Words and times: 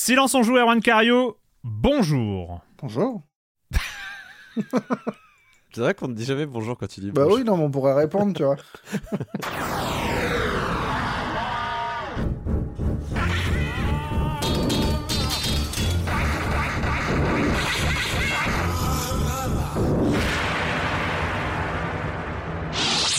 Silence 0.00 0.32
on 0.36 0.44
joue 0.44 0.56
Erwan 0.56 0.80
Cario, 0.80 1.36
bonjour. 1.64 2.60
Bonjour. 2.80 3.20
C'est 5.74 5.80
vrai 5.80 5.92
qu'on 5.92 6.06
ne 6.06 6.14
dit 6.14 6.24
jamais 6.24 6.46
bonjour 6.46 6.78
quand 6.78 6.86
tu 6.86 7.00
dis 7.00 7.10
Bah 7.10 7.24
bonjour. 7.24 7.38
oui, 7.38 7.44
non, 7.44 7.56
mais 7.56 7.64
on 7.64 7.70
pourrait 7.72 7.94
répondre, 7.94 8.32
tu 8.32 8.44
vois. 8.44 8.54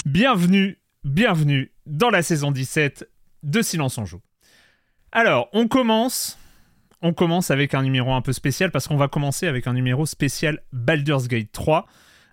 Bienvenue, 0.05 0.80
bienvenue 1.03 1.73
dans 1.86 2.09
la 2.09 2.23
saison 2.23 2.52
17 2.52 3.05
de 3.43 3.61
Silence 3.61 3.97
on 3.97 4.05
joue. 4.05 4.21
Alors, 5.11 5.49
on 5.52 5.67
commence 5.67 6.39
on 7.02 7.14
commence 7.14 7.52
avec 7.52 7.73
un 7.73 7.83
numéro 7.83 8.14
un 8.14 8.21
peu 8.21 8.33
spécial 8.33 8.71
parce 8.71 8.87
qu'on 8.87 8.98
va 8.98 9.08
commencer 9.08 9.48
avec 9.48 9.67
un 9.67 9.73
numéro 9.73 10.05
spécial 10.05 10.61
Baldur's 10.73 11.27
Gate 11.27 11.52
3. 11.52 11.86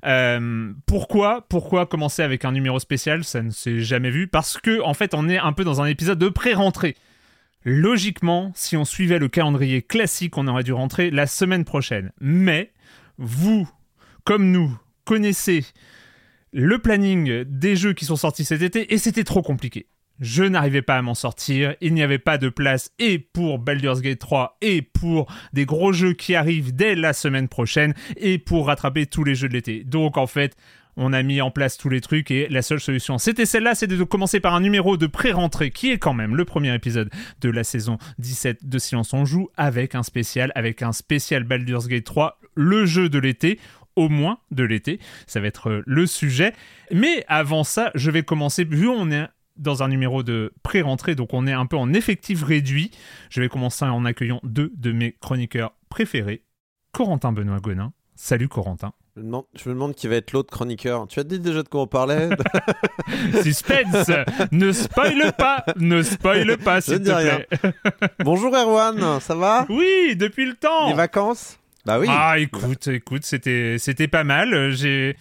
Euh, 0.04 0.72
pourquoi 0.87 1.47
Pourquoi 1.49 1.87
commencer 1.87 2.22
avec 2.22 2.44
un 2.44 2.53
numéro 2.53 2.78
spécial? 2.78 3.25
Ça 3.25 3.43
ne 3.43 3.50
s'est 3.50 3.81
jamais 3.81 4.10
vu 4.10 4.28
parce 4.28 4.59
que 4.59 4.81
en 4.82 4.94
fait 4.94 5.15
on 5.15 5.28
est 5.28 5.38
un 5.38 5.53
peu 5.53 5.65
dans 5.65 5.81
un 5.81 5.87
épisode 5.87 6.19
de 6.19 6.28
pré-rentrée. 6.28 6.97
Logiquement, 7.65 8.53
si 8.54 8.77
on 8.77 8.84
suivait 8.84 9.19
le 9.19 9.28
calendrier 9.28 9.82
classique, 9.82 10.38
on 10.38 10.47
aurait 10.47 10.62
dû 10.62 10.72
rentrer 10.72 11.10
la 11.10 11.27
semaine 11.27 11.65
prochaine. 11.65 12.12
Mais 12.21 12.72
vous, 13.19 13.69
comme 14.22 14.53
nous, 14.53 14.78
connaissez 15.04 15.65
le 16.53 16.78
planning 16.78 17.43
des 17.44 17.75
jeux 17.75 17.93
qui 17.93 18.04
sont 18.04 18.16
sortis 18.16 18.44
cet 18.44 18.62
été 18.62 18.94
et 18.94 18.98
c'était 18.98 19.25
trop 19.25 19.43
compliqué. 19.43 19.87
Je 20.21 20.44
n'arrivais 20.44 20.82
pas 20.82 20.97
à 20.97 21.03
m'en 21.03 21.15
sortir, 21.15 21.75
il 21.81 21.93
n'y 21.93 22.03
avait 22.03 22.19
pas 22.19 22.38
de 22.38 22.49
place 22.49 22.91
et 22.99 23.19
pour 23.19 23.59
Baldur's 23.59 24.00
Gate 24.00 24.19
3 24.19 24.56
et 24.62 24.81
pour 24.81 25.31
des 25.53 25.66
gros 25.66 25.93
jeux 25.93 26.15
qui 26.15 26.34
arrivent 26.34 26.75
dès 26.75 26.94
la 26.94 27.12
semaine 27.12 27.49
prochaine 27.49 27.94
et 28.16 28.38
pour 28.38 28.69
rattraper 28.69 29.06
tous 29.06 29.25
les 29.25 29.34
jeux 29.34 29.49
de 29.49 29.53
l'été. 29.53 29.84
Donc 29.84 30.16
en 30.16 30.27
fait, 30.27 30.56
on 30.97 31.12
a 31.12 31.22
mis 31.22 31.43
en 31.43 31.50
place 31.50 31.77
tous 31.77 31.91
les 31.91 32.00
trucs 32.00 32.31
et 32.31 32.49
la 32.49 32.62
seule 32.62 32.81
solution 32.81 33.19
c'était 33.19 33.44
celle-là, 33.44 33.75
c'était 33.75 33.99
de 33.99 34.04
commencer 34.04 34.41
par 34.41 34.54
un 34.54 34.60
numéro 34.60 34.97
de 34.97 35.06
pré-rentrée 35.06 35.71
qui 35.71 35.91
est 35.91 35.99
quand 35.99 36.15
même 36.15 36.34
le 36.34 36.47
premier 36.47 36.75
épisode 36.75 37.10
de 37.43 37.50
la 37.50 37.65
saison 37.65 37.98
17 38.19 38.66
de 38.66 38.78
Silence 38.78 39.12
on 39.12 39.27
joue 39.27 39.50
avec 39.56 39.94
un 39.94 40.03
spécial, 40.03 40.50
avec 40.54 40.81
un 40.81 40.93
spécial 40.93 41.44
Baldur's 41.44 41.88
Gate 41.88 42.04
3, 42.04 42.41
le 42.54 42.87
jeu 42.87 43.10
de 43.10 43.19
l'été 43.19 43.59
au 43.97 44.10
moins 44.10 44.38
de 44.50 44.62
l'été. 44.62 45.00
Ça 45.27 45.41
va 45.41 45.47
être 45.47 45.71
euh, 45.71 45.83
le 45.87 46.06
sujet. 46.06 46.53
Mais 46.93 47.25
avant 47.28 47.65
ça, 47.65 47.91
je 47.94 48.10
vais 48.10 48.22
commencer, 48.22 48.65
vu 48.65 48.88
on 48.88 49.10
est 49.10 49.27
dans 49.59 49.83
un 49.83 49.89
numéro 49.89 50.22
de 50.22 50.53
pré-rentrée, 50.62 51.15
donc 51.15 51.33
on 51.33 51.47
est 51.47 51.53
un 51.53 51.67
peu 51.67 51.77
en 51.77 51.93
effectif 51.93 52.43
réduit, 52.43 52.91
je 53.31 53.41
vais 53.41 53.49
commencer 53.49 53.84
en 53.84 54.05
accueillant 54.05 54.41
deux 54.43 54.72
de 54.77 54.93
mes 54.93 55.12
chroniqueurs 55.12 55.75
préférés, 55.89 56.43
Corentin 56.93 57.33
Benoît 57.33 57.61
Gonin. 57.61 57.93
Salut 58.15 58.49
Corentin. 58.49 58.93
Je 59.15 59.21
me 59.21 59.27
demande, 59.27 59.45
je 59.55 59.69
me 59.69 59.75
demande 59.75 59.95
qui 59.95 60.09
va 60.09 60.16
être 60.16 60.33
l'autre 60.33 60.50
chroniqueur. 60.50 61.06
Tu 61.09 61.21
as 61.21 61.25
dit 61.25 61.39
déjà 61.39 61.62
de 61.62 61.69
quoi 61.69 61.83
on 61.83 61.87
parlait 61.87 62.31
Suspense 63.43 64.11
Ne 64.53 64.72
spoile 64.72 65.33
pas 65.37 65.65
Ne 65.77 66.03
spoile 66.03 66.56
pas, 66.59 66.81
s'il 66.81 67.03
te 67.03 67.11
rien. 67.11 67.41
Bonjour 68.25 68.55
Erwan, 68.55 69.21
ça 69.21 69.34
va? 69.34 69.66
Oui, 69.69 70.16
depuis 70.16 70.47
le 70.47 70.55
temps 70.55 70.89
Les 70.89 70.95
vacances? 70.95 71.59
Bah 71.84 71.99
oui. 71.99 72.06
Ah, 72.11 72.39
écoute, 72.39 72.89
écoute, 72.89 73.25
c'était, 73.25 73.77
c'était 73.78 74.09
pas 74.09 74.25
mal. 74.25 74.71
J'ai, 74.72 75.16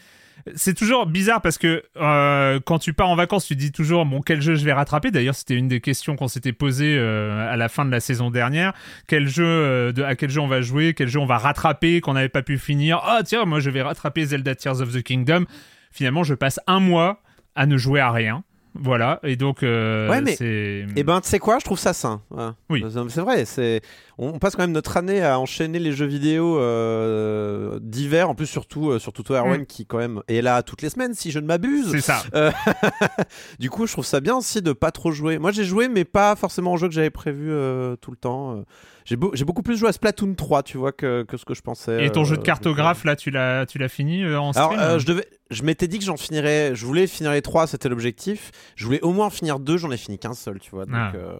c'est 0.56 0.75
toujours 0.75 1.07
bizarre 1.07 1.41
parce 1.41 1.57
que 1.57 1.81
euh, 1.97 2.59
quand 2.63 2.78
tu 2.78 2.94
pars 2.94 3.09
en 3.09 3.16
vacances, 3.16 3.45
tu 3.47 3.56
dis 3.56 3.72
toujours 3.72 4.06
bon 4.06 4.22
quel 4.22 4.41
jeu 4.41 4.56
je 4.56 4.63
vais 4.63 4.73
rattraper? 4.73 5.09
D'ailleurs, 5.09 5.33
c'était 5.35 5.56
une 5.56 5.67
des 5.67 5.81
questions 5.81 6.16
qu'on 6.16 6.28
s'était 6.28 6.53
posées 6.53 6.95
euh, 7.00 7.51
à 7.51 7.57
la 7.57 7.67
fin 7.69 7.83
de 7.85 7.89
la 7.91 8.00
saison 8.00 8.29
dernière. 8.29 8.73
Quel 9.07 9.28
jeu, 9.28 9.44
euh, 9.45 9.91
de, 9.91 10.03
à 10.03 10.16
quel 10.16 10.29
jeu 10.29 10.41
on 10.41 10.47
va 10.47 10.61
jouer, 10.61 10.94
quel 10.94 11.07
jeu 11.07 11.19
on 11.19 11.25
va 11.25 11.38
rattraper 11.39 12.00
qu'on 12.01 12.13
n'avait 12.13 12.29
pas 12.29 12.44
pu 12.44 12.57
finir? 12.59 13.00
Ah 13.03 13.22
tiens, 13.25 13.45
moi 13.45 13.59
je 13.59 13.69
vais 13.72 13.81
rattraper 13.81 14.25
Zelda 14.25 14.53
Tears 14.56 14.81
of 14.81 14.94
the 14.94 15.01
Kingdom. 15.01 15.45
Finalement, 15.91 16.23
je 16.23 16.35
passe 16.35 16.59
un 16.67 16.79
mois 16.79 17.22
à 17.56 17.66
ne 17.66 17.77
jouer 17.77 18.00
à 18.01 18.12
rien. 18.12 18.44
Voilà, 18.77 19.22
et 19.23 19.38
donc 19.38 19.63
euh, 19.63 20.09
Ouais, 20.09 20.19
mais- 20.19 20.35
c'est. 20.35 20.85
Eh 20.97 21.03
ben, 21.03 21.22
tu 21.22 21.29
sais 21.29 21.39
quoi, 21.39 21.59
je 21.59 21.63
trouve 21.63 21.79
ça 21.79 21.94
sain. 21.94 22.22
Ouais. 22.29 22.50
Oui. 22.69 22.83
C'est 23.07 23.22
vrai, 23.22 23.45
c'est... 23.45 23.79
on 24.17 24.39
passe 24.39 24.55
quand 24.55 24.63
même 24.63 24.71
notre 24.71 24.97
année 24.97 25.21
à 25.23 25.39
enchaîner 25.39 25.79
les 25.79 25.91
jeux 25.91 26.05
vidéo 26.05 26.57
euh, 26.59 27.79
d'hiver, 27.81 28.29
en 28.29 28.35
plus 28.35 28.45
surtout, 28.47 28.91
euh, 28.91 28.99
surtout 28.99 29.23
toi 29.23 29.39
Erwan, 29.39 29.61
Mm. 29.61 29.65
qui 29.65 29.85
quand 29.85 29.97
même 29.97 30.21
est 30.27 30.41
là 30.41 30.61
toutes 30.63 30.81
les 30.81 30.89
semaines, 30.89 31.13
si 31.13 31.31
je 31.31 31.39
ne 31.39 31.45
m'abuse. 31.45 31.91
C'est 31.91 32.01
ça. 32.01 32.23
Euh, 32.33 32.51
du 33.59 33.69
coup, 33.69 33.87
je 33.87 33.91
trouve 33.93 34.05
ça 34.05 34.19
bien 34.19 34.35
aussi 34.37 34.61
de 34.61 34.73
pas 34.73 34.91
trop 34.91 35.11
jouer. 35.11 35.37
Moi, 35.39 35.51
j'ai 35.51 35.63
joué, 35.63 35.87
mais 35.87 36.05
pas 36.05 36.35
forcément 36.35 36.73
au 36.73 36.77
jeu 36.77 36.87
que 36.87 36.93
j'avais 36.93 37.09
prévu 37.09 37.51
euh, 37.51 37.95
tout 37.97 38.11
le 38.11 38.17
temps. 38.17 38.57
Euh, 38.57 38.61
J'ai, 39.05 39.15
beau- 39.17 39.31
j'ai 39.35 39.45
beaucoup 39.45 39.61
plus 39.61 39.77
joué 39.77 39.89
à 39.89 39.91
Splatoon 39.91 40.33
3, 40.33 40.63
tu 40.63 40.77
vois, 40.77 40.91
que, 40.91 41.23
que 41.23 41.37
ce 41.37 41.45
que 41.45 41.53
je 41.53 41.61
pensais. 41.61 42.05
Et 42.05 42.09
ton 42.11 42.21
euh, 42.21 42.25
jeu 42.25 42.37
de 42.37 42.41
cartographe, 42.41 43.03
là, 43.03 43.15
tu 43.15 43.29
l'as, 43.31 43.65
tu 43.67 43.77
l'as 43.77 43.89
fini 43.89 44.23
euh, 44.23 44.39
en 44.39 44.51
Alors, 44.51 44.71
stream 44.71 44.79
euh, 44.81 44.97
je, 44.99 45.05
devais, 45.05 45.27
je 45.51 45.61
m'étais 45.63 45.87
dit 45.87 45.99
que 45.99 46.05
j'en 46.05 46.17
finirais. 46.17 46.71
Je 46.73 46.85
voulais 46.85 47.06
finir 47.06 47.31
les 47.31 47.41
3, 47.44 47.68
c'était 47.68 47.88
l'objectif. 47.89 48.51
Je 48.75 48.85
voulais 48.85 49.01
au 49.01 49.11
moins 49.13 49.27
en 49.27 49.29
finir 49.29 49.59
2, 49.59 49.77
j'en 49.77 49.91
ai 49.91 49.97
fini 49.97 50.18
qu'un 50.18 50.33
seul, 50.33 50.59
tu 50.59 50.71
vois. 50.71 50.85
Donc, 50.85 50.95
Ah. 50.95 51.11
euh, 51.15 51.38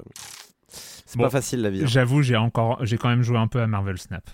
c'est 1.16 1.20
Bon. 1.20 1.24
pas 1.26 1.30
facile 1.30 1.62
la 1.62 1.70
vie. 1.70 1.82
hein. 1.84 1.88
J'avoue, 1.88 2.22
j'ai 2.22 2.36
encore, 2.36 2.84
j'ai 2.86 2.98
quand 2.98 3.08
même 3.10 3.24
joué 3.24 3.38
un 3.38 3.48
peu 3.48 3.62
à 3.62 3.68
Marvel 3.68 3.98
Snap. 3.98 4.30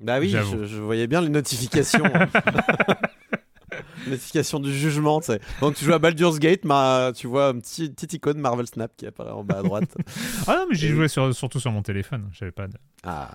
Bah 0.00 0.18
oui, 0.18 0.30
je, 0.30 0.64
je 0.64 0.78
voyais 0.80 1.06
bien 1.06 1.20
les 1.20 1.28
notifications. 1.28 2.04
hein. 2.14 2.26
Notification 4.06 4.58
du 4.58 4.72
jugement, 4.76 5.20
tu 5.20 5.26
sais. 5.26 5.40
Donc 5.60 5.76
tu 5.76 5.84
joues 5.84 5.92
à 5.92 5.98
Baldur's 5.98 6.38
Gate, 6.40 6.64
ma, 6.64 7.12
tu 7.14 7.26
vois 7.28 7.50
une 7.50 7.60
petite, 7.62 7.94
petite 7.94 8.14
icône 8.14 8.38
Marvel 8.38 8.66
Snap 8.66 8.90
qui 8.96 9.06
apparaît 9.06 9.30
en 9.30 9.44
bas 9.44 9.58
à 9.58 9.62
droite. 9.62 9.94
Ah 10.48 10.56
non, 10.56 10.66
mais 10.68 10.74
j'y 10.74 10.86
Et- 10.86 10.88
jouais 10.90 11.08
sur- 11.08 11.32
surtout 11.34 11.60
sur 11.60 11.70
mon 11.70 11.82
téléphone. 11.82 12.28
J'avais 12.32 12.50
pas 12.50 12.66
de. 12.66 12.74
ah. 13.04 13.30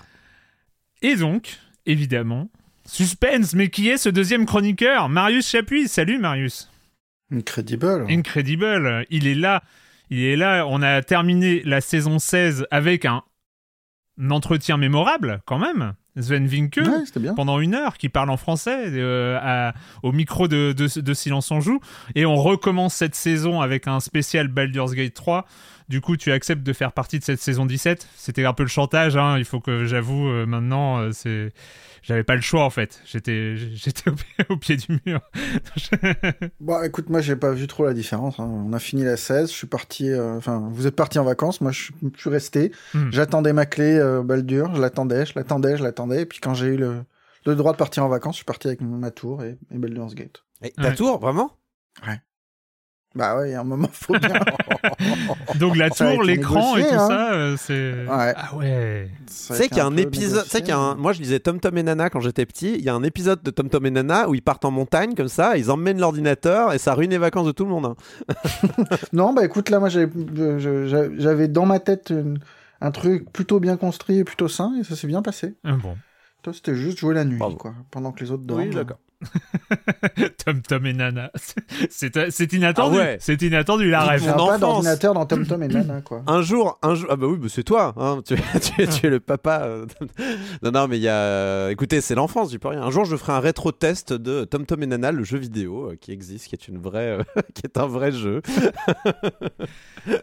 Et 1.02 1.16
donc, 1.16 1.58
évidemment, 1.86 2.50
suspense. 2.86 3.54
Mais 3.54 3.70
qui 3.70 3.88
est 3.88 3.98
ce 3.98 4.10
deuxième 4.10 4.46
chroniqueur? 4.46 5.08
Marius 5.10 5.48
Chapuis. 5.48 5.88
Salut 5.88 6.18
Marius. 6.20 6.70
Incredible. 7.32 8.06
Incredible. 8.10 9.06
Il 9.10 9.28
est 9.28 9.36
là. 9.36 9.64
Est 10.12 10.36
là. 10.36 10.66
On 10.68 10.82
a 10.82 11.02
terminé 11.02 11.62
la 11.64 11.82
saison 11.82 12.20
16 12.20 12.68
avec 12.72 13.06
un 13.06 13.24
entretien 14.30 14.78
mémorable, 14.78 15.42
quand 15.46 15.60
même. 15.60 15.94
Sven 16.20 16.48
Vinke, 16.48 16.78
Ouais, 16.78 17.06
c'était 17.06 17.20
bien. 17.20 17.34
pendant 17.34 17.60
une 17.60 17.76
heure, 17.76 17.98
qui 17.98 18.10
parle 18.10 18.30
en 18.30 18.38
français 18.38 18.86
euh, 18.88 19.38
à- 19.42 19.74
au 20.04 20.12
micro 20.12 20.48
de, 20.48 20.74
de, 20.74 21.00
de 21.00 21.14
Silence 21.14 21.52
on 21.52 21.60
Joue. 21.62 21.80
Et 22.16 22.26
on 22.26 22.36
recommence 22.36 22.94
cette 22.96 23.16
saison 23.16 23.62
avec 23.62 23.88
un 23.88 24.00
spécial 24.00 24.48
Baldur's 24.48 24.94
Gate 24.94 25.14
3. 25.14 25.46
Du 25.90 26.02
coup, 26.02 26.18
tu 26.18 26.32
acceptes 26.34 26.64
de 26.64 26.74
faire 26.74 26.92
partie 26.92 27.18
de 27.20 27.24
cette 27.24 27.40
saison 27.40 27.66
17. 27.66 28.08
C'était 28.18 28.44
un 28.46 28.54
peu 28.54 28.64
le 28.64 28.70
chantage, 28.70 29.16
hein, 29.16 29.38
il 29.38 29.46
faut 29.46 29.62
que 29.62 29.86
j'avoue 29.86 30.28
euh, 30.28 30.46
maintenant, 30.46 31.00
euh, 31.00 31.12
c'est... 31.12 31.52
J'avais 32.04 32.24
pas 32.24 32.36
le 32.36 32.42
choix 32.42 32.64
en 32.64 32.70
fait. 32.70 33.02
J'étais, 33.06 33.56
j'étais 33.58 34.10
au 34.10 34.14
pied, 34.14 34.26
au 34.50 34.56
pied 34.58 34.78
du 34.78 34.98
mur. 35.06 35.20
Bon, 36.62 36.82
écoute, 36.84 37.10
moi, 37.10 37.20
j'ai 37.22 37.36
pas 37.36 37.52
vu 37.52 37.68
trop 37.68 37.86
la 37.86 37.94
différence. 37.94 38.40
hein. 38.40 38.48
On 38.50 38.72
a 38.72 38.80
fini 38.80 39.04
la 39.04 39.18
16, 39.18 39.50
je 39.52 39.56
suis 39.56 39.68
parti. 39.68 40.10
euh, 40.10 40.38
Enfin, 40.38 40.70
vous 40.72 40.88
êtes 40.88 40.96
parti 40.96 41.20
en 41.20 41.24
vacances, 41.26 41.60
moi, 41.60 41.72
je 41.72 41.90
suis, 42.18 42.30
resté. 42.30 42.72
Hmm. 42.94 43.10
J'attendais 43.12 43.52
ma 43.52 43.66
clé 43.66 43.98
euh, 43.98 44.22
Baldur, 44.24 44.74
je 44.76 44.80
l'attendais, 44.82 45.26
je 45.26 45.34
l'attendais, 45.36 45.76
je 45.78 45.84
l'attendais. 45.84 46.07
Et 46.16 46.26
puis 46.26 46.40
quand 46.40 46.54
j'ai 46.54 46.68
eu 46.68 46.78
le, 46.78 47.04
le 47.46 47.56
droit 47.56 47.72
de 47.74 47.78
partir 47.78 48.04
en 48.04 48.10
vacances, 48.10 48.36
je 48.36 48.38
suis 48.38 48.46
parti 48.46 48.68
avec 48.68 48.82
ma 48.82 49.12
tour 49.12 49.44
et, 49.44 49.58
et 49.72 49.78
Baldur's 49.78 50.16
Gate. 50.16 50.44
Et 50.64 50.72
ta 50.72 50.84
Ouais. 50.90 50.96
tour, 50.96 51.20
vraiment? 51.20 51.52
Bah 53.16 53.36
ouais, 53.36 53.50
il 53.50 53.52
y 53.54 53.56
a 53.56 53.62
un 53.62 53.64
moment, 53.64 53.90
faut 53.92 54.14
bien. 54.20 54.30
Donc 55.56 55.76
la 55.76 55.90
tour, 55.90 56.22
l'écran 56.22 56.78
et 56.78 56.84
tout 56.84 56.94
hein. 56.94 57.08
ça, 57.08 57.34
euh, 57.34 57.56
c'est... 57.58 58.06
Ouais. 58.06 58.34
Ah 58.36 58.56
ouais. 58.56 59.10
Tu 59.26 59.34
sais 59.34 59.68
qu'il 59.70 59.78
y 59.78 59.80
a 59.80 59.88
un 59.88 59.98
épisode, 59.98 60.44
tu 60.44 60.50
sais 60.52 60.60
qu'il 60.60 60.70
y 60.70 60.74
a 60.74 60.78
un... 60.78 60.94
moi 60.96 61.14
je 61.14 61.20
lisais 61.22 61.40
Tom 61.40 61.60
Tom 61.60 61.76
et 61.80 61.84
Nana 61.84 62.12
quand 62.12 62.20
j'étais 62.20 62.46
petit, 62.46 62.76
il 62.76 62.82
y 62.84 62.90
a 62.90 62.94
un 62.94 63.02
épisode 63.02 63.42
de 63.42 63.50
Tom 63.50 63.70
Tom 63.70 63.86
et 63.88 63.92
Nana 63.92 64.30
où 64.30 64.36
ils 64.36 64.44
partent 64.44 64.66
en 64.66 64.72
montagne 64.72 65.16
comme 65.16 65.30
ça, 65.30 65.58
ils 65.58 65.72
emmènent 65.72 66.00
l'ordinateur 66.00 66.74
et 66.74 66.78
ça 66.78 66.94
ruine 66.94 67.10
les 67.10 67.18
vacances 67.18 67.48
de 67.48 67.52
tout 67.54 67.64
le 67.64 67.72
monde. 67.72 67.86
hein. 67.88 67.96
Non, 69.14 69.34
bah 69.34 69.46
écoute, 69.46 69.70
là, 69.72 69.80
moi, 69.80 69.90
j'avais 69.90 71.48
dans 71.48 71.66
ma 71.66 71.80
tête 71.80 72.12
une- 72.12 72.38
un 72.82 72.92
truc 72.92 73.32
plutôt 73.32 73.60
bien 73.60 73.78
construit 73.78 74.18
et 74.18 74.24
plutôt 74.24 74.48
sain, 74.48 74.76
et 74.80 74.84
ça 74.84 74.96
s'est 74.96 75.08
bien 75.08 75.22
passé. 75.22 75.58
Ah 75.64 75.74
Bon. 75.74 75.98
Toi, 76.44 76.54
c'était 76.54 76.76
juste 76.76 77.00
jouer 77.00 77.16
la 77.16 77.26
nuit, 77.26 77.40
Bravo. 77.40 77.56
quoi, 77.58 77.74
pendant 77.92 78.12
que 78.12 78.24
les 78.24 78.32
autres 78.32 78.44
dorment. 78.44 78.62
Oui, 78.62 78.70
d'accord. 78.74 79.00
Tom 80.46 80.62
Tom 80.62 80.86
et 80.86 80.94
Nana. 80.94 81.32
C'est, 81.90 82.32
c'est 82.32 82.54
inattendu. 82.54 82.98
Ah 83.00 83.04
ouais. 83.04 83.18
C'est 83.20 83.42
inattendu 83.42 83.90
la 83.90 84.04
rêve. 84.04 84.22
J'ai 84.24 84.32
Mon 84.32 84.48
pas 84.48 84.58
d'ordinateur 84.58 85.14
dans 85.14 85.26
Tom 85.26 85.46
Tom 85.46 85.64
et 85.64 85.68
Nana, 85.68 86.02
quoi. 86.06 86.22
Un 86.28 86.42
jour, 86.42 86.78
un 86.84 86.94
jour, 86.96 87.08
ah 87.12 87.16
bah 87.16 87.26
oui, 87.28 87.38
bah 87.38 87.48
c'est 87.50 87.64
toi, 87.64 87.94
hein, 87.98 88.22
tu, 88.26 88.36
tu- 88.62 88.88
tu 88.88 89.06
es 89.08 89.10
le 89.10 89.20
papa. 89.20 89.62
euh, 89.64 89.86
non, 90.64 90.72
non, 90.72 90.88
mais 90.88 90.98
il 90.98 91.02
y 91.04 91.08
a, 91.10 91.16
euh, 91.16 91.70
écoutez, 91.70 92.02
c'est 92.02 92.16
l'enfance, 92.16 92.52
j'y 92.52 92.60
peux 92.60 92.68
rien. 92.70 92.82
Un 92.84 92.92
jour, 92.92 93.06
je 93.06 93.16
ferai 93.16 93.34
un 93.34 93.40
rétro 93.40 93.72
test 93.72 94.14
de 94.14 94.44
Tom 94.46 94.66
Tom 94.66 94.84
et 94.84 94.88
Nana, 94.88 95.12
le 95.12 95.24
jeu 95.24 95.38
vidéo 95.38 95.92
euh, 95.92 95.96
qui 96.00 96.12
existe, 96.12 96.48
qui 96.48 96.56
est 96.56 96.68
une 96.68 96.78
vraie, 96.80 97.18
euh, 97.20 97.24
qui 97.56 97.64
est 97.66 97.78
un 97.78 97.88
vrai 97.88 98.12
jeu. 98.12 98.42
Eh, 100.08 100.14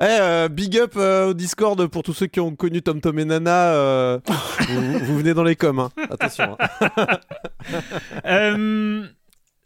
euh, 0.00 0.48
big 0.48 0.78
up 0.78 0.94
euh, 0.96 1.28
au 1.30 1.34
Discord 1.34 1.86
pour 1.88 2.02
tous 2.02 2.12
ceux 2.14 2.26
qui 2.26 2.40
ont 2.40 2.54
connu 2.56 2.82
Tom 2.82 3.00
Tom 3.00 3.18
et 3.18 3.24
Nana. 3.24 3.72
euh, 3.74 4.18
vous, 4.68 4.98
vous 5.00 5.18
venez 5.18 5.34
dans 5.34 5.44
les 5.44 5.56
coms, 5.56 5.78
hein. 5.78 5.90
attention. 6.10 6.56
hein. 6.58 7.06
Euh, 8.26 9.06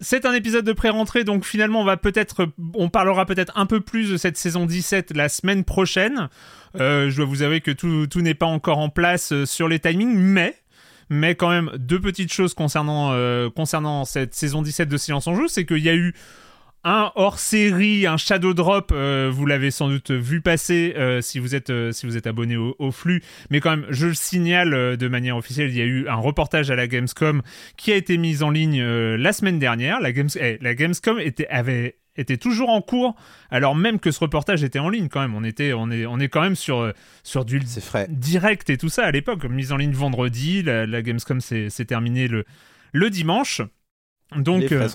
c'est 0.01 0.27
un 0.27 0.33
épisode 0.33 0.65
de 0.65 0.73
pré-rentrée, 0.73 1.25
donc 1.25 1.45
finalement, 1.45 1.81
on 1.81 1.85
va 1.85 1.97
peut-être, 1.97 2.49
on 2.75 2.89
parlera 2.89 3.27
peut-être 3.27 3.53
un 3.57 3.67
peu 3.67 3.81
plus 3.81 4.11
de 4.11 4.17
cette 4.17 4.37
saison 4.37 4.67
17 4.67 5.17
la 5.17 5.29
semaine 5.29 5.65
prochaine. 5.65 6.29
Euh, 6.79 7.11
je 7.11 7.17
dois 7.17 7.25
vous 7.25 7.43
avouer 7.43 7.61
que 7.61 7.71
tout, 7.71 8.07
tout 8.07 8.21
n'est 8.21 8.35
pas 8.35 8.47
encore 8.47 8.79
en 8.79 8.91
place 8.91 9.33
euh, 9.33 9.47
sur 9.47 9.69
les 9.69 9.79
timings, 9.79 10.15
mais, 10.15 10.55
mais 11.09 11.35
quand 11.35 11.49
même, 11.49 11.71
deux 11.77 12.01
petites 12.01 12.33
choses 12.33 12.53
concernant, 12.53 13.17
concernant 13.51 14.05
cette 14.05 14.35
saison 14.35 14.61
17 14.61 14.89
de 14.89 14.97
Silence 14.97 15.27
en 15.29 15.35
Joue, 15.35 15.49
c'est 15.49 15.65
qu'il 15.65 15.79
y 15.79 15.89
a 15.89 15.95
eu 15.95 16.15
un 16.87 17.11
hors-série, 17.17 18.07
un 18.07 18.17
shadow 18.17 18.55
drop, 18.55 18.93
euh, 18.95 19.29
vous 19.31 19.45
l'avez 19.45 19.73
sans 19.73 19.89
doute 19.89 20.13
vu 20.13 20.41
passer 20.41 20.95
euh, 20.97 21.21
si 21.21 21.41
vous 21.41 21.57
êtes 21.57 21.71
euh, 21.71 21.91
si 21.91 22.07
vous 22.07 22.17
êtes 22.17 22.29
abonné 22.29 22.57
au, 22.57 22.77
au 22.79 22.93
flux, 22.93 23.25
mais 23.51 23.59
quand 23.59 23.71
même 23.71 23.87
je 23.91 24.07
le 24.07 24.15
signale 24.15 24.97
de 24.97 25.09
manière 25.09 25.37
officielle, 25.37 25.71
il 25.71 25.77
y 25.77 25.83
a 25.83 25.85
eu 25.85 26.07
un 26.07 26.15
reportage 26.15 26.71
à 26.71 26.77
la 26.77 26.87
Gamescom 26.87 27.43
qui 27.77 27.91
a 27.91 27.97
été 27.97 28.17
mis 28.19 28.45
en 28.45 28.51
ligne 28.51 28.81
la 28.83 29.33
semaine 29.33 29.59
dernière. 29.59 30.01
La, 30.01 30.13
Games 30.13 30.29
eh, 30.41 30.59
la 30.61 30.75
Gamescom 30.77 31.19
était 31.19 31.49
avait 31.49 31.97
était 32.17 32.37
toujours 32.37 32.71
en 32.71 32.81
cours, 32.81 33.17
alors 33.51 33.75
même 33.75 33.99
que 33.99 34.13
ce 34.13 34.21
reportage 34.21 34.63
était 34.63 34.79
en 34.79 34.89
ligne 34.89 35.09
quand 35.09 35.21
même. 35.21 35.35
On 35.35 35.43
était 35.43 35.73
on 35.73 35.91
est 35.91 36.07
on 36.07 36.21
est 36.21 36.29
quand 36.29 36.43
même 36.43 36.55
sur 36.55 36.93
sur 37.25 37.45
du 37.45 37.61
frais. 37.81 38.07
direct 38.09 38.71
et 38.71 38.77
tout 38.77 38.91
ça 38.91 39.05
à 39.05 39.11
l'époque, 39.11 39.45
mise 39.47 39.73
en 39.73 39.77
ligne 39.77 39.93
vendredi. 39.93 40.63
La, 40.63 40.87
la 40.87 41.03
Gamescom 41.03 41.41
s'est 41.41 41.69
s'est 41.69 41.85
terminée 41.85 42.29
le 42.29 42.45
le 42.93 43.11
dimanche. 43.11 43.61
Donc 44.35 44.63
les 44.63 44.73
euh, 44.73 44.81
pas 44.81 44.89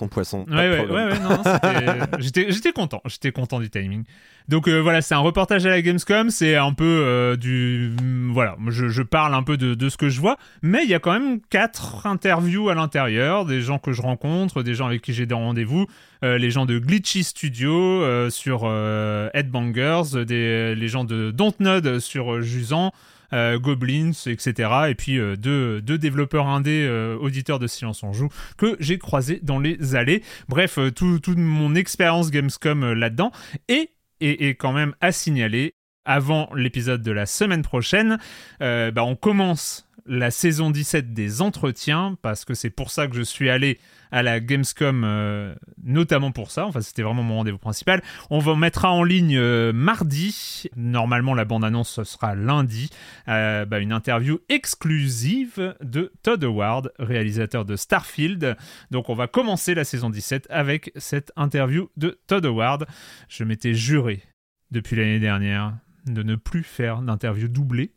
Ouais, 0.50 0.68
ouais, 0.68 0.86
ouais, 0.86 1.04
ouais, 1.06 1.18
non, 1.20 1.42
c'était- 1.42 2.00
j'étais, 2.18 2.52
j'étais 2.52 2.72
content, 2.72 3.00
j'étais 3.06 3.32
content 3.32 3.60
du 3.60 3.70
timing. 3.70 4.04
Donc 4.48 4.68
euh, 4.68 4.80
voilà, 4.80 5.00
c'est 5.00 5.14
un 5.14 5.20
reportage 5.20 5.64
à 5.64 5.70
la 5.70 5.80
Gamescom, 5.80 6.28
c'est 6.28 6.56
un 6.56 6.74
peu 6.74 6.84
euh, 6.84 7.36
du, 7.36 7.92
mm, 8.02 8.30
voilà, 8.32 8.56
je, 8.68 8.88
je 8.88 9.02
parle 9.02 9.34
un 9.34 9.42
peu 9.42 9.56
de, 9.56 9.74
de 9.74 9.88
ce 9.88 9.96
que 9.96 10.08
je 10.10 10.20
vois, 10.20 10.36
mais 10.60 10.82
il 10.84 10.90
y 10.90 10.94
a 10.94 10.98
quand 10.98 11.12
même 11.12 11.40
quatre 11.48 12.06
interviews 12.06 12.68
à 12.68 12.74
l'intérieur, 12.74 13.46
des 13.46 13.62
gens 13.62 13.78
que 13.78 13.92
je 13.92 14.02
rencontre, 14.02 14.62
des 14.62 14.74
gens 14.74 14.86
avec 14.86 15.00
qui 15.00 15.14
j'ai 15.14 15.24
des 15.26 15.34
rendez-vous, 15.34 15.86
euh, 16.24 16.36
les 16.38 16.50
gens 16.50 16.66
de 16.66 16.78
Glitchy 16.78 17.24
Studio 17.24 17.72
euh, 18.02 18.28
sur 18.30 18.62
euh, 18.64 19.30
Headbangers, 19.32 20.24
des, 20.26 20.74
les 20.74 20.88
gens 20.88 21.04
de 21.04 21.30
Dontnod 21.30 22.00
sur 22.00 22.34
euh, 22.34 22.40
Jusant. 22.42 22.92
Euh, 23.32 23.58
Goblins, 23.58 24.12
etc. 24.26 24.70
Et 24.88 24.94
puis 24.94 25.18
euh, 25.18 25.36
deux, 25.36 25.80
deux 25.80 25.98
développeurs 25.98 26.46
indés, 26.46 26.86
euh, 26.88 27.16
auditeurs 27.18 27.58
de 27.58 27.66
Silence 27.66 28.02
on 28.02 28.12
Joue, 28.12 28.28
que 28.56 28.76
j'ai 28.80 28.98
croisés 28.98 29.40
dans 29.42 29.58
les 29.58 29.94
allées. 29.94 30.22
Bref, 30.48 30.78
euh, 30.78 30.90
tout- 30.90 31.18
toute 31.20 31.38
mon 31.38 31.74
expérience 31.74 32.30
Gamescom 32.30 32.92
là-dedans. 32.92 33.32
Et, 33.68 33.90
et, 34.20 34.54
quand 34.54 34.72
même 34.72 34.94
à 35.00 35.12
signaler, 35.12 35.74
avant 36.04 36.48
l'épisode 36.54 37.02
de 37.02 37.12
la 37.12 37.26
semaine 37.26 37.62
prochaine, 37.62 38.18
bah, 38.60 39.04
on 39.04 39.16
commence 39.16 39.88
la 40.06 40.30
saison 40.30 40.70
17 40.70 41.12
des 41.14 41.42
entretiens, 41.42 42.16
parce 42.22 42.44
que 42.44 42.54
c'est 42.54 42.70
pour 42.70 42.90
ça 42.90 43.06
que 43.06 43.14
je 43.16 43.22
suis 43.22 43.50
allé 43.50 43.78
à 44.12 44.22
la 44.22 44.38
Gamescom, 44.40 45.02
euh, 45.04 45.54
notamment 45.82 46.30
pour 46.30 46.50
ça. 46.50 46.66
Enfin, 46.66 46.82
c'était 46.82 47.02
vraiment 47.02 47.22
mon 47.22 47.36
rendez-vous 47.36 47.58
principal. 47.58 48.02
On 48.30 48.38
va 48.38 48.54
mettra 48.54 48.92
en 48.92 49.02
ligne 49.02 49.36
euh, 49.36 49.72
mardi. 49.72 50.68
Normalement, 50.76 51.34
la 51.34 51.44
bande-annonce 51.44 51.90
ce 51.90 52.04
sera 52.04 52.34
lundi. 52.34 52.90
Euh, 53.28 53.64
bah, 53.64 53.80
une 53.80 53.92
interview 53.92 54.38
exclusive 54.48 55.74
de 55.80 56.12
Todd 56.22 56.44
Howard, 56.44 56.92
réalisateur 56.98 57.64
de 57.64 57.74
Starfield. 57.74 58.56
Donc, 58.90 59.08
on 59.08 59.14
va 59.14 59.26
commencer 59.26 59.74
la 59.74 59.84
saison 59.84 60.10
17 60.10 60.46
avec 60.50 60.92
cette 60.96 61.32
interview 61.36 61.88
de 61.96 62.20
Todd 62.26 62.44
Howard. 62.44 62.86
Je 63.28 63.44
m'étais 63.44 63.74
juré 63.74 64.22
depuis 64.70 64.94
l'année 64.94 65.20
dernière 65.20 65.74
de 66.06 66.22
ne 66.22 66.36
plus 66.36 66.62
faire 66.62 67.00
d'interview 67.00 67.48
doublée. 67.48 67.94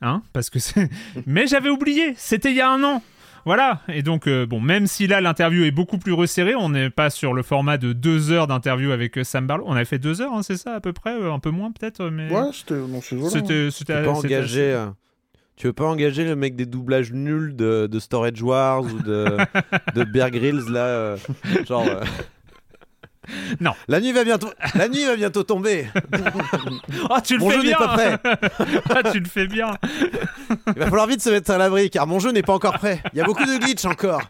Hein 0.00 0.22
Parce 0.32 0.50
que 0.50 0.58
c'est. 0.58 0.90
Mais 1.26 1.46
j'avais 1.46 1.70
oublié, 1.70 2.14
c'était 2.16 2.50
il 2.50 2.56
y 2.56 2.60
a 2.60 2.70
un 2.70 2.84
an. 2.84 3.02
Voilà, 3.44 3.80
et 3.88 4.02
donc, 4.02 4.26
euh, 4.26 4.46
bon, 4.46 4.60
même 4.60 4.86
si 4.86 5.06
là 5.06 5.20
l'interview 5.20 5.64
est 5.64 5.70
beaucoup 5.70 5.98
plus 5.98 6.12
resserrée, 6.12 6.54
on 6.54 6.70
n'est 6.70 6.88
pas 6.88 7.10
sur 7.10 7.34
le 7.34 7.42
format 7.42 7.76
de 7.76 7.92
deux 7.92 8.30
heures 8.32 8.46
d'interview 8.46 8.90
avec 8.90 9.18
euh, 9.18 9.24
Sam 9.24 9.46
Barlow. 9.46 9.64
On 9.66 9.74
avait 9.74 9.84
fait 9.84 9.98
deux 9.98 10.22
heures, 10.22 10.32
hein, 10.32 10.42
c'est 10.42 10.56
ça, 10.56 10.74
à 10.74 10.80
peu 10.80 10.92
près, 10.94 11.14
euh, 11.14 11.32
un 11.32 11.38
peu 11.38 11.50
moins 11.50 11.70
peut-être, 11.70 12.08
mais. 12.08 12.32
Ouais, 12.32 12.50
c'était 12.52 12.74
peux 13.94 14.04
pas 14.04 14.10
euh, 14.72 14.86
Tu 15.56 15.66
veux 15.66 15.72
pas 15.72 15.84
engager 15.84 16.24
le 16.24 16.36
mec 16.36 16.56
des 16.56 16.66
doublages 16.66 17.12
nuls 17.12 17.54
de, 17.54 17.86
de 17.86 17.98
Storage 17.98 18.42
Wars 18.42 18.82
ou 18.82 19.02
de, 19.02 19.36
de 19.94 20.04
Bear 20.04 20.30
Grylls 20.30 20.64
là 20.70 20.86
euh, 20.86 21.16
Genre. 21.66 21.86
euh, 21.86 22.02
Non. 23.60 23.72
La 23.88 24.00
nuit 24.00 24.12
va 24.12 24.24
bientôt, 24.24 24.50
la 24.74 24.88
nuit 24.88 25.04
va 25.04 25.16
bientôt 25.16 25.42
tomber. 25.42 25.86
Ah, 27.10 27.20
tu 27.20 27.34
le 27.34 27.40
Mon 27.40 27.50
fais 27.50 27.56
jeu 27.56 27.62
n'est 27.62 27.68
bien 27.68 27.78
pas 27.78 27.88
prêt. 27.88 28.18
Ah, 28.94 29.10
tu 29.12 29.20
le 29.20 29.26
fais 29.28 29.46
bien 29.46 29.76
Il 30.68 30.72
va 30.78 30.86
falloir 30.86 31.06
vite 31.06 31.22
se 31.22 31.30
mettre 31.30 31.50
à 31.50 31.58
l'abri 31.58 31.90
car 31.90 32.06
mon 32.06 32.18
jeu 32.18 32.30
n'est 32.32 32.42
pas 32.42 32.52
encore 32.54 32.74
prêt. 32.78 33.00
Il 33.12 33.18
y 33.18 33.20
a 33.20 33.24
beaucoup 33.24 33.44
de 33.44 33.58
glitch 33.58 33.84
encore. 33.84 34.22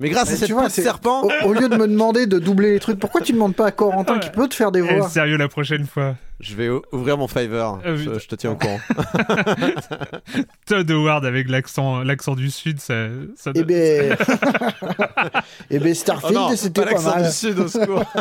Mais 0.00 0.08
grâce 0.10 0.30
à 0.32 0.36
cette 0.36 0.50
vois, 0.50 0.68
c'est- 0.68 0.82
serpent, 0.82 1.22
Au, 1.22 1.30
au 1.48 1.52
lieu 1.52 1.68
de 1.68 1.76
me 1.76 1.86
demander 1.86 2.26
de 2.26 2.38
doubler 2.38 2.72
les 2.72 2.80
trucs, 2.80 2.98
pourquoi 2.98 3.20
tu 3.20 3.32
demandes 3.32 3.54
pas 3.54 3.66
à 3.66 3.70
Corentin 3.70 4.18
qui 4.18 4.30
peut 4.30 4.48
te 4.48 4.54
faire 4.54 4.72
des 4.72 4.80
Eh, 4.80 4.96
voix? 4.96 5.08
Sérieux, 5.08 5.36
la 5.36 5.48
prochaine 5.48 5.86
fois. 5.86 6.16
Je 6.40 6.54
vais 6.56 6.68
ouvrir 6.92 7.16
mon 7.16 7.28
Fiverr. 7.28 7.78
Ah, 7.84 7.96
je, 7.96 8.26
te 8.26 8.34
tiens 8.34 8.50
au 8.52 8.56
courant. 8.56 8.80
Todd 10.66 10.90
Howard 10.90 11.24
avec 11.24 11.48
l'accent, 11.48 12.02
l'accent 12.02 12.34
du 12.34 12.50
Sud, 12.50 12.80
ça. 12.80 13.06
ça 13.36 13.52
Eh 13.54 13.62
ben, 13.64 14.16
eh 15.70 15.78
ben 15.78 15.90
Oh 15.90 15.94
Starfield, 15.94 16.34
non, 16.34 16.56
c'était 16.56 16.80
pas 16.80 16.86
pas, 16.86 16.92
l'accent 16.92 17.14
mal. 17.16 17.24
du 17.24 17.30
sud 17.32 17.58
au 17.58 17.68
secours. 17.68 18.04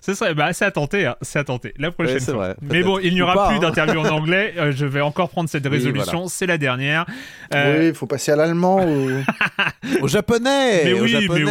Ce 0.00 0.14
serait, 0.14 0.34
bah, 0.34 0.52
c'est 0.52 0.64
à 0.64 0.70
tenter, 0.70 1.06
hein, 1.06 1.16
c'est 1.22 1.38
à 1.38 1.44
tenter. 1.44 1.74
La 1.78 1.90
prochaine 1.92 2.18
c'est 2.18 2.32
fois. 2.32 2.46
vrai, 2.46 2.56
Mais 2.62 2.82
bon, 2.82 2.98
il 2.98 3.14
n'y 3.14 3.22
aura 3.22 3.34
pas, 3.34 3.48
plus 3.48 3.56
hein. 3.58 3.60
d'interview 3.60 4.00
en 4.00 4.08
anglais. 4.08 4.54
euh, 4.56 4.72
je 4.72 4.84
vais 4.86 5.00
encore 5.00 5.28
prendre 5.28 5.48
cette 5.48 5.64
Oui, 5.66 5.70
résolution. 5.72 6.26
C'est 6.28 6.46
la 6.46 6.58
dernière. 6.58 7.06
Euh, 7.54 7.78
Oui, 7.80 7.88
il 7.88 7.94
faut 7.94 8.06
passer 8.06 8.32
à 8.32 8.36
l'allemand 8.36 8.84
ou... 8.84 9.10
Au 10.00 10.08
japonais. 10.08 10.82
mais 10.84 10.92
oui, 10.94 11.00
mais 11.14 11.20
japonais. 11.22 11.44
oui, 11.44 11.50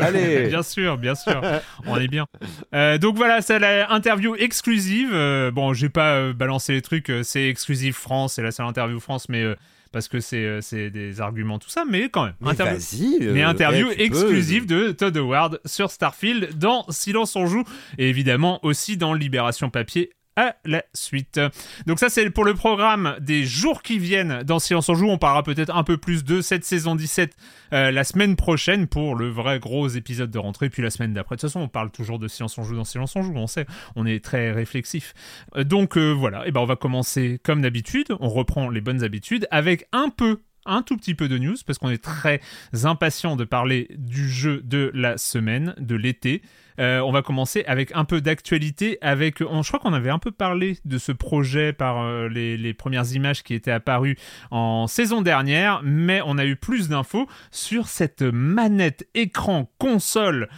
bah, 0.00 0.06
Allez. 0.06 0.48
bien 0.48 0.62
sûr, 0.62 0.98
bien 0.98 1.14
sûr, 1.14 1.40
on 1.86 1.96
est 1.98 2.08
bien. 2.08 2.26
Euh, 2.74 2.98
donc 2.98 3.16
voilà, 3.16 3.35
c'est 3.40 3.58
la 3.58 3.90
interview 3.92 4.34
exclusive. 4.36 5.10
Euh, 5.12 5.50
bon, 5.50 5.72
j'ai 5.72 5.88
pas 5.88 6.14
euh, 6.16 6.32
balancé 6.32 6.72
les 6.72 6.82
trucs, 6.82 7.10
euh, 7.10 7.22
c'est 7.22 7.48
exclusive 7.48 7.94
France, 7.94 8.34
c'est 8.34 8.42
la 8.42 8.50
seule 8.52 8.66
interview 8.66 9.00
France, 9.00 9.28
mais 9.28 9.42
euh, 9.42 9.54
parce 9.92 10.08
que 10.08 10.20
c'est 10.20 10.60
c'est 10.60 10.90
des 10.90 11.20
arguments 11.20 11.58
tout 11.58 11.70
ça, 11.70 11.84
mais 11.88 12.08
quand 12.08 12.24
même. 12.24 12.34
Mais 12.40 12.50
interview- 12.50 12.76
vas-y. 12.78 13.32
mais 13.32 13.42
interview 13.42 13.88
eh, 13.92 13.96
peux. 13.96 14.02
exclusive 14.02 14.66
de 14.66 14.90
Todd 14.92 15.16
Howard 15.16 15.60
sur 15.64 15.90
Starfield 15.90 16.58
dans 16.58 16.84
Silence 16.90 17.34
on 17.36 17.46
joue 17.46 17.64
et 17.96 18.08
évidemment 18.08 18.58
aussi 18.64 18.96
dans 18.96 19.14
Libération 19.14 19.70
Papier 19.70 20.10
à 20.36 20.56
la 20.64 20.84
suite. 20.94 21.40
Donc 21.86 21.98
ça 21.98 22.08
c'est 22.08 22.28
pour 22.30 22.44
le 22.44 22.54
programme 22.54 23.16
des 23.20 23.44
jours 23.44 23.82
qui 23.82 23.98
viennent 23.98 24.42
dans 24.42 24.58
Silence 24.58 24.88
on 24.88 24.94
joue. 24.94 25.08
On 25.08 25.18
parlera 25.18 25.42
peut-être 25.42 25.74
un 25.74 25.84
peu 25.84 25.96
plus 25.96 26.24
de 26.24 26.40
cette 26.40 26.64
saison 26.64 26.94
17 26.94 27.36
euh, 27.72 27.90
la 27.90 28.04
semaine 28.04 28.36
prochaine 28.36 28.86
pour 28.86 29.16
le 29.16 29.28
vrai 29.28 29.58
gros 29.58 29.88
épisode 29.88 30.30
de 30.30 30.38
rentrée, 30.38 30.70
puis 30.70 30.82
la 30.82 30.90
semaine 30.90 31.12
d'après. 31.12 31.36
De 31.36 31.40
toute 31.40 31.50
façon, 31.50 31.60
on 31.60 31.68
parle 31.68 31.90
toujours 31.90 32.18
de 32.18 32.28
Silence 32.28 32.58
on 32.58 32.62
joue 32.62 32.76
dans 32.76 32.84
Silence 32.84 33.16
on 33.16 33.22
joue, 33.22 33.34
on 33.34 33.46
sait, 33.46 33.66
on 33.96 34.06
est 34.06 34.22
très 34.22 34.52
réflexif. 34.52 35.14
Euh, 35.56 35.64
donc 35.64 35.96
euh, 35.96 36.12
voilà, 36.12 36.46
et 36.46 36.52
ben 36.52 36.60
on 36.60 36.66
va 36.66 36.76
commencer 36.76 37.40
comme 37.42 37.62
d'habitude, 37.62 38.08
on 38.20 38.28
reprend 38.28 38.68
les 38.68 38.80
bonnes 38.80 39.02
habitudes 39.02 39.48
avec 39.50 39.86
un 39.92 40.10
peu 40.10 40.40
un 40.66 40.82
tout 40.82 40.96
petit 40.96 41.14
peu 41.14 41.28
de 41.28 41.38
news 41.38 41.56
parce 41.66 41.78
qu'on 41.78 41.90
est 41.90 42.02
très 42.02 42.40
impatient 42.84 43.36
de 43.36 43.44
parler 43.44 43.88
du 43.96 44.28
jeu 44.28 44.60
de 44.64 44.90
la 44.94 45.18
semaine, 45.18 45.74
de 45.78 45.94
l'été. 45.94 46.42
Euh, 46.78 47.00
on 47.00 47.10
va 47.10 47.22
commencer 47.22 47.64
avec 47.66 47.92
un 47.94 48.04
peu 48.04 48.20
d'actualité. 48.20 48.98
Avec, 49.00 49.38
je 49.38 49.68
crois 49.68 49.78
qu'on 49.78 49.92
avait 49.92 50.10
un 50.10 50.18
peu 50.18 50.30
parlé 50.30 50.78
de 50.84 50.98
ce 50.98 51.12
projet 51.12 51.72
par 51.72 52.02
euh, 52.02 52.28
les, 52.28 52.74
premières 52.74 53.10
images 53.12 53.42
qui 53.42 53.54
étaient 53.54 53.70
apparues 53.70 54.16
en 54.50 54.86
saison 54.86 55.22
dernière, 55.22 55.80
mais 55.82 56.20
on 56.24 56.38
a 56.38 56.44
eu 56.44 56.56
plus 56.56 56.88
d'infos 56.88 57.26
sur 57.50 57.88
cette 57.88 58.22
manette 58.22 59.08
écran 59.14 59.70
console 59.78 60.48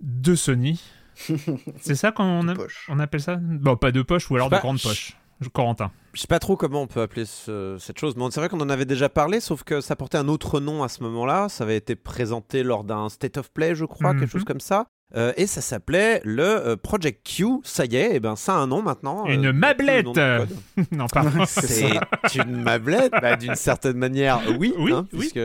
de 0.00 0.34
Sony. 0.34 0.82
C'est 1.80 1.94
ça 1.94 2.12
qu'on 2.12 2.46
on 2.88 2.98
appelle 2.98 3.20
ça? 3.20 3.36
Bon, 3.36 3.76
pas 3.76 3.92
de 3.92 4.00
poche 4.00 4.30
ou 4.30 4.36
alors 4.36 4.48
de 4.48 4.56
grande 4.56 4.80
poche. 4.80 5.14
Corentin. 5.48 5.90
Je 6.12 6.20
sais 6.20 6.26
pas 6.26 6.38
trop 6.38 6.56
comment 6.56 6.82
on 6.82 6.86
peut 6.86 7.00
appeler 7.00 7.24
cette 7.24 7.98
chose, 7.98 8.14
mais 8.16 8.24
c'est 8.30 8.40
vrai 8.40 8.48
qu'on 8.48 8.60
en 8.60 8.68
avait 8.68 8.84
déjà 8.84 9.08
parlé, 9.08 9.40
sauf 9.40 9.62
que 9.62 9.80
ça 9.80 9.96
portait 9.96 10.18
un 10.18 10.28
autre 10.28 10.60
nom 10.60 10.82
à 10.82 10.88
ce 10.88 11.02
moment-là. 11.04 11.48
Ça 11.48 11.64
avait 11.64 11.76
été 11.76 11.96
présenté 11.96 12.62
lors 12.62 12.84
d'un 12.84 13.08
State 13.08 13.38
of 13.38 13.50
Play, 13.52 13.74
je 13.74 13.84
crois, 13.84 14.12
quelque 14.12 14.26
chose 14.26 14.42
mhm. 14.42 14.46
comme 14.46 14.60
ça. 14.60 14.86
Euh, 15.16 15.32
et 15.36 15.46
ça 15.46 15.60
s'appelait 15.60 16.20
le 16.24 16.44
euh, 16.44 16.76
Project 16.76 17.26
Q. 17.26 17.60
Ça 17.64 17.84
y 17.84 17.96
est, 17.96 18.12
et 18.12 18.14
eh 18.16 18.20
ben 18.20 18.36
ça 18.36 18.54
a 18.54 18.58
un 18.58 18.68
nom 18.68 18.80
maintenant. 18.80 19.26
Une 19.26 19.46
euh, 19.46 19.52
mablette. 19.52 20.06
non, 20.92 21.06
pardon. 21.12 21.44
C'est 21.46 21.90
une 22.36 22.62
mablette, 22.62 23.12
bah, 23.20 23.36
d'une 23.36 23.56
certaine 23.56 23.96
manière, 23.96 24.40
oui. 24.58 24.72
Oui, 24.78 24.92
hein, 24.92 25.06
puisque 25.10 25.40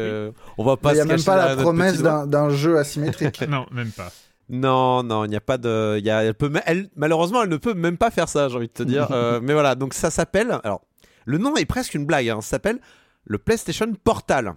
on 0.57 0.63
va 0.63 0.77
pas. 0.77 0.91
Il 0.91 0.95
n'y 0.95 1.01
a 1.01 1.05
même 1.05 1.23
pas 1.23 1.35
la 1.35 1.55
promesse 1.55 2.01
d'un 2.01 2.49
jeu 2.49 2.77
asymétrique. 2.77 3.41
non, 3.49 3.65
même 3.71 3.91
pas. 3.91 4.11
Non, 4.49 5.03
non, 5.03 5.25
il 5.25 5.29
n'y 5.29 5.35
a 5.35 5.41
pas 5.41 5.57
de. 5.57 5.99
Y 5.99 6.09
a, 6.09 6.23
elle 6.23 6.33
peut, 6.35 6.51
elle, 6.65 6.89
malheureusement, 6.95 7.43
elle 7.43 7.49
ne 7.49 7.57
peut 7.57 7.73
même 7.73 7.97
pas 7.97 8.11
faire 8.11 8.29
ça, 8.29 8.47
j'ai 8.47 8.55
envie 8.55 8.67
de 8.67 8.73
te 8.73 8.83
dire. 8.83 9.07
Euh, 9.15 9.39
mais 9.41 9.53
voilà, 9.53 9.75
donc 9.75 9.93
ça 9.93 10.09
s'appelle. 10.09 10.59
Alors, 10.63 10.81
le 11.25 11.37
nom 11.37 11.55
est 11.55 11.65
presque 11.65 11.93
une 11.93 12.05
blague. 12.05 12.29
Hein, 12.29 12.41
ça 12.41 12.49
s'appelle 12.49 12.79
le 13.23 13.37
PlayStation 13.37 13.91
Portal. 14.03 14.55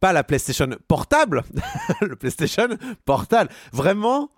Pas 0.00 0.12
la 0.12 0.24
PlayStation 0.24 0.68
Portable, 0.88 1.44
le 2.00 2.16
PlayStation 2.16 2.68
Portal. 3.04 3.48
Vraiment. 3.72 4.30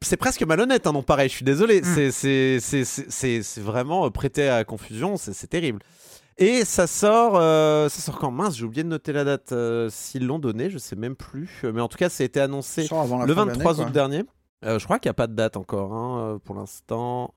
C'est 0.00 0.16
presque 0.16 0.42
malhonnête, 0.42 0.86
un 0.86 0.90
hein, 0.90 0.92
nom 0.94 1.02
pareil, 1.02 1.28
je 1.28 1.34
suis 1.36 1.44
désolé. 1.44 1.80
Mm. 1.82 2.10
C'est 2.10 3.60
vraiment 3.60 4.10
prêté 4.10 4.48
à 4.48 4.64
confusion, 4.64 5.16
c'est 5.16 5.46
terrible. 5.46 5.80
Et 6.40 6.64
ça 6.64 6.86
sort, 6.86 7.36
euh, 7.36 7.90
ça 7.90 8.00
sort 8.00 8.18
quand? 8.18 8.30
Mince, 8.30 8.56
j'ai 8.56 8.64
oublié 8.64 8.82
de 8.82 8.88
noter 8.88 9.12
la 9.12 9.24
date. 9.24 9.52
Euh, 9.52 9.90
s'ils 9.90 10.26
l'ont 10.26 10.38
donné, 10.38 10.70
je 10.70 10.78
sais 10.78 10.96
même 10.96 11.14
plus. 11.14 11.60
Mais 11.62 11.82
en 11.82 11.88
tout 11.88 11.98
cas, 11.98 12.08
ça 12.08 12.22
a 12.22 12.24
été 12.24 12.40
annoncé 12.40 12.88
le 12.90 13.32
23 13.32 13.82
août 13.82 13.92
dernier. 13.92 14.24
Euh, 14.64 14.78
je 14.78 14.84
crois 14.84 14.98
qu'il 14.98 15.08
n'y 15.08 15.12
a 15.12 15.14
pas 15.14 15.26
de 15.26 15.34
date 15.34 15.58
encore 15.58 15.92
hein, 15.92 16.40
pour 16.42 16.54
l'instant. 16.54 17.34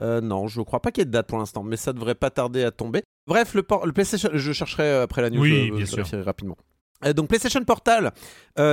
non, 0.00 0.48
je 0.48 0.58
ne 0.58 0.64
crois 0.64 0.80
pas 0.80 0.90
qu'il 0.90 1.02
y 1.02 1.02
ait 1.02 1.06
de 1.06 1.12
date 1.12 1.28
pour 1.28 1.38
l'instant, 1.38 1.62
mais 1.62 1.76
ça 1.76 1.92
devrait 1.92 2.16
pas 2.16 2.30
tarder 2.30 2.64
à 2.64 2.72
tomber. 2.72 3.02
Bref, 3.28 3.54
le, 3.54 3.64
le 3.84 3.92
PlayStation, 3.92 4.30
je 4.32 4.52
chercherai 4.52 4.96
après 4.96 5.22
la 5.22 5.30
news. 5.30 5.40
Oui, 5.40 5.70
bien 5.70 5.86
sûr. 5.86 6.04
rapidement. 6.24 6.56
donc 7.14 7.28
PlayStation 7.28 7.62
Portal, 7.62 8.12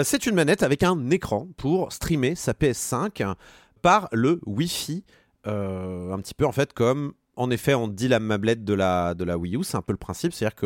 c'est 0.04 0.26
une 0.26 0.34
manette 0.34 0.64
avec 0.64 0.82
un 0.82 1.12
écran 1.12 1.50
pour 1.56 1.94
streamer 1.94 2.34
sa 2.34 2.54
PS5 2.54 3.36
par 3.84 4.10
le 4.12 4.42
Wi-Fi, 4.48 5.04
un 5.46 6.18
petit 6.18 6.34
peu 6.34 6.48
en 6.48 6.52
fait 6.52 6.74
comme 6.74 7.14
en 7.38 7.52
effet, 7.52 7.74
on 7.74 7.88
dit 7.88 8.08
la 8.08 8.20
mablette 8.20 8.64
de 8.64 8.74
la, 8.74 9.14
de 9.14 9.24
la 9.24 9.38
Wii 9.38 9.58
U, 9.58 9.64
c'est 9.64 9.76
un 9.76 9.82
peu 9.82 9.94
le 9.94 9.98
principe. 9.98 10.34
C'est-à-dire 10.34 10.56
que 10.56 10.66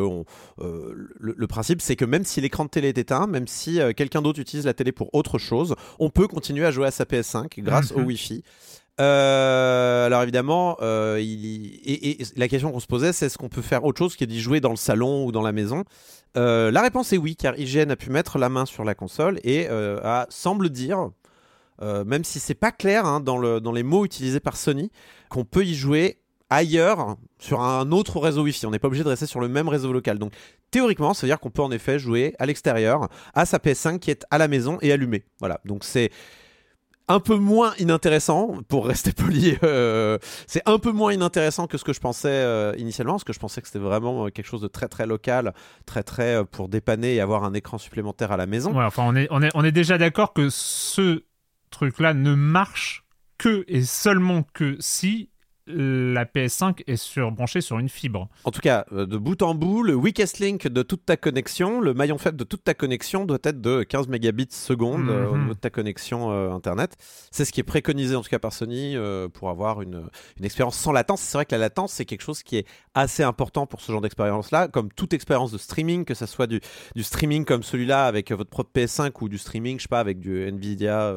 euh, 0.61 1.09
le, 1.19 1.47
principe, 1.47 1.81
c'est 1.81 1.95
que 1.95 2.05
même 2.05 2.23
si 2.23 2.41
l'écran 2.41 2.65
de 2.65 2.69
télé 2.69 2.89
est 2.89 2.97
éteint, 2.97 3.27
même 3.27 3.47
si 3.47 3.79
euh, 3.79 3.91
quelqu'un 3.93 4.21
d'autre 4.21 4.39
utilise 4.39 4.65
la 4.65 4.73
télé 4.73 4.91
pour 4.91 5.13
autre 5.13 5.37
chose, 5.37 5.75
on 5.99 6.09
peut 6.09 6.27
continuer 6.27 6.65
à 6.65 6.71
jouer 6.71 6.87
à 6.87 6.91
sa 6.91 7.05
PS5 7.05 7.59
grâce 7.59 7.91
au 7.91 7.99
mhm. 7.99 8.05
Wi-Fi. 8.05 8.43
Euh, 9.01 10.05
alors 10.05 10.23
évidemment, 10.23 10.77
et, 10.81 12.17
la 12.35 12.47
question 12.47 12.71
qu'on 12.71 12.81
se 12.81 12.87
posait, 12.87 13.13
c'est 13.13 13.27
est-ce 13.27 13.37
qu'on 13.37 13.49
peut 13.49 13.61
faire 13.61 13.85
autre 13.85 13.97
chose 13.97 14.15
que 14.15 14.25
d'y 14.25 14.39
jouer 14.39 14.59
dans 14.59 14.71
le 14.71 14.75
salon 14.75 15.25
ou 15.25 15.31
dans 15.31 15.41
la 15.41 15.53
maison? 15.53 15.83
La 16.35 16.81
réponse 16.81 17.13
est 17.13 17.17
oui, 17.17 17.35
car 17.35 17.57
IGN 17.57 17.89
a 17.91 17.95
pu 17.95 18.11
mettre 18.11 18.37
la 18.37 18.49
main 18.49 18.65
sur 18.65 18.83
la 18.83 18.93
console 18.95 19.39
et 19.43 19.67
a, 19.67 20.27
semble 20.29 20.69
dire, 20.69 21.09
même 21.81 22.25
si 22.25 22.39
c'est 22.39 22.53
pas 22.53 22.73
clair 22.73 23.05
hein, 23.05 23.21
dans, 23.21 23.37
le, 23.37 23.61
dans 23.61 23.71
les 23.71 23.83
mots 23.83 24.03
utilisés 24.03 24.41
par 24.41 24.57
Sony, 24.57 24.91
qu'on 25.29 25.45
peut 25.45 25.65
y 25.65 25.73
jouer 25.75 26.19
ailleurs 26.49 27.17
sur 27.39 27.61
un 27.61 27.91
autre 27.91 28.19
réseau 28.19 28.43
Wi-Fi. 28.43 28.65
On 28.65 28.71
n'est 28.71 28.79
pas 28.79 28.87
obligé 28.87 29.03
de 29.03 29.09
rester 29.09 29.25
sur 29.25 29.39
le 29.39 29.47
même 29.47 29.67
réseau 29.67 29.93
local. 29.93 30.19
Donc 30.19 30.33
théoriquement, 30.71 31.13
ça 31.13 31.25
veut 31.25 31.31
dire 31.31 31.39
qu'on 31.39 31.51
peut 31.51 31.61
en 31.61 31.71
effet 31.71 31.99
jouer 31.99 32.35
à 32.39 32.45
l'extérieur 32.45 33.07
à 33.33 33.45
sa 33.45 33.57
PS5 33.57 33.99
qui 33.99 34.11
est 34.11 34.25
à 34.31 34.37
la 34.37 34.47
maison 34.47 34.77
et 34.81 34.91
allumée. 34.91 35.23
Voilà. 35.39 35.59
Donc 35.65 35.83
c'est 35.83 36.11
un 37.09 37.19
peu 37.19 37.35
moins 37.37 37.73
inintéressant, 37.79 38.59
pour 38.67 38.85
rester 38.85 39.11
poli, 39.17 39.57
euh, 39.63 40.19
c'est 40.47 40.61
un 40.67 40.77
peu 40.77 40.91
moins 40.91 41.11
inintéressant 41.11 41.65
que 41.65 41.77
ce 41.77 41.83
que 41.83 41.91
je 41.91 41.99
pensais 41.99 42.29
euh, 42.29 42.73
initialement, 42.77 43.13
parce 43.13 43.23
que 43.23 43.33
je 43.33 43.39
pensais 43.39 43.61
que 43.61 43.67
c'était 43.67 43.79
vraiment 43.79 44.27
euh, 44.27 44.29
quelque 44.29 44.45
chose 44.45 44.61
de 44.61 44.67
très 44.67 44.87
très 44.87 45.07
local, 45.07 45.53
très 45.85 46.03
très 46.03 46.45
pour 46.45 46.69
dépanner 46.69 47.15
et 47.15 47.19
avoir 47.19 47.43
un 47.43 47.53
écran 47.53 47.79
supplémentaire 47.79 48.31
à 48.31 48.37
la 48.37 48.45
maison. 48.45 48.79
Enfin 48.79 49.03
on 49.05 49.15
est, 49.15 49.27
on 49.31 49.41
est, 49.41 49.49
on 49.55 49.65
est 49.65 49.71
déjà 49.71 49.97
d'accord 49.97 50.33
que 50.33 50.49
ce 50.51 51.23
truc-là 51.71 52.13
ne 52.13 52.35
marche 52.35 53.05
que 53.39 53.65
et 53.67 53.81
seulement 53.81 54.43
que 54.53 54.77
si 54.79 55.28
la 55.69 56.25
PS5 56.25 56.83
est 56.87 56.95
sur, 56.95 57.31
branchée 57.31 57.61
sur 57.61 57.79
une 57.79 57.89
fibre. 57.89 58.27
En 58.43 58.51
tout 58.51 58.59
cas, 58.59 58.85
euh, 58.91 59.05
de 59.05 59.17
bout 59.17 59.41
en 59.41 59.53
bout, 59.53 59.83
le 59.83 59.93
weakest 59.93 60.39
link 60.39 60.67
de 60.67 60.81
toute 60.81 61.05
ta 61.05 61.17
connexion, 61.17 61.79
le 61.79 61.93
maillon 61.93 62.17
faible 62.17 62.37
de 62.37 62.43
toute 62.43 62.63
ta 62.63 62.73
connexion 62.73 63.25
doit 63.25 63.39
être 63.43 63.61
de 63.61 63.83
15 63.83 64.07
mégabits 64.07 64.47
seconde 64.49 65.09
euh, 65.09 65.27
au 65.27 65.35
mhm. 65.35 65.41
niveau 65.41 65.53
de 65.53 65.59
ta 65.59 65.69
connexion 65.69 66.31
euh, 66.31 66.51
Internet. 66.51 66.97
C'est 67.31 67.45
ce 67.45 67.51
qui 67.51 67.59
est 67.59 67.63
préconisé 67.63 68.15
en 68.15 68.21
tout 68.21 68.29
cas 68.29 68.39
par 68.39 68.53
Sony 68.53 68.95
pour 69.33 69.49
avoir 69.49 69.81
une, 69.81 70.09
une 70.37 70.45
expérience 70.45 70.75
sans 70.75 70.91
latence. 70.91 71.21
C'est 71.21 71.37
vrai 71.37 71.45
que 71.45 71.53
la 71.53 71.59
latence, 71.59 71.93
c'est 71.93 72.05
quelque 72.05 72.21
chose 72.21 72.43
qui 72.43 72.57
est 72.57 72.65
assez 72.95 73.23
important 73.23 73.65
pour 73.67 73.81
ce 73.81 73.91
genre 73.91 74.01
d'expérience-là, 74.01 74.67
comme 74.67 74.91
toute 74.91 75.13
expérience 75.13 75.51
de 75.51 75.57
streaming, 75.57 76.05
que 76.05 76.13
ce 76.13 76.25
soit 76.25 76.47
du, 76.47 76.59
du 76.95 77.03
streaming 77.03 77.45
comme 77.45 77.63
celui-là 77.63 78.05
avec 78.05 78.31
votre 78.31 78.49
propre 78.49 78.71
PS5 78.75 79.11
ou 79.21 79.29
du 79.29 79.37
streaming, 79.37 79.77
je 79.77 79.83
sais 79.83 79.87
pas, 79.87 79.99
avec 79.99 80.19
du 80.19 80.47
Nvidia, 80.47 81.13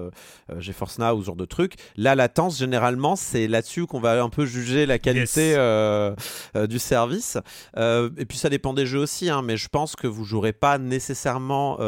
GeForce 0.59 0.99
Now 0.99 1.17
ou 1.17 1.21
ce 1.21 1.27
genre 1.27 1.37
de 1.37 1.45
trucs. 1.45 1.75
La 1.97 2.15
latence, 2.15 2.59
généralement, 2.59 3.17
c'est 3.17 3.49
là-dessus 3.49 3.87
qu'on 3.87 4.01
va 4.01 4.23
un 4.23 4.29
peu 4.29 4.42
juger 4.47 4.87
la 4.87 4.99
qualité 4.99 5.55
euh, 5.57 6.15
euh, 6.57 6.67
du 6.67 6.79
service. 6.79 7.39
Euh, 7.77 8.11
et 8.17 8.25
puis 8.25 8.39
ça 8.39 8.49
dépend 8.49 8.75
des 8.75 8.87
jeux 8.87 9.01
aussi, 9.01 9.31
hein, 9.31 9.43
mais 9.43 9.57
je 9.57 9.69
pense 9.69 9.97
que 9.97 10.07
vous 10.07 10.25
jouerez 10.25 10.53
pas 10.53 10.79
nécessairement 10.79 11.79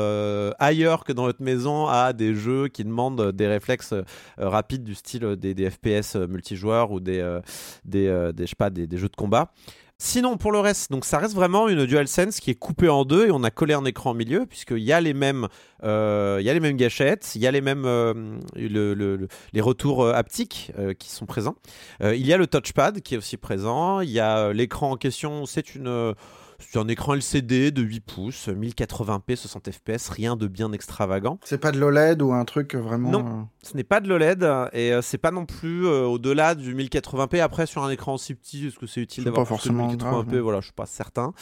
ailleurs 0.59 1.05
que 1.05 1.13
dans 1.13 1.25
votre 1.25 1.43
maison 1.43 1.87
à 1.87 2.13
des 2.13 2.35
jeux 2.35 2.69
qui 2.69 2.85
demandent 2.85 3.33
des 3.33 3.47
réflexes 3.47 3.95
rapides 4.37 4.85
du 4.85 4.95
style 4.95 5.37
des, 5.37 5.71
FPS 5.71 6.17
multijoueurs 6.17 6.91
ou 6.91 7.01
des, 7.01 7.39
des, 7.85 8.33
des, 8.35 8.45
je 8.45 8.47
sais 8.47 8.57
pas, 8.57 8.71
des, 8.71 8.87
des 8.87 8.99
jeux 8.99 9.09
de 9.09 9.17
combat. 9.17 9.51
Sinon, 9.99 10.37
pour 10.37 10.51
le 10.51 10.59
reste, 10.59 10.91
donc 10.91 11.05
ça 11.05 11.19
reste 11.19 11.35
vraiment 11.35 11.69
une 11.69 11.87
DualSense 11.87 12.41
qui 12.41 12.51
est 12.51 12.57
coupée 12.57 12.89
en 12.89 13.05
deux 13.05 13.29
et 13.29 13.31
on 13.31 13.45
a 13.45 13.51
collé 13.51 13.75
un 13.75 13.85
écran 13.85 14.11
au 14.11 14.15
milieu 14.15 14.45
puisqu'il 14.45 14.83
y 14.83 14.93
a 14.93 15.01
les 15.01 15.15
mêmes, 15.15 15.47
euh, 15.85 16.39
il 16.41 16.47
y 16.47 16.51
a 16.51 16.53
les 16.53 16.59
mêmes 16.59 16.77
gâchettes, 16.77 17.31
il 17.37 17.43
y 17.43 17.47
a 17.47 17.53
les 17.53 17.61
mêmes, 17.61 17.85
euh, 17.87 18.13
les 18.57 19.61
retours 19.61 20.03
euh, 20.03 20.13
haptiques 20.13 20.73
qui 20.99 21.11
sont 21.11 21.27
présents. 21.27 21.55
il 22.01 22.27
y 22.27 22.33
a 22.33 22.37
le 22.37 22.49
touchpad 22.49 23.03
qui 23.03 23.15
est 23.15 23.19
aussi 23.19 23.37
présent. 23.37 24.01
Il 24.01 24.11
y 24.11 24.19
a 24.19 24.53
l'écran 24.53 24.91
en 24.91 24.97
question, 24.97 25.47
c'est 25.47 25.77
une 25.77 26.15
c'est 26.59 26.79
un 26.79 26.89
écran 26.89 27.15
LCD 27.15 27.71
de 27.71 27.83
8 27.83 28.01
pouces, 28.01 28.49
1080p, 28.49 29.37
60 29.37 29.71
fps, 29.71 30.09
rien 30.09 30.37
de 30.37 30.47
bien 30.47 30.73
extravagant. 30.73 31.39
C'est 31.45 31.59
pas 31.59 31.73
de 31.73 31.79
l'OLED 31.79 32.23
ou 32.23 32.33
un 32.33 32.45
truc 32.45 32.75
vraiment. 32.75 33.11
Non, 33.11 33.27
euh, 33.27 33.43
ce 33.63 33.77
n'est 33.77 33.85
pas 33.85 34.01
de 34.01 34.09
l'OLED 34.09 34.43
et 34.73 34.93
euh, 34.93 35.03
c'est 35.03 35.19
pas 35.19 35.31
non 35.31 35.47
plus 35.47 35.87
euh, 35.87 36.05
au-delà 36.05 36.55
du 36.55 36.75
1080p. 36.75 37.41
Après, 37.41 37.67
sur 37.67 37.83
un 37.85 37.91
écran 37.91 38.15
aussi 38.15 38.35
petit, 38.35 38.67
est-ce 38.67 38.79
que 38.79 38.87
c'est 38.87 39.01
utile 39.01 39.25
d'avoir 39.25 39.47
forcément 39.47 39.93
1080p 39.93 40.39
Voilà, 40.39 40.61
je 40.61 40.67
suis 40.67 40.73
pas 40.73 40.87
certain. 40.87 41.33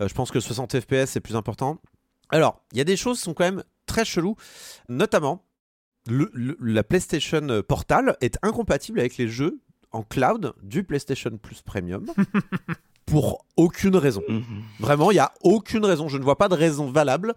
je 0.00 0.12
pense 0.12 0.30
que 0.30 0.40
60 0.40 0.80
fps 0.80 1.06
c'est 1.06 1.20
plus 1.20 1.36
important. 1.36 1.78
Alors, 2.30 2.62
il 2.72 2.78
y 2.78 2.80
a 2.80 2.84
des 2.84 2.96
choses 2.96 3.18
qui 3.18 3.24
sont 3.24 3.34
quand 3.34 3.44
même 3.44 3.62
très 3.86 4.04
cheloues, 4.04 4.36
notamment 4.88 5.44
la 6.08 6.82
PlayStation 6.84 7.62
Portal 7.66 8.16
est 8.20 8.38
incompatible 8.42 9.00
avec 9.00 9.18
les 9.18 9.28
jeux 9.28 9.60
en 9.92 10.02
cloud 10.02 10.54
du 10.62 10.84
PlayStation 10.84 11.36
Plus 11.36 11.62
Premium. 11.62 12.06
pour 13.10 13.44
aucune 13.56 13.96
raison. 13.96 14.22
Mhm. 14.28 14.42
Vraiment, 14.78 15.10
il 15.10 15.14
n'y 15.14 15.20
a 15.20 15.32
aucune 15.42 15.84
raison. 15.84 16.08
Je 16.08 16.18
ne 16.18 16.22
vois 16.22 16.36
pas 16.36 16.48
de 16.48 16.54
raison 16.54 16.90
valable 16.90 17.34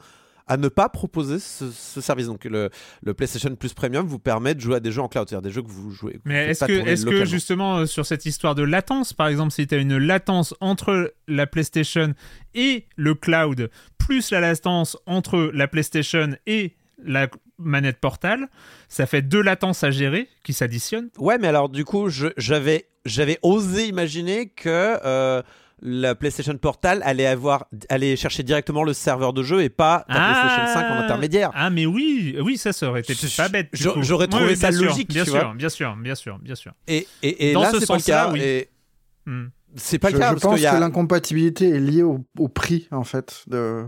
à 0.48 0.58
ne 0.58 0.68
pas 0.68 0.90
proposer 0.90 1.40
ce, 1.40 1.72
service. 2.01 2.28
Donc 2.28 2.46
le, 2.46 2.70
PlayStation 3.13 3.56
Plus 3.56 3.74
Premium 3.74 4.06
vous 4.06 4.20
permet 4.20 4.54
de 4.54 4.60
jouer 4.60 4.75
à 4.75 4.80
des 4.80 4.92
jeux 4.92 5.01
en 5.01 5.08
cloud, 5.08 5.30
c'est-à-dire 5.30 5.50
des 5.50 5.54
jeux 5.54 5.62
que 5.62 5.70
vous 5.70 5.92
jouez. 5.92 6.20
Mais 6.25 6.48
est-ce 6.48 6.66
que, 6.66 6.74
est 6.74 7.06
que 7.06 7.25
justement 7.25 7.78
euh, 7.78 7.86
sur 7.86 8.06
cette 8.06 8.25
histoire 8.25 8.56
de 8.56 8.63
latence, 8.63 9.13
par 9.13 9.28
exemple, 9.28 9.51
si 9.51 9.66
tu 9.66 9.75
as 9.75 9.78
une 9.78 9.98
latence 9.98 10.54
entre 10.60 11.13
la 11.28 11.48
PlayStation 11.48 12.13
et 12.54 12.86
le 12.98 13.16
cloud, 13.16 13.70
plus 13.98 14.32
la 14.32 14.42
latence 14.42 14.98
entre 15.06 15.51
la 15.54 15.68
PlayStation 15.68 16.36
et 16.48 16.75
la 17.04 17.28
manette 17.58 18.00
Portal, 18.00 18.50
ça 18.90 19.06
fait 19.06 19.22
deux 19.22 19.42
latences 19.42 19.84
à 19.84 19.92
gérer 19.92 20.28
qui 20.44 20.54
s'additionnent. 20.54 21.10
Ouais, 21.18 21.38
mais 21.38 21.48
alors 21.48 21.70
du 21.70 21.86
coup, 21.86 22.10
j'avais 22.38 22.88
j'avais 23.06 23.40
osé 23.42 23.88
imaginer 23.88 24.50
que 24.50 24.98
euh, 25.06 25.42
la 25.81 26.13
PlayStation 26.15 26.55
Portal 26.57 27.01
allait 27.03 27.25
avoir 27.25 27.65
allait 27.89 28.15
chercher 28.15 28.43
directement 28.43 28.83
le 28.83 28.93
serveur 28.93 29.33
de 29.33 29.41
jeu 29.43 29.61
et 29.63 29.69
pas 29.69 30.05
ta 30.07 30.13
PlayStation 30.13 30.73
5 30.73 30.91
en 30.91 31.03
intermédiaire. 31.03 31.51
Ah, 31.55 31.69
mais 31.69 31.85
oui, 31.85 32.35
oui, 32.39 32.57
ça, 32.57 32.71
ça 32.73 32.88
aurait 32.89 33.00
été 33.01 33.15
pas 33.35 33.50
bête. 33.50 33.69
j'aurais 33.73 34.27
trouvé 34.27 34.45
Oui, 34.45 34.51
oui, 34.51 34.57
ça 34.57 34.71
sûr, 34.71 34.83
logique, 34.85 35.09
Bien 35.09 35.23
tu 35.23 35.31
sûr, 35.31 35.39
vois. 35.43 35.53
bien 35.55 35.69
sûr, 35.69 35.95
bien 35.97 36.15
sûr, 36.15 36.38
bien 36.39 36.55
sûr. 36.55 36.73
Et, 36.88 37.07
et, 37.23 37.50
et 37.50 37.53
Dans 37.53 37.61
là, 37.63 37.71
ce 37.71 37.79
c'est 37.79 37.88
pas 37.88 37.93
le 37.95 38.00
sens-là, 38.00 38.25
cas. 38.25 38.31
oui. 38.31 38.39
Et 38.41 38.69
Hmm. 39.27 39.47
c'est 39.75 40.00
pas 40.00 40.09
je, 40.09 40.13
le 40.15 40.19
cas 40.19 40.27
je 40.29 40.33
parce 40.33 40.43
pense 40.43 40.65
a- 40.65 40.71
que 40.75 40.79
l'incompatibilité 40.79 41.69
est 41.69 41.79
liée 41.79 42.01
au, 42.03 42.25
au 42.39 42.47
prix, 42.47 42.88
en 42.91 43.03
fait, 43.03 43.43
de, 43.47 43.85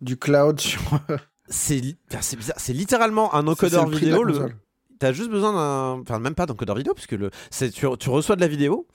du 0.00 0.16
cloud 0.16 0.58
sur. 0.60 0.80
c'est 1.48 1.80
bizarre. 2.36 2.56
C'est 2.58 2.72
littéralement 2.72 3.34
un 3.34 3.46
encodeur 3.46 3.86
le 3.86 3.92
la 3.92 3.98
vidéo. 3.98 4.22
Le. 4.24 4.48
T'as 4.98 5.12
juste 5.12 5.30
besoin 5.30 5.52
d'un. 5.52 6.00
Enfin, 6.02 6.18
même 6.18 6.34
pas 6.34 6.46
d'encodeur 6.46 6.74
vidéo, 6.76 6.94
puisque 6.94 7.12
le... 7.12 7.30
c'est 7.50 7.70
tu, 7.70 7.86
tu 7.98 8.10
reçois 8.10 8.34
de 8.36 8.40
la 8.40 8.48
vidéo 8.48 8.86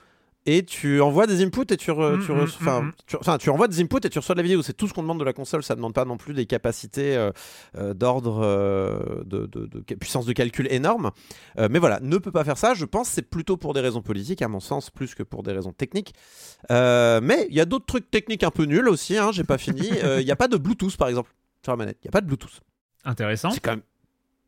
et 0.46 0.64
tu 0.66 1.02
envoies 1.02 1.28
des 1.28 1.44
inputs 1.44 1.72
et 1.72 1.78
tu, 1.78 1.92
re- 1.92 2.18
Mm, 2.18 2.26
tu, 2.26 2.32
mm, 2.32 2.36
re- 2.36 2.82
mm, 2.82 3.38
tu- 3.40 3.50
envoies 3.50 3.68
des 3.68 3.80
inputs 3.82 3.98
et 4.06 4.10
tu 4.10 4.18
reçois 4.18 4.34
de 4.36 4.40
la 4.40 4.44
vidéo. 4.44 4.62
C'est 4.64 4.74
tout 4.74 4.88
ce 4.88 4.94
qu'on 4.94 5.04
demande 5.04 5.20
de 5.20 5.24
la 5.24 5.34
console. 5.34 5.62
Ça 5.64 5.76
demande 5.76 5.94
pas 5.94 6.04
non 6.06 6.18
plus 6.18 6.34
des 6.34 6.46
capacités 6.46 7.16
euh, 7.16 7.32
euh, 7.78 7.94
d'ordre 7.94 8.42
euh, 8.44 9.24
de, 9.26 9.46
de- 9.46 9.68
de 9.68 9.84
ca- 9.88 9.96
puissance 9.98 10.26
de 10.26 10.34
calcul 10.34 10.68
énorme. 10.72 11.12
Euh, 11.60 11.68
mais 11.70 11.80
voilà, 11.80 12.00
ne 12.02 12.18
peut 12.18 12.32
pas 12.32 12.44
faire 12.44 12.58
ça. 12.58 12.74
Je 12.74 12.86
pense 12.86 13.10
que 13.10 13.16
c'est 13.16 13.30
plutôt 13.30 13.56
pour 13.58 13.74
des 13.74 13.82
raisons 13.82 14.02
politiques, 14.02 14.42
à 14.42 14.48
mon 14.48 14.60
sens, 14.60 14.90
plus 14.90 15.14
que 15.16 15.24
pour 15.24 15.44
des 15.44 15.52
raisons 15.52 15.74
techniques. 15.74 16.14
Mais 16.70 17.48
il 17.50 17.56
y 17.56 17.62
a 17.62 17.66
d'autres 17.66 17.86
trucs 17.86 18.10
techniques 18.10 18.44
un 18.44 18.52
peu 18.52 18.64
nuls 18.66 18.88
aussi. 18.90 19.18
Hein, 19.18 19.32
J'ai 19.32 19.44
pas 19.44 19.58
fini. 19.58 19.90
Il 20.20 20.26
n'y 20.26 20.32
a 20.32 20.36
pas 20.36 20.48
de 20.48 20.58
Bluetooth, 20.58 20.98
par 20.98 21.08
exemple, 21.08 21.32
sur 21.64 21.72
la 21.74 21.78
manette. 21.78 21.98
Il 22.04 22.08
n'y 22.08 22.10
a 22.10 22.12
pas 22.14 22.22
de 22.22 22.28
Bluetooth. 22.28 22.62
Intéressant. 23.06 23.52
C'est 23.52 23.60
quand 23.60 23.72
même 23.72 23.82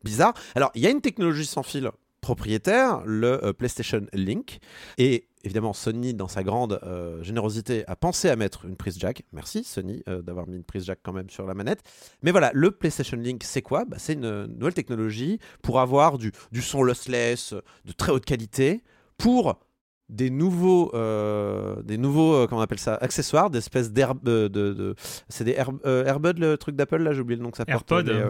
bizarre. 0.04 0.34
Alors, 0.54 0.70
il 0.74 0.82
y 0.82 0.86
a 0.86 0.90
une 0.90 1.00
technologie 1.00 1.46
sans 1.46 1.62
fil 1.62 1.90
propriétaire, 2.24 3.02
le 3.04 3.44
euh, 3.44 3.52
PlayStation 3.52 4.00
Link. 4.14 4.58
Et 4.96 5.28
évidemment, 5.44 5.74
Sony, 5.74 6.14
dans 6.14 6.26
sa 6.26 6.42
grande 6.42 6.80
euh, 6.82 7.22
générosité, 7.22 7.84
a 7.86 7.96
pensé 7.96 8.30
à 8.30 8.36
mettre 8.36 8.64
une 8.64 8.76
prise 8.76 8.98
jack. 8.98 9.24
Merci, 9.32 9.62
Sony, 9.62 10.02
euh, 10.08 10.22
d'avoir 10.22 10.48
mis 10.48 10.56
une 10.56 10.64
prise 10.64 10.86
jack 10.86 11.00
quand 11.02 11.12
même 11.12 11.28
sur 11.28 11.46
la 11.46 11.52
manette. 11.52 11.80
Mais 12.22 12.30
voilà, 12.30 12.50
le 12.54 12.70
PlayStation 12.70 13.18
Link, 13.18 13.42
c'est 13.44 13.60
quoi? 13.60 13.84
Bah, 13.84 13.98
C'est 14.00 14.14
une 14.14 14.46
nouvelle 14.46 14.72
technologie 14.72 15.38
pour 15.62 15.80
avoir 15.80 16.16
du, 16.16 16.32
du 16.50 16.62
son 16.62 16.82
lossless 16.82 17.54
de 17.84 17.92
très 17.92 18.10
haute 18.10 18.24
qualité 18.24 18.82
pour 19.18 19.60
des 20.08 20.30
nouveaux, 20.30 20.90
euh, 20.94 21.82
des 21.82 21.98
nouveaux, 21.98 22.46
comment 22.46 22.60
on 22.60 22.64
appelle 22.64 22.78
ça, 22.78 22.94
accessoires, 22.94 23.50
des 23.50 23.58
espèces 23.58 23.92
d'air, 23.92 24.14
de, 24.14 24.94
c'est 25.28 25.44
des 25.44 25.52
Air, 25.52 25.70
Airbuds, 25.84 26.38
le 26.38 26.56
truc 26.56 26.74
d'Apple 26.74 27.02
là, 27.02 27.12
j'ai 27.12 27.20
oublié 27.20 27.36
le 27.36 27.42
nom 27.42 27.50
que 27.50 27.58
ça 27.58 27.66
porte. 27.66 27.92
AirPod. 27.92 28.08
les, 28.08 28.24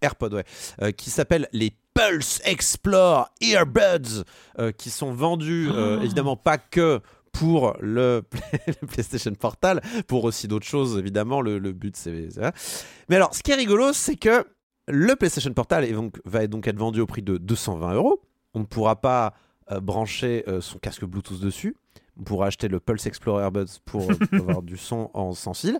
AirPod, 0.00 0.34
ouais, 0.34 0.44
euh, 0.82 0.90
qui 0.92 1.10
s'appellent 1.10 1.48
les 1.52 1.72
Pulse 1.94 2.40
Explore 2.44 3.28
Earbuds, 3.40 4.24
euh, 4.58 4.72
qui 4.72 4.90
sont 4.90 5.12
vendus 5.12 5.68
euh, 5.70 5.98
Oh. 5.98 6.02
évidemment 6.02 6.36
pas 6.36 6.58
que 6.58 7.00
pour 7.32 7.76
le, 7.80 8.22
le 8.66 8.86
PlayStation 8.86 9.32
Portal, 9.34 9.80
pour 10.08 10.24
aussi 10.24 10.48
d'autres 10.48 10.66
choses 10.66 10.98
évidemment. 10.98 11.40
Le, 11.40 11.58
le 11.58 11.72
but 11.72 11.96
c'est. 11.96 12.28
Mais 13.08 13.16
alors, 13.16 13.34
ce 13.34 13.42
qui 13.42 13.50
est 13.52 13.56
rigolo, 13.56 13.92
c'est 13.92 14.16
que 14.16 14.44
le 14.88 15.14
PlayStation 15.16 15.52
Portal 15.52 15.84
est 15.84 15.92
donc, 15.92 16.20
va 16.24 16.46
donc 16.46 16.66
être 16.66 16.78
vendu 16.78 17.00
au 17.00 17.06
prix 17.06 17.22
de 17.22 17.36
220 17.36 17.94
euros. 17.94 18.20
On 18.54 18.60
ne 18.60 18.64
pourra 18.64 19.00
pas 19.00 19.34
euh, 19.70 19.80
brancher 19.80 20.44
son 20.60 20.78
casque 20.78 21.04
Bluetooth 21.04 21.40
dessus. 21.40 21.76
On 22.18 22.24
pourra 22.24 22.46
acheter 22.48 22.68
le 22.68 22.80
Pulse 22.80 23.06
Explorer 23.06 23.42
Earbuds 23.44 23.78
pour 23.84 24.10
avoir 24.32 24.62
du 24.62 24.76
son 24.76 25.10
en 25.14 25.32
sans 25.32 25.54
fil. 25.54 25.78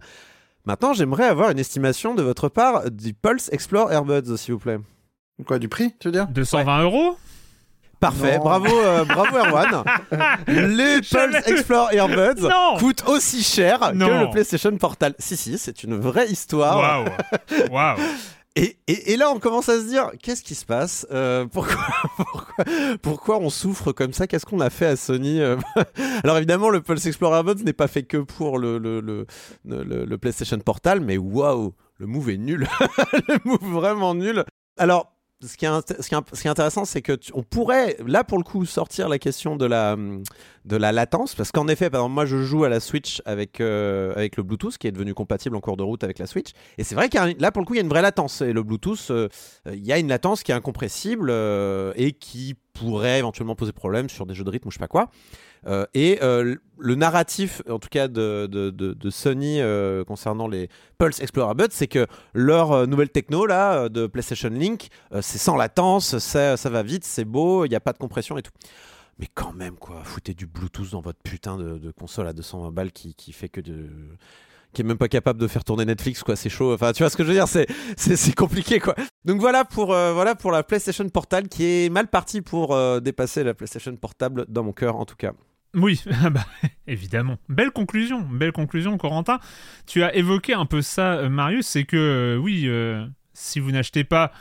Maintenant, 0.64 0.92
j'aimerais 0.92 1.24
avoir 1.24 1.50
une 1.50 1.58
estimation 1.58 2.14
de 2.14 2.22
votre 2.22 2.48
part 2.48 2.90
du 2.90 3.12
Pulse 3.14 3.48
Explore 3.52 3.92
Earbuds, 3.92 4.36
s'il 4.36 4.54
vous 4.54 4.60
plaît. 4.60 4.78
Quoi, 5.47 5.59
du 5.59 5.68
prix, 5.68 5.94
tu 5.99 6.09
veux 6.09 6.12
dire? 6.12 6.26
220 6.28 6.82
euros? 6.82 7.16
Parfait, 7.99 8.38
Non. 8.38 8.44
bravo, 8.44 8.66
euh, 8.82 9.04
bravo 9.04 9.37
Erwan. 9.37 9.85
Les. 10.47 11.00
Pulse 11.02 11.47
Explore 11.47 11.92
Earbuds 11.92 12.40
Non 12.40 12.78
coûtent 12.78 13.04
aussi 13.09 13.42
cher 13.42 13.92
Non. 13.94 14.06
que 14.09 14.25
le 14.25 14.30
PlayStation 14.30 14.75
Portal. 14.78 15.14
Si, 15.18 15.37
si, 15.37 15.59
c'est 15.59 15.85
une 15.85 15.97
vraie 15.99 16.28
histoire. 16.30 16.78
Waouh 16.78 17.70
Waouh 17.70 17.99
Et, 18.56 18.78
et- 18.88 19.12
et 19.12 19.16
là, 19.16 19.30
on 19.30 19.38
commence 19.38 19.68
à 19.68 19.78
se 19.78 19.85
dire, 19.87 20.11
qu'est-ce 20.20 20.42
qui 20.42 20.56
se 20.56 20.64
passe? 20.64 21.06
Euh, 21.12 21.47
pourquoi, 21.47 21.76
pourquoi, 22.16 22.64
pourquoi 23.00 23.38
on 23.38 23.49
souffre 23.49 23.93
comme 23.93 24.12
ça? 24.12 24.26
Qu'est-ce 24.26 24.45
qu'on 24.45 24.58
a 24.60 24.71
fait 24.71 24.86
à 24.86 24.97
Sony? 24.97 25.41
Euh 25.41 25.56
Alors 26.25 26.36
évidemment, 26.38 26.69
le 26.71 26.80
Pulse 26.80 27.06
Explorer 27.06 27.36
Earbuds 27.36 27.62
n'est 27.64 27.73
pas 27.75 27.86
fait 27.86 28.02
que 28.02 28.17
pour 28.17 28.58
le, 28.58 28.78
le, 28.78 29.00
le, 29.00 29.25
le- 29.64 30.04
le 30.04 30.19
PlayStation 30.19 30.58
Portal, 30.58 31.00
mais 31.00 31.17
waouh, 31.17 31.75
le 31.99 32.06
move 32.06 32.30
est 32.30 32.38
nul. 32.38 32.67
le 33.28 33.38
move 33.45 33.62
vraiment 33.73 34.14
nul. 34.14 34.43
Alors, 34.78 35.09
ce 35.42 35.56
qui 35.56 35.64
est, 35.64 36.48
intéressant, 36.48 36.84
c'est 36.84 37.00
que 37.00 37.18
on 37.32 37.42
pourrait, 37.42 37.96
là 38.06 38.24
pour 38.24 38.36
le 38.36 38.44
coup, 38.44 38.66
sortir 38.66 39.08
la 39.08 39.18
question 39.18 39.56
de 39.56 39.64
la, 39.64 39.96
latence, 40.92 41.34
parce 41.34 41.50
qu'en 41.50 41.66
effet, 41.68 41.88
par 41.88 42.00
exemple, 42.00 42.14
moi 42.14 42.26
je 42.26 42.42
joue 42.42 42.64
à 42.64 42.68
la 42.68 42.80
Switch 42.80 43.22
avec, 43.24 43.60
euh, 43.60 44.12
avec 44.14 44.36
le 44.36 44.42
Bluetooth, 44.42 44.76
qui 44.76 44.86
est 44.86 44.92
devenu 44.92 45.14
compatible 45.14 45.56
en 45.56 45.60
cours 45.60 45.78
de 45.78 45.82
route 45.82 46.04
avec 46.04 46.18
la 46.18 46.26
Switch, 46.26 46.50
et 46.76 46.84
c'est 46.84 46.94
vrai 46.94 47.08
qu'il 47.08 47.36
là 47.38 47.52
pour 47.52 47.62
le 47.62 47.66
coup, 47.66 47.74
il 47.74 47.78
y 47.78 47.80
a 47.80 47.82
une 47.82 47.88
vraie 47.88 48.02
latence, 48.02 48.42
et 48.42 48.52
le 48.52 48.62
Bluetooth, 48.62 49.10
euh, 49.10 49.28
euh, 49.66 49.74
il 49.74 49.86
y 49.86 49.92
a 49.92 49.98
une 49.98 50.08
latence 50.08 50.42
qui 50.42 50.52
est 50.52 50.54
incompressible 50.54 51.30
et 51.96 52.12
qui 52.12 52.54
pourrait 52.74 53.18
éventuellement 53.18 53.54
poser 53.54 53.72
problème 53.72 54.08
sur 54.08 54.26
des 54.26 54.34
jeux 54.34 54.44
de 54.44 54.50
rythme 54.50 54.68
ou 54.68 54.70
je 54.70 54.76
sais 54.76 54.80
pas 54.80 54.88
quoi. 54.88 55.10
Euh, 55.66 55.86
et 55.94 56.18
euh, 56.23 56.56
le 56.78 56.94
narratif, 56.94 57.62
en 57.68 57.78
tout 57.78 57.88
cas 57.90 58.08
de, 58.08 58.46
de, 58.46 58.70
de- 58.70 59.10
Sony 59.10 59.60
euh, 59.60 60.04
concernant 60.04 60.49
les 60.49 60.68
Pulse 60.99 61.20
Explorer 61.20 61.54
Buds, 61.54 61.68
c'est 61.70 61.88
que 61.88 62.06
leur 62.32 62.86
nouvelle 62.86 63.10
techno 63.10 63.44
là 63.46 63.88
de 63.88 64.06
PlayStation 64.06 64.49
Link, 64.49 64.88
c'est 65.20 65.38
sans 65.38 65.56
latence, 65.56 66.18
ça, 66.18 66.56
ça 66.56 66.70
va 66.70 66.82
vite, 66.82 67.04
c'est 67.04 67.25
beau, 67.25 67.64
il 67.64 67.68
n'y 67.68 67.75
a 67.76 67.80
pas 67.80 67.92
de 67.92 67.99
compression 67.99 68.38
et 68.38 68.42
tout. 68.42 68.52
Mais 69.18 69.26
quand 69.34 69.52
même 69.52 69.76
quoi, 69.76 70.02
foutez 70.04 70.32
du 70.32 70.46
Bluetooth 70.46 70.90
dans 70.92 71.00
votre 71.02 71.18
putain 71.23 71.58
de, 71.58 71.90
console 71.90 72.26
à 72.28 72.32
220 72.32 72.70
balles 72.70 72.92
qui, 72.92 73.14
qui 73.14 73.32
fait 73.32 73.49
que 73.49 73.60
de 73.60 73.88
qui 74.73 74.82
est 74.82 74.84
même 74.84 74.99
pas 74.99 75.08
capable 75.08 75.40
de 75.40 75.49
faire 75.49 75.64
tourner 75.64 75.84
Netflix 75.84 76.23
quoi 76.23 76.36
c'est 76.36 76.49
chaud. 76.49 76.73
Enfin 76.73 76.92
tu 76.92 77.02
vois 77.02 77.10
ce 77.10 77.16
que 77.16 77.25
je 77.25 77.28
veux 77.28 77.34
dire 77.34 77.49
c'est 77.49 77.66
c'est 77.96 78.34
compliqué 78.34 78.78
quoi. 78.78 78.94
Donc 79.25 79.40
voilà 79.40 79.64
pour 79.64 79.86
voilà 79.86 80.36
pour 80.36 80.52
la 80.52 80.62
PlayStation 80.62 81.06
Portal 81.08 81.49
qui 81.49 81.64
est 81.64 81.90
mal 81.90 82.06
partie 82.06 82.40
pour 82.40 82.78
dépasser 83.00 83.42
la 83.42 83.52
PlayStation 83.52 83.94
Portable 83.96 84.46
dans 84.49 84.62
mon 84.62 84.73
cœur 84.73 84.94
en 84.96 85.04
tout 85.04 85.16
cas 85.16 85.32
Oui, 85.75 86.02
ah 86.25 86.30
bah, 86.30 86.45
évidemment. 86.87 87.37
Belle 87.49 87.71
conclusion, 87.71 88.21
belle 88.23 88.52
conclusion, 88.52 88.97
Corentin. 88.99 89.39
Tu 89.87 90.02
as 90.02 90.15
évoqué 90.15 90.54
un 90.54 90.67
peu 90.67 90.83
ça, 90.83 91.15
euh, 91.15 91.28
Marius, 91.28 91.67
c'est 91.67 91.85
que 91.85 91.97
euh, 91.97 92.37
oui, 92.37 92.65
euh, 92.67 93.06
si 93.33 93.61
vous 93.61 93.71
n'achetez 93.71 94.04
pas 94.04 94.33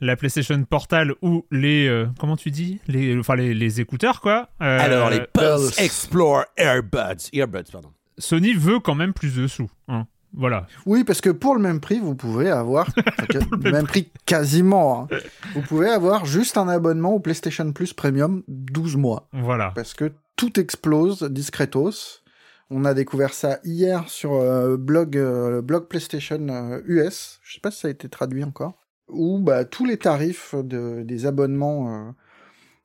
la 0.00 0.16
PlayStation 0.16 0.60
Portal 0.64 1.14
ou 1.22 1.46
les, 1.52 1.86
euh, 1.86 2.06
comment 2.18 2.36
tu 2.36 2.50
dis, 2.50 2.80
les, 2.88 3.16
enfin 3.18 3.36
les, 3.36 3.54
les 3.54 3.80
écouteurs 3.80 4.20
quoi. 4.20 4.48
euh, 4.60 4.80
alors 4.80 5.10
les 5.10 5.20
Pulse. 5.32 5.78
Explore 5.78 6.44
Earbuds 6.56 7.28
Earbuds 7.32 7.70
pardon 7.70 7.92
Sony 8.18 8.52
veut 8.52 8.80
quand 8.80 8.96
même 8.96 9.12
plus 9.12 9.36
de 9.36 9.46
sous. 9.46 9.70
hein. 9.88 10.06
Voilà. 10.34 10.66
Oui, 10.86 11.04
parce 11.04 11.20
que 11.20 11.28
pour 11.28 11.54
le 11.54 11.60
même 11.60 11.78
prix, 11.78 11.98
vous 12.00 12.14
pouvez 12.14 12.50
avoir, 12.50 12.88
le 13.62 13.70
même 13.70 13.86
prix 13.86 14.10
quasiment, 14.24 15.02
hein, 15.12 15.16
vous 15.54 15.60
pouvez 15.60 15.90
avoir 15.90 16.24
juste 16.24 16.56
un 16.56 16.68
abonnement 16.68 17.10
au 17.12 17.20
PlayStation 17.20 17.70
Plus 17.72 17.92
Premium 17.92 18.42
12 18.48 18.96
mois. 18.96 19.28
Voilà. 19.34 19.72
Parce 19.74 19.92
que 19.92 20.10
tout 20.36 20.58
explose 20.58 21.22
discretos. 21.24 22.22
On 22.70 22.84
a 22.84 22.94
découvert 22.94 23.34
ça 23.34 23.58
hier 23.64 24.08
sur 24.08 24.32
euh, 24.34 24.76
blog, 24.76 25.16
euh, 25.16 25.60
blog 25.60 25.88
PlayStation 25.88 26.48
euh, 26.48 26.80
US. 26.86 27.38
Je 27.42 27.54
sais 27.54 27.60
pas 27.60 27.70
si 27.70 27.80
ça 27.80 27.88
a 27.88 27.90
été 27.90 28.08
traduit 28.08 28.44
encore. 28.44 28.86
Où 29.08 29.38
bah, 29.38 29.64
tous 29.64 29.84
les 29.84 29.98
tarifs 29.98 30.54
de, 30.54 31.02
des 31.02 31.26
abonnements 31.26 31.94
euh, 31.94 32.10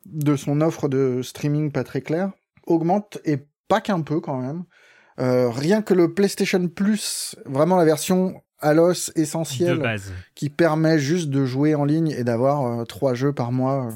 de 0.05 0.36
son 0.36 0.62
offre 0.62 0.88
de 0.89 1.21
streaming 1.21 1.71
pas 1.71 1.83
très 1.83 2.01
claire 2.01 2.31
augmentent 2.65 3.19
et 3.25 3.38
pas 3.67 3.81
qu'un 3.81 4.01
peu 4.01 4.19
quand 4.19 4.39
même. 4.39 4.63
Euh, 5.19 5.49
rien 5.49 5.81
que 5.81 5.93
le 5.93 6.13
PlayStation 6.13 6.67
Plus, 6.67 7.36
vraiment 7.45 7.77
la 7.77 7.86
version 7.86 8.41
à 8.60 8.73
l'os 8.73 9.12
essentielle, 9.15 9.79
base. 9.79 10.12
qui 10.36 10.49
permet 10.49 10.99
juste 10.99 11.29
de 11.29 11.45
jouer 11.45 11.75
en 11.75 11.86
ligne 11.86 12.10
et 12.12 12.23
d'avoir 12.23 12.65
euh, 12.65 12.83
trois 12.86 13.13
jeux 13.13 13.33
par 13.33 13.51
mois 13.51 13.88
euh, 13.88 13.91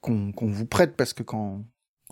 qu'on 0.00 0.32
qu'on 0.32 0.48
vous 0.48 0.66
prête 0.66 0.96
parce 0.96 1.12
que 1.12 1.22
quand, 1.22 1.64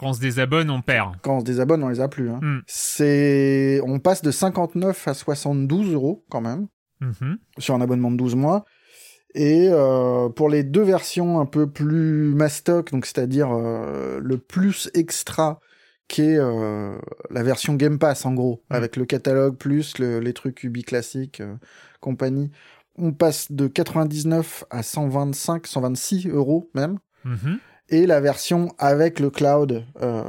Quand 0.02 0.10
on 0.10 0.12
se 0.12 0.20
désabonne, 0.20 0.68
on 0.70 0.82
perd. 0.82 1.14
quand 1.22 1.36
on 1.36 1.40
se 1.40 1.44
désabonne, 1.44 1.82
on 1.82 1.88
les 1.88 2.00
a 2.00 2.08
plus. 2.08 2.28
Hein. 2.30 2.40
Hmm. 2.42 2.58
C'est, 2.66 3.80
on 3.84 3.98
passe 4.00 4.20
de 4.22 4.30
59 4.30 5.06
à 5.08 5.14
72 5.14 5.92
euros 5.94 6.24
quand 6.30 6.40
même 6.40 6.66
Mhm. 7.00 7.38
sur 7.58 7.74
un 7.74 7.80
abonnement 7.80 8.10
de 8.10 8.16
12 8.16 8.34
mois. 8.36 8.64
Et 9.34 9.68
euh, 9.70 10.28
pour 10.28 10.48
les 10.50 10.62
deux 10.62 10.82
versions 10.82 11.40
un 11.40 11.46
peu 11.46 11.70
plus 11.70 12.34
mastoc, 12.34 12.92
donc 12.92 13.06
c'est-à-dire 13.06 13.50
euh, 13.52 14.20
le 14.22 14.36
plus 14.38 14.90
extra, 14.94 15.58
qui 16.08 16.22
est 16.22 16.36
euh, 16.38 16.98
la 17.30 17.42
version 17.42 17.74
Game 17.74 17.98
Pass 17.98 18.26
en 18.26 18.34
gros, 18.34 18.62
Mm. 18.70 18.74
avec 18.74 18.96
le 18.96 19.04
catalogue 19.06 19.56
plus 19.56 19.98
le- 19.98 20.18
les 20.20 20.32
trucs 20.34 20.62
Ubi 20.64 20.82
classiques, 20.84 21.42
compagnie, 22.00 22.50
on 22.98 23.12
passe 23.12 23.50
de 23.50 23.68
99 23.68 24.64
à 24.70 24.82
125, 24.82 25.66
126 25.66 26.28
euros 26.28 26.68
même. 26.74 26.98
Mhm. 27.24 27.58
Et 27.88 28.06
la 28.06 28.20
version 28.20 28.74
avec 28.78 29.20
le 29.20 29.30
cloud 29.30 29.84
euh, 30.00 30.24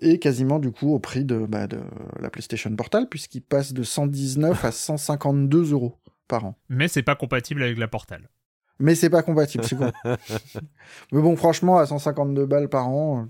est 0.00 0.18
quasiment 0.18 0.58
du 0.58 0.70
coup 0.70 0.92
au 0.92 0.98
prix 0.98 1.24
de, 1.24 1.46
bah, 1.46 1.66
de 1.66 1.80
la 2.20 2.30
PlayStation 2.30 2.74
Portal, 2.74 3.08
puisqu'il 3.08 3.42
passe 3.42 3.72
de 3.72 3.82
119 3.82 4.64
à 4.64 4.72
152 4.72 5.72
euros. 5.72 5.98
par 6.26 6.44
an. 6.44 6.56
Mais 6.68 6.88
c'est 6.88 7.02
pas 7.02 7.14
compatible 7.14 7.62
avec 7.62 7.78
la 7.78 7.88
Portal. 7.88 8.28
Mais 8.80 8.94
c'est 8.94 9.10
pas 9.10 9.22
compatible, 9.22 9.64
c'est 9.64 9.76
con. 9.76 9.90
Mais 11.12 11.20
bon, 11.20 11.36
franchement, 11.36 11.78
à 11.78 11.86
152 11.86 12.46
balles 12.46 12.68
par 12.68 12.88
an, 12.88 13.26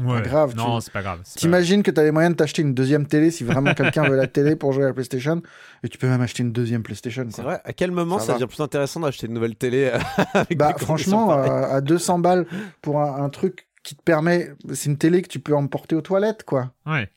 Ouais. 0.00 0.22
grave, 0.22 0.54
Non, 0.56 0.78
tu- 0.78 0.84
c'est 0.84 0.92
pas 0.92 1.02
grave. 1.02 1.20
t'imagines 1.36 1.82
que 1.82 1.90
t'as 1.90 2.02
les 2.02 2.10
moyens 2.10 2.34
de 2.34 2.36
t'acheter 2.36 2.62
une 2.62 2.74
deuxième 2.74 3.06
télé 3.06 3.30
si 3.30 3.44
vraiment 3.44 3.74
quelqu'un 3.74 4.08
veut 4.08 4.16
la 4.16 4.26
télé 4.26 4.56
pour 4.56 4.72
jouer 4.72 4.84
à 4.84 4.86
la 4.88 4.92
PlayStation, 4.94 5.42
et 5.84 5.88
tu 5.88 5.98
peux 5.98 6.08
même 6.08 6.20
acheter 6.20 6.42
une 6.42 6.52
deuxième 6.52 6.82
PlayStation. 6.82 7.26
C'est 7.30 7.42
vrai, 7.42 7.60
à 7.64 7.72
quel 7.72 7.90
moment 7.90 8.18
Ça 8.18 8.34
devient 8.34 8.46
plus 8.46 8.60
intéressant 8.60 9.00
d'acheter 9.00 9.26
une 9.26 9.34
nouvelle 9.34 9.56
télé 9.56 9.90
avec 10.34 10.56
Bah, 10.58 10.74
franchement, 10.78 11.32
euh, 11.32 11.76
à 11.76 11.80
200 11.80 12.18
balles 12.18 12.46
pour 12.82 13.00
un, 13.00 13.22
un 13.24 13.28
truc 13.28 13.66
qui 13.82 13.94
te 13.96 14.02
permet, 14.02 14.52
c'est 14.72 14.90
une 14.90 14.98
télé 14.98 15.22
que 15.22 15.28
tu 15.28 15.40
peux 15.40 15.54
emporter 15.56 15.96
aux 15.96 16.02
toilettes, 16.02 16.44
quoi. 16.44 16.72
Ouais. 16.86 17.08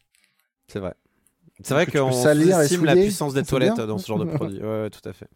C'est 0.68 0.80
vrai. 0.80 0.94
C'est 1.62 1.74
vrai 1.74 1.86
tu 1.86 1.92
qu'on 1.98 2.12
sous-estime 2.12 2.84
la 2.86 2.96
puissance 2.96 3.34
des 3.34 3.44
toilettes 3.44 3.76
bien. 3.76 3.86
dans 3.88 3.98
ce 3.98 4.08
genre 4.08 4.20
de 4.20 4.26
produit. 4.26 4.60
Ouais, 4.60 4.84
ouais, 4.84 4.90
tout 4.90 5.08
à 5.08 5.14
fait. 5.14 5.28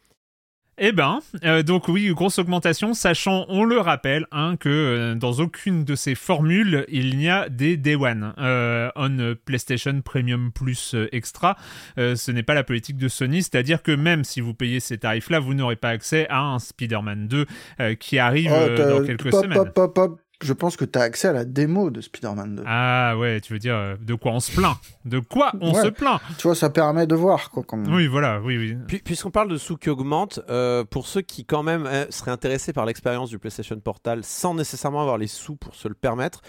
Eh 0.79 0.91
ben, 0.91 1.19
euh, 1.43 1.63
donc 1.63 1.87
oui, 1.87 2.07
grosse 2.13 2.37
augmentation, 2.37 2.93
sachant, 2.93 3.45
on 3.49 3.63
le 3.63 3.79
rappelle, 3.79 4.27
hein, 4.31 4.57
que 4.59 4.69
euh, 4.69 5.15
dans 5.15 5.31
aucune 5.39 5.83
de 5.85 5.95
ces 5.95 6.13
formules, 6.13 6.85
il 6.87 7.17
n'y 7.17 7.29
a 7.29 7.49
des 7.49 7.77
Day 7.77 7.95
One. 7.95 8.33
Euh, 8.37 8.89
on 8.95 9.35
PlayStation 9.43 9.99
Premium 10.01 10.51
Plus 10.51 10.95
Extra, 11.11 11.57
euh, 11.97 12.15
ce 12.15 12.31
n'est 12.31 12.43
pas 12.43 12.53
la 12.53 12.63
politique 12.63 12.97
de 12.97 13.07
Sony, 13.07 13.41
c'est-à-dire 13.41 13.81
que 13.81 13.91
même 13.91 14.23
si 14.23 14.39
vous 14.39 14.53
payez 14.53 14.79
ces 14.79 14.99
tarifs-là, 14.99 15.39
vous 15.39 15.55
n'aurez 15.55 15.77
pas 15.77 15.89
accès 15.89 16.27
à 16.29 16.41
un 16.41 16.59
Spider-Man 16.59 17.27
2 17.27 17.45
euh, 17.79 17.95
qui 17.95 18.19
arrive 18.19 18.53
Oh, 18.55 18.67
t'as- 18.77 18.87
dans 18.99 19.03
quelques 19.03 19.31
pop, 19.31 19.43
semaines. 19.43 19.57
pop, 19.57 19.73
pop, 19.73 19.93
pop. 19.95 20.19
Je 20.43 20.53
pense 20.53 20.77
que 20.77 20.85
t'as 20.85 21.01
accès 21.01 21.27
à 21.29 21.33
la 21.33 21.45
démo 21.45 21.89
de 21.89 21.99
Spider-Man 21.99 22.57
2. 22.57 22.63
Ah 22.67 23.15
ouais, 23.17 23.41
tu 23.41 23.53
veux 23.53 23.59
dire 23.59 23.75
euh, 23.75 23.95
de 23.99 24.13
quoi 24.13 24.33
on 24.33 24.39
se 24.39 24.51
plaint? 24.51 24.77
De 25.03 25.17
quoi 25.19 25.51
on 25.61 25.73
Ouais. 25.73 25.81
se 25.81 25.87
plaint? 25.87 26.19
Tu 26.37 26.43
vois, 26.43 26.53
ça 26.55 26.69
permet 26.69 27.07
de 27.07 27.15
voir, 27.15 27.49
quoi. 27.49 27.63
Comme... 27.63 27.91
Oui, 27.91 28.05
voilà, 28.05 28.39
oui, 28.41 28.55
oui. 28.57 28.77
Puis- 28.87 28.99
Puisqu'on 29.03 29.31
parle 29.31 29.49
de 29.49 29.57
sous 29.57 29.77
qui 29.77 29.89
augmentent, 29.89 30.39
euh, 30.49 30.83
pour 30.83 31.07
ceux 31.07 31.21
qui 31.21 31.43
quand 31.43 31.63
même 31.63 31.87
euh, 31.87 32.05
seraient 32.11 32.29
intéressés 32.31 32.71
par 32.71 32.85
l'expérience 32.85 33.29
du 33.29 33.39
PlayStation 33.39 33.79
Portal 33.79 34.23
sans 34.23 34.53
nécessairement 34.53 35.01
avoir 35.01 35.17
les 35.17 35.25
sous 35.27 35.55
pour 35.55 35.73
se 35.73 35.87
le 35.87 35.95
permettre, 35.95 36.41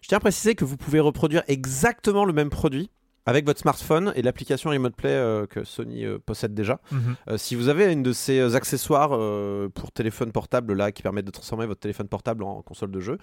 je 0.00 0.08
tiens 0.08 0.16
à 0.18 0.20
préciser 0.20 0.56
que 0.56 0.64
vous 0.64 0.76
pouvez 0.76 0.98
reproduire 0.98 1.42
exactement 1.46 2.24
le 2.24 2.32
même 2.32 2.50
produit 2.50 2.90
avec 3.26 3.44
votre 3.44 3.60
smartphone 3.60 4.12
et 4.14 4.22
l'application 4.22 4.70
Remote 4.70 4.94
Play 4.94 5.10
euh, 5.10 5.46
que 5.46 5.64
Sony 5.64 6.04
euh, 6.04 6.18
possède 6.24 6.54
déjà. 6.54 6.80
Mhm. 6.92 7.16
Euh, 7.28 7.36
si 7.36 7.56
vous 7.56 7.68
avez 7.68 7.92
une 7.92 8.04
de 8.04 8.12
ces 8.12 8.54
accessoires 8.54 9.10
pour 9.74 9.92
téléphone 9.92 10.30
portable 10.32 10.74
là 10.74 10.92
qui 10.92 11.02
permettent 11.02 11.26
de 11.26 11.30
transformer 11.30 11.66
votre 11.66 11.80
téléphone 11.80 12.08
portable 12.08 12.44
en 12.44 12.62
console 12.62 12.90
de 12.92 13.00
jeu, 13.00 13.18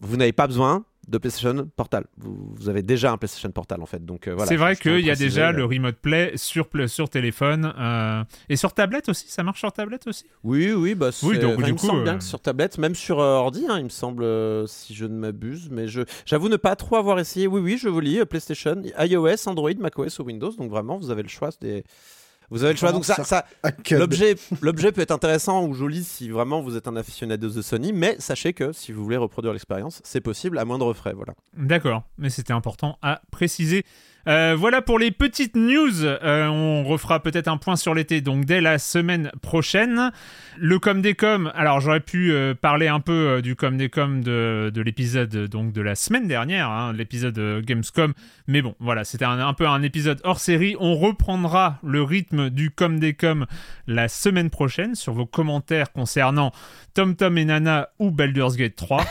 vous 0.00 0.16
n'avez 0.16 0.32
pas 0.32 0.46
besoin 0.46 0.84
de 1.08 1.18
PlayStation 1.18 1.68
Portal. 1.76 2.04
Vous, 2.16 2.52
vous 2.54 2.68
avez 2.68 2.82
déjà 2.82 3.12
un 3.12 3.16
PlayStation 3.16 3.50
Portal 3.50 3.80
en 3.80 3.86
fait. 3.86 4.04
Donc 4.04 4.26
euh, 4.26 4.34
voilà. 4.34 4.48
c'est 4.48 4.56
vrai 4.56 4.74
qu'il 4.76 5.00
y 5.00 5.10
a 5.10 5.14
déjà 5.14 5.50
euh, 5.50 5.52
le 5.52 5.64
Remote 5.64 5.96
Play 5.96 6.32
sur, 6.36 6.68
téléphone 7.08 7.72
euh, 7.78 8.24
et 8.48 8.56
sur 8.56 8.72
tablette 8.72 9.08
aussi. 9.08 9.28
Ça 9.28 9.42
marche 9.42 9.60
sur 9.60 9.72
tablette 9.72 10.06
aussi? 10.06 10.24
Oui, 10.42 10.72
oui, 10.72 10.94
bah 10.94 11.10
Oui, 11.22 11.38
donc, 11.38 11.54
enfin, 11.54 11.62
du 11.62 11.70
il 11.70 11.74
me 11.74 11.78
coup, 11.78 11.86
semble 11.86 12.00
euh, 12.00 12.04
bien 12.04 12.18
que 12.18 12.24
sur 12.24 12.40
tablette, 12.40 12.78
même 12.78 12.94
sur 12.94 13.18
ordi, 13.18 13.66
hein, 13.68 13.78
il 13.78 13.84
me 13.84 13.88
semble, 13.88 14.24
si 14.68 14.94
je 14.94 15.04
ne 15.06 15.16
m'abuse, 15.16 15.68
mais 15.70 15.86
je 15.86 16.02
j'avoue 16.24 16.48
ne 16.48 16.56
pas 16.56 16.74
trop 16.74 16.96
avoir 16.96 17.18
essayé. 17.18 17.46
Oui, 17.46 17.60
oui, 17.60 17.78
je 17.80 17.88
vous 17.88 18.00
lis, 18.00 18.24
PlayStation, 18.24 18.82
iOS, 18.98 19.48
Android, 19.48 19.74
macOS 19.78 20.18
ou 20.18 20.24
Windows, 20.24 20.52
donc 20.52 20.70
vraiment, 20.70 20.98
vous 20.98 21.10
avez 21.10 21.22
le 21.22 21.28
choix 21.28 21.50
des... 21.60 21.84
Vous 22.50 22.62
avez 22.64 22.72
le 22.74 22.78
choix, 22.78 22.92
donc 22.92 23.04
ça, 23.04 23.24
ça- 23.24 23.44
l'objet, 23.90 24.36
l'objet 24.60 24.92
peut 24.92 25.00
être 25.00 25.10
intéressant 25.10 25.64
ou 25.66 25.74
joli 25.74 26.04
si 26.04 26.28
vraiment 26.28 26.60
vous 26.60 26.76
êtes 26.76 26.86
un 26.88 26.96
aficionado 26.96 27.48
de 27.48 27.62
Sony, 27.62 27.92
mais 27.92 28.16
sachez 28.18 28.52
que 28.52 28.72
si 28.72 28.92
vous 28.92 29.02
voulez 29.02 29.16
reproduire 29.16 29.52
l'expérience, 29.52 30.00
c'est 30.04 30.20
possible 30.20 30.58
à 30.58 30.64
moindre 30.64 30.92
frais, 30.94 31.12
voilà. 31.14 31.34
D'accord, 31.56 32.02
mais 32.18 32.30
c'était 32.30 32.52
important 32.52 32.98
à 33.02 33.20
préciser. 33.30 33.84
Euh, 34.28 34.56
voilà 34.58 34.82
pour 34.82 34.98
les 34.98 35.10
petites 35.10 35.54
news. 35.54 36.04
Euh, 36.04 36.46
on 36.48 36.84
refera 36.84 37.20
peut-être 37.20 37.48
un 37.48 37.56
point 37.58 37.76
sur 37.76 37.94
l'été, 37.94 38.20
donc 38.20 38.44
dès 38.44 38.60
la 38.60 38.78
semaine 38.78 39.30
prochaine. 39.40 40.10
Le 40.58 40.78
com 40.78 41.00
des 41.00 41.14
com. 41.14 41.52
Alors 41.54 41.80
j'aurais 41.80 42.00
pu 42.00 42.32
euh, 42.32 42.54
parler 42.54 42.88
un 42.88 43.00
peu 43.00 43.40
du 43.42 43.54
com 43.54 43.76
des 43.76 43.88
com 43.88 44.22
de, 44.22 44.70
de 44.74 44.82
l'épisode 44.82 45.46
donc 45.48 45.72
de 45.72 45.80
la 45.80 45.94
semaine 45.94 46.26
dernière, 46.26 46.70
hein, 46.70 46.92
l'épisode 46.92 47.62
Gamescom. 47.64 48.14
Mais 48.48 48.62
bon, 48.62 48.74
voilà, 48.80 49.04
c'était 49.04 49.24
un, 49.24 49.38
un 49.38 49.54
peu 49.54 49.68
un 49.68 49.82
épisode 49.82 50.20
hors 50.24 50.40
série. 50.40 50.76
On 50.80 50.96
reprendra 50.96 51.78
le 51.84 52.02
rythme 52.02 52.50
du 52.50 52.70
com 52.70 52.98
des 52.98 53.14
com 53.14 53.46
la 53.86 54.08
semaine 54.08 54.50
prochaine 54.50 54.94
sur 54.94 55.12
vos 55.12 55.26
commentaires 55.26 55.92
concernant 55.92 56.52
Tom 56.94 57.14
Tom 57.14 57.38
et 57.38 57.44
Nana 57.44 57.90
ou 57.98 58.10
Baldur's 58.10 58.56
Gate 58.56 58.76
3. 58.76 59.04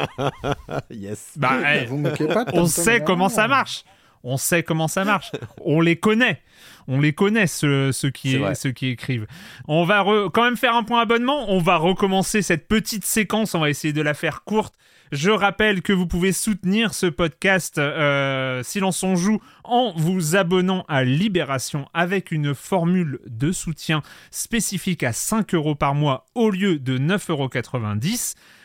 yes. 0.90 1.32
bah, 1.36 1.58
eh, 1.74 1.86
Vous 1.86 2.02
pas 2.02 2.44
on 2.52 2.60
Tom 2.60 2.66
sait 2.66 2.98
Tom 2.98 3.06
comment 3.06 3.28
ça 3.28 3.48
marche. 3.48 3.84
On 4.22 4.36
sait 4.36 4.62
comment 4.62 4.88
ça 4.88 5.04
marche. 5.04 5.32
On 5.64 5.80
les 5.80 5.96
connaît. 5.96 6.42
On 6.88 7.00
les 7.00 7.12
connaît, 7.12 7.46
ceux, 7.46 7.92
ceux, 7.92 8.10
qui, 8.10 8.36
vrai. 8.36 8.54
ceux 8.54 8.72
qui 8.72 8.88
écrivent. 8.88 9.26
On 9.68 9.84
va 9.84 10.02
re- 10.02 10.30
quand 10.30 10.44
même 10.44 10.56
faire 10.56 10.74
un 10.74 10.82
point 10.82 11.00
abonnement. 11.00 11.50
On 11.50 11.58
va 11.58 11.76
recommencer 11.76 12.42
cette 12.42 12.68
petite 12.68 13.04
séquence. 13.04 13.54
On 13.54 13.60
va 13.60 13.70
essayer 13.70 13.92
de 13.92 14.02
la 14.02 14.14
faire 14.14 14.42
courte. 14.44 14.74
Je 15.12 15.30
rappelle 15.30 15.82
que 15.82 15.92
vous 15.92 16.06
pouvez 16.06 16.32
soutenir 16.32 16.94
ce 16.94 17.06
podcast 17.06 17.78
euh, 17.78 18.62
Silence 18.62 19.02
on 19.02 19.16
joue 19.16 19.40
en 19.70 19.92
vous 19.96 20.36
abonnant 20.36 20.84
à 20.88 21.04
Libération 21.04 21.88
avec 21.94 22.30
une 22.32 22.54
formule 22.54 23.20
de 23.26 23.52
soutien 23.52 24.02
spécifique 24.30 25.02
à 25.02 25.12
5 25.12 25.54
euros 25.54 25.74
par 25.74 25.94
mois 25.94 26.26
au 26.34 26.50
lieu 26.50 26.78
de 26.78 26.98
9,90 26.98 27.30
euros. 27.30 27.48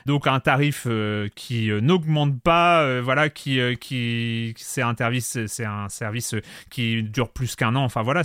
Donc 0.05 0.27
un 0.27 0.39
tarif 0.39 0.83
euh, 0.85 1.29
qui 1.35 1.71
euh, 1.71 1.81
n'augmente 1.81 2.39
pas, 2.39 2.83
euh, 2.83 3.01
voilà, 3.03 3.29
qui, 3.29 3.59
qui 3.81 4.53
c'est 4.55 4.83
un 4.83 4.95
service, 4.95 5.45
c'est 5.47 5.65
un 5.65 5.89
service 5.89 6.35
qui 6.69 7.01
dure 7.01 7.29
plus 7.29 7.55
qu'un 7.55 7.75
an. 7.75 7.83
Enfin 7.83 8.03
voilà, 8.03 8.21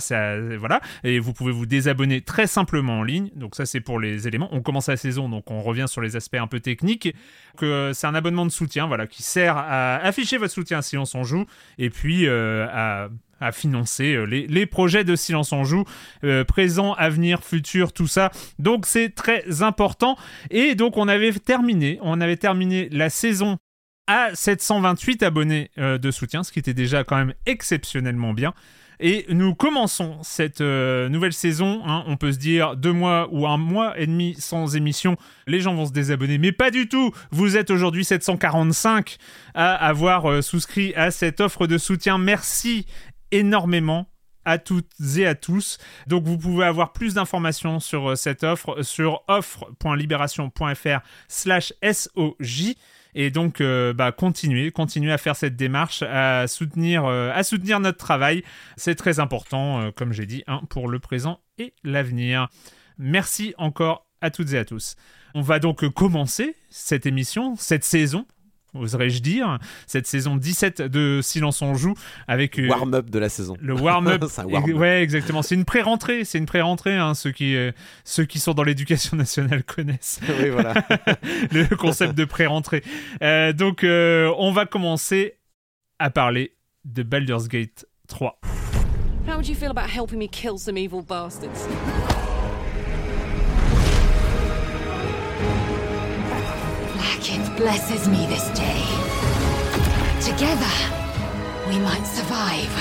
voilà. 0.59 0.79
Et 1.03 1.17
vous 1.17 1.33
pouvez 1.33 1.51
vous 1.51 1.65
désabonner 1.65 2.21
très 2.21 2.45
simplement 2.45 2.99
en 2.99 3.03
ligne. 3.03 3.31
Donc 3.35 3.55
ça 3.55 3.65
c'est 3.65 3.79
pour 3.79 3.99
les 3.99 4.27
éléments. 4.27 4.47
On 4.51 4.61
commence 4.61 4.89
la 4.89 4.97
saison, 4.97 5.27
donc 5.27 5.49
on 5.49 5.63
revient 5.63 5.85
sur 5.87 6.01
les 6.01 6.15
aspects 6.15 6.35
un 6.35 6.47
peu 6.47 6.59
techniques. 6.59 7.15
Que 7.57 7.91
c'est 7.93 8.07
un 8.07 8.15
abonnement 8.15 8.45
de 8.45 8.51
soutien, 8.51 8.85
voilà, 8.85 9.07
qui 9.07 9.23
sert 9.23 9.57
à 9.57 9.95
afficher 9.95 10.37
votre 10.37 10.53
soutien 10.53 10.81
Silence 10.81 11.15
on 11.15 11.23
joue 11.23 11.45
et 11.79 11.89
puis 11.89 12.27
à 13.41 13.51
financer 13.51 14.13
euh, 14.13 14.23
les, 14.23 14.65
projets 14.65 15.03
de 15.03 15.15
Silence 15.15 15.51
on 15.51 15.63
joue, 15.63 15.83
euh, 16.23 16.45
présent, 16.45 16.93
avenir, 16.93 17.43
futur, 17.43 17.91
tout 17.91 18.07
ça. 18.07 18.31
Donc 18.59 18.85
c'est 18.85 19.09
très 19.09 19.63
important. 19.63 20.15
Et 20.51 20.75
donc 20.75 20.95
on 20.95 21.07
avait 21.07 21.33
terminé, 21.33 21.97
on 22.01 22.21
avait 22.21 22.37
terminé 22.37 22.87
la 22.91 23.09
saison 23.09 23.57
à 24.07 24.33
728 24.33 25.23
abonnés 25.23 25.71
euh, 25.77 25.97
de 25.97 26.11
soutien, 26.11 26.43
ce 26.43 26.51
qui 26.51 26.59
était 26.59 26.73
déjà 26.73 27.03
quand 27.03 27.17
même 27.17 27.33
exceptionnellement 27.45 28.33
bien. 28.33 28.53
Et 29.03 29.25
nous 29.29 29.55
commençons 29.55 30.19
cette 30.21 30.61
euh, 30.61 31.09
nouvelle 31.09 31.33
saison. 31.33 31.81
hein, 31.85 32.03
on 32.05 32.17
peut 32.17 32.31
se 32.31 32.37
dire 32.37 32.77
deux 32.77 32.93
mois 32.93 33.27
ou 33.31 33.47
un 33.47 33.57
mois 33.57 33.99
et 33.99 34.05
demi 34.05 34.35
sans 34.37 34.75
émission, 34.75 35.17
les 35.47 35.59
gens 35.59 35.73
vont 35.73 35.87
se 35.87 35.91
désabonner. 35.91 36.37
Mais 36.37 36.51
pas 36.51 36.69
du 36.69 36.87
tout. 36.87 37.11
Vous 37.31 37.57
êtes 37.57 37.71
aujourd'hui 37.71 38.05
745 38.05 39.17
à 39.55 39.73
avoir 39.73 40.29
euh, 40.29 40.41
souscrit 40.43 40.93
à 40.93 41.09
cette 41.09 41.41
offre 41.41 41.65
de 41.65 41.79
soutien. 41.79 42.19
Merci 42.19 42.85
énormément 43.31 44.07
à 44.45 44.59
toutes 44.59 44.91
et 45.17 45.25
à 45.25 45.33
tous. 45.33 45.79
Donc 46.05 46.25
vous 46.25 46.37
pouvez 46.37 46.65
avoir 46.65 46.93
plus 46.93 47.15
d'informations 47.15 47.79
sur 47.79 48.11
euh, 48.11 48.15
cette 48.15 48.43
offre 48.43 48.83
sur 48.83 49.23
offre.libération.fr 49.27 50.99
slash 51.27 51.73
SOJ. 51.83 52.75
Et 53.15 53.29
donc, 53.31 53.61
euh, 53.61 53.93
bah, 53.93 54.11
continuez, 54.11 54.71
à 55.11 55.17
faire 55.17 55.35
cette 55.35 55.55
démarche, 55.55 56.03
à 56.03 56.47
soutenir, 56.47 57.05
euh, 57.05 57.31
à 57.33 57.43
soutenir 57.43 57.79
notre 57.79 57.97
travail. 57.97 58.43
C'est 58.77 58.95
très 58.95 59.19
important, 59.19 59.81
euh, 59.81 59.91
comme 59.91 60.13
j'ai 60.13 60.25
dit, 60.25 60.43
hein, 60.47 60.61
pour 60.69 60.87
le 60.87 60.99
présent 60.99 61.39
et 61.57 61.73
l'avenir. 61.83 62.49
Merci 62.97 63.53
encore 63.57 64.07
à 64.21 64.29
toutes 64.29 64.53
et 64.53 64.57
à 64.57 64.65
tous. 64.65 64.95
On 65.33 65.41
va 65.41 65.59
donc 65.59 65.87
commencer 65.89 66.55
cette 66.69 67.05
émission, 67.05 67.55
cette 67.55 67.83
saison, 67.83 68.25
oserais-je 68.73 69.21
dire, 69.21 69.59
cette 69.87 70.07
saison 70.07 70.35
17 70.35 70.81
de 70.81 71.19
Silence 71.21 71.61
on 71.61 71.73
joue 71.73 71.93
avec 72.27 72.57
euh, 72.59 72.67
Warm-up 72.67 73.09
de 73.09 73.19
la 73.19 73.29
saison. 73.29 73.55
le 73.59 73.73
warm-up. 73.73 74.23
C'est 74.29 74.41
un 74.41 74.45
warm-up. 74.45 74.75
ouais, 74.77 75.01
exactement. 75.03 75.41
C'est 75.41 75.55
une 75.55 75.65
pré-rentrée. 75.65 76.23
C'est 76.25 76.37
une 76.37 76.45
pré-rentrée. 76.45 76.95
hein, 76.95 77.13
ceux, 77.13 77.31
qui, 77.31 77.55
euh, 77.55 77.71
ceux 78.05 78.25
qui 78.25 78.39
sont 78.39 78.53
dans 78.53 78.63
l'éducation 78.63 79.17
nationale 79.17 79.63
connaissent 79.63 80.19
oui, 80.41 80.49
voilà. 80.49 80.73
le 81.51 81.65
concept 81.75 82.15
de 82.15 82.25
pré-rentrée. 82.25 82.83
Euh, 83.21 83.53
donc, 83.53 83.83
euh, 83.83 84.33
on 84.37 84.51
va 84.51 84.65
commencer 84.65 85.35
à 85.99 86.09
parler 86.09 86.55
de 86.85 87.03
Baldur's 87.03 87.47
Gate 87.47 87.85
3. 88.07 88.39
How 89.27 89.35
would 89.35 89.47
you 89.47 89.55
feel 89.55 89.69
about 89.69 89.89
helping 89.89 90.17
me 90.17 90.27
kill 90.27 90.57
some 90.57 90.77
evil 90.77 91.01
bastards? 91.01 91.67
Blesses 97.61 98.09
me 98.09 98.25
this 98.25 98.49
day. 98.57 98.81
Together, 100.19 100.73
we 101.69 101.77
might 101.77 102.03
survive. 102.05 102.73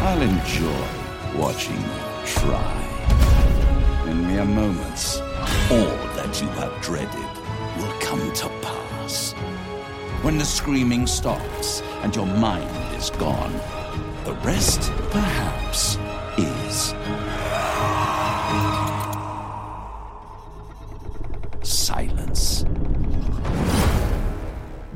I'll 0.00 0.22
enjoy 0.22 1.38
watching 1.38 1.76
you 1.76 2.00
try. 2.24 2.72
In 4.08 4.26
mere 4.26 4.46
moments, 4.46 5.20
all 5.70 5.98
that 6.16 6.40
you 6.40 6.48
have 6.60 6.72
dreaded 6.80 7.32
will 7.76 7.92
come 8.00 8.32
to 8.32 8.48
pass. 8.62 9.32
When 10.22 10.38
the 10.38 10.46
screaming 10.46 11.06
stops 11.06 11.82
and 12.02 12.16
your 12.16 12.24
mind 12.24 12.96
is 12.96 13.10
gone, 13.10 13.52
the 14.24 14.32
rest, 14.44 14.90
perhaps, 15.10 15.98
is 16.38 16.94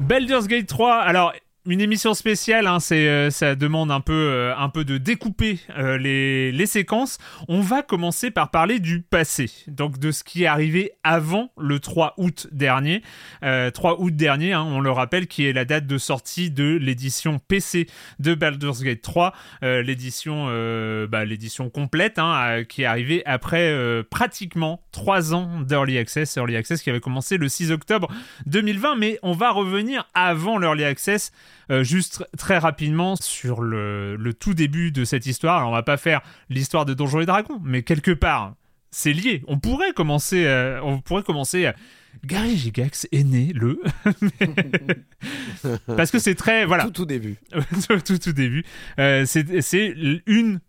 Baldur's 0.06 0.46
Gate 0.46 0.68
3, 0.68 1.00
alors 1.00 1.32
une 1.66 1.80
émission 1.80 2.14
spéciale, 2.14 2.66
hein, 2.66 2.78
euh, 2.92 3.30
ça 3.30 3.54
demande 3.54 3.90
un 3.90 4.00
peu, 4.00 4.12
euh, 4.12 4.54
de 4.76 4.98
découper 4.98 5.58
euh, 5.76 5.98
les, 5.98 6.52
les 6.52 6.66
séquences. 6.66 7.18
On 7.48 7.60
va 7.60 7.82
commencer 7.82 8.30
par 8.30 8.50
parler 8.50 8.78
du 8.78 9.00
passé, 9.00 9.50
donc 9.66 9.98
de 9.98 10.10
ce 10.10 10.22
qui 10.22 10.44
est 10.44 10.46
arrivé 10.46 10.92
avant 11.02 11.50
le 11.58 11.80
3 11.80 12.14
août 12.18 12.48
dernier. 12.52 13.02
3 13.40 14.00
août 14.00 14.14
dernier, 14.14 14.52
hein, 14.52 14.62
on 14.62 14.80
le 14.80 14.90
rappelle, 14.90 15.26
qui 15.26 15.46
est 15.46 15.52
la 15.52 15.64
date 15.64 15.86
de 15.86 15.98
sortie 15.98 16.50
de 16.50 16.76
l'édition 16.80 17.38
PC 17.38 17.86
de 18.18 18.34
Baldur's 18.34 18.82
Gate 18.82 19.02
3, 19.02 19.32
l'édition, 19.62 20.46
bah, 21.08 21.24
l'édition 21.24 21.70
complète, 21.70 22.18
hein, 22.18 22.64
qui 22.68 22.82
est 22.82 22.86
arrivée 22.86 23.22
après 23.24 23.74
pratiquement 24.10 24.82
3 24.92 25.34
ans 25.34 25.60
d'Early 25.60 25.98
Access, 25.98 26.36
Early 26.36 26.56
Access 26.56 26.82
qui 26.82 26.90
avait 26.90 27.00
commencé 27.00 27.36
le 27.36 27.48
6 27.48 27.72
octobre 27.72 28.08
2020, 28.46 28.96
mais 28.96 29.18
on 29.22 29.32
va 29.32 29.50
revenir 29.50 30.06
avant 30.14 30.58
l'Early 30.58 30.84
Access. 30.84 31.32
Euh, 31.70 31.82
juste 31.82 32.24
très 32.38 32.58
rapidement 32.58 33.16
sur 33.16 33.60
le, 33.60 34.16
tout 34.38 34.54
début 34.54 34.92
de 34.92 35.04
cette 35.04 35.26
histoire. 35.26 35.58
Alors, 35.58 35.70
on 35.70 35.72
va 35.72 35.82
pas 35.82 35.96
faire 35.96 36.20
l'histoire 36.48 36.84
de 36.84 36.94
Donjons 36.94 37.20
et 37.20 37.26
Dragons, 37.26 37.60
mais 37.64 37.82
quelque 37.82 38.12
part, 38.12 38.54
c'est 38.90 39.12
lié. 39.12 39.42
On 39.48 39.58
pourrait 39.58 39.92
commencer, 39.92 40.46
euh, 40.46 40.80
on 40.82 41.00
pourrait 41.00 41.24
commencer. 41.24 41.70
Gary 42.24 42.56
Gigax 42.56 43.08
est 43.12 43.24
né 43.24 43.52
le. 43.52 43.80
Parce 45.96 46.10
que 46.10 46.18
c'est 46.18 46.34
très. 46.34 46.64
Voilà. 46.64 46.84
Tout, 46.84 46.90
tout 46.90 47.06
début. 47.06 47.36
tout, 48.04 48.18
tout 48.18 48.32
début. 48.32 48.64
Euh, 48.98 49.24
c'est 49.26 49.94
une 50.26 50.60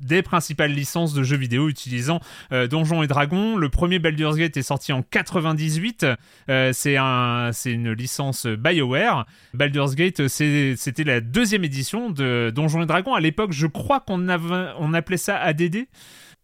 des 0.00 0.22
principales 0.22 0.72
licences 0.72 1.14
de 1.14 1.22
jeux 1.22 1.36
vidéo 1.36 1.68
utilisant 1.68 2.20
euh, 2.52 2.66
Donjons 2.66 3.02
et 3.02 3.06
Dragons. 3.06 3.56
Le 3.56 3.68
premier 3.68 3.98
Baldur's 3.98 4.36
Gate 4.36 4.56
est 4.56 4.62
sorti 4.62 4.92
en 4.92 5.02
98. 5.02 6.06
Euh, 6.48 6.72
c'est 6.72 6.96
un, 6.96 7.50
c'est 7.52 7.72
une 7.72 7.92
licence 7.92 8.46
BioWare. 8.46 9.26
Baldur's 9.54 9.94
Gate, 9.94 10.28
c'était 10.28 11.04
la 11.04 11.20
deuxième 11.20 11.64
édition 11.64 12.10
de 12.10 12.52
Donjons 12.54 12.82
et 12.82 12.86
Dragons. 12.86 13.14
À 13.14 13.20
l'époque, 13.20 13.52
je 13.52 13.66
crois 13.66 14.00
qu'on 14.00 14.28
on 14.28 14.94
appelait 14.94 15.16
ça 15.16 15.38
ADD. 15.38 15.86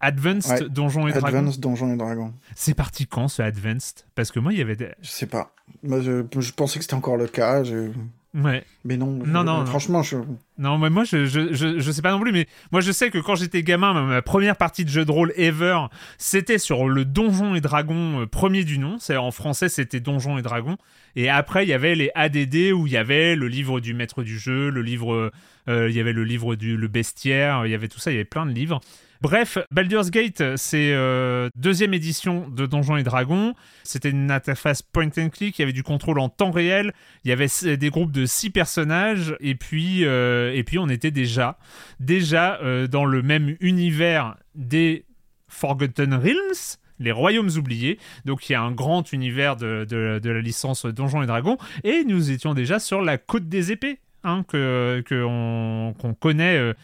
Advanced 0.00 0.68
Donjons 0.68 1.08
et 1.08 1.12
Dragons. 1.12 1.38
Advanced 1.38 1.60
Donjons 1.60 1.94
et 1.94 1.96
Dragons. 1.96 2.34
C'est 2.54 2.74
parti 2.74 3.06
quand 3.06 3.28
ce 3.28 3.40
Advanced? 3.40 4.04
Parce 4.14 4.30
que 4.30 4.38
moi, 4.38 4.52
il 4.52 4.58
y 4.58 4.62
avait 4.62 4.76
des... 4.76 4.90
Je 5.00 5.08
sais 5.08 5.26
pas. 5.26 5.54
Moi, 5.82 6.00
je, 6.02 6.24
je 6.38 6.52
pensais 6.52 6.78
que 6.78 6.84
c'était 6.84 6.94
encore 6.94 7.16
le 7.16 7.26
cas. 7.26 7.64
Je... 7.64 7.90
Ouais. 8.34 8.64
Mais 8.84 8.96
non, 8.96 9.20
non, 9.24 9.44
non, 9.44 9.64
franchement, 9.64 10.02
je. 10.02 10.16
Non, 10.58 10.76
mais 10.76 10.90
moi, 10.90 11.04
je, 11.04 11.24
je, 11.24 11.78
je, 11.78 11.90
sais 11.92 12.02
pas 12.02 12.10
non 12.10 12.18
plus, 12.18 12.32
mais 12.32 12.48
moi, 12.72 12.80
je 12.80 12.90
sais 12.90 13.10
que 13.10 13.18
quand 13.18 13.36
j'étais 13.36 13.62
gamin, 13.62 13.92
ma 14.02 14.22
première 14.22 14.56
partie 14.56 14.84
de 14.84 14.90
jeu 14.90 15.04
de 15.04 15.10
rôle 15.12 15.32
ever, 15.36 15.78
c'était 16.18 16.58
sur 16.58 16.88
le 16.88 17.04
Donjon 17.04 17.54
et 17.54 17.60
Dragon 17.60 18.22
euh, 18.22 18.26
premier 18.26 18.64
du 18.64 18.78
nom. 18.78 18.96
C'est 18.98 19.16
en 19.16 19.30
français, 19.30 19.68
c'était 19.68 20.00
Donjon 20.00 20.36
et 20.36 20.42
Dragon. 20.42 20.76
Et 21.14 21.28
après, 21.28 21.64
il 21.64 21.68
y 21.68 21.72
avait 21.72 21.94
les 21.94 22.10
ADD 22.16 22.72
où 22.74 22.88
il 22.88 22.92
y 22.92 22.96
avait 22.96 23.36
le 23.36 23.46
livre 23.46 23.78
du 23.78 23.94
maître 23.94 24.24
du 24.24 24.36
jeu, 24.36 24.68
le 24.68 24.82
livre, 24.82 25.30
euh, 25.68 25.88
il 25.88 25.94
y 25.94 26.00
avait 26.00 26.12
le 26.12 26.24
livre 26.24 26.56
du 26.56 26.76
le 26.76 26.88
bestiaire, 26.88 27.66
il 27.66 27.70
y 27.70 27.74
avait 27.74 27.88
tout 27.88 28.00
ça, 28.00 28.10
il 28.10 28.14
y 28.14 28.16
avait 28.16 28.24
plein 28.24 28.46
de 28.46 28.52
livres. 28.52 28.80
Bref, 29.24 29.56
Baldur's 29.70 30.10
Gate, 30.10 30.42
c'est 30.56 30.92
euh, 30.92 31.48
deuxième 31.56 31.94
édition 31.94 32.46
de 32.46 32.66
Donjons 32.66 32.98
et 32.98 33.02
Dragons. 33.02 33.54
C'était 33.82 34.10
une 34.10 34.30
interface 34.30 34.82
point 34.82 35.08
and 35.16 35.30
click, 35.30 35.58
il 35.58 35.62
y 35.62 35.64
avait 35.64 35.72
du 35.72 35.82
contrôle 35.82 36.18
en 36.18 36.28
temps 36.28 36.50
réel, 36.50 36.92
il 37.24 37.30
y 37.30 37.32
avait 37.32 37.48
des 37.78 37.88
groupes 37.88 38.12
de 38.12 38.26
six 38.26 38.50
personnages, 38.50 39.34
et 39.40 39.54
puis, 39.54 40.04
euh, 40.04 40.62
on 40.76 40.90
était 40.90 41.10
déjà, 41.10 41.56
déjà 42.00 42.60
euh, 42.60 42.86
dans 42.86 43.06
le 43.06 43.22
même 43.22 43.56
univers 43.60 44.36
des 44.54 45.06
Forgotten 45.48 46.12
Realms, 46.12 46.76
les 46.98 47.10
royaumes 47.10 47.50
oubliés. 47.56 47.98
Donc 48.26 48.50
il 48.50 48.52
y 48.52 48.56
a 48.56 48.60
un 48.60 48.72
grand 48.72 49.10
univers 49.10 49.56
de, 49.56 49.86
la 50.22 50.40
licence 50.42 50.84
Donjons 50.84 51.22
et 51.22 51.26
Dragons. 51.26 51.56
Et 51.82 52.04
nous 52.04 52.30
étions 52.30 52.52
déjà 52.52 52.78
sur 52.78 53.00
la 53.00 53.16
côte 53.16 53.48
des 53.48 53.72
épées, 53.72 54.00
hein, 54.22 54.44
que, 54.46 55.02
qu'on 55.08 56.12
connaît 56.12 56.74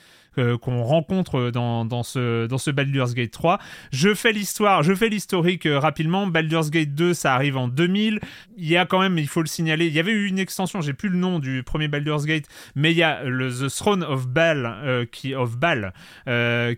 qu'on 0.57 0.83
rencontre 0.83 1.51
dans, 1.51 2.03
ce, 2.03 2.47
dans 2.47 2.59
Baldur's 2.73 3.15
Gate 3.15 3.31
3. 3.31 3.59
Je 3.93 4.15
fais 4.15 4.33
l'histoire, 4.33 4.83
je 4.83 4.95
fais 4.95 5.09
l'historique 5.09 5.67
euh, 5.67 5.79
rapidement. 5.79 6.27
Baldur's 6.27 6.71
Gate 6.71 6.95
2, 6.95 7.15
ça 7.15 7.35
arrive 7.35 7.57
en 7.57 7.69
2000. 7.69 8.21
Il 8.57 8.69
y 8.69 8.77
a 8.77 8.87
quand 8.87 9.01
même, 9.01 9.19
il 9.19 9.29
faut 9.29 9.41
le 9.41 9.47
signaler, 9.47 9.87
il 9.87 9.93
y 9.93 9.99
avait 9.99 10.13
eu 10.13 10.27
une 10.27 10.39
extension, 10.39 10.81
j'ai 10.81 10.93
plus 10.93 11.09
le 11.09 11.17
nom 11.17 11.39
du 11.39 11.63
premier 11.63 11.89
Baldur's 11.89 12.27
Gate, 12.27 12.47
mais 12.75 12.93
il 12.93 12.99
y 12.99 13.03
a 13.03 13.25
le 13.25 13.51
The 13.51 13.75
Throne 13.75 14.03
of 14.03 14.29
Baal, 14.29 14.67
euh, 14.67 15.07
qui, 15.11 15.35
of 15.35 15.57
Baal, 15.57 15.93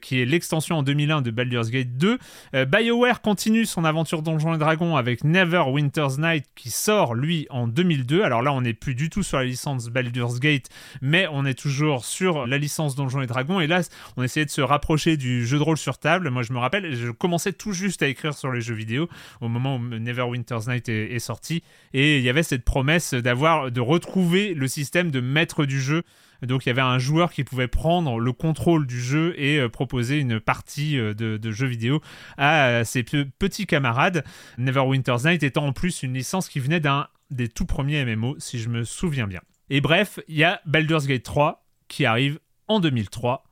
qui 0.00 0.20
est 0.20 0.24
l'extension 0.24 0.78
en 0.78 0.82
2001 0.82 1.22
de 1.22 1.30
Baldur's 1.30 1.70
Gate 1.70 1.96
2. 1.96 2.18
BioWare 2.66 3.20
continue 3.20 3.66
son 3.66 3.84
aventure 3.84 4.22
Donjons 4.22 4.54
et 4.54 4.58
Dragons 4.58 4.96
avec 4.96 5.24
Neverwinter's 5.24 6.18
Night 6.18 6.46
qui 6.54 6.70
sort 6.70 7.14
lui 7.14 7.46
en 7.50 7.66
2002. 7.66 8.22
Alors 8.22 8.42
là, 8.42 8.52
on 8.52 8.60
n'est 8.60 8.74
plus 8.74 8.94
du 8.94 9.10
tout 9.10 9.22
sur 9.22 9.38
la 9.38 9.44
licence 9.44 9.88
Baldur's 9.88 10.40
Gate, 10.40 10.68
mais 11.00 11.26
on 11.30 11.44
est 11.44 11.58
toujours 11.58 12.04
sur 12.04 12.46
la 12.46 12.58
licence 12.58 12.94
Donjons 12.94 13.22
et 13.22 13.26
Dragons 13.26 13.51
et 13.60 13.66
là, 13.66 13.82
on 14.16 14.22
essayait 14.22 14.46
de 14.46 14.50
se 14.50 14.60
rapprocher 14.60 15.16
du 15.16 15.46
jeu 15.46 15.58
de 15.58 15.62
rôle 15.62 15.76
sur 15.76 15.98
table. 15.98 16.30
Moi, 16.30 16.42
je 16.42 16.52
me 16.52 16.58
rappelle, 16.58 16.94
je 16.94 17.10
commençais 17.10 17.52
tout 17.52 17.72
juste 17.72 18.02
à 18.02 18.08
écrire 18.08 18.34
sur 18.34 18.52
les 18.52 18.60
jeux 18.60 18.74
vidéo 18.74 19.08
au 19.40 19.48
moment 19.48 19.76
où 19.76 19.78
Neverwinter's 19.78 20.68
Night 20.68 20.88
est, 20.88 21.18
sorti. 21.18 21.62
Et 21.92 22.18
il 22.18 22.24
y 22.24 22.28
avait 22.28 22.42
cette 22.42 22.64
promesse 22.64 23.14
d'avoir, 23.14 23.70
de 23.70 23.80
retrouver 23.80 24.54
le 24.54 24.66
système 24.68 25.10
de 25.10 25.20
maître 25.20 25.64
du 25.64 25.80
jeu. 25.80 26.02
Donc 26.42 26.66
il 26.66 26.70
y 26.70 26.72
avait 26.72 26.80
un 26.80 26.98
joueur 26.98 27.32
qui 27.32 27.44
pouvait 27.44 27.68
prendre 27.68 28.18
le 28.18 28.32
contrôle 28.32 28.86
du 28.86 29.00
jeu 29.00 29.32
et 29.36 29.58
euh, 29.58 29.68
proposer 29.68 30.18
une 30.18 30.40
partie 30.40 30.98
euh, 30.98 31.14
de, 31.14 31.50
jeux 31.52 31.68
vidéo 31.68 32.00
à 32.36 32.84
ses 32.84 33.04
petits 33.04 33.66
camarades. 33.66 34.24
Neverwinter's 34.58 35.24
Night 35.24 35.44
étant 35.44 35.66
en 35.66 35.72
plus 35.72 36.02
une 36.02 36.14
licence 36.14 36.48
qui 36.48 36.58
venait 36.58 36.80
d'un 36.80 37.06
des 37.30 37.48
tout 37.48 37.64
premiers 37.64 38.04
MMO, 38.04 38.36
si 38.38 38.58
je 38.58 38.68
me 38.68 38.84
souviens 38.84 39.26
bien. 39.26 39.40
Et 39.70 39.80
bref, 39.80 40.20
il 40.28 40.36
y 40.36 40.44
a 40.44 40.60
Baldur's 40.66 41.06
Gate 41.06 41.22
3 41.22 41.64
qui 41.88 42.04
arrive 42.04 42.38
en 42.76 42.80
2003. 42.80 43.44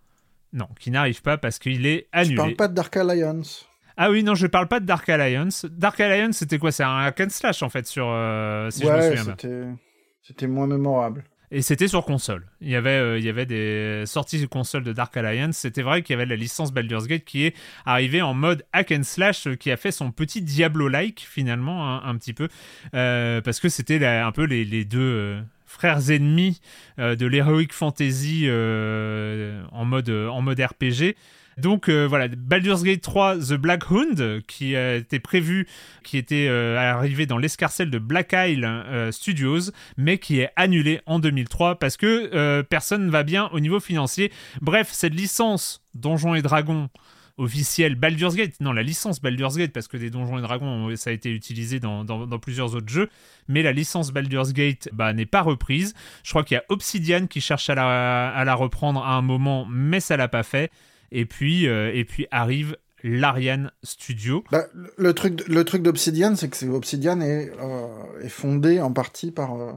Non, 0.53 0.69
qui 0.79 0.91
n'arrive 0.91 1.23
pas 1.23 1.39
parce 1.39 1.59
qu'il 1.59 1.87
est 1.87 2.09
annulé. 2.13 2.35
Je 2.35 2.37
parle 2.37 2.57
pas 2.57 2.69
de 2.69 2.75
Dark 2.75 2.97
Alliance. 2.97 3.69
Ah 3.97 4.11
oui, 4.11 4.23
non, 4.23 4.35
je 4.35 4.47
parle 4.47 4.67
pas 4.67 4.81
de 4.81 4.87
Dark 4.87 5.09
Alliance. 5.09 5.67
Dark 5.71 6.01
Alliance, 6.01 6.39
c'était 6.39 6.59
quoi? 6.59 6.73
C'est 6.73 6.83
un 6.83 7.01
hack 7.01 7.21
and 7.21 7.29
slash 7.29 7.63
en 7.63 7.69
fait 7.69 7.87
sur. 7.87 8.07
Euh, 8.09 8.71
si 8.71 8.83
je 8.83 8.91
me 8.91 9.01
souviens 9.01 9.35
bien. 9.35 9.77
C'était 10.23 10.47
moins 10.47 10.67
mémorable. 10.67 11.25
Et 11.53 11.63
c'était 11.63 11.89
sur 11.89 12.05
console. 12.05 12.47
Il 12.61 12.69
y 12.69 12.77
avait, 12.77 12.91
euh, 12.91 13.19
il 13.19 13.25
y 13.25 13.29
avait 13.29 13.45
des 13.45 14.05
sorties 14.07 14.41
de 14.41 14.47
console 14.47 14.85
de 14.85 14.93
Dark 14.93 15.17
Alliance. 15.17 15.57
C'était 15.57 15.83
vrai 15.83 16.03
qu'il 16.03 16.15
y 16.15 16.17
avait 16.17 16.25
la 16.25 16.37
licence 16.37 16.73
Baldur's 16.73 17.09
Gate 17.09 17.25
qui 17.25 17.45
est 17.45 17.55
arrivée 17.85 18.23
en 18.23 18.35
mode 18.35 18.65
hack 18.73 18.93
and 18.93 19.03
slash, 19.03 19.49
euh, 19.49 19.57
qui 19.57 19.71
a 19.71 19.77
fait 19.77 19.91
son 19.91 20.13
petit 20.13 20.41
Diablo-like 20.41 21.21
finalement 21.21 22.03
un, 22.03 22.17
petit 22.17 22.33
peu, 22.33 22.49
parce 22.93 23.61
que 23.61 23.69
c'était 23.69 24.05
un 24.07 24.33
peu 24.33 24.45
les, 24.45 24.65
les 24.65 24.85
deux 24.85 25.43
frères 25.71 26.11
ennemis 26.11 26.61
euh, 26.99 27.15
de 27.15 27.27
l'heroic 27.27 27.69
fantasy 27.71 28.43
euh, 28.47 29.63
en, 29.71 29.85
mode, 29.85 30.11
mode 30.11 30.61
RPG. 30.61 31.15
Donc 31.59 31.89
euh, 31.89 32.07
voilà, 32.09 32.27
Baldur's 32.29 32.83
Gate 32.83 33.03
3 33.03 33.37
The 33.37 33.53
Black 33.53 33.91
Hound, 33.91 34.43
qui 34.49 34.75
était 34.75 35.21
prévu, 35.21 35.69
qui 36.03 36.19
était 36.19 36.49
arrivé 36.49 37.27
dans 37.27 37.39
l'escarcelle 37.39 37.91
de 37.91 37.99
Black 37.99 38.35
Isle 38.35 38.69
Studios, 39.13 39.71
mais 39.97 40.19
qui 40.19 40.41
est 40.41 40.51
annulé 40.57 41.01
en 41.07 41.19
2003 41.19 41.79
parce 41.79 41.97
que 41.97 42.63
personne 42.63 43.07
ne 43.07 43.11
va 43.11 43.23
bien 43.23 43.49
au 43.53 43.61
niveau 43.61 43.79
financier. 43.79 44.33
Bref, 44.63 44.89
cette 44.91 45.15
licence 45.15 45.85
Donjons 45.95 46.35
et 46.35 46.43
Dragons 46.43 46.89
officielle 47.39 47.95
Baldur's 47.95 48.35
Gate, 48.35 48.61
non 48.61 48.73
la 48.73 48.83
licence 48.83 49.21
Baldur's 49.21 49.57
Gate 49.57 49.73
parce 49.73 49.89
que 49.89 49.97
des 49.97 50.11
Donjons 50.11 50.39
et 50.39 50.43
Dragons 50.43 50.95
ça 50.97 51.11
a 51.11 51.13
été 51.13 51.31
utilisé 51.31 51.81
dans, 51.81 52.05
plusieurs 52.39 52.75
autres 52.75 52.89
jeux, 52.89 53.09
mais 53.49 53.63
la 53.63 53.73
licence 53.73 54.13
Baldur's 54.13 54.53
Gate 54.53 54.89
bah, 54.93 55.13
n'est 55.13 55.27
pas 55.27 55.43
reprise. 55.43 55.95
Je 56.23 56.31
crois 56.31 56.45
qu'il 56.45 56.55
y 56.55 56.59
a 56.59 56.65
Obsidian 56.69 57.27
qui 57.27 57.41
cherche 57.41 57.71
à 57.71 57.75
la, 57.75 58.55
reprendre 58.55 59.03
à 59.03 59.15
un 59.15 59.23
moment, 59.23 59.67
mais 59.71 60.01
ça 60.01 60.17
l'a 60.17 60.29
pas 60.29 60.43
fait. 60.43 60.71
Et 61.13 61.25
puis, 61.25 61.67
euh, 61.67 61.91
et 61.93 62.05
puis 62.05 62.27
arrive 62.31 62.77
l'Ariane 63.03 63.71
Studio. 63.83 64.45
Bah, 64.51 64.67
le 64.97 65.13
truc, 65.15 65.47
le 65.49 65.65
truc 65.65 65.83
d'Obsidian, 65.83 66.37
c'est 66.37 66.49
que 66.49 66.67
Obsidian 66.67 67.21
est, 67.21 67.51
euh, 67.61 68.23
est 68.23 68.29
fondé 68.29 68.81
en 68.81 68.93
partie 68.93 69.31
par, 69.31 69.55
euh, 69.55 69.73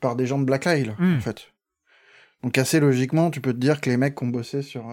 par 0.00 0.16
des 0.16 0.26
gens 0.26 0.38
de 0.38 0.44
Black 0.44 0.66
Isle, 0.66 0.94
hmm. 0.98 1.16
en 1.16 1.20
fait. 1.20 1.48
Donc 2.42 2.58
assez 2.58 2.80
logiquement, 2.80 3.30
tu 3.30 3.40
peux 3.40 3.52
te 3.52 3.58
dire 3.58 3.80
que 3.80 3.88
les 3.88 3.96
mecs 3.96 4.16
qui 4.16 4.24
ont 4.24 4.28
bossé 4.28 4.62
sur 4.62 4.84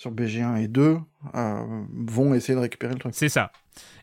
sur 0.00 0.12
BG1 0.12 0.62
et 0.62 0.66
2 0.66 0.96
euh, 1.34 1.84
vont 2.06 2.32
essayer 2.32 2.54
de 2.54 2.60
récupérer 2.60 2.94
le 2.94 2.98
truc. 2.98 3.12
C'est 3.14 3.28
ça. 3.28 3.52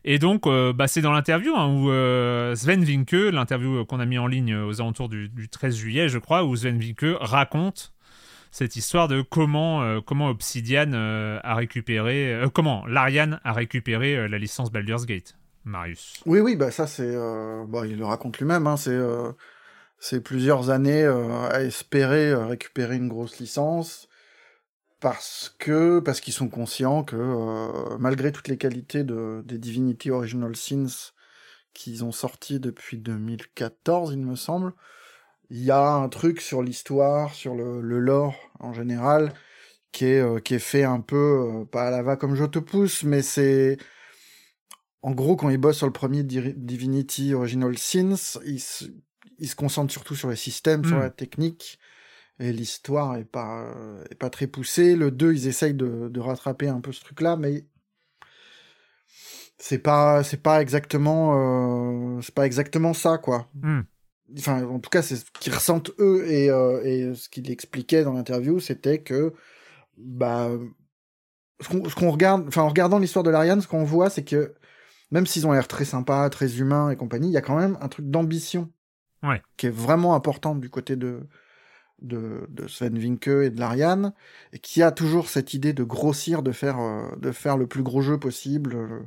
Et 0.04 0.20
donc, 0.20 0.46
euh, 0.46 0.72
bah, 0.72 0.86
c'est 0.86 1.00
dans 1.00 1.10
l'interview 1.10 1.52
hein, 1.56 1.74
où 1.74 1.90
euh, 1.90 2.54
Sven 2.54 2.84
Vinke, 2.84 3.32
l'interview 3.32 3.84
qu'on 3.84 3.98
a 3.98 4.06
mis 4.06 4.16
en 4.16 4.28
ligne 4.28 4.54
aux 4.54 4.80
alentours 4.80 5.08
du, 5.08 5.48
13 5.50 5.74
juillet, 5.74 6.08
je 6.08 6.18
crois, 6.18 6.44
où 6.44 6.54
Sven 6.54 6.78
Vinke 6.78 7.16
raconte 7.20 7.94
cette 8.52 8.76
histoire 8.76 9.08
de 9.08 9.22
comment, 9.22 10.00
comment 10.02 10.28
Obsidian 10.28 10.92
a 10.92 11.54
récupéré, 11.56 12.44
comment 12.54 12.86
l'Ariane 12.86 13.40
a 13.42 13.52
récupéré 13.52 14.28
la 14.28 14.38
licence 14.38 14.70
Baldur's 14.70 15.04
Gate. 15.04 15.36
Marius. 15.64 16.22
Oui, 16.24 16.38
oui, 16.38 16.56
bah 16.56 16.70
ça 16.70 16.86
c'est, 16.86 17.14
bah, 17.68 17.82
il 17.84 17.98
le 17.98 18.06
raconte 18.06 18.38
lui-même. 18.38 18.66
Hein, 18.66 18.78
c'est, 18.78 18.98
c'est 19.98 20.22
plusieurs 20.22 20.70
années 20.70 21.04
à 21.04 21.62
espérer 21.62 22.34
récupérer 22.34 22.96
une 22.96 23.08
grosse 23.08 23.38
licence 23.38 24.08
parce 25.00 25.54
que 25.58 26.00
parce 26.00 26.20
qu'ils 26.20 26.32
sont 26.34 26.48
conscients 26.48 27.04
que 27.04 27.16
euh, 27.16 27.98
malgré 27.98 28.32
toutes 28.32 28.48
les 28.48 28.58
qualités 28.58 29.04
de, 29.04 29.42
des 29.46 29.58
Divinity 29.58 30.10
Original 30.10 30.56
Sins 30.56 31.12
qu'ils 31.74 32.04
ont 32.04 32.12
sortis 32.12 32.60
depuis 32.60 32.98
2014, 32.98 34.12
il 34.14 34.20
me 34.20 34.36
semble, 34.36 34.72
il 35.50 35.62
y 35.64 35.70
a 35.70 35.88
un 35.94 36.08
truc 36.08 36.40
sur 36.40 36.62
l'histoire, 36.62 37.34
sur 37.34 37.54
le, 37.54 37.80
le 37.82 38.00
lore 38.00 38.36
en 38.60 38.72
général, 38.72 39.34
qui 39.92 40.06
est, 40.06 40.20
euh, 40.20 40.40
qui 40.40 40.54
est 40.54 40.58
fait 40.60 40.84
un 40.84 41.00
peu, 41.00 41.62
euh, 41.62 41.64
pas 41.66 41.88
à 41.88 41.90
la 41.92 42.02
va 42.02 42.16
comme 42.16 42.34
je 42.36 42.44
te 42.46 42.58
pousse, 42.60 43.04
mais 43.04 43.22
c'est. 43.22 43.78
En 45.02 45.12
gros, 45.12 45.36
quand 45.36 45.48
ils 45.50 45.58
bossent 45.58 45.78
sur 45.78 45.86
le 45.86 45.92
premier 45.92 46.22
Di- 46.24 46.54
Divinity 46.56 47.34
Original 47.34 47.76
Sins, 47.78 48.38
ils 48.44 48.60
se, 48.60 48.84
ils 49.38 49.48
se 49.48 49.54
concentrent 49.56 49.92
surtout 49.92 50.16
sur 50.16 50.28
les 50.28 50.36
systèmes, 50.36 50.84
sur 50.84 50.96
Mm. 50.96 51.00
la 51.00 51.10
technique, 51.10 51.78
et 52.40 52.52
l'histoire 52.52 53.16
est 53.16 53.24
pas, 53.24 53.64
euh, 53.76 54.04
est 54.10 54.14
pas 54.14 54.30
très 54.30 54.46
poussée. 54.46 54.94
Le 54.96 55.10
2, 55.10 55.32
ils 55.34 55.46
essayent 55.48 55.74
de, 55.74 56.08
de 56.08 56.20
rattraper 56.20 56.68
un 56.68 56.80
peu 56.80 56.92
ce 56.92 57.00
truc-là, 57.00 57.36
mais 57.36 57.66
c'est 59.58 59.78
pas, 59.78 60.22
c'est 60.22 60.42
pas 60.42 60.60
exactement, 60.62 62.16
euh, 62.16 62.20
c'est 62.22 62.34
pas 62.34 62.46
exactement 62.46 62.94
ça, 62.94 63.18
quoi 63.18 63.48
Hmm. 63.62 63.80
enfin 64.38 64.62
en 64.66 64.78
tout 64.78 64.90
cas 64.90 65.00
c'est 65.02 65.16
ce 65.16 65.24
qu'ils 65.40 65.54
ressentent 65.54 65.90
eux 65.98 66.26
et, 66.30 66.50
euh, 66.50 66.82
et 66.84 67.14
ce 67.14 67.28
qu'il 67.28 67.50
expliquait 67.50 68.04
dans 68.04 68.12
l'interview 68.12 68.60
c'était 68.60 69.00
que 69.02 69.32
bah 69.96 70.50
ce 71.60 71.94
qu'on 71.94 72.10
regarde 72.10 72.46
enfin 72.46 72.62
en 72.62 72.68
regardant 72.68 72.98
l'histoire 72.98 73.22
de 73.24 73.30
l'Ariane 73.30 73.60
ce 73.62 73.66
qu'on 73.66 73.84
voit 73.84 74.10
c'est 74.10 74.24
que 74.24 74.54
même 75.10 75.26
s'ils 75.26 75.46
ont 75.46 75.52
l'air 75.52 75.66
très 75.66 75.86
sympas 75.86 76.28
très 76.30 76.58
humains 76.58 76.90
et 76.90 76.96
compagnie 76.96 77.28
il 77.28 77.32
y 77.32 77.38
a 77.38 77.40
quand 77.40 77.58
même 77.58 77.78
un 77.80 77.88
truc 77.88 78.08
d'ambition 78.10 78.70
Ouais. 79.24 79.42
qui 79.56 79.66
est 79.66 79.70
vraiment 79.70 80.14
important 80.14 80.54
du 80.54 80.68
côté 80.70 80.94
de 80.94 81.26
de, 82.02 82.46
de 82.48 82.66
Sven 82.68 82.98
Vinke 82.98 83.28
et 83.28 83.50
de 83.50 83.58
l'Ariane 83.60 84.12
et 84.52 84.58
qui 84.58 84.82
a 84.82 84.92
toujours 84.92 85.28
cette 85.28 85.54
idée 85.54 85.72
de 85.72 85.84
grossir 85.84 86.42
de 86.42 86.52
faire 86.52 86.78
euh, 86.78 87.08
de 87.16 87.32
faire 87.32 87.56
le 87.56 87.66
plus 87.66 87.82
gros 87.82 88.02
jeu 88.02 88.18
possible 88.18 88.74
euh, 88.76 89.00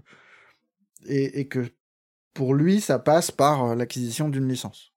et, 1.05 1.39
et 1.39 1.47
que 1.47 1.69
pour 2.33 2.53
lui 2.53 2.81
ça 2.81 2.99
passe 2.99 3.31
par 3.31 3.63
euh, 3.65 3.75
l'acquisition 3.75 4.29
d'une 4.29 4.47
licence 4.47 4.91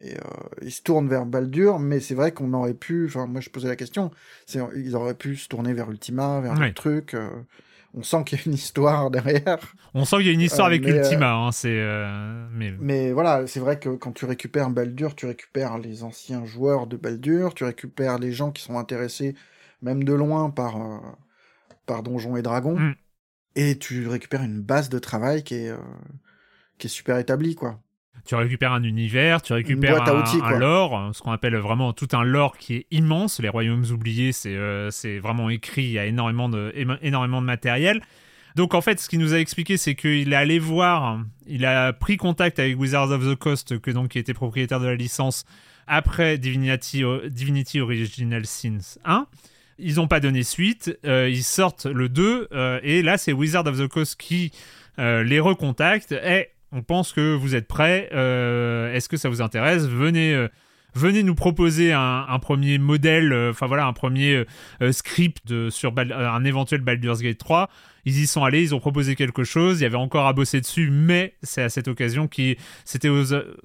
et 0.00 0.16
il 0.60 0.70
se 0.72 0.82
tourne 0.82 1.08
vers 1.08 1.24
Baldur, 1.24 1.78
mais 1.78 1.98
c'est 1.98 2.14
vrai 2.16 2.32
qu'on 2.32 2.52
aurait 2.52 2.74
pu. 2.74 3.06
Enfin, 3.06 3.26
moi, 3.26 3.40
je 3.40 3.48
posais 3.48 3.68
la 3.68 3.76
question. 3.76 4.10
C'est, 4.44 4.60
ils 4.76 4.96
auraient 4.96 5.14
pu 5.14 5.34
se 5.36 5.48
tourner 5.48 5.72
vers 5.72 5.90
Ultima, 5.90 6.40
vers 6.40 6.52
Ouais. 6.52 6.58
d'autres 6.68 6.74
trucs. 6.74 7.16
On 7.96 8.02
sent 8.02 8.24
qu'il 8.24 8.38
y 8.38 8.40
a 8.40 8.44
une 8.46 8.54
histoire 8.54 9.10
derrière. 9.10 9.58
On 9.94 10.04
sent 10.04 10.16
qu'il 10.16 10.26
y 10.26 10.30
a 10.30 10.32
une 10.32 10.40
histoire 10.40 10.66
Euh, 10.66 10.70
avec 10.70 10.82
mais, 10.84 10.92
euh, 10.92 11.02
Ultima, 11.02 11.32
hein, 11.34 11.52
c'est. 11.52 11.68
euh, 11.70 12.46
mais 12.52 12.72
Mais 12.80 13.12
voilà, 13.12 13.46
c'est 13.46 13.60
vrai 13.60 13.78
que 13.78 13.90
quand 13.90 14.12
tu 14.12 14.24
récupères 14.24 14.70
Baldur, 14.70 15.14
tu 15.14 15.26
récupères 15.26 15.78
les 15.78 16.02
anciens 16.02 16.44
joueurs 16.44 16.86
de 16.86 16.96
Baldur, 16.96 17.54
tu 17.54 17.64
récupères 17.64 18.18
les 18.18 18.32
gens 18.32 18.50
qui 18.50 18.62
sont 18.62 18.78
intéressés, 18.78 19.34
même 19.82 20.04
de 20.04 20.12
loin, 20.12 20.50
par, 20.50 20.76
par 21.86 22.02
Donjons 22.02 22.36
et 22.36 22.42
Dragons. 22.42 22.78
Mm. 22.78 22.94
Et 23.56 23.78
tu 23.78 24.08
récupères 24.08 24.42
une 24.42 24.60
base 24.60 24.88
de 24.88 24.98
travail 24.98 25.44
qui 25.44 25.54
est, 25.54 25.72
qui 26.78 26.88
est 26.88 26.90
super 26.90 27.18
établie, 27.18 27.54
quoi. 27.54 27.80
Tu 28.24 28.34
récupères 28.34 28.72
un 28.72 28.82
univers, 28.82 29.42
tu 29.42 29.52
récupères 29.52 30.02
un, 30.02 30.20
outils, 30.20 30.36
un 30.36 30.48
quoi. 30.48 30.58
lore, 30.58 31.10
ce 31.12 31.22
qu'on 31.22 31.32
appelle 31.32 31.56
vraiment 31.56 31.92
tout 31.92 32.08
un 32.12 32.24
lore 32.24 32.56
qui 32.56 32.74
est 32.76 32.86
immense. 32.90 33.40
Les 33.40 33.48
royaumes 33.48 33.84
oubliés, 33.90 34.32
c'est 34.32 34.54
euh, 34.56 34.90
vraiment 35.22 35.50
écrit, 35.50 35.84
il 35.84 35.92
y 35.92 35.98
a 35.98 36.06
énormément 36.06 36.48
de, 36.48 36.72
énormément 37.02 37.40
de 37.40 37.46
matériel. 37.46 38.00
Donc 38.56 38.74
en 38.74 38.80
fait, 38.80 39.00
ce 39.00 39.08
qu'il 39.08 39.18
nous 39.18 39.34
a 39.34 39.38
expliqué, 39.38 39.76
c'est 39.76 39.94
qu'il 39.94 40.32
est 40.32 40.36
allé 40.36 40.58
voir, 40.58 41.20
il 41.46 41.66
a 41.66 41.92
pris 41.92 42.16
contact 42.16 42.58
avec 42.58 42.78
Wizards 42.78 43.10
of 43.10 43.24
the 43.24 43.34
Coast, 43.34 43.80
que 43.80 43.90
donc 43.90 44.10
qui 44.10 44.18
était 44.18 44.34
propriétaire 44.34 44.80
de 44.80 44.86
la 44.86 44.94
licence 44.94 45.44
après 45.86 46.38
Divinity, 46.38 47.02
Divinity 47.28 47.80
Original 47.80 48.46
Sins 48.46 48.98
1. 49.04 49.26
Ils 49.78 49.96
n'ont 49.96 50.06
pas 50.06 50.20
donné 50.20 50.42
suite, 50.42 50.96
euh, 51.04 51.28
ils 51.28 51.42
sortent 51.42 51.86
le 51.86 52.08
2, 52.08 52.48
euh, 52.52 52.78
et 52.82 53.02
là 53.02 53.18
c'est 53.18 53.32
Wizards 53.32 53.66
of 53.66 53.78
the 53.78 53.88
Coast 53.88 54.20
qui 54.20 54.52
euh, 54.98 55.24
les 55.24 55.40
recontacte. 55.40 56.12
Et 56.12 56.48
on 56.74 56.82
pense 56.82 57.12
que 57.12 57.34
vous 57.34 57.54
êtes 57.54 57.68
prêts, 57.68 58.10
euh, 58.12 58.92
est-ce 58.92 59.08
que 59.08 59.16
ça 59.16 59.28
vous 59.28 59.40
intéresse? 59.40 59.86
Venez, 59.86 60.34
euh, 60.34 60.48
venez 60.94 61.22
nous 61.22 61.36
proposer 61.36 61.92
un, 61.92 62.26
un 62.28 62.38
premier 62.40 62.78
modèle, 62.78 63.32
euh, 63.32 63.50
enfin 63.50 63.66
voilà, 63.66 63.86
un 63.86 63.92
premier 63.92 64.44
script 64.90 65.70
sur 65.70 65.94
un 65.96 66.44
éventuel 66.44 66.80
Baldur's 66.80 67.20
Gate 67.20 67.38
3. 67.38 67.70
Ils 68.06 68.18
y 68.20 68.26
sont 68.26 68.44
allés, 68.44 68.62
ils 68.62 68.74
ont 68.74 68.80
proposé 68.80 69.14
quelque 69.16 69.44
chose, 69.44 69.80
il 69.80 69.82
y 69.84 69.86
avait 69.86 69.96
encore 69.96 70.26
à 70.26 70.32
bosser 70.32 70.60
dessus, 70.60 70.90
mais 70.90 71.34
c'est 71.42 71.62
à 71.62 71.68
cette 71.68 71.88
occasion 71.88 72.28
qui 72.28 72.56
c'était 72.84 73.08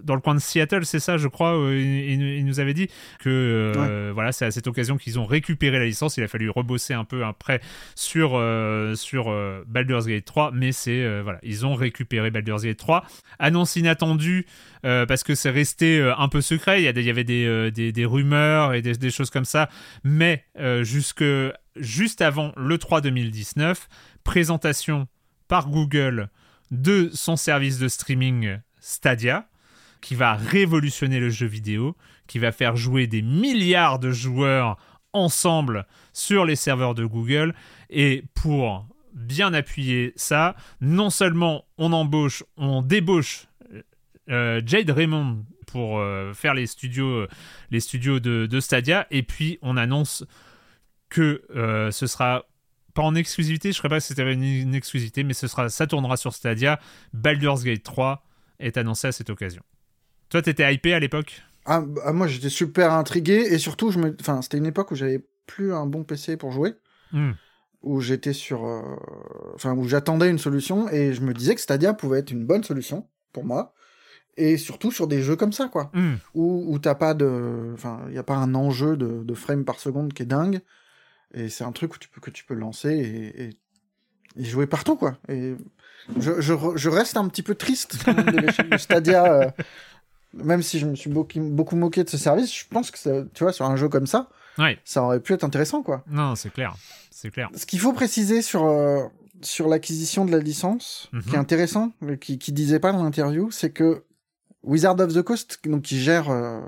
dans 0.03 0.15
le 0.15 0.21
coin 0.21 0.35
de 0.35 0.39
Seattle, 0.39 0.85
c'est 0.85 0.99
ça, 0.99 1.17
je 1.17 1.27
crois, 1.27 1.57
euh, 1.57 1.77
il, 1.77 2.11
il- 2.21 2.37
il 2.39 2.45
nous 2.45 2.59
avait 2.59 2.73
dit 2.73 2.87
que 3.19 3.29
euh, 3.75 4.11
voilà, 4.13 4.31
c'est 4.31 4.45
à 4.45 4.51
cette 4.51 4.67
occasion 4.67 4.97
qu'ils 4.97 5.19
ont 5.19 5.25
récupéré 5.25 5.77
la 5.79 5.85
licence. 5.85 6.17
Il 6.17 6.23
a 6.23 6.27
fallu 6.27 6.49
rebosser 6.49 6.93
un 6.93 7.03
peu 7.05 7.23
après 7.25 7.59
sur 7.95 8.31
euh, 8.35 8.95
sur 8.95 9.29
euh, 9.29 9.63
Baldur's 9.67 10.05
Gate 10.07 10.25
3, 10.25 10.51
mais 10.53 10.71
c'est 10.71 11.21
voilà, 11.21 11.39
ils 11.43 11.65
ont 11.65 11.75
récupéré 11.75 12.31
Baldur's 12.31 12.63
Gate 12.63 12.77
3. 12.77 13.05
Annonce 13.39 13.75
inattendue 13.75 14.45
parce 14.83 15.23
que 15.23 15.35
c'est 15.35 15.49
resté 15.49 16.01
un 16.17 16.29
peu 16.29 16.41
secret. 16.41 16.81
Il 16.81 16.85
y, 16.85 16.87
a 16.87 16.93
des- 16.93 17.01
il 17.01 17.07
y 17.07 17.09
avait 17.09 17.23
des, 17.25 17.71
des, 17.71 17.91
des 17.91 18.05
rumeurs 18.05 18.73
et 18.73 18.81
des, 18.81 18.93
des 18.93 19.11
choses 19.11 19.29
comme 19.29 19.45
ça, 19.45 19.69
mais 20.03 20.45
jusque 20.81 21.23
juste 21.75 22.21
avant 22.21 22.51
le 22.57 22.77
3 22.77 23.01
2019, 23.01 23.87
présentation 24.23 25.07
par 25.47 25.69
Google 25.69 26.29
de 26.71 27.09
son 27.13 27.35
service 27.35 27.79
de 27.79 27.87
streaming 27.87 28.59
Stadia, 28.79 29.47
qui 30.01 30.15
va 30.15 30.35
révolutionner 30.35 31.19
le 31.19 31.29
jeu 31.29 31.47
vidéo, 31.47 31.95
qui 32.27 32.39
va 32.39 32.51
faire 32.51 32.75
jouer 32.75 33.07
des 33.07 33.21
milliards 33.21 33.99
de 33.99 34.11
joueurs 34.11 34.77
ensemble 35.13 35.85
sur 36.13 36.45
les 36.45 36.55
serveurs 36.55 36.95
de 36.95 37.05
Google. 37.05 37.53
Et 37.89 38.23
pour 38.33 38.85
bien 39.13 39.53
appuyer 39.53 40.13
ça, 40.15 40.55
non 40.79 41.09
seulement 41.09 41.65
on 41.77 41.91
embauche, 41.91 42.43
on 42.57 42.81
débauche 42.81 43.47
euh, 44.29 44.61
Jade 44.65 44.91
Raymond 44.91 45.43
pour 45.67 45.99
euh, 45.99 46.33
faire 46.33 46.53
les 46.53 46.67
studios, 46.67 47.25
les 47.71 47.79
studios 47.79 48.19
de, 48.19 48.59
Stadia, 48.59 49.07
et 49.11 49.23
puis 49.23 49.59
on 49.61 49.77
annonce 49.77 50.23
que 51.09 51.43
euh, 51.55 51.91
ce 51.91 52.07
sera 52.07 52.45
pas 52.93 53.01
en 53.03 53.15
exclusivité, 53.15 53.71
je 53.71 53.79
ne 53.79 53.81
sais 53.83 53.89
pas 53.89 53.99
si 53.99 54.07
c'était 54.09 54.31
une, 54.33 54.43
une 54.43 54.75
exclusivité, 54.75 55.23
mais 55.23 55.33
ce 55.33 55.47
sera, 55.47 55.69
ça 55.69 55.87
tournera 55.87 56.17
sur 56.17 56.33
Stadia. 56.33 56.79
Baldur's 57.13 57.63
Gate 57.63 57.83
3 57.83 58.23
est 58.59 58.77
annoncé 58.77 59.07
à 59.07 59.11
cette 59.11 59.29
occasion. 59.29 59.61
Toi, 60.29 60.41
t'étais 60.41 60.73
hypé 60.73 60.93
à 60.93 60.99
l'époque? 60.99 61.41
Ah, 61.65 61.81
bah, 61.81 62.11
moi, 62.13 62.27
j'étais 62.27 62.49
super 62.49 62.93
intrigué 62.93 63.47
et 63.51 63.57
surtout, 63.57 63.91
je 63.91 63.99
me... 63.99 64.15
enfin, 64.19 64.41
c'était 64.41 64.57
une 64.57 64.65
époque 64.65 64.91
où 64.91 64.95
j'avais 64.95 65.23
plus 65.45 65.73
un 65.73 65.85
bon 65.85 66.03
PC 66.03 66.37
pour 66.37 66.51
jouer, 66.51 66.73
Hmm. 67.11 67.31
où 67.81 68.01
j'étais 68.01 68.33
sur, 68.33 68.65
euh, 68.65 68.81
enfin, 69.55 69.73
où 69.73 69.87
j'attendais 69.87 70.29
une 70.29 70.37
solution 70.37 70.87
et 70.89 71.13
je 71.13 71.21
me 71.21 71.33
disais 71.33 71.55
que 71.55 71.61
Stadia 71.61 71.93
pouvait 71.95 72.19
être 72.19 72.29
une 72.29 72.45
bonne 72.45 72.63
solution 72.63 73.07
pour 73.33 73.45
moi. 73.45 73.73
Et 74.37 74.57
surtout 74.57 74.91
sur 74.91 75.07
des 75.07 75.21
jeux 75.23 75.35
comme 75.35 75.51
ça, 75.51 75.67
quoi. 75.67 75.89
Hmm. 75.93 76.15
Où, 76.35 76.65
où 76.71 76.77
t'as 76.79 76.95
pas 76.95 77.13
de. 77.15 77.71
Enfin, 77.73 78.01
il 78.07 78.11
n'y 78.11 78.17
a 78.19 78.23
pas 78.23 78.35
un 78.37 78.53
enjeu 78.55 78.95
de, 78.95 79.23
de 79.23 79.33
frames 79.33 79.65
par 79.65 79.79
seconde 79.79 80.13
qui 80.13 80.21
est 80.23 80.27
dingue. 80.27 80.61
Et 81.33 81.49
c'est 81.49 81.63
un 81.63 81.71
truc 81.71 81.95
où 81.95 81.97
tu 81.99 82.09
peux, 82.09 82.21
que 82.21 82.31
tu 82.31 82.43
peux 82.43 82.53
lancer 82.55 82.89
et, 82.89 83.43
et, 83.43 83.59
et 84.37 84.43
jouer 84.45 84.65
partout, 84.67 84.95
quoi. 84.95 85.17
Et 85.27 85.55
je, 86.17 86.41
je, 86.41 86.53
re- 86.53 86.75
je 86.77 86.89
reste 86.89 87.17
un 87.17 87.27
petit 87.27 87.43
peu 87.43 87.55
triste 87.55 87.97
quand 88.03 88.13
même, 88.15 88.25
de 88.31 88.37
l'échec 88.39 88.67
de 88.69 88.77
Stadia. 88.77 89.31
euh, 89.33 89.49
même 90.33 90.61
si 90.61 90.77
je 90.79 90.85
me 90.85 90.95
suis 90.95 91.09
beaucoup, 91.09 91.39
beaucoup 91.39 91.75
moqué 91.75 92.03
de 92.03 92.09
ce 92.09 92.17
service, 92.17 92.53
je 92.55 92.65
pense 92.69 92.91
que, 92.91 92.97
ça, 92.99 93.23
tu 93.33 93.43
vois, 93.43 93.51
sur 93.53 93.65
un 93.65 93.75
jeu 93.75 93.89
comme 93.89 94.07
ça, 94.07 94.29
Ouais, 94.57 94.77
ça 94.83 95.01
aurait 95.03 95.19
pu 95.21 95.33
être 95.33 95.43
intéressant, 95.43 95.81
quoi. 95.83 96.03
non, 96.07 96.35
c'est 96.35 96.51
clair. 96.51 96.75
C'est 97.11 97.31
clair. 97.31 97.49
Ce 97.55 97.65
qu'il 97.65 97.79
faut 97.79 97.93
préciser 97.93 98.41
sur, 98.41 98.65
euh, 98.65 99.05
sur 99.41 99.67
l'acquisition 99.69 100.25
de 100.25 100.31
la 100.31 100.39
licence, 100.39 101.09
Mhm. 101.13 101.21
qui 101.23 101.35
est 101.35 101.37
intéressant, 101.39 101.91
mais 102.01 102.17
qui, 102.17 102.37
qui 102.37 102.51
disait 102.51 102.79
pas 102.79 102.91
dans 102.91 103.03
l'interview, 103.03 103.49
c'est 103.51 103.71
que 103.71 104.03
Wizard 104.63 104.99
of 104.99 105.13
the 105.13 105.21
Coast, 105.21 105.59
donc 105.65 105.83
qui 105.83 105.99
gère 105.99 106.29
euh, 106.29 106.59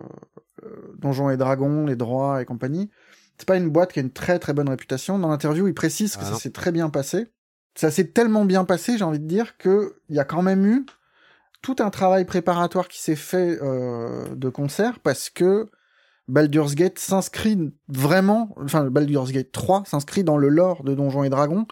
Donjons 0.97 1.29
et 1.29 1.37
Dragons, 1.37 1.85
les 1.85 1.95
droits 1.95 2.41
et 2.41 2.45
compagnie, 2.45 2.89
c'est 3.41 3.47
pas 3.47 3.57
une 3.57 3.69
boîte 3.69 3.91
qui 3.93 3.99
a 3.99 4.01
une 4.03 4.11
très 4.11 4.39
très 4.39 4.53
bonne 4.53 4.69
réputation. 4.69 5.17
Dans 5.19 5.29
l'interview, 5.29 5.67
il 5.67 5.73
précise 5.73 6.15
que 6.15 6.21
Ah 6.23 6.31
ça 6.33 6.35
s'est 6.35 6.51
très 6.51 6.71
bien 6.71 6.89
passé. 6.89 7.27
Ça 7.75 7.89
s'est 7.91 8.07
tellement 8.09 8.45
bien 8.45 8.65
passé, 8.65 8.97
j'ai 8.97 9.03
envie 9.03 9.19
de 9.19 9.27
dire, 9.27 9.57
que 9.57 9.95
il 10.09 10.15
y 10.15 10.19
a 10.19 10.25
quand 10.25 10.41
même 10.41 10.65
eu 10.65 10.85
tout 11.61 11.75
un 11.79 11.89
travail 11.89 12.25
préparatoire 12.25 12.87
qui 12.87 13.01
s'est 13.01 13.15
fait 13.15 13.57
euh, 13.61 14.33
de 14.35 14.49
concert 14.49 14.99
parce 14.99 15.29
que 15.29 15.69
Baldur's 16.27 16.75
Gate 16.75 16.99
s'inscrit 16.99 17.73
vraiment, 17.87 18.53
enfin 18.57 18.85
Baldur's 18.89 19.31
Gate 19.31 19.51
3 19.51 19.83
s'inscrit 19.85 20.23
dans 20.23 20.37
le 20.37 20.49
lore 20.49 20.83
de 20.83 20.93
Donjons 20.95 21.23
et 21.23 21.29
Dragons 21.29 21.65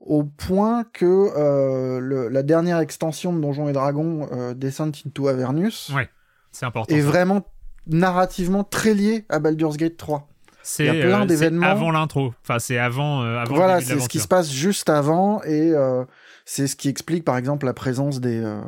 au 0.00 0.22
point 0.24 0.84
que 0.92 1.04
euh, 1.36 1.98
le- 1.98 2.28
la 2.28 2.42
dernière 2.42 2.78
extension 2.78 3.32
de 3.32 3.40
Donjons 3.40 3.68
et 3.68 3.72
Dragons, 3.72 4.28
euh, 4.32 4.54
Descent 4.54 4.92
into 5.06 5.28
Avernus, 5.28 5.90
Ouais, 5.94 6.08
c'est 6.52 6.64
important. 6.66 6.94
est 6.94 7.00
ça. 7.00 7.06
vraiment 7.06 7.46
narrativement 7.86 8.64
très 8.64 8.94
lié 8.94 9.24
à 9.28 9.38
Baldur's 9.38 9.76
Gate 9.76 9.96
3. 9.96 10.28
C'est 10.68 10.84
il 10.84 10.94
y 10.96 11.00
a 11.02 11.06
plein 11.06 11.22
euh, 11.22 11.26
d'événements. 11.26 11.64
avant 11.66 11.92
l'intro. 11.92 12.34
Enfin, 12.42 12.58
c'est 12.58 12.76
avant, 12.76 13.22
euh, 13.22 13.38
avant 13.38 13.54
voilà, 13.54 13.80
c'est 13.80 14.00
ce 14.00 14.08
qui 14.08 14.18
se 14.18 14.26
passe 14.26 14.50
juste 14.50 14.90
avant 14.90 15.40
et 15.44 15.70
euh, 15.72 16.04
c'est 16.44 16.66
ce 16.66 16.74
qui 16.74 16.88
explique 16.88 17.24
par 17.24 17.36
exemple 17.36 17.66
la 17.66 17.72
présence 17.72 18.20
des, 18.20 18.42
euh, 18.42 18.60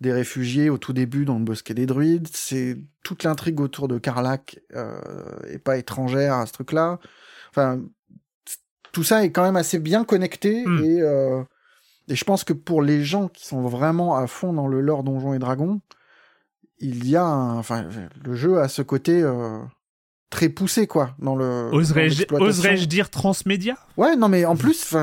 des 0.00 0.12
réfugiés 0.12 0.70
au 0.70 0.78
tout 0.78 0.92
début 0.92 1.24
dans 1.24 1.36
le 1.36 1.44
bosquet 1.44 1.74
des 1.74 1.86
druides. 1.86 2.28
C'est 2.32 2.78
toute 3.02 3.24
l'intrigue 3.24 3.58
autour 3.60 3.88
de 3.88 3.98
Karlak 3.98 4.60
euh, 4.76 4.96
est 5.48 5.58
pas 5.58 5.76
étrangère 5.76 6.34
à 6.34 6.46
ce 6.46 6.52
truc-là. 6.52 7.00
Enfin, 7.50 7.80
tout 8.92 9.02
ça 9.02 9.24
est 9.24 9.32
quand 9.32 9.42
même 9.42 9.56
assez 9.56 9.80
bien 9.80 10.04
connecté 10.04 10.64
Hmm. 10.64 10.84
et, 10.84 12.12
et 12.12 12.14
je 12.14 12.24
pense 12.24 12.44
que 12.44 12.52
pour 12.52 12.80
les 12.80 13.02
gens 13.02 13.26
qui 13.26 13.44
sont 13.44 13.62
vraiment 13.62 14.16
à 14.16 14.28
fond 14.28 14.52
dans 14.52 14.68
le 14.68 14.80
lore 14.80 15.02
Donjons 15.02 15.34
et 15.34 15.40
Dragons, 15.40 15.80
il 16.78 17.08
y 17.08 17.16
a 17.16 17.24
un, 17.24 17.56
enfin, 17.58 17.86
le 18.24 18.34
jeu 18.36 18.60
a 18.60 18.68
ce 18.68 18.82
côté 18.82 19.24
très 20.34 20.48
poussé, 20.48 20.86
quoi, 20.86 21.14
dans 21.20 21.36
le. 21.36 21.70
Oserais-je 21.72 22.84
dire 22.86 23.08
transmédia? 23.10 23.76
Ouais, 23.96 24.16
non, 24.16 24.28
mais 24.28 24.44
en 24.44 24.56
plus, 24.56 24.94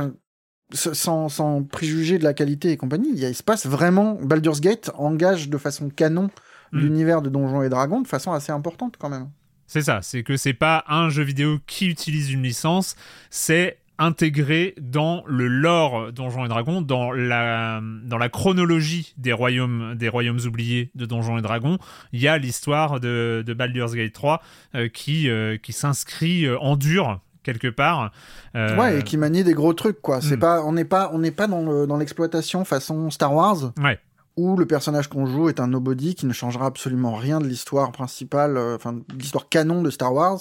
sans, 0.74 1.30
sans 1.30 1.64
préjuger 1.64 2.18
de 2.20 2.24
la 2.24 2.34
qualité 2.34 2.72
et 2.72 2.78
compagnie, 2.78 3.10
il, 3.14 3.20
y 3.20 3.26
a- 3.26 3.30
il 3.30 3.36
se 3.36 3.44
passe 3.44 3.66
vraiment. 3.66 4.18
Baldur's 4.22 4.62
Gate 4.62 4.92
engage 4.98 5.50
de 5.50 5.58
façon 5.58 5.90
canon 5.90 6.30
Mm. 6.74 6.80
l'univers 6.80 7.22
de 7.22 7.30
Donjons 7.30 7.62
et 7.64 7.68
Dragons 7.70 8.00
de 8.00 8.08
façon 8.08 8.32
assez 8.32 8.54
importante 8.54 8.96
quand 8.98 9.10
même. 9.10 9.30
C'est 9.68 9.82
ça, 9.82 10.00
c'est 10.02 10.24
que 10.24 10.38
c'est 10.38 10.54
pas 10.54 10.86
un 10.88 11.10
jeu 11.10 11.24
vidéo 11.24 11.60
qui 11.68 11.88
utilise 11.88 12.32
une 12.32 12.44
licence, 12.44 12.96
c'est 13.30 13.78
intégré 14.02 14.76
dans 14.82 15.24
le 15.28 15.48
lore 15.48 16.12
Donjons 16.12 16.44
et 16.46 16.48
Dragons, 16.50 16.82
dans 16.82 17.12
la, 17.12 17.82
dans 18.04 18.18
la 18.18 18.30
chronologie 18.30 19.14
des 19.18 19.32
royaumes, 19.34 19.96
des 19.96 20.10
royaumes 20.10 20.40
oubliés 20.46 20.92
de 20.96 21.06
Donjons 21.06 21.38
et 21.38 21.42
Dragons. 21.42 21.78
Il 22.12 22.20
y 22.22 22.28
a 22.28 22.38
l'histoire 22.38 23.00
de, 23.00 23.44
de 23.46 23.54
Baldur's 23.54 23.94
Gate 23.94 24.14
3 24.14 24.42
euh, 24.76 24.90
qui, 24.90 25.30
euh, 25.30 25.58
qui 25.58 25.72
s'inscrit 25.74 26.46
euh, 26.46 26.58
en 26.60 26.76
dur 26.76 27.20
quelque 27.44 27.68
part. 27.70 28.12
Euh, 28.56 28.78
Ouais, 28.78 29.00
et 29.00 29.04
qui 29.04 29.18
manie 29.18 29.44
des 29.44 29.54
gros 29.54 29.74
trucs, 29.74 30.02
quoi. 30.02 30.22
C'est 30.22 30.36
Mm. 30.38 30.40
pas, 30.40 30.64
on 30.64 30.74
n'est 30.74 30.86
pas, 30.86 31.10
on 31.14 31.20
n'est 31.20 31.32
pas 31.32 31.48
dans 31.48 31.64
le- 31.64 31.88
dans 31.88 31.98
l'exploitation 31.98 32.66
façon 32.66 33.10
Star 33.10 33.34
Wars. 33.34 33.72
Ouais. 33.82 34.00
Où 34.38 34.56
le 34.58 34.66
personnage 34.66 35.08
qu'on 35.10 35.26
joue 35.26 35.50
est 35.50 35.60
un 35.60 35.68
nobody 35.68 36.16
qui 36.16 36.26
ne 36.26 36.34
changera 36.34 36.66
absolument 36.68 37.16
rien 37.16 37.40
de 37.40 37.48
l'histoire 37.48 37.92
principale, 37.92 38.58
enfin, 38.58 38.94
de 38.94 39.04
l'histoire 39.20 39.50
canon 39.50 39.82
de 39.82 39.90
Star 39.90 40.14
Wars. 40.14 40.40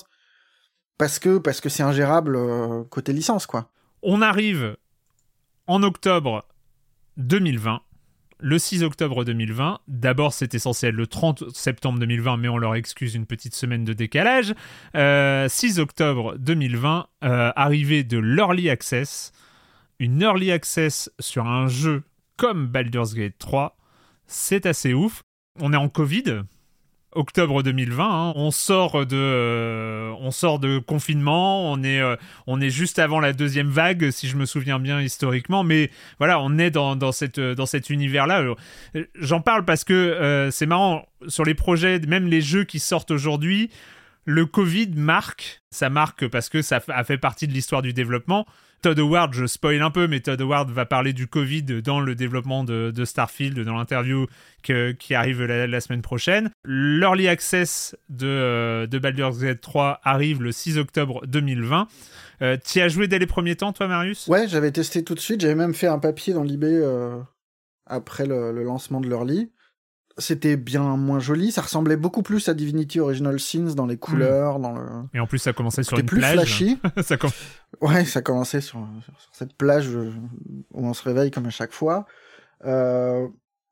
Parce 1.00 1.18
que, 1.18 1.38
parce 1.38 1.62
que 1.62 1.70
c'est 1.70 1.82
ingérable 1.82 2.36
euh, 2.36 2.84
côté 2.90 3.14
licence, 3.14 3.46
quoi. 3.46 3.70
On 4.02 4.20
arrive 4.20 4.76
en 5.66 5.82
octobre 5.82 6.44
2020. 7.16 7.80
Le 8.38 8.58
6 8.58 8.82
octobre 8.82 9.24
2020, 9.24 9.80
d'abord 9.88 10.34
c'était 10.34 10.58
censé 10.58 10.88
être 10.88 10.94
le 10.94 11.06
30 11.06 11.56
septembre 11.56 11.98
2020, 12.00 12.36
mais 12.36 12.48
on 12.48 12.58
leur 12.58 12.74
excuse 12.74 13.14
une 13.14 13.24
petite 13.24 13.54
semaine 13.54 13.84
de 13.84 13.94
décalage. 13.94 14.54
Euh, 14.94 15.48
6 15.48 15.78
octobre 15.78 16.36
2020, 16.36 17.06
euh, 17.24 17.50
arrivée 17.56 18.04
de 18.04 18.18
l'Early 18.18 18.68
Access, 18.68 19.32
une 20.00 20.20
Early 20.20 20.52
Access 20.52 21.10
sur 21.18 21.46
un 21.46 21.66
jeu 21.68 22.02
comme 22.36 22.66
Baldur's 22.66 23.14
Gate 23.14 23.38
3, 23.38 23.74
c'est 24.26 24.66
assez 24.66 24.92
ouf. 24.92 25.22
On 25.60 25.72
est 25.72 25.78
en 25.78 25.88
Covid, 25.88 26.42
octobre 27.12 27.62
2020, 27.62 28.04
hein. 28.04 28.32
on 28.36 28.50
sort 28.50 29.04
de, 29.04 29.16
euh, 29.16 30.12
on 30.20 30.30
sort 30.30 30.58
de 30.58 30.78
confinement, 30.78 31.70
on 31.70 31.82
est, 31.82 32.00
euh, 32.00 32.16
on 32.46 32.60
est 32.60 32.70
juste 32.70 32.98
avant 32.98 33.20
la 33.20 33.32
deuxième 33.32 33.68
vague, 33.68 34.10
si 34.10 34.28
je 34.28 34.36
me 34.36 34.46
souviens 34.46 34.78
bien 34.78 35.00
historiquement, 35.00 35.64
mais 35.64 35.90
voilà, 36.18 36.40
on 36.40 36.58
est 36.58 36.70
dans, 36.70 36.96
dans, 36.96 37.12
cette, 37.12 37.40
dans 37.40 37.66
cet 37.66 37.90
univers-là. 37.90 38.42
Euh, 38.94 39.04
J'en 39.16 39.40
parle 39.40 39.64
parce 39.64 39.84
que 39.84 39.92
euh, 39.92 40.50
c'est 40.50 40.66
marrant, 40.66 41.06
sur 41.26 41.44
les 41.44 41.54
projets, 41.54 41.98
même 42.00 42.26
les 42.26 42.40
jeux 42.40 42.64
qui 42.64 42.78
sortent 42.78 43.10
aujourd'hui, 43.10 43.70
le 44.24 44.46
Covid 44.46 44.90
marque, 44.94 45.62
ça 45.70 45.90
marque 45.90 46.28
parce 46.28 46.48
que 46.48 46.62
ça 46.62 46.80
a 46.88 47.04
fait 47.04 47.18
partie 47.18 47.48
de 47.48 47.52
l'histoire 47.52 47.82
du 47.82 47.92
développement. 47.92 48.46
Todd 48.82 48.98
Howard, 48.98 49.34
je 49.34 49.46
spoil 49.46 49.82
un 49.82 49.90
peu, 49.90 50.06
mais 50.06 50.20
Todd 50.20 50.40
Howard 50.40 50.70
va 50.70 50.86
parler 50.86 51.12
du 51.12 51.26
Covid 51.26 51.62
dans 51.82 52.00
le 52.00 52.14
développement 52.14 52.64
de, 52.64 53.04
Starfield, 53.04 53.58
dans 53.60 53.76
l'interview 53.76 54.26
qui 54.62 55.14
arrive 55.14 55.42
la, 55.44 55.80
semaine 55.80 56.02
prochaine. 56.02 56.50
L'Early 56.64 57.28
Access 57.28 57.96
de, 58.08 58.26
euh, 58.26 58.86
de 58.86 58.98
Baldur's 58.98 59.40
Gate 59.40 59.60
3 59.60 60.00
arrive 60.02 60.42
le 60.42 60.52
6 60.52 60.78
octobre 60.78 61.26
2020. 61.26 61.88
Euh, 62.42 62.56
tu 62.64 62.80
as 62.80 62.88
joué 62.88 63.08
dès 63.08 63.18
les 63.18 63.26
premiers 63.26 63.56
temps, 63.56 63.72
toi, 63.72 63.86
Marius? 63.86 64.26
Ouais, 64.28 64.48
j'avais 64.48 64.70
testé 64.70 65.04
tout 65.04 65.14
de 65.14 65.20
suite. 65.20 65.40
J'avais 65.40 65.54
même 65.54 65.74
fait 65.74 65.86
un 65.86 65.98
papier 65.98 66.32
dans 66.32 66.42
l'eBay 66.42 66.72
euh, 66.72 67.18
après 67.86 68.26
le, 68.26 68.52
le 68.52 68.62
lancement 68.62 69.00
de 69.00 69.08
l'early. 69.08 69.50
C'était 70.18 70.56
bien 70.56 70.96
moins 70.96 71.18
joli. 71.20 71.50
Ça 71.52 71.62
ressemblait 71.62 71.96
beaucoup 71.96 72.22
plus 72.22 72.48
à 72.48 72.54
Divinity 72.54 73.00
Original 73.00 73.38
Sins 73.40 73.74
dans 73.74 73.86
les 73.86 73.96
couleurs, 73.96 74.58
dans 74.58 74.72
le. 74.74 74.82
Et 75.14 75.20
en 75.20 75.26
plus, 75.26 75.38
ça 75.38 75.52
commençait 75.52 75.82
sur 75.82 75.98
une 75.98 76.04
plus 76.06 76.18
plage. 76.18 76.34
flashy. 76.34 76.78
ça 77.02 77.16
com- 77.16 77.30
Ouais, 77.80 78.04
ça 78.04 78.20
commençait 78.20 78.60
sur, 78.60 78.86
sur 79.04 79.14
cette 79.32 79.54
plage 79.54 79.88
où 79.88 80.10
on 80.74 80.92
se 80.92 81.02
réveille 81.04 81.30
comme 81.30 81.46
à 81.46 81.50
chaque 81.50 81.72
fois. 81.72 82.06
Euh, 82.66 83.28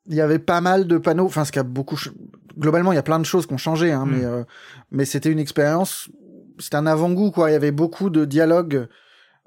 Il 0.06 0.14
y 0.14 0.20
avait 0.22 0.38
pas 0.38 0.60
mal 0.62 0.86
de 0.86 0.96
panneaux, 0.96 1.26
enfin, 1.26 1.44
ce 1.44 1.52
qui 1.52 1.58
a 1.58 1.64
beaucoup. 1.64 1.98
Globalement, 2.58 2.92
il 2.92 2.96
y 2.96 2.98
a 2.98 3.02
plein 3.02 3.18
de 3.18 3.26
choses 3.26 3.46
qui 3.46 3.52
ont 3.52 3.58
changé, 3.58 3.92
hein, 3.92 4.06
Mm. 4.06 4.10
mais, 4.10 4.24
euh, 4.24 4.44
mais 4.90 5.04
c'était 5.04 5.30
une 5.30 5.38
expérience. 5.40 6.08
C'était 6.58 6.76
un 6.76 6.86
avant-goût, 6.86 7.30
quoi. 7.30 7.50
Il 7.50 7.52
y 7.52 7.56
avait 7.56 7.72
beaucoup 7.72 8.08
de 8.10 8.24
dialogues 8.24 8.88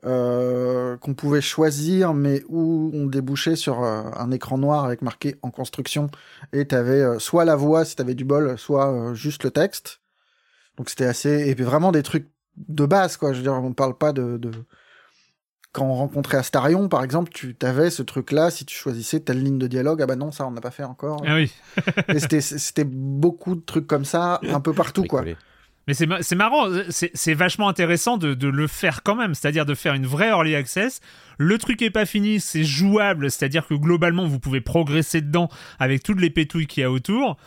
euh, 0.05 0.97
qu'on 0.97 1.13
pouvait 1.13 1.41
choisir, 1.41 2.13
mais 2.13 2.43
où 2.49 2.89
on 2.93 3.05
débouchait 3.05 3.55
sur 3.55 3.83
euh, 3.83 4.03
un 4.17 4.31
écran 4.31 4.57
noir 4.57 4.85
avec 4.85 5.01
marqué 5.01 5.35
en 5.41 5.51
construction. 5.51 6.09
Et 6.53 6.65
t'avais 6.65 7.01
euh, 7.01 7.19
soit 7.19 7.45
la 7.45 7.55
voix, 7.55 7.85
si 7.85 7.95
t'avais 7.95 8.15
du 8.15 8.25
bol, 8.25 8.57
soit 8.57 8.91
euh, 8.91 9.13
juste 9.13 9.43
le 9.43 9.51
texte. 9.51 9.99
Donc 10.77 10.89
c'était 10.89 11.05
assez. 11.05 11.49
Et 11.49 11.55
puis 11.55 11.63
vraiment 11.63 11.91
des 11.91 12.03
trucs 12.03 12.27
de 12.57 12.85
base, 12.85 13.17
quoi. 13.17 13.31
Je 13.33 13.37
veux 13.37 13.43
dire, 13.43 13.53
on 13.53 13.73
parle 13.73 13.97
pas 13.97 14.11
de. 14.13 14.37
de... 14.37 14.51
Quand 15.73 15.85
on 15.85 15.93
rencontrait 15.93 16.37
Astarion, 16.37 16.89
par 16.89 17.01
exemple, 17.01 17.31
tu 17.31 17.55
avais 17.61 17.89
ce 17.91 18.01
truc-là, 18.03 18.49
si 18.51 18.65
tu 18.65 18.75
choisissais 18.75 19.21
telle 19.21 19.41
ligne 19.41 19.57
de 19.57 19.67
dialogue, 19.67 20.01
ah 20.01 20.05
bah 20.05 20.17
non, 20.17 20.29
ça 20.31 20.45
on 20.45 20.51
n'a 20.51 20.59
pas 20.59 20.69
fait 20.71 20.83
encore. 20.83 21.23
Ah 21.25 21.35
oui. 21.35 21.49
Et 22.09 22.19
c'était- 22.19 22.41
c'était 22.41 22.83
beaucoup 22.83 23.55
de 23.55 23.61
trucs 23.61 23.87
comme 23.87 24.03
ça, 24.03 24.41
un 24.49 24.59
peu 24.59 24.73
partout, 24.73 25.03
quoi. 25.05 25.21
Mais 25.87 25.93
c'est 25.95 26.05
ma- 26.05 26.21
c'est 26.21 26.35
marrant, 26.35 26.67
c'est 26.89 27.09
c'est 27.15 27.33
vachement 27.33 27.67
intéressant 27.67 28.17
de, 28.17 28.33
de 28.35 28.47
le 28.47 28.67
faire 28.67 29.01
quand 29.03 29.15
même, 29.15 29.33
c'est-à-dire 29.33 29.65
de 29.65 29.73
faire 29.73 29.93
une 29.95 30.05
vraie 30.05 30.27
early 30.29 30.55
access. 30.55 30.99
Le 31.37 31.57
truc 31.57 31.81
est 31.81 31.89
pas 31.89 32.05
fini, 32.05 32.39
c'est 32.39 32.63
jouable, 32.63 33.31
c'est-à-dire 33.31 33.65
que 33.67 33.73
globalement 33.73 34.27
vous 34.27 34.39
pouvez 34.39 34.61
progresser 34.61 35.21
dedans 35.21 35.49
avec 35.79 36.03
toutes 36.03 36.19
les 36.21 36.29
pétouilles 36.29 36.67
qu'il 36.67 36.81
y 36.81 36.83
a 36.85 36.91
autour. 36.91 37.37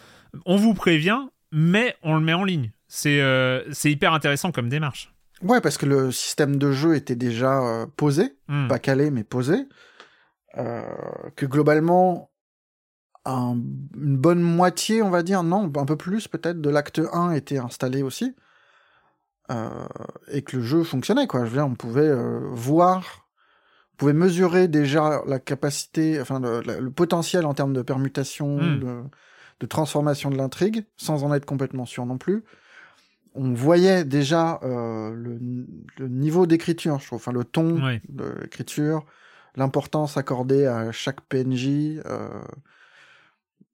On 0.47 0.57
vous 0.57 0.74
prévient, 0.74 1.20
mais 1.53 1.95
on 2.03 2.14
le 2.14 2.20
met 2.20 2.32
en 2.35 2.43
ligne. 2.45 2.72
C'est 2.89 3.20
euh, 3.20 3.62
hyper 3.85 4.12
intéressant 4.12 4.51
comme 4.53 4.68
démarche. 4.68 5.12
Ouais, 5.43 5.61
parce 5.61 5.78
que 5.78 5.87
le 5.87 6.11
système 6.11 6.57
de 6.57 6.72
jeu 6.72 6.95
était 6.97 7.16
déjà 7.16 7.61
euh, 7.61 7.87
posé, 7.97 8.35
Hmm. 8.49 8.66
pas 8.68 8.78
calé, 8.80 9.11
mais 9.11 9.22
posé. 9.24 9.57
Euh, 10.59 10.82
que 11.37 11.47
globalement, 11.47 12.30
un- 13.25 13.57
une 13.97 14.16
bonne 14.16 14.41
moitié, 14.43 15.03
on 15.03 15.11
va 15.11 15.22
dire, 15.22 15.43
non, 15.43 15.70
un 15.77 15.85
peu 15.87 15.97
plus 15.97 16.29
peut-être, 16.29 16.61
de 16.61 16.70
l'acte 16.70 17.01
1 17.12 17.33
était 17.33 17.59
installé 17.59 18.03
aussi. 18.03 18.35
Euh, 19.51 19.68
et 20.29 20.43
que 20.43 20.57
le 20.57 20.62
jeu 20.62 20.85
fonctionnait, 20.85 21.27
quoi. 21.27 21.41
Je 21.45 21.51
veux 21.51 21.57
dire, 21.57 21.66
on 21.66 21.75
pouvait 21.75 22.01
euh, 22.09 22.41
voir, 22.53 23.27
on 23.93 23.97
pouvait 23.99 24.12
mesurer 24.14 24.68
déjà 24.68 25.22
la 25.27 25.39
capacité, 25.39 26.18
enfin, 26.20 26.41
le, 26.41 26.89
potentiel 26.91 27.45
en 27.45 27.53
termes 27.55 27.75
de 27.75 27.83
permutation, 27.83 28.57
Hmm. 28.59 28.81
de, 28.81 29.03
de 29.61 29.66
transformation 29.66 30.31
de 30.31 30.37
l'intrigue, 30.37 30.87
sans 30.97 31.25
en 31.25 31.33
être 31.35 31.45
complètement 31.47 31.85
sûr 31.87 32.07
non 32.07 32.18
plus 32.18 32.43
on 33.37 33.53
voyait 33.53 34.05
déjà 34.05 34.61
euh, 34.62 35.12
le, 35.12 35.41
le 35.99 36.07
niveau 36.09 36.47
d'écriture, 36.47 37.01
je 37.01 37.07
trouve, 37.09 37.16
enfin 37.16 37.33
le 37.33 37.43
ton 37.43 37.83
Ouais. 37.85 38.01
de 38.09 38.27
l'écriture, 38.43 39.05
l'importance 39.57 40.16
accordée 40.16 40.66
à 40.66 40.93
chaque 40.93 41.20
PNJ 41.22 42.01
euh, 42.07 42.29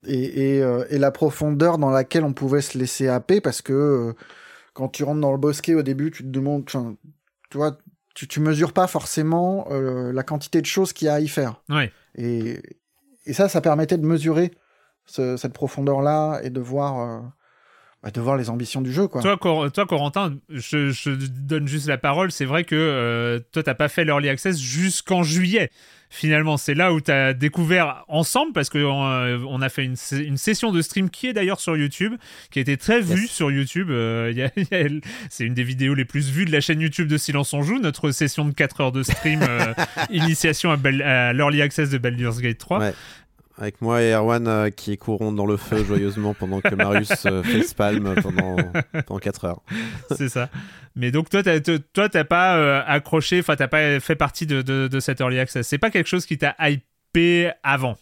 et, 0.06 0.56
et, 0.56 0.62
euh, 0.62 0.84
et 0.90 0.98
la 0.98 1.10
profondeur 1.10 1.78
dans 1.78 1.90
laquelle 1.90 2.24
on 2.24 2.32
pouvait 2.32 2.62
se 2.62 2.78
laisser 2.78 3.08
happer 3.08 3.40
parce 3.40 3.62
que 3.62 3.72
euh, 3.72 4.12
quand 4.72 4.88
tu 4.88 5.04
rentres 5.04 5.20
dans 5.20 5.32
le 5.32 5.38
bosquet 5.38 5.74
au 5.74 5.82
début, 5.82 6.10
tu 6.10 6.22
te 6.22 6.28
demandes, 6.28 6.64
tu 6.66 7.56
vois, 7.56 7.76
tu, 8.14 8.26
tu 8.28 8.40
mesures 8.40 8.72
pas 8.72 8.86
forcément 8.86 9.66
euh, 9.70 10.12
la 10.12 10.22
quantité 10.22 10.60
de 10.60 10.66
choses 10.66 10.92
qu'il 10.92 11.06
y 11.06 11.08
a 11.08 11.14
à 11.14 11.20
y 11.20 11.28
faire. 11.28 11.62
Ouais. 11.68 11.92
Et, 12.16 12.60
et 13.26 13.32
ça, 13.32 13.48
ça 13.48 13.60
permettait 13.60 13.98
de 13.98 14.06
mesurer 14.06 14.52
ce- 15.06 15.36
cette 15.36 15.52
profondeur-là 15.52 16.40
et 16.42 16.50
de 16.50 16.60
voir, 16.60 17.00
euh, 17.00 17.20
bah, 18.02 18.10
de 18.10 18.20
voir 18.20 18.36
les 18.36 18.48
ambitions 18.48 18.80
du 18.80 18.92
jeu, 18.92 19.08
quoi. 19.08 19.20
Toi, 19.20 19.36
Cor- 19.36 19.70
toi, 19.70 19.84
Corentin, 19.86 20.34
je, 20.48 20.90
je 20.90 21.10
donne 21.10 21.68
juste 21.68 21.86
la 21.86 21.98
parole. 21.98 22.32
C'est 22.32 22.46
vrai 22.46 22.64
que 22.64 22.74
euh, 22.74 23.40
toi, 23.52 23.62
t'as 23.62 23.74
pas 23.74 23.88
fait 23.88 24.04
l'early 24.04 24.28
access 24.30 24.58
jusqu'en 24.58 25.22
juillet. 25.22 25.70
Finalement, 26.12 26.56
c'est 26.56 26.74
là 26.74 26.92
où 26.92 27.00
tu 27.00 27.12
as 27.12 27.34
découvert 27.34 28.04
ensemble, 28.08 28.52
parce 28.52 28.68
qu'on 28.68 28.80
on 28.80 29.62
a 29.62 29.68
fait 29.68 29.84
une, 29.84 29.96
session 30.36 30.72
de 30.72 30.82
stream 30.82 31.08
qui 31.08 31.28
est 31.28 31.32
d'ailleurs 31.32 31.60
sur 31.60 31.76
YouTube, 31.76 32.14
qui 32.50 32.58
a 32.58 32.62
été 32.62 32.76
très 32.76 33.00
vue 33.00 33.28
sur 33.28 33.52
YouTube. 33.52 33.90
Euh, 33.90 34.48
c'est 35.30 35.44
une 35.44 35.54
des 35.54 35.62
vidéos 35.62 35.94
les 35.94 36.04
plus 36.04 36.28
vues 36.30 36.46
de 36.46 36.50
la 36.50 36.60
chaîne 36.60 36.80
YouTube 36.80 37.06
de 37.06 37.16
Silence 37.16 37.52
on 37.52 37.62
Joue, 37.62 37.78
notre 37.78 38.10
session 38.10 38.44
de 38.44 38.52
4 38.52 38.80
heures 38.80 38.92
de 38.92 39.04
stream, 39.04 39.40
euh, 39.48 39.72
initiation 40.10 40.72
à, 40.72 40.78
à 41.04 41.32
l'early 41.32 41.62
access 41.62 41.90
de 41.90 41.98
Baldur's 41.98 42.40
Gate 42.40 42.58
3. 42.58 42.78
Ouais. 42.80 42.94
Avec 43.60 43.82
moi 43.82 44.02
et 44.02 44.12
Erwan 44.12 44.48
euh, 44.48 44.70
qui 44.70 44.96
courons 44.96 45.32
dans 45.32 45.44
le 45.44 45.58
feu 45.58 45.84
joyeusement 45.84 46.32
pendant 46.32 46.62
que 46.62 46.74
Marius 46.74 47.26
euh, 47.26 47.42
facepalm 47.42 48.14
pendant, 48.22 48.56
pendant 49.06 49.20
4 49.20 49.44
heures. 49.44 49.62
c'est 50.16 50.30
ça. 50.30 50.48
Mais 50.96 51.10
donc 51.10 51.28
toi, 51.28 51.42
t'as, 51.42 51.60
toi, 51.60 52.08
t'as 52.08 52.24
pas 52.24 52.56
euh, 52.56 52.82
accroché, 52.86 53.40
enfin, 53.40 53.56
t'as 53.56 53.68
pas 53.68 54.00
fait 54.00 54.16
partie 54.16 54.46
de, 54.46 54.62
de, 54.62 54.88
de 54.88 55.00
cette 55.00 55.20
early 55.20 55.38
access. 55.38 55.68
C'est 55.68 55.78
pas 55.78 55.90
quelque 55.90 56.06
chose 56.06 56.24
qui 56.24 56.38
t'a 56.38 56.56
hypé 56.58 57.50
avant? 57.62 57.96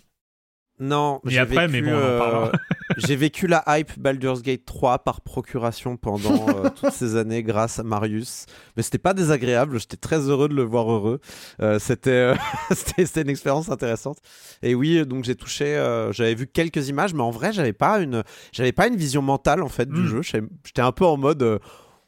Non, 0.80 1.20
Et 1.26 1.30
j'ai 1.30 1.38
après, 1.38 1.66
vécu, 1.66 1.82
mais 1.82 1.90
bon, 1.90 1.96
on 1.96 2.00
en 2.42 2.44
euh, 2.46 2.52
j'ai 2.98 3.16
vécu 3.16 3.46
la 3.46 3.64
hype 3.66 3.98
Baldur's 3.98 4.42
Gate 4.42 4.64
3 4.64 5.00
par 5.00 5.20
procuration 5.20 5.96
pendant 5.96 6.46
euh, 6.48 6.68
toutes 6.80 6.92
ces 6.92 7.16
années 7.16 7.42
grâce 7.42 7.78
à 7.78 7.82
Marius. 7.82 8.46
Mais 8.76 8.82
c'était 8.82 8.98
pas 8.98 9.14
désagréable, 9.14 9.78
j'étais 9.80 9.96
très 9.96 10.20
heureux 10.28 10.48
de 10.48 10.54
le 10.54 10.62
voir 10.62 10.90
heureux. 10.90 11.20
Euh, 11.60 11.78
c'était, 11.78 12.32
c'était, 12.70 13.06
c'était 13.06 13.22
une 13.22 13.30
expérience 13.30 13.70
intéressante. 13.70 14.18
Et 14.62 14.74
oui, 14.74 15.04
donc 15.06 15.24
j'ai 15.24 15.34
touché, 15.34 15.74
j'avais 16.12 16.34
vu 16.34 16.46
quelques 16.46 16.88
images, 16.88 17.12
mais 17.14 17.22
en 17.22 17.30
vrai, 17.30 17.52
j'avais 17.52 17.72
pas 17.72 17.98
une, 18.00 18.22
j'avais 18.52 18.72
pas 18.72 18.86
une 18.86 18.96
vision 18.96 19.22
mentale 19.22 19.62
en 19.62 19.68
fait 19.68 19.88
du 19.88 20.00
Mm. 20.02 20.06
jeu. 20.08 20.20
J'étais 20.22 20.82
un 20.82 20.92
peu 20.92 21.04
en 21.04 21.16
mode. 21.16 21.60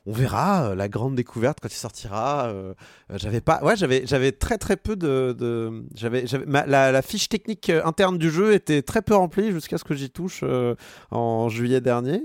On 0.07 0.12
verra 0.12 0.70
euh, 0.70 0.74
la 0.74 0.88
grande 0.88 1.14
découverte 1.14 1.59
quand 1.61 1.68
il 1.72 1.76
sortira. 1.76 2.46
euh, 2.46 2.74
euh, 3.11 3.18
j'avais 3.18 3.40
pas, 3.40 3.62
ouais, 3.62 3.76
j'avais, 3.76 4.07
j'avais 4.07 4.32
très 4.32 4.57
très 4.57 4.76
peu 4.76 4.96
de, 4.96 5.84
j'avais, 5.94 6.24
la, 6.46 6.92
la 6.92 7.03
fiche 7.03 7.28
technique 7.28 7.70
interne 7.70 8.16
du 8.18 8.30
jeu 8.30 8.55
était 8.55 8.82
très 8.82 9.03
peu 9.03 9.14
remplie 9.14 9.53
jusqu'à 9.53 9.78
ce 9.78 9.84
que 9.84 9.94
j'y 9.94 10.11
touche 10.11 10.44
en 11.11 11.48
juillet 11.48 11.80
dernier 11.80 12.22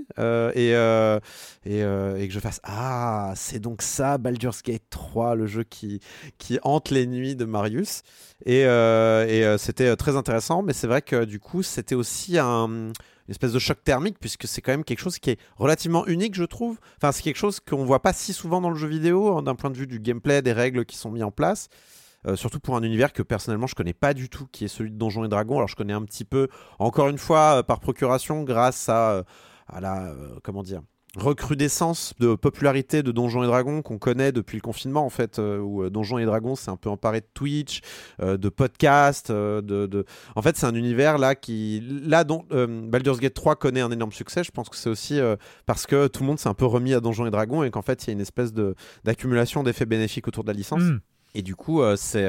et 0.54 0.70
et, 0.70 1.80
et 1.80 2.28
que 2.28 2.32
je 2.32 2.40
fasse 2.40 2.60
ah 2.62 3.32
c'est 3.36 3.58
donc 3.58 3.82
ça 3.82 4.18
Baldur's 4.18 4.62
Gate 4.62 4.84
3 4.90 5.34
le 5.34 5.46
jeu 5.46 5.64
qui 5.64 6.00
qui 6.38 6.58
hante 6.62 6.90
les 6.90 7.06
nuits 7.06 7.36
de 7.36 7.44
Marius 7.44 8.02
et, 8.44 8.60
et 8.62 9.56
c'était 9.58 9.96
très 9.96 10.16
intéressant 10.16 10.62
mais 10.62 10.72
c'est 10.72 10.86
vrai 10.86 11.02
que 11.02 11.24
du 11.24 11.40
coup 11.40 11.62
c'était 11.62 11.94
aussi 11.94 12.38
un 12.38 12.92
une 13.28 13.32
espèce 13.32 13.52
de 13.52 13.58
choc 13.58 13.82
thermique 13.82 14.18
puisque 14.20 14.46
c'est 14.46 14.60
quand 14.60 14.72
même 14.72 14.84
quelque 14.84 15.00
chose 15.00 15.18
qui 15.18 15.30
est 15.30 15.40
relativement 15.56 16.06
unique 16.06 16.34
je 16.34 16.44
trouve. 16.44 16.78
Enfin 16.96 17.12
c'est 17.12 17.22
quelque 17.22 17.36
chose 17.36 17.60
qu'on 17.60 17.84
voit 17.84 18.02
pas 18.02 18.12
si 18.12 18.32
souvent 18.32 18.60
dans 18.60 18.70
le 18.70 18.76
jeu 18.76 18.88
vidéo 18.88 19.36
hein, 19.36 19.42
d'un 19.42 19.54
point 19.54 19.70
de 19.70 19.76
vue 19.76 19.86
du 19.86 20.00
gameplay 20.00 20.42
des 20.42 20.52
règles 20.52 20.84
qui 20.84 20.96
sont 20.96 21.10
mises 21.10 21.24
en 21.24 21.30
place. 21.30 21.68
Euh, 22.26 22.34
surtout 22.34 22.58
pour 22.58 22.76
un 22.76 22.82
univers 22.82 23.12
que 23.12 23.22
personnellement 23.22 23.66
je 23.68 23.74
connais 23.74 23.92
pas 23.92 24.12
du 24.12 24.28
tout 24.28 24.46
qui 24.50 24.64
est 24.64 24.68
celui 24.68 24.90
de 24.90 24.96
Donjons 24.96 25.24
et 25.24 25.28
Dragons. 25.28 25.56
Alors 25.56 25.68
je 25.68 25.76
connais 25.76 25.92
un 25.92 26.02
petit 26.02 26.24
peu 26.24 26.48
encore 26.78 27.08
une 27.08 27.18
fois 27.18 27.58
euh, 27.58 27.62
par 27.62 27.80
procuration 27.80 28.42
grâce 28.42 28.88
à, 28.88 29.12
euh, 29.12 29.22
à 29.68 29.80
la 29.80 30.14
comment 30.42 30.62
dire 30.62 30.82
recrudescence 31.16 32.14
de 32.18 32.34
popularité 32.34 33.02
de 33.02 33.10
Donjons 33.12 33.42
et 33.42 33.46
Dragons 33.46 33.82
qu'on 33.82 33.98
connaît 33.98 34.32
depuis 34.32 34.56
le 34.56 34.60
confinement 34.62 35.04
en 35.04 35.10
fait 35.10 35.38
euh, 35.38 35.58
où 35.58 35.82
euh, 35.82 35.90
Donjons 35.90 36.18
et 36.18 36.24
Dragons 36.24 36.54
s'est 36.56 36.70
un 36.70 36.76
peu 36.76 36.88
emparé 36.90 37.20
de 37.20 37.26
Twitch 37.34 37.80
euh, 38.22 38.36
de 38.36 38.48
podcasts 38.48 39.30
euh, 39.30 39.60
de, 39.62 39.86
de- 39.86 40.04
en 40.34 40.42
fait 40.42 40.56
c'est 40.56 40.66
un 40.66 40.74
univers 40.74 41.18
là 41.18 41.34
qui 41.34 41.82
là 42.04 42.24
dont 42.24 42.44
Baldur's 42.50 43.18
Gate 43.20 43.34
3 43.34 43.56
connaît 43.56 43.80
un 43.80 43.90
énorme 43.90 44.12
succès 44.12 44.44
je 44.44 44.50
pense 44.50 44.68
que 44.68 44.76
c'est 44.76 44.90
aussi 44.90 45.18
parce 45.66 45.86
que 45.86 46.06
tout 46.06 46.20
le 46.22 46.26
monde 46.26 46.38
s'est 46.38 46.48
un 46.48 46.54
peu 46.54 46.66
remis 46.66 46.94
à 46.94 47.00
Donjons 47.00 47.26
et 47.26 47.30
Dragons 47.30 47.62
et 47.62 47.70
qu'en 47.70 47.82
fait 47.82 48.04
il 48.04 48.06
y 48.08 48.10
a 48.10 48.12
une 48.12 48.20
espèce 48.20 48.52
de 48.52 48.74
d'accumulation 49.04 49.62
d'effets 49.62 49.86
bénéfiques 49.86 50.28
autour 50.28 50.44
de 50.44 50.48
la 50.50 50.54
licence 50.56 50.82
Mm. 50.82 51.00
et 51.34 51.42
du 51.42 51.54
coup, 51.56 51.80
c'est 51.96 52.26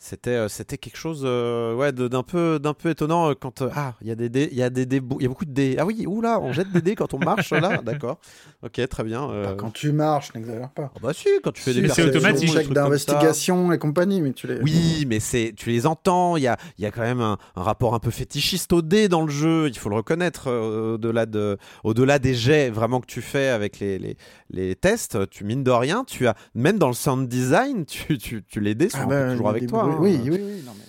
c'était 0.00 0.30
euh, 0.30 0.48
c'était 0.48 0.78
quelque 0.78 0.96
chose 0.96 1.22
euh, 1.24 1.74
ouais 1.74 1.90
d'un 1.92 2.22
peu 2.22 2.58
d'un 2.60 2.72
peu 2.74 2.90
étonnant 2.90 3.30
euh, 3.30 3.34
quand 3.38 3.62
euh, 3.62 3.68
ah 3.74 3.94
il 4.00 4.06
y 4.06 4.10
a 4.12 4.14
des 4.14 4.28
dés 4.28 4.48
il 4.52 4.56
y 4.58 4.62
a 4.62 4.70
des 4.70 4.86
dés 4.86 5.02
il 5.18 5.22
y 5.22 5.26
a 5.26 5.28
beaucoup 5.28 5.44
de 5.44 5.50
dés 5.52 5.74
ah 5.78 5.84
oui 5.84 6.06
oula 6.06 6.38
on 6.40 6.52
jette 6.52 6.70
des 6.72 6.80
dés 6.82 6.94
quand 6.94 7.14
on 7.14 7.18
marche 7.18 7.50
là 7.50 7.78
d'accord 7.84 8.18
ok 8.62 8.88
très 8.88 9.02
bien 9.04 9.28
euh, 9.28 9.44
Bah, 9.46 9.54
quand 9.58 9.72
tu 9.72 9.90
marches, 9.92 10.32
n'exagère 10.34 10.70
pas. 10.70 10.92
ah 10.94 10.98
bah 11.02 11.12
si 11.12 11.26
quand 11.42 11.50
tu 11.52 11.62
fais 11.62 11.74
des 11.74 11.80
Si, 11.88 11.94
c'est 11.94 12.02
perceptions, 12.04 12.20
automatique. 12.20 12.54
des 12.58 12.64
ça. 12.64 12.74
d'investigation 12.74 13.72
et 13.72 13.78
compagnie, 13.78 14.20
mais 14.20 14.32
tu 14.32 14.46
les. 14.46 14.60
Oui, 14.60 15.04
mais 15.08 15.18
c'est 15.20 15.52
tu 15.56 15.70
les 15.70 15.86
entends. 15.86 16.36
Il 16.36 16.42
y 16.42 16.48
a, 16.48 16.56
il 16.78 16.84
y 16.84 16.86
a 16.86 16.90
quand 16.90 17.00
même 17.02 17.20
un, 17.20 17.38
un 17.56 17.62
rapport 17.62 17.94
un 17.94 17.98
peu 17.98 18.10
fétichiste 18.10 18.72
au 18.72 18.82
dé 18.82 19.08
dans 19.08 19.22
le 19.22 19.30
jeu. 19.30 19.68
Il 19.68 19.78
faut 19.78 19.88
le 19.88 19.96
reconnaître. 19.96 20.48
euh, 20.48 20.94
au-delà 20.94 21.26
de, 21.26 21.56
au-delà 21.84 22.18
des 22.18 22.34
jets 22.34 22.70
vraiment 22.70 23.00
que 23.00 23.06
tu 23.06 23.20
fais 23.22 23.48
avec 23.48 23.78
les, 23.80 23.98
les, 23.98 24.16
les 24.50 24.74
tests, 24.76 25.28
tu 25.30 25.44
mines 25.44 25.64
de 25.64 25.70
rien. 25.70 26.04
Tu 26.04 26.26
as 26.26 26.34
même 26.54 26.78
dans 26.78 26.88
le 26.88 26.94
sound 26.94 27.28
design, 27.28 27.84
tu, 27.86 28.18
tu, 28.18 28.44
tu 28.44 28.60
les 28.60 28.74
dés 28.74 28.88
sont 28.88 28.98
Ah 29.02 29.06
bah, 29.06 29.30
toujours 29.32 29.48
avec 29.50 29.66
toi. 29.66 29.87
Bruits. 29.96 30.14
hein. 30.16 30.20
Oui, 30.24 30.30
oui, 30.30 30.40
oui. 30.42 30.62
non, 30.66 30.72
mais- 30.76 30.84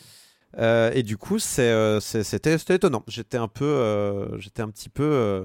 Euh, 0.61 0.91
et 0.95 1.03
du 1.03 1.15
coup, 1.17 1.37
c'est, 1.39 1.61
euh, 1.69 1.99
c'est- 1.99 2.23
c'était, 2.23 2.57
c'était 2.57 2.75
étonnant. 2.75 3.03
J'étais 3.07 3.37
un 3.37 3.47
peu, 3.47 3.65
euh, 3.65 4.37
j'étais 4.39 4.61
un 4.63 4.69
petit 4.69 4.89
peu, 4.89 5.03
euh, 5.03 5.43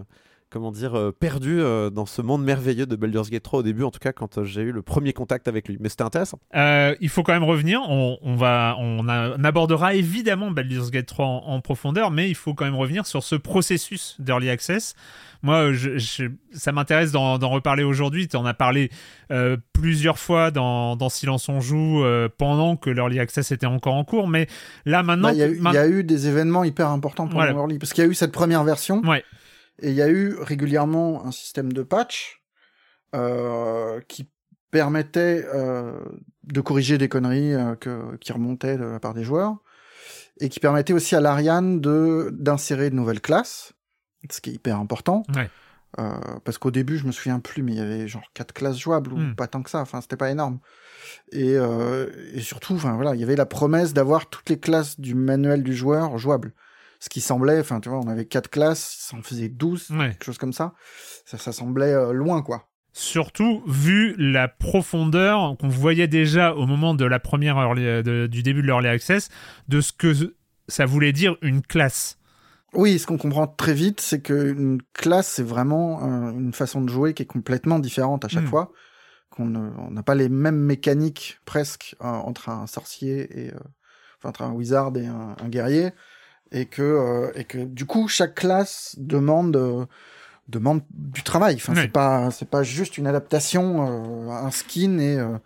comment 0.54 0.70
dire, 0.70 0.94
euh, 0.96 1.10
perdu 1.10 1.60
euh, 1.60 1.90
dans 1.90 2.06
ce 2.06 2.22
monde 2.22 2.44
merveilleux 2.44 2.86
de 2.86 2.94
Baldur's 2.94 3.28
Gate 3.28 3.42
3 3.42 3.58
au 3.58 3.62
début, 3.64 3.82
en 3.82 3.90
tout 3.90 3.98
cas 3.98 4.12
quand 4.12 4.38
euh, 4.38 4.44
j'ai 4.44 4.62
eu 4.62 4.70
le 4.70 4.82
premier 4.82 5.12
contact 5.12 5.48
avec 5.48 5.66
lui. 5.68 5.76
Mais 5.80 5.88
c'était 5.88 6.04
intéressant. 6.04 6.38
Euh, 6.54 6.94
il 7.00 7.08
faut 7.08 7.24
quand 7.24 7.32
même 7.32 7.42
revenir. 7.42 7.80
On, 7.88 8.16
on 8.22 8.36
va, 8.36 8.76
on, 8.78 9.08
a- 9.08 9.36
on 9.36 9.42
abordera 9.42 9.94
évidemment 9.94 10.52
Baldur's 10.52 10.92
Gate 10.92 11.06
3 11.06 11.26
en, 11.26 11.42
en 11.48 11.60
profondeur, 11.60 12.12
mais 12.12 12.28
il 12.30 12.36
faut 12.36 12.54
quand 12.54 12.64
même 12.64 12.76
revenir 12.76 13.04
sur 13.04 13.24
ce 13.24 13.34
processus 13.34 14.14
d'early 14.20 14.48
access. 14.48 14.94
Moi, 15.42 15.72
je, 15.72 15.98
je- 15.98 16.24
ça 16.52 16.70
m'intéresse 16.72 17.10
d'en 17.12 17.36
reparler 17.36 17.82
aujourd'hui. 17.82 18.28
Tu 18.28 18.36
en 18.36 18.46
as 18.46 18.54
parlé 18.54 18.90
euh, 19.32 19.56
plusieurs 19.72 20.18
fois 20.18 20.50
dans, 20.52 20.94
dans 20.96 21.08
Silence 21.08 21.48
on 21.48 21.60
joue 21.60 22.02
euh, 22.04 22.28
pendant 22.38 22.76
que 22.76 22.88
l'early 22.90 23.18
access 23.18 23.50
était 23.52 23.66
encore 23.66 23.94
en 23.94 24.04
cours, 24.04 24.28
mais 24.28 24.46
là 24.86 25.02
maintenant, 25.02 25.28
Bah, 25.28 25.34
Il 25.34 25.38
y, 25.40 25.42
a 25.42 25.48
eu- 25.48 25.58
ma- 25.60 25.70
il 25.72 25.74
y 25.74 25.78
a 25.78 25.88
eu 25.88 26.04
des 26.04 26.28
événements 26.28 26.62
hyper 26.64 26.88
importants 26.88 27.24
pendant 27.26 27.40
Voilà. 27.40 27.52
l'early, 27.52 27.78
parce 27.78 27.92
qu'il 27.92 28.04
y 28.04 28.06
a 28.06 28.10
eu 28.10 28.14
cette 28.14 28.32
première 28.32 28.64
version, 28.64 29.02
Ouais. 29.02 29.24
Et 29.80 29.90
il 29.90 29.94
y 29.94 30.02
a 30.02 30.08
eu 30.08 30.34
régulièrement 30.38 31.24
un 31.26 31.32
système 31.32 31.72
de 31.72 31.82
patch 31.82 32.42
euh, 33.14 34.00
qui 34.08 34.28
permettait 34.70 35.44
euh, 35.54 35.98
de 36.44 36.60
corriger 36.60 36.98
des 36.98 37.08
conneries 37.08 37.54
euh, 37.54 37.74
que, 37.76 38.16
qui 38.16 38.32
remontaient 38.32 38.76
de 38.76 38.84
la 38.84 39.00
part 39.00 39.14
des 39.14 39.24
joueurs, 39.24 39.56
et 40.40 40.48
qui 40.48 40.58
permettait 40.60 40.92
aussi 40.92 41.14
à 41.14 41.20
l'Ariane 41.20 41.80
de 41.80 42.30
d'insérer 42.32 42.90
de 42.90 42.96
nouvelles 42.96 43.20
classes, 43.20 43.72
ce 44.30 44.40
qui 44.40 44.50
est 44.50 44.54
hyper 44.54 44.78
important. 44.78 45.22
Ouais. 45.34 45.48
Euh, 46.00 46.10
parce 46.44 46.58
qu'au 46.58 46.72
début, 46.72 46.98
je 46.98 47.06
me 47.06 47.12
souviens 47.12 47.38
plus, 47.38 47.62
mais 47.62 47.70
il 47.70 47.78
y 47.78 47.80
avait 47.80 48.08
genre 48.08 48.24
quatre 48.34 48.52
classes 48.52 48.78
jouables 48.78 49.12
ou 49.12 49.16
Hmm. 49.16 49.34
pas 49.36 49.46
tant 49.46 49.62
que 49.62 49.70
ça. 49.70 49.80
Enfin, 49.80 50.00
c'était 50.00 50.16
pas 50.16 50.28
énorme. 50.28 50.58
Et, 51.30 51.56
euh, 51.56 52.10
et 52.32 52.40
surtout, 52.40 52.74
enfin 52.74 52.94
voilà, 52.96 53.14
il 53.14 53.20
y 53.20 53.22
avait 53.22 53.36
la 53.36 53.46
promesse 53.46 53.92
d'avoir 53.94 54.28
toutes 54.28 54.50
les 54.50 54.58
classes 54.58 54.98
du 54.98 55.14
manuel 55.14 55.62
du 55.62 55.72
joueur 55.72 56.18
jouables. 56.18 56.52
Ce 57.04 57.10
qui 57.10 57.20
semblait, 57.20 57.60
enfin 57.60 57.80
tu 57.80 57.90
vois, 57.90 57.98
on 57.98 58.08
avait 58.08 58.24
quatre 58.24 58.48
classes, 58.48 58.96
ça 59.10 59.16
en 59.18 59.22
faisait 59.22 59.50
12, 59.50 59.90
Ouais. 59.90 60.12
quelque 60.12 60.24
chose 60.24 60.38
comme 60.38 60.54
ça. 60.54 60.72
Ça, 61.26 61.36
ça 61.36 61.52
semblait 61.52 61.92
euh, 61.92 62.12
loin, 62.12 62.40
quoi. 62.40 62.70
Surtout 62.94 63.62
vu 63.66 64.14
la 64.16 64.48
profondeur 64.48 65.54
qu'on 65.60 65.68
voyait 65.68 66.08
déjà 66.08 66.54
au 66.54 66.64
moment 66.64 66.94
de 66.94 67.04
la 67.04 67.18
première 67.20 67.58
euh, 67.58 68.02
de- 68.02 68.26
du 68.26 68.42
début 68.42 68.62
de 68.62 68.66
l'early 68.68 68.88
access, 68.88 69.28
de 69.68 69.82
ce 69.82 69.92
que 69.92 70.14
ça 70.68 70.86
voulait 70.86 71.12
dire 71.12 71.36
une 71.42 71.60
classe. 71.60 72.18
Oui, 72.72 72.98
ce 72.98 73.06
qu'on 73.06 73.18
comprend 73.18 73.46
très 73.46 73.74
vite, 73.74 74.00
c'est 74.00 74.22
qu'une 74.22 74.80
classe, 74.94 75.28
c'est 75.28 75.42
vraiment 75.42 76.02
euh, 76.04 76.30
une 76.32 76.54
façon 76.54 76.80
de 76.80 76.88
jouer 76.88 77.12
qui 77.12 77.22
est 77.24 77.26
complètement 77.26 77.78
différente 77.80 78.24
à 78.24 78.28
chaque 78.28 78.44
Mm. 78.44 78.48
fois. 78.48 78.72
Qu'on 79.28 79.44
n'a 79.46 80.02
pas 80.04 80.14
les 80.14 80.30
mêmes 80.30 80.56
mécaniques 80.60 81.38
presque 81.44 81.96
euh, 82.00 82.04
entre 82.06 82.48
un 82.48 82.66
sorcier 82.66 83.28
et 83.46 83.52
euh, 83.52 83.58
enfin, 84.20 84.28
entre 84.30 84.42
un 84.42 84.52
wizard 84.52 84.96
et 84.96 85.06
un, 85.06 85.34
un 85.42 85.48
guerrier, 85.48 85.90
et 86.54 86.64
que 86.66 86.80
euh, 86.82 87.30
et 87.34 87.44
que 87.44 87.58
du 87.58 87.84
coup 87.84 88.08
chaque 88.08 88.34
classe 88.36 88.94
demande 88.98 89.56
euh, 89.56 89.84
demande 90.48 90.82
du 90.90 91.22
travail. 91.22 91.56
Enfin, 91.56 91.74
Ouais. 91.74 91.82
c'est 91.82 91.88
pas 91.92 92.30
c'est 92.30 92.48
pas 92.48 92.62
juste 92.62 92.96
une 92.96 93.06
adaptation, 93.06 94.26
euh, 94.28 94.30
un 94.30 94.50
skin 94.50 94.98
et 94.98 95.18
euh, 95.18 95.36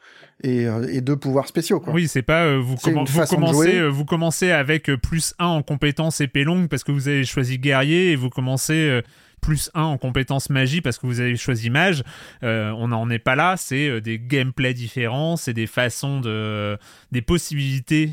et, 0.45 0.67
et 0.97 1.01
deux 1.01 1.17
pouvoirs 1.17 1.49
spéciaux. 1.49 1.81
Quoi. 1.81 1.93
Oui, 1.93 2.07
c'est 2.07 2.23
pas 2.23 2.45
euh, 2.45 2.59
vous, 2.61 2.77
vous 2.77 3.27
commencez 3.27 3.77
euh, 3.79 3.89
vous 3.89 4.05
commencez 4.05 4.53
avec 4.53 4.89
euh, 4.91 4.97
plus 4.97 5.35
1 5.41 5.47
en 5.47 5.63
compétences 5.63 6.21
épée 6.21 6.45
longue 6.45 6.69
parce 6.69 6.85
que 6.85 6.93
vous 6.93 7.09
avez 7.09 7.25
choisi 7.25 7.59
guerrier 7.59 8.13
et 8.13 8.17
vous 8.17 8.31
commencez 8.31 9.01
plus 9.41 9.71
1 9.75 9.83
en 9.83 9.99
compétences 9.99 10.51
magie 10.51 10.81
parce 10.81 10.99
que 10.99 11.07
vous 11.07 11.21
avez 11.21 11.37
choisi 11.37 11.71
mage. 11.71 12.03
On 12.43 12.89
n'en 12.89 13.09
est 13.11 13.19
pas 13.19 13.35
là, 13.37 13.57
c'est 13.57 14.01
des 14.01 14.19
gameplays 14.19 14.75
différents, 14.75 15.37
c'est 15.37 15.55
des 15.55 15.67
façons 15.67 16.21
de 16.21 16.77
des 17.13 17.23
possibilités 17.23 18.13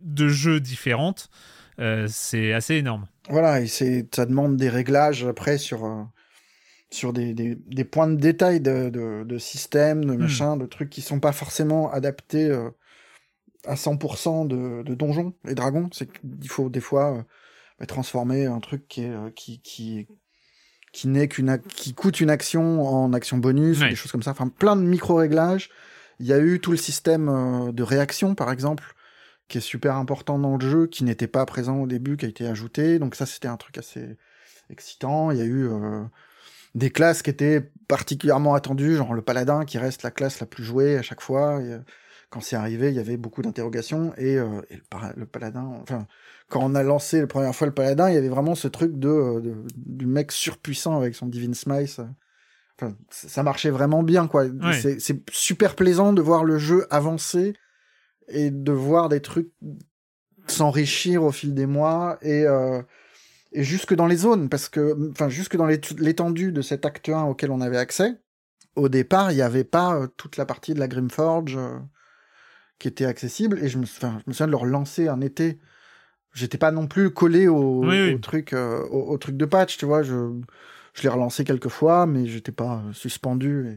de 0.00 0.28
jeu 0.28 0.60
différentes. 0.60 1.28
Euh, 1.78 2.06
c'est 2.08 2.52
assez 2.52 2.74
énorme. 2.76 3.06
Voilà, 3.28 3.60
et 3.60 3.66
ça 3.66 4.26
demande 4.26 4.56
des 4.56 4.68
réglages 4.68 5.24
après 5.24 5.58
sur, 5.58 5.84
euh, 5.84 6.02
sur 6.90 7.12
des, 7.12 7.34
des, 7.34 7.54
des 7.54 7.84
points 7.84 8.08
de 8.08 8.16
détail 8.16 8.60
de, 8.60 8.90
de, 8.90 9.24
de 9.24 9.38
système, 9.38 10.04
de 10.04 10.14
machin, 10.14 10.56
de 10.56 10.66
trucs 10.66 10.90
qui 10.90 11.00
sont 11.00 11.20
pas 11.20 11.32
forcément 11.32 11.90
adaptés 11.90 12.48
euh, 12.50 12.70
à 13.64 13.74
100% 13.74 14.46
de, 14.46 14.82
de 14.82 14.94
donjons 14.94 15.34
et 15.46 15.54
dragons. 15.54 15.88
C'est 15.92 16.10
qu'il 16.12 16.48
faut 16.48 16.68
des 16.68 16.80
fois 16.80 17.24
bah, 17.78 17.86
transformer 17.86 18.46
un 18.46 18.60
truc 18.60 18.86
qui, 18.88 19.02
est, 19.04 19.34
qui, 19.34 19.60
qui, 19.60 20.06
qui 20.92 21.08
n'est 21.08 21.28
qu'une, 21.28 21.58
qui 21.68 21.94
coûte 21.94 22.20
une 22.20 22.30
action 22.30 22.82
en 22.86 23.12
action 23.12 23.38
bonus, 23.38 23.80
ou 23.80 23.88
des 23.88 23.94
choses 23.94 24.12
comme 24.12 24.22
ça. 24.22 24.32
Enfin, 24.32 24.48
plein 24.48 24.76
de 24.76 24.82
micro-réglages. 24.82 25.70
Il 26.20 26.26
y 26.26 26.32
a 26.32 26.38
eu 26.38 26.60
tout 26.60 26.70
le 26.70 26.76
système 26.76 27.72
de 27.72 27.82
réaction, 27.82 28.34
par 28.34 28.52
exemple, 28.52 28.94
qui 29.48 29.58
est 29.58 29.62
super 29.62 29.96
important 29.96 30.38
dans 30.38 30.56
le 30.56 30.66
jeu, 30.66 30.86
qui 30.86 31.04
n'était 31.04 31.26
pas 31.26 31.44
présent 31.46 31.78
au 31.80 31.86
début, 31.86 32.16
qui 32.16 32.24
a 32.24 32.28
été 32.28 32.46
ajouté. 32.46 32.98
Donc 32.98 33.14
ça, 33.14 33.26
c'était 33.26 33.48
un 33.48 33.56
truc 33.56 33.78
assez 33.78 34.16
excitant. 34.70 35.30
Il 35.30 35.38
y 35.38 35.42
a 35.42 35.44
eu 35.44 35.68
euh, 35.68 36.02
des 36.74 36.90
classes 36.90 37.22
qui 37.22 37.30
étaient 37.30 37.70
particulièrement 37.88 38.54
attendues, 38.54 38.96
genre 38.96 39.14
le 39.14 39.22
paladin, 39.22 39.64
qui 39.64 39.78
reste 39.78 40.02
la 40.02 40.10
classe 40.10 40.40
la 40.40 40.46
plus 40.46 40.64
jouée 40.64 40.96
à 40.96 41.02
chaque 41.02 41.20
fois. 41.20 41.60
Et, 41.60 41.72
euh, 41.72 41.78
quand 42.30 42.40
c'est 42.40 42.56
arrivé, 42.56 42.88
il 42.88 42.94
y 42.94 42.98
avait 42.98 43.18
beaucoup 43.18 43.42
d'interrogations. 43.42 44.14
Et, 44.16 44.38
euh, 44.38 44.62
et 44.70 44.80
le, 45.16 45.26
paladin, 45.26 45.78
enfin, 45.82 46.06
quand 46.48 46.60
on 46.62 46.74
a 46.74 46.82
lancé 46.82 47.20
la 47.20 47.26
première 47.26 47.54
fois 47.54 47.66
le 47.66 47.74
paladin, 47.74 48.08
il 48.08 48.14
y 48.14 48.16
avait 48.16 48.30
vraiment 48.30 48.54
ce 48.54 48.68
truc 48.68 48.98
de, 48.98 49.40
de- 49.40 49.64
du 49.76 50.06
mec 50.06 50.32
surpuissant 50.32 50.96
avec 50.96 51.14
son 51.14 51.26
Divine 51.26 51.52
Smite. 51.52 52.00
Enfin, 52.78 52.96
ça 53.10 53.42
marchait 53.42 53.68
vraiment 53.68 54.02
bien, 54.02 54.28
quoi. 54.28 54.46
C'est 54.98 55.30
super 55.30 55.76
plaisant 55.76 56.14
de 56.14 56.22
voir 56.22 56.44
le 56.44 56.56
jeu 56.56 56.86
avancer 56.88 57.52
et 58.28 58.50
de 58.50 58.72
voir 58.72 59.08
des 59.08 59.20
trucs 59.20 59.50
s'enrichir 60.46 61.22
au 61.22 61.32
fil 61.32 61.54
des 61.54 61.66
mois 61.66 62.18
et 62.22 62.44
euh, 62.46 62.82
et 63.52 63.62
jusque 63.64 63.94
dans 63.94 64.06
les 64.06 64.16
zones 64.16 64.48
parce 64.48 64.68
que 64.68 65.10
enfin 65.10 65.28
jusque 65.28 65.56
dans 65.56 65.66
l'étendue 65.66 66.52
de 66.52 66.62
cet 66.62 66.84
acte 66.86 67.08
1 67.08 67.24
auquel 67.24 67.50
on 67.50 67.60
avait 67.60 67.76
accès. 67.78 68.20
Au 68.74 68.88
départ, 68.88 69.30
il 69.30 69.34
n'y 69.34 69.42
avait 69.42 69.64
pas 69.64 69.94
euh, 69.94 70.06
toute 70.16 70.38
la 70.38 70.46
partie 70.46 70.72
de 70.72 70.80
la 70.80 70.88
Grimforge 70.88 71.56
euh, 71.58 71.78
qui 72.78 72.88
était 72.88 73.04
accessible 73.04 73.58
et 73.62 73.68
je 73.68 73.78
me, 73.78 73.84
je 73.84 74.06
me 74.26 74.32
souviens 74.32 74.46
de 74.46 74.50
le 74.52 74.56
relancer 74.56 75.08
un 75.08 75.20
été. 75.20 75.58
J'étais 76.32 76.56
pas 76.56 76.70
non 76.70 76.86
plus 76.86 77.10
collé 77.10 77.46
au, 77.48 77.80
Oui, 77.84 77.88
oui. 78.08 78.14
au 78.14 78.18
truc 78.18 78.54
euh, 78.54 78.82
au, 78.90 79.12
au 79.12 79.18
truc 79.18 79.36
de 79.36 79.44
patch, 79.44 79.76
tu 79.76 79.84
vois. 79.84 80.02
Je 80.02 80.40
je 80.94 81.02
l'ai 81.02 81.08
relancé 81.08 81.44
quelques 81.44 81.68
fois, 81.70 82.06
mais 82.06 82.26
j'étais 82.26 82.52
pas 82.52 82.82
euh, 82.86 82.92
suspendu. 82.92 83.66
Et, 83.66 83.72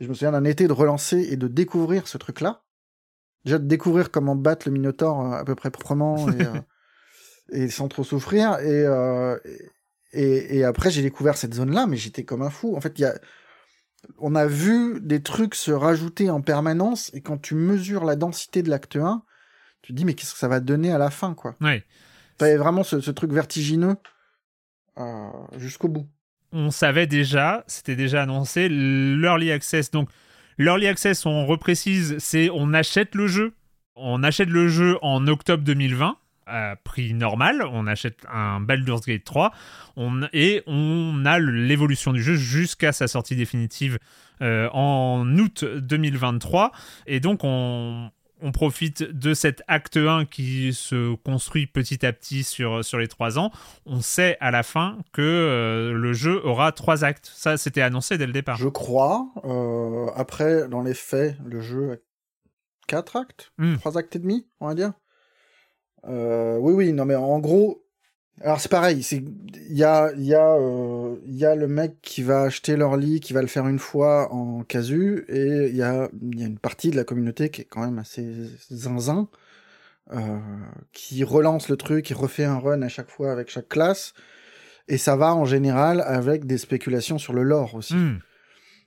et 0.00 0.04
je 0.04 0.08
me 0.08 0.14
souviens 0.14 0.32
d'un 0.32 0.44
été 0.44 0.66
de 0.68 0.72
relancer 0.72 1.18
et 1.30 1.36
de 1.36 1.48
découvrir 1.48 2.06
ce 2.08 2.18
truc-là. 2.18 2.62
Déjà 3.44 3.58
de 3.58 3.66
découvrir 3.66 4.10
comment 4.10 4.36
battre 4.36 4.68
le 4.68 4.72
Minotaur 4.72 5.20
euh, 5.20 5.32
à 5.32 5.44
peu 5.44 5.54
près 5.54 5.70
proprement 5.70 6.30
et, 6.30 6.42
euh, 6.42 6.60
et 7.52 7.68
sans 7.68 7.88
trop 7.88 8.04
souffrir. 8.04 8.58
Et, 8.60 8.84
euh, 8.84 9.38
et, 10.12 10.58
et 10.58 10.64
après, 10.64 10.90
j'ai 10.90 11.02
découvert 11.02 11.36
cette 11.36 11.54
zone-là, 11.54 11.86
mais 11.86 11.96
j'étais 11.96 12.24
comme 12.24 12.42
un 12.42 12.50
fou. 12.50 12.76
En 12.76 12.80
fait, 12.80 12.98
il 12.98 13.02
y 13.02 13.04
a, 13.04 13.14
on 14.18 14.34
a 14.34 14.46
vu 14.46 15.00
des 15.00 15.22
trucs 15.22 15.54
se 15.54 15.70
rajouter 15.70 16.30
en 16.30 16.40
permanence, 16.40 17.10
et 17.14 17.20
quand 17.20 17.38
tu 17.38 17.54
mesures 17.54 18.04
la 18.04 18.16
densité 18.16 18.62
de 18.62 18.70
l'acte 18.70 18.96
1, 18.96 19.22
tu 19.82 19.92
te 19.92 19.96
dis, 19.96 20.04
mais 20.04 20.14
qu'est-ce 20.14 20.32
que 20.32 20.38
ça 20.38 20.48
va 20.48 20.60
donner 20.60 20.92
à 20.92 20.98
la 20.98 21.10
fin, 21.10 21.34
quoi? 21.34 21.56
Ouais. 21.60 21.84
T'avais 22.38 22.56
vraiment 22.56 22.82
ce, 22.82 23.00
ce 23.00 23.10
truc 23.10 23.32
vertigineux 23.32 23.96
euh, 24.98 25.28
jusqu'au 25.56 25.88
bout. 25.88 26.08
on 26.52 26.70
savait 26.70 27.06
déjà, 27.06 27.64
c'était 27.66 27.96
déjà 27.96 28.22
annoncé, 28.22 28.68
l'early 28.68 29.52
access. 29.52 29.90
Donc, 29.90 30.10
l'early 30.60 30.86
access, 30.86 31.26
on 31.26 31.46
reprécise, 31.46 32.16
c'est 32.18 32.50
on 32.50 32.72
achète 32.74 33.14
le 33.14 33.26
jeu. 33.26 33.54
On 33.96 34.22
achète 34.22 34.48
le 34.48 34.68
jeu 34.68 34.98
en 35.02 35.26
octobre 35.26 35.64
2020 35.64 36.16
à 36.46 36.76
prix 36.76 37.14
normal. 37.14 37.62
On 37.72 37.86
achète 37.86 38.18
un 38.30 38.60
Baldur's 38.60 39.06
Gate 39.06 39.24
3 39.24 39.52
on, 39.96 40.22
et 40.32 40.62
on 40.66 41.24
a 41.24 41.38
l'évolution 41.38 42.12
du 42.12 42.22
jeu 42.22 42.34
jusqu'à 42.34 42.92
sa 42.92 43.08
sortie 43.08 43.36
définitive 43.36 43.98
euh, 44.42 44.68
en 44.72 45.26
août 45.38 45.64
2023. 45.64 46.72
Et 47.06 47.20
donc, 47.20 47.40
on, 47.42 48.10
on 48.42 48.52
profite 48.52 49.02
de 49.02 49.34
cet 49.34 49.62
acte 49.68 49.96
1 49.96 50.24
qui 50.26 50.72
se 50.72 51.14
construit 51.16 51.66
petit 51.66 52.04
à 52.04 52.12
petit 52.12 52.42
sur, 52.44 52.84
sur 52.84 52.98
les 52.98 53.08
trois 53.08 53.38
ans. 53.38 53.50
On 53.86 54.00
sait 54.00 54.36
à 54.40 54.50
la 54.50 54.62
fin 54.62 54.98
que 55.12 55.22
euh, 55.22 55.92
le 55.92 56.12
jeu 56.12 56.40
aura 56.46 56.72
trois 56.72 57.04
actes. 57.04 57.30
Ça, 57.34 57.56
c'était 57.56 57.82
annoncé 57.82 58.18
dès 58.18 58.26
le 58.26 58.32
départ. 58.32 58.56
Je 58.56 58.68
crois. 58.68 59.26
euh, 59.44 60.06
après, 60.16 60.68
dans 60.68 60.82
les 60.82 60.94
faits, 60.94 61.36
le 61.44 61.60
jeu 61.60 61.92
a 61.92 61.96
quatre 62.86 63.16
actes, 63.16 63.52
Hmm. 63.58 63.76
trois 63.76 63.96
actes 63.98 64.16
et 64.16 64.18
demi, 64.18 64.46
on 64.60 64.68
va 64.68 64.74
dire? 64.74 64.92
Euh, 66.08 66.56
oui, 66.58 66.72
oui, 66.72 66.92
non, 66.92 67.04
mais 67.04 67.14
en 67.14 67.38
gros, 67.38 67.84
alors 68.40 68.60
c'est 68.60 68.70
pareil. 68.70 69.02
C'est 69.02 69.16
il 69.70 69.76
y 69.76 69.84
a, 69.84 70.12
il 70.16 70.24
y 70.24 70.34
a, 70.34 70.54
euh, 70.56 71.16
il 71.26 71.36
y 71.36 71.44
a 71.44 71.54
le 71.54 71.68
mec 71.68 72.00
qui 72.02 72.22
va 72.22 72.42
acheter 72.42 72.76
leur 72.76 72.96
lit, 72.96 73.20
qui 73.20 73.32
va 73.32 73.40
le 73.42 73.46
faire 73.48 73.68
une 73.68 73.78
fois 73.78 74.32
en 74.32 74.64
casu, 74.64 75.24
et 75.28 75.68
il 75.68 75.76
y 75.76 75.82
a, 75.82 76.08
il 76.22 76.40
y 76.40 76.42
a 76.42 76.46
une 76.46 76.58
partie 76.58 76.90
de 76.90 76.96
la 76.96 77.04
communauté 77.04 77.50
qui 77.50 77.60
est 77.62 77.64
quand 77.64 77.82
même 77.84 77.98
assez 77.98 78.24
zinzin. 78.72 79.28
euh, 80.12 80.38
qui 80.92 81.24
relance 81.24 81.68
le 81.68 81.76
truc, 81.76 82.04
qui 82.06 82.14
refait 82.14 82.44
un 82.44 82.58
run 82.58 82.82
à 82.82 82.88
chaque 82.88 83.10
fois 83.10 83.32
avec 83.32 83.48
chaque 83.50 83.68
classe, 83.68 84.14
et 84.88 84.98
ça 84.98 85.16
va 85.16 85.34
en 85.34 85.44
général 85.44 86.00
avec 86.02 86.46
des 86.46 86.58
spéculations 86.58 87.18
sur 87.18 87.32
le 87.32 87.42
lore 87.44 87.74
aussi 87.74 87.94
Hmm. 87.94 88.18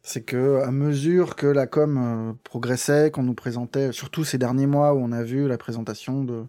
c'est 0.04 0.24
que 0.24 0.62
à 0.64 0.72
mesure 0.72 1.36
que 1.36 1.48
la 1.48 1.68
com 1.68 1.98
euh, 1.98 2.34
progressait, 2.44 3.12
qu'on 3.12 3.24
nous 3.24 3.36
présentait, 3.36 3.92
surtout 3.94 4.24
ces 4.26 4.38
derniers 4.38 4.68
mois 4.68 4.94
où 4.94 5.00
on 5.00 5.12
a 5.12 5.24
vu 5.24 5.48
la 5.48 5.58
présentation 5.58 6.24
de, 6.24 6.46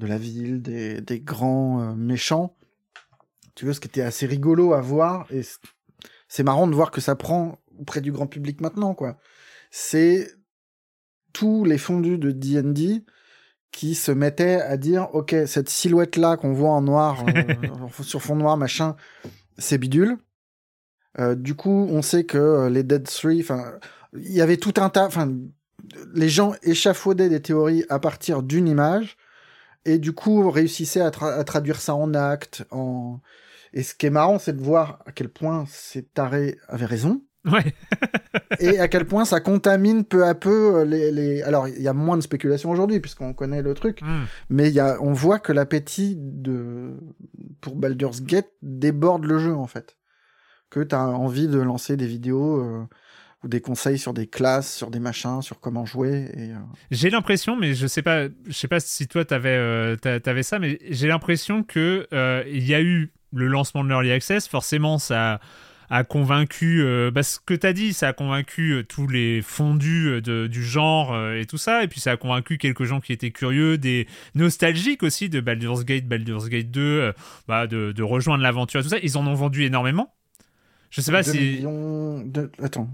de 0.00 0.06
la 0.06 0.18
ville, 0.18 0.62
des, 0.62 1.00
des 1.00 1.20
grands 1.20 1.80
euh, 1.80 1.94
méchants, 1.94 2.56
tu 3.54 3.66
vois, 3.66 3.74
ce 3.74 3.80
qui 3.80 3.88
était 3.88 4.02
assez 4.02 4.26
rigolo 4.26 4.72
à 4.72 4.80
voir, 4.80 5.26
et 5.30 5.42
c'est 6.26 6.42
marrant 6.42 6.66
de 6.66 6.74
voir 6.74 6.90
que 6.90 7.00
ça 7.00 7.14
prend 7.14 7.58
auprès 7.78 8.00
du 8.00 8.10
grand 8.10 8.26
public 8.26 8.60
maintenant, 8.60 8.94
quoi. 8.94 9.18
C'est 9.70 10.32
tous 11.32 11.64
les 11.64 11.78
fondus 11.78 12.18
de 12.18 12.32
D&D 12.32 13.04
qui 13.70 13.94
se 13.94 14.10
mettaient 14.10 14.60
à 14.60 14.76
dire, 14.76 15.14
ok, 15.14 15.36
cette 15.46 15.68
silhouette-là 15.68 16.36
qu'on 16.36 16.52
voit 16.52 16.70
en 16.70 16.82
noir, 16.82 17.24
euh, 17.28 18.02
sur 18.02 18.22
fond 18.22 18.36
noir, 18.36 18.56
machin, 18.56 18.96
c'est 19.58 19.78
bidule. 19.78 20.16
Euh, 21.18 21.34
du 21.34 21.54
coup, 21.54 21.86
on 21.90 22.02
sait 22.02 22.24
que 22.24 22.68
les 22.68 22.82
Dead 22.82 23.04
Three, 23.04 23.40
enfin, 23.42 23.74
il 24.14 24.32
y 24.32 24.40
avait 24.40 24.56
tout 24.56 24.74
un 24.78 24.88
tas, 24.88 25.06
enfin, 25.06 25.30
les 26.14 26.28
gens 26.28 26.54
échafaudaient 26.62 27.28
des 27.28 27.42
théories 27.42 27.84
à 27.90 27.98
partir 27.98 28.42
d'une 28.42 28.66
image, 28.66 29.16
et 29.84 29.98
du 29.98 30.12
coup 30.12 30.50
réussissaient 30.50 31.00
à, 31.00 31.10
tra- 31.10 31.32
à 31.38 31.44
traduire 31.44 31.80
ça 31.80 31.94
en 31.94 32.14
actes, 32.14 32.64
en... 32.70 33.20
Et 33.72 33.82
ce 33.84 33.94
qui 33.94 34.06
est 34.06 34.10
marrant, 34.10 34.38
c'est 34.40 34.56
de 34.56 34.62
voir 34.62 35.00
à 35.06 35.12
quel 35.12 35.28
point 35.28 35.64
ces 35.68 36.02
tarés 36.04 36.58
avaient 36.68 36.86
raison, 36.86 37.22
Ouais. 37.50 37.74
et 38.58 38.78
à 38.80 38.88
quel 38.88 39.06
point 39.06 39.24
ça 39.24 39.40
contamine 39.40 40.04
peu 40.04 40.26
à 40.26 40.34
peu 40.34 40.80
euh, 40.80 40.84
les... 40.84 41.10
les... 41.10 41.42
Alors, 41.42 41.68
il 41.68 41.80
y 41.80 41.88
a 41.88 41.94
moins 41.94 42.16
de 42.18 42.22
spéculation 42.22 42.70
aujourd'hui, 42.70 43.00
puisqu'on 43.00 43.32
connaît 43.32 43.62
le 43.62 43.72
truc, 43.74 44.02
Hmm. 44.02 44.24
mais 44.50 44.70
y 44.70 44.80
a, 44.80 44.98
on 45.00 45.12
voit 45.12 45.38
que 45.38 45.52
l'appétit 45.52 46.16
de 46.18 46.98
pour 47.62 47.76
Baldur's 47.76 48.22
Gate 48.22 48.50
déborde 48.62 49.24
le 49.24 49.38
jeu 49.38 49.54
en 49.54 49.66
fait. 49.66 49.96
Que 50.68 50.80
tu 50.80 50.94
as 50.94 51.08
envie 51.08 51.48
de 51.48 51.58
lancer 51.58 51.96
des 51.96 52.06
vidéos 52.06 52.60
euh, 52.60 52.84
ou 53.42 53.48
des 53.48 53.60
conseils 53.60 53.98
sur 53.98 54.12
des 54.12 54.26
classes, 54.26 54.74
sur 54.76 54.90
des 54.90 55.00
machins, 55.00 55.40
sur 55.42 55.60
comment 55.60 55.86
jouer 55.86 56.30
euh, 56.36 56.54
J'ai 56.90 57.08
l'impression, 57.10 57.56
mais 57.56 57.74
je 57.74 57.86
sais 57.86 58.02
pas, 58.02 58.26
je 58.46 58.52
sais 58.52 58.68
pas 58.68 58.80
si 58.80 59.08
toi 59.08 59.24
t'avais 59.24 59.48
euh, 59.50 59.96
t'avais 59.96 60.42
ça, 60.42 60.58
mais 60.58 60.78
j'ai 60.90 61.08
l'impression 61.08 61.62
que 61.62 62.06
euh, 62.12 62.44
il 62.52 62.66
y 62.66 62.74
a 62.74 62.80
eu 62.82 63.12
le 63.32 63.46
lancement 63.46 63.82
de 63.84 63.88
l'early 63.88 64.12
access. 64.12 64.46
Forcément, 64.48 64.98
ça 64.98 65.40
a 65.92 66.04
convaincu, 66.04 66.84
bah, 67.12 67.24
ce 67.24 67.40
que 67.44 67.52
t'as 67.54 67.72
dit, 67.72 67.92
ça 67.94 68.08
a 68.08 68.12
convaincu 68.12 68.84
tous 68.88 69.08
les 69.08 69.42
fondus 69.42 70.22
de- 70.22 70.46
du 70.46 70.62
genre 70.62 71.16
et 71.32 71.46
tout 71.46 71.58
ça, 71.58 71.82
et 71.82 71.88
puis 71.88 71.98
ça 71.98 72.12
a 72.12 72.16
convaincu 72.16 72.58
quelques 72.58 72.84
gens 72.84 73.00
qui 73.00 73.12
étaient 73.12 73.32
curieux, 73.32 73.76
des 73.76 74.06
nostalgiques 74.36 75.02
aussi 75.02 75.28
de 75.28 75.40
Baldur's 75.40 75.84
Gate, 75.84 76.06
Baldur's 76.06 76.48
Gate 76.48 76.70
2, 76.70 76.80
euh, 76.80 77.12
bah, 77.48 77.66
de, 77.66 77.90
de 77.90 78.02
rejoindre 78.04 78.42
l'aventure 78.44 78.78
et 78.78 78.82
tout 78.84 78.88
ça. 78.90 78.98
Ils 79.02 79.18
en 79.18 79.26
ont 79.26 79.34
vendu 79.34 79.64
énormément. 79.64 80.14
Je 80.90 81.00
sais 81.00 81.12
pas 81.12 81.22
2 81.22 81.30
si. 81.30 81.38
millions 81.38 82.20
de... 82.24 82.50
Attends, 82.60 82.88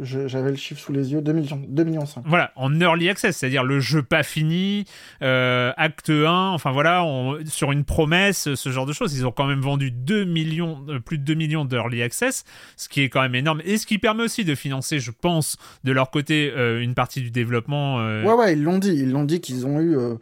j'avais 0.00 0.50
le 0.50 0.56
chiffre 0.56 0.80
sous 0.80 0.92
les 0.92 1.12
yeux, 1.12 1.20
2 1.20 1.32
millions, 1.32 1.60
2 1.68 1.82
millions 1.84 2.06
5. 2.06 2.22
Voilà, 2.26 2.52
en 2.54 2.80
early 2.80 3.08
access, 3.08 3.36
c'est-à-dire 3.36 3.64
le 3.64 3.80
jeu 3.80 4.02
pas 4.04 4.22
fini, 4.22 4.84
euh, 5.22 5.72
acte 5.76 6.10
1, 6.10 6.50
enfin 6.50 6.70
voilà, 6.70 7.04
on- 7.04 7.44
sur 7.46 7.72
une 7.72 7.84
promesse, 7.84 8.54
ce 8.54 8.68
genre 8.70 8.86
de 8.86 8.92
choses. 8.92 9.14
Ils 9.16 9.26
ont 9.26 9.32
quand 9.32 9.46
même 9.46 9.60
vendu 9.60 9.90
2 9.90 10.24
millions, 10.24 10.84
euh, 10.88 11.00
plus 11.00 11.18
de 11.18 11.24
2 11.24 11.34
millions 11.34 11.64
d'early 11.64 12.02
access, 12.02 12.44
ce 12.76 12.88
qui 12.88 13.00
est 13.02 13.08
quand 13.08 13.20
même 13.22 13.34
énorme. 13.34 13.60
Et 13.64 13.78
ce 13.78 13.86
qui 13.86 13.98
permet 13.98 14.22
aussi 14.22 14.44
de 14.44 14.54
financer, 14.54 15.00
je 15.00 15.10
pense, 15.10 15.56
de 15.82 15.90
leur 15.92 16.10
côté, 16.12 16.52
euh, 16.56 16.80
une 16.80 16.94
partie 16.94 17.20
du 17.20 17.30
développement. 17.32 17.98
euh, 18.00 18.22
Ouais, 18.24 18.34
ouais, 18.34 18.52
ils 18.52 18.62
l'ont 18.62 18.78
dit. 18.78 18.94
Ils 18.94 19.10
l'ont 19.10 19.24
dit 19.24 19.40
qu'ils 19.40 19.66
ont 19.66 19.80
eu. 19.80 19.96
euh, 19.96 20.14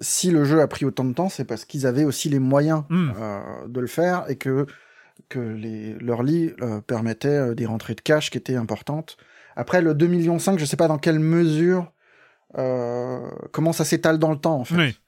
si 0.00 0.32
le 0.32 0.44
jeu 0.44 0.60
a 0.60 0.66
pris 0.66 0.84
autant 0.84 1.04
de 1.04 1.12
temps, 1.14 1.28
c'est 1.28 1.44
parce 1.44 1.64
qu'ils 1.64 1.86
avaient 1.86 2.02
aussi 2.04 2.28
les 2.28 2.40
moyens 2.40 2.82
Hmm. 2.88 3.12
euh, 3.16 3.40
de 3.68 3.78
le 3.80 3.86
faire 3.86 4.24
et 4.28 4.34
que, 4.36 4.66
que 5.28 5.38
les, 5.38 5.94
leur 5.94 6.22
lit 6.22 6.52
euh, 6.60 6.80
permettait 6.80 7.28
euh, 7.28 7.54
des 7.54 7.66
rentrées 7.66 7.94
de 7.94 8.00
cash 8.00 8.30
qui 8.30 8.38
étaient 8.38 8.56
importantes. 8.56 9.16
Après, 9.56 9.80
le 9.82 9.94
2,5 9.94 10.08
millions, 10.08 10.38
je 10.38 10.64
sais 10.64 10.76
pas 10.76 10.88
dans 10.88 10.98
quelle 10.98 11.18
mesure. 11.18 11.92
euh, 12.58 13.28
comment 13.52 13.72
ça 13.72 13.84
s'étale 13.84 14.18
dans 14.18 14.30
le 14.30 14.38
temps, 14.38 14.60
en 14.60 14.64
fait. 14.64 14.76
Oui. 14.76 14.98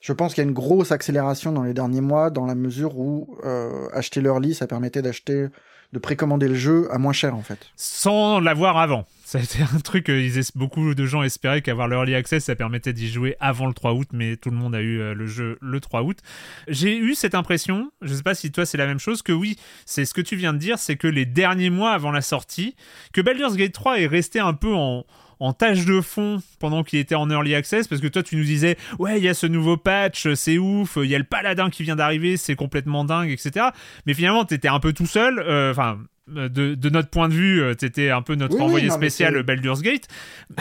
Je 0.00 0.12
pense 0.12 0.32
qu'il 0.34 0.42
y 0.42 0.46
a 0.46 0.48
une 0.48 0.54
grosse 0.54 0.92
accélération 0.92 1.52
dans 1.52 1.64
les 1.64 1.74
derniers 1.74 2.00
mois, 2.00 2.30
dans 2.30 2.46
la 2.46 2.54
mesure 2.54 2.98
où 2.98 3.36
euh, 3.44 3.88
acheter 3.92 4.20
leur 4.20 4.38
lit, 4.38 4.54
ça 4.54 4.66
permettait 4.66 5.02
d'acheter, 5.02 5.48
de 5.92 5.98
précommander 5.98 6.48
le 6.48 6.54
jeu 6.54 6.88
à 6.92 6.98
moins 6.98 7.12
cher, 7.12 7.34
en 7.34 7.42
fait. 7.42 7.58
sans 7.76 8.40
l'avoir 8.40 8.76
avant. 8.76 9.06
Été 9.34 9.58
un 9.62 9.80
truc 9.80 10.04
que 10.04 10.12
ils 10.12 10.42
beaucoup 10.54 10.94
de 10.94 11.06
gens 11.06 11.22
espéraient 11.22 11.60
qu'avoir 11.60 11.86
l'early 11.88 12.14
access, 12.14 12.44
ça 12.44 12.56
permettait 12.56 12.94
d'y 12.94 13.08
jouer 13.10 13.36
avant 13.40 13.66
le 13.66 13.74
3 13.74 13.92
août, 13.92 14.08
mais 14.12 14.36
tout 14.36 14.50
le 14.50 14.56
monde 14.56 14.74
a 14.74 14.80
eu 14.80 15.00
euh, 15.00 15.14
le 15.14 15.26
jeu 15.26 15.58
le 15.60 15.80
3 15.80 16.02
août. 16.02 16.18
J'ai 16.66 16.96
eu 16.96 17.14
cette 17.14 17.34
impression, 17.34 17.90
je 18.00 18.14
sais 18.14 18.22
pas 18.22 18.34
si 18.34 18.50
toi 18.50 18.64
c'est 18.64 18.78
la 18.78 18.86
même 18.86 18.98
chose, 18.98 19.22
que 19.22 19.32
oui, 19.32 19.58
c'est 19.84 20.06
ce 20.06 20.14
que 20.14 20.22
tu 20.22 20.36
viens 20.36 20.54
de 20.54 20.58
dire, 20.58 20.78
c'est 20.78 20.96
que 20.96 21.08
les 21.08 21.26
derniers 21.26 21.70
mois 21.70 21.92
avant 21.92 22.10
la 22.10 22.22
sortie, 22.22 22.74
que 23.12 23.20
Baldur's 23.20 23.56
Gate 23.56 23.72
3 23.72 24.00
est 24.00 24.06
resté 24.06 24.40
un 24.40 24.54
peu 24.54 24.74
en 24.74 25.04
en 25.40 25.52
tâche 25.52 25.84
de 25.84 26.00
fond 26.00 26.42
pendant 26.58 26.82
qu'il 26.82 26.98
était 26.98 27.14
en 27.14 27.30
early 27.30 27.54
access 27.54 27.86
parce 27.88 28.00
que 28.00 28.08
toi 28.08 28.22
tu 28.22 28.36
nous 28.36 28.44
disais 28.44 28.76
ouais 28.98 29.18
il 29.18 29.24
y 29.24 29.28
a 29.28 29.34
ce 29.34 29.46
nouveau 29.46 29.76
patch 29.76 30.32
c'est 30.34 30.58
ouf 30.58 30.96
il 31.02 31.08
y 31.08 31.14
a 31.14 31.18
le 31.18 31.24
paladin 31.24 31.70
qui 31.70 31.82
vient 31.84 31.96
d'arriver 31.96 32.36
c'est 32.36 32.56
complètement 32.56 33.04
dingue 33.04 33.30
etc 33.30 33.66
mais 34.06 34.14
finalement 34.14 34.44
t'étais 34.44 34.68
un 34.68 34.80
peu 34.80 34.92
tout 34.92 35.06
seul 35.06 35.38
euh, 35.38 35.70
enfin 35.70 35.98
euh, 36.36 36.48
de, 36.50 36.74
de 36.74 36.90
notre 36.90 37.08
point 37.08 37.30
de 37.30 37.32
vue, 37.32 37.62
euh, 37.62 37.72
t'étais 37.72 38.10
un 38.10 38.20
peu 38.20 38.34
notre 38.34 38.54
Oui, 38.56 38.60
envoyé 38.60 38.90
spécial 38.90 39.42
Baldur's 39.44 39.80
Gate. 39.80 40.08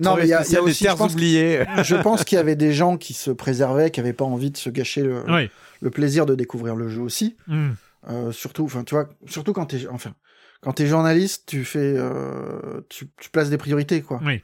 Non, 0.00 0.16
mais 0.16 0.24
il 0.24 0.28
y 0.28 0.34
a- 0.34 0.42
y 0.42 0.44
a 0.44 0.44
des 0.44 0.58
aussi, 0.58 0.80
je 0.80 0.84
terres 0.84 0.96
pense- 0.96 1.12
oubliées. 1.14 1.64
je 1.82 1.96
pense 1.96 2.24
qu'il 2.24 2.36
y 2.36 2.38
avait 2.38 2.56
des 2.56 2.72
gens 2.72 2.96
qui 2.96 3.14
se 3.14 3.30
préservaient, 3.30 3.90
qui 3.90 4.00
n'avaient 4.00 4.12
pas 4.12 4.24
envie 4.26 4.50
de 4.50 4.56
se 4.58 4.68
gâcher 4.70 5.02
le, 5.02 5.22
Oui. 5.30 5.48
le 5.80 5.90
plaisir 5.90 6.26
de 6.26 6.34
découvrir 6.34 6.76
le 6.76 6.88
jeu 6.88 7.00
aussi. 7.00 7.36
Euh, 8.08 8.32
surtout, 8.32 8.64
enfin, 8.64 8.84
tu 8.84 8.94
vois, 8.94 9.08
surtout 9.26 9.52
quand 9.52 9.66
t'es, 9.66 9.86
enfin, 9.90 10.12
quand 10.60 10.74
t'es 10.74 10.86
journaliste, 10.86 11.44
tu 11.46 11.64
fais, 11.64 11.94
euh, 11.96 12.80
tu, 12.88 13.10
tu 13.16 13.30
places 13.30 13.50
des 13.50 13.58
priorités, 13.58 14.02
quoi. 14.02 14.20
Oui. 14.24 14.42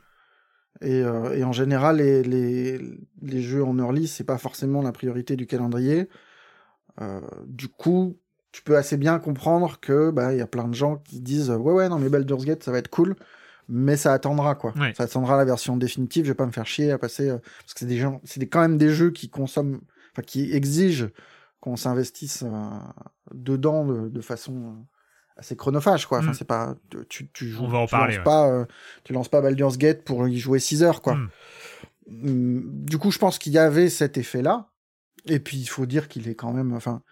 Et, 0.82 1.02
euh, 1.02 1.34
et 1.34 1.44
en 1.44 1.52
général, 1.52 1.96
les, 1.98 2.22
les, 2.22 2.80
les 3.22 3.42
jeux 3.42 3.64
en 3.64 3.78
early, 3.78 4.06
c'est 4.06 4.24
pas 4.24 4.38
forcément 4.38 4.82
la 4.82 4.92
priorité 4.92 5.36
du 5.36 5.46
calendrier. 5.46 6.08
Euh, 7.00 7.20
du 7.46 7.68
coup, 7.68 8.18
tu 8.52 8.62
peux 8.62 8.76
assez 8.76 8.96
bien 8.96 9.18
comprendre 9.18 9.78
que 9.80 10.10
bah 10.10 10.32
il 10.32 10.38
y 10.38 10.42
a 10.42 10.46
plein 10.46 10.66
de 10.66 10.74
gens 10.74 10.96
qui 10.96 11.20
disent 11.20 11.50
ouais 11.50 11.72
ouais 11.74 11.88
non 11.90 11.98
mais 11.98 12.08
Baldur's 12.08 12.46
Gate 12.46 12.62
ça 12.62 12.72
va 12.72 12.78
être 12.78 12.88
cool, 12.88 13.14
mais 13.68 13.98
ça 13.98 14.14
attendra 14.14 14.54
quoi. 14.54 14.72
Ça 14.94 15.02
attendra 15.02 15.36
la 15.36 15.44
version 15.44 15.76
définitive. 15.76 16.24
Je 16.24 16.30
vais 16.30 16.36
pas 16.36 16.46
me 16.46 16.52
faire 16.52 16.66
chier 16.66 16.90
à 16.90 16.98
passer 16.98 17.28
euh, 17.28 17.38
parce 17.38 17.74
que 17.74 17.80
c'est 17.80 17.86
des 17.86 17.98
gens, 17.98 18.20
c'est 18.24 18.46
quand 18.46 18.60
même 18.60 18.78
des 18.78 18.88
jeux 18.90 19.10
qui 19.10 19.28
consomment, 19.28 19.80
enfin 20.12 20.22
qui 20.22 20.54
exigent 20.54 21.08
qu'on 21.60 21.76
s'investisse 21.76 22.44
euh, 22.44 22.48
dedans 23.34 23.84
de, 23.84 24.08
de 24.08 24.20
façon 24.22 24.54
euh, 24.54 24.72
assez 25.36 25.56
chronophage 25.56 26.06
quoi. 26.06 26.18
Enfin 26.18 26.30
Mm. 26.30 26.34
c'est 26.34 26.44
pas 26.46 26.74
tu 27.08 27.28
tu 27.32 27.48
joues, 27.48 27.64
On 27.64 27.68
va 27.68 27.78
en 27.78 27.86
tu 27.86 27.90
parler, 27.92 28.14
lances 28.14 28.18
ouais. 28.18 28.24
pas 28.24 28.48
euh, 28.48 28.64
tu 29.04 29.12
lances 29.12 29.28
pas 29.28 29.40
Baldur's 29.40 29.76
Gate 29.78 30.02
pour 30.04 30.26
y 30.28 30.38
jouer 30.38 30.58
6 30.58 30.82
heures 30.82 31.02
quoi. 31.02 31.14
Mm. 31.16 31.28
Mm, 32.08 32.84
Du 32.86 32.98
coup 32.98 33.10
je 33.10 33.18
pense 33.18 33.38
qu'il 33.38 33.52
y 33.52 33.58
avait 33.58 33.88
cet 33.90 34.16
effet 34.18 34.42
là. 34.42 34.70
Et 35.26 35.40
puis 35.40 35.56
il 35.58 35.66
faut 35.66 35.86
dire 35.86 36.08
qu'il 36.08 36.28
est 36.28 36.34
quand 36.36 36.52
même, 36.52 36.72
enfin 36.72 37.02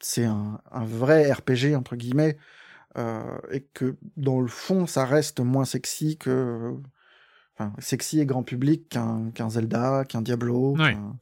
c'est 0.00 0.24
un, 0.24 0.60
un 0.70 0.84
vrai 0.84 1.32
RPG 1.32 1.74
entre 1.76 1.96
guillemets 1.96 2.36
euh, 2.98 3.22
et 3.50 3.62
que 3.72 3.96
dans 4.16 4.40
le 4.40 4.48
fond 4.48 4.86
ça 4.86 5.04
reste 5.06 5.40
moins 5.40 5.64
sexy 5.64 6.18
que 6.18 6.74
enfin 7.56 7.72
sexy 7.78 8.20
et 8.20 8.26
grand 8.26 8.42
public 8.42 8.88
qu'un 8.90 9.30
qu'un 9.32 9.48
Zelda 9.48 10.04
qu'un 10.04 10.20
Diablo 10.22 10.76
Ouais. 10.76 10.92
qu'un- 10.92 11.16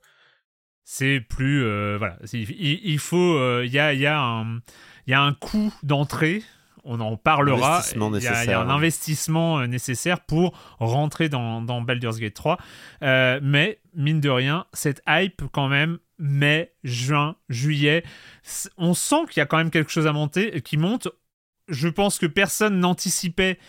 C'est 0.92 1.20
plus. 1.20 1.62
euh, 1.64 1.96
voilà. 1.98 2.16
Il, 2.32 2.50
il 2.50 2.98
faut. 2.98 3.36
euh, 3.36 3.62
Il 3.64 3.70
y, 3.72 3.78
a, 3.78 3.92
il 3.94 4.00
y, 4.00 4.06
a 4.06 4.18
un- 4.20 4.56
il 5.06 5.10
y 5.12 5.14
a 5.14 5.22
un 5.22 5.32
coût 5.34 5.72
d'entrée. 5.84 6.42
On 6.82 6.98
en 6.98 7.16
parlera. 7.16 7.80
Il 7.94 8.24
y 8.24 8.26
a- 8.26 8.44
y, 8.44 8.52
un 8.52 8.66
ouais. 8.66 8.72
investissement 8.72 9.60
euh, 9.60 9.66
nécessaire 9.68 10.18
pour 10.18 10.52
rentrer 10.80 11.28
dans, 11.28 11.62
dans 11.62 11.80
Baldur's 11.80 12.18
Gate 12.18 12.34
3. 12.34 12.58
Euh, 13.02 13.38
mais, 13.40 13.78
mine 13.94 14.18
de 14.20 14.30
rien, 14.30 14.66
cette 14.72 15.00
hype, 15.06 15.42
quand 15.52 15.68
même, 15.68 15.98
mai, 16.18 16.72
juin, 16.82 17.36
juillet, 17.48 18.02
on 18.76 18.94
sent 18.94 19.26
qu'il 19.30 19.38
y 19.38 19.42
a 19.42 19.46
quand 19.46 19.58
même 19.58 19.70
quelque 19.70 19.92
chose 19.92 20.08
à 20.08 20.12
monter, 20.12 20.60
qui 20.62 20.76
monte. 20.76 21.06
Je 21.68 21.86
pense 21.86 22.18
que 22.18 22.26
personne 22.26 22.80
n'anticipait 22.80 23.60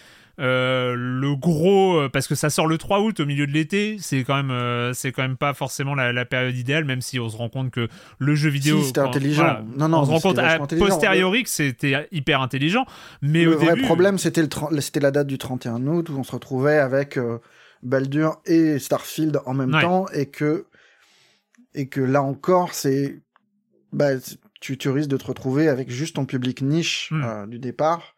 euh, 0.42 0.96
le 0.98 1.36
gros 1.36 1.98
euh, 2.00 2.10
parce 2.10 2.28
que 2.28 2.36
ça 2.36 2.50
sort 2.50 2.66
le 2.68 2.78
3 2.78 3.00
août 3.02 3.20
au 3.20 3.26
milieu 3.26 3.46
de 3.48 3.52
l'été 3.52 3.98
c'est 4.00 4.24
quand 4.24 4.36
même 4.36 4.52
euh, 4.52 4.92
c'est 4.94 5.12
quand 5.12 5.22
même 5.22 5.38
pas 5.38 5.54
forcément 5.54 5.94
la, 5.96 6.12
la 6.12 6.26
période 6.26 6.56
idéale 6.58 6.84
même 6.86 7.02
si 7.02 7.20
on 7.20 7.30
se 7.30 7.38
rend 7.38 7.48
compte 7.50 7.70
que 7.72 7.88
le 8.18 8.36
jeu 8.36 8.50
vidéo 8.50 8.80
Si, 8.82 8.88
c'était 8.88 9.02
intelligent. 9.02 9.44
voilà, 9.44 9.64
Non, 9.78 9.88
non, 9.88 10.00
on 10.00 10.06
se 10.06 10.12
rend 10.12 10.20
compte 10.20 10.40
à 10.40 10.58
posteriori 10.60 11.44
que 11.44 11.50
c'était 11.50 12.08
hyper 12.12 12.42
intelligent 12.42 12.86
mais 13.22 13.44
le 13.44 13.56
au 13.56 13.60
vrai 13.60 13.76
début 13.76 13.86
problème 13.86 14.18
c'était 14.18 14.42
le 14.42 14.50
c'était 14.82 15.00
la 15.00 15.12
date 15.12 15.28
du 15.28 15.38
31 15.38 15.86
août 15.88 16.10
où 16.10 16.14
on 16.18 16.24
se 16.24 16.32
retrouvait 16.32 16.78
avec 16.80 17.18
euh, 17.18 17.38
Baldur 17.84 18.42
et 18.46 18.80
Starfield 18.80 19.40
en 19.46 19.54
même 19.54 19.74
Ouais. 19.74 19.82
temps 19.82 20.08
et 20.14 20.26
que 20.28 20.66
et 21.76 21.88
que 21.88 22.02
là 22.02 22.22
encore 22.24 22.74
c'est 22.74 23.22
bah, 23.94 24.12
tu, 24.60 24.78
tu 24.78 24.90
risques 24.90 25.10
de 25.10 25.18
te 25.18 25.26
retrouver 25.26 25.68
avec 25.68 25.90
juste 25.90 26.16
ton 26.16 26.26
public 26.26 26.62
niche 26.62 27.10
Mm. 27.12 27.24
euh, 27.24 27.48
du 27.48 27.60
départ 27.60 28.16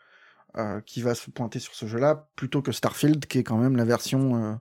euh, 0.58 0.82
qui 0.82 1.02
va 1.02 1.16
se 1.16 1.30
pointer 1.32 1.60
sur 1.60 1.74
ce 1.74 1.86
jeu-là 1.86 2.28
plutôt 2.36 2.62
que 2.62 2.72
Starfield 2.72 3.26
qui 3.26 3.40
est 3.40 3.44
quand 3.44 3.58
même 3.58 3.76
la 3.76 3.86
version 3.86 4.36
euh, 4.36 4.54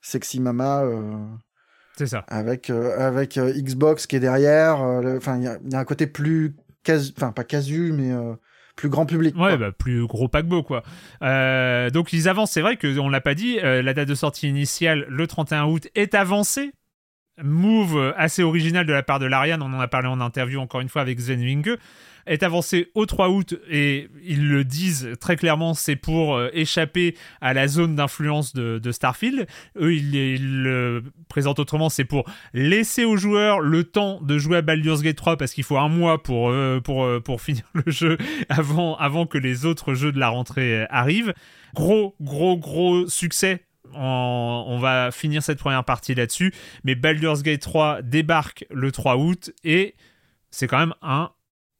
sexy 0.00 0.40
mama 0.40 0.82
euh, 0.84 1.16
c'est 1.96 2.06
ça 2.06 2.24
avec 2.28 2.70
avec 2.70 3.38
Xbox 3.38 4.06
qui 4.06 4.16
est 4.16 4.20
derrière 4.20 4.78
enfin 4.78 5.36
il 5.38 5.44
y 5.44 5.48
a, 5.48 5.58
il 5.64 5.72
y 5.72 5.74
a 5.74 5.78
un 5.78 5.84
côté 5.84 6.06
plus 6.06 6.56
casu 6.82 7.12
enfin 7.16 7.32
pas 7.32 7.44
casu 7.44 7.92
mais 7.92 8.12
plus 8.76 8.88
grand 8.88 9.04
public 9.04 9.36
Ouais, 9.36 9.58
bah, 9.58 9.72
plus 9.72 10.06
gros 10.06 10.28
paquebot, 10.28 10.62
quoi. 10.62 10.82
Euh, 11.22 11.90
donc, 11.90 12.14
ils 12.14 12.30
avancent. 12.30 12.52
C'est 12.52 12.62
vrai 12.62 12.78
qu'on 12.78 13.10
l'a 13.10 13.20
pas 13.20 13.34
dit. 13.34 13.58
euh, 13.62 13.82
la 13.82 13.92
date 13.92 14.08
de 14.08 14.14
sortie 14.14 14.48
initiale, 14.48 15.04
le 15.08 15.26
31 15.26 15.66
août, 15.66 15.88
est 15.94 16.14
avancée. 16.14 16.72
Move 17.42 18.14
assez 18.16 18.42
original 18.42 18.86
de 18.86 18.92
la 18.92 19.02
part 19.02 19.18
de 19.18 19.26
l'Ariane, 19.26 19.62
on 19.62 19.72
en 19.72 19.80
a 19.80 19.88
parlé 19.88 20.08
en 20.08 20.20
interview 20.20 20.60
encore 20.60 20.80
une 20.80 20.88
fois 20.88 21.02
avec 21.02 21.20
Sven 21.20 21.40
Winge, 21.40 21.76
est 22.30 22.44
avancé 22.44 22.90
au 22.94 23.06
3 23.06 23.28
août 23.28 23.60
et 23.68 24.08
ils 24.22 24.48
le 24.48 24.64
disent 24.64 25.10
très 25.20 25.36
clairement, 25.36 25.74
c'est 25.74 25.96
pour 25.96 26.36
euh, 26.36 26.48
échapper 26.52 27.16
à 27.40 27.52
la 27.54 27.66
zone 27.66 27.96
d'influence 27.96 28.54
de, 28.54 28.92
Starfield. 28.92 29.46
Eux, 29.76 29.94
ils, 29.94 30.62
le 30.62 31.02
présentent 31.28 31.58
autrement, 31.58 31.88
c'est 31.88 32.04
pour 32.04 32.30
laisser 32.54 33.04
aux 33.04 33.16
joueurs 33.16 33.60
le 33.60 33.84
temps 33.84 34.20
de 34.22 34.38
jouer 34.38 34.58
à 34.58 34.62
Baldur's 34.62 35.02
Gate 35.02 35.16
3 35.16 35.36
parce 35.36 35.52
qu'il 35.52 35.64
faut 35.64 35.76
un 35.76 35.88
mois 35.88 36.22
pour, 36.22 36.50
euh, 36.50 36.80
pour, 36.80 37.04
euh, 37.04 37.20
pour 37.20 37.40
finir 37.42 37.64
le 37.74 37.90
jeu 37.90 38.16
avant, 38.48 38.96
avant 38.96 39.26
que 39.26 39.38
les 39.38 39.66
autres 39.66 39.94
jeux 39.94 40.12
de 40.12 40.20
la 40.20 40.28
rentrée 40.28 40.86
arrivent. 40.88 41.34
Gros, 41.74 42.14
gros, 42.20 42.56
gros 42.56 43.08
succès. 43.08 43.64
On 43.92 44.78
va 44.80 45.10
finir 45.10 45.42
cette 45.42 45.58
première 45.58 45.84
partie 45.84 46.14
là-dessus. 46.14 46.54
Mais 46.84 46.94
Baldur's 46.94 47.42
Gate 47.42 47.60
3 47.60 48.02
débarque 48.02 48.64
le 48.70 48.92
3 48.92 49.16
août 49.16 49.50
et 49.64 49.96
c'est 50.52 50.68
quand 50.68 50.78
même 50.78 50.94
un 51.02 51.30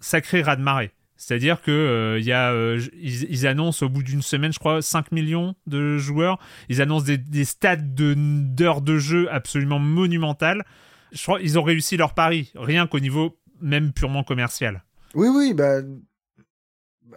sacré 0.01 0.42
raz-de-marée. 0.42 0.90
C'est-à-dire 1.16 1.61
que 1.61 1.70
euh, 1.70 2.18
y 2.20 2.32
a, 2.32 2.51
euh, 2.53 2.80
ils, 2.94 3.24
ils 3.30 3.46
annoncent 3.46 3.84
au 3.84 3.90
bout 3.90 4.03
d'une 4.03 4.22
semaine, 4.22 4.53
je 4.55 4.59
crois, 4.59 4.80
5 4.80 5.12
millions 5.12 5.55
de 5.66 5.98
joueurs. 5.98 6.38
Ils 6.70 6.80
annoncent 6.80 7.05
des, 7.05 7.18
des 7.18 7.44
stats 7.44 7.76
de- 7.76 8.14
d'heures 8.16 8.80
de 8.80 8.96
jeu 8.96 9.30
absolument 9.30 9.78
monumentales. 9.78 10.64
Je 11.12 11.22
crois 11.22 11.38
qu'ils 11.38 11.59
ont 11.59 11.62
réussi 11.62 11.98
leur 11.98 12.14
pari, 12.14 12.51
rien 12.55 12.86
qu'au 12.86 13.01
niveau 13.01 13.38
même 13.61 13.92
purement 13.92 14.24
commercial. 14.24 14.82
Oui, 15.14 15.28
oui, 15.28 15.53
bah. 15.53 15.80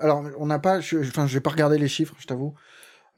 Alors, 0.02 0.24
on 0.38 0.48
n'a 0.48 0.60
pas. 0.60 0.82
je- 0.82 0.98
Enfin, 0.98 1.28
je 1.28 1.34
vais 1.36 1.40
pas 1.42 1.52
regarder 1.52 1.78
les 1.78 1.88
chiffres, 1.88 2.16
je 2.20 2.26
t'avoue. 2.28 2.56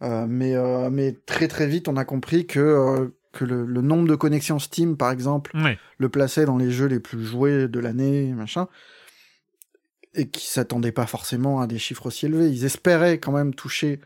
Euh, 0.01 0.25
mais, 0.27 0.53
mais 0.91 1.13
très 1.25 1.47
très 1.47 1.65
vite, 1.67 1.87
on 1.87 1.95
a 1.97 2.05
compris 2.05 2.45
que, 2.45 3.11
que 3.31 3.45
le, 3.45 3.65
le 3.65 3.81
nombre 3.81 4.07
de 4.07 4.15
connexions 4.15 4.59
Steam, 4.59 4.97
par 4.97 5.09
exemple, 5.11 5.51
le 5.97 6.09
plaçait 6.09 6.45
dans 6.45 6.57
les 6.57 6.69
jeux 6.69 6.87
les 6.87 6.99
plus 6.99 7.25
joués 7.25 7.67
de 7.67 7.79
l'année, 7.79 8.33
machin. 8.33 8.67
Et 10.15 10.27
qui 10.29 10.47
s'attendaient 10.47 10.91
pas 10.93 11.05
forcément 11.07 11.59
à 11.61 11.67
des 11.67 11.77
chiffres 11.79 12.05
aussi 12.07 12.25
élevés. 12.27 12.49
Ils 12.49 12.63
espéraient 12.65 13.19
quand 13.19 13.31
même 13.33 13.53
toucher. 13.53 13.99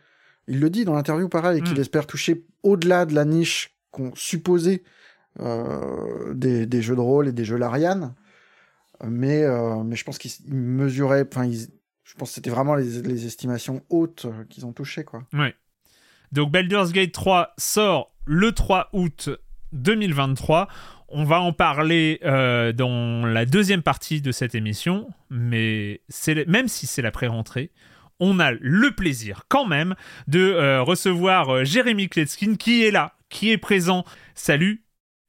Il 0.48 0.60
le 0.60 0.70
dit 0.70 0.84
dans 0.86 0.94
l'interview, 0.94 1.30
pareil, 1.30 1.62
qu'il 1.62 1.78
Mm. 1.78 1.82
espère 1.82 2.08
toucher 2.08 2.46
au-delà 2.64 3.06
de 3.06 3.14
la 3.14 3.26
niche 3.26 3.76
qu'on 3.92 4.14
supposait 4.16 4.82
euh, 5.40 6.34
des, 6.34 6.66
des 6.66 6.82
jeux 6.82 6.96
de 6.96 7.02
rôle 7.02 7.28
et 7.28 7.32
des 7.32 7.46
jeux 7.46 7.58
Larian. 7.58 8.14
Mais, 9.06 9.44
euh, 9.44 9.84
mais 9.84 9.96
je 9.96 10.04
pense 10.04 10.18
qu'ils 10.18 10.32
ils 10.48 10.54
mesuraient. 10.56 11.26
Enfin, 11.32 11.50
je 11.52 12.14
pense 12.18 12.30
que 12.30 12.36
c'était 12.36 12.50
vraiment 12.50 12.76
les, 12.76 13.02
les 13.04 13.26
estimations 13.26 13.84
hautes 13.90 14.26
qu'ils 14.50 14.66
ont 14.66 14.74
touchées, 14.74 15.04
quoi. 15.04 15.24
Ouais. 15.34 15.54
Donc 16.32 16.52
Baldur's 16.52 16.92
Gate 16.92 17.12
3 17.12 17.54
sort 17.58 18.12
le 18.26 18.52
3 18.52 18.90
août 18.94 19.30
2023. 19.74 20.68
On 21.12 21.24
va 21.24 21.42
en 21.42 21.54
parler 21.54 22.20
euh, 22.24 22.72
dans 22.72 23.26
la 23.26 23.46
deuxième 23.46 23.82
partie 23.82 24.22
de 24.22 24.32
cette 24.32 24.54
émission, 24.54 25.10
mais 25.30 26.02
même 26.48 26.68
si 26.68 26.86
c'est 26.86 27.02
la 27.02 27.12
pré-rentrée, 27.12 27.72
on 28.20 28.40
a 28.40 28.52
le 28.52 28.92
plaisir 28.92 29.44
quand 29.48 29.66
même 29.66 29.96
de 30.28 30.40
euh, 30.40 30.84
recevoir 30.84 31.50
euh, 31.50 31.64
Jérémy 31.64 32.10
Kletskin 32.10 32.56
qui 32.56 32.84
est 32.84 32.92
là, 32.92 33.16
qui 33.30 33.50
est 33.50 33.58
présent. 33.58 34.04
Salut 34.36 34.84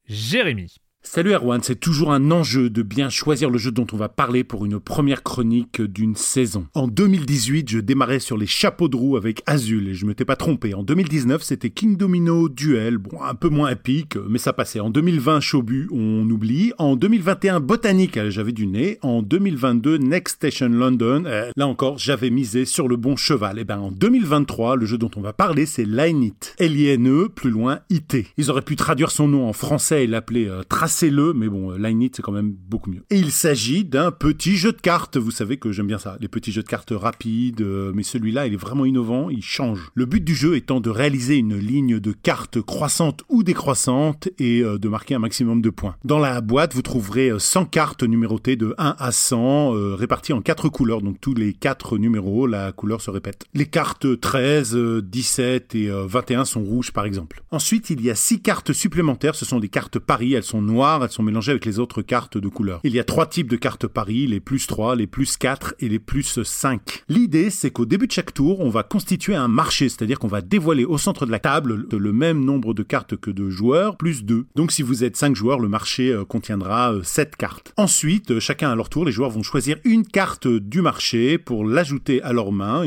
Jérémy. 0.07 0.80
Salut 1.13 1.33
Erwan, 1.33 1.61
c'est 1.61 1.75
toujours 1.75 2.13
un 2.13 2.31
enjeu 2.31 2.69
de 2.69 2.83
bien 2.83 3.09
choisir 3.09 3.49
le 3.49 3.57
jeu 3.57 3.71
dont 3.71 3.85
on 3.91 3.97
va 3.97 4.07
parler 4.07 4.45
pour 4.45 4.63
une 4.63 4.79
première 4.79 5.23
chronique 5.23 5.81
d'une 5.81 6.15
saison. 6.15 6.67
En 6.73 6.87
2018, 6.87 7.69
je 7.69 7.79
démarrais 7.79 8.21
sur 8.21 8.37
les 8.37 8.45
chapeaux 8.45 8.87
de 8.87 8.95
roue 8.95 9.17
avec 9.17 9.43
Azul 9.45 9.89
et 9.89 9.93
je 9.93 10.05
m'étais 10.05 10.23
pas 10.23 10.37
trompé. 10.37 10.73
En 10.73 10.83
2019, 10.83 11.43
c'était 11.43 11.69
King 11.69 11.97
Domino 11.97 12.47
Duel, 12.47 12.97
bon, 12.97 13.21
un 13.21 13.35
peu 13.35 13.49
moins 13.49 13.71
épique, 13.71 14.15
mais 14.29 14.37
ça 14.37 14.53
passait. 14.53 14.79
En 14.79 14.89
2020, 14.89 15.41
Shobu, 15.41 15.89
on 15.91 16.29
oublie. 16.29 16.71
En 16.77 16.95
2021, 16.95 17.59
Botanique, 17.59 18.17
j'avais 18.29 18.53
du 18.53 18.65
nez. 18.65 18.97
En 19.01 19.21
2022, 19.21 19.97
Next 19.97 20.35
Station 20.35 20.69
London, 20.69 21.25
euh, 21.25 21.51
là 21.57 21.67
encore, 21.67 21.97
j'avais 21.97 22.29
misé 22.29 22.63
sur 22.63 22.87
le 22.87 22.95
bon 22.95 23.17
cheval. 23.17 23.59
Et 23.59 23.65
ben 23.65 23.79
en 23.79 23.91
2023, 23.91 24.77
le 24.77 24.85
jeu 24.85 24.97
dont 24.97 25.11
on 25.17 25.21
va 25.21 25.33
parler, 25.33 25.65
c'est 25.65 25.83
Line 25.83 26.23
It. 26.23 26.55
L-I-N-E, 26.57 27.27
plus 27.27 27.49
loin, 27.49 27.79
IT. 27.89 28.27
Ils 28.37 28.49
auraient 28.49 28.61
pu 28.61 28.77
traduire 28.77 29.11
son 29.11 29.27
nom 29.27 29.49
en 29.49 29.51
français 29.51 30.05
et 30.05 30.07
l'appeler 30.07 30.47
euh, 30.47 30.63
Tracez-le, 31.01 31.33
mais 31.33 31.49
bon, 31.49 31.71
euh, 31.71 31.79
Line 31.79 32.03
It, 32.03 32.15
c'est 32.15 32.21
quand 32.21 32.31
même 32.31 32.51
beaucoup 32.51 32.91
mieux. 32.91 33.01
Et 33.09 33.17
il 33.17 33.31
s'agit 33.31 33.83
d'un 33.83 34.11
petit 34.11 34.55
jeu 34.55 34.71
de 34.71 34.79
cartes. 34.79 35.17
Vous 35.17 35.31
savez 35.31 35.57
que 35.57 35.71
j'aime 35.71 35.87
bien 35.87 35.97
ça, 35.97 36.15
les 36.21 36.27
petits 36.27 36.51
jeux 36.51 36.61
de 36.61 36.67
cartes 36.67 36.93
rapides, 36.95 37.61
euh, 37.61 37.91
mais 37.95 38.03
celui-là, 38.03 38.45
il 38.45 38.53
est 38.53 38.57
vraiment 38.57 38.85
innovant, 38.85 39.31
il 39.31 39.41
change. 39.41 39.89
Le 39.95 40.05
but 40.05 40.23
du 40.23 40.35
jeu 40.35 40.55
étant 40.55 40.79
de 40.79 40.91
réaliser 40.91 41.37
une 41.37 41.57
ligne 41.57 41.99
de 41.99 42.11
cartes 42.11 42.61
croissante 42.61 43.23
ou 43.29 43.41
décroissante 43.41 44.29
et 44.37 44.61
euh, 44.61 44.77
de 44.77 44.89
marquer 44.89 45.15
un 45.15 45.19
maximum 45.19 45.63
de 45.63 45.71
points. 45.71 45.95
Dans 46.05 46.19
la 46.19 46.39
boîte, 46.39 46.75
vous 46.75 46.83
trouverez 46.83 47.29
euh, 47.29 47.39
100 47.39 47.65
cartes 47.65 48.03
numérotées 48.03 48.55
de 48.55 48.75
1 48.77 48.95
à 48.99 49.11
100, 49.11 49.75
euh, 49.75 49.95
réparties 49.95 50.33
en 50.33 50.41
4 50.41 50.69
couleurs, 50.69 51.01
donc 51.01 51.19
tous 51.19 51.33
les 51.33 51.53
4 51.53 51.97
numéros, 51.97 52.45
la 52.45 52.71
couleur 52.73 53.01
se 53.01 53.09
répète. 53.09 53.45
Les 53.53 53.65
cartes 53.65 54.19
13, 54.19 54.75
euh, 54.75 55.01
17 55.01 55.73
et 55.75 55.89
euh, 55.89 56.05
21 56.05 56.45
sont 56.45 56.61
rouges 56.61 56.91
par 56.91 57.05
exemple. 57.05 57.41
Ensuite, 57.49 57.89
il 57.89 58.01
y 58.01 58.09
a 58.09 58.15
6 58.15 58.41
cartes 58.41 58.73
supplémentaires, 58.73 59.35
ce 59.35 59.45
sont 59.45 59.59
des 59.59 59.69
cartes 59.69 59.97
paris, 59.97 60.33
elles 60.33 60.43
sont 60.43 60.61
noires 60.61 60.90
elles 61.01 61.09
sont 61.09 61.23
mélangées 61.23 61.51
avec 61.51 61.65
les 61.65 61.79
autres 61.79 62.01
cartes 62.01 62.37
de 62.37 62.47
couleur. 62.47 62.79
Il 62.83 62.93
y 62.93 62.99
a 62.99 63.03
trois 63.03 63.25
types 63.25 63.49
de 63.49 63.55
cartes 63.55 63.87
paris, 63.87 64.27
les 64.27 64.39
plus 64.39 64.67
3, 64.67 64.95
les 64.95 65.07
plus 65.07 65.37
4 65.37 65.75
et 65.79 65.89
les 65.89 65.99
plus 65.99 66.41
5. 66.43 67.03
L'idée, 67.09 67.49
c'est 67.49 67.71
qu'au 67.71 67.85
début 67.85 68.07
de 68.07 68.11
chaque 68.11 68.33
tour, 68.33 68.59
on 68.59 68.69
va 68.69 68.83
constituer 68.83 69.35
un 69.35 69.47
marché, 69.47 69.89
c'est-à-dire 69.89 70.19
qu'on 70.19 70.27
va 70.27 70.41
dévoiler 70.41 70.85
au 70.85 70.97
centre 70.97 71.25
de 71.25 71.31
la 71.31 71.39
table 71.39 71.87
le 71.91 72.13
même 72.13 72.43
nombre 72.43 72.73
de 72.73 72.83
cartes 72.83 73.15
que 73.15 73.31
de 73.31 73.49
joueurs, 73.49 73.97
plus 73.97 74.23
2. 74.23 74.45
Donc 74.55 74.71
si 74.71 74.81
vous 74.81 75.03
êtes 75.03 75.15
5 75.15 75.35
joueurs, 75.35 75.59
le 75.59 75.69
marché 75.69 76.11
euh, 76.11 76.25
contiendra 76.25 76.93
7 77.03 77.27
euh, 77.27 77.31
cartes. 77.37 77.73
Ensuite, 77.77 78.31
euh, 78.31 78.39
chacun 78.39 78.71
à 78.71 78.75
leur 78.75 78.89
tour, 78.89 79.05
les 79.05 79.11
joueurs 79.11 79.29
vont 79.29 79.43
choisir 79.43 79.77
une 79.83 80.05
carte 80.05 80.47
du 80.47 80.81
marché 80.81 81.37
pour 81.37 81.65
l'ajouter 81.65 82.21
à 82.21 82.33
leur 82.33 82.51
main, 82.51 82.83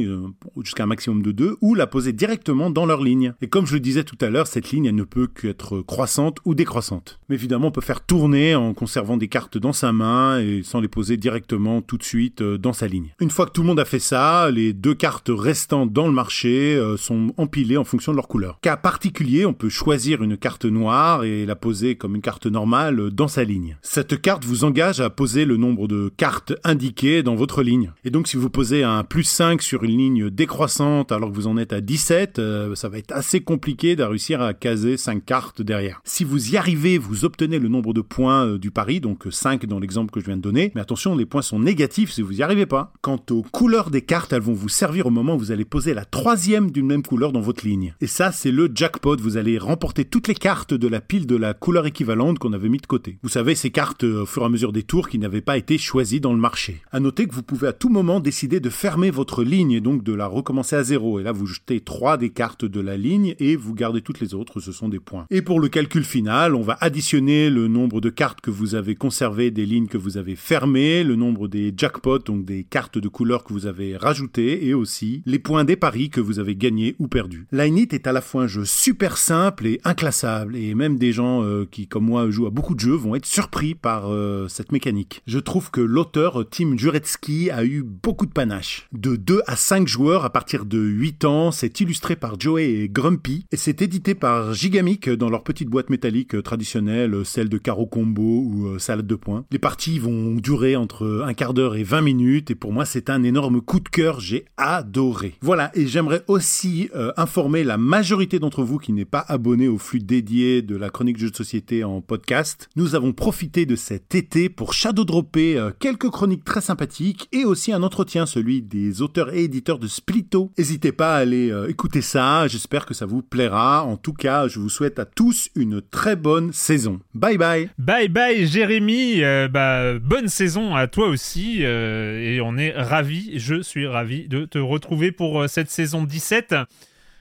jusqu'à 0.62 0.84
un 0.84 0.86
maximum 0.86 1.22
de 1.22 1.32
2, 1.32 1.56
ou 1.60 1.74
la 1.74 1.86
poser 1.86 2.12
directement 2.12 2.70
dans 2.70 2.86
leur 2.86 3.02
ligne. 3.02 3.34
Et 3.40 3.48
comme 3.48 3.66
je 3.66 3.74
le 3.74 3.80
disais 3.80 4.04
tout 4.04 4.18
à 4.20 4.30
l'heure, 4.30 4.46
cette 4.46 4.70
ligne, 4.70 4.86
elle 4.86 4.94
ne 4.94 5.04
peut 5.04 5.26
qu'être 5.26 5.80
croissante 5.80 6.38
ou 6.44 6.54
décroissante. 6.54 7.20
Mais 7.28 7.36
évidemment, 7.36 7.68
on 7.68 7.72
peut 7.72 7.80
faire 7.84 8.04
tourner 8.04 8.54
en 8.54 8.74
conservant 8.74 9.16
des 9.16 9.28
cartes 9.28 9.58
dans 9.58 9.72
sa 9.72 9.92
main 9.92 10.40
et 10.40 10.62
sans 10.62 10.80
les 10.80 10.88
poser 10.88 11.16
directement 11.16 11.82
tout 11.82 11.98
de 11.98 12.02
suite 12.02 12.42
dans 12.42 12.72
sa 12.72 12.86
ligne. 12.86 13.12
Une 13.20 13.30
fois 13.30 13.46
que 13.46 13.52
tout 13.52 13.62
le 13.62 13.68
monde 13.68 13.80
a 13.80 13.84
fait 13.84 13.98
ça, 13.98 14.50
les 14.50 14.72
deux 14.72 14.94
cartes 14.94 15.30
restantes 15.30 15.92
dans 15.92 16.06
le 16.06 16.12
marché 16.12 16.80
sont 16.96 17.32
empilées 17.36 17.76
en 17.76 17.84
fonction 17.84 18.12
de 18.12 18.16
leur 18.16 18.28
couleur. 18.28 18.58
Cas 18.60 18.76
particulier, 18.76 19.46
on 19.46 19.52
peut 19.52 19.68
choisir 19.68 20.22
une 20.22 20.36
carte 20.36 20.64
noire 20.64 21.24
et 21.24 21.46
la 21.46 21.56
poser 21.56 21.96
comme 21.96 22.14
une 22.14 22.22
carte 22.22 22.46
normale 22.46 23.10
dans 23.10 23.28
sa 23.28 23.44
ligne. 23.44 23.76
Cette 23.82 24.20
carte 24.20 24.44
vous 24.44 24.64
engage 24.64 25.00
à 25.00 25.10
poser 25.10 25.44
le 25.44 25.56
nombre 25.56 25.88
de 25.88 26.12
cartes 26.16 26.54
indiquées 26.64 27.22
dans 27.22 27.34
votre 27.34 27.62
ligne. 27.62 27.92
Et 28.04 28.10
donc 28.10 28.28
si 28.28 28.36
vous 28.36 28.50
posez 28.50 28.82
un 28.82 29.04
plus 29.04 29.24
5 29.24 29.62
sur 29.62 29.84
une 29.84 29.96
ligne 29.96 30.30
décroissante 30.30 31.12
alors 31.12 31.30
que 31.30 31.34
vous 31.34 31.46
en 31.46 31.56
êtes 31.56 31.72
à 31.72 31.80
17, 31.80 32.38
euh, 32.38 32.74
ça 32.74 32.88
va 32.88 32.98
être 32.98 33.12
assez 33.12 33.40
compliqué 33.40 33.96
de 33.96 34.02
réussir 34.02 34.40
à 34.40 34.54
caser 34.54 34.96
5 34.96 35.24
cartes 35.24 35.62
derrière. 35.62 36.00
Si 36.04 36.24
vous 36.24 36.52
y 36.52 36.56
arrivez, 36.56 36.98
vous 36.98 37.24
obtenez 37.24 37.58
le 37.58 37.68
nombre 37.74 37.92
de 37.92 38.00
points 38.00 38.46
euh, 38.46 38.58
du 38.58 38.70
pari, 38.70 39.00
donc 39.00 39.26
5 39.30 39.66
dans 39.66 39.78
l'exemple 39.78 40.10
que 40.10 40.20
je 40.20 40.26
viens 40.26 40.36
de 40.36 40.42
donner. 40.42 40.72
Mais 40.74 40.80
attention, 40.80 41.14
les 41.14 41.26
points 41.26 41.42
sont 41.42 41.58
négatifs 41.58 42.12
si 42.12 42.22
vous 42.22 42.34
n'y 42.34 42.42
arrivez 42.42 42.66
pas. 42.66 42.92
Quant 43.02 43.20
aux 43.30 43.42
couleurs 43.42 43.90
des 43.90 44.02
cartes, 44.02 44.32
elles 44.32 44.42
vont 44.42 44.54
vous 44.54 44.68
servir 44.68 45.06
au 45.06 45.10
moment 45.10 45.34
où 45.34 45.38
vous 45.38 45.52
allez 45.52 45.64
poser 45.64 45.94
la 45.94 46.04
troisième 46.04 46.70
d'une 46.70 46.86
même 46.86 47.02
couleur 47.02 47.32
dans 47.32 47.40
votre 47.40 47.66
ligne. 47.66 47.94
Et 48.00 48.06
ça, 48.06 48.32
c'est 48.32 48.50
le 48.50 48.70
jackpot. 48.74 49.16
Vous 49.20 49.36
allez 49.36 49.58
remporter 49.58 50.04
toutes 50.04 50.28
les 50.28 50.34
cartes 50.34 50.74
de 50.74 50.88
la 50.88 51.00
pile 51.00 51.26
de 51.26 51.36
la 51.36 51.54
couleur 51.54 51.86
équivalente 51.86 52.38
qu'on 52.38 52.52
avait 52.52 52.68
mis 52.68 52.78
de 52.78 52.86
côté. 52.86 53.18
Vous 53.22 53.28
savez, 53.28 53.54
ces 53.54 53.70
cartes 53.70 54.04
euh, 54.04 54.22
au 54.22 54.26
fur 54.26 54.42
et 54.42 54.46
à 54.46 54.48
mesure 54.48 54.72
des 54.72 54.82
tours 54.82 55.08
qui 55.08 55.18
n'avaient 55.18 55.40
pas 55.40 55.56
été 55.56 55.78
choisies 55.78 56.20
dans 56.20 56.32
le 56.32 56.38
marché. 56.38 56.82
À 56.92 57.00
noter 57.00 57.26
que 57.26 57.34
vous 57.34 57.42
pouvez 57.42 57.68
à 57.68 57.72
tout 57.72 57.88
moment 57.88 58.20
décider 58.20 58.60
de 58.60 58.70
fermer 58.70 59.10
votre 59.10 59.42
ligne 59.42 59.72
et 59.72 59.80
donc 59.80 60.02
de 60.02 60.12
la 60.12 60.26
recommencer 60.26 60.76
à 60.76 60.84
zéro. 60.84 61.20
Et 61.20 61.22
là, 61.22 61.32
vous 61.32 61.46
jetez 61.46 61.80
trois 61.80 62.16
des 62.16 62.30
cartes 62.30 62.64
de 62.64 62.80
la 62.80 62.96
ligne 62.96 63.34
et 63.38 63.56
vous 63.56 63.74
gardez 63.74 64.00
toutes 64.00 64.20
les 64.20 64.34
autres, 64.34 64.60
ce 64.60 64.72
sont 64.72 64.88
des 64.88 65.00
points. 65.00 65.26
Et 65.30 65.42
pour 65.42 65.60
le 65.60 65.68
calcul 65.68 66.04
final, 66.04 66.54
on 66.54 66.62
va 66.62 66.76
additionner 66.80 67.50
le 67.50 67.63
nombre 67.66 68.00
de 68.00 68.10
cartes 68.10 68.40
que 68.40 68.50
vous 68.50 68.74
avez 68.74 68.94
conservées 68.94 69.50
des 69.50 69.66
lignes 69.66 69.86
que 69.86 69.98
vous 69.98 70.16
avez 70.16 70.36
fermées, 70.36 71.04
le 71.04 71.16
nombre 71.16 71.48
des 71.48 71.72
jackpots, 71.76 72.18
donc 72.20 72.44
des 72.44 72.64
cartes 72.64 72.98
de 72.98 73.08
couleur 73.08 73.44
que 73.44 73.52
vous 73.52 73.66
avez 73.66 73.96
rajoutées, 73.96 74.66
et 74.66 74.74
aussi 74.74 75.22
les 75.26 75.38
points 75.38 75.64
des 75.64 75.76
paris 75.76 76.10
que 76.10 76.20
vous 76.20 76.38
avez 76.38 76.56
gagnés 76.56 76.96
ou 76.98 77.08
perdus. 77.08 77.46
Line 77.52 77.78
It 77.78 77.94
est 77.94 78.06
à 78.06 78.12
la 78.12 78.20
fois 78.20 78.44
un 78.44 78.46
jeu 78.46 78.64
super 78.64 79.16
simple 79.16 79.66
et 79.66 79.80
inclassable, 79.84 80.56
et 80.56 80.74
même 80.74 80.98
des 80.98 81.12
gens 81.12 81.42
euh, 81.42 81.66
qui, 81.70 81.86
comme 81.86 82.04
moi, 82.04 82.30
jouent 82.30 82.46
à 82.46 82.50
beaucoup 82.50 82.74
de 82.74 82.80
jeux 82.80 82.94
vont 82.94 83.14
être 83.14 83.26
surpris 83.26 83.74
par 83.74 84.10
euh, 84.10 84.48
cette 84.48 84.72
mécanique. 84.72 85.22
Je 85.26 85.38
trouve 85.38 85.70
que 85.70 85.80
l'auteur 85.80 86.44
Tim 86.50 86.76
Juretsky 86.76 87.50
a 87.50 87.64
eu 87.64 87.82
beaucoup 87.82 88.26
de 88.26 88.32
panache. 88.32 88.88
De 88.92 89.16
2 89.16 89.42
à 89.46 89.56
5 89.56 89.88
joueurs 89.88 90.24
à 90.24 90.30
partir 90.30 90.64
de 90.64 90.78
8 90.78 91.24
ans, 91.24 91.50
c'est 91.50 91.80
illustré 91.80 92.16
par 92.16 92.38
Joey 92.38 92.64
et 92.64 92.88
Grumpy, 92.88 93.46
et 93.52 93.56
c'est 93.56 93.82
édité 93.82 94.14
par 94.14 94.54
Gigamic 94.54 95.08
dans 95.08 95.30
leur 95.30 95.44
petite 95.44 95.68
boîte 95.68 95.90
métallique 95.90 96.42
traditionnelle, 96.42 97.24
celle 97.24 97.48
de 97.48 97.53
Caro 97.58 97.86
Combo 97.86 98.22
ou 98.22 98.66
euh, 98.66 98.78
Salade 98.78 99.06
de 99.06 99.14
points. 99.14 99.44
Les 99.50 99.58
parties 99.58 99.98
vont 99.98 100.34
durer 100.34 100.76
entre 100.76 101.24
un 101.26 101.34
quart 101.34 101.54
d'heure 101.54 101.76
et 101.76 101.82
20 101.82 102.00
minutes, 102.00 102.50
et 102.50 102.54
pour 102.54 102.72
moi 102.72 102.84
c'est 102.84 103.10
un 103.10 103.22
énorme 103.22 103.60
coup 103.60 103.80
de 103.80 103.88
cœur, 103.88 104.20
j'ai 104.20 104.44
adoré. 104.56 105.34
Voilà, 105.40 105.70
et 105.74 105.86
j'aimerais 105.86 106.22
aussi 106.28 106.88
informer 107.16 107.64
la 107.64 107.78
majorité 107.78 108.38
d'entre 108.38 108.62
vous 108.62 108.78
qui 108.78 108.92
n'est 108.92 109.04
pas 109.04 109.24
abonné 109.28 109.68
au 109.68 109.78
flux 109.78 110.00
dédié 110.00 110.62
de 110.62 110.76
la 110.76 110.90
chronique 110.90 111.18
jeux 111.18 111.30
de 111.30 111.36
société 111.36 111.84
en 111.84 112.00
podcast, 112.00 112.68
nous 112.76 112.94
avons 112.94 113.12
profité 113.12 113.66
de 113.66 113.76
cet 113.76 114.14
été 114.14 114.48
pour 114.48 114.72
shadow 114.72 115.04
dropper 115.04 115.56
euh, 115.56 115.70
quelques 115.78 116.10
chroniques 116.10 116.44
très 116.44 116.60
sympathiques 116.60 117.28
et 117.32 117.44
aussi 117.44 117.72
un 117.72 117.82
entretien, 117.82 118.26
celui 118.26 118.62
des 118.62 119.02
auteurs 119.02 119.32
et 119.32 119.44
éditeurs 119.44 119.78
de 119.78 119.86
Splito. 119.86 120.50
N'hésitez 120.58 120.92
pas 120.92 121.16
à 121.16 121.18
aller 121.18 121.50
euh, 121.50 121.68
écouter 121.68 122.02
ça, 122.02 122.46
j'espère 122.48 122.86
que 122.86 122.94
ça 122.94 123.06
vous 123.06 123.22
plaira. 123.22 123.84
En 123.84 123.96
tout 123.96 124.12
cas, 124.12 124.48
je 124.48 124.58
vous 124.58 124.68
souhaite 124.68 124.98
à 124.98 125.04
tous 125.04 125.50
une 125.54 125.80
très 125.82 126.16
bonne 126.16 126.52
saison. 126.52 127.00
Bye 127.14 127.38
bye 127.38 127.43
Bye 127.78 128.08
bye 128.08 128.46
Jérémy, 128.46 129.22
euh, 129.22 129.48
bah, 129.48 129.98
bonne 129.98 130.28
saison 130.28 130.74
à 130.74 130.86
toi 130.86 131.08
aussi 131.08 131.62
et 131.62 132.40
on 132.42 132.56
est 132.56 132.72
ravis, 132.72 133.38
je 133.38 133.62
suis 133.62 133.86
ravi 133.86 134.28
de 134.28 134.44
te 134.44 134.58
retrouver 134.58 135.12
pour 135.12 135.48
cette 135.48 135.70
saison 135.70 136.04
17. 136.04 136.54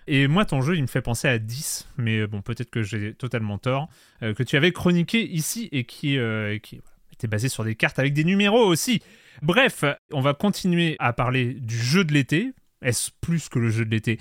Et 0.07 0.27
moi, 0.27 0.45
ton 0.45 0.61
jeu, 0.61 0.75
il 0.75 0.81
me 0.81 0.87
fait 0.87 1.01
penser 1.01 1.27
à 1.27 1.39
10, 1.39 1.87
mais 1.97 2.19
euh, 2.19 2.27
bon, 2.27 2.41
peut-être 2.41 2.69
que 2.69 2.83
j'ai 2.83 3.13
totalement 3.13 3.57
tort, 3.57 3.87
euh, 4.21 4.33
que 4.33 4.43
tu 4.43 4.57
avais 4.57 4.71
chroniqué 4.71 5.23
ici 5.23 5.69
et 5.71 5.85
qui, 5.85 6.17
euh, 6.17 6.57
qui 6.59 6.81
était 7.13 7.27
basé 7.27 7.47
sur 7.47 7.63
des 7.63 7.75
cartes 7.75 7.99
avec 7.99 8.13
des 8.13 8.23
numéros 8.23 8.65
aussi. 8.65 9.01
Bref, 9.41 9.85
on 10.11 10.21
va 10.21 10.33
continuer 10.33 10.95
à 10.99 11.13
parler 11.13 11.53
du 11.53 11.77
jeu 11.77 12.03
de 12.03 12.13
l'été. 12.13 12.53
Est-ce 12.81 13.11
plus 13.21 13.47
que 13.47 13.59
le 13.59 13.69
jeu 13.69 13.85
de 13.85 13.91
l'été? 13.91 14.19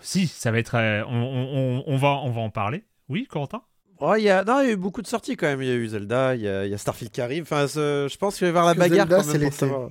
Si, 0.00 0.26
ça 0.26 0.50
va 0.50 0.58
être. 0.58 0.76
On, 1.08 1.96
va, 1.96 2.20
on 2.22 2.30
va 2.30 2.40
en 2.40 2.50
parler. 2.50 2.84
Oui, 3.08 3.26
Corentin? 3.28 3.62
Oh, 4.00 4.14
il 4.16 4.24
y 4.24 4.30
a... 4.30 4.44
Non, 4.44 4.60
il 4.60 4.66
y 4.66 4.70
a 4.70 4.72
eu 4.72 4.76
beaucoup 4.76 5.02
de 5.02 5.06
sorties 5.06 5.36
quand 5.36 5.46
même. 5.46 5.62
Il 5.62 5.68
y 5.68 5.72
a 5.72 5.74
eu 5.74 5.88
Zelda, 5.88 6.34
il 6.34 6.42
y 6.42 6.48
a, 6.48 6.64
il 6.64 6.70
y 6.70 6.74
a 6.74 6.78
Starfield 6.78 7.12
qui 7.12 7.20
arrive. 7.20 7.42
Enfin, 7.42 7.66
je 7.66 8.16
pense 8.16 8.36
qu'il 8.36 8.46
va 8.46 8.48
y 8.48 8.50
avoir 8.50 8.66
la 8.66 8.74
bagarre 8.74 9.08
quand 9.08 9.26
même 9.26 9.42
pour 9.42 9.52
savoir. 9.52 9.90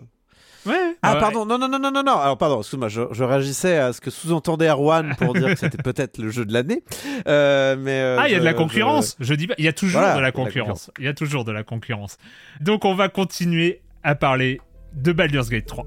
Ah, 1.01 1.16
pardon, 1.16 1.45
non, 1.45 1.58
non, 1.58 1.68
non, 1.68 1.80
non, 1.80 1.91
non, 1.91 2.03
non. 2.03 2.18
Alors, 2.18 2.38
pardon, 2.38 2.60
excuse-moi, 2.60 2.89
je, 2.89 3.01
je, 3.12 3.24
réagissais 3.24 3.78
à 3.78 3.93
ce 3.93 4.01
que 4.01 4.10
sous-entendait 4.10 4.68
Erwan 4.68 5.16
pour 5.18 5.34
dire 5.34 5.49
que 5.49 5.60
c'était 5.60 5.82
peut-être 5.82 6.18
le 6.18 6.30
jeu 6.30 6.45
de 6.45 6.53
l'année. 6.53 6.84
Euh, 7.28 7.76
mais 7.78 7.99
euh, 8.01 8.18
ah, 8.20 8.28
il 8.28 8.34
y 8.34 8.36
a 8.36 8.39
de 8.39 8.43
la 8.43 8.53
concurrence. 8.53 9.16
Je, 9.20 9.34
dis 9.34 9.47
pas, 9.47 9.55
il 9.58 9.66
y 9.66 9.68
a 9.68 9.74
toujours 9.74 10.01
de 10.01 10.20
la 10.20 10.32
concurrence. 10.32 10.91
Il 10.99 11.05
y 11.05 11.08
a 11.08 11.14
toujours 11.14 11.45
de 11.45 11.51
la 11.51 11.64
concurrence. 11.64 12.18
Donc, 12.62 12.86
on 12.86 12.95
va 12.95 13.10
continuer 13.10 13.82
à 14.03 14.16
parler 14.16 14.62
de 14.93 15.12
Baldur's 15.12 15.49
Gate 15.49 15.66
3. 15.66 15.86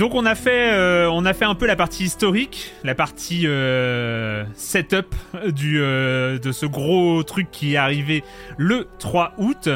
Donc 0.00 0.14
on 0.14 0.24
a 0.24 0.34
fait, 0.34 0.72
euh, 0.72 1.10
on 1.10 1.26
a 1.26 1.34
fait 1.34 1.44
un 1.44 1.54
peu 1.54 1.66
la 1.66 1.76
partie 1.76 2.04
historique, 2.04 2.72
la 2.84 2.94
partie 2.94 3.42
euh, 3.44 4.46
setup 4.54 5.14
du, 5.48 5.78
euh, 5.78 6.38
de 6.38 6.52
ce 6.52 6.64
gros 6.64 7.22
truc 7.22 7.50
qui 7.50 7.74
est 7.74 7.76
arrivé 7.76 8.24
le 8.56 8.88
3 8.98 9.34
août. 9.36 9.68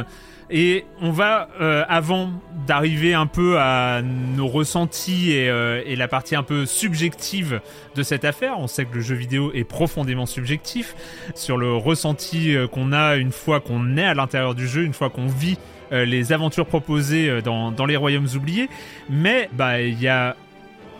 Et 0.48 0.86
on 1.02 1.10
va, 1.10 1.48
avant 1.88 2.30
d'arriver 2.66 3.12
un 3.12 3.26
peu 3.26 3.58
à 3.58 4.02
nos 4.02 4.46
ressentis 4.46 5.32
et, 5.32 5.96
la 5.96 6.06
partie 6.06 6.36
un 6.36 6.42
peu 6.42 6.64
subjective 6.64 7.60
de 7.94 8.02
cette 8.02 8.24
affaire, 8.24 8.58
on 8.58 8.66
sait 8.66 8.84
que 8.84 8.94
le 8.94 9.00
jeu 9.00 9.14
vidéo 9.14 9.52
est 9.52 9.64
profondément 9.64 10.26
subjectif, 10.26 10.94
sur 11.34 11.56
le 11.56 11.74
ressenti 11.74 12.54
qu'on 12.72 12.92
a 12.92 13.16
une 13.16 13.32
fois 13.32 13.60
qu'on 13.60 13.96
est 13.96 14.04
à 14.04 14.14
l'intérieur 14.14 14.54
du 14.54 14.68
jeu, 14.68 14.84
une 14.84 14.92
fois 14.92 15.08
qu'on 15.08 15.26
vit 15.26 15.58
les 15.90 16.32
aventures 16.32 16.66
proposées 16.66 17.28
euh, 17.28 17.40
dans, 17.40 17.70
dans, 17.70 17.86
les 17.86 17.96
royaumes 17.96 18.28
oubliés, 18.34 18.68
mais 19.08 19.48
bah 19.52 19.80
il 19.80 20.00
y 20.00 20.08
a 20.08 20.36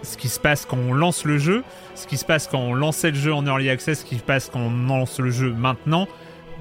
ce 0.03 0.17
qui 0.17 0.29
se 0.29 0.39
passe 0.39 0.67
quand 0.67 0.77
on 0.77 0.93
lance 0.93 1.25
le 1.25 1.39
jeu, 1.39 1.65
ce 1.95 2.07
qui 2.07 2.17
se 2.17 2.25
passe 2.25 2.47
quand 2.47 2.59
on 2.59 2.75
lançait 2.75 3.11
le 3.11 3.17
jeu 3.17 3.33
en 3.33 3.47
early 3.47 3.71
access, 3.71 4.01
ce 4.01 4.05
qui 4.05 4.17
se 4.17 4.23
passe 4.23 4.51
quand 4.53 4.61
on 4.61 4.87
lance 4.87 5.19
le 5.19 5.31
jeu 5.31 5.53
maintenant, 5.53 6.07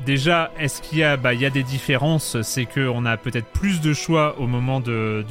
Déjà, 0.06 0.52
est-ce 0.60 0.82
qu'il 0.82 0.98
y 0.98 1.04
a, 1.04 1.16
bah, 1.16 1.34
y 1.34 1.46
a 1.46 1.50
des 1.50 1.64
différences? 1.64 2.42
C'est 2.42 2.66
qu'on 2.66 3.06
a 3.06 3.16
peut-être 3.16 3.48
plus 3.48 3.80
de 3.80 3.94
choix 3.94 4.36
au 4.38 4.48
moment 4.48 4.82
de, 4.82 5.24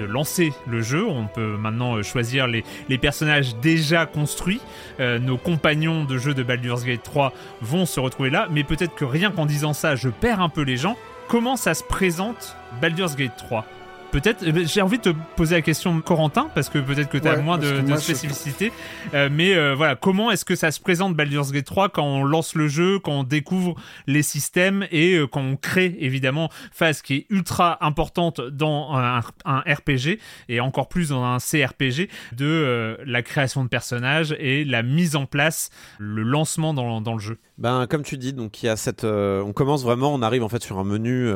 lancer 0.00 0.52
le 0.66 0.80
jeu. 0.80 1.06
On 1.06 1.26
peut 1.26 1.56
maintenant 1.58 1.96
euh, 1.96 2.02
choisir 2.02 2.46
les, 2.46 2.64
les 2.88 2.96
personnages 2.96 3.54
déjà 3.56 4.06
construits. 4.06 4.60
Euh, 4.98 5.18
nos 5.18 5.36
compagnons 5.36 6.04
de 6.04 6.16
jeu 6.16 6.32
de 6.32 6.42
Baldur's 6.42 6.84
Gate 6.84 7.02
3 7.02 7.34
vont 7.60 7.84
se 7.84 8.00
retrouver 8.00 8.30
là. 8.30 8.48
Mais 8.50 8.64
peut-être 8.64 8.94
que 8.94 9.04
rien 9.04 9.30
qu'en 9.30 9.44
disant 9.44 9.74
ça, 9.74 9.94
je 9.94 10.08
perds 10.08 10.40
un 10.40 10.48
peu 10.48 10.62
les 10.62 10.78
gens. 10.78 10.96
Comment 11.28 11.56
ça 11.56 11.74
se 11.74 11.84
présente 11.84 12.56
Baldur's 12.80 13.14
Gate 13.14 13.36
3 13.36 13.66
peut-être, 14.10 14.42
eh 14.46 14.52
ben, 14.52 14.66
j'ai 14.66 14.82
envie 14.82 14.98
de 14.98 15.02
te 15.02 15.16
poser 15.36 15.54
la 15.56 15.62
question, 15.62 16.00
Corentin, 16.00 16.48
parce 16.54 16.68
que 16.68 16.78
peut-être 16.78 17.08
que 17.08 17.18
tu 17.18 17.28
as 17.28 17.34
Ouais, 17.36 17.42
moins 17.42 17.58
de, 17.58 17.80
de 17.80 17.96
spécificité. 17.96 18.72
Euh, 19.14 19.28
mais 19.30 19.54
euh, 19.54 19.74
voilà, 19.74 19.94
comment 19.96 20.30
est-ce 20.30 20.44
que 20.44 20.56
ça 20.56 20.70
se 20.70 20.80
présente 20.80 21.14
Baldur's 21.14 21.52
Gate 21.52 21.64
3 21.64 21.88
quand 21.90 22.04
on 22.04 22.24
lance 22.24 22.54
le 22.54 22.68
jeu, 22.68 22.98
quand 22.98 23.12
on 23.12 23.24
découvre 23.24 23.74
les 24.06 24.22
systèmes 24.22 24.86
et 24.90 25.14
euh, 25.14 25.26
quand 25.26 25.40
on 25.42 25.56
crée 25.56 25.96
évidemment 26.00 26.50
phase 26.72 27.02
qui 27.02 27.14
est 27.14 27.26
ultra 27.30 27.84
importante 27.84 28.40
dans 28.40 28.94
un, 28.94 29.20
un 29.44 29.58
RPG 29.60 30.18
et 30.48 30.60
encore 30.60 30.88
plus 30.88 31.10
dans 31.10 31.22
un 31.24 31.38
CRPG 31.38 32.08
de 32.36 32.44
euh, 32.46 32.96
la 33.06 33.22
création 33.22 33.62
de 33.64 33.68
personnages 33.68 34.34
et 34.38 34.64
la 34.64 34.82
mise 34.82 35.14
en 35.16 35.26
place, 35.26 35.70
le 35.98 36.22
lancement 36.22 36.74
dans, 36.74 37.00
dans 37.00 37.14
le 37.14 37.20
jeu. 37.20 37.38
Ben, 37.58 37.86
comme 37.86 38.02
tu 38.02 38.16
dis, 38.18 38.32
donc 38.32 38.62
il 38.62 38.66
y 38.66 38.68
a 38.68 38.76
cette. 38.76 39.04
euh, 39.04 39.42
on 39.42 39.52
commence 39.52 39.82
vraiment, 39.84 40.12
on 40.14 40.22
arrive 40.22 40.42
en 40.42 40.48
fait 40.48 40.62
sur 40.62 40.78
un 40.78 40.84
menu. 40.84 41.30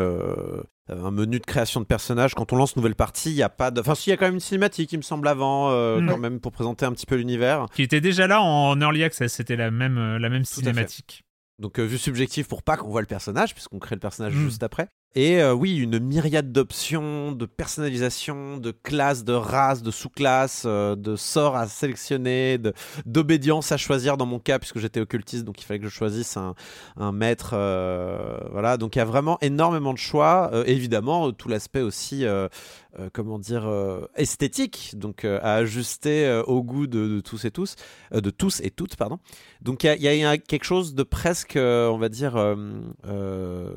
Euh, 0.90 1.04
un 1.04 1.10
menu 1.10 1.38
de 1.40 1.44
création 1.46 1.80
de 1.80 1.86
personnages. 1.86 2.34
Quand 2.34 2.52
on 2.52 2.56
lance 2.56 2.74
une 2.74 2.80
nouvelle 2.82 2.94
partie, 2.94 3.30
il 3.30 3.36
y 3.36 3.42
a 3.42 3.48
pas 3.48 3.70
de. 3.70 3.80
Enfin, 3.80 3.94
si, 3.94 4.08
il 4.08 4.12
y 4.12 4.12
a 4.12 4.16
quand 4.16 4.26
même 4.26 4.34
une 4.34 4.40
cinématique, 4.40 4.92
il 4.92 4.98
me 4.98 5.02
semble, 5.02 5.26
avant, 5.28 5.70
euh, 5.70 6.00
Mm. 6.00 6.08
quand 6.08 6.18
même, 6.18 6.40
pour 6.40 6.52
présenter 6.52 6.84
un 6.86 6.92
petit 6.92 7.06
peu 7.06 7.14
l'univers. 7.16 7.66
Qui 7.74 7.82
était 7.82 8.00
déjà 8.00 8.26
là 8.26 8.42
en 8.42 8.78
early 8.80 9.02
access, 9.04 9.32
c'était 9.32 9.56
la 9.56 9.70
même, 9.70 9.96
euh, 9.98 10.18
la 10.18 10.28
même 10.28 10.44
cinématique. 10.44 11.24
Donc, 11.58 11.78
euh, 11.78 11.84
vue 11.84 11.98
subjective 11.98 12.46
pour 12.48 12.62
pas 12.62 12.76
qu'on 12.76 12.88
voit 12.88 13.00
le 13.00 13.06
personnage, 13.06 13.54
puisqu'on 13.54 13.78
crée 13.78 13.94
le 13.96 14.00
personnage 14.00 14.34
Mm. 14.34 14.40
juste 14.44 14.62
après. 14.62 14.88
Et 15.16 15.40
euh, 15.40 15.54
oui, 15.54 15.76
une 15.76 16.00
myriade 16.00 16.50
d'options, 16.50 17.30
de 17.30 17.46
personnalisation, 17.46 18.56
de 18.56 18.72
classes, 18.72 19.22
de 19.22 19.32
races, 19.32 19.80
de 19.80 19.92
sous-classes, 19.92 20.64
euh, 20.66 20.96
de 20.96 21.14
sorts 21.14 21.54
à 21.54 21.68
sélectionner, 21.68 22.58
d'obédience 23.06 23.70
à 23.70 23.76
choisir 23.76 24.16
dans 24.16 24.26
mon 24.26 24.40
cas, 24.40 24.58
puisque 24.58 24.80
j'étais 24.80 24.98
occultiste, 24.98 25.44
donc 25.44 25.62
il 25.62 25.64
fallait 25.66 25.78
que 25.78 25.86
je 25.86 25.94
choisisse 25.94 26.36
un, 26.36 27.12
maître. 27.12 27.50
euh, 27.52 28.38
voilà, 28.50 28.76
donc 28.76 28.96
il 28.96 28.98
y 28.98 29.02
a 29.02 29.04
vraiment 29.04 29.38
énormément 29.40 29.92
de 29.92 29.98
choix. 29.98 30.50
Évidemment, 30.66 31.30
tout 31.30 31.48
l'aspect 31.48 31.82
aussi, 31.82 32.24
comment 33.12 33.38
dire, 33.38 33.70
esthétique, 34.16 34.94
donc 34.96 35.24
à 35.24 35.54
ajuster 35.54 36.42
au 36.48 36.62
goût 36.64 36.88
de, 36.88 37.20
tous 37.20 37.44
et 37.44 37.52
tous, 37.52 37.76
de 38.12 38.30
tous 38.30 38.60
et 38.62 38.70
toutes, 38.70 38.96
pardon. 38.96 39.18
Donc 39.60 39.84
il 39.84 40.02
y 40.02 40.24
a- 40.24 40.38
quelque 40.38 40.64
chose 40.64 40.94
de 40.96 41.04
presque, 41.04 41.56
on 41.56 41.98
va 41.98 42.08
dire, 42.08 42.32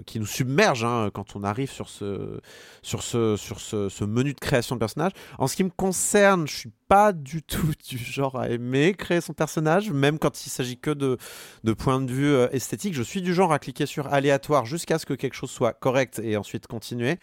qui 0.07 0.19
nous 0.19 0.25
submerge 0.25 0.83
hein, 0.83 1.09
quand 1.13 1.26
on 1.35 1.43
arrive 1.43 1.71
sur 1.71 1.89
ce, 1.89 2.39
sur 2.81 3.03
ce, 3.03 3.35
sur 3.35 3.59
ce, 3.59 4.03
menu 4.03 4.33
de 4.33 4.39
création 4.39 4.75
de 4.75 4.79
personnage. 4.79 5.11
En 5.37 5.47
ce 5.47 5.55
qui 5.55 5.63
me 5.63 5.69
concerne, 5.69 6.47
je 6.47 6.55
suis 6.55 6.71
pas 6.87 7.13
du 7.13 7.43
tout 7.43 7.73
du 7.89 7.97
genre 7.97 8.39
à 8.39 8.49
aimer 8.49 8.93
créer 8.93 9.21
son 9.21 9.33
personnage, 9.33 9.91
même 9.91 10.19
quand 10.19 10.45
il 10.45 10.49
s'agit 10.49 10.77
que 10.77 10.91
de, 10.91 11.17
de 11.63 11.73
point 11.73 12.01
de 12.01 12.11
vue 12.11 12.27
euh, 12.27 12.47
esthétique. 12.51 12.93
Je 12.93 13.03
suis 13.03 13.21
du 13.21 13.33
genre 13.33 13.51
à 13.51 13.59
cliquer 13.59 13.85
sur 13.85 14.13
aléatoire 14.13 14.65
jusqu'à 14.65 14.99
ce 14.99 15.05
que 15.05 15.13
quelque 15.13 15.35
chose 15.35 15.51
soit 15.51 15.73
correct 15.73 16.19
et 16.23 16.37
ensuite 16.37 16.67
continuer. 16.67 17.19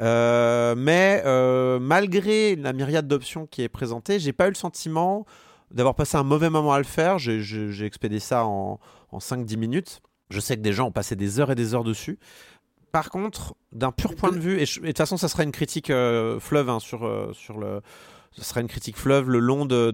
Euh, 0.00 0.74
mais 0.76 1.22
euh, 1.26 1.78
malgré 1.78 2.56
la 2.56 2.72
myriade 2.72 3.06
d'options 3.06 3.46
qui 3.46 3.62
est 3.62 3.68
présentée, 3.68 4.18
j'ai 4.18 4.32
pas 4.32 4.46
eu 4.46 4.50
le 4.50 4.54
sentiment 4.54 5.26
d'avoir 5.70 5.94
passé 5.94 6.16
un 6.16 6.22
mauvais 6.22 6.50
moment 6.50 6.72
à 6.72 6.78
le 6.78 6.84
faire. 6.84 7.18
J'ai 7.18 7.84
expédié 7.84 8.20
ça 8.20 8.44
en, 8.44 8.78
en 9.10 9.18
5-10 9.18 9.56
minutes. 9.56 10.00
Je 10.30 10.40
sais 10.40 10.56
que 10.56 10.62
des 10.62 10.72
gens 10.72 10.88
ont 10.88 10.92
passé 10.92 11.14
des 11.14 11.40
heures 11.40 11.50
et 11.50 11.54
des 11.54 11.74
heures 11.74 11.84
dessus. 11.84 12.18
Par 12.92 13.08
contre, 13.08 13.54
d'un 13.72 13.90
pur 13.90 14.14
point 14.14 14.30
de 14.30 14.38
vue, 14.38 14.60
et 14.60 14.66
de 14.66 14.86
toute 14.86 14.98
façon, 14.98 15.16
ça 15.16 15.28
sera 15.28 15.42
une 15.42 15.52
critique 15.52 15.88
euh, 15.88 16.38
fleuve 16.38 16.68
hein, 16.68 16.78
sur, 16.78 17.06
euh, 17.06 17.32
sur 17.32 17.58
le. 17.58 17.80
Ce 18.32 18.44
sera 18.44 18.60
une 18.60 18.68
critique 18.68 18.96
fleuve 18.96 19.28
le 19.28 19.38
long 19.38 19.66
de, 19.66 19.90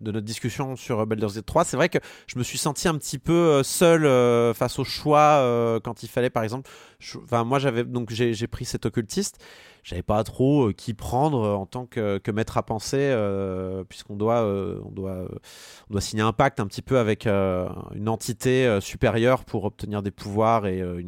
notre 0.00 0.20
discussion 0.20 0.76
sur 0.76 1.04
Baldur's 1.06 1.34
Gate 1.34 1.46
3. 1.46 1.64
C'est 1.64 1.76
vrai 1.76 1.88
que 1.88 1.98
je 2.26 2.38
me 2.38 2.44
suis 2.44 2.58
senti 2.58 2.88
un 2.88 2.96
petit 2.96 3.18
peu 3.18 3.32
euh, 3.32 3.62
seul 3.62 4.04
euh, 4.04 4.54
face 4.54 4.78
au 4.78 4.84
choix 4.84 5.38
euh, 5.40 5.80
quand 5.80 6.02
il 6.02 6.08
fallait, 6.08 6.30
par 6.30 6.44
exemple. 6.44 6.70
moi, 7.30 7.58
j'avais 7.58 7.84
donc 7.84 8.10
j'ai 8.12 8.46
pris 8.46 8.64
cet 8.64 8.86
occultiste. 8.86 9.38
J'avais 9.82 10.02
pas 10.02 10.22
trop 10.22 10.68
euh, 10.68 10.72
qui 10.72 10.94
prendre 10.94 11.42
euh, 11.42 11.54
en 11.54 11.66
tant 11.66 11.86
que, 11.86 12.20
maître 12.30 12.56
à 12.56 12.62
penser, 12.62 12.98
euh, 13.00 13.82
puisqu'on 13.84 14.14
doit, 14.14 14.42
euh, 14.42 14.78
on 14.84 14.92
doit, 14.92 15.26
euh, 15.92 16.00
signer 16.00 16.22
un 16.22 16.32
pacte 16.32 16.60
un 16.60 16.66
petit 16.66 16.82
peu 16.82 16.98
avec 16.98 17.26
euh, 17.26 17.68
une 17.94 18.08
entité 18.08 18.66
euh, 18.66 18.80
supérieure 18.80 19.44
pour 19.44 19.64
obtenir 19.64 20.02
des 20.02 20.12
pouvoirs 20.12 20.66
et 20.66 20.80
euh, 20.80 21.02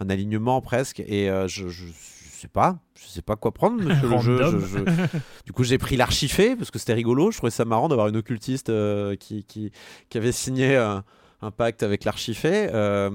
un 0.00 0.08
alignement 0.08 0.62
presque. 0.62 1.00
Et 1.00 1.28
euh, 1.28 1.46
je, 1.46 1.68
je, 1.68 1.86
je 1.86 2.15
sais 2.36 2.48
pas, 2.48 2.78
je 3.00 3.06
sais 3.06 3.22
pas 3.22 3.36
quoi 3.36 3.52
prendre, 3.52 3.82
monsieur 3.82 4.08
le 4.08 4.18
jeu. 4.20 4.36
Random. 4.44 4.60
Je- 4.60 4.76
je- 4.78 5.18
Du 5.46 5.52
coup, 5.52 5.64
j'ai 5.64 5.78
pris 5.78 5.96
l'archifé 5.96 6.56
parce 6.56 6.70
que 6.70 6.78
c'était 6.78 6.94
rigolo. 6.94 7.30
Je 7.30 7.36
trouvais 7.38 7.50
ça 7.50 7.64
marrant 7.64 7.88
d'avoir 7.88 8.08
une 8.08 8.16
occultiste 8.16 8.68
euh, 8.70 9.16
qui, 9.16 9.44
qui, 9.44 9.72
qui 10.08 10.18
avait 10.18 10.32
signé 10.32 10.76
un, 10.76 11.04
un 11.46 11.50
pacte 11.50 11.82
avec 11.82 12.04
l'archifé. 12.04 12.68
Euh, 12.74 13.08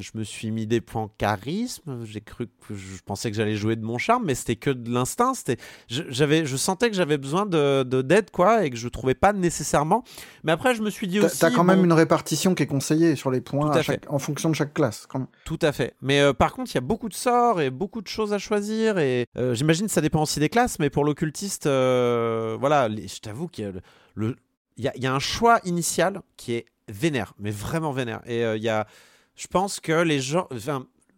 je 0.00 0.10
me 0.14 0.24
suis 0.24 0.50
mis 0.50 0.66
des 0.66 0.80
points 0.80 1.10
charisme. 1.18 2.04
J'ai 2.04 2.20
cru 2.20 2.46
que 2.68 2.74
je 2.74 3.00
pensais 3.04 3.30
que 3.30 3.36
j'allais 3.36 3.56
jouer 3.56 3.76
de 3.76 3.84
mon 3.84 3.98
charme, 3.98 4.24
mais 4.26 4.34
c'était 4.34 4.56
que 4.56 4.70
de 4.70 4.90
l'instinct. 4.90 5.34
C'était, 5.34 5.56
j'avais, 5.88 6.44
je 6.44 6.56
sentais 6.56 6.90
que 6.90 6.96
j'avais 6.96 7.18
besoin 7.18 7.46
de, 7.46 7.82
de- 7.84 8.02
d'aide, 8.02 8.30
quoi, 8.30 8.64
et 8.64 8.70
que 8.70 8.76
je 8.76 8.88
trouvais 8.88 9.14
pas 9.14 9.32
nécessairement. 9.32 10.04
Mais 10.44 10.52
après, 10.52 10.74
je 10.74 10.82
me 10.82 10.90
suis 10.90 11.06
dit 11.06 11.20
aussi. 11.20 11.38
t'as 11.38 11.50
quand 11.50 11.64
même 11.64 11.78
bon, 11.78 11.84
une 11.84 11.92
répartition 11.92 12.54
qui 12.54 12.64
est 12.64 12.66
conseillée 12.66 13.16
sur 13.16 13.30
les 13.30 13.40
points 13.40 13.70
à 13.70 13.78
à 13.78 13.82
chaque- 13.82 14.10
en 14.12 14.18
fonction 14.18 14.50
de 14.50 14.54
chaque 14.54 14.74
classe. 14.74 15.06
quand. 15.08 15.26
Tout 15.44 15.58
à 15.62 15.72
fait. 15.72 15.94
Mais 16.02 16.20
euh, 16.20 16.32
par 16.32 16.52
contre, 16.52 16.70
il 16.72 16.74
y 16.74 16.78
a 16.78 16.82
beaucoup 16.82 17.08
de 17.08 17.14
sorts 17.14 17.60
et 17.60 17.70
beaucoup 17.70 18.02
de 18.02 18.08
choses 18.08 18.32
à 18.32 18.38
choisir. 18.38 18.98
Et 18.98 19.26
euh, 19.36 19.54
j'imagine 19.54 19.86
que 19.86 19.92
ça 19.92 20.00
dépend 20.00 20.22
aussi 20.22 20.40
des 20.40 20.48
classes. 20.48 20.78
Mais 20.78 20.90
pour 20.90 21.04
l'occultiste, 21.04 21.66
euh, 21.66 22.56
voilà, 22.58 22.88
les- 22.88 23.08
je 23.08 23.20
t'avoue 23.20 23.46
qu'il 23.48 23.64
y 23.64 23.66
a, 23.68 23.70
le, 23.72 23.80
le- 24.14 24.36
il 24.78 24.84
y, 24.84 24.88
a, 24.88 24.92
il 24.96 25.02
y 25.02 25.06
a 25.06 25.14
un 25.14 25.18
choix 25.18 25.60
initial 25.64 26.22
qui 26.38 26.54
est 26.54 26.64
vénère, 26.88 27.34
mais 27.38 27.50
vraiment 27.50 27.92
vénère. 27.92 28.20
Et 28.26 28.44
euh, 28.44 28.56
il 28.56 28.62
y 28.62 28.68
a, 28.68 28.86
je 29.36 29.46
pense 29.46 29.80
que 29.80 30.02
les 30.02 30.20
gens, 30.20 30.48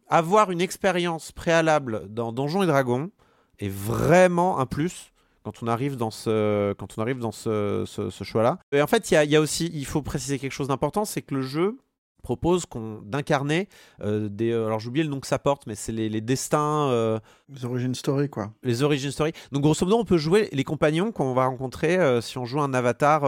avoir 0.08 0.50
une 0.50 0.60
expérience 0.60 1.32
préalable 1.32 2.06
dans 2.08 2.32
Donjons 2.32 2.62
et 2.62 2.66
Dragons 2.66 3.10
est 3.58 3.70
vraiment 3.70 4.58
un 4.58 4.66
plus 4.66 5.12
quand 5.44 5.62
on 5.62 5.66
arrive 5.66 5.96
dans 5.96 6.10
ce, 6.10 6.72
quand 6.74 6.96
on 6.96 7.02
arrive 7.02 7.18
dans 7.18 7.32
ce, 7.32 7.84
choix-là. 8.22 8.58
Et 8.72 8.80
en 8.80 8.86
fait, 8.86 9.10
il 9.10 9.30
y 9.30 9.36
a 9.36 9.40
aussi, 9.40 9.70
il 9.74 9.84
faut 9.84 10.00
préciser 10.00 10.38
quelque 10.38 10.52
chose 10.52 10.68
d'important, 10.68 11.04
c'est 11.04 11.20
que 11.20 11.34
le 11.34 11.42
jeu 11.42 11.78
propose 12.24 12.66
qu'on 12.66 13.00
d'incarner 13.02 13.68
euh, 14.00 14.28
des 14.28 14.50
euh, 14.50 14.66
alors 14.66 14.80
j'ai 14.80 14.88
oublié 14.88 15.04
le 15.04 15.10
nom 15.10 15.20
que 15.20 15.28
ça 15.28 15.38
porte 15.38 15.68
mais 15.68 15.76
c'est 15.76 15.92
les, 15.92 16.08
les 16.08 16.20
destins 16.20 16.88
euh, 16.88 17.20
Les 17.48 17.64
origin 17.64 17.94
story, 17.94 18.28
quoi. 18.28 18.52
les 18.64 18.82
origin 18.82 19.12
story 19.12 19.32
donc 19.52 19.62
grosso 19.62 19.84
modo 19.86 19.98
on 19.98 20.04
peut 20.04 20.16
jouer 20.16 20.48
les 20.50 20.64
compagnons 20.64 21.12
qu'on 21.12 21.34
va 21.34 21.46
rencontrer 21.46 21.96
euh, 21.98 22.20
si 22.20 22.38
on 22.38 22.44
joue 22.44 22.60
un 22.60 22.74
avatar 22.74 23.20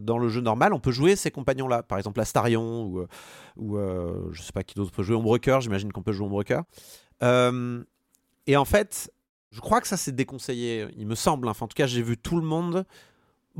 dans 0.00 0.16
le 0.16 0.28
jeu 0.28 0.40
normal 0.40 0.72
on 0.72 0.80
peut 0.80 0.92
jouer 0.92 1.16
ces 1.16 1.30
compagnons 1.30 1.68
là 1.68 1.82
par 1.82 1.98
exemple 1.98 2.20
Astarion 2.20 2.84
ou 2.84 3.04
ou 3.56 3.76
je 4.32 4.40
sais 4.40 4.52
pas 4.52 4.62
qui 4.62 4.76
d'autre 4.76 4.92
peut 4.92 5.02
jouer 5.02 5.16
Ombrecoeur 5.16 5.60
j'imagine 5.60 5.92
qu'on 5.92 6.02
peut 6.02 6.12
jouer 6.12 6.26
Ombrecoeur 6.26 6.62
et 7.20 8.56
en 8.56 8.64
fait 8.64 9.12
je 9.50 9.60
crois 9.60 9.80
que 9.80 9.88
ça 9.88 9.96
c'est 9.96 10.14
déconseillé 10.14 10.86
il 10.96 11.06
me 11.06 11.16
semble 11.16 11.48
hein. 11.48 11.50
Enfin, 11.50 11.64
en 11.64 11.68
tout 11.68 11.74
cas 11.74 11.86
j'ai 11.86 12.02
vu 12.02 12.16
tout 12.16 12.36
le 12.36 12.46
monde 12.46 12.86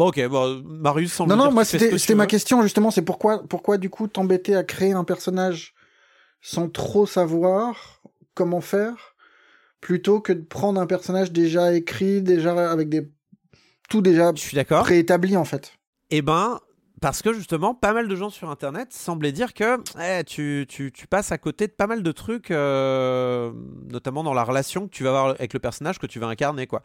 bon 0.00 0.08
ok 0.08 0.28
bon, 0.28 0.62
Marius 0.64 1.12
sans 1.12 1.26
Non, 1.26 1.36
non, 1.36 1.52
moi 1.52 1.64
c'était 1.66 2.14
ma 2.14 2.26
question 2.26 2.62
justement, 2.62 2.90
c'est 2.90 3.02
pourquoi, 3.02 3.42
pourquoi 3.46 3.76
du 3.76 3.90
coup 3.90 4.08
t'embêter 4.08 4.56
à 4.56 4.64
créer 4.64 4.92
un 4.92 5.04
personnage 5.04 5.74
sans 6.40 6.70
trop 6.70 7.04
savoir 7.04 8.00
comment 8.34 8.62
faire, 8.62 9.14
plutôt 9.82 10.20
que 10.20 10.32
de 10.32 10.40
prendre 10.42 10.80
un 10.80 10.86
personnage 10.86 11.32
déjà 11.32 11.74
écrit, 11.74 12.22
déjà 12.22 12.70
avec 12.70 12.88
des 12.88 13.10
tout 13.90 14.00
déjà 14.00 14.32
je 14.34 14.40
suis 14.40 14.54
d'accord 14.54 14.84
préétabli 14.84 15.36
en 15.36 15.44
fait? 15.44 15.74
Eh 16.10 16.22
ben, 16.22 16.60
parce 17.02 17.20
que 17.20 17.32
justement, 17.34 17.74
pas 17.74 17.92
mal 17.92 18.08
de 18.08 18.16
gens 18.16 18.30
sur 18.30 18.48
Internet 18.50 18.92
semblaient 18.94 19.32
dire 19.32 19.52
que 19.52 19.78
eh, 20.00 20.24
tu, 20.24 20.66
tu- 20.68 20.92
tu 20.92 21.06
passes 21.06 21.30
à 21.30 21.38
côté 21.38 21.66
de 21.66 21.72
pas 21.72 21.86
mal 21.86 22.02
de 22.02 22.12
trucs, 22.12 22.50
euh, 22.50 23.52
notamment 23.90 24.22
dans 24.22 24.34
la 24.34 24.44
relation 24.44 24.86
que 24.88 24.92
tu 24.94 25.02
vas 25.04 25.10
avoir 25.10 25.26
avec 25.30 25.52
le 25.52 25.60
personnage 25.60 25.98
que 25.98 26.06
tu 26.06 26.18
vas 26.18 26.26
incarner, 26.28 26.66
quoi. 26.66 26.82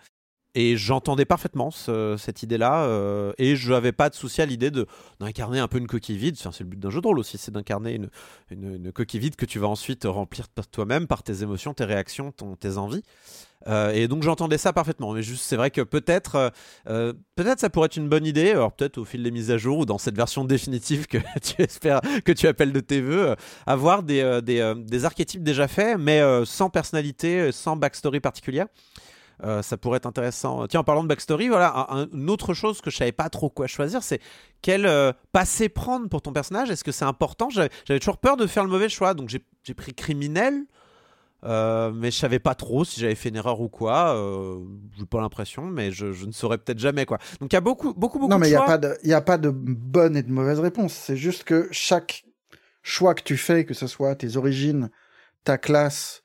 Et 0.58 0.78
j'entendais 0.78 1.26
parfaitement 1.26 1.70
ce- 1.70 2.16
cette 2.18 2.42
idée-là, 2.42 2.86
euh, 2.86 3.34
et 3.38 3.58
je 3.58 3.72
n'avais 3.74 3.92
pas 3.92 4.10
de 4.10 4.16
souci 4.16 4.42
à 4.42 4.46
l'idée 4.46 4.72
d'incarner 5.20 5.60
un 5.60 5.68
peu 5.68 5.78
une 5.78 5.88
coquille 5.88 6.18
vide. 6.18 6.38
Enfin, 6.40 6.52
c'est 6.54 6.64
le 6.64 6.70
but 6.70 6.80
d'un 6.80 6.90
jeu 6.90 7.02
de 7.02 7.08
rôle 7.08 7.20
aussi, 7.20 7.38
c'est 7.38 7.52
d'incarner 7.52 7.94
une, 7.94 8.10
une- 8.52 8.92
coquille 8.94 9.20
vide 9.20 9.36
que 9.36 9.46
tu 9.46 9.60
vas 9.60 9.68
ensuite 9.68 10.06
remplir 10.06 10.48
toi-même, 10.72 11.08
par 11.08 11.24
tes 11.24 11.44
émotions, 11.44 11.74
tes 11.74 11.84
réactions, 11.84 12.32
tes 12.58 12.78
envies. 12.78 13.04
Euh, 13.68 13.92
et 13.92 14.08
donc 14.08 14.24
j'entendais 14.24 14.58
ça 14.58 14.72
parfaitement. 14.72 15.12
Mais 15.12 15.24
juste, 15.24 15.44
c'est 15.44 15.58
vrai 15.58 15.72
que 15.72 15.82
peut-être, 15.82 16.54
euh, 16.88 17.12
peut-être 17.36 17.60
ça 17.60 17.70
pourrait 17.70 17.88
être 17.88 17.98
une 17.98 18.08
bonne 18.08 18.26
idée. 18.26 18.52
Alors 18.52 18.72
peut-être 18.72 18.98
au 19.00 19.06
fil 19.06 19.24
des 19.24 19.32
mises 19.32 19.52
à 19.52 19.58
jour 19.58 19.80
ou 19.80 19.86
dans 19.86 19.98
cette 19.98 20.16
version 20.16 20.46
définitive 20.46 21.08
que 21.08 21.18
tu 21.44 21.62
espères, 21.62 22.00
que 22.24 22.32
tu 22.32 22.48
appelles 22.48 22.72
de 22.72 22.80
tes 22.80 23.02
voeux, 23.02 23.36
avoir 23.66 24.04
des, 24.04 24.40
des, 24.44 24.74
des 24.78 25.06
archétypes 25.06 25.44
déjà 25.44 25.68
faits, 25.68 25.98
mais 26.00 26.22
sans 26.46 26.70
personnalité, 26.70 27.52
sans 27.52 27.76
backstory 27.76 28.22
particulière. 28.22 28.68
Euh, 29.44 29.62
ça 29.62 29.78
pourrait 29.78 29.98
être 29.98 30.06
intéressant. 30.06 30.66
Tiens, 30.68 30.80
en 30.80 30.84
parlant 30.84 31.04
de 31.04 31.08
backstory, 31.10 31.50
voilà, 31.50 31.88
un- 31.90 32.04
un- 32.04 32.08
une 32.14 32.30
autre 32.30 32.54
chose 32.54 32.82
que 32.82 32.90
je 32.90 32.98
savais 32.98 33.12
pas 33.12 33.30
trop 33.30 33.50
quoi 33.50 33.68
choisir, 33.68 34.02
c'est 34.02 34.22
quel 34.62 34.86
euh, 34.86 35.12
passé 35.32 35.68
prendre 35.70 36.08
pour 36.08 36.22
ton 36.22 36.32
personnage? 36.32 36.70
Est-ce 36.70 36.84
que 36.84 36.92
c'est 36.92 37.06
important? 37.06 37.50
J'avais 37.50 38.00
toujours 38.00 38.18
peur 38.18 38.38
de 38.38 38.48
faire 38.48 38.64
le 38.64 38.70
mauvais 38.70 38.90
choix, 38.90 39.14
donc 39.14 39.30
j'ai 39.30 39.74
pris 39.74 39.94
criminel. 39.94 40.64
Euh, 41.44 41.92
mais 41.94 42.10
je 42.10 42.18
savais 42.18 42.40
pas 42.40 42.56
trop 42.56 42.84
si 42.86 43.00
j'avais 43.00 43.14
fait 43.14 43.30
une 43.30 43.36
erreur 43.36 43.62
ou 43.62 43.70
quoi. 43.70 44.16
Euh, 44.16 44.58
j'ai 44.98 45.06
pas 45.06 45.22
l'impression, 45.22 45.64
mais 45.64 45.92
je, 45.92 46.12
je 46.12 46.26
ne 46.26 46.32
saurais 46.32 46.58
peut-être 46.58 46.80
jamais 46.80 47.06
quoi. 47.06 47.20
Donc 47.40 47.54
il 47.54 47.56
y 47.56 47.58
a 47.58 47.62
beaucoup, 47.62 47.94
beaucoup, 47.94 48.18
beaucoup 48.18 48.32
non, 48.32 48.40
mais 48.40 48.48
il 48.48 48.52
n'y 48.52 48.56
a, 48.56 48.64
a 49.18 49.22
pas 49.22 49.38
de 49.38 49.50
bonne 49.52 50.18
et 50.18 50.24
de 50.24 50.32
mauvaise 50.32 50.60
réponse. 50.60 50.94
C'est 50.94 51.18
juste 51.18 51.44
que 51.44 51.68
chaque 51.70 52.26
choix 52.82 53.14
que 53.14 53.22
tu 53.22 53.38
fais, 53.38 53.64
que 53.64 53.76
ce 53.76 53.86
soit 53.86 54.16
tes 54.16 54.38
origines, 54.38 54.90
ta 55.44 55.60
classe 55.60 56.24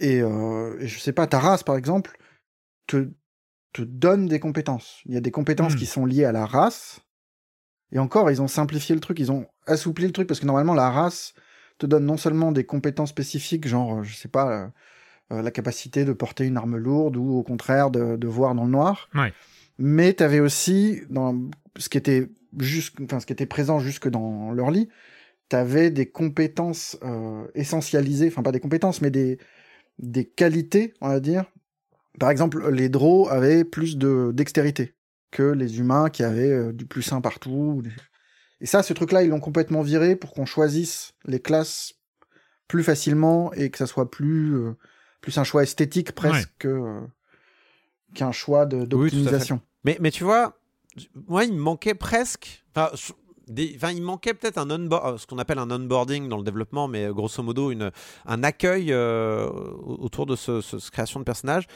Et, 0.00 0.20
euh, 0.22 0.78
et 0.80 0.88
je 0.88 0.98
sais 0.98 1.12
pas, 1.12 1.26
ta 1.26 1.38
race, 1.38 1.62
par 1.62 1.76
exemple, 1.76 2.16
te, 2.86 3.10
te 3.72 3.82
donne 3.82 4.26
des 4.26 4.40
compétences. 4.40 5.00
Il 5.06 5.14
y 5.14 5.16
a 5.16 5.20
des 5.20 5.30
compétences 5.30 5.74
Hmm. 5.74 5.78
qui 5.78 5.86
sont 5.86 6.06
liées 6.06 6.24
à 6.24 6.32
la 6.32 6.46
race. 6.46 7.00
Et 7.92 7.98
encore, 7.98 8.30
ils 8.30 8.40
ont 8.40 8.48
simplifié 8.48 8.94
le 8.94 9.00
truc, 9.00 9.18
ils 9.18 9.30
ont 9.32 9.46
assoupli 9.66 10.06
le 10.06 10.12
truc, 10.12 10.26
parce 10.26 10.40
que 10.40 10.46
normalement, 10.46 10.74
la 10.74 10.90
race 10.90 11.34
te 11.78 11.86
donne 11.86 12.06
non 12.06 12.16
seulement 12.16 12.52
des 12.52 12.64
compétences 12.64 13.10
spécifiques, 13.10 13.66
genre, 13.66 13.98
euh, 13.98 14.02
je 14.02 14.14
sais 14.16 14.28
pas, 14.28 14.50
euh, 14.50 14.66
euh, 15.32 15.42
la 15.42 15.50
capacité 15.50 16.04
de 16.04 16.12
porter 16.12 16.44
une 16.44 16.56
arme 16.56 16.76
lourde 16.76 17.16
ou 17.16 17.32
au 17.38 17.42
contraire 17.42 17.90
de, 17.90 18.16
de 18.16 18.26
voir 18.28 18.54
dans 18.54 18.64
le 18.64 18.70
noir, 18.70 19.08
Ouais. 19.14 19.32
mais 19.78 20.14
tu 20.14 20.22
avais 20.22 20.40
aussi, 20.40 21.02
dans 21.10 21.50
ce 21.76 21.88
qui 21.88 21.98
était 21.98 22.28
juste, 22.58 22.96
enfin, 23.02 23.20
ce 23.20 23.26
qui 23.26 23.32
était 23.32 23.46
présent 23.46 23.78
jusque 23.80 24.08
dans 24.08 24.50
leur 24.52 24.70
lit, 24.70 24.88
tu 25.48 25.56
avais 25.56 25.90
des 25.90 26.06
compétences 26.06 26.96
euh, 27.02 27.46
essentialisées, 27.54 28.28
enfin 28.28 28.42
pas 28.42 28.52
des 28.52 28.60
compétences, 28.60 29.00
mais 29.02 29.10
des, 29.10 29.38
des 30.02 30.24
qualités, 30.24 30.94
on 31.00 31.08
va 31.08 31.20
dire. 31.20 31.44
Par 32.18 32.30
exemple, 32.30 32.68
les 32.70 32.88
draws 32.88 33.28
avaient 33.30 33.64
plus 33.64 33.96
de 33.96 34.30
dextérité 34.34 34.94
que 35.30 35.42
les 35.42 35.78
humains 35.78 36.10
qui 36.10 36.22
avaient 36.22 36.50
euh, 36.50 36.72
du 36.72 36.86
plus 36.86 37.12
1 37.12 37.20
partout. 37.20 37.82
Et 38.60 38.66
ça, 38.66 38.82
ce 38.82 38.92
truc-là, 38.92 39.22
ils 39.22 39.30
l'ont 39.30 39.40
complètement 39.40 39.82
viré 39.82 40.16
pour 40.16 40.32
qu'on 40.32 40.44
choisisse 40.44 41.12
les 41.24 41.40
classes 41.40 41.94
plus 42.66 42.82
facilement 42.82 43.52
et 43.54 43.70
que 43.70 43.78
ça 43.78 43.86
soit 43.86 44.10
plus, 44.10 44.56
euh, 44.56 44.76
plus 45.20 45.38
un 45.38 45.44
choix 45.44 45.62
esthétique 45.62 46.12
presque 46.12 46.50
que, 46.58 46.68
euh, 46.68 47.00
qu'un 48.14 48.32
choix 48.32 48.68
Oui, 48.72 48.86
d'optimisation. 48.86 49.60
Mais, 49.84 49.96
mais 50.00 50.10
tu 50.10 50.24
vois, 50.24 50.58
moi, 51.28 51.44
il 51.44 51.52
me 51.52 51.60
manquait 51.60 51.94
presque. 51.94 52.64
Enfin, 52.74 52.90
il 53.56 54.02
manquait 54.02 54.34
peut-être 54.34 54.58
un 54.58 54.70
euh, 54.70 55.18
ce 55.18 55.26
qu'on 55.26 55.38
appelle 55.38 55.58
un 55.58 55.70
onboarding 55.70 56.28
dans 56.28 56.36
le 56.36 56.44
développement, 56.44 56.88
mais 56.88 57.06
euh, 57.06 57.12
grosso 57.12 57.42
modo, 57.42 57.72
un 58.26 58.42
accueil 58.42 58.92
euh, 58.92 59.48
autour 59.84 60.26
de 60.26 60.36
ce, 60.36 60.90
création 60.90 61.20
de 61.20 61.24
personnage. 61.24 61.66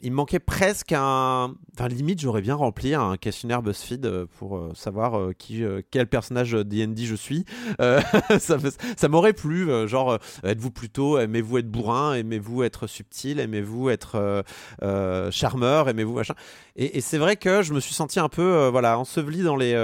Il 0.00 0.12
me 0.12 0.16
manquait 0.16 0.38
presque 0.38 0.92
un. 0.92 1.54
Enfin, 1.74 1.88
limite, 1.88 2.20
j'aurais 2.20 2.40
bien 2.40 2.54
rempli 2.54 2.94
un 2.94 3.16
questionnaire 3.16 3.62
BuzzFeed 3.62 4.06
euh, 4.06 4.26
pour 4.38 4.56
euh, 4.56 4.72
savoir 4.74 5.18
euh, 5.18 5.32
qui, 5.36 5.64
quel 5.90 6.06
personnage 6.06 6.52
DD 6.52 7.04
je 7.04 7.16
suis. 7.16 7.44
Euh, 7.80 8.00
ça 8.38 9.08
m'aurait 9.08 9.32
plu. 9.32 9.68
genre, 9.88 10.18
êtes-vous 10.44 10.70
plutôt, 10.70 11.18
aimez-vous 11.18 11.58
être 11.58 11.68
bourrin, 11.70 12.14
aimez-vous 12.14 12.62
être 12.62 12.86
subtil, 12.86 13.40
aimez-vous 13.40 13.90
être 13.90 14.14
euh, 14.14 14.42
euh, 14.82 15.30
charmeur, 15.32 15.88
aimez-vous 15.88 16.14
machin. 16.14 16.34
Et, 16.76 16.98
et 16.98 17.00
c'est 17.00 17.18
vrai 17.18 17.34
que 17.36 17.62
je 17.62 17.72
me 17.74 17.80
suis 17.80 17.94
senti 17.94 18.20
un 18.20 18.28
peu 18.28 18.68
voilà, 18.68 18.98
enseveli 18.98 19.42
dans 19.42 19.56
les, 19.56 19.74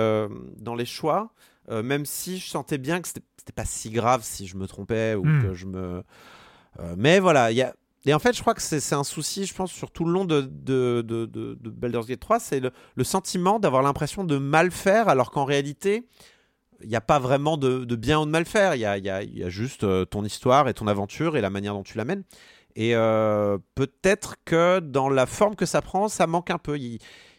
dans 0.61 0.77
les 0.77 0.87
choix, 0.87 1.33
même 1.71 2.07
si 2.07 2.39
je 2.39 2.49
sentais 2.49 2.79
bien 2.79 3.01
que 3.01 3.09
c'était 3.09 3.53
pas 3.55 3.65
si 3.65 3.91
grave 3.91 4.21
si 4.23 4.47
je 4.47 4.57
me 4.57 4.67
trompais 4.69 5.15
ou 5.17 5.25
Hmm. 5.25 5.43
que 5.43 5.55
je 5.55 5.67
me. 5.67 6.03
Mais 6.97 7.19
voilà, 7.19 7.51
il 7.51 7.57
y 7.57 7.63
a. 7.63 7.75
Et 8.07 8.13
en 8.13 8.19
fait, 8.19 8.37
je 8.37 8.41
crois 8.43 8.55
que 8.55 8.61
c'est 8.61 8.95
un 8.95 9.05
souci, 9.05 9.47
je 9.47 9.55
pense, 9.55 9.73
sur 9.73 9.91
tout 9.91 10.05
le 10.05 10.13
long 10.13 10.25
de, 10.27 10.43
Baldur's 11.71 12.07
Gate 12.07 12.21
3, 12.21 12.39
c'est 12.39 12.61
le, 12.61 13.05
sentiment 13.05 13.59
d'avoir 13.59 13.83
l'impression 13.83 14.25
de 14.25 14.37
mal 14.37 14.71
faire, 14.71 15.09
alors 15.09 15.31
qu'en 15.31 15.45
réalité, 15.45 16.07
il 16.83 16.89
n'y 16.89 16.97
a 16.97 17.01
pas 17.01 17.19
vraiment 17.19 17.57
de, 17.57 17.85
bien 17.97 18.21
ou 18.21 18.27
de 18.27 18.31
mal 18.31 18.45
faire. 18.45 18.75
Il 18.75 18.81
y 18.81 18.87
a, 18.87 19.49
juste 19.49 19.85
euh, 19.85 20.05
ton 20.05 20.23
histoire 20.25 20.69
et 20.69 20.75
ton 20.75 20.87
aventure 20.87 21.37
et 21.37 21.41
la 21.41 21.51
manière 21.51 21.73
dont 21.73 21.83
tu 21.83 21.97
l'amènes. 21.97 22.25
Et 22.77 22.95
euh, 22.95 23.57
peut-être 23.75 24.37
que 24.45 24.81
dans 24.81 25.09
la 25.09 25.27
forme 25.27 25.55
que 25.55 25.67
ça 25.67 25.81
prend, 25.81 26.09
ça 26.09 26.27
manque 26.27 26.51
un 26.51 26.59
peu. 26.59 26.79
Il, 26.79 26.99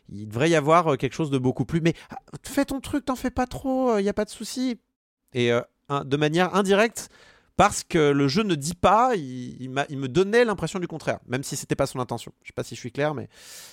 devrait 0.09 0.49
y 0.49 0.55
avoir 0.55 0.93
euh, 0.93 0.95
quelque 0.95 1.13
chose 1.13 1.29
de 1.29 1.37
beaucoup 1.37 1.65
plus. 1.65 1.81
Mais 1.81 1.93
ah, 2.09 2.17
fais 2.43 2.65
ton 2.65 2.79
truc, 2.79 3.05
t'en 3.05 3.15
fais 3.15 3.29
pas 3.29 3.45
trop, 3.45 3.99
il 3.99 4.03
n'y 4.03 4.09
a 4.09 4.13
pas 4.13 4.25
de 4.25 4.31
souci. 4.31 4.79
Et 5.33 5.51
de 5.89 6.17
manière 6.17 6.55
indirecte, 6.55 7.09
parce 7.57 7.83
que 7.83 8.11
le 8.11 8.27
jeu 8.27 8.43
ne 8.43 8.55
dit 8.55 8.75
pas, 8.75 9.15
il, 9.15 9.71
il 9.89 9.97
me 9.97 10.07
donnait 10.07 10.43
l'impression 10.43 10.79
du 10.79 10.87
contraire, 10.87 11.19
même 11.27 11.43
si 11.43 11.55
c'était 11.55 11.75
pas 11.75 11.85
son 11.85 11.99
intention. 11.99 12.33
Je 12.43 12.47
sais 12.47 12.53
pas 12.53 12.63
si 12.63 12.75
je 12.75 12.79
suis 12.79 12.91
clair, 12.91 13.13
mais 13.13 13.29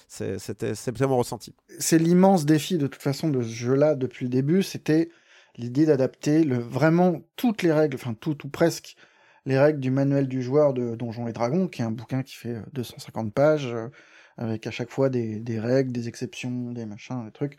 c'était 0.08 1.06
mon 1.06 1.16
ressenti. 1.16 1.54
c'est 1.78 1.98
l'immense 1.98 2.44
défi 2.44 2.78
de 2.78 2.86
toute 2.86 3.02
façon 3.02 3.28
de 3.28 3.42
ce 3.42 3.48
jeu-là 3.48 3.94
depuis 3.94 4.26
le 4.26 4.30
début, 4.30 4.62
c'était 4.62 5.10
l'idée 5.56 5.84
d'adapter 5.84 6.44
vraiment 6.44 7.20
toutes 7.36 7.62
les 7.62 7.72
règles, 7.72 7.96
enfin 7.96 8.14
tout 8.14 8.46
ou 8.46 8.48
presque 8.48 8.96
les 9.44 9.58
règles 9.58 9.80
du 9.80 9.90
manuel 9.90 10.28
du 10.28 10.42
joueur 10.42 10.72
de 10.72 10.94
Donjons 10.94 11.26
et 11.26 11.32
Dragons, 11.32 11.66
qui 11.66 11.82
est 11.82 11.84
un 11.84 11.90
bouquin 11.90 12.22
qui 12.22 12.36
fait 12.36 12.54
euh, 12.54 12.62
250 12.74 13.34
pages, 13.34 13.66
euh, 13.66 13.88
avec 14.36 14.66
à 14.68 14.70
chaque 14.70 14.90
fois 14.90 15.10
des 15.10 15.60
règles, 15.60 15.90
des 15.90 16.06
exceptions, 16.08 16.70
des 16.70 16.86
machins, 16.86 17.24
des 17.24 17.32
trucs, 17.32 17.56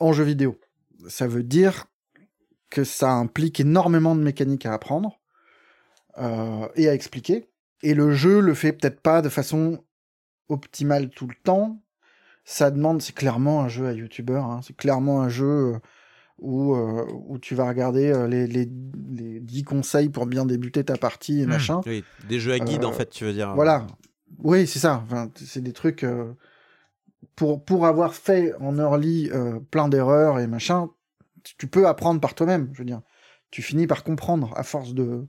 en 0.00 0.12
jeu 0.12 0.24
vidéo. 0.24 0.58
Ça 1.08 1.26
veut 1.26 1.42
dire 1.42 1.86
que 2.70 2.84
ça 2.84 3.12
implique 3.12 3.60
énormément 3.60 4.16
de 4.16 4.22
mécaniques 4.22 4.66
à 4.66 4.72
apprendre 4.72 5.20
euh, 6.18 6.68
et 6.76 6.88
à 6.88 6.94
expliquer. 6.94 7.48
Et 7.82 7.94
le 7.94 8.12
jeu 8.12 8.40
le 8.40 8.54
fait 8.54 8.72
peut-être 8.72 9.00
pas 9.00 9.22
de 9.22 9.28
façon 9.28 9.84
optimale 10.48 11.10
tout 11.10 11.26
le 11.26 11.34
temps, 11.42 11.82
ça 12.44 12.70
demande, 12.70 13.00
c'est 13.02 13.14
clairement 13.14 13.62
un 13.62 13.68
jeu 13.68 13.86
à 13.86 13.92
youtubeur, 13.92 14.44
hein, 14.44 14.60
c'est 14.62 14.76
clairement 14.76 15.22
un 15.22 15.28
jeu 15.28 15.74
euh, 15.74 15.78
où, 16.38 16.74
euh, 16.74 17.06
où 17.28 17.38
tu 17.38 17.54
vas 17.54 17.68
regarder 17.68 18.12
les, 18.28 18.46
les, 18.46 18.68
les 19.10 19.40
10 19.40 19.62
conseils 19.64 20.08
pour 20.08 20.26
bien 20.26 20.44
débuter 20.44 20.84
ta 20.84 20.96
partie 20.96 21.40
et 21.42 21.46
Hmm. 21.46 21.50
machin. 21.50 21.80
Oui, 21.86 22.04
des 22.26 22.38
jeux 22.40 22.52
à 22.52 22.58
guide, 22.58 22.84
Euh, 22.84 22.88
en 22.88 22.92
fait, 22.92 23.10
tu 23.10 23.24
veux 23.24 23.32
dire. 23.32 23.54
Voilà. 23.54 23.86
Oui, 24.38 24.66
c'est 24.66 24.78
ça. 24.80 25.02
Enfin, 25.06 25.30
c'est 25.36 25.62
des 25.62 25.72
trucs. 25.72 26.04
euh, 26.04 26.32
pour, 27.36 27.64
pour 27.64 27.86
avoir 27.86 28.14
fait 28.14 28.54
en 28.60 28.78
early 28.78 29.30
euh, 29.32 29.58
plein 29.70 29.88
d'erreurs 29.88 30.38
et 30.38 30.46
machin, 30.46 30.90
tu- 31.42 31.56
tu 31.56 31.66
peux 31.66 31.86
apprendre 31.86 32.20
par 32.20 32.34
toi-même. 32.34 32.70
Je 32.72 32.78
veux 32.78 32.84
dire, 32.84 33.00
tu 33.50 33.62
finis 33.62 33.86
par 33.86 34.04
comprendre 34.04 34.52
à 34.56 34.62
force 34.62 34.94
de 34.94 35.26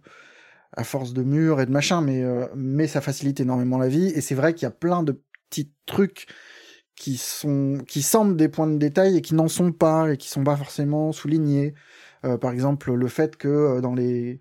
à 0.74 0.84
force 0.84 1.14
de 1.14 1.24
murs 1.24 1.62
et 1.62 1.66
de 1.66 1.72
machin, 1.72 2.02
mais 2.02 2.24
euh, 2.24 2.48
mais 2.56 2.88
ça 2.88 3.02
facilite 3.02 3.40
énormément 3.40 3.78
la 3.78 3.88
vie. 3.88 4.08
Et 4.08 4.22
c'est 4.22 4.36
vrai 4.36 4.54
qu'il 4.54 4.64
y 4.64 4.68
a 4.68 4.72
plein 4.72 5.04
de 5.04 5.22
petits 5.50 5.72
trucs 5.86 6.28
qui 6.96 7.18
sont 7.18 7.80
qui 7.88 8.02
semblent 8.02 8.38
des 8.38 8.50
points 8.50 8.68
de 8.68 8.78
détail 8.78 9.18
et 9.18 9.22
qui 9.22 9.36
n'en 9.36 9.48
sont 9.48 9.72
pas 9.72 10.12
et 10.12 10.18
qui 10.18 10.30
sont 10.30 10.44
pas 10.44 10.58
forcément 10.58 11.12
soulignés. 11.12 11.74
Euh, 12.26 12.38
par 12.38 12.52
exemple, 12.52 12.94
le 12.94 13.08
fait 13.08 13.36
que 13.38 13.48
euh, 13.48 13.82
dans 13.82 13.94
les 13.96 14.40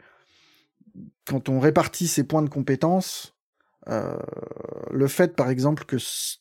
quand 1.27 1.49
on 1.49 1.61
répartit 1.61 2.07
ces 2.09 2.25
points 2.25 2.43
de 2.43 2.49
compétences, 2.49 3.35
euh, 3.89 4.17
le 4.91 5.09
fait, 5.09 5.37
par 5.37 5.51
exemple, 5.51 5.85
que 5.85 5.97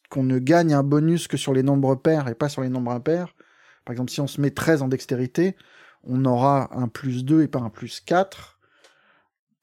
qu'on 0.10 0.24
ne 0.24 0.40
gagne 0.40 0.74
un 0.74 0.84
bonus 0.84 1.28
que 1.28 1.38
sur 1.38 1.54
les 1.54 1.64
nombres 1.64 1.96
pairs 1.96 2.28
et 2.28 2.36
pas 2.36 2.50
sur 2.50 2.62
les 2.62 2.70
nombres 2.70 2.92
impairs. 2.92 3.36
Par 3.86 3.94
exemple, 3.94 4.12
si 4.12 4.22
on 4.22 4.28
se 4.28 4.40
met 4.40 4.52
13 4.52 4.82
en 4.82 4.88
dextérité, 4.88 5.56
on 6.04 6.26
aura 6.26 6.70
un 6.78 6.88
plus 6.88 7.26
2 7.26 7.44
et 7.44 7.48
pas 7.48 7.60
un 7.60 7.70
plus 7.70 8.00
4. 8.00 8.53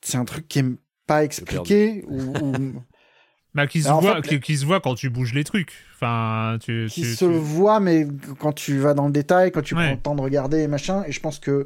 C'est 0.03 0.17
un 0.19 0.25
truc 0.25 0.49
qui 0.49 0.61
est 0.61 0.65
pas 1.07 1.25
expliqué 1.25 2.05
ou, 2.09 2.21
ou- 2.39 2.83
Bah, 3.55 3.67
qui 3.67 3.83
se, 3.83 3.89
Alors, 3.89 3.99
en 3.99 4.01
voit, 4.03 4.23
fait, 4.23 4.29
qui, 4.29 4.41
qui 4.41 4.57
se 4.57 4.65
voit 4.65 4.81
quand 4.81 4.95
tu 4.95 5.11
bouges 5.11 5.35
les 5.35 5.43
trucs. 5.43 5.73
Enfin, 5.97 6.57
tu. 6.63 6.87
qui 6.89 7.03
tu- 7.03 7.15
se 7.15 7.25
tu- 7.25 7.33
voit, 7.33 7.81
mais 7.81 8.07
quand 8.39 8.53
tu 8.53 8.79
vas 8.79 8.95
dans 8.95 9.07
le 9.07 9.13
détail, 9.13 9.51
quand 9.51 9.61
tu 9.63 9.75
Ouais. 9.75 9.87
prends 9.87 9.95
le 9.97 10.01
temps 10.01 10.15
de 10.15 10.21
regarder 10.21 10.59
et 10.61 10.69
machin, 10.69 11.03
et 11.05 11.11
je 11.11 11.19
pense 11.21 11.41
que 11.41 11.65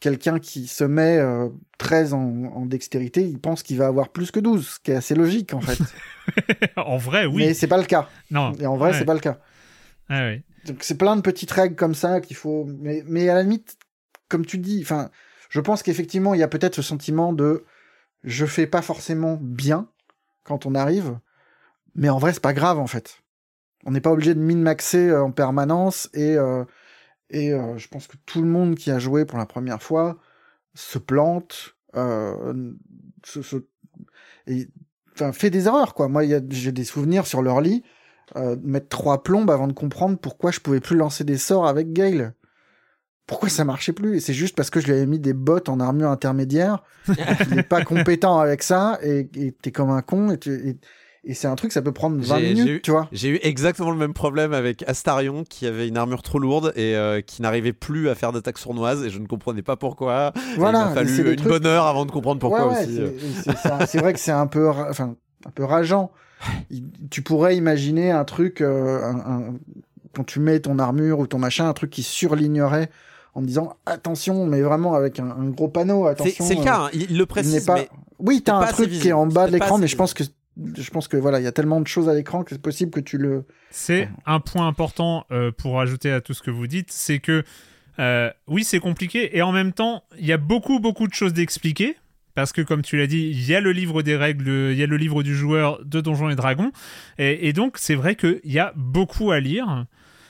quelqu'un 0.00 0.40
qui 0.40 0.66
se 0.66 0.82
met 0.82 1.18
euh, 1.18 1.48
13 1.78 2.14
en, 2.14 2.18
en 2.52 2.66
dextérité, 2.66 3.22
il 3.22 3.38
pense 3.38 3.62
qu'il 3.62 3.78
va 3.78 3.86
avoir 3.86 4.08
plus 4.08 4.32
que 4.32 4.40
12, 4.40 4.66
ce 4.68 4.80
qui 4.80 4.90
est 4.90 4.96
assez 4.96 5.14
logique 5.14 5.54
en 5.54 5.60
fait. 5.60 5.78
en 6.76 6.96
vrai, 6.96 7.26
oui. 7.26 7.46
Mais 7.46 7.54
c'est 7.54 7.68
pas 7.68 7.78
le 7.78 7.84
cas. 7.84 8.08
Non. 8.32 8.52
Et 8.58 8.66
en 8.66 8.76
vrai, 8.76 8.90
Ouais. 8.90 8.98
c'est 8.98 9.04
pas 9.04 9.14
le 9.14 9.20
cas. 9.20 9.38
Ouais, 10.10 10.16
ouais. 10.18 10.42
Donc 10.66 10.78
c'est 10.80 10.98
plein 10.98 11.14
de 11.14 11.20
petites 11.20 11.52
règles 11.52 11.76
comme 11.76 11.94
ça 11.94 12.20
qu'il 12.20 12.34
faut. 12.36 12.64
Mais, 12.80 13.04
mais 13.06 13.28
à 13.28 13.34
la 13.34 13.42
limite, 13.44 13.76
comme 14.28 14.44
tu 14.44 14.58
dis, 14.58 14.80
enfin, 14.82 15.10
je 15.54 15.60
pense 15.60 15.84
qu'effectivement, 15.84 16.34
il 16.34 16.40
y 16.40 16.42
a 16.42 16.48
peut-être 16.48 16.74
ce 16.74 16.82
sentiment 16.82 17.32
de 17.32 17.64
je 18.24 18.44
fais 18.44 18.66
pas 18.66 18.82
forcément 18.82 19.38
bien 19.40 19.88
quand 20.42 20.66
on 20.66 20.74
arrive, 20.74 21.16
mais 21.94 22.08
en 22.08 22.18
vrai, 22.18 22.32
c'est 22.32 22.42
pas 22.42 22.52
grave 22.52 22.80
en 22.80 22.88
fait. 22.88 23.20
On 23.86 23.92
n'est 23.92 24.00
pas 24.00 24.10
obligé 24.10 24.34
de 24.34 24.40
min-maxer 24.40 25.10
euh, 25.10 25.22
en 25.22 25.30
permanence 25.30 26.10
et 26.12 26.36
euh, 26.36 26.64
et 27.30 27.52
euh, 27.52 27.78
je 27.78 27.86
pense 27.86 28.08
que 28.08 28.16
tout 28.26 28.42
le 28.42 28.48
monde 28.48 28.74
qui 28.74 28.90
a 28.90 28.98
joué 28.98 29.24
pour 29.24 29.38
la 29.38 29.46
première 29.46 29.80
fois 29.80 30.18
se 30.74 30.98
plante, 30.98 31.76
euh, 31.94 32.72
et, 34.48 34.66
fait 35.32 35.50
des 35.50 35.68
erreurs 35.68 35.94
quoi. 35.94 36.08
Moi, 36.08 36.24
j'ai 36.50 36.72
des 36.72 36.84
souvenirs 36.84 37.28
sur 37.28 37.42
leur 37.42 37.60
lit 37.60 37.84
euh, 38.34 38.56
mettre 38.64 38.88
trois 38.88 39.22
plombes 39.22 39.52
avant 39.52 39.68
de 39.68 39.72
comprendre 39.72 40.18
pourquoi 40.18 40.50
je 40.50 40.58
pouvais 40.58 40.80
plus 40.80 40.96
lancer 40.96 41.22
des 41.22 41.38
sorts 41.38 41.68
avec 41.68 41.92
Gale. 41.92 42.34
Pourquoi 43.26 43.48
ça 43.48 43.64
marchait 43.64 43.92
plus? 43.92 44.20
C'est 44.20 44.34
juste 44.34 44.54
parce 44.54 44.68
que 44.70 44.80
je 44.80 44.86
lui 44.86 44.92
avais 44.92 45.06
mis 45.06 45.18
des 45.18 45.32
bottes 45.32 45.68
en 45.70 45.80
armure 45.80 46.10
intermédiaire. 46.10 46.82
il 47.08 47.56
n'est 47.56 47.62
pas 47.62 47.82
compétent 47.84 48.38
avec 48.38 48.62
ça 48.62 48.98
et 49.02 49.28
t'es 49.62 49.70
comme 49.72 49.90
un 49.90 50.02
con 50.02 50.30
et, 50.30 50.38
tu- 50.38 50.52
et, 50.68 50.76
et 51.26 51.32
c'est 51.32 51.46
un 51.48 51.54
truc 51.54 51.72
ça 51.72 51.80
peut 51.80 51.92
prendre 51.92 52.18
20 52.22 52.38
J'ai- 52.38 52.42
minutes, 52.52 52.66
j'ai 52.66 52.72
eu- 52.74 52.80
tu 52.82 52.90
vois. 52.90 53.08
J'ai 53.12 53.28
eu 53.30 53.38
exactement 53.42 53.90
le 53.90 53.96
même 53.96 54.12
problème 54.12 54.52
avec 54.52 54.84
Astarion 54.86 55.42
qui 55.48 55.66
avait 55.66 55.88
une 55.88 55.96
armure 55.96 56.22
trop 56.22 56.38
lourde 56.38 56.74
et 56.76 56.96
euh, 56.96 57.22
qui 57.22 57.40
n'arrivait 57.40 57.72
plus 57.72 58.10
à 58.10 58.14
faire 58.14 58.30
d'attaques 58.32 58.58
sournoises 58.58 59.02
et 59.04 59.08
je 59.08 59.18
ne 59.18 59.26
comprenais 59.26 59.62
pas 59.62 59.76
pourquoi. 59.76 60.34
Voilà, 60.58 60.80
il 60.80 60.84
m'a 60.88 60.94
fallu 60.94 61.30
une 61.30 61.36
trucs- 61.36 61.48
bonne 61.48 61.66
heure 61.66 61.86
avant 61.86 62.04
de 62.04 62.10
comprendre 62.10 62.40
pourquoi 62.40 62.68
Ouais, 62.68 62.74
ouais, 62.74 62.84
aussi. 62.84 62.96
c'est- 63.42 63.66
euh. 63.72 63.86
c'est 63.86 63.98
vrai 64.00 64.12
que 64.12 64.20
c'est 64.20 64.32
un 64.32 64.46
peu, 64.46 64.68
enfin, 64.68 65.16
un 65.46 65.50
peu 65.50 65.64
rageant. 65.64 66.12
Il- 66.68 66.90
tu 67.10 67.22
pourrais 67.22 67.56
imaginer 67.56 68.10
un 68.10 68.24
truc, 68.24 68.60
euh, 68.60 69.02
un- 69.02 69.16
un- 69.48 69.54
quand 70.14 70.24
tu 70.24 70.40
mets 70.40 70.60
ton 70.60 70.78
armure 70.78 71.20
ou 71.20 71.26
ton 71.26 71.38
machin, 71.38 71.66
un 71.66 71.72
truc 71.72 71.88
qui 71.90 72.02
surlignerait 72.02 72.90
en 73.34 73.42
disant 73.42 73.76
attention, 73.86 74.46
mais 74.46 74.62
vraiment 74.62 74.94
avec 74.94 75.18
un, 75.18 75.30
un 75.30 75.48
gros 75.50 75.68
panneau, 75.68 76.04
C'est 76.04 76.10
attention. 76.10 76.44
c'est 76.44 76.54
le 76.54 76.64
cas, 76.64 76.84
hein, 76.84 76.90
il, 76.92 77.02
il 77.10 77.16
le 77.16 77.22
il 77.24 77.26
précise, 77.26 77.54
n'est 77.54 77.64
pas, 77.64 77.74
mais 77.74 77.88
Oui, 78.18 78.42
t'as 78.42 78.56
un 78.56 78.66
truc 78.66 78.90
qui 78.90 79.08
est 79.08 79.12
en 79.12 79.26
bas 79.26 79.46
de 79.46 79.52
l'écran, 79.52 79.78
mais 79.78 79.88
je 79.88 79.96
pense 79.96 80.14
que 80.14 80.24
je 80.56 80.90
pense 80.90 81.08
que 81.08 81.16
voilà, 81.16 81.40
il 81.40 81.42
y 81.44 81.48
a 81.48 81.52
tellement 81.52 81.80
de 81.80 81.88
choses 81.88 82.08
à 82.08 82.14
l'écran 82.14 82.44
que 82.44 82.50
c'est 82.54 82.62
possible 82.62 82.92
que 82.92 83.00
tu 83.00 83.18
le. 83.18 83.44
C'est 83.70 84.08
un 84.24 84.38
point 84.38 84.68
important 84.68 85.24
euh, 85.32 85.50
pour 85.50 85.80
ajouter 85.80 86.12
à 86.12 86.20
tout 86.20 86.32
ce 86.32 86.42
que 86.42 86.52
vous 86.52 86.68
dites, 86.68 86.92
c'est 86.92 87.18
que 87.18 87.42
euh, 87.98 88.30
oui, 88.46 88.62
c'est 88.62 88.78
compliqué 88.78 89.36
et 89.36 89.42
en 89.42 89.50
même 89.50 89.72
temps, 89.72 90.04
il 90.18 90.26
y 90.26 90.32
a 90.32 90.36
beaucoup 90.36 90.78
beaucoup 90.78 91.08
de 91.08 91.14
choses 91.14 91.32
d'expliquer. 91.32 91.96
Parce 92.36 92.52
que, 92.52 92.62
comme 92.62 92.82
tu 92.82 92.96
l'as 92.96 93.06
dit, 93.06 93.30
il 93.30 93.48
y 93.48 93.54
a 93.54 93.60
le 93.60 93.70
livre 93.70 94.02
des 94.02 94.16
règles, 94.16 94.48
il 94.72 94.76
y 94.76 94.82
a 94.82 94.88
le 94.88 94.96
livre 94.96 95.22
du 95.22 95.36
joueur 95.36 95.84
de 95.84 96.00
Donjons 96.00 96.30
et 96.30 96.34
Dragons. 96.34 96.72
Et, 97.16 97.48
et 97.48 97.52
donc, 97.52 97.78
c'est 97.78 97.94
vrai 97.94 98.16
qu'il 98.16 98.40
y 98.42 98.58
a 98.58 98.72
beaucoup 98.74 99.30
à 99.30 99.38
lire. 99.38 99.86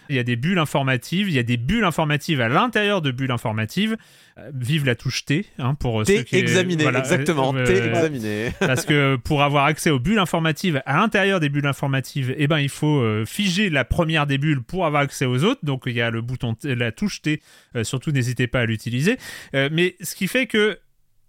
Il 0.09 0.17
y 0.17 0.19
a 0.19 0.23
des 0.23 0.37
bulles 0.37 0.59
informatives, 0.59 1.29
il 1.29 1.35
y 1.35 1.39
a 1.39 1.43
des 1.43 1.57
bulles 1.57 1.85
informatives 1.85 2.41
à 2.41 2.49
l'intérieur 2.49 3.03
de 3.03 3.11
bulles 3.11 3.31
informatives. 3.31 3.97
Euh, 4.37 4.51
vive 4.53 4.85
la 4.85 4.97
touche 4.97 5.25
T, 5.25 5.47
hein, 5.59 5.75
pour 5.75 6.01
euh, 6.01 6.05
ceux 6.05 6.15
T'es 6.17 6.25
qui... 6.25 6.37
examiné, 6.37 6.83
voilà, 6.83 6.99
exactement. 6.99 7.55
euh, 7.55 7.65
euh, 7.65 7.89
examiné. 7.89 8.53
parce 8.59 8.85
que 8.85 9.15
pour 9.17 9.45
avoir 9.45 9.67
accès 9.67 9.91
aux 9.91 10.01
bulles 10.01 10.19
informatives, 10.19 10.83
à 10.87 10.97
l'intérieur 10.97 11.39
des 11.39 11.49
bulles 11.49 11.67
informatives, 11.67 12.35
eh 12.37 12.49
ben, 12.49 12.59
il 12.59 12.69
faut 12.69 12.99
euh, 13.01 13.25
figer 13.25 13.71
la 13.71 13.85
première 13.85 14.27
des 14.27 14.39
bulles 14.39 14.63
pour 14.63 14.87
avoir 14.87 15.03
accès 15.03 15.25
aux 15.25 15.45
autres. 15.45 15.61
Donc 15.65 15.85
il 15.87 15.93
y 15.93 16.01
a 16.01 16.11
le 16.11 16.21
bouton, 16.21 16.55
T- 16.55 16.75
la 16.75 16.91
touche 16.91 17.23
T. 17.23 17.41
Surtout, 17.83 18.11
n'hésitez 18.11 18.49
pas 18.49 18.61
à 18.61 18.67
l'utiliser. 18.67 19.19
Mais 19.53 19.97
ce 20.01 20.15
qui 20.15 20.27
fait 20.27 20.47
que 20.47 20.79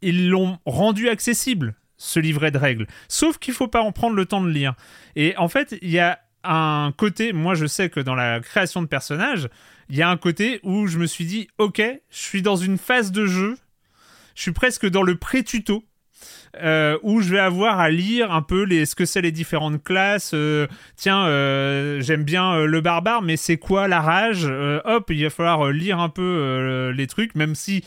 ils 0.01 0.29
l'ont 0.29 0.59
rendu 0.65 1.09
accessible 1.09 1.75
ce 1.97 2.19
livret 2.19 2.51
de 2.51 2.57
règles. 2.57 2.87
Sauf 3.07 3.37
qu'il 3.37 3.53
faut 3.53 3.67
pas 3.67 3.81
en 3.81 3.91
prendre 3.91 4.15
le 4.15 4.25
temps 4.25 4.41
de 4.41 4.49
lire. 4.49 4.75
Et 5.15 5.35
en 5.37 5.47
fait, 5.47 5.77
il 5.81 5.89
y 5.89 5.99
a 5.99 6.19
un 6.47 6.91
côté, 6.91 7.33
moi 7.33 7.55
je 7.55 7.65
sais 7.65 7.89
que 7.89 7.99
dans 7.99 8.15
la 8.15 8.39
création 8.39 8.81
de 8.81 8.87
personnages, 8.87 9.49
il 9.89 9.95
y 9.95 10.01
a 10.01 10.09
un 10.09 10.17
côté 10.17 10.59
où 10.63 10.87
je 10.87 10.97
me 10.97 11.05
suis 11.05 11.25
dit, 11.25 11.47
ok, 11.57 11.81
je 12.09 12.17
suis 12.17 12.41
dans 12.41 12.55
une 12.55 12.77
phase 12.77 13.11
de 13.11 13.25
jeu, 13.25 13.57
je 14.35 14.41
suis 14.41 14.51
presque 14.51 14.87
dans 14.87 15.03
le 15.03 15.15
pré-tuto. 15.17 15.83
euh, 16.63 16.97
où 17.03 17.19
je 17.21 17.29
vais 17.29 17.39
avoir 17.39 17.79
à 17.79 17.89
lire 17.89 18.31
un 18.31 18.41
peu 18.41 18.63
les, 18.63 18.85
ce 18.85 18.95
que 18.95 19.05
c'est 19.05 19.21
les 19.21 19.31
différentes 19.33 19.83
classes. 19.83 20.31
euh, 20.33 20.67
tiens, 20.95 21.25
euh, 21.25 21.99
j'aime 22.01 22.23
bien 22.23 22.65
le 22.65 22.81
barbare, 22.81 23.21
mais 23.21 23.35
c'est 23.37 23.57
quoi 23.57 23.87
la 23.87 23.99
rage 23.99 24.45
Hop, 24.85 25.09
il 25.09 25.23
va 25.23 25.29
falloir 25.29 25.71
lire 25.71 25.99
un 25.99 26.09
peu 26.09 26.91
les 26.95 27.07
trucs, 27.07 27.35
même 27.35 27.55
si 27.55 27.83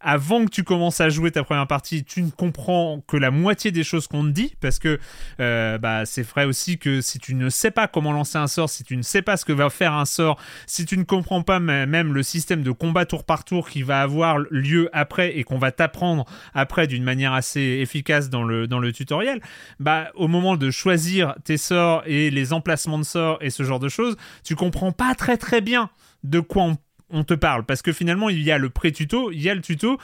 avant 0.00 0.44
que 0.44 0.50
tu 0.50 0.64
commences 0.64 1.00
à 1.00 1.08
jouer 1.08 1.30
ta 1.30 1.44
première 1.44 1.66
partie, 1.66 2.04
tu 2.04 2.22
ne 2.22 2.30
comprends 2.30 3.02
que 3.06 3.16
la 3.16 3.30
moitié 3.30 3.70
des 3.70 3.84
choses 3.84 4.06
qu'on 4.06 4.24
te 4.24 4.30
dit, 4.30 4.54
parce 4.60 4.78
que 4.78 4.98
euh, 5.40 5.78
bah, 5.78 6.06
c'est 6.06 6.22
vrai 6.22 6.44
aussi 6.44 6.78
que 6.78 7.00
si 7.00 7.18
tu 7.18 7.34
ne 7.34 7.50
sais 7.50 7.70
pas 7.70 7.86
comment 7.86 8.12
lancer 8.12 8.38
un 8.38 8.46
sort, 8.46 8.70
si 8.70 8.82
tu 8.84 8.96
ne 8.96 9.02
sais 9.02 9.22
pas 9.22 9.36
ce 9.36 9.44
que 9.44 9.52
va 9.52 9.68
faire 9.70 9.92
un 9.92 10.06
sort, 10.06 10.38
si 10.66 10.86
tu 10.86 10.96
ne 10.96 11.04
comprends 11.04 11.42
pas 11.42 11.60
même 11.60 12.14
le 12.14 12.22
système 12.22 12.62
de 12.62 12.70
combat 12.70 13.04
tour 13.04 13.24
par 13.24 13.44
tour 13.44 13.68
qui 13.68 13.82
va 13.82 14.00
avoir 14.00 14.38
lieu 14.50 14.88
après 14.92 15.36
et 15.36 15.44
qu'on 15.44 15.58
va 15.58 15.72
t'apprendre 15.72 16.24
après 16.54 16.86
d'une 16.86 17.04
manière 17.04 17.32
assez 17.32 17.60
efficace 17.60 18.30
dans 18.30 18.42
le, 18.42 18.66
dans 18.66 18.78
le 18.78 18.92
tutoriel, 18.92 19.40
bah, 19.78 20.10
au 20.14 20.28
moment 20.28 20.56
de 20.56 20.70
choisir 20.70 21.34
tes 21.44 21.56
sorts 21.56 22.02
et 22.06 22.30
les 22.30 22.52
emplacements 22.52 22.98
de 22.98 23.04
sorts 23.04 23.38
et 23.40 23.50
ce 23.50 23.62
genre 23.62 23.80
de 23.80 23.88
choses, 23.88 24.16
tu 24.44 24.56
comprends 24.56 24.92
pas 24.92 25.14
très 25.14 25.36
très 25.36 25.60
bien 25.60 25.90
de 26.24 26.40
quoi 26.40 26.64
on 26.64 26.76
on 27.10 27.24
te 27.24 27.34
parle 27.34 27.64
parce 27.64 27.82
que 27.82 27.92
finalement 27.92 28.28
il 28.28 28.42
y 28.42 28.50
a 28.50 28.58
le 28.58 28.70
pré-tuto, 28.70 29.30
il 29.32 29.40
y 29.42 29.48
a 29.50 29.54
le 29.54 29.60
tuto 29.60 29.98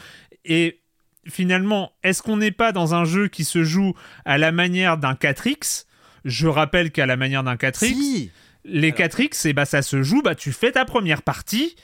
et 0.45 0.81
finalement 1.29 1.93
est-ce 2.03 2.23
qu'on 2.23 2.37
n'est 2.37 2.51
pas 2.53 2.73
dans 2.73 2.95
un 2.95 3.05
jeu 3.05 3.29
qui 3.29 3.45
se 3.45 3.65
joue 3.65 3.95
à 4.25 4.39
la 4.39 4.53
manière 4.53 4.97
d'un 4.99 5.15
4X 5.15 5.87
Je 6.25 6.47
rappelle 6.49 6.91
qu'à 6.91 7.07
la 7.07 7.17
manière 7.17 7.43
d'un 7.43 7.57
4X, 7.57 7.87
Si. 7.87 8.31
les 8.65 8.93
4X, 8.93 9.49
et 9.49 9.53
bah 9.53 9.65
ça 9.65 9.83
se 9.83 10.03
joue, 10.03 10.23
bah 10.23 10.35
tu 10.35 10.53
fais 10.53 10.73
ta 10.73 10.85
première 10.85 11.23
partie 11.23 11.77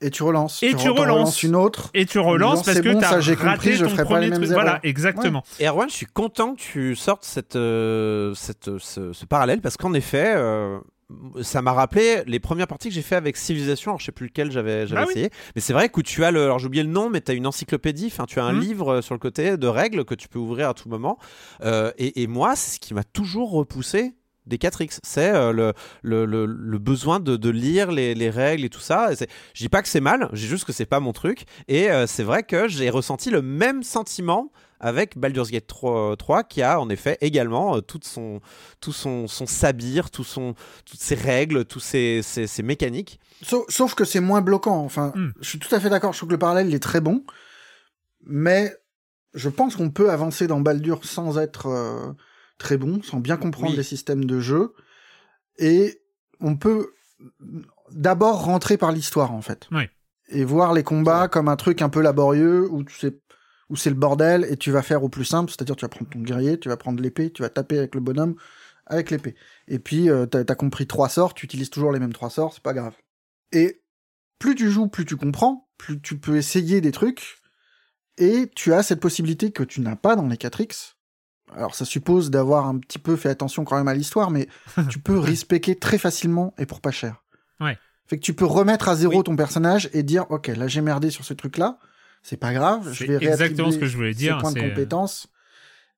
Et 0.00 0.10
tu 0.10 0.22
relances. 0.24 0.62
Et 0.62 0.70
tu, 0.70 0.76
tu 0.76 0.88
relances. 0.90 1.42
une 1.42 1.56
autre. 1.56 1.90
et 1.94 2.04
tu 2.06 2.18
relances 2.18 2.62
disant, 2.62 2.72
parce 2.74 2.80
que 2.84 2.92
bon, 2.92 3.00
t'as 3.00 3.08
ça, 3.10 3.20
j'ai 3.20 3.34
raté 3.34 3.50
compris, 3.70 3.72
je 3.74 3.84
ton 3.84 3.90
ferai 3.90 4.02
pas 4.02 4.04
premier 4.10 4.24
les 4.26 4.30
mêmes 4.30 4.40
truc. 4.40 4.50
erreurs. 4.52 4.62
Voilà, 4.64 4.80
exactement. 4.82 5.42
Et 5.60 5.66
Erwan, 5.66 5.88
je 5.88 5.94
suis 5.94 6.06
content 6.06 6.54
que 6.54 6.60
tu 6.60 6.94
sortes 6.96 7.24
cette, 7.24 7.56
euh, 7.56 8.34
cette, 8.34 8.78
ce, 8.78 9.12
ce 9.12 9.24
parallèle 9.26 9.60
parce 9.60 9.76
qu'en 9.76 9.94
effet, 9.94 10.34
euh, 10.36 10.78
ça 11.42 11.62
m'a 11.62 11.72
rappelé 11.72 12.22
les 12.26 12.40
premières 12.40 12.66
parties 12.66 12.88
que 12.88 12.94
j'ai 12.94 13.02
fait 13.02 13.14
avec 13.16 13.36
Civilisation. 13.36 13.92
Alors, 13.92 14.00
je 14.00 14.06
sais 14.06 14.12
plus 14.12 14.26
lequel 14.26 14.50
j'avais 14.50 14.86
Ah 14.92 15.04
oui. 15.06 15.10
essayé, 15.12 15.30
mais 15.54 15.60
c'est 15.60 15.72
vrai 15.72 15.88
que 15.88 16.00
tu 16.00 16.24
as 16.24 16.30
le, 16.30 16.42
alors 16.44 16.58
j'ai 16.58 16.66
oublié 16.66 16.82
le 16.82 16.90
nom, 16.90 17.10
mais 17.10 17.20
tu 17.20 17.30
as 17.30 17.34
une 17.34 17.46
encyclopédie, 17.46 18.06
enfin 18.06 18.24
tu 18.26 18.40
as 18.40 18.44
un 18.44 18.52
Mhm. 18.54 18.60
livre 18.60 18.88
euh, 18.94 19.02
sur 19.02 19.14
le 19.14 19.20
côté 19.20 19.56
de 19.56 19.66
règles 19.68 20.04
que 20.04 20.14
tu 20.14 20.28
peux 20.28 20.38
ouvrir 20.38 20.68
à 20.68 20.74
tout 20.74 20.88
moment. 20.88 21.18
Euh, 21.62 21.92
et, 21.98 22.22
et 22.22 22.26
moi, 22.26 22.56
c'est 22.56 22.74
ce 22.76 22.80
qui 22.80 22.92
m'a 22.94 23.04
toujours 23.04 23.50
repoussé 23.52 24.14
des 24.46 24.58
4X, 24.58 24.98
c'est 25.02 25.34
euh, 25.34 25.50
le, 25.52 25.72
le, 26.02 26.24
le, 26.24 26.46
le 26.46 26.78
besoin 26.78 27.18
de, 27.18 27.36
de 27.36 27.50
lire 27.50 27.90
les, 27.90 28.14
les 28.14 28.30
règles 28.30 28.64
et 28.64 28.68
tout 28.70 28.78
ça. 28.80 29.12
Et 29.12 29.16
Je 29.54 29.62
dis 29.64 29.68
pas 29.68 29.82
que 29.82 29.88
c'est 29.88 30.00
mal, 30.00 30.28
j'ai 30.32 30.46
juste 30.46 30.64
que 30.64 30.72
c'est 30.72 30.86
pas 30.86 31.00
mon 31.00 31.12
truc. 31.12 31.46
Et 31.66 31.90
euh, 31.90 32.06
c'est 32.06 32.22
vrai 32.22 32.44
que 32.44 32.68
j'ai 32.68 32.88
ressenti 32.90 33.30
le 33.30 33.42
même 33.42 33.82
sentiment 33.82 34.52
avec 34.80 35.16
Baldur's 35.18 35.50
Gate 35.50 35.66
3, 35.66 36.16
3, 36.16 36.44
qui 36.44 36.62
a 36.62 36.80
en 36.80 36.88
effet 36.88 37.16
également 37.20 37.76
euh, 37.76 37.80
toute 37.80 38.04
son, 38.04 38.40
tout 38.80 38.92
son, 38.92 39.26
son 39.28 39.46
sabir, 39.46 40.10
tout 40.10 40.24
son, 40.24 40.54
toutes 40.84 41.00
ses 41.00 41.14
règles, 41.14 41.64
toutes 41.64 41.82
ses, 41.82 42.20
ses, 42.22 42.46
ses 42.46 42.62
mécaniques. 42.62 43.18
Sauf, 43.42 43.64
sauf 43.68 43.94
que 43.94 44.04
c'est 44.04 44.20
moins 44.20 44.40
bloquant. 44.42 44.78
Enfin, 44.84 45.12
Hmm. 45.14 45.30
je 45.40 45.48
suis 45.48 45.58
tout 45.58 45.74
à 45.74 45.80
fait 45.80 45.88
d'accord. 45.90 46.12
Je 46.12 46.18
trouve 46.18 46.28
que 46.28 46.34
le 46.34 46.38
parallèle 46.38 46.68
il 46.68 46.74
est 46.74 46.78
très 46.82 47.00
bon, 47.00 47.24
mais 48.24 48.72
je 49.34 49.48
pense 49.48 49.76
qu'on 49.76 49.90
peut 49.90 50.10
avancer 50.10 50.46
dans 50.46 50.60
Baldur 50.60 51.04
sans 51.04 51.38
être 51.38 51.66
euh, 51.66 52.12
très 52.58 52.76
bon, 52.76 53.02
sans 53.02 53.20
bien 53.20 53.36
comprendre 53.36 53.70
Oui. 53.72 53.76
les 53.76 53.82
systèmes 53.82 54.24
de 54.24 54.40
jeu, 54.40 54.72
et 55.58 56.00
on 56.40 56.56
peut 56.56 56.92
d'abord 57.90 58.44
rentrer 58.44 58.76
par 58.76 58.92
l'histoire 58.92 59.32
en 59.32 59.42
fait, 59.42 59.68
Oui. 59.72 59.84
et 60.28 60.44
voir 60.44 60.72
les 60.72 60.82
combats 60.82 61.28
comme 61.28 61.48
un 61.48 61.56
truc 61.56 61.82
un 61.82 61.88
peu 61.88 62.00
laborieux 62.00 62.68
où 62.70 62.82
tu 62.84 62.94
sais 62.98 63.18
où 63.68 63.76
c'est 63.76 63.90
le 63.90 63.96
bordel 63.96 64.46
et 64.48 64.56
tu 64.56 64.70
vas 64.70 64.82
faire 64.82 65.02
au 65.02 65.08
plus 65.08 65.24
simple, 65.24 65.50
c'est-à-dire 65.50 65.76
tu 65.76 65.84
vas 65.84 65.88
prendre 65.88 66.10
ton 66.10 66.20
guerrier, 66.20 66.58
tu 66.58 66.68
vas 66.68 66.76
prendre 66.76 67.02
l'épée, 67.02 67.30
tu 67.32 67.42
vas 67.42 67.48
taper 67.48 67.78
avec 67.78 67.94
le 67.94 68.00
bonhomme 68.00 68.36
avec 68.86 69.10
l'épée. 69.10 69.34
Et 69.66 69.78
puis 69.78 70.08
euh, 70.08 70.26
t'as 70.26 70.40
as 70.48 70.54
compris 70.54 70.86
trois 70.86 71.08
sorts, 71.08 71.34
tu 71.34 71.44
utilises 71.44 71.70
toujours 71.70 71.92
les 71.92 71.98
mêmes 71.98 72.12
trois 72.12 72.30
sorts, 72.30 72.54
c'est 72.54 72.62
pas 72.62 72.72
grave. 72.74 72.94
Et 73.52 73.82
plus 74.38 74.54
tu 74.54 74.70
joues, 74.70 74.86
plus 74.88 75.04
tu 75.04 75.16
comprends, 75.16 75.68
plus 75.76 76.00
tu 76.00 76.18
peux 76.18 76.36
essayer 76.36 76.80
des 76.80 76.92
trucs, 76.92 77.38
et 78.18 78.50
tu 78.54 78.72
as 78.72 78.82
cette 78.82 79.00
possibilité 79.00 79.50
que 79.50 79.62
tu 79.62 79.80
n'as 79.80 79.96
pas 79.96 80.16
dans 80.16 80.26
les 80.26 80.36
4X. 80.36 80.94
Alors 81.52 81.74
ça 81.74 81.84
suppose 81.84 82.30
d'avoir 82.30 82.66
un 82.66 82.78
petit 82.78 82.98
peu 82.98 83.16
fait 83.16 83.28
attention 83.28 83.64
quand 83.64 83.76
même 83.76 83.88
à 83.88 83.94
l'histoire, 83.94 84.30
mais 84.30 84.48
tu 84.88 84.98
peux 84.98 85.18
respecter 85.18 85.76
très 85.76 85.98
facilement 85.98 86.54
et 86.58 86.66
pour 86.66 86.80
pas 86.80 86.90
cher. 86.90 87.24
Ouais. 87.60 87.78
Fait 88.06 88.18
que 88.18 88.22
tu 88.22 88.34
peux 88.34 88.44
remettre 88.44 88.88
à 88.88 88.94
zéro 88.94 89.18
Oui. 89.18 89.24
ton 89.24 89.34
personnage 89.34 89.90
et 89.92 90.04
dire 90.04 90.26
ok 90.30 90.46
là 90.48 90.68
j'ai 90.68 90.80
merdé 90.80 91.10
sur 91.10 91.24
ce 91.24 91.34
truc 91.34 91.58
là, 91.58 91.78
c'est 92.28 92.36
pas 92.36 92.52
grave, 92.52 92.92
je 92.92 93.04
vais 93.04 93.24
exactement 93.24 93.70
ce 93.70 93.78
que 93.78 93.86
je 93.86 93.96
voulais 93.96 94.12
dire. 94.14 94.38
points 94.38 94.52
de 94.52 94.58
euh, 94.58 94.68
compétence 94.68 95.28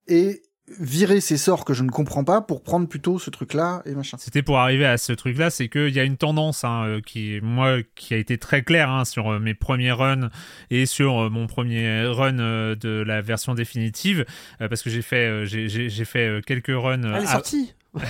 et 0.07 0.41
virer 0.79 1.19
ces 1.21 1.37
sorts 1.37 1.65
que 1.65 1.73
je 1.73 1.81
ne 1.81 1.89
comprends 1.89 2.23
pas 2.23 2.41
pour 2.41 2.61
prendre 2.61 2.87
plutôt 2.87 3.17
ce 3.17 3.31
truc 3.31 3.55
là 3.55 3.81
et 3.87 3.95
machin. 3.95 4.17
C'était 4.19 4.43
pour 4.43 4.59
arriver 4.59 4.85
à 4.85 4.99
ce 4.99 5.11
truc-là, 5.13 5.49
c'est 5.49 5.67
qu'il 5.67 5.89
y 5.89 5.99
a 5.99 6.03
une 6.03 6.17
tendance 6.17 6.63
hein, 6.63 6.83
euh, 6.85 7.01
qui, 7.01 7.39
moi, 7.41 7.77
qui 7.95 8.13
a 8.13 8.17
été 8.17 8.37
très 8.37 8.61
claire 8.61 8.91
hein, 8.91 9.03
sur 9.03 9.27
euh, 9.31 9.39
mes 9.39 9.55
premiers 9.55 9.91
runs 9.91 10.29
et 10.69 10.85
sur 10.85 11.31
mon 11.31 11.47
premier 11.47 12.03
run 12.05 12.33
de 12.33 13.03
la 13.07 13.21
version 13.21 13.55
définitive, 13.55 14.25
parce 14.59 14.83
que 14.83 14.91
j'ai 14.91 15.01
fait, 15.01 15.47
j'ai- 15.47 16.05
fait 16.05 16.41
quelques 16.45 16.67
runs. 16.69 17.03
euh, 17.03 17.15
Elle 17.15 17.23
est 17.23 17.27
à- 17.27 17.31
sortie 17.31 17.73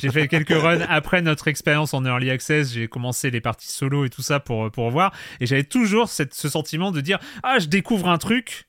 j'ai 0.00 0.10
fait 0.10 0.28
quelques 0.28 0.50
runs 0.50 0.80
après 0.88 1.22
notre 1.22 1.48
expérience 1.48 1.94
en 1.94 2.04
early 2.04 2.30
access. 2.30 2.72
J'ai 2.72 2.88
commencé 2.88 3.30
les 3.30 3.40
parties 3.40 3.72
solo 3.72 4.04
et 4.04 4.10
tout 4.10 4.22
ça 4.22 4.40
pour, 4.40 4.70
pour 4.70 4.90
voir. 4.90 5.12
Et 5.40 5.46
j'avais 5.46 5.64
toujours 5.64 6.08
cette, 6.08 6.34
ce 6.34 6.48
sentiment 6.48 6.90
de 6.90 7.00
dire 7.00 7.18
Ah, 7.42 7.58
je 7.58 7.66
découvre 7.66 8.08
un 8.08 8.18
truc. 8.18 8.66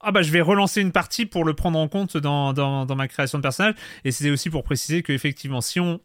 Ah, 0.00 0.12
bah, 0.12 0.22
je 0.22 0.30
vais 0.30 0.42
relancer 0.42 0.82
une 0.82 0.92
partie 0.92 1.24
pour 1.24 1.44
le 1.44 1.54
prendre 1.54 1.78
en 1.78 1.88
compte 1.88 2.16
dans, 2.16 2.52
dans, 2.52 2.84
dans 2.84 2.96
ma 2.96 3.08
création 3.08 3.38
de 3.38 3.42
personnage. 3.42 3.74
Et 4.04 4.12
c'était 4.12 4.30
aussi 4.30 4.50
pour 4.50 4.62
préciser 4.62 5.02
qu'effectivement, 5.02 5.62
si 5.62 5.80
on 5.80 6.00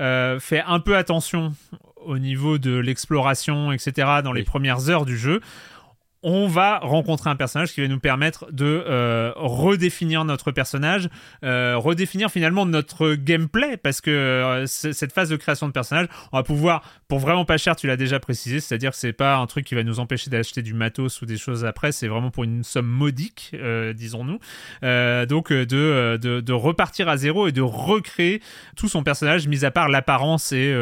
euh, 0.00 0.38
fait 0.38 0.62
un 0.64 0.78
peu 0.78 0.96
attention 0.96 1.52
au 1.96 2.18
niveau 2.18 2.58
de 2.58 2.76
l'exploration, 2.76 3.72
etc., 3.72 4.20
dans 4.22 4.32
les 4.32 4.44
premières 4.44 4.88
heures 4.88 5.04
du 5.04 5.18
jeu, 5.18 5.40
on 6.22 6.48
va 6.48 6.78
rencontrer 6.80 7.30
un 7.30 7.36
personnage 7.36 7.72
qui 7.72 7.80
va 7.80 7.88
nous 7.88 8.00
permettre 8.00 8.46
de 8.50 8.64
euh, 8.86 9.32
redéfinir 9.36 10.24
notre 10.24 10.50
personnage, 10.50 11.08
euh, 11.44 11.76
redéfinir 11.76 12.30
finalement 12.30 12.66
notre 12.66 13.14
gameplay, 13.14 13.76
parce 13.76 14.00
que 14.00 14.10
euh, 14.10 14.66
cette 14.66 15.12
phase 15.12 15.28
de 15.28 15.36
création 15.36 15.66
de 15.68 15.72
personnage, 15.72 16.06
on 16.32 16.36
va 16.38 16.42
pouvoir, 16.42 16.82
pour 17.08 17.18
vraiment 17.20 17.44
pas 17.44 17.56
cher, 17.58 17.76
tu 17.76 17.86
l'as 17.86 17.96
déjà 17.96 18.18
précisé, 18.20 18.60
c'est-à-dire 18.60 18.90
que 18.90 18.96
c'est 18.96 19.12
pas 19.12 19.36
un 19.36 19.46
truc 19.46 19.64
qui 19.64 19.74
va 19.74 19.82
nous 19.84 20.00
empêcher 20.00 20.28
d'acheter 20.30 20.62
du 20.62 20.74
matos 20.74 21.22
ou 21.22 21.26
des 21.26 21.36
choses 21.36 21.64
après, 21.64 21.92
c'est 21.92 22.08
vraiment 22.08 22.30
pour 22.30 22.44
une 22.44 22.64
somme 22.64 22.86
modique, 22.88 23.54
disons-nous. 23.94 24.38
Donc 25.26 25.52
de, 25.52 26.16
de, 26.16 26.40
de 26.40 26.52
repartir 26.52 27.08
à 27.08 27.16
zéro 27.16 27.46
et 27.48 27.52
de 27.52 27.62
recréer 27.62 28.42
tout 28.76 28.88
son 28.88 29.02
personnage, 29.02 29.46
mis 29.46 29.64
à 29.64 29.70
part 29.70 29.88
l'apparence 29.88 30.52
et 30.52 30.72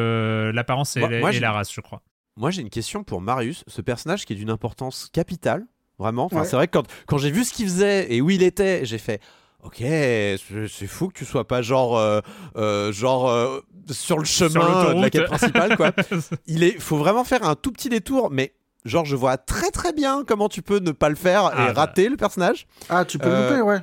l'apparence 0.52 0.96
et, 0.96 1.00
la- 1.00 1.20
j'ai- 1.32 1.40
la 1.40 1.52
race, 1.52 1.72
je 1.72 1.80
crois. 1.80 2.02
Moi, 2.36 2.50
j'ai 2.50 2.62
une 2.62 2.70
question 2.70 3.02
pour 3.04 3.20
Marius, 3.20 3.64
ce 3.66 3.80
personnage 3.80 4.24
qui 4.26 4.32
est 4.34 4.36
d'une 4.36 4.50
importance 4.50 5.08
capitale, 5.12 5.64
vraiment. 5.98 6.26
Enfin, 6.26 6.40
Ouais. 6.40 6.46
C'est 6.46 6.56
vrai 6.56 6.66
que 6.68 6.72
quand, 6.72 6.86
quand 7.06 7.18
j'ai 7.18 7.30
vu 7.30 7.44
ce 7.44 7.52
qu'il 7.52 7.66
faisait 7.66 8.12
et 8.12 8.20
où 8.20 8.28
il 8.30 8.42
était, 8.42 8.84
j'ai 8.84 8.98
fait. 8.98 9.20
Ok, 9.62 9.78
c'est 9.78 10.86
fou 10.86 11.08
que 11.08 11.14
tu 11.14 11.24
sois 11.24 11.48
pas 11.48 11.60
genre, 11.62 11.96
euh, 11.98 12.20
euh, 12.56 12.92
genre 12.92 13.28
euh, 13.28 13.60
sur 13.90 14.18
le 14.18 14.24
chemin 14.24 14.94
de 14.94 15.00
la 15.00 15.10
quête 15.10 15.24
principale, 15.26 15.76
quoi. 15.76 15.90
il 16.46 16.62
est, 16.62 16.78
faut 16.78 16.98
vraiment 16.98 17.24
faire 17.24 17.42
un 17.42 17.56
tout 17.56 17.72
petit 17.72 17.88
détour, 17.88 18.30
mais 18.30 18.54
genre 18.84 19.04
je 19.04 19.16
vois 19.16 19.38
très 19.38 19.70
très 19.70 19.92
bien 19.92 20.22
comment 20.24 20.48
tu 20.48 20.62
peux 20.62 20.78
ne 20.78 20.92
pas 20.92 21.08
le 21.08 21.16
faire 21.16 21.46
Ah, 21.52 21.70
et 21.70 21.72
rater 21.72 22.08
le 22.08 22.16
personnage. 22.16 22.68
Ah 22.88 23.04
tu 23.04 23.18
peux 23.18 23.26
Euh, 23.28 23.50
le 23.50 23.56
louper 23.56 23.62
ouais. 23.68 23.78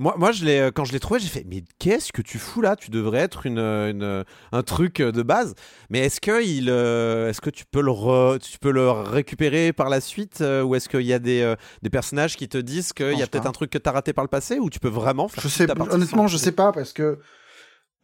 Moi, 0.00 0.14
moi 0.18 0.32
je 0.32 0.46
l'ai, 0.46 0.58
euh, 0.58 0.70
quand 0.74 0.86
je 0.86 0.92
l'ai 0.92 0.98
trouvé, 0.98 1.20
j'ai 1.20 1.28
fait 1.28 1.44
mais 1.46 1.62
qu'est-ce 1.78 2.10
que 2.10 2.22
tu 2.22 2.38
fous 2.38 2.62
là? 2.62 2.74
Tu 2.74 2.90
devrais 2.90 3.18
être 3.18 3.44
une, 3.44 3.58
euh, 3.58 3.90
une, 3.90 4.02
euh, 4.02 4.24
un 4.50 4.62
truc 4.62 5.02
de 5.02 5.22
base. 5.22 5.54
Mais 5.90 6.00
est-ce 6.00 6.20
que 6.22 6.42
il, 6.42 6.70
est-ce 6.70 7.40
que 7.42 7.50
tu 7.50 7.64
peux 7.66 7.82
le, 7.82 7.90
re- 7.90 8.38
tu 8.38 8.58
peux 8.58 8.70
le 8.72 8.90
récupérer 8.90 9.74
par 9.74 9.90
la 9.90 10.00
suite 10.00 10.40
ou 10.40 10.74
est-ce 10.74 10.88
qu'il 10.88 11.02
y 11.02 11.12
a 11.12 11.18
des, 11.18 11.54
des 11.82 11.90
personnages 11.90 12.36
qui 12.36 12.48
te 12.48 12.56
disent 12.56 12.92
qu'il 12.94 13.18
y 13.18 13.22
a 13.22 13.26
peut-être 13.26 13.46
un 13.46 13.52
truc 13.52 13.70
que 13.70 13.78
t'as 13.78 13.92
raté 13.92 14.12
par 14.14 14.24
le 14.24 14.28
passé 14.30 14.58
ou 14.58 14.70
tu 14.70 14.80
peux 14.80 14.88
vraiment 14.88 15.28
faire 15.28 15.42
Je 15.42 15.48
sais, 15.48 15.66
honnêtement, 15.70 16.26
je 16.28 16.36
sais 16.38 16.52
pas 16.52 16.72
parce 16.72 16.92
que 16.94 17.18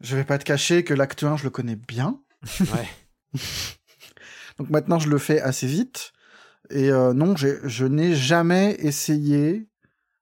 je 0.00 0.16
vais 0.16 0.24
pas 0.24 0.36
te 0.36 0.44
cacher 0.44 0.84
que 0.84 0.92
l'acte 0.92 1.24
1, 1.24 1.38
je 1.38 1.44
le 1.44 1.50
connais 1.50 1.76
bien. 1.76 2.20
Ouais. 2.60 3.40
Donc 4.58 4.70
maintenant, 4.70 4.98
je 4.98 5.08
le 5.08 5.18
fais 5.18 5.40
assez 5.40 5.66
vite. 5.66 6.12
Et 6.70 6.90
euh, 6.90 7.12
non, 7.12 7.34
je 7.36 7.84
n'ai 7.84 8.14
jamais 8.14 8.76
essayé, 8.80 9.68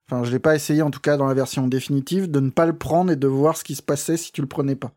enfin, 0.07 0.23
je 0.23 0.31
l'ai 0.31 0.39
pas 0.39 0.55
essayé 0.55 0.81
en 0.81 0.91
tout 0.91 0.99
cas 0.99 1.17
dans 1.17 1.27
la 1.27 1.33
version 1.33 1.67
définitive, 1.67 2.29
de 2.29 2.39
ne 2.39 2.49
pas 2.49 2.65
le 2.65 2.77
prendre 2.77 3.11
et 3.11 3.15
de 3.15 3.27
voir 3.27 3.57
ce 3.57 3.63
qui 3.63 3.75
se 3.75 3.81
passait 3.81 4.17
si 4.17 4.31
tu 4.31 4.41
le 4.41 4.47
prenais 4.47 4.75
pas. 4.75 4.93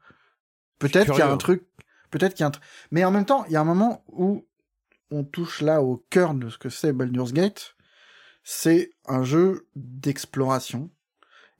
Peut-être 0.78 1.10
qu'il 1.10 1.18
y 1.18 1.22
a 1.22 1.28
un 1.28 1.34
hein. 1.34 1.38
truc, 1.38 1.64
peut-être 2.10 2.34
qu'il 2.34 2.42
y 2.42 2.44
a 2.44 2.48
un 2.48 2.52
truc. 2.52 2.64
Mais 2.90 3.04
en 3.04 3.10
même 3.10 3.24
temps, 3.24 3.44
il 3.46 3.52
y 3.52 3.56
a 3.56 3.60
un 3.60 3.64
moment 3.64 4.04
où 4.08 4.46
on 5.10 5.24
touche 5.24 5.62
là 5.62 5.82
au 5.82 6.04
cœur 6.10 6.34
de 6.34 6.48
ce 6.48 6.58
que 6.58 6.68
c'est 6.68 6.92
Baldur's 6.92 7.32
Gate. 7.32 7.74
C'est 8.44 8.92
un 9.06 9.24
jeu 9.24 9.66
d'exploration. 9.74 10.90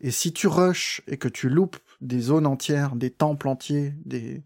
Et 0.00 0.10
si 0.10 0.32
tu 0.32 0.46
rushes 0.46 1.02
et 1.06 1.16
que 1.16 1.28
tu 1.28 1.48
loupes 1.48 1.76
des 2.00 2.20
zones 2.20 2.46
entières, 2.46 2.94
des 2.94 3.10
temples 3.10 3.48
entiers, 3.48 3.94
des, 4.04 4.44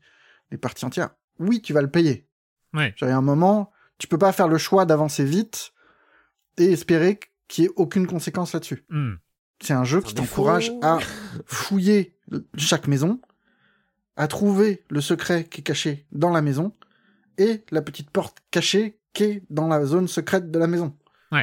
des 0.50 0.56
parties 0.56 0.84
entières, 0.84 1.10
oui, 1.38 1.60
tu 1.60 1.72
vas 1.72 1.82
le 1.82 1.90
payer. 1.90 2.26
Ouais. 2.72 2.94
J'avais 2.96 3.12
un 3.12 3.22
moment, 3.22 3.70
tu 3.98 4.06
peux 4.06 4.18
pas 4.18 4.32
faire 4.32 4.48
le 4.48 4.58
choix 4.58 4.86
d'avancer 4.86 5.24
vite 5.24 5.72
et 6.56 6.72
espérer 6.72 7.20
qu'il 7.52 7.66
ait 7.66 7.70
aucune 7.76 8.06
conséquence 8.06 8.52
là-dessus. 8.54 8.84
Hmm. 8.88 9.14
C'est 9.62 9.74
un 9.74 9.84
jeu 9.84 10.00
qui 10.00 10.14
t'encourage 10.14 10.72
à 10.82 10.98
fouiller 11.46 12.16
chaque 12.56 12.88
maison, 12.88 13.20
à 14.16 14.26
trouver 14.26 14.82
le 14.90 15.00
secret 15.00 15.44
qui 15.44 15.60
est 15.60 15.64
caché 15.64 16.06
dans 16.12 16.30
la 16.30 16.42
maison 16.42 16.74
et 17.38 17.62
la 17.70 17.82
petite 17.82 18.10
porte 18.10 18.38
cachée 18.50 18.98
qui 19.12 19.24
est 19.24 19.42
dans 19.50 19.68
la 19.68 19.84
zone 19.84 20.08
secrète 20.08 20.50
de 20.50 20.58
la 20.58 20.66
maison. 20.66 20.96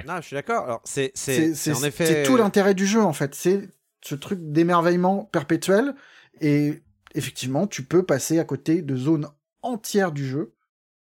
Non, 0.08 0.18
je 0.18 0.28
suis 0.28 0.36
d'accord. 0.36 0.66
Alors 0.66 0.82
c'est, 0.84 1.12
c'est, 1.16 1.56
c'est 1.56 1.72
en 1.74 1.84
effet. 1.84 2.06
c'est 2.06 2.24
tout 2.24 2.38
l'intérêt 2.38 2.74
du 2.76 2.86
jeu 2.86 3.02
en 3.02 3.14
fait. 3.14 3.34
C'est 3.36 3.70
ce 4.02 4.16
truc 4.16 4.40
d'émerveillement 4.52 5.26
perpétuel 5.26 5.96
et 6.42 6.82
effectivement, 7.16 7.68
tu 7.68 7.84
peux 7.84 8.04
passer 8.04 8.40
à 8.40 8.44
côté 8.44 8.82
de 8.82 8.96
zones 8.96 9.28
entières 9.62 10.12
du 10.12 10.28
jeu 10.28 10.54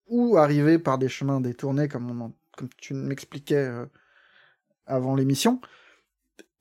ou 0.06 0.36
arriver 0.38 0.78
par 0.78 0.98
des 0.98 1.08
chemins 1.08 1.40
détournés 1.40 1.88
comme 1.88 2.10
on 2.10 2.24
en- 2.26 2.34
comme 2.56 2.68
tu 2.78 2.94
m'expliquais 2.94 3.56
euh, 3.56 3.86
avant 4.88 5.14
l'émission 5.14 5.60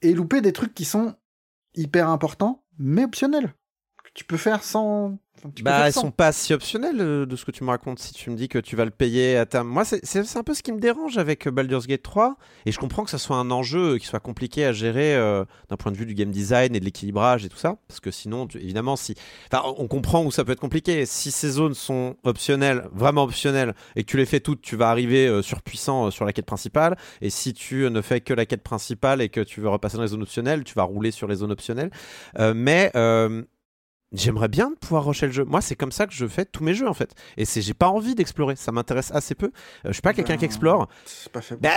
et 0.01 0.13
louper 0.13 0.41
des 0.41 0.53
trucs 0.53 0.73
qui 0.73 0.85
sont 0.85 1.15
hyper 1.73 2.09
importants 2.09 2.63
mais 2.77 3.03
optionnels 3.03 3.53
que 4.03 4.11
tu 4.13 4.23
peux 4.23 4.37
faire 4.37 4.63
sans 4.63 5.17
enfin, 5.39 5.49
Bah, 5.63 5.71
elles 5.87 5.93
sont 6.01 6.11
pas 6.11 6.31
si 6.31 6.53
optionnelles 6.53 6.99
euh, 7.01 7.25
de 7.25 7.35
ce 7.35 7.45
que 7.45 7.51
tu 7.51 7.63
me 7.63 7.69
racontes 7.69 7.99
si 7.99 8.13
tu 8.13 8.29
me 8.29 8.35
dis 8.35 8.47
que 8.47 8.59
tu 8.59 8.75
vas 8.75 8.85
le 8.85 8.91
payer 8.91 9.37
à 9.37 9.45
terme. 9.45 9.67
Moi, 9.67 9.83
c'est 9.85 10.37
un 10.37 10.43
peu 10.43 10.53
ce 10.53 10.63
qui 10.63 10.71
me 10.71 10.79
dérange 10.79 11.17
avec 11.17 11.47
euh, 11.47 11.51
Baldur's 11.51 11.87
Gate 11.87 12.03
3 12.03 12.37
et 12.65 12.71
je 12.71 12.79
comprends 12.79 13.03
que 13.03 13.09
ça 13.09 13.17
soit 13.17 13.37
un 13.37 13.51
enjeu 13.51 13.93
euh, 13.93 13.97
qui 13.97 14.05
soit 14.07 14.19
compliqué 14.19 14.65
à 14.65 14.73
gérer 14.73 15.15
euh, 15.15 15.45
d'un 15.69 15.77
point 15.77 15.91
de 15.91 15.97
vue 15.97 16.05
du 16.05 16.13
game 16.15 16.31
design 16.31 16.75
et 16.75 16.79
de 16.79 16.85
l'équilibrage 16.85 17.45
et 17.45 17.49
tout 17.49 17.57
ça 17.57 17.77
parce 17.87 17.99
que 17.99 18.11
sinon, 18.11 18.47
tu- 18.47 18.57
évidemment, 18.57 18.95
si. 18.95 19.15
Enfin, 19.51 19.63
on 19.77 19.87
comprend 19.87 20.23
où 20.23 20.31
ça 20.31 20.43
peut 20.43 20.51
être 20.53 20.59
compliqué. 20.59 21.05
Si 21.05 21.31
ces 21.31 21.49
zones 21.51 21.73
sont 21.75 22.15
optionnelles, 22.23 22.87
vraiment 22.91 23.23
optionnelles, 23.23 23.73
et 23.95 24.03
que 24.03 24.09
tu 24.11 24.17
les 24.17 24.25
fais 24.25 24.39
toutes, 24.39 24.61
tu 24.61 24.75
vas 24.75 24.89
arriver 24.89 25.27
euh, 25.27 25.41
surpuissant 25.41 26.11
sur 26.11 26.25
la 26.25 26.33
quête 26.33 26.45
principale. 26.45 26.97
Et 27.21 27.29
si 27.29 27.53
tu 27.53 27.89
ne 27.89 28.01
fais 28.01 28.21
que 28.21 28.33
la 28.33 28.45
quête 28.45 28.63
principale 28.63 29.21
et 29.21 29.29
que 29.29 29.41
tu 29.41 29.61
veux 29.61 29.69
repasser 29.69 29.97
dans 29.97 30.03
les 30.03 30.09
zones 30.09 30.23
optionnelles, 30.23 30.63
tu 30.63 30.73
vas 30.73 30.83
rouler 30.83 31.11
sur 31.11 31.27
les 31.27 31.35
zones 31.35 31.51
optionnelles. 31.51 31.91
Mais. 32.55 32.91
J'aimerais 34.13 34.47
bien 34.47 34.71
pouvoir 34.79 35.05
rusher 35.05 35.25
le 35.27 35.33
jeu. 35.33 35.43
Moi, 35.43 35.59
c'est 35.61 35.75
comme 35.75 35.91
ça 35.91 36.07
que 36.07 36.13
je 36.13 36.25
fais 36.27 36.45
tous 36.45 36.63
mes 36.63 36.73
jeux 36.73 36.87
en 36.87 36.93
fait. 36.93 37.13
Et 37.35 37.43
c'est 37.43 37.61
j'ai 37.61 37.73
pas 37.73 37.89
envie 37.89 38.15
d'explorer. 38.15 38.55
Ça 38.55 38.71
m'intéresse 38.71 39.11
assez 39.13 39.35
peu. 39.35 39.47
Euh, 39.47 39.49
je 39.89 39.93
suis 39.93 40.01
pas 40.01 40.13
quelqu'un 40.13 40.33
Ben, 40.35 40.39
qui 40.39 40.45
explore. 40.45 40.87
c'est 41.05 41.31
pas 41.31 41.41
fait 41.41 41.57
Bah, 41.61 41.69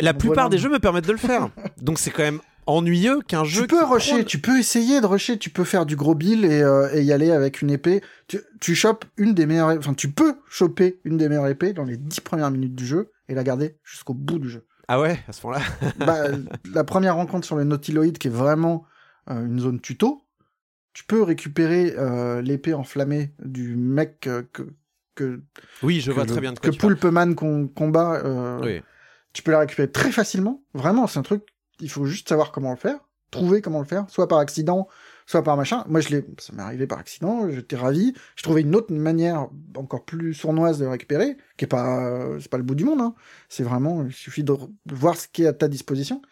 la 0.00 0.12
plupart 0.12 0.34
voilà. 0.34 0.48
des 0.48 0.58
jeux 0.58 0.68
me 0.68 0.78
permettent 0.80 1.06
de 1.06 1.12
le 1.12 1.18
faire. 1.18 1.48
Donc 1.82 1.98
c'est 2.00 2.10
quand 2.10 2.24
même 2.24 2.40
ennuyeux 2.66 3.20
qu'un 3.28 3.44
jeu. 3.44 3.62
Tu 3.62 3.68
peux 3.68 3.84
rusher, 3.84 4.12
prône- 4.14 4.24
tu 4.24 4.38
peux 4.40 4.58
essayer 4.58 5.00
de 5.00 5.06
rusher, 5.06 5.38
tu 5.38 5.50
peux 5.50 5.62
faire 5.62 5.86
du 5.86 5.94
gros 5.94 6.16
bill 6.16 6.44
et, 6.44 6.60
euh, 6.60 6.88
et 6.92 7.02
y 7.02 7.12
aller 7.12 7.30
avec 7.30 7.62
une 7.62 7.70
épée. 7.70 8.02
Tu, 8.26 8.40
tu 8.60 8.74
chopes 8.74 9.04
une 9.16 9.34
des 9.34 9.46
meilleures, 9.46 9.78
enfin 9.78 9.94
tu 9.94 10.10
peux 10.10 10.34
choper 10.48 10.98
une 11.04 11.16
des 11.16 11.28
meilleures 11.28 11.46
épées 11.46 11.72
dans 11.72 11.84
les 11.84 11.96
dix 11.96 12.20
premières 12.20 12.50
minutes 12.50 12.74
du 12.74 12.84
jeu 12.84 13.12
et 13.28 13.34
la 13.34 13.44
garder 13.44 13.76
jusqu'au 13.84 14.14
bout 14.14 14.40
du 14.40 14.50
jeu. 14.50 14.66
Ah 14.88 15.00
ouais, 15.00 15.20
à 15.28 15.32
ce 15.32 15.46
moment-là. 15.46 15.64
bah, 16.04 16.24
la 16.72 16.82
première 16.82 17.14
rencontre 17.14 17.46
sur 17.46 17.54
le 17.54 17.62
Nautiloid 17.62 18.18
qui 18.18 18.26
est 18.26 18.30
vraiment 18.30 18.84
euh, 19.30 19.46
une 19.46 19.60
zone 19.60 19.80
tuto, 19.80 20.22
tu 20.96 21.04
peux 21.04 21.22
récupérer 21.22 21.92
euh, 21.98 22.40
l'épée 22.40 22.72
enflammée 22.72 23.30
du 23.44 23.76
mec 23.76 24.20
que 24.20 24.46
que 25.14 25.42
Oui, 25.82 26.00
je 26.00 26.10
que 26.10 26.14
vois 26.14 26.24
le- 26.24 26.30
très 26.30 26.40
bien 26.40 26.54
de 26.54 26.58
quoi 26.58 26.70
que. 26.70 26.76
Pulpeman 26.76 27.34
qu'on 27.34 27.68
combat. 27.68 28.22
euh, 28.24 28.58
Oui. 28.62 28.80
tu 29.34 29.42
peux 29.42 29.50
la 29.50 29.58
récupérer 29.58 29.90
très 29.90 30.10
facilement. 30.10 30.62
Vraiment, 30.72 31.06
c'est 31.06 31.18
un 31.18 31.22
truc, 31.22 31.42
il 31.80 31.90
faut 31.90 32.06
juste 32.06 32.30
savoir 32.30 32.50
comment 32.50 32.70
le 32.70 32.76
faire, 32.78 32.98
trouver 33.30 33.60
comment 33.60 33.80
le 33.80 33.84
faire, 33.86 34.06
soit 34.08 34.26
par 34.26 34.38
accident, 34.38 34.88
soit 35.26 35.42
par 35.42 35.58
machin. 35.58 35.84
Moi, 35.86 36.00
je 36.00 36.08
l'ai, 36.08 36.24
ça 36.38 36.54
m'est 36.54 36.62
arrivé 36.62 36.86
par 36.86 36.98
accident, 36.98 37.50
j'étais 37.50 37.76
ravi. 37.76 38.14
Je 38.36 38.42
trouvais 38.42 38.62
une 38.62 38.74
autre 38.74 38.92
manière 38.94 39.48
encore 39.76 40.04
plus 40.06 40.32
sournoise 40.32 40.78
de 40.78 40.84
le 40.84 40.90
récupérer, 40.90 41.36
qui 41.58 41.66
est 41.66 41.68
pas, 41.68 42.06
euh, 42.08 42.38
c'est 42.40 42.50
pas 42.50 42.56
le 42.58 42.62
bout 42.62 42.74
du 42.74 42.84
monde, 42.84 43.02
hein. 43.02 43.14
C'est 43.50 43.64
vraiment, 43.64 44.04
il 44.06 44.12
suffit 44.14 44.44
de 44.44 44.54
voir 44.90 45.16
ce 45.16 45.28
qui 45.28 45.42
est 45.42 45.46
à 45.48 45.52
ta 45.52 45.68
disposition. 45.68 46.22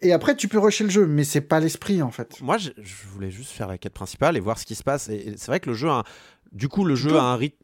Et 0.00 0.12
après, 0.12 0.34
tu 0.36 0.48
peux 0.48 0.58
rusher 0.58 0.84
le 0.84 0.90
jeu, 0.90 1.06
mais 1.06 1.24
c'est 1.24 1.40
pas 1.40 1.60
l'esprit, 1.60 2.02
en 2.02 2.10
fait. 2.10 2.40
Moi, 2.40 2.58
je, 2.58 2.70
je 2.80 2.94
voulais 3.12 3.30
juste 3.30 3.50
faire 3.50 3.66
la 3.68 3.78
quête 3.78 3.92
principale 3.92 4.36
et 4.36 4.40
voir 4.40 4.58
ce 4.58 4.64
qui 4.66 4.74
se 4.74 4.82
passe. 4.82 5.08
Et, 5.08 5.14
et 5.14 5.34
c'est 5.36 5.46
vrai 5.48 5.60
que 5.60 5.68
le 5.70 5.74
jeu, 5.76 5.88
a 5.88 5.98
un- 5.98 6.04
du 6.52 6.68
coup, 6.68 6.84
le 6.84 6.94
jeu 6.94 7.16
a 7.16 7.22
un 7.22 7.36
rythme. 7.36 7.56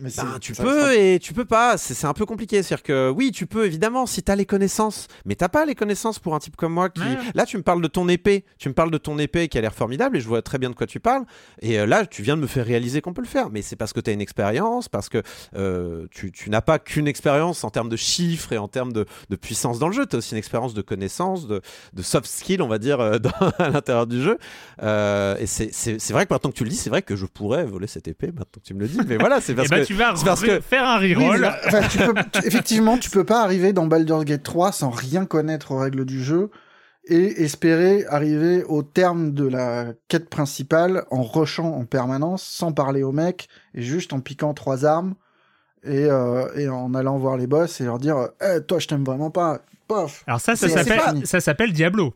Mais 0.00 0.10
Ben, 0.16 0.38
tu 0.40 0.52
peux 0.54 0.94
et 0.98 1.18
tu 1.18 1.32
peux 1.34 1.44
pas, 1.44 1.76
c'est 1.76 1.94
c'est 1.94 2.06
un 2.06 2.12
peu 2.14 2.24
compliqué. 2.26 2.62
C'est-à-dire 2.62 2.82
que 2.82 3.10
oui, 3.10 3.32
tu 3.32 3.46
peux 3.46 3.66
évidemment 3.66 4.06
si 4.06 4.22
t'as 4.22 4.34
les 4.36 4.46
connaissances, 4.46 5.08
mais 5.24 5.34
t'as 5.34 5.48
pas 5.48 5.64
les 5.66 5.74
connaissances 5.74 6.18
pour 6.18 6.34
un 6.34 6.38
type 6.38 6.56
comme 6.56 6.72
moi 6.72 6.88
qui. 6.90 7.00
Ouais. 7.00 7.16
Là, 7.34 7.46
tu 7.46 7.56
me 7.56 7.62
parles 7.62 7.82
de 7.82 7.88
ton 7.88 8.08
épée, 8.08 8.44
tu 8.58 8.68
me 8.68 8.74
parles 8.74 8.90
de 8.90 8.98
ton 8.98 9.18
épée 9.18 9.48
qui 9.48 9.58
a 9.58 9.60
l'air 9.60 9.74
formidable 9.74 10.16
et 10.16 10.20
je 10.20 10.26
vois 10.28 10.42
très 10.42 10.58
bien 10.58 10.70
de 10.70 10.74
quoi 10.74 10.86
tu 10.86 11.00
parles. 11.00 11.24
Et 11.60 11.78
euh, 11.78 11.86
là, 11.86 12.06
tu 12.06 12.22
viens 12.22 12.36
de 12.36 12.42
me 12.42 12.46
faire 12.46 12.64
réaliser 12.66 13.00
qu'on 13.00 13.12
peut 13.12 13.22
le 13.22 13.26
faire, 13.28 13.50
mais 13.50 13.62
c'est 13.62 13.76
parce 13.76 13.92
que 13.92 14.00
t'as 14.00 14.12
une 14.12 14.20
expérience, 14.20 14.88
parce 14.88 15.08
que 15.08 15.22
euh, 15.56 16.06
tu, 16.10 16.32
tu 16.32 16.50
n'as 16.50 16.60
pas 16.62 16.78
qu'une 16.78 17.06
expérience 17.08 17.64
en 17.64 17.70
termes 17.70 17.88
de 17.88 17.96
chiffres 17.96 18.52
et 18.52 18.58
en 18.58 18.68
termes 18.68 18.92
de, 18.92 19.06
de 19.28 19.36
puissance 19.36 19.78
dans 19.78 19.88
le 19.88 19.92
jeu. 19.94 20.06
T'as 20.06 20.18
aussi 20.18 20.32
une 20.32 20.38
expérience 20.38 20.74
de 20.74 20.82
connaissances, 20.82 21.46
de, 21.46 21.60
de 21.92 22.02
soft 22.02 22.26
skills, 22.26 22.62
on 22.62 22.68
va 22.68 22.78
dire, 22.78 23.00
euh, 23.00 23.18
dans- 23.18 23.30
à 23.58 23.68
l'intérieur 23.70 24.06
du 24.06 24.22
jeu. 24.22 24.38
Et 24.82 25.46
c'est- 25.46 25.70
c'est 25.72 25.98
c'est 26.00 26.12
vrai 26.12 26.26
que 26.26 26.32
maintenant 26.32 26.50
que 26.50 26.56
tu 26.56 26.64
le 26.64 26.70
dis, 26.70 26.76
c'est 26.76 26.90
vrai 26.90 27.02
que 27.02 27.16
je 27.16 27.26
pourrais 27.26 27.64
voler 27.64 27.86
cette 27.86 28.08
épée. 28.08 28.28
Maintenant 28.28 28.46
que 28.54 28.66
tu 28.66 28.74
me 28.74 28.80
le 28.80 28.88
dis, 28.88 28.98
mais 29.06 29.16
voilà, 29.16 29.40
c'est 29.40 29.54
parce 29.56 29.68
bah, 29.68 29.80
que 29.80 29.89
tu 29.94 30.24
vas 30.24 30.24
parce 30.24 30.42
que- 30.42 30.60
faire 30.60 30.86
un 30.88 30.98
reroll. 30.98 31.46
enfin, 31.66 31.80
tu 31.88 31.98
peux- 31.98 32.14
tu- 32.32 32.40
effectivement, 32.46 32.96
tu 32.98 33.10
peux 33.10 33.24
pas 33.24 33.42
arriver 33.42 33.72
dans 33.72 33.86
Baldur's 33.86 34.24
Gate 34.24 34.42
3 34.42 34.72
sans 34.72 34.90
rien 34.90 35.24
connaître 35.26 35.72
aux 35.72 35.78
règles 35.78 36.04
du 36.04 36.22
jeu 36.22 36.50
et 37.08 37.42
espérer 37.42 38.04
arriver 38.08 38.62
au 38.64 38.82
terme 38.82 39.32
de 39.32 39.46
la 39.46 39.86
quête 40.08 40.28
principale 40.28 41.04
en 41.10 41.22
rushant 41.22 41.72
en 41.74 41.84
permanence, 41.84 42.42
sans 42.42 42.72
parler 42.72 43.02
aux 43.02 43.12
mecs, 43.12 43.48
et 43.74 43.82
juste 43.82 44.12
en 44.12 44.20
piquant 44.20 44.52
trois 44.54 44.84
armes 44.84 45.14
et, 45.82 46.04
euh, 46.04 46.46
et 46.56 46.68
en 46.68 46.92
allant 46.94 47.16
voir 47.18 47.36
les 47.38 47.46
boss 47.46 47.80
et 47.80 47.84
leur 47.84 47.98
dire 47.98 48.28
Eh, 48.42 48.60
toi 48.60 48.78
je 48.78 48.86
t'aime 48.86 49.02
vraiment 49.04 49.30
pas 49.30 49.60
pof 49.88 50.22
Alors 50.26 50.40
ça, 50.40 50.54
ça 50.56 51.40
s'appelle 51.40 51.72
Diablo. 51.72 52.14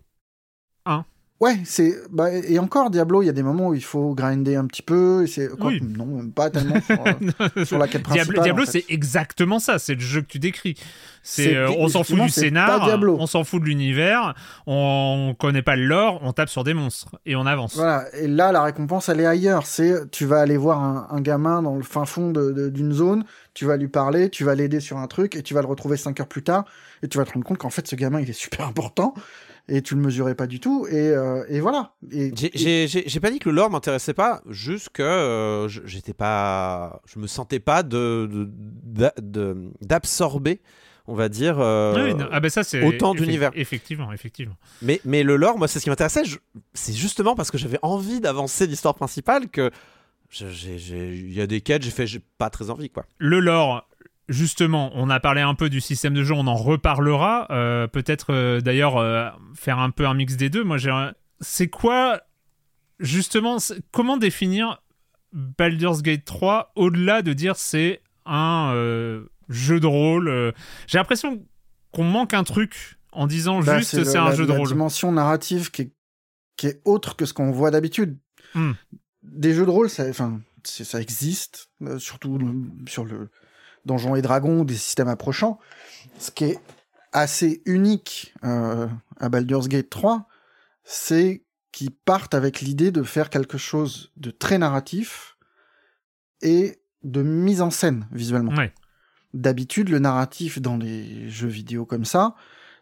Ouais 1.41 1.59
c'est 1.65 1.95
bah, 2.11 2.33
et 2.33 2.59
encore 2.59 2.91
Diablo 2.91 3.23
il 3.23 3.27
y 3.27 3.29
a 3.29 3.33
des 3.33 3.43
moments 3.43 3.69
où 3.69 3.75
il 3.75 3.85
faut 3.85 4.15
grinder 4.15 4.57
un 4.57 4.67
petit 4.67 4.83
peu 4.83 5.25
et 5.25 5.27
c'est 5.27 5.49
Oui. 5.61 5.81
non 5.83 6.07
même 6.07 6.33
pas 6.33 6.49
tellement 6.51 6.81
sur, 6.81 6.97
euh, 7.59 7.65
sur 7.65 7.79
la 7.79 7.89
quête 7.89 8.03
principale 8.03 8.27
Diablo, 8.35 8.43
Diablo 8.43 8.63
en 8.63 8.67
fait. 8.67 8.81
c'est 8.87 8.93
exactement 8.93 9.59
ça. 9.59 9.79
C'est 9.79 9.95
le 9.95 10.01
jeu 10.01 10.21
que 10.23 10.27
tu 10.29 10.39
décris. 10.39 10.77
C'est, 11.27 11.57
euh, 11.57 11.71
on 11.79 11.89
s'en 11.89 12.05
fout 12.05 12.21
du 12.21 12.29
scénar, 12.29 12.87
on 13.03 13.27
s'en 13.27 13.45
fout 13.45 13.63
de 13.63 13.67
l'univers, 13.67 14.35
on 14.67 15.35
connaît 15.39 15.63
pas 15.63 15.75
le 15.75 15.87
lore, 15.87 16.21
on 16.23 16.35
tape 16.35 16.51
sur 16.51 16.65
des 16.65 16.75
monstres 16.75 17.17
et 17.25 17.35
on 17.35 17.47
avance. 17.47 17.77
Voilà, 17.77 18.05
et 18.15 18.29
là, 18.29 18.53
la 18.53 18.63
récompense, 18.63 19.09
elle 19.09 19.21
est 19.21 19.27
ailleurs. 19.27 19.65
C'est, 19.67 20.11
tu 20.11 20.27
vas 20.27 20.41
aller 20.41 20.59
voir 20.59 20.83
un, 20.83 21.09
un 21.11 21.23
gamin 21.23 21.63
dans 21.63 21.77
le 21.77 21.83
fin 21.83 22.05
fond 22.05 22.31
d'une 22.31 22.93
zone, 22.93 23.25
tu 23.55 23.65
vas 23.65 23.79
lui 23.79 23.89
parler, 23.89 24.29
tu 24.29 24.45
vas 24.45 24.55
l'aider 24.55 24.81
sur 24.81 24.99
un 24.99 25.07
truc, 25.07 25.35
et 25.35 25.43
tu 25.43 25.55
vas 25.55 25.63
le 25.63 25.67
retrouver 25.67 25.97
cinq 25.97 26.21
heures 26.21 26.29
plus 26.29 26.43
tard, 26.43 26.67
et 27.03 27.09
tu 27.09 27.17
vas 27.17 27.25
te 27.25 27.33
rendre 27.33 27.47
compte 27.47 27.57
qu'en 27.57 27.71
fait, 27.71 27.89
ce 27.89 27.97
gamin, 27.97 28.21
il 28.21 28.29
est 28.29 28.35
super 28.35 28.67
important, 28.67 29.15
et 29.69 29.81
tu 29.83 29.95
le 29.95 30.01
mesurais 30.03 30.35
pas 30.35 30.47
du 30.47 30.61
tout, 30.61 30.87
et, 30.89 30.95
euh, 31.11 31.45
et 31.49 31.61
voilà. 31.61 31.95
Et, 32.13 32.33
J'ai- 32.37 33.21
pas 33.21 33.31
dit 33.31 33.39
que 33.39 33.49
le 33.49 33.55
lore 33.57 33.71
m'intéressait 33.71 34.13
pas, 34.15 34.43
juste 34.49 34.91
que 34.91 35.03
euh, 35.03 35.69
je- 35.69 35.81
j'étais 35.85 36.13
pas, 36.15 37.01
je 37.07 37.19
me 37.19 37.27
sentais 37.27 37.61
pas 37.61 37.83
de 37.83 38.29
de- 38.31 38.49
d'a- 38.51 39.15
de- 39.21 39.71
d'absorber, 39.81 40.61
on 41.07 41.15
va 41.15 41.29
dire. 41.29 41.57
euh, 41.61 42.15
Oui, 42.15 42.25
ah 42.31 42.41
ben 42.41 42.51
ça 42.51 42.63
c'est 42.63 42.83
autant 42.85 43.15
effe- 43.15 43.19
d'univers. 43.23 43.51
Effectivement, 43.55 44.13
effectivement. 44.13 44.57
Mais 44.83 45.01
mais 45.05 45.23
le 45.23 45.37
lore, 45.37 45.57
moi, 45.59 45.67
c'est 45.69 45.79
ce 45.79 45.85
qui 45.85 45.91
m'intéressait. 45.91 46.23
C'est 46.75 46.93
justement 46.95 47.35
parce 47.35 47.51
que 47.51 47.57
j'avais 47.59 47.79
envie 47.83 48.21
d'avancer 48.21 48.67
l'histoire 48.67 48.95
principale 48.95 49.49
que 49.49 49.71
il 50.41 51.33
y 51.33 51.41
a 51.41 51.47
des 51.47 51.61
quêtes, 51.61 51.83
j'ai 51.83 51.91
fait, 51.91 52.07
j'ai 52.07 52.21
pas 52.39 52.51
très 52.51 52.71
envie, 52.71 52.91
quoi. 52.91 53.05
Le 53.19 53.39
lore, 53.41 53.89
justement, 54.29 54.91
on 54.95 55.11
a 55.11 55.21
parlé 55.21 55.41
un 55.41 55.55
peu 55.55 55.69
du 55.71 55.81
système 55.81 56.15
de 56.15 56.23
jeu, 56.25 56.35
on 56.35 56.47
en 56.47 56.55
reparlera. 56.57 57.47
Euh, 57.51 57.87
Peut-être 57.87 58.33
euh, 58.33 58.61
d'ailleurs 58.61 58.97
euh, 58.97 59.29
faire 59.55 59.79
un 59.79 59.91
peu 59.91 60.07
un 60.07 60.15
mix 60.15 60.37
des 60.37 60.51
deux. 60.51 60.65
Moi, 60.65 60.79
j'ai 60.79 60.91
un- 60.91 61.15
c'est 61.41 61.69
quoi 61.69 62.21
justement 63.01 63.57
comment 63.91 64.17
définir 64.17 64.83
Baldur's 65.33 66.03
Gate 66.03 66.25
3 66.25 66.73
au-delà 66.77 67.23
de 67.23 67.33
dire 67.33 67.57
c'est 67.57 68.01
un 68.25 68.73
jeu 69.49 69.81
de 69.81 69.87
rôle 69.87 70.55
J'ai 70.87 70.99
l'impression 70.99 71.45
qu'on 71.91 72.05
manque 72.05 72.35
un 72.35 72.45
truc 72.45 72.99
en 73.13 73.27
disant 73.27 73.61
Bah, 73.61 73.79
juste 73.79 74.03
c'est 74.05 74.17
un 74.17 74.27
la- 74.31 74.35
jeu 74.35 74.47
de 74.47 74.53
la 74.53 74.59
rôle. 74.59 74.69
dimension 74.69 75.11
narrative 75.13 75.71
qui 75.71 75.83
est, 75.83 75.93
qui 76.57 76.69
est 76.69 76.81
autre 76.85 77.17
que 77.17 77.27
ce 77.27 77.35
qu'on 77.35 77.51
voit 77.51 77.71
d'habitude. 77.71 78.17
Hmm. 78.55 78.73
Des 79.23 79.53
jeux 79.55 79.65
de 79.67 79.71
rôle, 79.71 79.91
ça, 79.91 80.05
ça 80.65 81.01
existe, 81.01 81.69
surtout 81.99 82.39
sur 82.87 83.05
le 83.05 83.29
Donjons 83.87 84.15
et 84.15 84.23
Dragons, 84.23 84.65
des 84.65 84.77
systèmes 84.77 85.09
approchants. 85.09 85.59
Ce 86.19 86.31
qui 86.31 86.45
est 86.45 86.61
assez 87.13 87.63
unique 87.65 88.35
euh, 88.45 88.89
à 89.19 89.29
Baldur's 89.29 89.69
Gate 89.69 89.91
3, 89.91 90.29
c'est 90.85 91.43
qu'ils 91.73 91.91
partent 91.91 92.35
avec 92.35 92.61
l'idée 92.61 92.91
de 92.91 93.03
faire 93.03 93.31
quelque 93.31 93.59
chose 93.59 94.13
de 94.17 94.31
très 94.31 94.59
narratif 94.59 95.37
et 96.43 96.79
de 97.03 97.23
mise 97.23 97.63
en 97.63 97.71
scène 97.71 98.07
visuellement. 98.13 98.55
Ouais. 98.55 98.73
D'habitude, 99.33 99.89
le 99.89 99.99
narratif 99.99 100.61
dans 100.61 100.77
les 100.77 101.29
jeux 101.29 101.49
vidéo 101.49 101.85
comme 101.85 102.05
ça, 102.05 102.35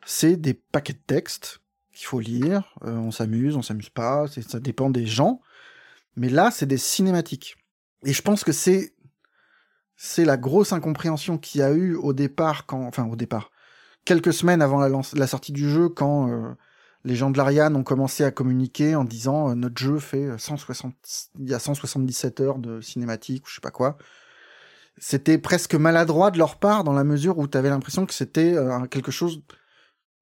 c'est 0.04 0.36
des 0.36 0.54
paquets 0.54 0.92
de 0.92 0.98
textes 1.06 1.60
qu'il 1.92 2.06
faut 2.06 2.20
lire. 2.20 2.74
euh, 2.84 2.92
on 2.92 3.10
s'amuse, 3.10 3.56
on 3.56 3.62
s'amuse 3.62 3.90
pas, 3.90 4.26
ça 4.26 4.60
dépend 4.60 4.90
des 4.90 5.06
gens. 5.06 5.40
Mais 6.16 6.28
là, 6.28 6.50
c'est 6.50 6.66
des 6.66 6.78
cinématiques. 6.78 7.56
Et 8.04 8.12
je 8.12 8.22
pense 8.22 8.44
que 8.44 8.52
c'est 8.52 8.92
c'est 10.04 10.24
la 10.24 10.36
grosse 10.36 10.72
incompréhension 10.72 11.38
qu'il 11.38 11.60
y 11.60 11.62
a 11.62 11.70
eu 11.70 11.94
au 11.94 12.12
départ, 12.12 12.66
quand, 12.66 12.82
enfin 12.86 13.04
au 13.06 13.14
départ, 13.14 13.52
quelques 14.04 14.32
semaines 14.32 14.60
avant 14.60 14.80
la, 14.80 14.88
lance- 14.88 15.14
la 15.14 15.28
sortie 15.28 15.52
du 15.52 15.70
jeu, 15.70 15.88
quand 15.88 16.28
euh, 16.28 16.50
les 17.04 17.14
gens 17.14 17.30
de 17.30 17.38
l'Ariane 17.38 17.76
ont 17.76 17.84
commencé 17.84 18.24
à 18.24 18.32
communiquer 18.32 18.96
en 18.96 19.04
disant 19.04 19.50
euh, 19.50 19.54
notre 19.54 19.80
jeu 19.80 20.00
fait 20.00 20.36
160, 20.36 20.92
il 21.38 21.48
y 21.48 21.54
a 21.54 21.60
177 21.60 22.40
heures 22.40 22.58
de 22.58 22.80
cinématique 22.80 23.44
ou 23.46 23.48
je 23.48 23.54
sais 23.54 23.60
pas 23.60 23.70
quoi. 23.70 23.96
C'était 24.98 25.38
presque 25.38 25.76
maladroit 25.76 26.32
de 26.32 26.38
leur 26.38 26.58
part 26.58 26.82
dans 26.82 26.92
la 26.92 27.04
mesure 27.04 27.38
où 27.38 27.46
tu 27.46 27.56
avais 27.56 27.70
l'impression 27.70 28.04
que 28.04 28.12
c'était 28.12 28.54
euh, 28.56 28.80
quelque 28.86 29.12
chose, 29.12 29.40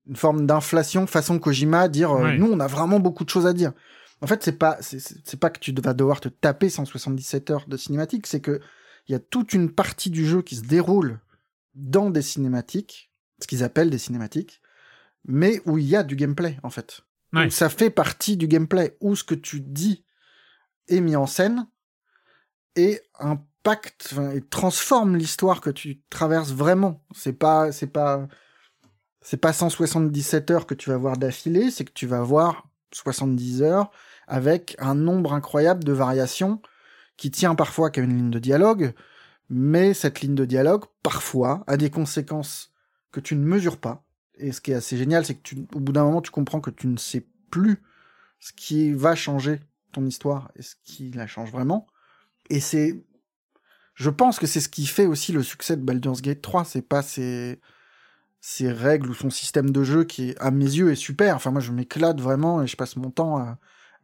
une 0.06 0.16
forme 0.16 0.44
d'inflation 0.46 1.06
façon 1.06 1.38
Kojima, 1.38 1.88
dire 1.88 2.12
euh, 2.12 2.32
nous 2.38 2.52
on 2.52 2.60
a 2.60 2.66
vraiment 2.66 3.00
beaucoup 3.00 3.24
de 3.24 3.30
choses 3.30 3.46
à 3.46 3.54
dire. 3.54 3.72
En 4.20 4.26
fait, 4.26 4.42
c'est 4.42 4.58
pas 4.58 4.76
c'est 4.82 5.40
pas 5.40 5.48
que 5.48 5.58
tu 5.58 5.72
vas 5.82 5.94
devoir 5.94 6.20
te 6.20 6.28
taper 6.28 6.68
177 6.68 7.50
heures 7.50 7.64
de 7.66 7.78
cinématique, 7.78 8.26
c'est 8.26 8.40
que 8.40 8.60
il 9.10 9.14
y 9.14 9.16
a 9.16 9.18
toute 9.18 9.54
une 9.54 9.72
partie 9.72 10.08
du 10.08 10.24
jeu 10.24 10.40
qui 10.40 10.54
se 10.54 10.62
déroule 10.62 11.18
dans 11.74 12.10
des 12.10 12.22
cinématiques, 12.22 13.10
ce 13.42 13.48
qu'ils 13.48 13.64
appellent 13.64 13.90
des 13.90 13.98
cinématiques, 13.98 14.62
mais 15.24 15.60
où 15.66 15.78
il 15.78 15.84
y 15.84 15.96
a 15.96 16.04
du 16.04 16.14
gameplay 16.14 16.58
en 16.62 16.70
fait. 16.70 17.00
Ouais. 17.32 17.48
Où 17.48 17.50
ça 17.50 17.68
fait 17.68 17.90
partie 17.90 18.36
du 18.36 18.46
gameplay, 18.46 18.96
où 19.00 19.16
ce 19.16 19.24
que 19.24 19.34
tu 19.34 19.60
dis 19.60 20.04
est 20.86 21.00
mis 21.00 21.16
en 21.16 21.26
scène 21.26 21.66
et 22.76 23.00
impacte 23.18 24.14
et 24.32 24.42
transforme 24.42 25.16
l'histoire 25.16 25.60
que 25.60 25.70
tu 25.70 26.02
traverses 26.08 26.52
vraiment. 26.52 27.04
C'est 27.12 27.32
pas 27.32 27.72
c'est 27.72 27.88
pas 27.88 28.28
c'est 29.22 29.38
pas 29.38 29.52
177 29.52 30.52
heures 30.52 30.66
que 30.66 30.74
tu 30.74 30.88
vas 30.88 30.98
voir 30.98 31.16
d'affilée, 31.16 31.72
c'est 31.72 31.84
que 31.84 31.92
tu 31.92 32.06
vas 32.06 32.22
voir 32.22 32.68
70 32.92 33.62
heures 33.62 33.90
avec 34.28 34.76
un 34.78 34.94
nombre 34.94 35.32
incroyable 35.32 35.82
de 35.82 35.92
variations 35.92 36.62
qui 37.20 37.30
tient 37.30 37.54
parfois 37.54 37.90
qu'à 37.90 38.00
une 38.00 38.16
ligne 38.16 38.30
de 38.30 38.38
dialogue, 38.38 38.94
mais 39.50 39.92
cette 39.92 40.22
ligne 40.22 40.34
de 40.34 40.46
dialogue, 40.46 40.86
parfois, 41.02 41.64
a 41.66 41.76
des 41.76 41.90
conséquences 41.90 42.72
que 43.12 43.20
tu 43.20 43.36
ne 43.36 43.44
mesures 43.44 43.76
pas. 43.76 44.06
Et 44.38 44.52
ce 44.52 44.62
qui 44.62 44.72
est 44.72 44.76
assez 44.76 44.96
génial, 44.96 45.26
c'est 45.26 45.34
que 45.34 45.42
tu, 45.42 45.66
au 45.74 45.80
bout 45.80 45.92
d'un 45.92 46.04
moment, 46.04 46.22
tu 46.22 46.30
comprends 46.30 46.62
que 46.62 46.70
tu 46.70 46.86
ne 46.86 46.96
sais 46.96 47.26
plus 47.50 47.82
ce 48.38 48.54
qui 48.54 48.92
va 48.92 49.14
changer 49.14 49.60
ton 49.92 50.06
histoire 50.06 50.50
et 50.56 50.62
ce 50.62 50.76
qui 50.82 51.10
la 51.10 51.26
change 51.26 51.52
vraiment. 51.52 51.86
Et 52.48 52.58
c'est, 52.58 53.04
je 53.92 54.08
pense 54.08 54.38
que 54.38 54.46
c'est 54.46 54.60
ce 54.60 54.70
qui 54.70 54.86
fait 54.86 55.04
aussi 55.04 55.32
le 55.32 55.42
succès 55.42 55.76
de 55.76 55.82
Baldur's 55.82 56.22
Gate 56.22 56.40
3. 56.40 56.64
C'est 56.64 56.80
pas 56.80 57.02
ses, 57.02 57.60
ses 58.40 58.72
règles 58.72 59.10
ou 59.10 59.14
son 59.14 59.28
système 59.28 59.72
de 59.72 59.84
jeu 59.84 60.04
qui, 60.04 60.34
à 60.40 60.50
mes 60.50 60.64
yeux, 60.64 60.90
est 60.90 60.94
super. 60.94 61.36
Enfin, 61.36 61.50
moi, 61.50 61.60
je 61.60 61.72
m'éclate 61.72 62.18
vraiment 62.18 62.62
et 62.62 62.66
je 62.66 62.76
passe 62.76 62.96
mon 62.96 63.10
temps 63.10 63.36
à, 63.36 63.58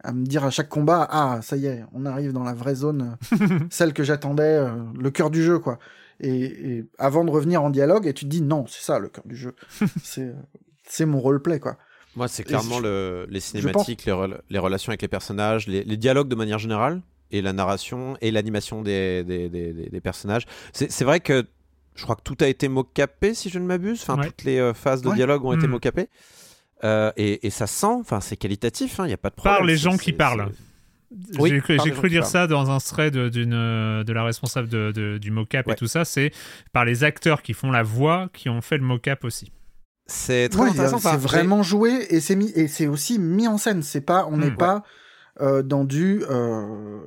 à 0.05 0.13
me 0.13 0.25
dire 0.25 0.45
à 0.45 0.51
chaque 0.51 0.69
combat, 0.69 1.07
ah, 1.11 1.41
ça 1.43 1.57
y 1.57 1.67
est, 1.67 1.85
on 1.93 2.07
arrive 2.07 2.33
dans 2.33 2.45
la 2.45 2.55
vraie 2.55 2.75
zone, 2.75 3.17
celle 3.71 3.93
que 3.93 4.03
j'attendais, 4.05 4.43
euh, 4.59 4.71
le 4.99 5.11
cœur 5.11 5.31
du 5.31 5.43
jeu, 5.43 5.59
quoi. 5.59 5.79
Et, 6.21 6.45
et 6.79 6.85
avant 6.99 7.25
de 7.25 7.31
revenir 7.31 7.63
en 7.63 7.71
dialogue, 7.71 8.07
et 8.07 8.15
tu 8.15 8.25
te 8.25 8.31
dis, 8.31 8.41
non, 8.43 8.67
c'est 8.67 8.83
ça 8.83 8.99
le 8.99 9.09
cœur 9.09 9.25
du 9.27 9.37
jeu. 9.37 9.55
c'est, 10.03 10.33
c'est 10.89 11.07
mon 11.07 11.21
roleplay, 11.21 11.61
quoi. 11.61 11.77
Moi, 12.15 12.29
c'est 12.29 12.45
clairement 12.45 12.79
le, 12.81 13.27
les 13.29 13.41
pense- 13.41 13.45
cinématiques, 13.51 14.05
les, 14.07 14.13
rela- 14.13 14.41
les 14.49 14.59
relations 14.59 14.91
avec 14.91 15.03
les 15.03 15.09
personnages, 15.09 15.67
les, 15.67 15.85
les 15.85 15.97
dialogues 15.97 16.29
de 16.29 16.35
manière 16.37 16.59
générale, 16.59 17.03
et 17.33 17.43
la 17.43 17.53
narration 17.53 18.17
et 18.21 18.31
l'animation 18.31 18.83
des, 18.83 19.25
des, 19.25 19.49
des- 19.49 19.73
des- 19.73 19.91
des 19.91 20.01
personnages. 20.01 20.47
C'est 20.73 20.93
c'est 20.93 21.05
vrai 21.05 21.19
que 21.21 21.45
je 21.97 22.05
crois 22.05 22.15
que 22.15 22.23
tout 22.23 22.37
a 22.41 22.47
été 22.47 22.69
mocapé, 22.69 23.35
si 23.35 23.51
je 23.51 23.59
ne 23.59 23.67
m'abuse. 23.67 24.01
Enfin, 24.03 24.17
Ouais. 24.19 24.27
toutes 24.29 24.45
les 24.45 24.59
euh, 24.59 24.73
phases 24.75 25.03
de 25.03 25.09
Ouais. 25.09 25.17
dialogue 25.17 25.45
ont 25.45 25.53
été 25.53 25.67
Mm. 25.67 25.71
mocapées. 25.73 26.09
Euh, 26.85 27.11
et, 27.17 27.47
et 27.47 27.51
ça 27.51 27.67
sent, 27.67 27.87
enfin, 27.87 28.21
c'est 28.21 28.37
qualitatif, 28.37 28.97
il 29.01 29.07
n'y 29.07 29.13
a 29.13 29.17
pas 29.17 29.31
de 29.31 29.35
problème. 29.35 29.57
Par 29.57 29.65
les 29.65 29.77
gens 29.77 29.97
qui 29.97 30.13
parlent. 30.13 30.51
Oui, 31.39 31.51
j'ai 31.51 31.61
cru, 31.61 31.77
dire 32.11 32.21
parlent. 32.23 32.25
ça 32.33 32.47
dans 32.47 32.71
un 32.71 32.79
thread 32.79 33.17
d'une 33.29 33.55
euh, 33.55 34.05
de 34.05 34.13
la 34.13 34.25
responsable 34.25 34.69
de, 34.69 34.93
de- 34.93 35.19
du 35.19 35.31
mocap 35.31 35.67
et 35.67 35.71
Ouais. 35.71 35.77
tout 35.77 35.87
ça. 35.87 36.05
C'est 36.05 36.33
par 36.73 36.85
les 36.85 37.05
acteurs 37.05 37.43
qui 37.43 37.55
font 37.55 37.71
la 37.71 37.83
voix 37.83 38.29
qui 38.35 38.49
ont 38.49 38.61
fait 38.61 38.77
le 38.77 38.83
mocap 38.85 39.25
aussi. 39.25 39.53
C'est 40.07 40.49
très 40.51 40.63
Ouais, 40.63 40.69
intéressant. 40.71 40.99
c'est 40.99 41.09
Enfin, 41.09 41.17
vraiment 41.17 41.63
joué 41.63 42.07
et 42.11 42.21
c'est 42.21 42.37
mis 42.37 42.51
et 42.55 42.69
c'est 42.69 42.89
aussi 42.89 43.19
mis 43.19 43.49
en 43.49 43.57
scène. 43.57 43.83
C'est 43.83 44.01
pas, 44.03 44.27
on 44.31 44.37
n'est 44.39 44.51
Mm. 44.51 44.57
pas 44.57 44.83
euh, 45.41 45.63
dans 45.63 45.85
du 45.85 46.23
euh, 46.29 46.99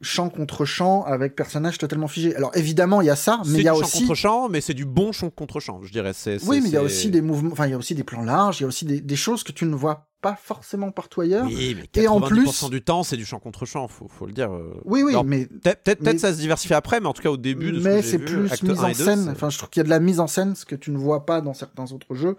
chant 0.00 0.28
contre 0.28 0.64
chant 0.64 1.02
avec 1.04 1.34
personnages 1.36 1.78
totalement 1.78 2.08
figés. 2.08 2.34
Alors 2.36 2.50
évidemment, 2.56 3.00
il 3.00 3.06
y 3.06 3.10
a 3.10 3.16
ça, 3.16 3.40
mais 3.46 3.58
il 3.58 3.64
y 3.64 3.68
a 3.68 3.72
chant 3.72 3.80
aussi 3.80 4.00
contre 4.02 4.14
chant, 4.14 4.48
mais 4.48 4.60
c'est 4.60 4.74
du 4.74 4.84
bon 4.84 5.12
chant 5.12 5.30
contre 5.30 5.60
chant, 5.60 5.80
je 5.82 5.92
dirais. 5.92 6.12
C'est- 6.12 6.42
oui, 6.46 6.60
mais 6.60 6.68
il 6.68 6.72
y 6.72 6.76
a 6.76 6.82
aussi 6.82 7.10
des 7.10 7.20
mouvements, 7.22 7.50
enfin 7.52 7.66
il 7.66 7.70
y 7.70 7.74
a 7.74 7.78
aussi 7.78 7.94
des 7.94 8.04
plans 8.04 8.22
larges, 8.22 8.58
il 8.60 8.62
y 8.62 8.64
a 8.64 8.68
aussi 8.68 8.84
des, 8.84 9.00
des 9.00 9.16
choses 9.16 9.42
que 9.44 9.52
tu 9.52 9.64
ne 9.66 9.74
vois 9.74 10.08
pas 10.20 10.36
forcément 10.42 10.90
partout 10.90 11.20
ailleurs. 11.20 11.44
Oui, 11.46 11.76
mais 11.78 12.02
Et 12.02 12.08
en 12.08 12.18
90% 12.18 12.66
plus- 12.66 12.70
du 12.70 12.82
temps, 12.82 13.02
c'est 13.02 13.16
du 13.18 13.26
chant 13.26 13.38
contre 13.38 13.66
chant, 13.66 13.88
faut, 13.88 14.08
faut 14.08 14.24
le 14.26 14.32
dire. 14.32 14.50
euh. 14.52 14.80
Oui, 14.84 15.02
oui, 15.02 15.12
Alors, 15.12 15.24
mais 15.24 15.46
Peut-être 15.46 16.18
ça 16.18 16.32
se 16.32 16.38
diversifie 16.38 16.72
après, 16.74 16.98
mais 17.00 17.06
en 17.06 17.12
tout 17.12 17.22
cas 17.22 17.30
au 17.30 17.36
début 17.36 17.72
de 17.72 17.78
ce 17.80 17.84
mais 17.84 18.02
c'est 18.02 18.16
vu, 18.16 18.24
plus 18.24 18.50
acte 18.52 18.62
mise 18.62 18.78
1 18.80 18.82
en 18.84 18.88
et 18.88 18.94
2, 18.94 19.04
scène. 19.04 19.28
Enfin, 19.30 19.50
je 19.50 19.58
trouve 19.58 19.68
qu'il 19.70 19.80
y 19.80 19.82
a 19.82 19.84
de 19.84 19.90
la 19.90 20.00
mise 20.00 20.20
en 20.20 20.26
scène, 20.26 20.54
ce 20.54 20.64
que 20.64 20.74
tu 20.76 20.90
ne 20.90 20.96
vois 20.98 21.26
pas 21.26 21.40
dans 21.42 21.52
certains 21.54 21.92
autres 21.92 22.14
jeux 22.14 22.36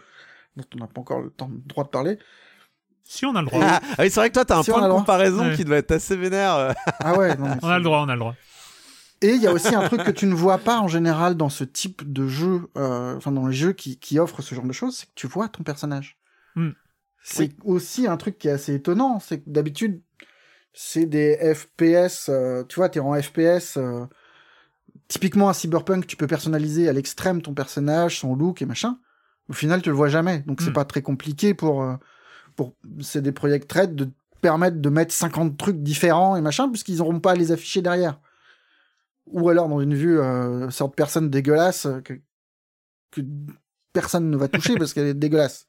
dont 0.58 0.64
on 0.76 0.80
n'a 0.80 0.88
pas 0.88 1.02
encore 1.02 1.22
le 1.22 1.30
temps, 1.30 1.50
le 1.52 1.60
droit 1.68 1.84
de 1.84 1.90
parler. 1.90 2.18
Si 3.08 3.26
on 3.26 3.36
a 3.36 3.42
le 3.42 3.48
droit. 3.48 3.62
Ah, 3.64 3.82
ah 3.84 3.96
oui, 4.00 4.10
c'est 4.10 4.20
vrai 4.20 4.30
que 4.30 4.34
toi, 4.34 4.46
t'as 4.46 4.58
un 4.58 4.64
Si, 4.64 4.72
point 4.72 4.84
a 4.84 4.88
de 4.88 4.94
comparaison 4.94 5.50
Ouais. 5.50 5.56
qui 5.56 5.64
doit 5.64 5.78
être 5.78 5.92
assez 5.92 6.16
vénère. 6.18 6.74
Ah 7.00 7.16
ouais, 7.18 7.36
non, 7.38 7.56
on 7.62 7.68
a 7.70 7.78
le 7.78 7.84
droit, 7.84 8.00
on 8.00 8.10
a 8.10 8.14
le 8.14 8.20
droit. 8.20 8.36
Et 9.22 9.30
il 9.30 9.42
y 9.42 9.48
a 9.48 9.54
aussi 9.54 9.74
un 9.74 9.88
truc 9.88 10.04
que 10.04 10.12
tu 10.12 10.26
ne 10.26 10.34
vois 10.36 10.58
pas 10.58 10.80
en 10.80 10.88
général 10.88 11.36
dans 11.36 11.50
ce 11.50 11.64
type 11.64 12.12
de 12.12 12.28
jeu, 12.28 12.68
euh, 12.78 13.16
enfin 13.16 13.32
dans 13.32 13.48
les 13.48 13.56
jeux 13.56 13.72
qui, 13.74 13.98
qui 13.98 14.20
offrent 14.20 14.42
ce 14.42 14.54
genre 14.56 14.66
de 14.66 14.74
choses, 14.74 14.98
c'est 14.98 15.06
que 15.06 15.12
tu 15.16 15.28
vois 15.28 15.48
ton 15.48 15.64
personnage. 15.64 16.18
Hmm. 16.56 16.72
C'est 17.24 17.52
aussi 17.64 18.08
un 18.08 18.18
truc 18.18 18.38
qui 18.38 18.50
est 18.50 18.52
assez 18.52 18.74
étonnant, 18.76 19.20
c'est 19.20 19.40
que 19.40 19.50
d'habitude 19.50 20.02
c'est 20.74 21.06
des 21.06 21.38
FPS, 21.56 22.28
euh, 22.30 22.64
tu 22.68 22.76
vois, 22.76 22.90
t'es 22.90 23.00
en 23.00 23.14
FPS, 23.20 23.78
euh, 23.78 24.06
typiquement 25.08 25.48
à 25.48 25.54
Cyberpunk, 25.54 26.06
tu 26.06 26.18
peux 26.18 26.28
personnaliser 26.28 26.90
à 26.90 26.94
l'extrême 26.94 27.42
ton 27.42 27.54
personnage, 27.54 28.20
son 28.20 28.36
look 28.36 28.62
et 28.62 28.66
machin. 28.66 29.00
Au 29.48 29.54
final, 29.54 29.82
tu 29.82 29.90
le 29.90 29.96
vois 29.96 30.10
jamais, 30.10 30.40
donc 30.40 30.60
c'est 30.62 30.72
Hmm. 30.72 30.74
pas 30.74 30.86
très 30.86 31.02
compliqué 31.02 31.54
pour, 31.54 31.82
euh, 31.84 31.96
pour 32.56 32.76
c'est 33.02 33.22
des 33.22 33.32
project 33.32 33.68
trade 33.68 33.96
de 33.96 34.06
te 34.06 34.40
permettre 34.42 34.78
de 34.78 34.90
mettre 34.90 35.14
50 35.14 35.58
trucs 35.58 35.82
différents 35.82 36.36
et 36.36 36.42
machin, 36.42 36.70
puisqu'ils 36.70 36.98
n'auront 36.98 37.20
pas 37.20 37.32
à 37.32 37.36
les 37.36 37.52
afficher 37.52 37.82
derrière 37.82 38.20
ou 39.28 39.50
alors 39.50 39.70
dans 39.70 39.82
une 39.82 39.96
vue 39.96 40.20
euh, 40.20 40.70
sorte 40.70 40.92
de 40.92 40.96
personne 40.96 41.30
dégueulasse 41.30 41.86
euh, 41.86 42.02
que, 42.02 42.14
que 43.12 43.22
personne 43.94 44.30
ne 44.30 44.38
va 44.38 44.48
toucher 44.48 44.76
parce 44.80 44.94
qu'elle 44.94 45.08
est 45.08 45.14
dégueulasse. 45.14 45.68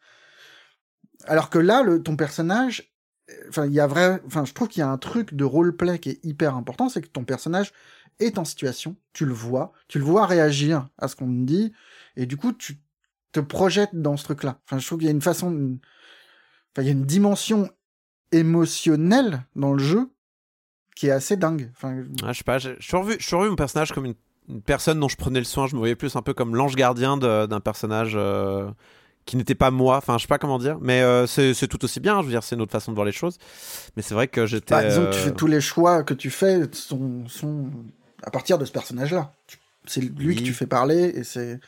Alors 1.25 1.51
que 1.51 1.59
là, 1.59 1.83
le, 1.83 2.03
ton 2.03 2.17
personnage, 2.17 2.93
euh, 3.31 3.35
enfin, 3.49 3.67
il 3.67 3.73
y 3.73 3.81
a 3.81 3.87
vrai, 3.87 4.21
enfin, 4.27 4.45
je 4.45 4.53
trouve 4.53 4.69
qu'il 4.69 4.81
y 4.81 4.85
a 4.85 4.89
un 4.89 4.99
truc 4.99 5.35
de 5.35 5.45
roleplay 5.45 5.99
qui 5.99 6.11
est 6.11 6.25
hyper 6.25 6.55
important, 6.55 6.89
c'est 6.89 7.03
que 7.03 7.09
ton 7.09 7.25
personnage 7.25 7.73
est 8.19 8.39
en 8.39 8.45
situation, 8.45 8.97
tu 9.13 9.27
le 9.27 9.33
vois, 9.33 9.73
tu 9.89 9.99
le 9.99 10.05
vois 10.05 10.27
réagir 10.27 10.89
à 10.99 11.09
ce 11.09 11.17
qu'on 11.17 11.27
te 11.27 11.45
dit, 11.45 11.73
et 12.17 12.25
du 12.27 12.37
coup, 12.37 12.53
tu 12.53 12.79
te 13.33 13.41
projettes 13.41 13.95
dans 13.95 14.17
ce 14.17 14.25
truc-là. 14.25 14.59
Enfin, 14.65 14.79
je 14.79 14.87
trouve 14.87 14.99
qu'il 14.99 15.07
y 15.07 15.11
a 15.11 15.13
une 15.13 15.21
façon, 15.21 15.79
enfin, 16.77 16.83
il 16.83 16.87
y 16.87 16.89
a 16.89 16.93
une 16.93 17.07
dimension 17.07 17.71
émotionnelle 18.33 19.45
dans 19.55 19.73
le 19.73 19.83
jeu 19.83 20.11
qui 20.95 21.07
est 21.09 21.11
assez 21.11 21.37
dingue. 21.37 21.71
Enfin, 21.77 22.03
Ah, 22.23 22.33
je 22.33 22.39
sais 22.39 22.45
pas, 22.45 22.59
j'ai 22.59 22.75
j'ai 22.79 22.87
toujours 22.89 23.05
vu, 23.05 23.13
j'ai 23.19 23.25
toujours 23.25 23.43
vu 23.45 23.51
mon 23.51 23.57
personnage 23.57 23.93
comme 23.93 24.05
une, 24.07 24.15
une 24.49 24.63
personne 24.63 25.01
dont 25.01 25.09
je 25.09 25.17
prenais 25.17 25.39
le 25.39 25.45
soin. 25.45 25.67
Je 25.67 25.75
me 25.75 25.79
voyais 25.79 25.97
plus 25.97 26.15
un 26.17 26.23
peu 26.23 26.35
comme 26.35 26.55
l'ange 26.55 26.75
gardien 26.77 27.17
d'un 27.17 27.61
personnage 27.61 28.13
euh, 28.15 28.71
qui 29.27 29.37
n'était 29.37 29.55
pas 29.55 29.71
moi. 29.71 29.97
Enfin, 29.99 30.17
je 30.19 30.23
sais 30.23 30.29
pas 30.29 30.39
comment 30.39 30.59
dire, 30.59 30.79
mais 30.81 31.03
euh, 31.03 31.27
c'est 31.27 31.69
tout 31.69 31.85
aussi 31.85 32.01
bien. 32.01 32.21
Je 32.21 32.27
veux 32.27 32.33
dire, 32.33 32.43
c'est 32.43 32.55
une 32.57 32.63
autre 32.63 32.73
façon 32.73 32.93
de 32.93 32.97
voir 32.97 33.07
les 33.07 33.13
choses. 33.13 33.39
Mais 33.97 34.03
c'est 34.03 34.15
vrai 34.15 34.29
que 34.29 34.47
j'étais. 34.47 34.75
Bah, 34.75 34.85
disons 34.85 35.05
que 35.07 35.11
tu 35.13 35.19
euh, 35.19 35.25
fais 35.25 35.33
tous 35.35 35.47
les 35.47 35.61
choix 35.61 36.03
que 36.03 36.15
tu 36.15 36.31
fais 36.31 36.63
sont, 36.73 37.27
sont 37.29 37.71
à 38.23 38.31
partir 38.31 38.59
de 38.59 38.65
ce 38.65 38.73
personnage-là. 38.73 39.33
C'est 39.87 40.01
lui 40.01 40.29
Oui. 40.29 40.37
que 40.37 40.43
tu 40.43 40.53
fais 40.55 40.67
parler 40.67 41.13
et 41.15 41.23
c'est 41.25 41.61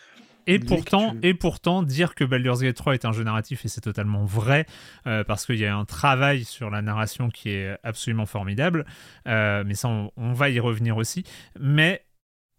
Et 0.48 0.58
pourtant, 0.58 1.14
et 1.22 1.34
pourtant, 1.34 1.82
dire 1.82 2.14
que 2.14 2.24
Baldur's 2.24 2.62
Gate 2.62 2.76
3 2.76 2.94
est 2.94 3.04
un 3.04 3.12
jeu 3.12 3.22
narratif, 3.22 3.64
et 3.64 3.68
c'est 3.68 3.82
totalement 3.82 4.24
vrai, 4.24 4.66
euh, 5.06 5.22
parce 5.22 5.44
qu'il 5.44 5.58
y 5.58 5.66
a 5.66 5.76
un 5.76 5.84
travail 5.84 6.44
sur 6.44 6.70
la 6.70 6.80
narration 6.80 7.28
qui 7.28 7.50
est 7.50 7.76
absolument 7.82 8.26
formidable, 8.26 8.86
euh, 9.26 9.62
mais 9.66 9.74
ça, 9.74 9.88
on, 9.88 10.10
on 10.16 10.32
va 10.32 10.48
y 10.48 10.58
revenir 10.58 10.96
aussi. 10.96 11.24
Mais 11.60 12.02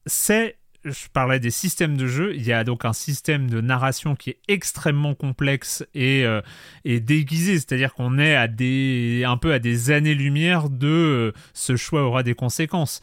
c'est, 0.05 0.59
je 0.85 1.07
parlais 1.11 1.39
des 1.39 1.51
systèmes 1.51 1.97
de 1.97 2.07
jeu, 2.07 2.35
il 2.35 2.45
y 2.45 2.53
a 2.53 2.63
donc 2.63 2.85
un 2.85 2.93
système 2.93 3.49
de 3.49 3.59
narration 3.59 4.15
qui 4.15 4.31
est 4.31 4.39
extrêmement 4.47 5.13
complexe 5.13 5.85
et, 5.93 6.25
euh, 6.25 6.41
et 6.85 6.99
déguisé, 6.99 7.55
c'est-à-dire 7.55 7.93
qu'on 7.93 8.17
est 8.17 8.35
à 8.35 8.47
des, 8.47 9.23
un 9.25 9.37
peu 9.37 9.51
à 9.51 9.59
des 9.59 9.91
années-lumière 9.91 10.69
de 10.69 10.87
euh, 10.87 11.31
ce 11.53 11.75
choix 11.75 12.03
aura 12.03 12.23
des 12.23 12.33
conséquences 12.33 13.01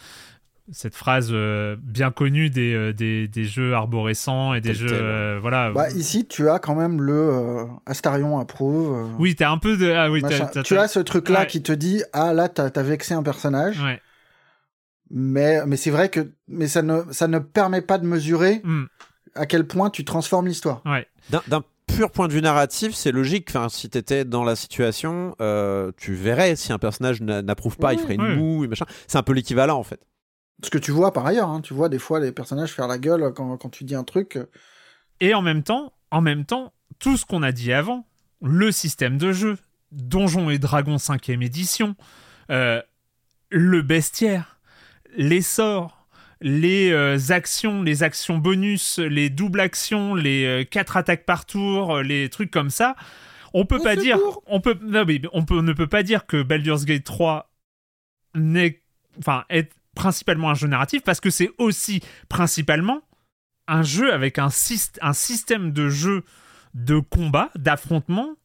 cette 0.72 0.94
phrase 0.96 1.28
euh, 1.32 1.76
bien 1.80 2.10
connue 2.10 2.50
des, 2.50 2.74
euh, 2.74 2.92
des, 2.92 3.28
des 3.28 3.44
jeux 3.44 3.74
arborescents 3.74 4.52
et 4.54 4.60
des 4.60 4.70
Tel 4.70 4.76
jeux 4.78 4.86
tel. 4.88 4.98
euh, 5.00 5.38
voilà 5.40 5.70
Bah, 5.72 5.90
ici, 5.90 6.26
tu 6.26 6.48
as 6.48 6.58
quand 6.58 6.74
même 6.74 7.00
le 7.00 7.12
euh, 7.14 7.64
Astarion 7.86 8.38
approuve. 8.38 8.92
euh, 8.96 9.04
oui 9.18 9.34
t'as 9.36 9.50
un 9.50 9.58
peu 9.58 9.76
de 9.76 9.90
ah 9.92 10.10
oui 10.10 10.22
t'as- 10.22 10.28
machin. 10.30 10.46
t'as- 10.46 10.62
tu 10.64 10.76
as 10.76 10.88
ce 10.88 10.98
truc-là 10.98 11.40
Ouais. 11.40 11.46
qui 11.46 11.62
te 11.62 11.72
dit 11.72 12.02
ah 12.12 12.32
là 12.32 12.48
t'as 12.48 12.68
as 12.74 12.82
vexé 12.82 13.14
un 13.14 13.22
personnage, 13.22 13.80
ouais 13.80 14.00
mais 15.10 15.64
mais 15.66 15.76
c'est 15.76 15.90
vrai 15.90 16.08
que 16.08 16.32
mais 16.48 16.66
ça 16.66 16.82
ne 16.82 17.02
ça 17.12 17.28
ne 17.28 17.38
permet 17.38 17.80
pas 17.82 17.98
de 17.98 18.06
mesurer 18.06 18.60
Hmm, 18.64 18.84
à 19.34 19.46
quel 19.46 19.66
point 19.66 19.90
tu 19.90 20.04
transformes 20.04 20.46
l'histoire. 20.48 20.82
ouais 20.84 21.06
D'un- 21.30 21.42
D'un 21.48 21.62
pur 21.86 22.10
point 22.10 22.26
de 22.26 22.32
vue 22.32 22.42
narratif, 22.42 22.92
c'est 22.94 23.12
logique. 23.12 23.46
Enfin, 23.48 23.68
si 23.68 23.88
t'étais 23.88 24.24
dans 24.24 24.42
la 24.42 24.56
situation, 24.56 25.36
euh, 25.40 25.92
tu 25.96 26.14
verrais 26.14 26.56
si 26.56 26.72
un 26.72 26.78
personnage 26.78 27.20
n'a- 27.20 27.42
n'approuve 27.42 27.76
pas, 27.76 27.92
il 27.94 28.00
ferait 28.00 28.16
une 28.16 28.22
oui. 28.22 28.36
moue, 28.36 28.64
et 28.64 28.68
machin. 28.68 28.84
C'est 29.06 29.18
un 29.18 29.22
peu 29.22 29.32
l'équivalent 29.32 29.78
en 29.78 29.84
fait. 29.84 30.00
Ce 30.62 30.70
que 30.70 30.78
tu 30.78 30.90
vois 30.90 31.12
par 31.12 31.26
ailleurs, 31.26 31.48
hein, 31.48 31.60
tu 31.60 31.74
vois 31.74 31.88
des 31.88 31.98
fois 31.98 32.20
les 32.20 32.32
personnages 32.32 32.72
faire 32.72 32.88
la 32.88 32.98
gueule 32.98 33.32
quand, 33.34 33.56
quand 33.56 33.68
tu 33.68 33.84
dis 33.84 33.94
un 33.94 34.04
truc. 34.04 34.38
et 35.20 35.34
en 35.34 35.42
même 35.42 35.62
temps 35.62 35.92
en 36.10 36.20
même 36.20 36.44
temps 36.44 36.72
tout 36.98 37.16
ce 37.16 37.26
qu'on 37.26 37.42
a 37.42 37.52
dit 37.52 37.72
avant 37.72 38.06
le 38.42 38.72
système 38.72 39.18
de 39.18 39.32
jeu 39.32 39.58
Donjons 39.92 40.50
et 40.50 40.58
Dragons 40.58 40.96
5ème 40.96 41.42
édition 41.42 41.94
euh, 42.50 42.80
le 43.50 43.82
bestiaire 43.82 44.58
les 45.16 45.42
sorts 45.42 45.96
les 46.40 46.90
euh, 46.92 47.18
actions, 47.30 47.82
les 47.82 48.02
actions 48.02 48.36
bonus, 48.38 48.98
les 48.98 49.30
doubles 49.30 49.60
actions, 49.60 50.14
les 50.14 50.44
euh, 50.44 50.64
quatre 50.64 50.96
attaques 50.96 51.24
par 51.24 51.46
tour, 51.46 52.02
les 52.02 52.28
trucs 52.28 52.50
comme 52.50 52.70
ça, 52.70 52.94
on 53.54 53.64
peut 53.64 53.78
pas 53.78 53.96
dire, 53.96 54.18
on 54.46 54.60
peut, 54.60 54.76
non, 54.82 55.04
mais 55.06 55.20
on 55.32 55.44
peut, 55.44 55.60
ne 55.60 55.72
peut 55.72 55.86
pas 55.86 56.02
dire 56.02 56.26
que 56.26 56.42
Baldur's 56.42 56.84
Gate 56.84 57.04
3 57.04 57.50
n'est, 58.34 58.82
enfin, 59.18 59.44
est 59.48 59.72
principalement 59.96 60.50
un 60.50 60.54
jeu 60.54 60.68
narratif 60.68 61.02
parce 61.02 61.18
que 61.20 61.30
c'est 61.30 61.50
aussi 61.58 62.00
principalement 62.28 63.00
un 63.66 63.82
jeu 63.82 64.12
avec 64.12 64.38
un, 64.38 64.46
syst- 64.48 64.98
un 65.02 65.12
système 65.12 65.72
de 65.72 65.88
jeu 65.88 66.22
de 66.74 67.00
combat, 67.00 67.50
d'affrontement 67.56 68.36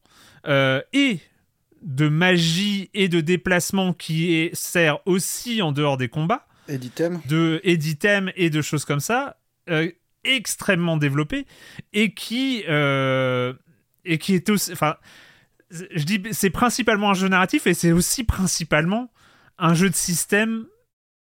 euh, 0.48 0.80
et 0.92 1.20
de 1.82 2.08
magie 2.08 2.90
et 2.94 3.08
de 3.08 3.20
déplacement 3.20 3.92
qui 3.92 4.34
est, 4.34 4.54
sert 4.54 4.98
aussi 5.06 5.62
en 5.62 5.70
dehors 5.72 5.96
des 5.96 6.08
combats 6.08 6.46
et 6.68 6.78
d'item. 6.78 7.20
de 7.28 7.60
et 7.64 7.76
d'items 7.76 8.32
et 8.36 8.50
de 8.50 8.62
choses 8.62 8.84
comme 8.84 9.00
ça 9.00 9.36
euh, 9.70 9.90
extrêmement 10.24 10.96
développé 10.96 11.46
et 11.92 12.14
qui 12.14 12.64
euh, 12.68 13.52
et 14.04 14.18
qui 14.18 14.34
est 14.34 14.48
aussi 14.50 14.72
enfin 14.72 14.96
je 15.70 16.04
dis 16.04 16.22
c'est 16.32 16.50
principalement 16.50 17.10
un 17.10 17.14
jeu 17.14 17.28
narratif 17.28 17.66
et 17.66 17.74
c'est 17.74 17.92
aussi 17.92 18.24
principalement 18.24 19.10
un 19.58 19.74
jeu 19.74 19.88
de 19.90 19.94
système 19.94 20.66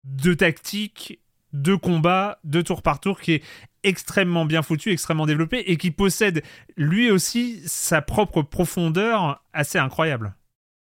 de 0.04 0.34
tactique 0.34 1.20
de 1.54 1.76
combat 1.76 2.40
de 2.44 2.62
tour 2.62 2.82
par 2.82 3.00
tour 3.00 3.22
qui 3.22 3.34
est 3.34 3.44
extrêmement 3.84 4.46
bien 4.46 4.62
foutu 4.62 4.92
extrêmement 4.92 5.26
développé 5.26 5.60
et 5.72 5.78
qui 5.78 5.92
possède 5.92 6.44
lui 6.78 7.12
aussi 7.12 7.62
sa 7.66 8.02
propre 8.02 8.42
profondeur 8.42 9.44
assez 9.54 9.78
incroyable 9.78 10.36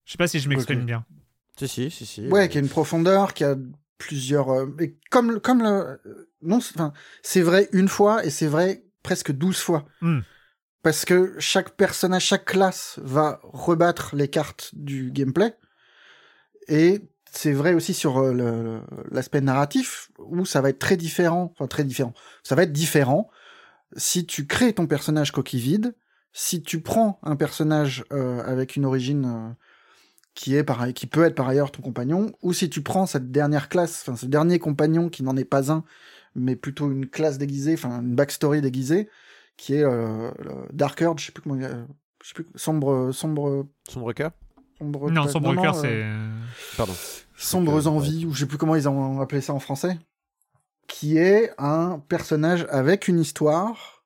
je 0.06 0.12
sais 0.12 0.18
pas 0.18 0.28
si 0.28 0.40
je 0.40 0.50
m'exprime 0.50 0.86
bien 0.86 1.06
Si, 1.58 1.68
si, 1.68 1.92
si, 1.92 2.06
si. 2.06 2.28
Ouais, 2.28 2.50
qui 2.50 2.58
a 2.58 2.62
une 2.62 2.70
profondeur, 2.70 3.34
qui 3.34 3.44
a 3.44 3.56
plusieurs. 3.98 4.50
euh, 4.50 4.76
et 4.80 4.98
comme 5.10 5.40
comme 5.40 5.62
le 5.62 5.68
euh, 5.70 5.98
non, 6.42 6.60
c'est 7.22 7.42
vrai 7.42 7.70
une 7.72 7.88
fois 7.88 8.26
et 8.26 8.30
c'est 8.30 8.48
vrai 8.48 8.84
presque 9.04 9.32
douze 9.32 9.60
fois. 9.60 9.86
Hmm. 10.02 10.22
Parce 10.82 11.06
que 11.06 11.36
chaque 11.40 11.76
personnage, 11.78 12.26
chaque 12.26 12.46
classe 12.46 13.00
va 13.04 13.40
rebattre 13.44 14.16
les 14.16 14.28
cartes 14.28 14.72
du 14.74 15.12
gameplay. 15.12 15.56
Et 16.68 17.02
c'est 17.32 17.54
vrai 17.54 17.74
aussi 17.74 17.94
sur 17.94 18.20
euh, 18.20 18.80
l'aspect 19.10 19.42
narratif, 19.42 20.12
où 20.20 20.46
ça 20.46 20.62
va 20.62 20.70
être 20.70 20.80
très 20.80 20.98
différent. 20.98 21.52
Enfin, 21.54 21.68
très 21.68 21.86
différent. 21.86 22.14
Ça 22.44 22.56
va 22.56 22.64
être 22.64 22.74
différent 22.74 23.30
si 23.96 24.26
tu 24.26 24.48
crées 24.48 24.74
ton 24.74 24.86
personnage 24.86 25.32
coquille 25.32 25.62
vide, 25.62 25.96
si 26.34 26.62
tu 26.62 26.82
prends 26.82 27.20
un 27.24 27.36
personnage 27.36 28.06
euh, 28.12 28.44
avec 28.46 28.76
une 28.76 28.86
origine 28.86 29.26
euh, 29.26 29.50
qui 30.34 30.56
est 30.56 30.64
pareil, 30.64 30.94
qui 30.94 31.08
peut 31.08 31.24
être 31.24 31.36
par 31.36 31.48
ailleurs 31.48 31.72
ton 31.72 31.82
compagnon, 31.82 32.32
ou 32.42 32.54
si 32.54 32.70
tu 32.70 32.82
prends 32.82 33.06
cette 33.06 33.32
dernière 33.32 33.70
classe, 33.70 34.04
enfin 34.06 34.16
ce 34.16 34.26
dernier 34.26 34.60
compagnon 34.60 35.10
qui 35.10 35.24
n'en 35.24 35.36
est 35.36 35.46
pas 35.46 35.72
un, 35.72 35.84
mais 36.36 36.56
plutôt 36.56 36.90
une 36.90 37.08
classe 37.08 37.38
déguisée, 37.38 37.74
enfin 37.74 38.02
une 38.02 38.16
backstory 38.16 38.62
déguisée, 38.62 39.10
qui 39.58 39.76
est 39.76 39.84
euh, 39.84 40.32
Dark 40.72 41.00
Urge, 41.02 41.22
je 41.22 41.26
sais 41.28 41.32
plus 41.34 41.42
comment, 41.42 41.60
je 41.60 42.28
sais 42.28 42.34
plus, 42.34 42.48
sombre, 42.56 43.12
sombre, 43.12 43.68
Sombre 43.90 44.14
cœur? 44.14 44.32
Sombre, 44.82 45.12
non 45.12 45.28
sombre 45.28 45.56
cœur 45.62 45.78
euh, 45.84 46.38
c'est 46.72 46.78
Pardon. 46.78 46.94
Sombres 47.38 47.88
Euh, 47.88 47.90
envies, 47.90 48.26
ou 48.26 48.34
je 48.34 48.40
sais 48.40 48.46
plus 48.46 48.58
comment 48.58 48.76
ils 48.76 48.88
ont 48.90 49.22
appelé 49.22 49.42
ça 49.42 49.54
en 49.54 49.60
français, 49.60 49.98
qui 50.88 51.18
est 51.18 51.52
un 51.58 52.00
personnage 52.08 52.66
avec 52.70 53.08
une 53.08 53.20
histoire, 53.20 54.04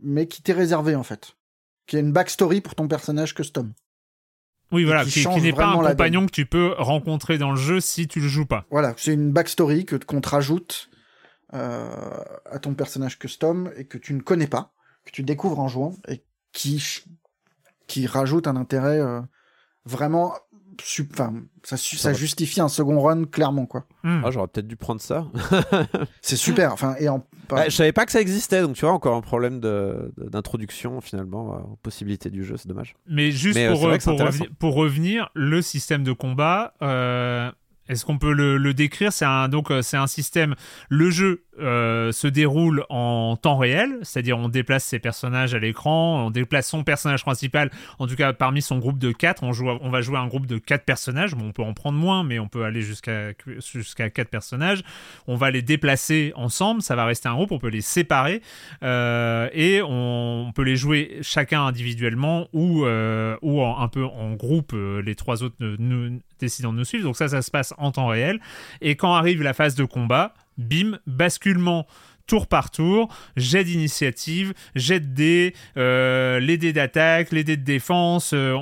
mais 0.00 0.26
qui 0.26 0.42
t'est 0.42 0.52
réservé 0.52 0.94
en 0.94 1.02
fait, 1.02 1.36
qui 1.86 1.96
a 1.96 2.00
une 2.00 2.12
backstory 2.12 2.60
pour 2.60 2.74
ton 2.74 2.88
personnage 2.88 3.34
custom. 3.34 3.72
Oui, 4.70 4.84
voilà, 4.84 5.04
qui 5.04 5.10
qui, 5.10 5.14
qui 5.18 5.22
change 5.22 5.42
n'est 5.42 5.52
pas 5.52 5.66
un 5.68 5.82
compagnon 5.82 6.26
que 6.26 6.32
tu 6.32 6.44
peux 6.44 6.74
rencontrer 6.78 7.38
dans 7.38 7.50
le 7.50 7.56
jeu 7.56 7.80
si 7.80 8.06
tu 8.06 8.20
le 8.20 8.28
joues 8.28 8.44
pas. 8.46 8.66
Voilà, 8.70 8.92
c'est 8.96 9.14
une 9.14 9.32
backstory 9.32 9.86
que 9.86 9.96
qu'on 9.96 10.20
te 10.20 10.28
rajoute 10.28 10.90
euh, 11.54 11.90
à 12.50 12.58
ton 12.58 12.74
personnage 12.74 13.18
custom 13.18 13.70
et 13.76 13.86
que 13.86 13.96
tu 13.96 14.12
ne 14.12 14.20
connais 14.20 14.46
pas, 14.46 14.74
que 15.04 15.10
tu 15.10 15.22
découvres 15.22 15.58
en 15.60 15.68
jouant 15.68 15.96
et 16.06 16.22
qui 16.52 16.84
qui 17.86 18.06
rajoute 18.06 18.46
un 18.46 18.56
intérêt 18.56 19.00
euh, 19.00 19.22
vraiment 19.88 20.34
enfin 21.12 21.32
ça, 21.64 22.12
justifie 22.12 22.60
un 22.60 22.68
second 22.68 23.00
run 23.00 23.24
clairement 23.24 23.66
quoi. 23.66 23.84
Ah, 24.04 24.30
j'aurais 24.30 24.46
peut-être 24.46 24.68
dû 24.68 24.76
prendre 24.76 25.00
ça. 25.00 25.26
C'est 26.22 26.36
super. 26.36 26.72
Enfin 26.72 26.94
et 27.00 27.08
en 27.08 27.24
Bah, 27.48 27.68
je 27.68 27.74
savais 27.74 27.92
pas 27.92 28.06
que 28.06 28.12
ça 28.12 28.20
existait, 28.20 28.62
donc 28.62 28.76
tu 28.76 28.84
vois, 28.84 28.94
encore 28.94 29.16
un 29.16 29.20
problème 29.20 29.60
d'introduction 29.60 31.00
finalement 31.00 31.54
euh, 31.54 31.58
aux 31.72 31.76
possibilités 31.82 32.30
du 32.30 32.44
jeu, 32.44 32.56
c'est 32.56 32.68
dommage. 32.68 32.94
Mais 33.08 33.32
juste 33.32 33.56
Mais, 33.56 33.66
euh, 33.66 33.72
pour, 33.72 33.82
revi- 34.20 34.48
revenir, 34.74 35.30
le 35.34 35.62
système 35.62 36.04
de 36.04 36.12
combat, 36.12 36.74
euh, 36.82 37.50
est-ce 37.88 38.04
qu'on 38.04 38.18
peut 38.18 38.32
le, 38.32 38.56
le 38.58 38.74
décrire? 38.74 39.12
C'est 39.12 39.24
un 39.24 39.48
donc 39.48 39.70
euh, 39.70 39.82
c'est 39.82 39.96
un 39.96 40.06
système. 40.06 40.54
Le 40.88 41.10
jeu 41.10 41.44
euh, 41.60 42.12
se 42.12 42.26
déroule 42.26 42.84
en 42.88 43.36
temps 43.36 43.56
réel, 43.56 43.98
c'est-à-dire 44.02 44.38
on 44.38 44.48
déplace 44.48 44.84
ses 44.84 44.98
personnages 44.98 45.54
à 45.54 45.58
l'écran, 45.58 46.26
on 46.26 46.30
déplace 46.30 46.68
son 46.68 46.84
personnage 46.84 47.22
principal. 47.22 47.70
En 47.98 48.06
tout 48.06 48.16
cas, 48.16 48.32
parmi 48.32 48.62
son 48.62 48.78
groupe 48.78 48.98
de 48.98 49.12
4, 49.12 49.42
on, 49.42 49.50
on 49.80 49.90
va 49.90 50.00
jouer 50.00 50.18
un 50.18 50.26
groupe 50.26 50.46
de 50.46 50.58
4 50.58 50.84
personnages. 50.84 51.34
Bon, 51.34 51.46
on 51.48 51.52
peut 51.52 51.62
en 51.62 51.74
prendre 51.74 51.98
moins, 51.98 52.24
mais 52.24 52.38
on 52.38 52.48
peut 52.48 52.64
aller 52.64 52.82
jusqu'à 52.82 53.30
jusqu'à 53.72 54.10
4 54.10 54.28
personnages. 54.28 54.82
On 55.26 55.36
va 55.36 55.50
les 55.50 55.62
déplacer 55.62 56.32
ensemble, 56.36 56.82
ça 56.82 56.96
va 56.96 57.04
rester 57.04 57.28
un 57.28 57.34
groupe, 57.34 57.52
on 57.52 57.58
peut 57.58 57.68
les 57.68 57.80
séparer 57.80 58.42
euh, 58.82 59.48
et 59.52 59.80
on, 59.82 60.52
peut 60.54 60.62
les 60.62 60.76
jouer 60.76 61.18
chacun 61.22 61.64
individuellement 61.66 62.48
ou, 62.52 62.84
euh, 62.84 63.36
ou 63.42 63.60
en- 63.62 63.78
un 63.78 63.88
peu 63.88 64.04
en 64.04 64.34
groupe, 64.34 64.74
les 64.74 65.14
trois 65.14 65.42
autres 65.42 65.56
ne- 65.60 65.76
nous- 65.78 66.20
décidant 66.40 66.72
de 66.72 66.78
nous 66.78 66.84
suivre. 66.84 67.04
Donc 67.04 67.16
ça, 67.16 67.28
ça 67.28 67.42
se 67.42 67.50
passe 67.50 67.74
en 67.78 67.90
temps 67.90 68.06
réel. 68.06 68.38
Et 68.80 68.94
quand 68.96 69.12
arrive 69.14 69.42
la 69.42 69.54
phase 69.54 69.74
de 69.74 69.84
combat, 69.84 70.34
bim, 70.58 70.98
basculement 71.06 71.86
tour 72.28 72.46
par 72.46 72.70
tour, 72.70 73.08
jet 73.36 73.64
d'initiative, 73.64 74.52
jet 74.76 75.00
de 75.00 75.06
dés, 75.06 75.54
euh, 75.76 76.38
les 76.38 76.58
dés 76.58 76.72
d'attaque, 76.72 77.32
les 77.32 77.42
dés 77.42 77.56
de 77.56 77.64
défense, 77.64 78.32
euh, 78.34 78.56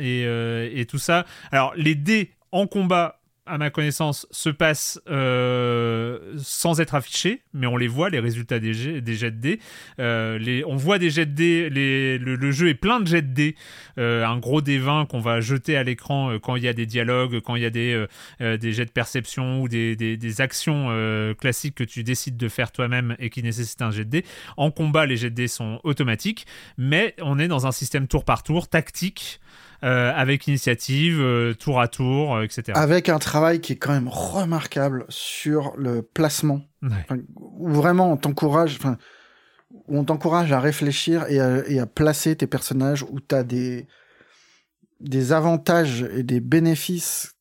euh, 0.00 0.70
et 0.72 0.86
tout 0.86 0.98
ça. 0.98 1.26
Alors, 1.52 1.74
les 1.76 1.94
dés 1.94 2.32
en 2.50 2.66
combat, 2.66 3.17
à 3.48 3.58
ma 3.58 3.70
connaissance, 3.70 4.26
se 4.30 4.50
passent 4.50 5.00
euh, 5.08 6.34
sans 6.38 6.80
être 6.80 6.94
affichés, 6.94 7.42
mais 7.54 7.66
on 7.66 7.76
les 7.76 7.88
voit, 7.88 8.10
les 8.10 8.20
résultats 8.20 8.58
des 8.58 8.74
jets, 8.74 9.00
de 9.00 9.28
dés. 9.30 9.58
Euh, 9.98 10.62
on 10.66 10.76
voit 10.76 10.98
des 10.98 11.10
jets 11.10 11.26
de 11.26 11.32
dés, 11.32 11.68
le, 11.70 12.50
jeu 12.50 12.68
est 12.68 12.74
plein 12.74 13.00
de 13.00 13.06
jets 13.06 13.22
de 13.22 13.32
dés, 13.32 13.56
euh, 13.98 14.24
un 14.24 14.38
gros 14.38 14.60
dé 14.60 14.78
20 14.78 15.06
qu'on 15.06 15.20
va 15.20 15.40
jeter 15.40 15.76
à 15.76 15.82
l'écran 15.82 16.38
quand 16.42 16.56
il 16.56 16.62
y 16.62 16.68
a 16.68 16.72
des 16.72 16.86
dialogues, 16.86 17.40
quand 17.40 17.56
il 17.56 17.62
y 17.62 17.66
a 17.66 17.70
des, 17.70 18.06
jets 18.38 18.84
de 18.84 18.90
perception 18.90 19.62
ou 19.62 19.68
des, 19.68 19.96
des, 19.96 20.40
actions 20.40 20.88
classiques 21.40 21.74
que 21.74 21.84
tu 21.84 22.04
décides 22.04 22.36
de 22.36 22.48
faire 22.48 22.70
toi-même 22.70 23.16
et 23.18 23.30
qui 23.30 23.42
nécessitent 23.42 23.82
un 23.82 23.90
jet 23.90 24.04
de 24.04 24.10
dés. 24.10 24.24
En 24.56 24.70
combat, 24.70 25.06
les 25.06 25.16
jets 25.16 25.30
de 25.30 25.34
dés 25.34 25.48
sont 25.48 25.80
automatiques, 25.84 26.46
mais 26.76 27.14
on 27.20 27.38
est 27.38 27.48
dans 27.48 27.66
un 27.66 27.72
système 27.72 28.06
tour 28.06 28.24
par 28.24 28.42
tour, 28.42 28.68
tactique, 28.68 29.40
euh, 29.84 30.12
avec 30.14 30.46
initiative, 30.48 31.20
euh, 31.20 31.54
tour 31.54 31.80
à 31.80 31.88
tour, 31.88 32.34
euh, 32.34 32.42
etc. 32.42 32.72
avec 32.74 33.08
un 33.08 33.18
travail 33.18 33.60
qui 33.60 33.74
est 33.74 33.76
quand 33.76 33.92
même 33.92 34.08
remarquable 34.08 35.04
sur 35.08 35.72
le 35.76 36.02
placement, 36.02 36.62
Ouais. 36.82 36.90
Enfin, 37.02 37.18
où 37.34 37.70
vraiment 37.70 38.12
on 38.12 38.16
t'encourage. 38.16 38.76
Enfin, 38.76 38.98
où 39.88 39.98
on 39.98 40.04
t'encourage 40.04 40.52
à 40.52 40.60
réfléchir 40.60 41.26
et 41.28 41.40
à, 41.40 41.66
et 41.68 41.78
à 41.78 41.86
placer 41.86 42.36
tes 42.36 42.46
personnages 42.46 43.02
où 43.02 43.20
tu 43.20 43.34
as 43.34 43.42
des, 43.42 43.86
des 45.00 45.32
avantages 45.32 46.02
et 46.02 46.22
des 46.22 46.40
bénéfices 46.40 47.34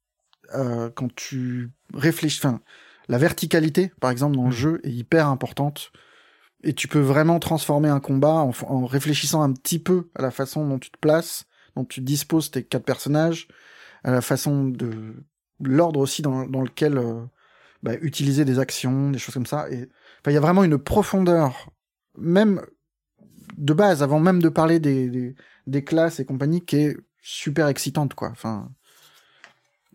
euh, 0.55 0.89
quand 0.93 1.14
tu 1.15 1.72
réfléchis. 1.93 2.39
Enfin, 2.43 2.61
la 3.07 3.18
verticalité, 3.18 3.91
par 3.99 4.11
exemple, 4.11 4.35
dans 4.35 4.45
le 4.45 4.51
jeu 4.51 4.80
est 4.84 4.91
hyper 4.91 5.27
importante. 5.27 5.91
Et 6.64 6.73
tu 6.73 6.88
peux 6.88 6.99
vraiment 6.99 7.39
transformer 7.39 7.89
un 7.89 7.99
combat 7.99 8.47
en 8.68 8.85
réfléchissant 8.85 9.41
un 9.43 9.53
petit 9.53 9.80
peu 9.80 10.09
à 10.15 10.22
la 10.22 10.31
façon 10.31 10.68
dont 10.68 10.80
tu 10.80 10.89
te 10.89 10.97
places, 10.97 11.45
dont 11.77 11.85
tu 11.85 12.01
disposes 12.01 12.49
tes 12.49 12.63
quatre 12.63 12.85
personnages, 12.85 13.47
à 14.03 14.11
la 14.11 14.21
façon 14.21 14.65
de 14.65 15.13
l'ordre 15.61 15.99
aussi 15.99 16.21
dans, 16.21 16.43
lequel 16.43 16.97
euh, 16.97 17.21
bah, 17.83 17.93
utiliser 18.01 18.45
des 18.45 18.59
actions, 18.59 19.11
des 19.11 19.19
choses 19.19 19.33
comme 19.33 19.45
ça. 19.45 19.69
Et 19.69 19.89
il 20.25 20.33
y 20.33 20.37
a 20.37 20.41
vraiment 20.41 20.63
une 20.63 20.77
profondeur, 20.77 21.69
même 22.17 22.61
de 23.57 23.73
base, 23.73 24.03
avant 24.03 24.19
même 24.19 24.41
de 24.41 24.49
parler 24.49 24.79
des, 24.79 25.35
classes 25.85 26.19
et 26.19 26.25
compagnie, 26.25 26.65
qui 26.65 26.77
est 26.77 26.97
super 27.21 27.67
excitante, 27.67 28.13
quoi. 28.13 28.29
Enfin, 28.29 28.71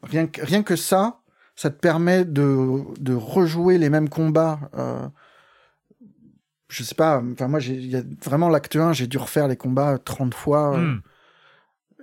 rien 0.02 0.26
que, 0.26 0.40
rien 0.42 0.62
que 0.62 0.76
ça, 0.76 1.20
ça 1.56 1.70
te 1.70 1.78
permet 1.78 2.24
de, 2.24 2.82
de 3.00 3.14
rejouer 3.14 3.78
les 3.78 3.90
mêmes 3.90 4.08
combats. 4.08 4.70
Euh, 4.74 5.08
je 6.68 6.82
sais 6.84 6.94
pas, 6.94 7.22
enfin 7.32 7.48
moi, 7.48 7.60
il 7.60 8.16
vraiment 8.24 8.48
l'acte 8.48 8.76
1, 8.76 8.94
j'ai 8.94 9.06
dû 9.06 9.18
refaire 9.18 9.48
les 9.48 9.56
combats 9.56 9.98
30 9.98 10.32
fois. 10.32 10.76
euh, 10.76 10.94
Hmm. 10.94 11.00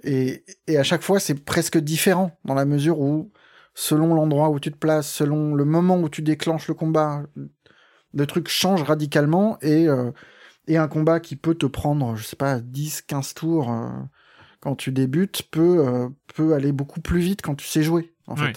Et, 0.03 0.43
et 0.67 0.77
à 0.77 0.83
chaque 0.83 1.01
fois, 1.01 1.19
c'est 1.19 1.35
presque 1.35 1.77
différent 1.77 2.37
dans 2.45 2.53
la 2.53 2.65
mesure 2.65 2.99
où, 2.99 3.31
selon 3.73 4.13
l'endroit 4.13 4.49
où 4.49 4.59
tu 4.59 4.71
te 4.71 4.77
places, 4.77 5.09
selon 5.11 5.53
le 5.55 5.65
moment 5.65 5.99
où 5.99 6.09
tu 6.09 6.21
déclenches 6.21 6.67
le 6.67 6.73
combat, 6.73 7.23
le 8.13 8.27
truc 8.27 8.47
change 8.47 8.83
radicalement 8.83 9.57
et, 9.61 9.87
euh, 9.87 10.11
et 10.67 10.77
un 10.77 10.87
combat 10.87 11.19
qui 11.19 11.35
peut 11.35 11.55
te 11.55 11.65
prendre, 11.65 12.15
je 12.15 12.23
sais 12.23 12.35
pas, 12.35 12.59
10, 12.59 13.03
15 13.03 13.33
tours 13.33 13.71
euh, 13.71 13.89
quand 14.59 14.75
tu 14.75 14.91
débutes 14.91 15.43
peut, 15.51 15.87
euh, 15.87 16.09
peut 16.35 16.53
aller 16.53 16.71
beaucoup 16.71 17.01
plus 17.01 17.19
vite 17.19 17.41
quand 17.41 17.55
tu 17.55 17.65
sais 17.65 17.83
jouer, 17.83 18.13
en 18.27 18.35
fait. 18.35 18.45
Ouais. 18.45 18.53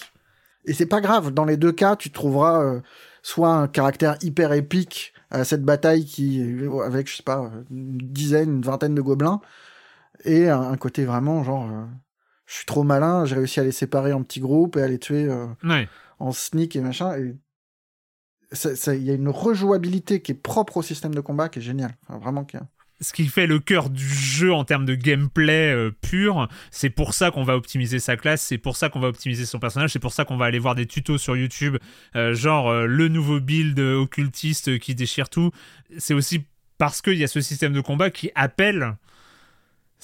Et 0.64 0.74
c'est 0.74 0.86
pas 0.86 1.00
grave, 1.00 1.32
dans 1.32 1.44
les 1.44 1.56
deux 1.56 1.72
cas, 1.72 1.96
tu 1.96 2.10
trouveras 2.10 2.80
soit 3.22 3.52
un 3.52 3.66
caractère 3.66 4.16
hyper 4.22 4.52
épique 4.52 5.12
à 5.30 5.42
cette 5.42 5.64
bataille 5.64 6.04
qui, 6.04 6.40
avec, 6.84 7.10
je 7.10 7.16
sais 7.16 7.24
pas, 7.24 7.50
une 7.68 7.98
dizaine, 7.98 8.56
une 8.56 8.62
vingtaine 8.62 8.94
de 8.94 9.00
gobelins, 9.00 9.40
et 10.24 10.48
un, 10.48 10.60
un 10.60 10.76
côté 10.76 11.04
vraiment 11.04 11.42
genre, 11.44 11.68
euh, 11.70 11.84
je 12.46 12.54
suis 12.56 12.66
trop 12.66 12.82
malin, 12.82 13.24
j'ai 13.24 13.36
réussi 13.36 13.60
à 13.60 13.64
les 13.64 13.72
séparer 13.72 14.12
en 14.12 14.22
petits 14.22 14.40
groupes 14.40 14.76
et 14.76 14.82
à 14.82 14.88
les 14.88 14.98
tuer 14.98 15.24
euh, 15.24 15.46
Ouais. 15.64 15.88
en 16.18 16.32
sneak 16.32 16.76
et 16.76 16.80
machin. 16.80 17.16
Et 17.16 17.34
il 18.88 19.02
y 19.02 19.10
a 19.10 19.14
une 19.14 19.28
rejouabilité 19.28 20.20
qui 20.20 20.32
est 20.32 20.42
propre 20.42 20.78
au 20.78 20.82
système 20.82 21.14
de 21.14 21.20
combat 21.20 21.48
qui 21.48 21.60
est 21.60 21.62
géniale. 21.62 21.96
Enfin, 22.06 22.18
vraiment 22.18 22.44
qui 22.44 22.56
ce 23.00 23.12
qui 23.12 23.26
fait 23.26 23.48
le 23.48 23.58
cœur 23.58 23.90
du 23.90 24.06
jeu 24.06 24.52
en 24.52 24.64
termes 24.64 24.84
de 24.86 24.94
gameplay 24.94 25.72
euh, 25.74 25.90
pur. 25.90 26.48
C'est 26.70 26.88
pour 26.90 27.14
ça 27.14 27.32
qu'on 27.32 27.42
va 27.42 27.56
optimiser 27.56 27.98
sa 27.98 28.16
classe, 28.16 28.42
c'est 28.42 28.58
pour 28.58 28.76
ça 28.76 28.90
qu'on 28.90 29.00
va 29.00 29.08
optimiser 29.08 29.44
son 29.44 29.58
personnage, 29.58 29.92
c'est 29.92 29.98
pour 29.98 30.12
ça 30.12 30.24
qu'on 30.24 30.36
va 30.36 30.44
aller 30.44 30.60
voir 30.60 30.76
des 30.76 30.86
tutos 30.86 31.18
sur 31.18 31.36
YouTube, 31.36 31.78
euh, 32.14 32.32
genre 32.32 32.68
euh, 32.70 32.86
le 32.86 33.08
nouveau 33.08 33.40
build 33.40 33.76
occultiste 33.80 34.78
qui 34.78 34.94
déchire 34.94 35.28
tout. 35.30 35.50
C'est 35.98 36.14
aussi 36.14 36.44
parce 36.78 37.02
qu'il 37.02 37.14
y 37.18 37.24
a 37.24 37.28
ce 37.28 37.40
système 37.40 37.72
de 37.72 37.80
combat 37.80 38.10
qui 38.10 38.30
appelle 38.36 38.96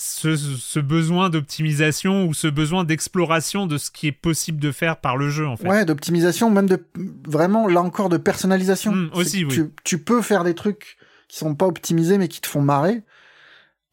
ce, 0.00 0.36
ce 0.36 0.78
besoin 0.78 1.28
d'optimisation 1.28 2.24
ou 2.26 2.32
ce 2.32 2.46
besoin 2.46 2.84
d'exploration 2.84 3.66
de 3.66 3.78
ce 3.78 3.90
qui 3.90 4.06
est 4.06 4.12
possible 4.12 4.60
de 4.60 4.70
faire 4.70 4.98
par 4.98 5.16
le 5.16 5.28
jeu 5.28 5.46
en 5.46 5.56
fait. 5.56 5.68
Ouais, 5.68 5.84
d'optimisation, 5.84 6.50
même 6.50 6.66
de 6.68 6.82
vraiment 7.26 7.66
là 7.66 7.82
encore 7.82 8.08
de 8.08 8.16
personnalisation. 8.16 8.92
Mm, 8.92 9.10
C'est 9.12 9.18
aussi, 9.18 9.44
oui. 9.44 9.52
tu, 9.52 9.70
tu 9.82 9.98
peux 9.98 10.22
faire 10.22 10.44
des 10.44 10.54
trucs 10.54 10.96
qui 11.26 11.38
sont 11.38 11.54
pas 11.54 11.66
optimisés 11.66 12.16
mais 12.16 12.28
qui 12.28 12.40
te 12.40 12.46
font 12.46 12.62
marrer 12.62 13.02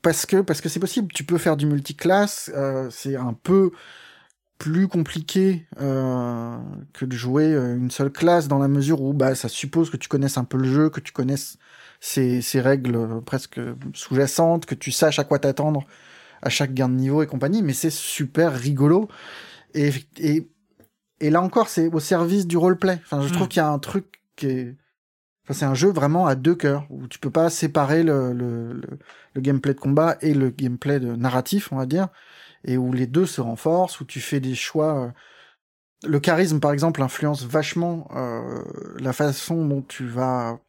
parce 0.03 0.27
que 0.27 0.41
parce 0.41 0.61
que 0.61 0.69
c'est 0.69 0.79
possible. 0.79 1.11
Tu 1.11 1.23
peux 1.23 1.39
faire 1.39 1.57
du 1.57 1.65
multiclass. 1.65 2.51
euh, 2.55 2.87
c'est 2.91 3.15
un 3.15 3.33
peu 3.33 3.71
plus 4.59 4.87
compliqué 4.87 5.65
euh, 5.81 6.55
que 6.93 7.03
de 7.05 7.15
jouer 7.15 7.51
euh, 7.51 7.75
une 7.75 7.91
seule 7.91 8.11
classe 8.11 8.47
dans 8.47 8.59
la 8.59 8.67
mesure 8.67 9.01
où 9.01 9.11
bah 9.11 9.35
ça 9.35 9.49
suppose 9.49 9.89
que 9.89 9.97
tu 9.97 10.07
connaisses 10.07 10.37
un 10.37 10.45
peu 10.45 10.57
le 10.57 10.71
jeu, 10.71 10.89
que 10.89 10.99
tu 11.01 11.11
connaisses 11.11 11.57
ses, 11.99 12.41
ses 12.41 12.61
règles 12.61 12.95
euh, 12.95 13.21
presque 13.21 13.59
sous-jacentes, 13.93 14.65
que 14.65 14.75
tu 14.75 14.91
saches 14.91 15.19
à 15.19 15.23
quoi 15.23 15.39
t'attendre 15.39 15.85
à 16.41 16.49
chaque 16.49 16.73
gain 16.73 16.89
de 16.89 16.95
niveau 16.95 17.23
et 17.23 17.27
compagnie. 17.27 17.63
Mais 17.63 17.73
c'est 17.73 17.91
super 17.91 18.53
rigolo 18.55 19.09
et, 19.73 19.91
et 20.17 20.49
et 21.21 21.29
là 21.29 21.41
encore, 21.41 21.69
c'est 21.69 21.87
au 21.93 21.99
service 21.99 22.45
du 22.47 22.57
roleplay. 22.57 22.99
Enfin, 23.05 23.21
je 23.21 23.29
trouve 23.29 23.47
Mm. 23.47 23.49
qu'il 23.49 23.59
y 23.61 23.63
a 23.63 23.69
un 23.69 23.79
truc 23.79 24.21
qui 24.35 24.47
est. 24.47 24.75
Enfin, 25.45 25.53
c'est 25.53 25.65
un 25.65 25.75
jeu 25.75 25.89
vraiment 25.91 26.27
à 26.27 26.35
deux 26.35 26.55
cœurs 26.55 26.87
où 26.89 27.07
tu 27.07 27.19
peux 27.19 27.31
pas 27.31 27.49
séparer 27.49 28.03
le, 28.03 28.33
le, 28.33 28.73
le, 28.73 28.99
le 29.33 29.41
gameplay 29.41 29.73
de 29.73 29.79
combat 29.79 30.17
et 30.21 30.33
le 30.33 30.49
gameplay 30.49 30.99
de 30.99 31.15
narratif, 31.15 31.71
on 31.71 31.77
va 31.77 31.85
dire, 31.85 32.09
et 32.65 32.77
où 32.77 32.93
les 32.93 33.07
deux 33.07 33.25
se 33.27 33.41
renforcent, 33.41 34.01
où 34.01 34.05
tu 34.05 34.21
fais 34.21 34.39
des 34.41 34.55
choix. 34.55 35.05
euh, 35.05 35.11
Le 36.03 36.19
charisme, 36.19 36.59
par 36.59 36.71
exemple, 36.71 37.01
influence 37.01 37.43
vachement 37.45 38.07
euh, 38.15 38.63
la 38.99 39.13
façon 39.13 39.65
dont 39.65 39.81
tu 39.81 40.05
vas 40.07 40.59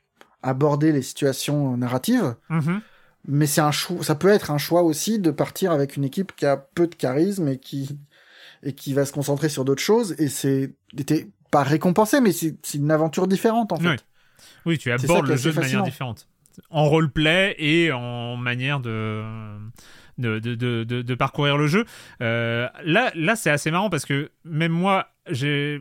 aborder 0.49 0.93
les 0.93 1.03
situations 1.03 1.77
narratives 1.77 2.35
Mhm. 2.51 2.81
mais 3.29 3.47
c'est 3.47 3.61
un 3.61 3.73
choix, 3.73 4.03
ça 4.03 4.15
peut 4.15 4.29
être 4.29 4.51
un 4.51 4.59
choix 4.59 4.83
aussi 4.83 5.19
de 5.19 5.31
partir 5.31 5.73
avec 5.73 5.97
une 5.97 6.05
équipe 6.05 6.35
qui 6.37 6.47
a 6.47 6.57
peu 6.57 6.87
de 6.87 6.95
charisme 6.95 7.49
et 7.49 7.59
qui 7.59 7.99
et 8.63 8.73
qui 8.73 8.95
va 8.95 9.05
se 9.05 9.13
concentrer 9.13 9.49
sur 9.49 9.65
d'autres 9.65 9.83
choses 9.83 10.15
et 10.19 10.29
c'est 10.29 10.73
pas 11.51 11.63
récompensé 11.63 12.21
mais 12.21 12.33
c'est 12.33 12.57
une 12.75 12.91
aventure 12.91 13.27
différente 13.27 13.73
en 13.73 13.77
fait. 13.77 13.89
Oui. 13.89 13.97
Oui, 14.67 14.79
tu 14.79 14.91
abordes 14.93 15.29
le 15.29 15.37
jeu 15.37 15.53
de 15.53 15.61
manière 15.61 15.83
différente. 15.83 16.29
En 16.71 16.85
roleplay 16.89 17.55
et 17.59 17.93
en 17.93 18.37
manière 18.37 18.81
de, 18.81 19.23
de, 20.19 20.39
de, 20.39 20.85
de, 20.85 21.15
parcourir 21.15 21.57
le 21.57 21.67
jeu. 21.67 21.85
Euh, 22.23 22.69
là, 22.85 23.13
là 23.15 23.37
c'est 23.37 23.51
assez 23.51 23.71
marrant 23.71 23.91
parce 23.91 24.05
que 24.05 24.31
même 24.45 24.73
moi, 24.73 25.09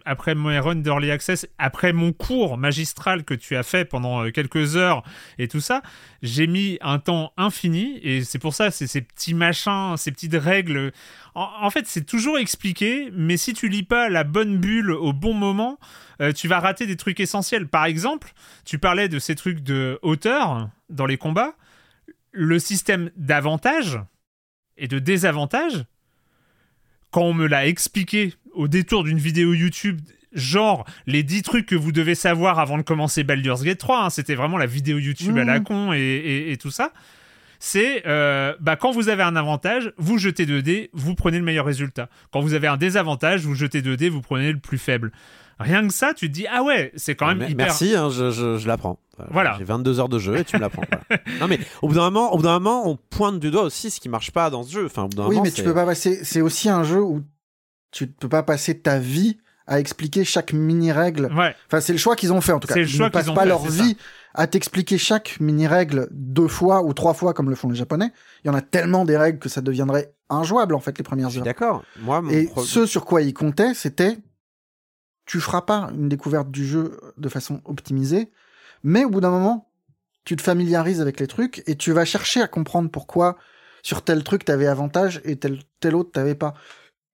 après 0.05 0.35
mon 0.35 0.61
run 0.61 0.75
d'Early 0.75 1.11
Access, 1.11 1.47
après 1.57 1.93
mon 1.93 2.13
cours 2.13 2.57
magistral 2.57 3.23
que 3.23 3.33
tu 3.33 3.55
as 3.55 3.63
fait 3.63 3.85
pendant 3.85 4.23
euh, 4.23 4.31
quelques 4.31 4.75
heures 4.75 5.03
et 5.37 5.47
tout 5.47 5.59
ça, 5.59 5.81
j'ai 6.21 6.47
mis 6.47 6.77
un 6.81 6.99
temps 6.99 7.31
infini 7.37 7.99
et 8.01 8.23
c'est 8.23 8.39
pour 8.39 8.53
ça, 8.53 8.71
ces 8.71 9.01
petits 9.01 9.33
machins, 9.33 9.95
ces 9.97 10.11
petites 10.11 10.35
règles. 10.35 10.91
En, 11.35 11.69
fait, 11.69 11.85
c'est 11.85 12.05
toujours 12.05 12.37
expliqué, 12.37 13.09
mais 13.13 13.35
si 13.35 13.53
tu 13.53 13.67
lis 13.67 13.83
pas 13.83 14.09
la 14.09 14.23
bonne 14.23 14.57
bulle 14.57 14.91
au 14.91 15.11
bon 15.11 15.33
moment, 15.33 15.77
euh, 16.21 16.31
tu 16.31 16.47
vas 16.47 16.59
rater 16.59 16.87
des 16.87 16.95
trucs 16.95 17.19
essentiels. 17.19 17.67
Par 17.67 17.85
exemple, 17.85 18.31
tu 18.63 18.79
parlais 18.79 19.09
de 19.09 19.19
ces 19.19 19.35
trucs 19.35 19.59
de 19.59 19.99
hauteur 20.01 20.69
dans 20.89 21.05
les 21.05 21.17
combats. 21.17 21.55
Le 22.31 22.57
système 22.59 23.11
d'avantage 23.17 23.99
et 24.77 24.87
de 24.87 24.99
désavantage, 24.99 25.85
quand 27.11 27.23
on 27.23 27.33
me 27.33 27.47
l'a 27.47 27.67
expliqué 27.67 28.33
au 28.55 28.67
détour 28.67 29.03
d'une 29.03 29.17
vidéo 29.19 29.53
YouTube, 29.53 29.99
genre 30.33 30.85
les 31.07 31.23
10 31.23 31.41
trucs 31.43 31.65
que 31.65 31.75
vous 31.75 31.91
devez 31.91 32.15
savoir 32.15 32.59
avant 32.59 32.77
de 32.77 32.83
commencer 32.83 33.23
Baldur's 33.23 33.63
Gate 33.63 33.77
3, 33.77 34.05
hein, 34.05 34.09
c'était 34.09 34.35
vraiment 34.35 34.57
la 34.57 34.65
vidéo 34.65 34.97
YouTube 34.97 35.37
à 35.37 35.43
la 35.43 35.59
Mhm. 35.59 35.63
con 35.63 35.93
et, 35.93 35.97
et- 35.99 36.51
et 36.51 36.57
tout 36.57 36.71
ça. 36.71 36.91
C'est 37.59 38.03
euh, 38.05 38.53
bah, 38.59 38.75
quand 38.75 38.91
vous 38.91 39.07
avez 39.09 39.23
un 39.23 39.35
avantage, 39.35 39.93
vous 39.97 40.17
jetez 40.17 40.45
2 40.45 40.61
dés, 40.61 40.89
vous 40.93 41.15
prenez 41.15 41.37
le 41.39 41.43
meilleur 41.45 41.65
résultat. 41.65 42.09
Quand 42.31 42.41
vous 42.41 42.53
avez 42.53 42.67
un 42.67 42.77
désavantage, 42.77 43.45
vous 43.45 43.55
jetez 43.55 43.81
2 43.81 43.95
dés, 43.97 44.09
vous 44.09 44.21
prenez 44.21 44.51
le 44.51 44.59
plus 44.59 44.77
faible. 44.77 45.11
Rien 45.57 45.87
que 45.87 45.93
ça, 45.93 46.13
tu 46.13 46.27
te 46.27 46.33
dis, 46.33 46.45
ah 46.51 46.63
ouais, 46.63 46.91
c'est 46.97 47.15
quand 47.15 47.27
même 47.27 47.37
Mais- 47.37 47.45
hyper. 47.51 47.67
Merci, 47.67 47.95
hein, 47.95 48.09
je, 48.09 48.29
je, 48.29 48.57
je 48.57 48.67
l'apprends. 48.67 48.99
Voilà. 49.31 49.55
J'ai 49.57 49.63
22 49.63 50.01
heures 50.01 50.09
de 50.09 50.19
jeu 50.19 50.35
et 50.37 50.43
tu 50.43 50.57
me 50.57 50.61
l'apprends. 50.61 50.83
voilà. 51.07 51.23
Non 51.39 51.47
mais 51.47 51.57
au 51.81 51.87
bout 51.87 51.93
d'un 51.95 52.01
moment, 52.01 52.33
au 52.33 52.37
bout 52.37 52.43
d'un 52.43 52.59
moment, 52.59 52.89
on 52.89 52.97
pointe 52.97 53.39
du 53.39 53.51
doigt 53.51 53.63
aussi 53.63 53.89
ce 53.89 54.01
qui 54.01 54.09
marche 54.09 54.31
pas 54.31 54.49
dans 54.49 54.63
ce 54.63 54.73
jeu. 54.73 54.85
Enfin, 54.85 55.03
au 55.03 55.07
bout 55.07 55.15
d'un 55.15 55.23
Oui 55.23 55.35
moment, 55.35 55.43
mais 55.43 55.51
tu 55.51 55.63
peux 55.63 55.73
pas 55.73 55.85
passer 55.85 56.19
c'est 56.25 56.41
aussi 56.41 56.67
un 56.67 56.83
jeu 56.83 57.01
où 57.01 57.23
tu 57.95 58.03
ne 58.03 58.09
peux 58.09 58.27
pas 58.27 58.43
passer 58.43 58.77
ta 58.77 58.99
vie 58.99 59.37
à 59.67 59.79
expliquer 59.79 60.25
chaque 60.25 60.51
mini 60.51 60.91
règle. 60.91 61.31
Ouais. 61.33 61.55
Enfin 61.67 61.79
c'est 61.79 61.93
le 61.93 61.97
choix 61.97 62.15
qu'ils 62.17 62.33
ont 62.33 62.41
fait 62.41 62.51
en 62.51 62.59
tout 62.59 62.67
cas. 62.67 62.75
Ils 62.75 63.01
ne 63.01 63.07
passent 63.07 63.29
ont 63.29 63.33
pas 63.33 63.43
fait, 63.43 63.47
leur 63.47 63.61
ça. 63.61 63.69
vie 63.69 63.95
à 64.33 64.47
t'expliquer 64.47 64.97
chaque 64.97 65.39
mini 65.39 65.65
règle 65.65 66.09
deux 66.11 66.49
fois 66.49 66.83
ou 66.83 66.93
trois 66.93 67.13
fois 67.13 67.33
comme 67.33 67.49
le 67.49 67.55
font 67.55 67.69
les 67.69 67.75
japonais. 67.75 68.11
Il 68.43 68.47
y 68.47 68.51
en 68.51 68.53
a 68.53 68.61
tellement 68.61 69.05
des 69.05 69.15
règles 69.15 69.39
que 69.39 69.47
ça 69.47 69.61
deviendrait 69.61 70.13
injouable 70.29 70.75
en 70.75 70.81
fait 70.81 70.97
les 70.97 71.03
premières 71.05 71.35
heures. 71.37 71.43
d'accord. 71.43 71.83
Moi, 72.01 72.21
mon 72.21 72.29
Et 72.31 72.47
pro- 72.47 72.63
ce 72.63 72.85
sur 72.85 73.05
quoi 73.05 73.21
il 73.21 73.33
comptait, 73.33 73.73
c'était 73.73 74.17
tu 75.25 75.39
feras 75.39 75.61
pas 75.61 75.89
une 75.93 76.09
découverte 76.09 76.51
du 76.51 76.65
jeu 76.67 76.99
de 77.17 77.29
façon 77.29 77.61
optimisée, 77.65 78.29
mais 78.83 79.05
au 79.05 79.09
bout 79.09 79.21
d'un 79.21 79.31
moment, 79.31 79.71
tu 80.25 80.35
te 80.35 80.41
familiarises 80.41 81.01
avec 81.01 81.19
les 81.19 81.27
trucs 81.27 81.63
et 81.65 81.75
tu 81.75 81.93
vas 81.93 82.05
chercher 82.05 82.41
à 82.41 82.47
comprendre 82.47 82.91
pourquoi 82.91 83.37
sur 83.83 84.03
tel 84.03 84.23
truc 84.23 84.43
t'avais 84.45 84.67
avantage 84.67 85.21
et 85.23 85.37
tel, 85.37 85.59
tel 85.79 85.95
autre 85.95 86.11
t'avais 86.11 86.35
pas. 86.35 86.53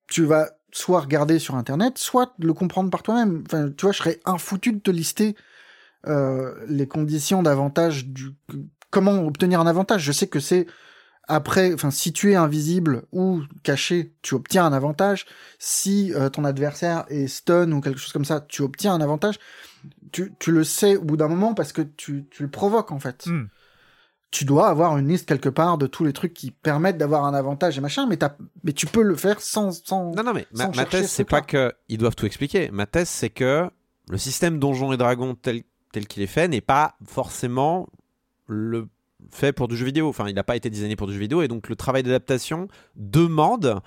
Tu 0.09 0.25
vas 0.25 0.49
soit 0.71 1.01
regarder 1.01 1.39
sur 1.39 1.55
internet, 1.55 1.97
soit 1.97 2.33
le 2.39 2.53
comprendre 2.53 2.89
par 2.89 3.03
toi-même. 3.03 3.43
Enfin, 3.45 3.69
tu 3.75 3.85
vois, 3.85 3.91
je 3.91 3.97
serais 3.97 4.19
infoutu 4.25 4.73
de 4.73 4.79
te 4.79 4.91
lister 4.91 5.35
euh, 6.07 6.53
les 6.67 6.87
conditions 6.87 7.43
d'avantage 7.43 8.07
du 8.07 8.31
comment 8.89 9.23
obtenir 9.25 9.59
un 9.59 9.67
avantage. 9.67 10.03
Je 10.03 10.11
sais 10.11 10.27
que 10.27 10.39
c'est 10.39 10.67
après, 11.27 11.73
enfin, 11.73 11.91
si 11.91 12.11
tu 12.11 12.31
es 12.31 12.35
invisible 12.35 13.03
ou 13.11 13.41
caché, 13.63 14.13
tu 14.21 14.33
obtiens 14.33 14.65
un 14.65 14.73
avantage. 14.73 15.25
Si 15.59 16.13
euh, 16.13 16.29
ton 16.29 16.43
adversaire 16.43 17.05
est 17.09 17.27
stun 17.27 17.71
ou 17.71 17.79
quelque 17.79 17.99
chose 17.99 18.11
comme 18.11 18.25
ça, 18.25 18.41
tu 18.41 18.61
obtiens 18.63 18.93
un 18.93 19.01
avantage. 19.01 19.39
Tu, 20.11 20.33
tu 20.39 20.51
le 20.51 20.63
sais 20.63 20.97
au 20.97 21.03
bout 21.03 21.17
d'un 21.17 21.29
moment 21.29 21.53
parce 21.53 21.71
que 21.71 21.81
tu, 21.81 22.25
tu 22.29 22.43
le 22.43 22.49
provoques 22.49 22.91
en 22.91 22.99
fait. 22.99 23.25
Hmm. 23.27 23.45
Tu 24.31 24.45
dois 24.45 24.69
avoir 24.69 24.97
une 24.97 25.09
liste 25.09 25.27
quelque 25.27 25.49
part 25.49 25.77
de 25.77 25.87
tous 25.87 26.05
les 26.05 26.13
trucs 26.13 26.33
qui 26.33 26.51
permettent 26.51 26.97
d'avoir 26.97 27.25
un 27.25 27.33
avantage 27.33 27.77
et 27.77 27.81
machin, 27.81 28.07
mais, 28.07 28.17
mais 28.63 28.71
tu 28.71 28.85
peux 28.87 29.03
le 29.03 29.15
faire 29.15 29.41
sans. 29.41 29.71
sans... 29.85 30.15
Non, 30.15 30.23
non, 30.23 30.33
mais 30.33 30.47
ma, 30.53 30.69
thèse, 30.85 31.03
ce 31.03 31.07
c'est 31.07 31.25
pas 31.25 31.41
truc-là. 31.41 31.69
que 31.69 31.75
ils 31.89 31.97
doivent 31.97 32.15
tout 32.15 32.25
expliquer. 32.25 32.69
Ma 32.71 32.85
thèse, 32.85 33.09
c'est 33.09 33.29
que 33.29 33.69
le 34.09 34.17
système 34.17 34.57
Donjons 34.57 34.93
et 34.93 34.97
Dragons 34.97 35.35
tel, 35.35 35.63
tel 35.91 36.07
qu'il 36.07 36.23
est 36.23 36.27
fait 36.27 36.47
n'est 36.47 36.61
pas 36.61 36.95
forcément 37.05 37.89
le 38.47 38.87
fait 39.31 39.51
pour 39.51 39.67
du 39.67 39.75
jeu 39.75 39.85
vidéo. 39.85 40.07
Enfin, 40.07 40.27
il 40.29 40.33
n'a 40.33 40.43
pas 40.43 40.55
été 40.55 40.69
designé 40.69 40.95
pour 40.95 41.07
du 41.07 41.13
jeu 41.13 41.19
vidéo, 41.19 41.41
et 41.41 41.49
donc 41.49 41.67
le 41.67 41.75
travail 41.75 42.01
d'adaptation 42.01 42.69
demande 42.95 43.81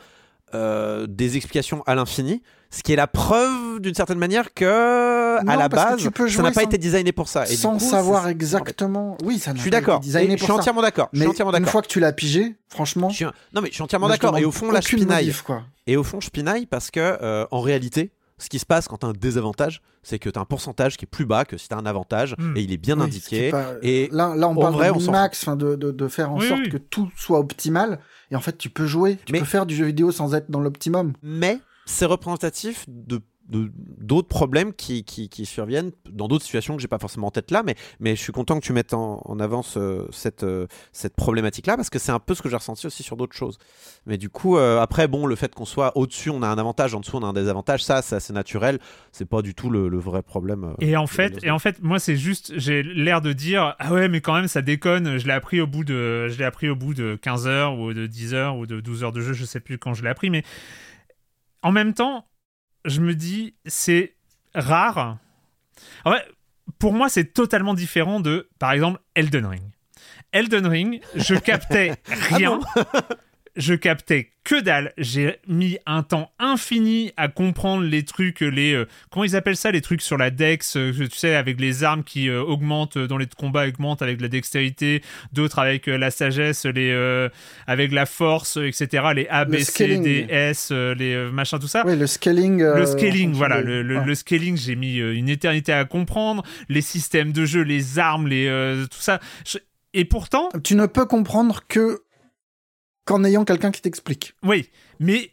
euh, 0.55 1.07
des 1.07 1.37
explications 1.37 1.83
à 1.87 1.95
l'infini, 1.95 2.43
ce 2.75 2.83
qui 2.83 2.93
est 2.93 2.97
la 2.97 3.07
preuve 3.07 3.81
d'une 3.81 3.95
certaine 3.95 4.19
manière 4.19 4.53
que 4.55 5.43
Non, 5.45 5.53
à 5.53 5.57
la 5.57 5.69
base, 5.69 5.99
ça 6.01 6.43
n'a 6.43 6.51
pas 6.51 6.55
sans- 6.55 6.61
été 6.63 6.79
designé 6.79 7.13
pour 7.13 7.29
ça. 7.29 7.45
Et 7.45 7.55
sans 7.57 7.75
coup, 7.75 7.81
savoir 7.81 8.29
exactement. 8.29 9.17
Oui, 9.25 9.39
ça 9.39 9.53
n'a 9.53 9.57
Je 9.57 9.63
suis 9.63 9.71
pas 9.71 9.79
d'accord. 9.81 9.97
été 9.99 10.07
designé 10.07 10.27
Je 10.27 10.31
pour 10.39 10.39
suis 10.41 10.47
ça. 10.55 10.55
entièrement 10.61 10.83
d'accord. 10.83 11.09
Je 11.13 11.19
Mais 11.19 11.25
suis 11.25 11.31
entièrement 11.31 11.53
une 11.57 11.67
fois 11.67 11.83
que 11.83 11.89
tu 11.89 12.01
l'as 12.01 12.13
pigé, 12.13 12.57
franchement. 12.69 13.09
Je 13.11 13.17
suis 13.17 13.25
un- 13.25 13.33
Non, 13.55 13.61
mais 13.61 13.69
je 13.69 13.75
suis 13.75 13.83
entièrement 13.83 14.09
d'accord. 14.09 14.37
Et 14.39 14.45
au 14.45 14.51
fond, 14.51 14.71
là, 14.71 14.81
je 14.81 14.87
aucune 14.89 15.01
pinaille. 15.01 15.27
modif, 15.27 15.43
quoi. 15.43 15.63
Et 15.87 15.97
au 15.97 16.03
fond, 16.05 16.21
je 16.21 16.31
pinaille 16.31 16.67
parce 16.67 16.91
que, 16.91 17.01
euh, 17.01 17.47
en 17.51 17.61
réalité, 17.61 18.11
ce 18.39 18.49
qui 18.49 18.59
se 18.59 18.67
passe 18.67 18.89
quand 18.89 18.99
tu 18.99 19.07
as 19.07 19.11
un 19.11 19.13
désavantage, 19.13 19.81
c'est 20.03 20.19
que 20.19 20.29
tu 20.29 20.39
as 20.39 20.43
un 20.43 20.47
pourcentage 20.47 20.97
qui 20.97 21.05
est 21.05 21.09
plus 21.09 21.25
bas 21.27 21.45
que 21.45 21.57
si 21.57 21.69
tu 21.69 21.75
as 21.75 21.79
un 21.79 21.87
avantage, 21.87 22.35
Hmm. 22.39 22.57
et 22.57 22.63
il 22.63 22.73
est 22.73 22.77
bien 22.77 22.99
Oui, 22.99 23.05
indiqué. 23.05 23.49
est 23.49 23.51
pas- 23.51 23.75
Et 23.83 24.09
là, 24.13 24.35
là, 24.35 24.49
on 24.49 24.53
en 24.53 24.61
parle 24.61 24.75
vrai, 24.75 24.91
on 24.91 24.99
de 24.99 25.11
max, 25.11 25.47
de, 25.49 25.77
de, 25.77 25.91
de 25.93 26.09
faire 26.09 26.33
en 26.33 26.39
Oui, 26.39 26.49
sorte 26.49 26.61
oui. 26.65 26.71
que 26.71 26.77
tout 26.79 27.09
soit 27.17 27.39
optimal. 27.39 28.01
Et 28.31 28.37
en 28.37 28.41
fait, 28.41 28.59
tu 28.59 28.69
peux 28.71 28.87
jouer, 28.87 29.19
tu 29.25 29.33
Mais- 29.33 29.39
peux 29.39 29.45
faire 29.45 29.67
du 29.67 29.77
jeu 29.77 29.85
vidéo 29.87 30.11
sans 30.11 30.35
être 30.35 30.51
dans 30.51 30.61
l'optimum. 30.61 31.13
mais 31.23 31.59
c'est 31.87 32.07
représentatif 32.07 32.85
de 32.89 33.21
d'autres 33.47 34.29
problèmes 34.29 34.73
qui, 34.73 35.05
qui, 35.05 35.29
qui 35.29 35.45
surviennent 35.45 35.91
dans 36.09 36.29
d'autres 36.29 36.47
situations 36.47 36.77
que 36.77 36.81
j'ai 36.81 36.89
pas 36.89 36.99
forcément 36.99 37.27
en 37.27 37.31
tête 37.31 37.51
là 37.51 37.63
mais, 37.63 37.75
mais 38.01 38.17
je 38.17 38.21
suis 38.23 38.33
content 38.33 38.59
que 38.59 38.65
tu 38.65 38.73
mettes 38.73 38.95
en, 38.95 39.21
en 39.23 39.39
avant 39.39 39.63
ce- 39.63 40.07
cette, 40.13 40.45
euh, 40.45 40.67
cette 40.95 41.15
problématique 41.15 41.67
là 41.67 41.77
parce 41.77 41.91
que 41.91 41.99
c'est 41.99 42.11
un 42.11 42.19
peu 42.21 42.35
ce 42.35 42.41
que 42.41 42.49
j'ai 42.49 42.57
ressenti 42.57 42.87
aussi 42.87 43.03
sur 43.03 43.19
d'autres 43.19 43.37
choses 43.37 43.59
mais 44.07 44.17
du 44.17 44.31
coup 44.31 44.57
euh, 44.57 44.81
après 44.81 45.09
bon 45.09 45.27
le 45.27 45.37
fait 45.37 45.55
qu'on 45.55 45.67
soit 45.67 45.95
au 45.95 46.07
dessus 46.07 46.31
on 46.31 46.41
a 46.41 46.49
un 46.49 46.57
avantage 46.57 46.95
en 46.95 47.01
dessous 47.01 47.19
on 47.19 47.23
a 47.23 47.27
un 47.27 47.33
désavantage 47.35 47.85
ça 47.85 48.01
c'est 48.01 48.17
assez 48.17 48.33
naturel 48.33 48.79
c'est 49.13 49.29
pas 49.29 49.43
du 49.43 49.55
tout 49.55 49.69
le, 49.69 49.89
le 49.89 49.99
vrai 49.99 50.23
problème 50.23 50.65
euh, 50.65 50.75
Et 50.81 50.97
en 50.97 51.07
fait, 51.07 51.45
et 51.45 51.51
en 51.51 51.59
fait, 51.59 51.83
moi 51.83 51.99
c'est 51.99 52.17
juste, 52.17 52.55
j'ai 52.57 52.83
l'air 52.83 53.21
de 53.21 53.35
dire 53.35 53.77
ah 53.79 53.93
ouais, 53.93 54.09
mais 54.09 54.23
quand 54.23 54.33
même 54.35 54.49
ça 54.49 54.63
déconne. 54.63 55.19
Je 55.19 55.27
l'ai 55.27 55.33
appris 55.35 55.61
au 55.61 55.67
bout 55.67 55.85
de, 55.85 56.29
je 56.29 56.39
l'ai 56.39 56.45
appris 56.45 56.71
au 56.71 56.77
bout 56.77 56.95
de 56.95 57.19
15 57.21 57.47
heures 57.47 57.79
ou 57.79 57.93
de 57.93 58.07
10 58.07 58.33
heures 58.33 58.57
ou 58.57 58.67
de 58.67 58.81
12 58.81 59.05
heures 59.05 59.13
de 59.13 59.21
jeu, 59.21 59.35
je 59.35 59.45
sais 59.45 59.61
plus 59.61 59.77
quand 59.79 59.93
je 59.93 60.03
l'ai 60.03 60.09
appris, 60.09 60.31
mais 60.31 60.43
en 61.65 61.73
même 61.73 61.95
temps, 61.95 62.29
je 62.85 63.01
me 63.01 63.15
dis 63.15 63.55
c'est 63.65 64.15
rare. 64.55 65.19
En 66.05 66.13
fait, 66.13 66.25
pour 66.79 66.93
moi, 66.93 67.09
c'est 67.09 67.33
totalement 67.33 67.75
différent 67.75 68.21
de, 68.21 68.49
par 68.59 68.73
exemple, 68.73 69.01
Elden 69.15 69.47
Ring. 69.47 69.63
Elden 70.33 70.67
Ring, 70.67 71.01
je 71.17 71.35
captais 71.35 71.97
rien. 72.07 72.61
Je 73.57 73.75
captais 73.75 74.31
que 74.45 74.61
dalle. 74.61 74.93
J'ai 74.99 75.37
mis 75.49 75.79
un 75.87 76.03
temps 76.03 76.31
infini 76.39 77.13
à 77.17 77.29
comprendre 77.29 77.85
les 77.85 78.05
trucs, 78.05 78.41
les 78.41 78.75
euh, 78.75 78.85
comment 79.11 79.25
ils 79.25 79.37
appellent 79.37 79.57
ça, 79.57 79.71
les 79.71 79.81
trucs 79.81 80.03
sur 80.03 80.19
la 80.19 80.31
dex, 80.31 80.77
euh, 80.77 80.93
tu 80.93 81.17
sais, 81.17 81.35
avec 81.35 81.61
les 81.61 81.83
armes 81.83 82.05
qui 82.05 82.29
euh, 82.29 82.43
augmentent 82.43 82.97
euh, 82.99 83.07
dans 83.07 83.17
les 83.17 83.27
combats, 83.27 83.67
augmentent 83.67 84.03
avec 84.03 84.21
la 84.21 84.29
dextérité, 84.29 85.03
d'autres 85.33 85.59
avec 85.61 85.87
la 85.87 86.11
sagesse, 86.11 86.67
les 86.67 86.91
euh, 86.91 87.29
avec 87.67 87.93
la 87.93 88.07
force, 88.07 88.57
etc. 88.59 89.05
Les 89.15 89.27
A, 89.29 89.45
B, 89.45 89.57
C. 89.59 89.99
D, 90.05 90.27
S, 90.29 90.71
les 90.73 91.31
machins, 91.33 91.59
tout 91.59 91.69
ça. 91.69 91.85
Oui, 91.87 91.97
le 91.97 92.07
scaling. 92.07 92.61
Le 92.63 92.87
scaling, 92.87 93.33
voilà, 93.33 93.61
le, 93.63 93.83
le- 93.83 94.03
le 94.05 94.15
scaling, 94.15 94.57
j'ai 94.57 94.77
mis 94.77 94.97
une 94.99 95.29
éternité 95.29 95.73
à 95.73 95.85
comprendre, 95.85 96.43
les 96.69 96.83
systèmes 96.83 97.33
de 97.33 97.45
jeu, 97.47 97.63
les 97.63 97.99
armes, 97.99 98.29
les 98.29 98.47
euh, 98.47 98.85
tout 98.87 99.01
ça. 99.01 99.21
Je- 99.47 99.59
Et 99.95 100.05
pourtant, 100.05 100.49
Tu 100.65 100.75
ne 100.75 100.87
peux 100.87 101.07
comprendre 101.07 101.61
que 101.69 102.01
qu'en 103.05 103.25
ayant 103.25 103.45
quelqu'un 103.45 103.71
qui 103.71 103.83
t'explique. 103.83 104.35
oui, 104.43 104.71
mais 105.01 105.33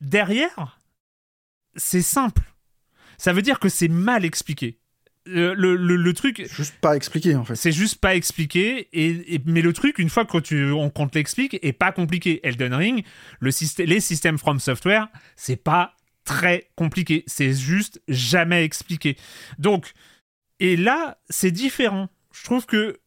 derrière, 0.00 0.78
c'est 1.76 2.02
simple. 2.02 2.42
Ça 3.18 3.32
veut 3.32 3.42
dire 3.42 3.58
que 3.60 3.68
c'est 3.68 3.88
mal 3.88 4.24
expliqué. 4.24 4.78
Euh, 5.28 5.54
le, 5.54 5.76
le- 5.76 5.96
le 5.96 6.14
truc, 6.14 6.46
Juste 6.50 6.74
pas 6.80 6.96
expliqué, 6.96 7.36
en 7.36 7.44
fait. 7.44 7.54
c'est 7.54 7.72
juste 7.72 7.96
pas 8.00 8.14
expliqué. 8.16 8.88
Et, 8.92 9.34
et- 9.34 9.42
mais 9.44 9.60
le 9.60 9.72
truc, 9.74 9.98
une 9.98 10.08
fois 10.08 10.24
que 10.24 10.38
tu, 10.38 10.70
on, 10.72 10.88
qu'on 10.90 11.06
te 11.08 11.18
l'explique, 11.18 11.58
est 11.62 11.74
pas 11.74 11.92
compliqué. 11.92 12.40
Elden 12.42 12.72
Ring, 12.74 13.04
le 13.38 13.50
système, 13.50 13.86
les 13.86 14.00
systèmes 14.00 14.38
From 14.38 14.58
Software, 14.58 15.08
c'est 15.36 15.56
pas 15.62 15.94
très 16.24 16.70
compliqué. 16.74 17.22
C'est 17.26 17.52
juste 17.52 18.00
jamais 18.08 18.64
expliqué. 18.64 19.16
Donc, 19.58 19.92
et 20.58 20.76
là, 20.76 21.18
c'est 21.28 21.50
différent. 21.50 22.08
Je 22.32 22.44
trouve 22.44 22.64
que 22.64 22.98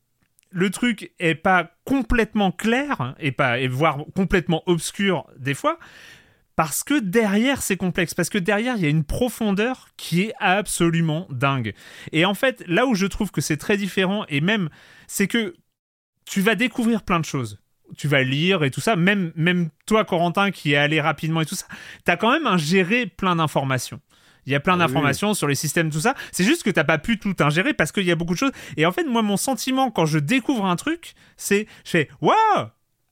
le 0.53 0.69
truc 0.69 1.11
est 1.19 1.35
pas 1.35 1.71
complètement 1.83 2.51
clair 2.51 3.15
et 3.19 3.31
pas 3.31 3.59
et 3.59 3.67
voire 3.67 4.05
complètement 4.15 4.63
obscur 4.67 5.25
des 5.37 5.53
fois 5.53 5.79
parce 6.55 6.83
que 6.83 6.99
derrière 6.99 7.61
c'est 7.61 7.77
complexe. 7.77 8.13
Parce 8.13 8.29
que 8.29 8.37
derrière 8.37 8.75
il 8.77 8.83
y 8.83 8.85
a 8.85 8.89
une 8.89 9.03
profondeur 9.03 9.87
qui 9.97 10.21
est 10.21 10.33
absolument 10.39 11.27
dingue. 11.31 11.73
Et 12.11 12.25
en 12.25 12.35
fait 12.35 12.63
là 12.67 12.85
où 12.85 12.95
je 12.95 13.07
trouve 13.07 13.31
que 13.31 13.41
c'est 13.41 13.57
très 13.57 13.77
différent 13.77 14.25
et 14.29 14.41
même 14.41 14.69
c'est 15.07 15.27
que 15.27 15.55
tu 16.25 16.41
vas 16.41 16.55
découvrir 16.55 17.03
plein 17.03 17.19
de 17.19 17.25
choses. 17.25 17.59
Tu 17.97 18.07
vas 18.07 18.23
lire 18.23 18.63
et 18.63 18.71
tout 18.71 18.81
ça. 18.81 18.95
Même 18.95 19.31
même 19.35 19.69
toi 19.85 20.05
Corentin 20.05 20.51
qui 20.51 20.73
est 20.73 20.77
allé 20.77 21.01
rapidement 21.01 21.41
et 21.41 21.45
tout 21.45 21.55
ça 21.55 21.65
t'as 22.05 22.15
quand 22.15 22.31
même 22.31 22.47
ingéré 22.47 23.07
plein 23.07 23.35
d'informations 23.35 23.99
il 24.45 24.51
y 24.51 24.55
a 24.55 24.59
plein 24.59 24.73
Oui. 24.73 24.79
d'informations 24.79 25.33
sur 25.33 25.47
les 25.47 25.55
systèmes, 25.55 25.89
tout 25.89 25.99
ça. 26.01 26.15
C'est 26.31 26.43
juste 26.43 26.63
que 26.63 26.69
t'as 26.69 26.83
pas 26.83 26.97
pu 26.97 27.19
tout 27.19 27.35
ingérer 27.39 27.73
parce 27.73 27.91
qu'il 27.91 28.03
y 28.05 28.11
a 28.11 28.15
beaucoup 28.15 28.33
de 28.33 28.39
choses. 28.39 28.51
Et 28.77 28.85
en 28.85 28.91
fait, 28.91 29.03
moi, 29.05 29.21
mon 29.21 29.37
sentiment 29.37 29.91
quand 29.91 30.05
je 30.05 30.19
découvre 30.19 30.65
un 30.65 30.75
truc, 30.75 31.13
c'est 31.37 31.67
je 31.85 31.89
fais 31.91 32.09
waouh 32.21 32.35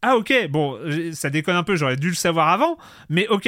ah 0.03 0.17
ok 0.17 0.47
bon 0.49 0.79
ça 1.13 1.29
déconne 1.29 1.55
un 1.55 1.61
peu 1.61 1.75
j'aurais 1.75 1.95
dû 1.95 2.09
le 2.09 2.15
savoir 2.15 2.47
avant 2.49 2.75
mais 3.07 3.27
ok 3.27 3.47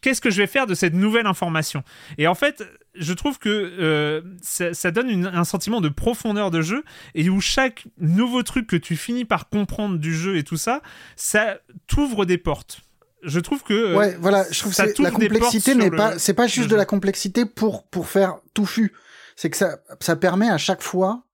qu'est-ce 0.00 0.22
que 0.22 0.30
je 0.30 0.38
vais 0.38 0.46
faire 0.46 0.66
de 0.66 0.72
cette 0.74 0.94
nouvelle 0.94 1.26
information? 1.26 1.84
Et 2.16 2.26
en 2.26 2.34
fait 2.34 2.64
je 2.94 3.12
trouve 3.12 3.38
que 3.38 3.50
euh, 3.50 4.22
ça, 4.40 4.72
ça 4.72 4.92
donne 4.92 5.10
une- 5.10 5.26
un 5.26 5.44
sentiment 5.44 5.82
de 5.82 5.90
profondeur 5.90 6.50
de 6.50 6.62
jeu 6.62 6.84
et 7.14 7.28
où 7.28 7.42
chaque 7.42 7.84
nouveau 7.98 8.42
truc 8.42 8.66
que 8.66 8.76
tu 8.76 8.96
finis 8.96 9.26
par 9.26 9.50
comprendre 9.50 9.98
du 9.98 10.14
jeu 10.14 10.38
et 10.38 10.42
tout 10.42 10.56
ça 10.56 10.80
ça 11.16 11.58
t'ouvre 11.86 12.24
des 12.24 12.38
portes 12.38 12.80
je 13.22 13.40
trouve 13.40 13.62
que 13.62 13.74
euh, 13.74 13.96
ouais, 13.96 14.16
voilà, 14.20 14.44
je 14.50 14.58
trouve 14.60 14.74
que 14.74 15.02
la 15.02 15.10
complexité 15.10 15.74
n'est 15.74 15.90
le- 15.90 15.96
pas, 15.96 16.18
c'est 16.18 16.34
pas 16.34 16.46
juste 16.46 16.68
de 16.70 16.76
la 16.76 16.84
complexité 16.86 17.44
pour 17.44 17.86
pour 17.88 18.08
faire 18.08 18.38
touffu. 18.54 18.92
C'est 19.36 19.50
que 19.50 19.56
ça 19.56 19.78
ça 20.00 20.16
permet 20.16 20.48
à 20.48 20.58
chaque 20.58 20.82
fois, 20.82 21.24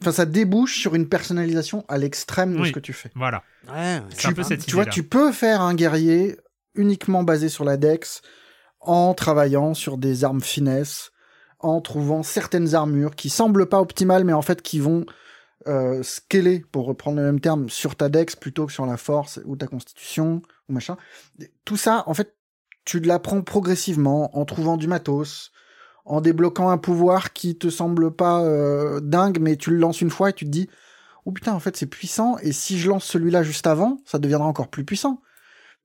enfin 0.00 0.12
ça 0.12 0.26
débouche 0.26 0.78
sur 0.80 0.94
une 0.94 1.08
personnalisation 1.08 1.84
à 1.88 1.98
l'extrême 1.98 2.54
de 2.56 2.60
Oui. 2.62 2.68
ce 2.68 2.72
que 2.72 2.80
tu 2.80 2.92
fais. 2.92 3.10
voilà 3.14 3.42
Ouais, 3.72 4.00
c'est 4.10 4.28
un 4.28 4.32
peu 4.32 4.42
cette 4.42 4.64
tu 4.66 4.74
vois, 4.74 4.86
tu 4.86 5.02
peux 5.02 5.32
faire 5.32 5.60
un 5.60 5.74
guerrier 5.74 6.36
uniquement 6.74 7.22
basé 7.22 7.48
sur 7.48 7.64
la 7.64 7.76
dex 7.76 8.22
en 8.80 9.14
travaillant 9.14 9.74
sur 9.74 9.98
des 9.98 10.22
armes 10.24 10.40
finesse, 10.42 11.10
en 11.58 11.80
trouvant 11.80 12.22
certaines 12.22 12.74
armures 12.74 13.16
qui 13.16 13.30
semblent 13.30 13.66
pas 13.66 13.80
optimales, 13.80 14.24
mais 14.24 14.32
en 14.34 14.42
fait 14.42 14.62
qui 14.62 14.78
vont 14.78 15.04
euh, 15.66 16.02
scaler, 16.04 16.60
pour 16.70 16.86
reprendre 16.86 17.16
le 17.16 17.24
même 17.24 17.40
terme, 17.40 17.68
sur 17.68 17.96
ta 17.96 18.08
dex 18.08 18.36
plutôt 18.36 18.66
que 18.66 18.72
sur 18.72 18.86
la 18.86 18.96
force 18.96 19.40
ou 19.46 19.56
ta 19.56 19.66
constitution 19.66 20.42
machin. 20.68 20.96
Tout 21.64 21.76
ça, 21.76 22.04
en 22.06 22.14
fait, 22.14 22.36
tu 22.84 23.00
l'apprends 23.00 23.42
progressivement 23.42 24.36
en 24.36 24.44
trouvant 24.44 24.76
du 24.76 24.86
matos, 24.86 25.52
en 26.04 26.20
débloquant 26.20 26.68
un 26.68 26.78
pouvoir 26.78 27.32
qui 27.32 27.58
te 27.58 27.68
semble 27.68 28.14
pas 28.14 28.42
euh, 28.42 29.00
dingue, 29.00 29.38
mais 29.40 29.56
tu 29.56 29.70
le 29.70 29.76
lances 29.76 30.00
une 30.00 30.10
fois 30.10 30.30
et 30.30 30.32
tu 30.32 30.44
te 30.44 30.50
dis 30.50 30.68
oh 31.26 31.32
putain, 31.32 31.52
en 31.52 31.60
fait, 31.60 31.76
c'est 31.76 31.86
puissant, 31.86 32.38
et 32.38 32.52
si 32.52 32.78
je 32.78 32.88
lance 32.88 33.04
celui-là 33.04 33.42
juste 33.42 33.66
avant, 33.66 33.98
ça 34.06 34.18
deviendra 34.18 34.46
encore 34.46 34.68
plus 34.68 34.84
puissant. 34.84 35.20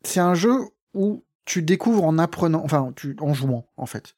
C'est 0.03 0.19
un 0.19 0.35
jeu 0.35 0.55
où 0.93 1.25
tu 1.45 1.63
découvres 1.63 2.05
en 2.05 2.17
apprenant, 2.17 2.61
enfin, 2.63 2.93
tu, 2.95 3.15
en 3.19 3.33
jouant, 3.33 3.67
en 3.75 3.87
fait. 3.87 4.15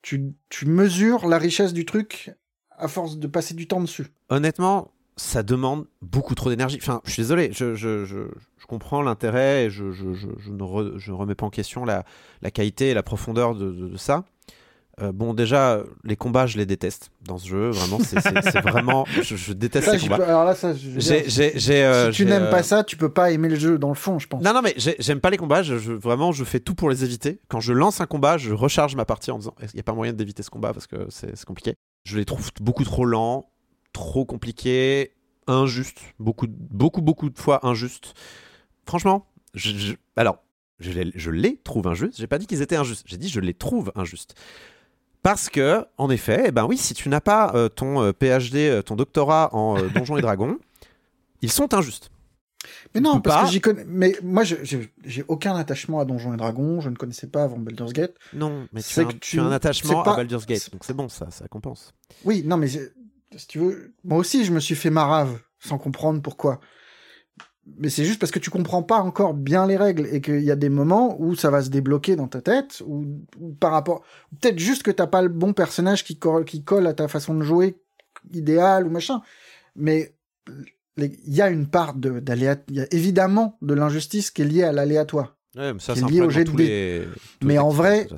Tu, 0.00 0.34
tu 0.48 0.66
mesures 0.66 1.28
la 1.28 1.38
richesse 1.38 1.72
du 1.72 1.84
truc 1.84 2.32
à 2.70 2.88
force 2.88 3.18
de 3.18 3.26
passer 3.26 3.54
du 3.54 3.68
temps 3.68 3.80
dessus. 3.80 4.06
honnêtement, 4.30 4.90
ça 5.16 5.42
demande 5.42 5.86
beaucoup 6.00 6.34
trop 6.34 6.48
d'énergie. 6.50 6.78
Enfin, 6.80 7.00
je 7.04 7.10
suis 7.12 7.22
désolé, 7.22 7.50
je, 7.52 7.74
je, 7.74 8.04
je, 8.04 8.16
je 8.58 8.66
comprends 8.66 9.02
l'intérêt 9.02 9.64
et 9.66 9.70
je, 9.70 9.92
je, 9.92 10.14
je, 10.14 10.28
je 10.38 10.50
ne 10.50 10.62
re- 10.62 10.96
je 10.98 11.12
remets 11.12 11.34
pas 11.34 11.46
en 11.46 11.50
question 11.50 11.84
la, 11.84 12.04
la 12.40 12.50
qualité 12.50 12.90
et 12.90 12.94
la 12.94 13.02
profondeur 13.02 13.54
de, 13.54 13.70
de- 13.70 13.88
de 13.88 13.96
ça. 13.96 14.24
Euh, 15.00 15.10
bon, 15.10 15.32
déjà, 15.32 15.80
les 16.04 16.16
combats, 16.16 16.46
je 16.46 16.58
les 16.58 16.66
déteste 16.66 17.10
dans 17.24 17.38
ce 17.38 17.48
jeu. 17.48 17.70
Vraiment, 17.70 17.98
c'est 18.00 18.18
vraiment. 18.62 19.06
Je, 19.22 19.36
je 19.36 19.52
déteste 19.54 19.86
Ça, 19.86 19.92
les 19.94 19.98
combats. 20.00 20.18
peux- 20.18 20.24
alors 20.24 20.44
là, 20.44 20.54
ça, 20.54 20.74
je 20.74 21.00
j'ai, 21.00 21.82
euh, 21.84 22.12
si 22.12 22.16
tu 22.16 22.26
n'aimes 22.26 22.42
euh, 22.44 22.50
pas 22.50 22.62
ça, 22.62 22.84
tu 22.84 22.98
peux 22.98 23.08
pas 23.08 23.30
aimer 23.30 23.48
le 23.48 23.56
jeu 23.56 23.78
dans 23.78 23.88
le 23.88 23.94
fond, 23.94 24.18
je 24.18 24.28
pense. 24.28 24.42
Non, 24.42 24.52
non, 24.52 24.60
mais 24.62 24.74
j'ai- 24.76 24.96
j'aime 24.98 25.20
pas 25.20 25.30
les 25.30 25.38
combats. 25.38 25.62
Je, 25.62 25.74
vraiment, 25.74 26.32
je 26.32 26.44
fais 26.44 26.60
tout 26.60 26.74
pour 26.74 26.90
les 26.90 27.04
éviter. 27.04 27.40
Quand 27.48 27.60
je 27.60 27.72
lance 27.72 28.02
un 28.02 28.06
combat, 28.06 28.36
je 28.36 28.52
recharge 28.52 28.94
ma 28.94 29.06
partie 29.06 29.30
en 29.30 29.38
disant 29.38 29.54
il 29.62 29.68
n'y 29.74 29.80
a 29.80 29.82
pas 29.82 29.94
moyen 29.94 30.12
d'éviter 30.12 30.42
ce 30.42 30.50
combat 30.50 30.74
parce 30.74 30.86
que 30.86 31.06
c'est 31.08 31.42
compliqué. 31.46 31.74
Je 32.04 32.18
les 32.18 32.26
trouve 32.26 32.50
beaucoup 32.60 32.84
trop 32.84 33.06
lents, 33.06 33.46
trop 33.92 34.24
compliqués, 34.24 35.12
injustes. 35.46 36.00
Beaucoup, 36.18 36.46
beaucoup, 36.48 37.02
beaucoup 37.02 37.30
de 37.30 37.38
fois 37.38 37.66
injustes. 37.66 38.14
Franchement, 38.86 39.26
je, 39.54 39.70
je- 39.76 39.94
alors, 40.16 40.38
je 40.80 40.90
les, 40.92 41.12
je 41.14 41.30
les 41.30 41.56
trouve 41.58 41.86
injustes. 41.86 42.16
J'ai 42.18 42.26
pas 42.26 42.38
dit 42.38 42.46
qu'ils 42.46 42.62
étaient 42.62 42.76
injustes. 42.76 43.04
J'ai 43.06 43.16
dit 43.18 43.28
je 43.28 43.40
les 43.40 43.54
trouve 43.54 43.92
injustes. 43.94 44.34
Parce 45.22 45.48
que, 45.48 45.86
en 45.98 46.10
effet, 46.10 46.44
eh 46.46 46.50
ben 46.50 46.64
oui, 46.64 46.76
si 46.76 46.94
tu 46.94 47.08
n'as 47.08 47.20
pas 47.20 47.52
euh, 47.54 47.68
ton 47.68 48.02
euh, 48.02 48.12
PhD, 48.12 48.56
euh, 48.56 48.82
ton 48.82 48.96
doctorat 48.96 49.54
en 49.54 49.80
Donjons 49.94 50.16
et 50.16 50.22
Dragons, 50.22 50.58
ils 51.42 51.52
sont 51.52 51.72
injustes. 51.74 52.10
Mais 52.94 53.00
Tu 53.00 53.04
non, 53.04 53.20
parce 53.20 53.36
pas. 53.42 53.46
que 53.46 53.52
j'y 53.52 53.60
connais. 53.60 53.84
Mais 53.86 54.16
moi, 54.22 54.42
j'ai 54.44 55.24
aucun 55.28 55.54
attachement 55.56 55.98
à 56.00 56.04
Donjons 56.04 56.34
et 56.34 56.36
Dragons. 56.36 56.80
Je 56.80 56.90
ne 56.90 56.94
connaissais 56.96 57.26
pas 57.28 57.44
avant 57.44 57.58
Baldur's 57.58 57.92
Gate. 57.92 58.14
Non, 58.32 58.66
mais 58.72 58.82
tu 58.82 58.88
C'est 58.92 59.00
as, 59.00 59.04
un, 59.04 59.08
que 59.08 59.12
tu 59.14 59.18
tu- 59.20 59.40
as 59.40 59.44
un 59.44 59.52
attachement 59.52 60.02
pas- 60.02 60.12
à 60.12 60.16
Baldur's 60.16 60.46
Gate, 60.46 60.70
donc 60.72 60.84
c'est 60.84 60.94
bon, 60.94 61.08
ça, 61.08 61.30
ça 61.30 61.46
compense. 61.48 61.92
Oui, 62.24 62.42
non, 62.44 62.56
mais 62.56 62.68
si 63.36 63.46
tu 63.46 63.58
veux, 63.58 63.94
moi 64.04 64.18
aussi, 64.18 64.44
je 64.44 64.52
me 64.52 64.60
suis 64.60 64.74
fait 64.74 64.90
marave 64.90 65.38
sans 65.60 65.78
comprendre 65.78 66.20
pourquoi. 66.22 66.60
Mais 67.78 67.90
c'est 67.90 68.04
juste 68.04 68.18
parce 68.18 68.32
que 68.32 68.40
tu 68.40 68.50
comprends 68.50 68.82
pas 68.82 68.98
encore 68.98 69.34
bien 69.34 69.66
les 69.68 69.76
règles 69.76 70.08
et 70.12 70.20
qu'il 70.20 70.42
y 70.42 70.50
a 70.50 70.56
des 70.56 70.68
moments 70.68 71.16
où 71.20 71.36
ça 71.36 71.48
va 71.48 71.62
se 71.62 71.68
débloquer 71.70 72.16
dans 72.16 72.26
ta 72.26 72.42
tête 72.42 72.82
ou, 72.84 73.06
ou 73.38 73.52
par 73.54 73.70
rapport, 73.70 74.02
peut-être 74.40 74.58
juste 74.58 74.82
que 74.82 74.90
t'as 74.90 75.06
pas 75.06 75.22
le 75.22 75.28
bon 75.28 75.52
personnage 75.52 76.02
qui 76.04 76.18
colle, 76.18 76.44
qui 76.44 76.64
colle 76.64 76.88
à 76.88 76.92
ta 76.92 77.06
façon 77.06 77.34
de 77.34 77.42
jouer 77.44 77.76
idéale 78.32 78.86
ou 78.86 78.90
machin. 78.90 79.22
Mais 79.76 80.12
il 80.96 81.12
y 81.26 81.40
a 81.40 81.48
une 81.50 81.68
part 81.68 81.94
de 81.94 82.20
il 82.68 82.74
y 82.74 82.80
a 82.80 82.86
évidemment 82.92 83.56
de 83.62 83.74
l'injustice 83.74 84.32
qui 84.32 84.42
est 84.42 84.46
liée 84.46 84.64
à 84.64 84.72
l'aléatoire. 84.72 85.36
Ouais, 85.56 85.72
mais 85.72 85.78
ça, 85.78 85.94
c'est 85.94 86.00
lié 86.10 86.20
au 86.20 86.30
jet 86.30 86.44
de 86.44 86.50
tous 86.50 86.56
dés. 86.56 86.66
les- 86.66 87.08
Mais 87.46 87.58
en 87.58 87.68
vrai-. 87.68 88.08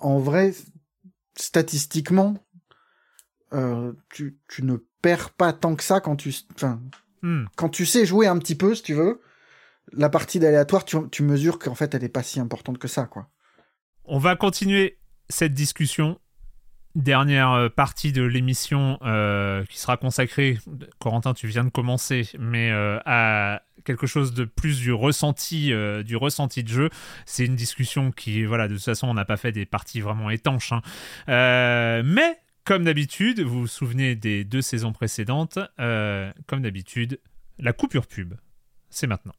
En 0.00 0.18
vrai, 0.18 0.54
statistiquement, 1.36 2.36
euh, 3.52 3.92
tu, 4.12 4.36
tu 4.48 4.64
ne 4.64 4.76
perds 5.02 5.30
pas 5.30 5.52
tant 5.52 5.74
que 5.76 5.82
ça 5.82 6.00
quand 6.00 6.16
tu, 6.16 6.34
Hmm. 7.22 7.44
quand 7.56 7.68
tu 7.68 7.84
sais 7.84 8.06
jouer 8.06 8.26
un 8.26 8.38
petit 8.38 8.54
peu, 8.54 8.74
si 8.74 8.82
tu 8.82 8.94
veux, 8.94 9.20
la 9.92 10.08
partie 10.08 10.38
d'aléatoire, 10.38 10.84
tu, 10.86 10.96
tu 11.10 11.22
mesures 11.22 11.58
qu'en 11.58 11.74
fait, 11.74 11.94
elle 11.94 12.02
est 12.04 12.08
pas 12.08 12.22
si 12.22 12.40
importante 12.40 12.78
que 12.78 12.88
ça, 12.88 13.04
quoi. 13.04 13.28
On 14.04 14.18
va 14.18 14.36
continuer 14.36 14.98
cette 15.28 15.52
discussion. 15.52 16.18
Dernière 16.96 17.52
euh, 17.52 17.68
partie 17.68 18.10
de 18.12 18.22
l'émission 18.22 18.98
euh, 19.02 19.64
qui 19.66 19.78
sera 19.78 19.96
consacrée, 19.96 20.58
Corentin, 20.98 21.34
tu 21.34 21.46
viens 21.46 21.62
de 21.62 21.68
commencer, 21.70 22.28
mais 22.38 22.70
euh, 22.72 22.98
à 23.04 23.62
quelque 23.84 24.06
chose 24.08 24.34
de 24.34 24.44
plus 24.44 24.80
du 24.80 24.92
ressenti, 24.92 25.72
euh, 25.72 26.02
du 26.02 26.16
ressenti 26.16 26.64
de 26.64 26.68
jeu. 26.68 26.90
C'est 27.26 27.44
une 27.44 27.54
discussion 27.54 28.10
qui, 28.10 28.44
voilà, 28.44 28.66
de 28.66 28.74
toute 28.74 28.84
façon, 28.84 29.06
on 29.08 29.14
n'a 29.14 29.24
pas 29.24 29.36
fait 29.36 29.52
des 29.52 29.66
parties 29.66 30.00
vraiment 30.00 30.30
étanches. 30.30 30.72
hein. 30.72 30.82
Mais 32.02 32.38
comme 32.64 32.84
d'habitude, 32.84 33.40
vous 33.40 33.60
vous 33.60 33.66
souvenez 33.66 34.14
des 34.14 34.44
deux 34.44 34.62
saisons 34.62 34.92
précédentes, 34.92 35.58
euh, 35.78 36.32
comme 36.46 36.62
d'habitude, 36.62 37.20
la 37.58 37.72
coupure 37.72 38.06
pub, 38.06 38.34
c'est 38.90 39.06
maintenant. 39.06 39.34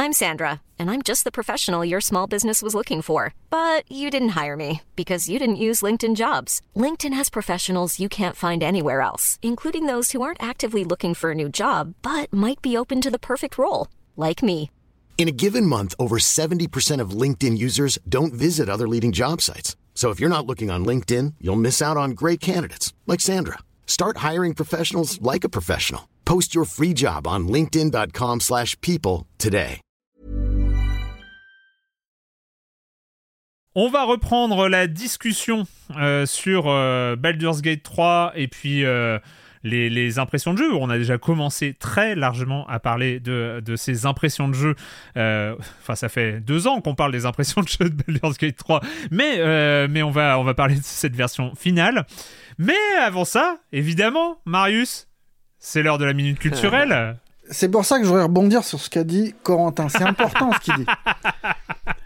I'm 0.00 0.12
Sandra, 0.12 0.60
and 0.78 0.92
I'm 0.92 1.02
just 1.02 1.24
the 1.24 1.32
professional 1.32 1.84
your 1.84 2.00
small 2.00 2.28
business 2.28 2.62
was 2.62 2.72
looking 2.72 3.02
for. 3.02 3.34
But 3.50 3.82
you 3.90 4.10
didn't 4.10 4.40
hire 4.40 4.56
me 4.56 4.82
because 4.94 5.28
you 5.28 5.40
didn't 5.40 5.56
use 5.56 5.82
LinkedIn 5.82 6.14
jobs. 6.14 6.62
LinkedIn 6.76 7.12
has 7.14 7.28
professionals 7.28 7.98
you 7.98 8.08
can't 8.08 8.36
find 8.36 8.62
anywhere 8.62 9.00
else, 9.00 9.40
including 9.42 9.86
those 9.86 10.12
who 10.12 10.22
aren't 10.22 10.42
actively 10.42 10.84
looking 10.84 11.14
for 11.14 11.32
a 11.32 11.34
new 11.34 11.48
job 11.48 11.94
but 12.02 12.32
might 12.32 12.62
be 12.62 12.76
open 12.76 13.00
to 13.00 13.10
the 13.10 13.18
perfect 13.18 13.58
role, 13.58 13.88
like 14.16 14.40
me. 14.40 14.70
In 15.18 15.26
a 15.26 15.32
given 15.32 15.66
month, 15.66 15.96
over 15.98 16.18
70% 16.20 17.00
of 17.00 17.10
LinkedIn 17.10 17.58
users 17.58 17.98
don't 18.08 18.32
visit 18.32 18.68
other 18.68 18.86
leading 18.86 19.10
job 19.10 19.40
sites. 19.40 19.74
So 19.92 20.10
if 20.10 20.20
you're 20.20 20.30
not 20.30 20.46
looking 20.46 20.70
on 20.70 20.86
LinkedIn, 20.86 21.34
you'll 21.40 21.56
miss 21.56 21.82
out 21.82 21.96
on 21.96 22.12
great 22.12 22.38
candidates 22.38 22.94
like 23.08 23.20
Sandra. 23.20 23.58
Start 23.84 24.18
hiring 24.18 24.54
professionals 24.54 25.20
like 25.20 25.42
a 25.42 25.48
professional. 25.48 26.08
Post 26.24 26.54
your 26.54 26.64
free 26.64 26.94
job 26.94 27.26
on 27.26 27.48
linkedin.com/people 27.48 29.26
today. 29.38 29.80
On 33.74 33.88
va 33.88 34.04
reprendre 34.04 34.68
la 34.68 34.86
discussion 34.86 35.66
euh, 35.96 36.26
sur 36.26 36.68
euh, 36.68 37.16
Baldur's 37.16 37.60
Gate 37.60 37.82
3 37.82 38.32
et 38.34 38.48
puis 38.48 38.84
euh, 38.84 39.18
les, 39.62 39.90
les 39.90 40.18
impressions 40.18 40.52
de 40.54 40.58
jeu. 40.58 40.74
On 40.74 40.90
a 40.90 40.98
déjà 40.98 41.18
commencé 41.18 41.74
très 41.78 42.14
largement 42.14 42.66
à 42.68 42.78
parler 42.78 43.20
de, 43.20 43.62
de 43.64 43.76
ces 43.76 44.06
impressions 44.06 44.48
de 44.48 44.54
jeu. 44.54 44.74
Euh, 45.16 45.54
Enfin, 45.82 45.94
ça 45.94 46.08
fait 46.08 46.40
deux 46.40 46.66
ans 46.66 46.80
qu'on 46.80 46.94
parle 46.94 47.12
des 47.12 47.24
impressions 47.26 47.62
de 47.62 47.68
jeu 47.68 47.88
de 47.90 48.02
Baldur's 48.02 48.36
Gate 48.38 48.56
3, 48.56 48.80
mais, 49.10 49.36
euh, 49.38 49.86
mais 49.90 50.02
on, 50.02 50.10
va, 50.10 50.38
on 50.38 50.44
va 50.44 50.54
parler 50.54 50.74
de 50.74 50.82
cette 50.82 51.16
version 51.16 51.54
finale. 51.54 52.06
Mais 52.58 52.76
avant 53.02 53.24
ça, 53.24 53.56
évidemment, 53.72 54.38
Marius, 54.44 55.08
c'est 55.58 55.82
l'heure 55.82 55.98
de 55.98 56.04
la 56.04 56.12
minute 56.12 56.38
culturelle. 56.38 57.16
C'est 57.50 57.70
pour 57.70 57.86
ça 57.86 57.96
que 57.96 58.04
je 58.04 58.08
voudrais 58.08 58.24
rebondir 58.24 58.62
sur 58.62 58.78
ce 58.78 58.90
qu'a 58.90 59.04
dit 59.04 59.34
Corentin. 59.42 59.88
C'est 59.88 60.02
important 60.02 60.50
ce 60.52 60.58
qu'il 60.58 60.74
dit. 60.74 60.86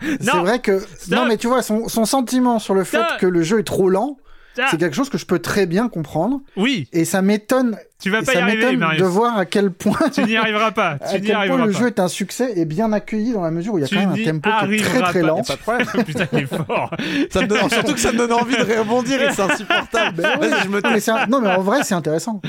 C'est 0.21 0.37
vrai 0.37 0.61
que 0.61 0.79
Stop. 0.79 1.19
non 1.19 1.27
mais 1.27 1.37
tu 1.37 1.49
vois 1.49 1.63
son, 1.63 1.89
son 1.89 2.05
sentiment 2.05 2.61
sur 2.61 2.75
le 2.75 2.85
fait 2.85 3.03
Stop. 3.03 3.19
que 3.19 3.27
le 3.27 3.43
jeu 3.43 3.59
est 3.59 3.65
trop 3.65 3.89
lent, 3.89 4.19
c'est 4.55 4.79
quelque 4.79 4.95
chose 4.95 5.09
que 5.11 5.19
je 5.19 5.27
peux 5.27 5.39
très 5.39 5.67
bien 5.67 5.89
comprendre 5.89 6.41
oui, 6.57 6.89
et 6.93 7.05
ça 7.05 7.23
m'étonne 7.23 7.77
tu 8.03 8.11
vas 8.11 8.21
pas 8.23 8.33
y 8.33 8.35
ça 8.35 8.43
arriver, 8.43 8.77
Marius. 8.77 9.01
de 9.01 9.07
voir 9.07 9.39
à 9.39 9.47
quel 9.47 9.71
point 9.71 9.97
Tu 10.13 10.25
n'y 10.25 10.37
arriveras 10.37 10.73
pas. 10.73 10.91
à 11.01 11.09
Tu 11.15 11.21
n'y 11.21 11.27
quel 11.29 11.37
point 11.49 11.65
le 11.65 11.71
pas. 11.73 11.79
jeu 11.79 11.87
est 11.87 12.01
un 12.01 12.09
succès 12.09 12.53
et 12.57 12.65
bien 12.65 12.93
accueilli 12.93 13.33
dans 13.33 13.43
la 13.43 13.53
mesure 13.53 13.75
où 13.75 13.79
il 13.79 13.83
y 13.83 13.85
a 13.85 13.87
Tu 13.87 13.95
quand 13.95 14.01
même 14.01 14.11
un 14.11 14.25
tempo 14.41 14.51
qui 14.67 14.75
est 14.75 14.79
très 14.83 15.03
très 15.03 15.23
lent. 15.23 15.37
Y 15.37 15.41
a 15.41 15.45
pas 15.45 15.55
de 15.55 15.61
problème. 15.87 15.87
Putain, 16.07 16.27
il 16.33 16.39
est 16.41 16.47
fort. 16.47 16.91
Ça 17.31 17.43
me 17.43 17.47
donne- 17.47 17.71
surtout 17.71 17.95
que 17.95 18.01
ça 18.01 18.11
me 18.11 18.19
donne 18.19 18.33
envie 18.33 18.57
de 18.57 18.79
rebondir 18.79 19.23
et 19.23 19.33
c'est 19.33 19.43
insupportable. 19.43 20.17
Ben. 20.17 20.37
Vas-y, 20.41 20.63
je 20.65 20.69
me 20.69 20.81
non, 20.81 20.91
mais 20.93 21.11
un- 21.11 21.27
non, 21.29 21.41
mais 21.41 21.49
en 21.51 21.61
vrai 21.63 21.85
c'est 21.85 21.95
intéressant. 21.95 22.41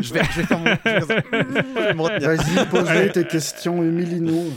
Je 0.00 0.14
vais, 0.14 0.22
je 0.34 0.40
vais 0.40 0.46
faire 0.46 0.58
mon. 0.58 0.74
Je 0.86 1.04
vais 1.04 1.94
me 1.94 2.00
retenir. 2.02 2.28
Vas-y, 2.30 2.66
pose-les 2.70 3.12
tes 3.12 3.24
questions, 3.26 3.82
humilie-nous. 3.82 4.52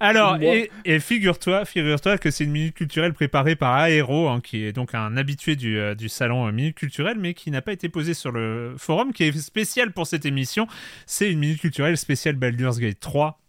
Alors, 0.00 0.36
et, 0.40 0.70
et 0.84 1.00
figure-toi, 1.00 1.64
figure-toi 1.64 2.18
que 2.18 2.30
c'est 2.30 2.44
une 2.44 2.50
minute 2.50 2.74
culturelle 2.74 3.12
préparée 3.12 3.56
par 3.56 3.86
Aero, 3.86 4.28
hein, 4.28 4.40
qui 4.42 4.64
est 4.64 4.72
donc 4.72 4.94
un 4.94 5.16
habitué 5.16 5.56
du, 5.56 5.78
euh, 5.78 5.94
du 5.94 6.08
salon 6.08 6.46
euh, 6.46 6.52
minute 6.52 6.76
culturelle, 6.76 7.18
mais 7.18 7.34
qui 7.34 7.50
n'a 7.50 7.62
pas 7.62 7.72
été 7.72 7.88
posé 7.88 8.14
sur 8.14 8.32
le 8.32 8.74
forum, 8.78 9.12
qui 9.12 9.24
est 9.24 9.38
spécial 9.38 9.92
pour 9.92 10.06
cette 10.06 10.26
émission. 10.26 10.66
C'est 11.06 11.30
une 11.30 11.38
minute 11.38 11.60
culturelle 11.60 11.96
spéciale 11.96 12.36
Baldur's 12.36 12.78
Gate 12.78 13.00
3. 13.00 13.40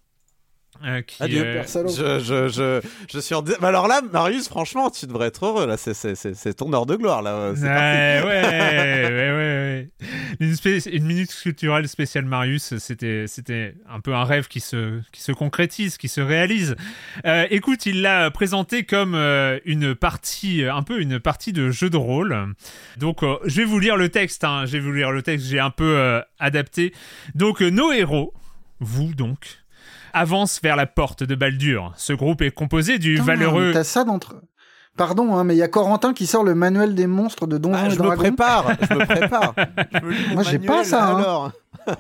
Euh, 0.84 1.02
qui, 1.02 1.24
Adieu, 1.24 1.44
euh. 1.46 1.64
Je, 1.66 2.20
je, 2.20 2.48
je, 2.50 2.82
je 3.12 3.20
suis 3.20 3.34
en. 3.36 3.42
dé- 3.42 3.54
Bah 3.62 3.70
alors 3.70 3.88
là, 3.88 4.02
Marius, 4.12 4.48
franchement, 4.50 4.90
tu 4.90 5.08
devrais 5.08 5.28
être 5.28 5.46
heureux. 5.46 5.66
Là, 5.66 5.78
c'est, 5.78 5.94
c'est, 5.94 6.16
c'est, 6.16 6.34
c'est 6.36 6.54
ton 6.56 6.72
heure 6.74 6.86
de 6.86 6.96
gloire. 6.96 7.22
Là. 7.22 7.54
C'est 7.56 7.64
Ouais, 7.64 8.22
parti. 8.22 8.28
ouais, 8.28 9.04
ouais, 9.06 9.12
ouais, 9.12 9.32
ouais. 9.32 9.90
Une, 10.40 10.54
spé- 10.56 10.90
une 10.92 11.06
minute 11.06 11.34
culturelle 11.34 11.88
spéciale 11.88 12.26
Marius, 12.26 12.78
c'était, 12.78 13.26
c'était 13.28 13.76
un 13.90 14.00
peu 14.02 14.14
un 14.14 14.26
rêve 14.26 14.48
qui 14.48 14.60
se, 14.60 15.00
qui 15.12 15.22
se 15.22 15.32
concrétise, 15.32 15.98
qui 15.98 16.08
se 16.10 16.22
réalise. 16.22 16.76
Euh, 17.26 17.46
écoute, 17.50 17.86
il 17.86 18.02
l'a 18.02 18.30
présenté 18.32 18.84
comme 18.84 19.16
euh, 19.16 19.60
une 19.66 19.96
partie, 19.96 20.64
un 20.66 20.84
peu 20.84 21.00
une 21.00 21.20
partie 21.20 21.54
de 21.54 21.72
jeu 21.72 21.90
de 21.90 21.98
rôle. 21.98 22.54
Donc, 22.98 23.24
euh, 23.24 23.38
je 23.46 23.58
vais 23.62 23.66
vous 23.66 23.80
lire 23.80 23.96
le 23.98 24.10
texte. 24.10 24.44
Hein, 24.44 24.66
je 24.66 24.74
vais 24.74 24.80
vous 24.80 24.92
lire 24.92 25.12
le 25.12 25.22
texte. 25.22 25.48
J'ai 25.48 25.60
un 25.60 25.70
peu 25.72 25.98
euh, 25.98 26.22
adapté. 26.40 26.94
Donc, 27.34 27.62
euh, 27.62 27.70
nos 27.70 27.92
héros, 27.92 28.34
vous 28.80 29.14
donc, 29.14 29.60
avancent 30.16 30.60
vers 30.64 30.76
la 30.76 30.88
porte 30.88 31.24
de 31.24 31.36
Baldur. 31.36 31.92
Ce 31.98 32.14
groupe 32.14 32.42
est 32.42 32.52
composé 32.52 32.98
du 32.98 33.14
Putain, 33.14 33.26
valeureux. 33.26 33.72
T'as 33.74 33.84
ça 33.84 34.04
d'entre. 34.04 34.36
Pardon, 34.98 35.36
hein, 35.36 35.44
mais 35.44 35.56
il 35.56 35.58
y 35.58 35.62
a 35.64 35.68
Corentin 35.68 36.14
qui 36.14 36.26
sort 36.26 36.44
le 36.46 36.56
manuel 36.56 36.96
des 36.96 37.06
monstres 37.06 37.48
de 37.48 37.58
Donjons 37.58 37.78
Ah, 37.84 37.88
et 37.88 37.90
je 37.92 37.96
me 38.00 38.04
Dragons. 38.06 38.22
prépare. 38.22 38.72
Je 38.90 38.96
me 38.96 39.06
prépare. 39.06 39.54
Moi, 40.34 40.44
j'ai 40.44 40.58
pas 40.60 40.84
ça, 40.86 41.06
hein. 41.10 41.18
Alors. 41.18 41.52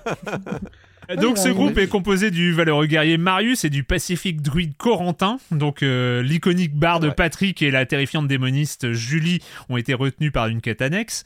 Donc 1.21 1.35
Ouais, 1.35 1.43
ce 1.43 1.49
groupe 1.49 1.77
est 1.77 1.87
composé 1.87 2.31
du 2.31 2.51
valeureux 2.53 2.87
guerrier 2.87 3.17
Marius 3.17 3.63
et 3.63 3.69
du 3.69 3.83
pacifique 3.83 4.41
druide 4.41 4.75
Corentin. 4.77 5.37
Donc 5.51 5.83
euh, 5.83 6.23
l'iconique 6.23 6.73
barde 6.75 7.03
Ouais. 7.05 7.11
Patrick 7.11 7.61
et 7.61 7.69
la 7.69 7.85
terrifiante 7.85 8.27
démoniste 8.27 8.91
Julie 8.93 9.39
ont 9.69 9.77
été 9.77 9.93
retenus 9.93 10.31
par 10.31 10.47
une 10.47 10.61
quête 10.61 10.81
annexe. 10.81 11.23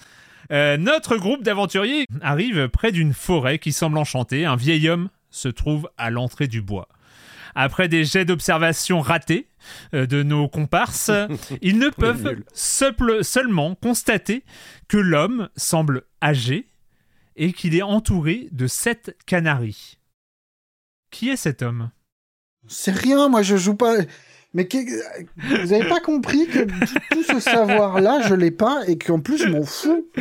Euh, 0.51 0.75
notre 0.75 1.15
groupe 1.15 1.43
d'aventuriers 1.43 2.05
arrive 2.21 2.67
près 2.67 2.91
d'une 2.91 3.13
forêt 3.13 3.57
qui 3.59 3.71
semble 3.71 3.97
enchantée. 3.97 4.45
Un 4.45 4.57
vieil 4.57 4.89
homme 4.89 5.07
se 5.30 5.47
trouve 5.47 5.89
à 5.97 6.10
l'entrée 6.10 6.47
du 6.47 6.61
bois. 6.61 6.88
Après 7.56 7.88
des 7.88 8.03
jets 8.03 8.26
d'observation 8.26 9.01
ratés 9.01 9.47
euh, 9.93 10.06
de 10.06 10.23
nos 10.23 10.47
comparses, 10.47 11.11
ils 11.61 11.80
ne 11.80 11.89
peuvent 11.89 12.35
seulement 12.53 13.76
constater 13.76 14.43
que 14.88 14.97
l'homme 14.97 15.49
semble 15.56 16.03
âgé 16.23 16.69
et 17.35 17.53
qu'il 17.53 17.76
est 17.76 17.81
entouré 17.81 18.47
de 18.51 18.68
sept 18.68 19.18
canaris. 19.26 19.97
Qui 21.11 21.30
est 21.30 21.38
cet 21.38 21.61
homme? 21.61 21.89
C'est 22.68 22.91
rien, 22.95 23.30
moi 23.30 23.41
je 23.41 23.57
joue 23.57 23.76
pas. 23.76 23.95
Mais 24.53 24.68
que- 24.68 24.77
vous 25.64 25.73
avez 25.73 25.88
pas 25.88 25.99
compris 26.01 26.47
que 26.47 26.65
tout, 26.65 26.99
tout 27.11 27.23
ce 27.23 27.39
savoir-là, 27.39 28.22
je 28.27 28.34
l'ai 28.35 28.51
pas 28.51 28.81
et 28.88 28.97
qu'en 28.97 29.19
plus 29.19 29.38
je 29.38 29.47
m'en 29.47 29.64
fous. 29.64 30.07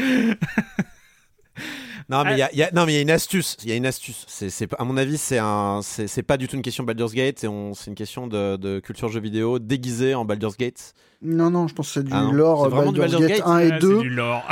Non 2.10 2.24
mais 2.24 2.32
il 2.32 2.38
y 2.38 2.42
a, 2.42 2.50
il 2.52 2.58
y 2.58 2.62
a- 2.62 2.70
non 2.72 2.86
mais 2.86 2.92
il 2.92 2.96
y 2.96 2.98
a 2.98 3.02
une 3.02 3.10
astuce. 3.10 3.56
Il 3.62 3.68
y 3.68 3.72
a 3.72 3.76
une 3.76 3.84
astuce. 3.86 4.24
C'est, 4.28 4.48
c'est, 4.50 4.68
à 4.78 4.84
mon 4.84 4.96
avis, 4.96 5.18
c'est 5.18 5.38
un, 5.38 5.80
c'est, 5.82 6.06
c'est 6.06 6.22
pas 6.22 6.36
du 6.38 6.48
tout 6.48 6.56
une 6.56 6.62
question 6.62 6.84
Baldur's 6.84 7.12
Gate. 7.12 7.38
C'est, 7.38 7.48
on- 7.48 7.74
c'est 7.74 7.88
une 7.90 7.94
question 7.94 8.26
de, 8.26 8.56
de 8.56 8.80
culture 8.80 9.08
jeu 9.08 9.20
vidéo 9.20 9.58
déguisée 9.58 10.14
en 10.14 10.24
Baldur's 10.24 10.56
Gate. 10.56 10.94
Non, 11.20 11.50
non, 11.50 11.66
je 11.68 11.74
pense 11.74 11.88
que 11.88 11.94
c'est 11.94 12.04
du 12.04 12.12
Ah 12.14 12.28
lore 12.32 12.68
vraiment 12.70 12.92
du 12.92 13.00
Baldur's 13.00 13.20
Baldur's 13.20 13.38
Gate 13.38 13.46
Gate 13.46 13.54
1 13.54 13.58
et 13.60 13.72
Ah, 13.72 13.78
2. 13.78 13.96
C'est 13.96 14.02
du 14.02 14.10
lore. 14.10 14.48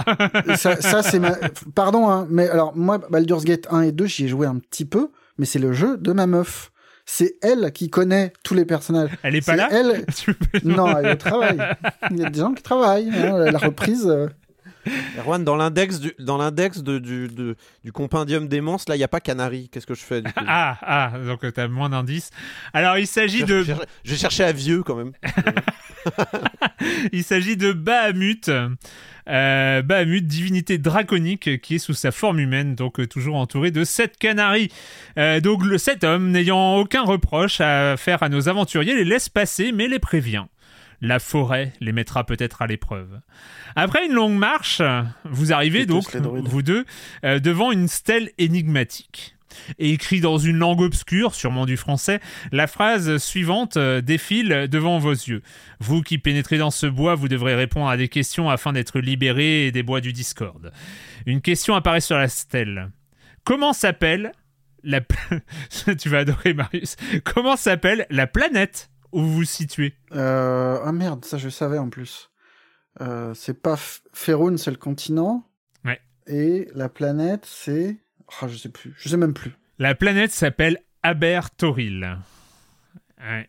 Et 0.53 0.57
ça, 0.57 0.81
ça 0.83 1.03
c'est 1.03 1.19
ma. 1.19 1.37
Pardon, 1.75 2.11
hein, 2.11 2.27
mais 2.29 2.49
alors 2.49 2.77
moi, 2.77 2.99
Baldur's 2.99 3.45
Gate 3.45 3.67
1 3.71 3.83
et 3.83 3.93
2, 3.93 4.07
j'y 4.07 4.25
ai 4.25 4.29
joué 4.29 4.47
un 4.47 4.57
petit 4.59 4.85
peu, 4.85 5.11
mais 5.39 5.47
c'est 5.47 5.59
le 5.61 5.73
jeu 5.73 5.97
de 5.97 6.13
ma 6.13 6.27
meuf. 6.27 6.73
C'est 7.09 7.37
elle 7.41 7.71
qui 7.73 7.89
connaît 7.89 8.33
tous 8.43 8.55
les 8.55 8.65
personnages. 8.65 9.11
Elle 9.23 9.37
est 9.37 9.41
pas 9.47 9.53
C'est 9.53 9.57
là 9.59 9.69
Elle. 9.71 10.05
Tu 10.17 10.35
peux- 10.35 10.59
Non, 10.65 10.99
elle 10.99 11.17
travaille. 11.17 11.59
Il 12.11 12.19
y 12.19 12.25
a 12.25 12.31
des 12.31 12.41
gens 12.41 12.53
qui 12.53 12.65
travaillent. 12.65 13.11
hein, 13.15 13.51
la 13.51 13.59
reprise. 13.59 14.13
Erwan, 15.19 15.45
dans 15.45 15.57
l'index 15.57 16.01
du, 16.01 16.13
dans 16.19 16.37
l'index 16.39 16.83
de, 16.83 16.99
du, 16.99 17.29
de- 17.29 17.57
du 17.85 17.93
compendium 17.93 18.49
des 18.49 18.61
là, 18.61 18.95
il 18.95 18.99
n'y 18.99 19.05
a 19.05 19.09
pas 19.09 19.21
Canary. 19.21 19.69
Qu'est-ce 19.71 19.87
que 19.87 19.95
je 19.95 20.03
fais 20.03 20.23
du 20.23 20.33
coup? 20.33 20.45
Ah, 20.47 20.79
ah, 20.83 21.13
donc 21.25 21.45
euh, 21.45 21.51
t'as 21.51 21.69
moins 21.69 21.89
d'indices. 21.91 22.31
Alors, 22.73 22.99
il 22.99 23.07
s'agit 23.07 23.45
de, 23.45 23.63
je- 23.63 23.73
vais 24.11 24.17
chercher 24.17 24.45
à 24.45 24.53
vieux 24.53 24.83
quand 24.83 24.97
même. 24.97 25.13
il 27.13 27.25
s'agit 27.25 27.57
de 27.57 27.73
Bahamut. 27.73 28.51
Euh, 29.29 29.83
Bahamut, 29.83 30.25
divinité 30.25 30.79
draconique 30.79 31.61
qui 31.61 31.75
est 31.77 31.79
sous 31.79 31.95
sa 31.95 32.13
forme 32.13 32.39
humaine, 32.39 32.77
donc 32.77 33.01
euh, 33.01 33.07
toujours 33.09 33.37
entouré 33.37 33.73
de 33.73 33.83
sept 33.83 34.17
canaris. 34.19 34.71
Euh, 35.19 35.41
donc 35.41 35.65
le 35.65 35.79
cet 35.79 36.05
homme, 36.05 36.31
n'ayant 36.31 36.77
aucun 36.77 37.03
reproche 37.03 37.61
à 37.61 37.97
faire 37.97 38.23
à 38.23 38.29
nos 38.29 38.49
aventuriers, 38.49 38.95
les 38.95 39.05
laisse 39.05 39.29
passer, 39.29 39.73
mais 39.73 39.89
les 39.89 39.99
prévient. 39.99 40.45
La 41.01 41.19
forêt 41.19 41.73
les 41.81 41.93
mettra 41.93 42.25
peut-être 42.25 42.63
à 42.63 42.67
l'épreuve. 42.67 43.21
Après 43.75 44.07
une 44.07 44.13
longue 44.13 44.37
marche, 44.39 44.83
vous 45.25 45.53
arrivez 45.53 45.87
donc, 45.87 46.15
vous 46.17 46.63
deux, 46.63 46.85
euh, 47.25 47.39
devant 47.39 47.73
une 47.73 47.89
stèle 47.89 48.31
énigmatique. 48.39 49.37
Et 49.79 49.93
écrit 49.93 50.21
dans 50.21 50.37
une 50.37 50.59
langue 50.59 50.83
obscure, 50.83 51.35
sûrement 51.35 51.65
du 51.65 51.79
français, 51.79 52.21
la 52.53 52.67
phrase 52.67 53.17
suivante 53.17 53.79
euh, 53.79 54.03
défile 54.03 54.69
devant 54.71 54.99
vos 54.99 55.13
yeux. 55.13 55.43
Vous 55.81 56.03
qui 56.03 56.19
pénétrez 56.19 56.59
dans 56.59 56.71
ce 56.71 56.87
bois, 56.87 57.15
vous 57.15 57.29
devrez 57.29 57.55
répondre 57.55 57.89
à 57.89 57.97
des 57.97 58.09
questions 58.09 58.51
afin 58.51 58.73
d'être 58.75 59.01
libérés 59.01 59.71
des 59.71 59.83
bois 59.83 60.03
du 60.03 60.13
Discord. 60.13 60.73
Une 61.25 61.41
question 61.41 61.75
apparaît 61.75 62.01
sur 62.01 62.19
la 62.19 62.29
stèle. 62.29 62.91
Comment 63.45 63.73
s'appelle 63.73 64.33
la... 64.83 65.01
tu 65.99 66.09
vas 66.09 66.19
adorer 66.19 66.55
Marius. 66.55 66.97
Comment 67.25 67.57
s'appelle 67.57 68.07
la 68.11 68.27
planète 68.27 68.91
où 69.13 69.21
vous 69.23 69.33
vous 69.33 69.45
situez 69.45 69.95
Euh, 70.13 70.79
ah 70.85 70.93
merde, 70.93 71.25
ça 71.25 71.39
je 71.39 71.49
savais 71.49 71.79
en 71.79 71.89
plus. 71.91 72.31
Euh, 73.01 73.35
c'est 73.35 73.61
pas 73.61 73.75
F- 73.75 74.01
Faerûn, 74.13 74.57
c'est 74.59 74.71
le 74.71 74.77
continent. 74.77 75.47
Ouais. 75.85 76.01
Et 76.27 76.69
la 76.75 76.89
planète, 76.89 77.45
c'est. 77.47 77.99
Ah, 78.41 78.49
je 78.49 78.57
sais 78.57 78.71
plus. 78.71 78.95
Je 78.99 79.09
sais 79.09 79.17
même 79.17 79.35
plus. 79.35 79.53
La 79.79 79.95
planète 79.95 80.33
s'appelle 80.33 80.79
Abertoril. 81.03 82.17
Ouais. 83.21 83.49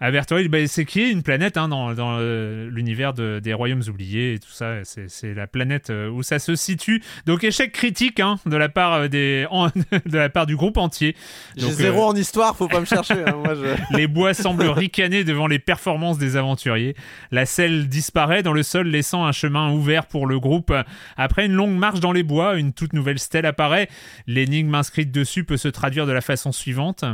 Abertoril, 0.00 0.48
bah, 0.48 0.58
c'est 0.68 0.84
qui 0.84 1.00
est 1.00 1.10
une 1.10 1.22
planète 1.22 1.56
hein, 1.56 1.68
dans, 1.68 1.92
dans, 1.94 2.16
euh, 2.20 2.68
l'univers 2.70 3.14
de- 3.14 3.40
des 3.42 3.52
royaumes 3.52 3.82
oubliés 3.88 4.34
et 4.34 4.38
tout 4.38 4.50
ça. 4.50 4.76
C'est, 4.84 5.34
la 5.34 5.46
planète 5.46 5.90
euh, 5.90 6.08
où 6.08 6.22
ça 6.22 6.38
se 6.38 6.54
situe. 6.54 7.02
Donc 7.26 7.42
échec 7.44 7.72
critique 7.72 8.20
hein, 8.20 8.38
de 8.46 8.56
la 8.56 8.68
part 8.68 8.92
euh, 8.94 9.08
des 9.08 9.46
en- 9.50 9.66
de 10.06 10.16
la 10.18 10.28
part 10.28 10.46
du 10.46 10.54
groupe 10.56 10.76
entier. 10.76 11.16
J'ai 11.56 11.70
zéro 11.72 12.02
euh, 12.02 12.12
en 12.12 12.14
histoire, 12.14 12.56
faut 12.56 12.68
pas 12.68 12.80
me 12.80 12.84
chercher. 12.86 13.14
hein, 13.26 13.34
moi, 13.44 13.54
je- 13.54 13.96
Les 13.96 14.06
bois 14.06 14.34
semblent 14.34 14.68
ricaner 14.68 15.24
devant 15.24 15.46
les 15.48 15.58
performances 15.58 16.18
des 16.18 16.36
aventuriers. 16.36 16.94
La 17.32 17.44
selle 17.46 17.88
disparaît 17.88 18.42
dans 18.44 18.52
le 18.52 18.62
sol, 18.62 18.86
laissant 18.88 19.24
un 19.26 19.32
chemin 19.32 19.72
ouvert 19.72 20.06
pour 20.06 20.26
le 20.26 20.38
groupe. 20.38 20.72
Après 21.16 21.46
une 21.46 21.52
longue 21.54 21.76
marche 21.76 22.00
dans 22.00 22.12
les 22.12 22.22
bois, 22.22 22.56
une 22.56 22.72
toute 22.72 22.92
nouvelle 22.92 23.18
stèle 23.18 23.46
apparaît. 23.46 23.88
L'énigme 24.26 24.74
inscrite 24.74 25.10
dessus 25.10 25.44
peut 25.44 25.56
se 25.56 25.68
traduire 25.68 26.06
de 26.06 26.12
la 26.12 26.20
façon 26.20 26.52
suivante. 26.52 27.04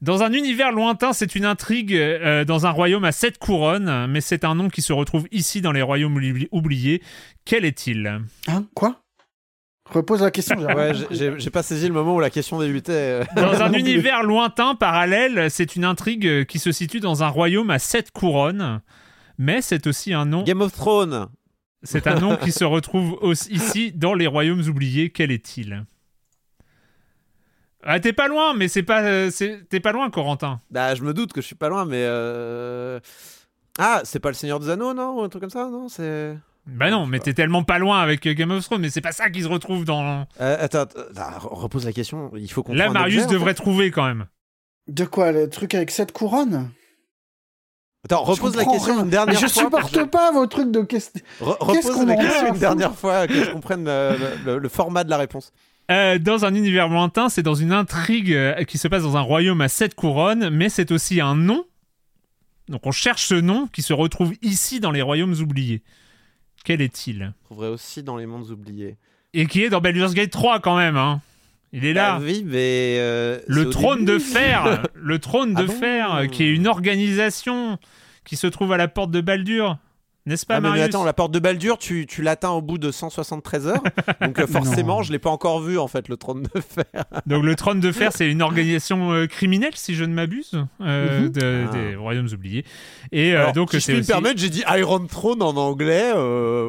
Dans 0.00 0.22
un 0.22 0.32
univers 0.32 0.70
lointain, 0.72 1.12
c'est 1.12 1.34
une 1.34 1.44
intrigue 1.44 1.94
euh, 1.94 2.44
dans 2.44 2.66
un 2.66 2.70
royaume 2.70 3.04
à 3.04 3.12
sept 3.12 3.38
couronnes, 3.38 4.06
mais 4.08 4.20
c'est 4.20 4.44
un 4.44 4.54
nom 4.54 4.68
qui 4.68 4.80
se 4.82 4.92
retrouve 4.92 5.26
ici 5.32 5.60
dans 5.60 5.72
les 5.72 5.82
royaumes 5.82 6.16
oubli- 6.18 6.48
oubliés. 6.52 7.02
Quel 7.44 7.64
est-il? 7.64 8.20
Hein? 8.46 8.64
Quoi? 8.74 9.00
Repose 9.90 10.22
la 10.22 10.30
question. 10.30 10.56
Ouais, 10.60 10.92
j'ai- 11.10 11.50
pas 11.50 11.62
saisi 11.62 11.88
le 11.88 11.94
moment 11.94 12.14
où 12.14 12.20
la 12.20 12.30
question 12.30 12.60
débutait. 12.60 13.22
Dans 13.34 13.60
un 13.60 13.72
univers 13.72 14.22
lointain, 14.22 14.74
parallèle, 14.74 15.50
c'est 15.50 15.74
une 15.76 15.84
intrigue 15.84 16.44
qui 16.44 16.58
se 16.58 16.70
situe 16.72 17.00
dans 17.00 17.24
un 17.24 17.28
royaume 17.28 17.70
à 17.70 17.78
sept 17.80 18.10
couronnes, 18.12 18.80
mais 19.38 19.62
c'est 19.62 19.86
aussi 19.86 20.12
un 20.14 20.26
nom 20.26 20.42
Game 20.44 20.60
of 20.60 20.72
Thrones. 20.72 21.26
C'est 21.84 22.06
un 22.06 22.18
nom 22.20 22.36
qui 22.36 22.52
se 22.52 22.64
retrouve 22.64 23.16
aussi 23.20 23.50
ici 23.52 23.92
dans 23.92 24.12
les 24.14 24.26
royaumes 24.26 24.62
oubliés. 24.68 25.10
Quel 25.10 25.30
est-il? 25.30 25.84
Ah, 27.90 28.00
t'es 28.00 28.12
pas 28.12 28.28
loin, 28.28 28.52
mais 28.54 28.68
c'est 28.68 28.82
pas, 28.82 29.02
euh, 29.02 29.30
t'es 29.70 29.80
pas 29.80 29.92
loin, 29.92 30.10
Corentin. 30.10 30.60
Bah, 30.70 30.94
je 30.94 31.02
me 31.02 31.14
doute 31.14 31.32
que 31.32 31.40
je 31.40 31.46
suis 31.46 31.54
pas 31.54 31.68
loin, 31.70 31.84
mais. 31.86 32.02
euh, 32.02 33.00
Ah, 33.78 34.02
c'est 34.04 34.18
pas 34.20 34.28
le 34.28 34.34
Seigneur 34.34 34.60
des 34.60 34.68
Anneaux, 34.68 34.92
non 34.92 35.18
Ou 35.18 35.22
un 35.22 35.28
truc 35.30 35.40
comme 35.40 35.50
ça, 35.50 35.68
non 35.70 35.88
C'est. 35.88 36.36
Bah 36.66 36.90
non, 36.90 37.06
mais 37.06 37.18
t'es 37.18 37.32
tellement 37.32 37.62
pas 37.62 37.78
loin 37.78 37.98
avec 38.02 38.28
Game 38.28 38.50
of 38.50 38.62
Thrones, 38.62 38.82
mais 38.82 38.90
c'est 38.90 39.00
pas 39.00 39.12
ça 39.12 39.30
qui 39.30 39.42
se 39.42 39.48
retrouve 39.48 39.86
dans. 39.86 40.26
Euh, 40.40 40.56
attends, 40.60 40.80
attends, 40.80 41.00
attends, 41.16 41.48
repose 41.48 41.86
la 41.86 41.92
question. 41.94 42.30
Il 42.36 42.50
faut 42.52 42.62
qu'on. 42.62 42.74
Là, 42.74 42.90
Marius 42.90 43.22
objet, 43.22 43.26
en 43.26 43.32
devrait 43.32 43.50
fait. 43.52 43.62
trouver 43.62 43.90
quand 43.90 44.04
même. 44.04 44.26
De 44.86 45.04
quoi 45.06 45.32
Le 45.32 45.48
truc 45.48 45.74
avec 45.74 45.90
cette 45.90 46.12
couronne 46.12 46.70
Attends, 48.04 48.22
repose 48.22 48.54
la 48.54 48.64
question 48.66 48.94
rien. 48.96 49.04
une 49.04 49.10
dernière 49.10 49.34
Mais 49.34 49.40
je 49.40 49.46
fois. 49.50 49.62
supporte 49.64 50.04
pas 50.10 50.30
vos 50.32 50.46
trucs 50.46 50.70
de 50.70 50.82
questions. 50.82 51.20
Re- 51.40 51.56
repose 51.58 52.06
la 52.06 52.16
question 52.16 52.52
une 52.54 52.58
dernière 52.60 52.94
fois, 52.94 53.26
que 53.26 53.32
je 53.34 53.50
comprenne 53.50 53.84
le, 53.86 54.16
le- 54.44 54.58
le 54.58 54.68
format 54.68 55.04
de 55.04 55.10
la 55.10 55.16
réponse. 55.16 55.52
Euh, 55.90 56.18
dans 56.18 56.44
un 56.44 56.54
univers 56.54 56.88
lointain, 56.88 57.28
c'est 57.30 57.42
dans 57.42 57.54
une 57.54 57.72
intrigue 57.72 58.32
euh, 58.32 58.62
qui 58.64 58.76
se 58.76 58.88
passe 58.88 59.02
dans 59.04 59.16
un 59.16 59.22
royaume 59.22 59.60
à 59.62 59.68
sept 59.68 59.94
couronnes, 59.94 60.50
mais 60.50 60.68
c'est 60.68 60.92
aussi 60.92 61.20
un 61.20 61.34
nom. 61.34 61.64
Donc 62.68 62.86
on 62.86 62.90
cherche 62.92 63.24
ce 63.26 63.34
nom 63.34 63.66
qui 63.68 63.80
se 63.80 63.94
retrouve 63.94 64.34
ici 64.42 64.80
dans 64.80 64.90
les 64.90 65.00
royaumes 65.00 65.34
oubliés. 65.40 65.82
Quel 66.64 66.82
est-il? 66.82 67.32
On 67.42 67.46
trouverait 67.46 67.68
aussi 67.68 68.02
dans 68.02 68.16
les 68.18 68.26
mondes 68.26 68.50
oubliés. 68.50 68.96
Et 69.32 69.46
qui 69.46 69.62
est 69.62 69.70
dans 69.70 69.80
Baldur's 69.80 70.12
Gate 70.12 70.30
3 70.30 70.60
quand 70.60 70.76
même, 70.76 70.96
hein. 70.96 71.22
Il 71.72 71.84
est 71.84 71.92
là. 71.92 72.18
Bah 72.18 72.24
oui, 72.26 72.42
mais. 72.46 72.96
euh, 72.98 73.40
Le 73.46 73.68
trône 73.70 74.04
de 74.04 74.18
fer, 74.18 74.82
le 74.94 75.18
trône 75.18 75.54
de 75.54 75.66
Ah 75.68 75.72
fer, 75.72 76.26
qui 76.30 76.44
est 76.44 76.52
une 76.54 76.66
organisation 76.66 77.78
qui 78.24 78.36
se 78.36 78.46
trouve 78.46 78.72
à 78.72 78.76
la 78.78 78.88
porte 78.88 79.10
de 79.10 79.20
Baldur, 79.20 79.78
n'est-ce 80.28 80.46
pas, 80.46 80.56
Ah, 80.56 80.60
mais, 80.60 80.80
attends, 80.82 81.02
la 81.04 81.12
porte 81.12 81.32
de 81.32 81.38
Baldur, 81.38 81.78
tu, 81.78 82.06
tu 82.06 82.22
l'atteins 82.22 82.50
au 82.50 82.62
bout 82.62 82.78
de 82.78 82.90
173 82.92 83.66
heures. 83.66 83.82
donc 84.22 84.38
euh, 84.38 84.46
forcément, 84.46 85.02
je 85.02 85.10
l'ai 85.12 85.18
pas 85.18 85.30
encore 85.30 85.60
vu 85.60 85.78
en 85.78 85.88
fait, 85.88 86.08
le 86.08 86.16
trône 86.16 86.42
de 86.54 86.60
fer. 86.60 87.04
Donc 87.26 87.44
le 87.44 87.54
trône 87.56 87.80
de 87.80 87.90
fer, 87.92 88.12
c'est 88.14 88.30
une 88.30 88.42
organisation 88.42 89.12
euh, 89.12 89.26
criminelle, 89.26 89.72
si 89.74 89.94
je 89.94 90.04
ne 90.04 90.14
m'abuse, 90.14 90.52
euh, 90.80 91.22
Mhm. 91.22 91.28
de- 91.30 91.64
Ah. 91.68 91.72
des 91.76 91.96
royaumes 91.96 92.28
oubliés. 92.32 92.64
Et 93.12 93.34
Alors, 93.34 93.52
donc 93.52 93.70
si 93.72 93.80
je 93.80 93.84
puis 93.86 93.94
me 93.94 94.00
aussi... 94.00 94.08
permettre, 94.08 94.38
j'ai 94.40 94.48
dit 94.50 94.62
Iron 94.76 95.06
Throne 95.06 95.42
en 95.42 95.56
anglais, 95.56 96.12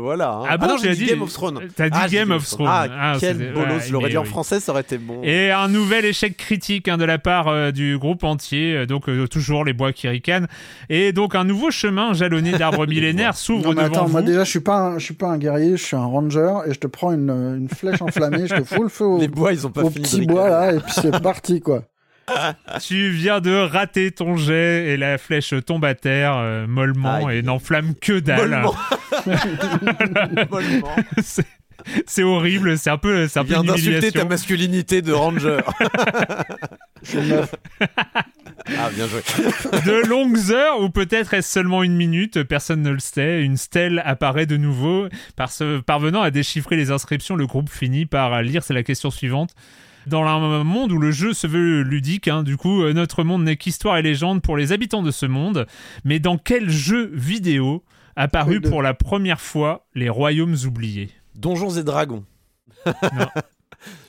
voilà. 0.02 0.34
hein. 0.34 0.46
Ah 0.50 0.58
bon, 0.58 0.68
non, 0.68 0.78
j'ai 0.82 0.96
dit- 0.96 1.06
Game 1.06 1.22
of 1.22 1.32
Thrones. 1.34 1.60
T'as 1.76 1.90
dit 1.90 1.98
Ah, 2.02 2.08
Game 2.08 2.32
of 2.32 2.48
Thrones. 2.48 2.68
Ah, 2.70 2.88
Ah, 2.92 3.18
quel 3.20 3.54
bolos, 3.54 3.80
je 3.88 3.92
l'aurais 3.94 4.10
dit 4.10 4.18
en 4.18 4.24
français, 4.24 4.60
ça 4.60 4.72
aurait 4.72 4.82
été 4.82 4.98
bon. 4.98 5.22
Et 5.24 5.52
un 5.52 5.68
nouvel 5.68 6.06
échec 6.06 6.36
critique 6.38 6.88
hein, 6.88 6.98
de 6.98 7.06
la 7.06 7.18
part 7.20 7.72
du 7.74 7.98
groupe 7.98 8.24
entier, 8.24 8.86
donc 8.86 9.06
toujours 9.30 9.66
les 9.66 9.74
bois 9.74 9.92
qui 9.94 10.08
ricanent. 10.08 10.48
Et 10.90 11.12
donc 11.12 11.36
un 11.36 11.44
nouveau 11.44 11.72
chemin 11.72 12.14
jalonné 12.14 12.52
d'arbres 12.54 12.86
millénaires 12.88 13.36
s'ouvre 13.50 13.64
Non, 13.64 13.70
mais 13.70 13.84
devant 13.84 13.96
attends, 13.96 14.06
vous. 14.06 14.12
moi 14.12 14.22
déjà, 14.22 14.44
je 14.44 14.50
suis 14.50 14.60
pas, 14.60 14.78
un, 14.78 14.98
je 15.00 15.06
suis 15.06 15.14
pas 15.14 15.28
un 15.28 15.38
guerrier, 15.38 15.72
je 15.78 15.84
suis 15.84 15.96
un 15.96 16.06
ranger 16.06 16.60
et 16.68 16.74
je 16.74 16.80
te 16.80 16.88
prends 16.88 17.12
une, 17.12 17.30
une 17.30 17.70
flèche 17.70 18.02
enflammée, 18.02 18.48
je 18.48 18.56
te 18.56 18.64
fous 18.64 18.84
le 18.84 18.90
feu 18.90 19.06
au, 19.06 19.18
Les 19.22 19.28
bois, 19.28 19.52
ils 19.54 19.66
ont 19.66 19.72
pas 19.72 19.84
au 19.84 19.90
fini 19.90 20.04
petit 20.04 20.26
bois 20.26 20.50
là, 20.50 20.74
et 20.74 20.80
puis 20.80 20.92
c'est 20.94 21.22
parti 21.22 21.60
quoi. 21.62 21.84
Tu 22.82 23.10
viens 23.10 23.42
de 23.42 23.56
rater 23.56 24.12
ton 24.12 24.36
jet 24.36 24.86
et 24.90 24.98
la 24.98 25.18
flèche 25.18 25.54
tombe 25.66 25.84
à 25.84 25.96
terre 25.96 26.36
euh, 26.38 26.68
mollement 26.68 27.26
Aïe. 27.26 27.40
et 27.40 27.42
n'enflamme 27.42 27.96
que 28.00 28.20
dalle. 28.20 28.38
Mollement. 28.50 28.76
Mollement. 30.52 30.96
C'est, 31.86 32.04
c'est 32.08 32.24
horrible, 32.24 32.78
c'est 32.78 32.90
un 32.90 32.98
peu, 32.98 33.28
c'est 33.28 33.40
un 33.40 33.44
Il 33.44 33.56
peu 33.56 33.64
d'insulter 33.64 34.12
ta 34.12 34.26
masculinité 34.26 35.02
de 35.02 35.12
ranger. 35.14 35.60
Ah, 38.78 38.90
bien 38.94 39.08
joué. 39.08 39.22
De 39.86 40.08
longues 40.08 40.52
heures, 40.52 40.82
ou 40.82 40.90
peut-être 40.90 41.34
est-ce 41.34 41.50
seulement 41.52 41.82
une 41.82 41.96
minute, 41.96 42.44
personne 42.44 42.82
ne 42.82 42.92
le 42.92 43.00
sait, 43.00 43.42
une 43.42 43.58
stèle 43.58 44.02
apparaît 44.06 44.46
de 44.46 44.58
nouveau. 44.58 45.08
Par 45.36 45.52
ce- 45.52 45.80
parvenant 45.80 46.22
à 46.22 46.30
déchiffrer 46.30 46.76
les 46.76 46.92
inscriptions, 46.92 47.36
le 47.36 47.48
groupe 47.48 47.70
finit 47.70 48.06
par 48.06 48.42
lire, 48.42 48.64
c'est 48.64 48.74
la 48.74 48.84
question 48.84 49.10
suivante. 49.12 49.56
Dans 50.08 50.24
un 50.24 50.64
monde 50.64 50.92
où 50.92 51.00
le 51.00 51.12
jeu 51.12 51.34
se 51.34 51.48
veut 51.48 51.82
ludique, 51.82 52.28
hein, 52.28 52.44
du 52.44 52.58
coup, 52.58 52.84
euh, 52.84 52.94
notre 52.94 53.24
monde 53.24 53.44
n'est 53.44 53.58
qu'histoire 53.58 53.98
et 53.98 54.02
légende 54.02 54.42
pour 54.42 54.58
les 54.58 54.72
habitants 54.72 55.04
de 55.04 55.12
ce 55.12 55.26
monde, 55.26 55.66
mais 56.04 56.20
dans 56.20 56.38
quel 56.38 56.70
jeu 56.70 57.12
vidéo 57.14 57.84
apparu 58.16 58.60
pour 58.62 58.82
la 58.82 58.94
première 58.94 59.42
fois 59.42 59.88
les 59.96 60.10
royaumes 60.10 60.56
oubliés? 60.66 61.10
Donjons 61.40 61.72
et 61.72 61.84
Dragons. 61.84 62.26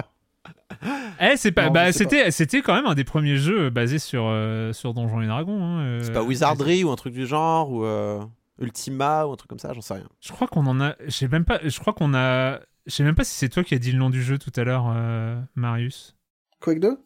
Eh, 1.19 1.35
c'est 1.37 1.51
pas, 1.51 1.65
Non, 1.65 1.71
bah, 1.71 1.91
c'était, 1.91 2.31
c'était 2.31 2.61
quand 2.61 2.73
même 2.73 2.85
un 2.85 2.95
des 2.95 3.03
premiers 3.03 3.35
jeux 3.35 3.69
basés 3.69 3.99
sur, 3.99 4.23
euh, 4.27 4.71
sur 4.73 4.93
Donjons 4.93 5.21
et 5.21 5.27
Dragons. 5.27 5.61
hein, 5.61 5.81
euh, 5.81 5.99
C'est 6.03 6.13
pas 6.13 6.23
Wizardry 6.23 6.83
ou 6.83 6.91
un 6.91 6.95
truc 6.95 7.13
du 7.13 7.27
genre 7.27 7.69
ou 7.69 7.83
euh, 7.83 8.21
Ultima 8.59 9.27
ou 9.27 9.33
un 9.33 9.35
truc 9.35 9.49
comme 9.49 9.59
ça, 9.59 9.73
j'en 9.73 9.81
sais 9.81 9.95
rien. 9.95 10.07
Je 10.21 10.31
crois 10.31 10.47
qu'on 10.47 10.65
en 10.65 10.79
a. 10.79 10.95
Je 11.05 11.11
sais 11.11 11.27
même 11.27 11.45
pas. 11.45 11.59
Je 11.63 11.77
crois 11.79 11.93
qu'on 11.93 12.13
a. 12.13 12.59
Je 12.87 12.95
sais 12.95 13.03
même 13.03 13.15
pas 13.15 13.23
si 13.25 13.35
c'est 13.35 13.49
toi 13.49 13.63
qui 13.63 13.75
as 13.75 13.79
dit 13.79 13.91
le 13.91 13.99
nom 13.99 14.09
du 14.09 14.23
jeu 14.23 14.37
tout 14.39 14.51
à 14.55 14.63
l'heure, 14.63 14.91
euh, 14.95 15.39
Marius. 15.55 16.15
Quake 16.61 16.79
2 16.79 16.97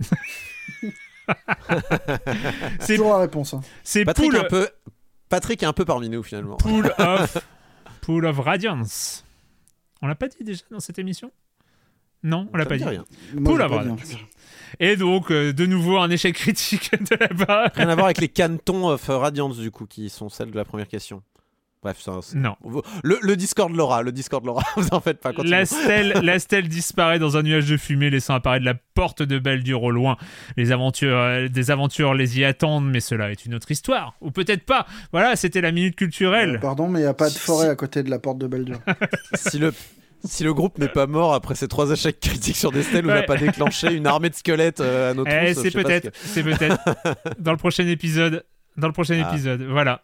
C'est 2.80 2.96
Toujours 2.96 3.12
la 3.12 3.18
réponse. 3.18 3.54
hein. 3.54 3.60
c'est 3.82 4.04
Patrick 4.04 4.30
Pool, 4.30 4.40
un 4.40 4.44
peu 4.44 4.68
Patrick 5.28 5.62
est 5.62 5.66
un 5.66 5.72
peu 5.72 5.84
parmi 5.84 6.08
nous 6.08 6.22
finalement. 6.22 6.56
Pool 6.56 6.92
of 6.98 7.38
Pool 8.02 8.26
of 8.26 8.38
Radiance. 8.38 9.24
On 10.02 10.06
l'a 10.06 10.14
pas 10.14 10.28
dit 10.28 10.44
déjà 10.44 10.62
dans 10.70 10.80
cette 10.80 10.98
émission? 10.98 11.32
Non, 12.22 12.48
on 12.52 12.56
l'a 12.56 12.66
pas 12.66 12.76
dit. 12.76 12.84
rien. 12.84 13.04
Moi, 13.34 13.52
Pool 13.52 13.62
of 13.62 13.72
Radiance. 13.72 14.16
Et 14.80 14.96
donc 14.96 15.30
euh, 15.30 15.52
de 15.52 15.66
nouveau 15.66 15.98
un 15.98 16.10
échec 16.10 16.34
critique 16.34 16.90
de 17.10 17.16
la 17.16 17.28
part. 17.28 17.70
Rien 17.74 17.88
à 17.88 17.94
voir 17.94 18.06
avec 18.06 18.18
les 18.18 18.28
cantons 18.28 18.88
of 18.88 19.06
Radiance 19.08 19.58
du 19.58 19.70
coup 19.70 19.86
qui 19.86 20.08
sont 20.08 20.28
celles 20.28 20.50
de 20.50 20.56
la 20.56 20.64
première 20.64 20.88
question. 20.88 21.22
Bref, 21.86 22.00
ça, 22.00 22.18
Non. 22.34 22.56
le, 23.04 23.16
le 23.22 23.36
Discord 23.36 23.72
l'aura, 23.72 24.02
le 24.02 24.10
Discord 24.10 24.44
l'aura. 24.44 24.64
Vous 24.76 24.88
en 24.90 24.98
faites 25.00 25.20
pas. 25.20 25.32
continuez. 25.32 25.50
La 25.58 25.66
stèle, 25.66 26.14
la 26.20 26.38
stèle 26.40 26.66
disparaît 26.66 27.20
dans 27.20 27.36
un 27.36 27.42
nuage 27.44 27.66
de 27.68 27.76
fumée, 27.76 28.10
laissant 28.10 28.34
apparaître 28.34 28.64
la 28.64 28.74
porte 28.94 29.22
de 29.22 29.38
Baldur 29.38 29.84
au 29.84 29.92
loin. 29.92 30.16
Les 30.56 30.72
aventures, 30.72 31.16
euh, 31.16 31.46
des 31.48 31.70
aventures 31.70 32.12
les 32.14 32.40
y 32.40 32.44
attendent, 32.44 32.90
mais 32.90 32.98
cela 32.98 33.30
est 33.30 33.46
une 33.46 33.54
autre 33.54 33.70
histoire. 33.70 34.14
Ou 34.20 34.32
peut-être 34.32 34.64
pas. 34.64 34.84
Voilà, 35.12 35.36
c'était 35.36 35.60
la 35.60 35.70
minute 35.70 35.94
culturelle. 35.94 36.56
Euh, 36.56 36.58
pardon, 36.58 36.88
mais 36.88 36.98
il 36.98 37.02
n'y 37.02 37.08
a 37.08 37.14
pas 37.14 37.28
de 37.30 37.34
forêt 37.34 37.66
si- 37.66 37.70
à 37.70 37.76
côté 37.76 38.02
de 38.02 38.10
la 38.10 38.18
porte 38.18 38.38
de 38.38 38.48
Baldur. 38.48 38.78
si 39.34 39.60
le 39.60 39.72
si 40.24 40.42
le 40.42 40.52
groupe 40.52 40.78
n'est 40.78 40.88
pas 40.88 41.06
mort 41.06 41.34
après 41.34 41.54
ces 41.54 41.68
trois 41.68 41.88
échecs 41.92 42.18
critiques 42.18 42.56
sur 42.56 42.72
des 42.72 42.82
stèles, 42.82 43.04
ou 43.04 43.08
n'a 43.10 43.16
Ouais. 43.20 43.26
pas 43.26 43.36
déclenché 43.36 43.92
une 43.94 44.08
armée 44.08 44.28
de 44.30 44.34
squelettes 44.34 44.80
euh, 44.80 45.12
à 45.12 45.14
nos 45.14 45.24
Eh, 45.24 45.54
c'est 45.54 45.70
ce 45.70 45.78
peut-être, 45.78 46.10
que- 46.10 46.16
c'est 46.20 46.42
peut-être. 46.42 46.78
Dans 47.38 47.52
le 47.52 47.58
prochain 47.58 47.86
épisode. 47.86 48.44
Dans 48.76 48.88
le 48.88 48.92
prochain 48.92 49.22
Ah. 49.24 49.30
épisode. 49.32 49.62
Voilà. 49.70 50.02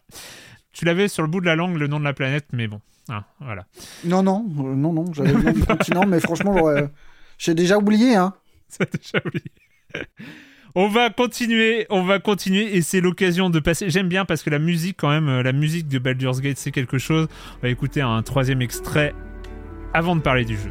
Tu 0.73 0.85
l'avais 0.85 1.09
sur 1.09 1.23
le 1.23 1.29
bout 1.29 1.41
de 1.41 1.47
la 1.47 1.57
langue, 1.57 1.77
le 1.77 1.87
nom 1.87 1.99
de 2.01 2.05
la 2.05 2.13
planète, 2.15 2.47
mais 2.53 2.67
bon. 2.69 2.81
Ah, 3.09 3.25
voilà. 3.41 3.67
Non, 4.05 4.23
non, 4.23 4.47
euh, 4.59 4.75
non, 4.75 4.93
non, 4.93 5.13
j'avais 5.13 5.33
le 5.33 5.43
nom 5.43 5.53
du 5.53 5.65
continent, 5.65 6.07
mais 6.07 6.21
franchement, 6.21 6.57
j'aurais- 6.57 6.89
j'ai 7.39 7.55
déjà 7.55 7.79
oublié, 7.79 8.15
hein. 8.17 8.33
Déjà 8.81 9.23
oublié. 9.25 9.45
On 10.75 10.89
va 10.89 11.11
continuer, 11.11 11.87
on 11.91 12.03
va 12.05 12.19
continuer 12.19 12.75
et 12.75 12.81
c'est 12.81 13.03
l'occasion 13.03 13.51
de 13.51 13.61
passer. 13.61 13.91
J'aime 13.91 14.09
bien 14.09 14.25
parce 14.25 14.43
que 14.43 14.49
la 14.49 14.59
musique, 14.59 14.97
quand 14.99 15.11
même, 15.11 15.29
euh, 15.29 15.43
la 15.43 15.53
musique 15.53 15.87
de 15.89 15.99
Baldur's 15.99 16.41
Gate, 16.41 16.57
c'est 16.57 16.71
quelque 16.71 16.97
chose. 16.97 17.29
On 17.59 17.63
va 17.63 17.69
écouter 17.69 18.01
un 18.01 18.23
troisième 18.23 18.63
extrait 18.63 19.15
avant 19.93 20.17
de 20.17 20.23
parler 20.23 20.47
du 20.47 20.57
jeu. 20.57 20.71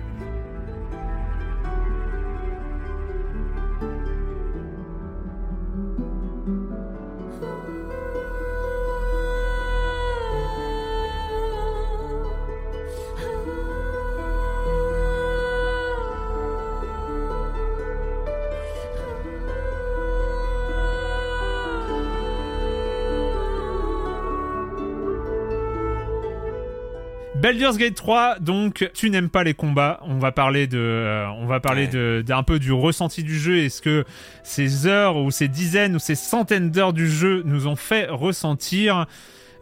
Baldur's 27.42 27.78
Gate 27.78 27.96
3, 27.96 28.38
donc 28.40 28.88
tu 28.94 29.10
n'aimes 29.10 29.30
pas 29.30 29.44
les 29.44 29.56
combats. 29.56 30.00
On 30.04 30.20
va 30.20 30.32
parler 30.32 30.68
de, 30.68 30.78
euh, 30.78 31.28
on 31.40 31.48
va 31.48 31.60
parler 31.60 31.88
de 31.88 32.24
d'un 32.26 32.44
peu 32.44 32.60
du 32.60 32.72
ressenti 32.72 33.24
du 33.24 33.40
jeu. 33.40 33.58
Est-ce 33.58 33.82
que 33.82 34.06
ces 34.44 34.86
heures 34.86 35.18
ou 35.18 35.32
ces 35.32 35.48
dizaines 35.48 35.96
ou 35.96 36.00
ces 36.00 36.14
centaines 36.14 36.70
d'heures 36.70 36.94
du 36.94 37.10
jeu 37.10 37.42
nous 37.46 37.66
ont 37.66 37.76
fait 37.76 38.06
ressentir 38.08 39.08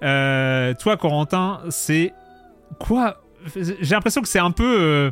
Euh, 0.04 0.74
Toi, 0.74 0.98
Corentin, 0.98 1.62
c'est 1.70 2.14
quoi? 2.80 3.22
J'ai 3.56 3.96
l'impression 3.96 4.22
que 4.22 4.28
c'est 4.28 4.40
un 4.40 4.52
peu, 4.52 4.78
euh, 4.82 5.12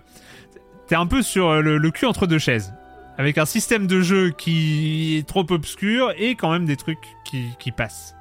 t'es 0.87 0.95
un 0.95 1.07
peu 1.07 1.21
sur 1.21 1.61
le, 1.61 1.77
le 1.77 1.91
cul 1.91 2.05
entre 2.05 2.27
deux 2.27 2.39
chaises, 2.39 2.73
avec 3.17 3.37
un 3.37 3.45
système 3.45 3.87
de 3.87 4.01
jeu 4.01 4.31
qui 4.31 5.17
est 5.17 5.25
trop 5.25 5.45
obscur 5.51 6.11
et 6.17 6.35
quand 6.35 6.51
même 6.51 6.65
des 6.65 6.75
trucs 6.75 6.99
qui, 7.23 7.45
qui 7.59 7.71
passent. 7.71 8.16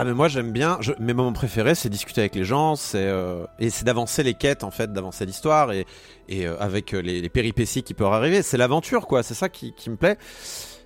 Ah 0.00 0.04
mais 0.04 0.14
moi 0.14 0.28
j'aime 0.28 0.52
bien, 0.52 0.78
je- 0.80 0.92
mes 1.00 1.12
moments 1.12 1.32
préférés 1.32 1.74
c'est 1.74 1.88
discuter 1.88 2.20
avec 2.20 2.36
les 2.36 2.44
gens, 2.44 2.76
c'est 2.76 3.02
euh, 3.04 3.44
et 3.58 3.68
c'est 3.68 3.84
d'avancer 3.84 4.22
les 4.22 4.34
quêtes 4.34 4.62
en 4.62 4.70
fait, 4.70 4.92
d'avancer 4.92 5.26
l'histoire 5.26 5.72
et, 5.72 5.86
et 6.28 6.46
euh, 6.46 6.56
avec 6.60 6.94
euh, 6.94 7.00
les, 7.00 7.20
les 7.20 7.28
péripéties 7.28 7.82
qui 7.82 7.94
peuvent 7.94 8.12
arriver, 8.12 8.42
c'est 8.42 8.56
l'aventure 8.58 9.08
quoi, 9.08 9.24
c'est 9.24 9.34
ça 9.34 9.48
qui, 9.48 9.72
qui 9.72 9.90
me 9.90 9.96
plaît. 9.96 10.16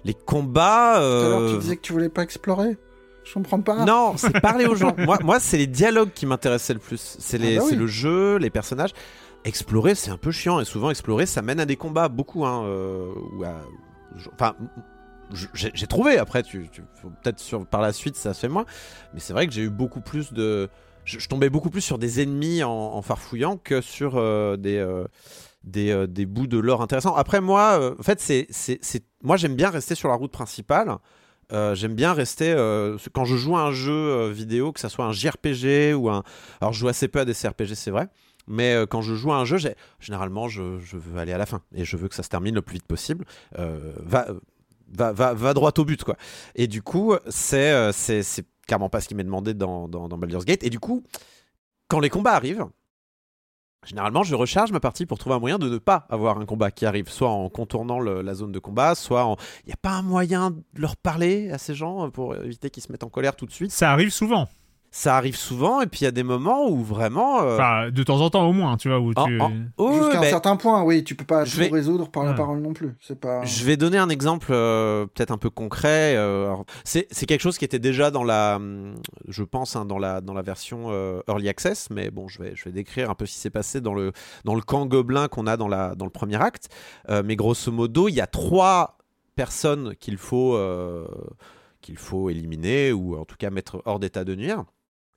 Les 0.04 0.14
combats... 0.14 1.00
Euh, 1.02 1.52
tu 1.52 1.58
disais 1.58 1.76
que 1.76 1.82
tu 1.82 1.92
voulais 1.92 2.08
pas 2.08 2.22
explorer? 2.22 2.78
Je 3.24 3.34
comprends 3.34 3.60
pas. 3.60 3.84
Non, 3.84 4.14
c'est 4.16 4.40
parler 4.40 4.64
aux 4.64 4.74
gens. 4.76 4.94
Moi, 4.98 5.18
moi 5.22 5.38
c'est 5.40 5.58
les 5.58 5.66
dialogues 5.66 6.12
qui 6.14 6.24
m'intéressaient 6.24 6.72
le 6.74 6.80
plus. 6.80 7.16
C'est 7.20 7.36
Ah 7.36 7.58
bah 7.60 7.66
oui. 7.70 7.76
le 7.76 7.86
jeu, 7.86 8.36
les 8.38 8.48
personnages. 8.50 8.92
Explorer, 9.44 9.94
c'est 9.94 10.10
un 10.10 10.16
peu 10.16 10.30
chiant 10.32 10.58
et 10.58 10.64
souvent 10.64 10.88
explorer, 10.90 11.26
ça 11.26 11.42
mène 11.42 11.60
à 11.60 11.66
des 11.66 11.76
combats 11.76 12.08
beaucoup. 12.08 12.46
Hein, 12.46 12.62
euh, 12.64 13.12
ou 13.36 13.44
à- 13.44 13.60
Enfin, 14.34 14.54
j'ai 15.54 15.86
trouvé. 15.86 16.18
Après, 16.18 16.42
tu, 16.42 16.68
peut-être 17.22 17.64
par 17.66 17.80
la 17.80 17.92
suite, 17.92 18.16
ça 18.16 18.34
se 18.34 18.40
fait 18.40 18.48
moins. 18.48 18.66
Mais 19.14 19.20
c'est 19.20 19.32
vrai 19.32 19.46
que 19.46 19.52
j'ai 19.52 19.62
eu 19.62 19.70
beaucoup 19.70 20.00
plus 20.00 20.32
de. 20.32 20.68
Je, 21.04 21.26
tombais 21.26 21.50
beaucoup 21.50 21.70
plus 21.70 21.80
sur 21.80 21.98
des 21.98 22.22
ennemis 22.22 22.62
en, 22.62 23.02
farfouillant 23.02 23.56
que 23.56 23.80
sur 23.80 24.16
euh, 24.16 24.56
des. 24.56 24.76
euh, 24.76 25.06
des, 25.64 25.92
euh, 25.92 26.08
des 26.08 26.26
bouts 26.26 26.48
de 26.48 26.58
lore 26.58 26.82
intéressants. 26.82 27.14
Après, 27.14 27.40
moi, 27.40 27.94
en 27.96 28.02
fait, 28.02 28.20
c'est, 28.20 28.48
moi 29.22 29.36
j'aime 29.36 29.54
bien 29.54 29.70
rester 29.70 29.94
sur 29.94 30.08
la 30.08 30.16
route 30.16 30.32
principale. 30.32 30.96
J'aime 31.74 31.94
bien 31.94 32.14
rester 32.14 32.52
quand 33.12 33.24
je 33.24 33.36
joue 33.36 33.56
à 33.56 33.60
un 33.60 33.72
jeu 33.72 34.30
vidéo, 34.30 34.72
que 34.72 34.80
ça 34.80 34.88
soit 34.88 35.04
un 35.04 35.12
JRPG 35.12 35.94
ou 35.94 36.08
un. 36.08 36.24
Alors, 36.60 36.72
je 36.72 36.80
joue 36.80 36.88
assez 36.88 37.08
peu 37.08 37.20
à 37.20 37.24
des 37.24 37.34
CRPG, 37.34 37.74
c'est 37.74 37.90
vrai. 37.90 38.08
Mais 38.48 38.74
quand 38.90 39.02
je 39.02 39.14
joue 39.14 39.32
à 39.32 39.36
un 39.36 39.44
jeu, 39.44 39.58
généralement, 40.00 40.48
je, 40.48 40.78
je 40.80 40.96
veux 40.96 41.20
aller 41.20 41.32
à 41.32 41.38
la 41.38 41.46
fin 41.46 41.60
et 41.74 41.84
je 41.84 41.96
veux 41.96 42.08
que 42.08 42.16
ça 42.16 42.24
se 42.24 42.28
termine 42.28 42.54
le 42.56 42.62
plus 42.62 42.74
vite 42.74 42.86
possible. 42.86 43.24
Va, 43.54 44.26
va, 44.92 45.12
va, 45.12 45.34
va 45.34 45.54
droit 45.54 45.72
au 45.78 45.84
but, 45.84 46.02
quoi. 46.04 46.16
Et 46.54 46.66
du 46.66 46.82
coup, 46.82 47.14
c'est, 47.28 47.72
euh, 47.72 47.92
c'est, 47.92 48.22
clairement 48.66 48.88
pas 48.88 49.00
ce 49.00 49.08
qui 49.08 49.14
m'est 49.14 49.24
demandé 49.24 49.54
dans, 49.54 49.88
dans, 49.88 50.18
Baldur's 50.18 50.44
Gate. 50.44 50.62
Et 50.62 50.70
du 50.70 50.78
coup, 50.78 51.02
quand 51.88 52.00
les 52.00 52.10
combats 52.10 52.34
arrivent, 52.34 52.66
Généralement, 53.84 54.22
je 54.22 54.36
recharge 54.36 54.70
ma 54.70 54.78
partie 54.78 55.06
pour 55.06 55.18
trouver 55.18 55.34
un 55.34 55.40
moyen 55.40 55.58
de 55.58 55.68
ne 55.68 55.78
pas 55.78 56.06
avoir 56.08 56.38
un 56.38 56.46
combat 56.46 56.70
qui 56.70 56.86
arrive, 56.86 57.08
soit 57.08 57.30
en 57.30 57.48
contournant 57.48 57.98
la 57.98 58.34
zone 58.34 58.52
de 58.52 58.60
combat, 58.60 58.94
soit 58.94 59.24
en. 59.24 59.34
Il 59.64 59.66
n'y 59.66 59.72
a 59.72 59.76
pas 59.76 59.90
un 59.90 60.02
moyen 60.02 60.52
de 60.52 60.62
leur 60.76 60.96
parler 60.96 61.50
à 61.50 61.58
ces 61.58 61.74
gens 61.74 62.06
euh, 62.06 62.08
pour 62.08 62.36
éviter 62.36 62.70
qu'ils 62.70 62.84
se 62.84 62.92
mettent 62.92 63.02
en 63.02 63.08
colère 63.08 63.34
tout 63.34 63.44
de 63.44 63.50
suite? 63.50 63.72
Ça 63.72 63.90
arrive 63.90 64.10
souvent. 64.10 64.46
Ça 64.94 65.16
arrive 65.16 65.36
souvent, 65.36 65.80
et 65.80 65.86
puis 65.86 66.00
il 66.00 66.04
y 66.04 66.06
a 66.06 66.10
des 66.10 66.22
moments 66.22 66.68
où 66.68 66.82
vraiment. 66.84 67.40
euh, 67.42 67.54
Enfin, 67.54 67.90
de 67.90 68.02
temps 68.02 68.20
en 68.20 68.28
temps 68.28 68.46
au 68.46 68.52
moins, 68.52 68.76
tu 68.76 68.88
vois, 68.90 69.00
où 69.00 69.10
en- 69.16 69.24
tu... 69.26 69.40
en- 69.40 69.50
Oh, 69.78 69.90
Jusqu'à 69.94 70.18
un 70.20 70.24
certain 70.24 70.56
point, 70.56 70.82
oui, 70.82 71.02
tu 71.02 71.14
peux 71.14 71.24
pas 71.24 71.46
je 71.46 71.52
tout 71.54 71.58
vais- 71.60 71.68
résoudre 71.68 72.10
par 72.10 72.24
la 72.24 72.34
parole 72.34 72.60
non 72.60 72.74
plus. 72.74 72.94
C'est 73.00 73.18
pas. 73.18 73.42
Je 73.42 73.64
vais 73.64 73.78
donner 73.78 73.96
un 73.96 74.10
exemple 74.10 74.48
euh, 74.50 75.06
peut-être 75.06 75.30
un 75.30 75.38
peu 75.38 75.48
concret. 75.48 76.14
euh, 76.16 76.44
alors, 76.44 76.66
c'est 76.84 77.08
c'est 77.10 77.24
quelque 77.24 77.40
chose 77.40 77.56
qui 77.56 77.64
était 77.64 77.78
déjà 77.78 78.10
dans 78.10 78.22
la, 78.22 78.56
hum, 78.56 78.96
je 79.28 79.42
pense, 79.44 79.76
hein, 79.76 79.86
dans 79.86 79.98
la 79.98 80.20
dans 80.20 80.34
la 80.34 80.42
version 80.42 80.88
euh, 80.90 81.20
early 81.26 81.48
access, 81.48 81.88
mais 81.90 82.10
bon, 82.10 82.28
je 82.28 82.42
vais 82.42 82.52
je 82.54 82.64
vais 82.64 82.72
décrire 82.72 83.08
un 83.08 83.14
peu 83.14 83.24
ce 83.24 83.32
qui 83.32 83.38
s'est 83.38 83.48
passé 83.48 83.80
dans 83.80 83.94
le 83.94 84.12
dans 84.44 84.54
le 84.54 84.60
camp 84.60 84.84
gobelin 84.84 85.26
qu'on 85.28 85.46
a 85.46 85.56
dans 85.56 85.68
la 85.68 85.94
dans 85.94 86.04
le 86.04 86.10
premier 86.10 86.36
acte. 86.42 86.68
Euh, 87.08 87.22
mais 87.24 87.34
grosso 87.34 87.72
modo, 87.72 88.08
il 88.08 88.14
y 88.14 88.20
a 88.20 88.26
trois 88.26 88.98
personnes 89.36 89.94
qu'il 89.98 90.18
faut 90.18 90.54
euh, 90.54 91.06
qu'il 91.80 91.96
faut 91.96 92.28
éliminer 92.28 92.92
ou 92.92 93.16
en 93.18 93.24
tout 93.24 93.36
cas 93.38 93.48
mettre 93.48 93.80
hors 93.86 93.98
d'état 93.98 94.24
de 94.24 94.34
nuire. 94.34 94.64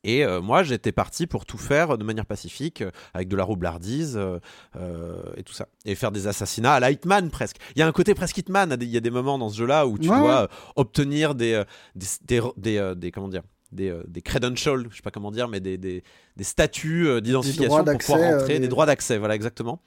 Et 0.07 0.23
euh, 0.23 0.39
moi, 0.39 0.61
j'étais 0.63 0.91
parti 0.91 1.25
pour 1.25 1.45
tout 1.45 1.57
faire 1.57 1.97
de 1.97 2.03
manière 2.03 2.25
pacifique, 2.27 2.81
euh, 2.83 2.91
avec 3.15 3.27
de 3.27 3.35
la 3.35 3.43
roublardise 3.43 4.17
euh, 4.17 5.23
et 5.35 5.43
tout 5.43 5.53
ça. 5.53 5.67
Et 5.83 5.95
faire 5.95 6.11
des 6.11 6.27
assassinats 6.27 6.73
à 6.75 6.79
la 6.79 6.91
Hitman 6.91 7.29
presque. 7.31 7.57
Il 7.75 7.79
y 7.79 7.81
a 7.81 7.87
un 7.87 7.91
côté 7.91 8.13
presque 8.13 8.37
Hitman, 8.37 8.77
il 8.79 8.87
y 8.87 8.97
a 8.97 8.99
des 8.99 9.09
moments 9.09 9.37
dans 9.39 9.49
ce 9.49 9.57
jeu-là 9.57 9.87
où 9.87 9.97
tu 9.97 10.09
Ouais, 10.09 10.19
dois 10.19 10.47
obtenir 10.75 11.33
des, 11.35 11.63
des, 11.95 12.05
des, 12.25 12.41
des, 12.57 12.93
des- 12.95 13.11
comment 13.11 13.27
dire, 13.29 13.41
des, 13.71 13.89
euh, 13.89 14.03
des 14.07 14.21
credentials, 14.21 14.85
je 14.91 14.95
sais 14.97 15.01
pas 15.01 15.11
comment 15.11 15.31
dire, 15.31 15.47
mais 15.47 15.59
des, 15.59 15.77
des, 15.77 16.03
des 16.37 16.43
statuts 16.43 17.07
euh, 17.07 17.19
d'identification 17.19 17.83
pour 17.83 17.97
pouvoir 17.97 18.19
euh, 18.19 18.37
rentrer, 18.37 18.59
des- 18.59 18.67
droits 18.67 18.85
d'accès, 18.85 19.17
voilà 19.17 19.33
exactement. 19.35 19.81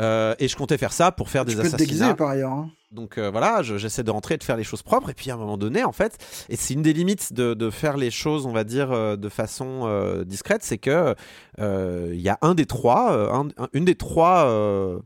Euh, 0.00 0.34
et 0.38 0.46
je 0.48 0.56
comptais 0.56 0.78
faire 0.78 0.92
ça 0.92 1.10
pour 1.12 1.28
faire 1.28 1.44
Tu 1.44 1.50
des 1.50 1.56
peux 1.56 1.62
te 1.62 1.66
assassinats. 1.74 1.86
déguiser 1.86 2.14
par 2.14 2.28
ailleurs. 2.28 2.52
hein. 2.52 2.70
Donc 2.92 3.18
euh, 3.18 3.30
voilà, 3.30 3.62
je- 3.62 3.76
j'essaie 3.76 4.02
de 4.04 4.10
rentrer 4.10 4.36
et 4.36 4.38
de 4.38 4.44
faire 4.44 4.56
les 4.56 4.64
choses 4.64 4.82
propres. 4.82 5.10
Et 5.10 5.14
puis 5.14 5.30
à 5.30 5.34
un 5.34 5.36
moment 5.36 5.58
donné, 5.58 5.84
en 5.84 5.92
fait, 5.92 6.16
et 6.48 6.56
c'est 6.56 6.72
une 6.74 6.82
des 6.82 6.92
limites 6.92 7.32
de, 7.34 7.52
de 7.54 7.68
faire 7.70 7.96
les 7.96 8.10
choses, 8.10 8.46
on 8.46 8.52
va 8.52 8.64
dire, 8.64 8.92
euh, 8.92 9.16
de 9.16 9.28
façon 9.28 9.82
euh, 9.84 10.24
discrète, 10.24 10.62
c'est 10.62 10.78
que 10.78 11.14
il 11.58 12.20
y 12.20 12.28
a 12.28 12.38
un 12.42 12.54
des 12.54 12.64
trois, 12.66 13.12
un- 13.34 13.48
un- 13.58 13.68
une 13.72 13.84
des 13.84 13.94
trois 13.96 14.48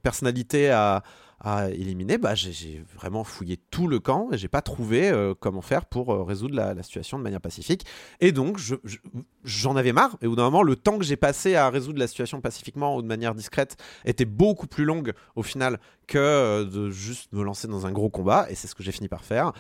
personnalités 0.03 0.71
à, 0.71 1.03
à 1.45 1.71
éliminer. 1.71 2.19
Bah, 2.19 2.35
j'ai- 2.35 2.85
vraiment 2.95 3.25
fouillé 3.25 3.59
tout 3.71 3.89
le 3.89 3.99
camp 3.99 4.29
et 4.33 4.39
j'ai 4.39 4.49
pas 4.49 4.63
trouvé 4.63 5.11
euh, 5.11 5.35
comment 5.39 5.61
faire 5.61 5.87
pour 5.87 6.13
euh, 6.15 6.23
résoudre 6.23 6.55
la, 6.55 6.81
situation 6.83 7.19
de 7.19 7.23
manière 7.23 7.41
pacifique. 7.41 7.85
Et 8.21 8.33
donc, 8.33 8.59
je- 8.59 8.77
je- 8.85 8.99
j'en 9.45 9.77
avais 9.77 9.93
marre. 9.93 10.17
Et 10.23 10.27
au 10.27 10.31
bout 10.31 10.37
d'un 10.37 10.45
moment, 10.45 10.63
le 10.63 10.77
temps 10.77 10.99
que 10.99 11.05
j'ai 11.05 11.17
passé 11.17 11.57
à 11.57 11.69
résoudre 11.69 11.99
la 11.99 12.07
situation 12.07 12.41
pacifiquement 12.41 12.97
ou 12.97 13.03
de 13.03 13.07
manière 13.09 13.35
discrète 13.35 13.77
était 14.05 14.25
beaucoup 14.25 14.67
plus 14.69 14.85
longue 14.85 15.13
au 15.35 15.43
final 15.43 15.81
que 16.07 16.19
euh, 16.19 16.65
de 16.65 16.91
juste 16.91 17.33
me 17.33 17.43
lancer 17.43 17.67
dans 17.67 17.87
un 17.87 17.93
gros 17.93 18.11
combat. 18.11 18.47
Et 18.49 18.55
c'est 18.55 18.69
ce 18.69 18.75
que 18.75 18.83
j'ai 18.85 18.93
fini 18.93 19.09
par 19.09 19.25
faire, 19.25 19.53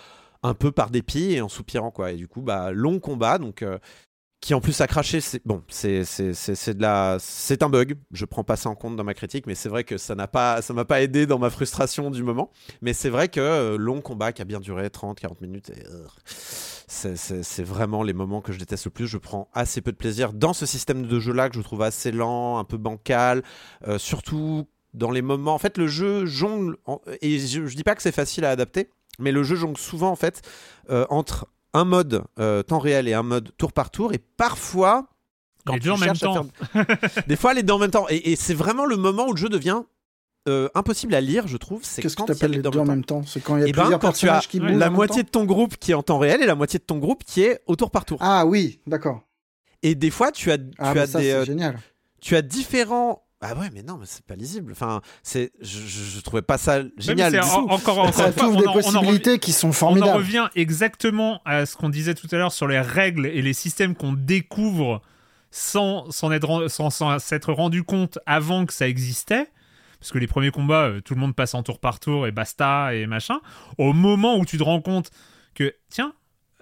un 0.44 0.54
peu 0.54 0.70
par 0.70 0.90
dépit 0.90 1.32
et 1.32 1.40
en 1.40 1.48
soupirant 1.48 1.90
quoi. 1.90 2.12
Et 2.12 2.16
du 2.16 2.28
coup, 2.28 2.42
bah 2.42 2.70
long 2.70 3.00
combat, 3.00 3.38
donc 3.38 3.64
qui 4.42 4.54
en 4.54 4.60
plus 4.60 4.78
a 4.80 4.86
craché. 4.88 5.20
C'est 5.20 5.40
bon, 5.46 5.62
c'est 5.68 6.00
de 6.02 6.82
la, 6.82 7.16
c'est 7.20 7.62
un 7.62 7.70
bug. 7.70 7.96
Je 8.10 8.24
prends 8.26 8.42
pas 8.44 8.56
ça 8.56 8.68
en 8.68 8.74
compte 8.74 8.96
dans 8.96 9.04
ma 9.04 9.14
critique, 9.14 9.46
mais 9.46 9.54
c'est 9.54 9.68
vrai 9.70 9.84
que 9.84 9.96
ça 9.96 10.14
n'a 10.16 10.26
pas, 10.26 10.60
ça 10.60 10.74
m'a 10.74 10.84
pas 10.84 11.00
aidé 11.00 11.26
dans 11.26 11.38
ma 11.38 11.48
frustration 11.48 12.10
du 12.10 12.22
moment. 12.24 12.50
Mais 12.82 12.92
c'est 12.92 13.08
vrai 13.08 13.28
que 13.28 13.40
euh, 13.40 13.78
long 13.78 14.00
combat 14.02 14.32
qui 14.32 14.42
a 14.42 14.44
bien 14.44 14.58
duré 14.60 14.88
30-40 14.88 15.40
minutes. 15.40 15.70
Euh, 15.70 16.06
c'est- 16.88 17.62
vraiment 17.62 18.02
les 18.02 18.12
moments 18.12 18.40
que 18.40 18.52
je 18.52 18.58
déteste 18.58 18.84
le 18.86 18.90
plus. 18.90 19.06
Je 19.06 19.16
prends 19.16 19.48
assez 19.54 19.80
peu 19.80 19.92
de 19.92 19.96
plaisir 19.96 20.32
dans 20.32 20.52
ce 20.52 20.66
système 20.66 21.06
de 21.06 21.20
jeu 21.20 21.32
là 21.32 21.48
que 21.48 21.54
je 21.56 21.60
trouve 21.62 21.82
assez 21.82 22.10
lent, 22.10 22.58
un 22.58 22.64
peu 22.64 22.76
bancal, 22.76 23.42
euh, 23.86 23.96
surtout 23.96 24.66
dans 24.92 25.12
les 25.12 25.22
moments. 25.22 25.54
En 25.54 25.58
fait, 25.58 25.78
le 25.78 25.86
jeu 25.86 26.26
jongle, 26.26 26.76
et 27.22 27.38
je, 27.38 27.64
je 27.66 27.76
dis 27.76 27.84
pas 27.84 27.94
que 27.94 28.02
c'est 28.02 28.12
facile 28.12 28.44
à 28.44 28.50
adapter, 28.50 28.90
mais 29.20 29.30
le 29.30 29.44
jeu 29.44 29.54
jongle 29.54 29.78
souvent 29.78 30.10
en 30.10 30.16
fait 30.16 30.42
euh, 30.90 31.06
entre 31.10 31.46
un 31.74 31.84
mode 31.84 32.22
euh, 32.38 32.62
temps 32.62 32.78
réel 32.78 33.08
et 33.08 33.14
un 33.14 33.22
mode 33.22 33.50
tour 33.56 33.72
par 33.72 33.90
tour, 33.90 34.12
et 34.12 34.18
parfois 34.18 35.08
Quand 35.64 35.74
Les 35.74 35.80
tu 35.80 35.84
deux 35.86 35.92
en 35.92 35.98
même 35.98 36.16
temps. 36.16 36.46
faire- 36.72 36.86
Des 37.28 37.36
fois, 37.36 37.54
les 37.54 37.62
deux 37.62 37.72
en 37.72 37.78
même 37.78 37.90
temps. 37.90 38.06
Et, 38.10 38.32
et 38.32 38.36
c'est 38.36 38.54
vraiment 38.54 38.84
le 38.84 38.96
moment 38.96 39.26
où 39.28 39.32
le 39.32 39.38
jeu 39.38 39.48
devient 39.48 39.82
euh, 40.48 40.68
impossible 40.74 41.14
à 41.14 41.20
lire, 41.20 41.46
je 41.46 41.56
trouve. 41.56 41.80
C'est 41.84 42.02
Qu'est-ce 42.02 42.16
que 42.16 42.22
quand 42.22 42.26
il 42.26 42.28
y 42.28 42.32
a 42.32 42.34
t'appelles 42.34 42.50
les 42.50 42.62
deux 42.62 42.78
en 42.78 42.84
même 42.84 43.04
temps? 43.04 43.22
C'est 43.24 43.40
quand 43.40 43.56
il 43.56 43.60
y 43.60 43.64
a 43.64 43.68
Eh 43.68 43.72
ben, 43.72 43.82
plusieurs 43.82 44.00
quand 44.00 44.12
tu 44.12 44.26
as 44.26 44.32
personnages 44.40 44.48
qui 44.48 44.58
bougent 44.60 44.70
en 44.72 44.78
la 44.78 44.86
même 44.86 44.94
moitié 44.94 45.22
temps 45.22 45.26
de 45.26 45.30
ton 45.30 45.44
groupe 45.44 45.76
qui 45.76 45.92
est 45.92 45.94
en 45.94 46.02
temps 46.02 46.18
réel 46.18 46.42
et 46.42 46.46
la 46.46 46.56
moitié 46.56 46.78
de 46.80 46.84
ton 46.84 46.98
groupe 46.98 47.22
qui 47.24 47.42
est 47.42 47.60
au 47.66 47.76
tour 47.76 47.90
par 47.92 48.04
tour. 48.04 48.18
Ah 48.20 48.44
oui, 48.44 48.80
d'accord. 48.88 49.22
Et 49.84 49.94
des 49.94 50.10
fois, 50.10 50.32
tu 50.32 50.50
as, 50.50 50.58
tu 50.58 50.64
Ah 50.78 50.90
as 50.90 50.94
bah 50.94 51.06
ça 51.06 51.20
des, 51.20 51.26
c'est 51.26 51.32
euh, 51.32 51.44
génial. 51.44 51.78
tu 52.20 52.34
as 52.36 52.42
différents. 52.42 53.24
Ah 53.44 53.54
ouais, 53.56 53.70
mais 53.74 53.82
non, 53.82 53.96
mais 53.98 54.06
c'est 54.06 54.24
pas 54.24 54.36
lisible. 54.36 54.70
Enfin, 54.72 55.00
c'est, 55.24 55.50
je, 55.60 55.80
je, 55.80 56.02
je 56.16 56.20
trouvais 56.20 56.42
pas 56.42 56.58
ça 56.58 56.82
génial. 56.96 57.32
du 57.32 57.38
en- 57.40 57.42
tout. 57.42 57.70
encore, 57.70 57.98
encore 57.98 58.14
Ça 58.14 58.32
trouve 58.32 58.54
on 58.56 58.60
des 58.60 58.66
en- 58.66 58.70
on 58.70 58.74
en 58.74 58.78
revient- 58.78 58.82
possibilités 58.92 59.38
qui 59.40 59.52
sont 59.52 59.66
On 59.66 59.70
en 59.70 59.72
formidables. 59.72 60.12
revient 60.16 60.48
exactement 60.54 61.40
à 61.44 61.66
ce 61.66 61.76
qu'on 61.76 61.88
disait 61.88 62.14
tout 62.14 62.28
à 62.30 62.36
l'heure 62.36 62.52
sur 62.52 62.68
les 62.68 62.80
règles 62.80 63.26
et 63.26 63.42
les 63.42 63.52
systèmes 63.52 63.96
qu'on 63.96 64.12
découvre 64.12 65.02
sans 65.50 66.10
s'en 66.10 66.30
être, 66.32 66.68
sans, 66.68 66.90
sans 66.90 67.18
s'être 67.18 67.52
rendu 67.52 67.82
compte 67.82 68.18
avant 68.26 68.64
que 68.64 68.72
ça 68.72 68.86
existait. 68.88 69.48
Parce 69.98 70.10
que 70.12 70.18
les 70.18 70.26
premiers 70.26 70.50
combats, 70.50 70.84
euh, 70.88 71.00
tout 71.00 71.14
le 71.14 71.20
monde 71.20 71.34
passe 71.34 71.54
en 71.54 71.62
tour 71.62 71.78
par 71.78 72.00
tour 72.00 72.26
et 72.26 72.32
basta 72.32 72.94
et 72.94 73.06
machin. 73.06 73.40
Au 73.78 73.92
moment 73.92 74.36
où 74.36 74.44
tu 74.44 74.56
te 74.58 74.62
rends 74.62 74.80
compte 74.80 75.10
que, 75.54 75.74
tiens, 75.90 76.12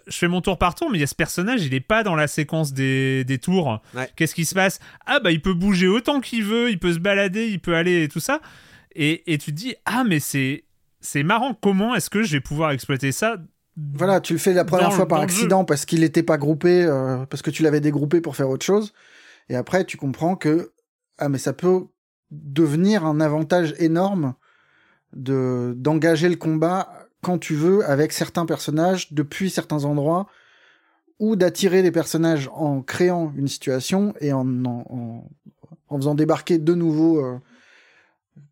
je 0.06 0.16
fais 0.16 0.28
mon 0.28 0.40
tour 0.40 0.58
par 0.58 0.74
tour, 0.74 0.90
mais 0.90 0.98
il 0.98 1.00
y 1.00 1.04
a 1.04 1.06
ce 1.06 1.14
personnage, 1.14 1.64
il 1.64 1.74
est 1.74 1.80
pas 1.80 2.02
dans 2.02 2.14
la 2.14 2.26
séquence 2.26 2.72
des, 2.72 3.24
des 3.24 3.38
tours. 3.38 3.80
Ouais. 3.94 4.08
Qu'est-ce 4.16 4.34
qui 4.34 4.44
se 4.44 4.54
passe? 4.54 4.80
Ah 5.06 5.20
bah 5.20 5.30
il 5.30 5.40
peut 5.42 5.54
bouger 5.54 5.88
autant 5.88 6.20
qu'il 6.20 6.44
veut, 6.44 6.70
il 6.70 6.78
peut 6.78 6.92
se 6.92 6.98
balader, 6.98 7.48
il 7.48 7.60
peut 7.60 7.74
aller 7.74 8.04
et 8.04 8.08
tout 8.08 8.20
ça. 8.20 8.40
Et, 8.94 9.32
et 9.32 9.38
tu 9.38 9.52
te 9.52 9.56
dis, 9.56 9.74
ah 9.84 10.04
mais 10.04 10.20
c'est, 10.20 10.64
c'est 11.00 11.22
marrant, 11.22 11.54
comment 11.54 11.94
est-ce 11.94 12.10
que 12.10 12.22
je 12.22 12.32
vais 12.32 12.40
pouvoir 12.40 12.72
exploiter 12.72 13.12
ça 13.12 13.36
Voilà, 13.94 14.20
tu 14.20 14.32
le 14.32 14.38
fais 14.38 14.52
la 14.52 14.64
première 14.64 14.92
fois 14.92 15.06
par 15.06 15.20
accident 15.20 15.64
parce 15.64 15.84
qu'il 15.84 16.00
n'était 16.00 16.22
pas 16.22 16.38
groupé, 16.38 16.82
euh, 16.84 17.24
parce 17.26 17.42
que 17.42 17.50
tu 17.50 17.62
l'avais 17.62 17.80
dégroupé 17.80 18.20
pour 18.20 18.36
faire 18.36 18.48
autre 18.48 18.66
chose. 18.66 18.92
Et 19.48 19.56
après, 19.56 19.84
tu 19.84 19.96
comprends 19.96 20.36
que 20.36 20.72
ah 21.18 21.28
mais 21.28 21.38
ça 21.38 21.52
peut 21.52 21.84
devenir 22.30 23.04
un 23.04 23.20
avantage 23.20 23.74
énorme 23.78 24.34
de 25.14 25.74
d'engager 25.76 26.28
le 26.28 26.36
combat 26.36 26.99
quand 27.22 27.38
tu 27.38 27.54
veux 27.54 27.84
avec 27.88 28.12
certains 28.12 28.46
personnages 28.46 29.12
depuis 29.12 29.50
certains 29.50 29.84
endroits 29.84 30.26
ou 31.18 31.36
d'attirer 31.36 31.82
les 31.82 31.90
personnages 31.90 32.48
en 32.54 32.80
créant 32.82 33.32
une 33.36 33.48
situation 33.48 34.14
et 34.20 34.32
en 34.32 34.46
en, 34.64 34.84
en, 34.90 35.28
en 35.88 35.96
faisant 35.96 36.14
débarquer 36.14 36.58
de 36.58 36.74
nouveaux 36.74 37.18
euh, 37.24 37.38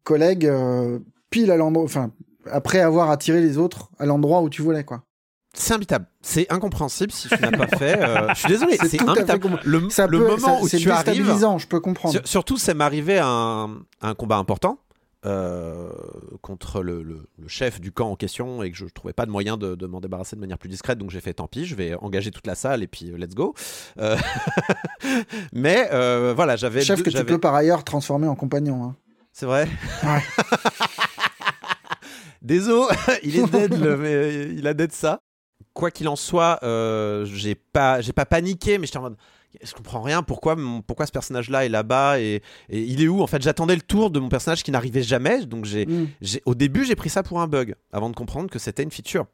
collègues 0.04 0.46
euh, 0.46 0.98
pile 1.30 1.50
à 1.50 1.56
l'endroit, 1.56 1.84
enfin 1.84 2.10
après 2.50 2.80
avoir 2.80 3.10
attiré 3.10 3.40
les 3.40 3.58
autres 3.58 3.90
à 3.98 4.06
l'endroit 4.06 4.42
où 4.42 4.48
tu 4.50 4.62
voulais 4.62 4.84
quoi. 4.84 5.02
C'est 5.54 5.72
imbitable. 5.74 6.06
C'est 6.20 6.50
incompréhensible 6.52 7.10
si 7.10 7.26
tu 7.28 7.40
n'as 7.40 7.50
pas 7.50 7.66
fait. 7.78 7.98
euh, 8.00 8.28
je 8.34 8.38
suis 8.38 8.48
désolé, 8.48 8.76
C'est 8.76 9.00
imbitable. 9.02 9.58
Le, 9.64 9.88
Ça 9.90 10.06
le 10.06 10.18
peut, 10.18 10.24
moment 10.28 10.58
ça- 10.58 10.62
où 10.62 10.68
tu 10.68 10.90
arrives. 10.90 11.26
je 11.58 11.66
peux 11.66 11.80
comprendre. 11.80 12.14
Sur- 12.14 12.28
surtout, 12.28 12.58
ça 12.58 12.74
m'est 12.74 12.84
arrivé 12.84 13.18
à 13.18 13.26
un, 13.26 13.70
à 14.00 14.08
un 14.10 14.14
combat 14.14 14.36
important 14.36 14.78
euh, 15.26 15.90
contre 16.42 16.82
le, 16.82 17.02
le- 17.02 17.28
le 17.38 17.48
chef 17.48 17.80
du 17.80 17.90
camp 17.92 18.10
en 18.10 18.16
question 18.16 18.62
et 18.62 18.70
que 18.70 18.76
je 18.76 18.84
ne 18.84 18.90
trouvais 18.90 19.12
pas 19.12 19.26
de 19.26 19.30
moyen 19.32 19.56
de, 19.56 19.74
de 19.74 19.86
m'en 19.86 20.00
débarrasser 20.00 20.36
de 20.36 20.40
manière 20.40 20.58
plus 20.58 20.68
discrète. 20.68 20.98
Donc 20.98 21.10
j'ai 21.10 21.20
fait 21.20 21.34
tant 21.34 21.48
pis, 21.48 21.66
je 21.66 21.74
vais 21.74 21.94
engager 21.96 22.30
toute 22.30 22.46
la 22.46 22.54
salle 22.54 22.82
et 22.82 22.86
puis 22.86 23.10
euh, 23.10 23.16
let's 23.18 23.34
go. 23.34 23.54
Euh, 23.98 24.16
mais 25.52 25.88
euh, 25.92 26.32
voilà, 26.36 26.56
j'avais. 26.56 26.82
Chef 26.82 26.98
deux- 27.02 27.10
que 27.10 27.16
tu 27.16 27.24
peux 27.24 27.38
par 27.38 27.54
ailleurs 27.54 27.82
transformer 27.84 28.28
en 28.28 28.36
compagnon. 28.36 28.84
hein. 28.84 28.96
C'est 29.32 29.46
vrai 29.46 29.68
Ouais. 30.04 30.22
Désolé, 32.42 32.94
il 33.24 33.36
est 33.36 33.46
dead, 33.50 33.74
le- 33.80 33.96
mais 33.96 34.48
il 34.54 34.66
a 34.66 34.74
dead 34.74 34.92
ça. 34.92 35.20
Quoi 35.74 35.90
qu'il 35.90 36.08
en 36.08 36.16
soit, 36.16 36.58
j'ai 37.24 37.54
pas, 37.54 38.00
j'ai 38.00 38.12
pas 38.12 38.26
paniqué, 38.26 38.78
mais 38.78 38.86
j'étais 38.86 38.98
en 38.98 39.02
mode, 39.02 39.16
je 39.62 39.72
comprends 39.72 40.02
rien. 40.02 40.22
Pourquoi, 40.22 40.56
mon- 40.56 40.82
pourquoi 40.82 41.06
ce 41.06 41.12
personnage-là 41.12 41.64
est 41.64 41.68
là-bas 41.68 42.20
et, 42.20 42.42
et 42.68 42.80
il 42.82 43.02
est 43.02 43.08
où 43.08 43.22
En 43.22 43.26
fait, 43.26 43.42
j'attendais 43.42 43.74
le 43.74 43.80
tour 43.82 44.10
de 44.10 44.20
mon 44.20 44.28
personnage 44.28 44.62
qui 44.62 44.70
n'arrivait 44.70 45.02
jamais. 45.02 45.44
Donc, 45.46 45.64
j'ai, 45.64 45.86
Mm. 45.86 46.06
au 46.44 46.54
début, 46.54 46.84
j'ai 46.84 46.94
pris 46.96 47.08
ça 47.10 47.22
pour 47.22 47.40
un 47.40 47.46
bug 47.48 47.74
avant 47.92 48.10
de 48.10 48.14
comprendre 48.16 48.50
que 48.50 48.58
c'était 48.58 48.82
une 48.82 48.90
feature. 48.90 49.26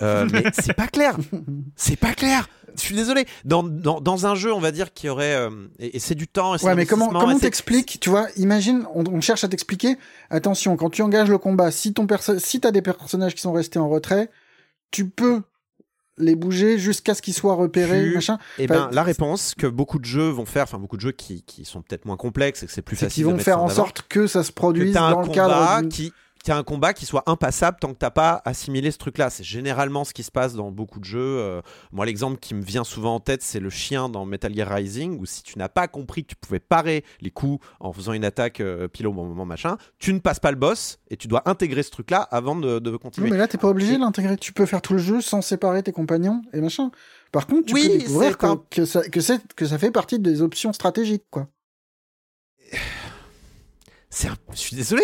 Euh, 0.00 0.28
mais 0.32 0.44
c'est 0.52 0.74
pas 0.74 0.86
clair. 0.86 1.16
C'est 1.74 1.96
pas 1.96 2.14
clair. 2.14 2.48
Je 2.76 2.80
suis 2.82 2.94
désolé. 2.94 3.26
Dans, 3.44 3.62
dans, 3.64 4.00
dans 4.00 4.26
un 4.26 4.34
jeu, 4.36 4.52
on 4.52 4.60
va 4.60 4.70
dire 4.70 4.92
qu'il 4.92 5.08
y 5.08 5.10
aurait 5.10 5.34
euh, 5.34 5.50
et, 5.80 5.96
et 5.96 5.98
c'est 5.98 6.14
du 6.14 6.28
temps. 6.28 6.54
Et 6.54 6.62
Ouais, 6.62 6.74
mais 6.76 6.86
comment 6.86 7.08
comment 7.08 7.36
t'expliques 7.38 7.98
Tu 8.00 8.08
vois, 8.10 8.28
imagine, 8.36 8.84
on, 8.94 9.04
on 9.06 9.20
cherche 9.20 9.42
à 9.42 9.48
t'expliquer. 9.48 9.96
Attention, 10.30 10.76
quand 10.76 10.90
tu 10.90 11.02
engages 11.02 11.28
le 11.30 11.38
combat, 11.38 11.72
si 11.72 11.92
ton 11.94 12.06
perso 12.06 12.38
si 12.38 12.60
t'as 12.60 12.70
des 12.70 12.82
personnages 12.82 13.34
qui 13.34 13.40
sont 13.40 13.52
restés 13.52 13.80
en 13.80 13.88
retrait, 13.88 14.30
tu 14.92 15.08
peux 15.08 15.42
les 16.18 16.34
bouger 16.36 16.78
jusqu'à 16.78 17.14
ce 17.14 17.22
qu'ils 17.22 17.34
soient 17.34 17.54
repérés, 17.54 18.08
Tu- 18.08 18.14
machin. 18.14 18.38
Eh 18.58 18.64
Enfin, 18.64 18.86
ben, 18.86 18.90
la 18.94 19.02
réponse 19.02 19.54
que 19.56 19.66
beaucoup 19.66 19.98
de 19.98 20.04
jeux 20.04 20.28
vont 20.30 20.44
faire, 20.46 20.64
enfin 20.64 20.78
beaucoup 20.78 20.96
de 20.96 21.02
jeux 21.02 21.12
qui, 21.12 21.42
qui 21.42 21.64
sont 21.64 21.82
peut-être 21.82 22.04
moins 22.04 22.16
complexes 22.16 22.62
et 22.62 22.66
que 22.66 22.72
c'est 22.72 22.82
plus 22.82 22.96
C'est 22.96 23.06
facile 23.06 23.24
qu'ils 23.24 23.32
de 23.32 23.38
vont 23.38 23.42
faire 23.44 23.62
en 23.62 23.68
sorte 23.68 24.02
que 24.08 24.26
ça 24.26 24.42
se 24.44 24.52
produise 24.52 24.94
dans 24.94 25.20
le 25.22 25.28
cadre. 25.28 25.88
qui 25.88 26.12
a 26.50 26.56
un 26.56 26.62
combat 26.62 26.92
qui 26.94 27.06
soit 27.06 27.22
impassable 27.26 27.78
tant 27.80 27.92
que 27.92 27.98
t'as 27.98 28.10
pas 28.10 28.42
assimilé 28.44 28.90
ce 28.90 28.98
truc-là. 28.98 29.30
C'est 29.30 29.44
généralement 29.44 30.04
ce 30.04 30.12
qui 30.14 30.22
se 30.22 30.30
passe 30.30 30.54
dans 30.54 30.70
beaucoup 30.70 30.98
de 31.00 31.04
jeux. 31.04 31.18
Euh, 31.20 31.60
moi, 31.92 32.06
l'exemple 32.06 32.38
qui 32.38 32.54
me 32.54 32.62
vient 32.62 32.84
souvent 32.84 33.14
en 33.16 33.20
tête, 33.20 33.42
c'est 33.42 33.60
le 33.60 33.70
chien 33.70 34.08
dans 34.08 34.24
Metal 34.24 34.54
Gear 34.54 34.68
Rising, 34.68 35.18
où 35.20 35.26
si 35.26 35.42
tu 35.42 35.58
n'as 35.58 35.68
pas 35.68 35.88
compris 35.88 36.22
que 36.24 36.28
tu 36.28 36.36
pouvais 36.36 36.60
parer 36.60 37.04
les 37.20 37.30
coups 37.30 37.64
en 37.80 37.92
faisant 37.92 38.12
une 38.12 38.24
attaque 38.24 38.60
euh, 38.60 38.88
pile 38.88 39.06
au 39.06 39.12
bon 39.12 39.24
moment, 39.26 39.44
machin, 39.46 39.76
tu 39.98 40.12
ne 40.12 40.18
passes 40.18 40.40
pas 40.40 40.50
le 40.50 40.56
boss 40.56 40.98
et 41.10 41.16
tu 41.16 41.28
dois 41.28 41.48
intégrer 41.48 41.82
ce 41.82 41.90
truc-là 41.90 42.20
avant 42.20 42.56
de, 42.56 42.78
de 42.78 42.90
Non, 42.90 42.98
continuer. 42.98 43.30
mais 43.30 43.36
là, 43.36 43.48
t'es 43.48 43.58
pas 43.58 43.68
obligé 43.68 43.94
de 43.94 44.00
l'intégrer. 44.00 44.36
Tu 44.36 44.52
peux 44.52 44.66
faire 44.66 44.82
tout 44.82 44.92
le 44.94 44.98
jeu 44.98 45.20
sans 45.20 45.42
séparer 45.42 45.82
tes 45.82 45.92
compagnons 45.92 46.42
et 46.52 46.60
machin. 46.60 46.90
Par 47.32 47.46
contre, 47.46 47.66
tu 47.66 47.74
Oui, 47.74 47.88
peux 47.88 47.98
découvrir 47.98 48.38
que, 48.38 48.46
un- 48.46 48.62
que, 48.70 48.84
ça, 48.84 49.02
que, 49.08 49.20
c'est- 49.20 49.52
que 49.54 49.66
ça 49.66 49.78
fait 49.78 49.90
partie 49.90 50.18
des 50.18 50.40
options 50.42 50.72
stratégiques, 50.72 51.24
quoi. 51.30 51.48
C'est 54.10 54.28
un- 54.28 54.36
Je 54.52 54.56
suis 54.56 54.74
désolé, 54.74 55.02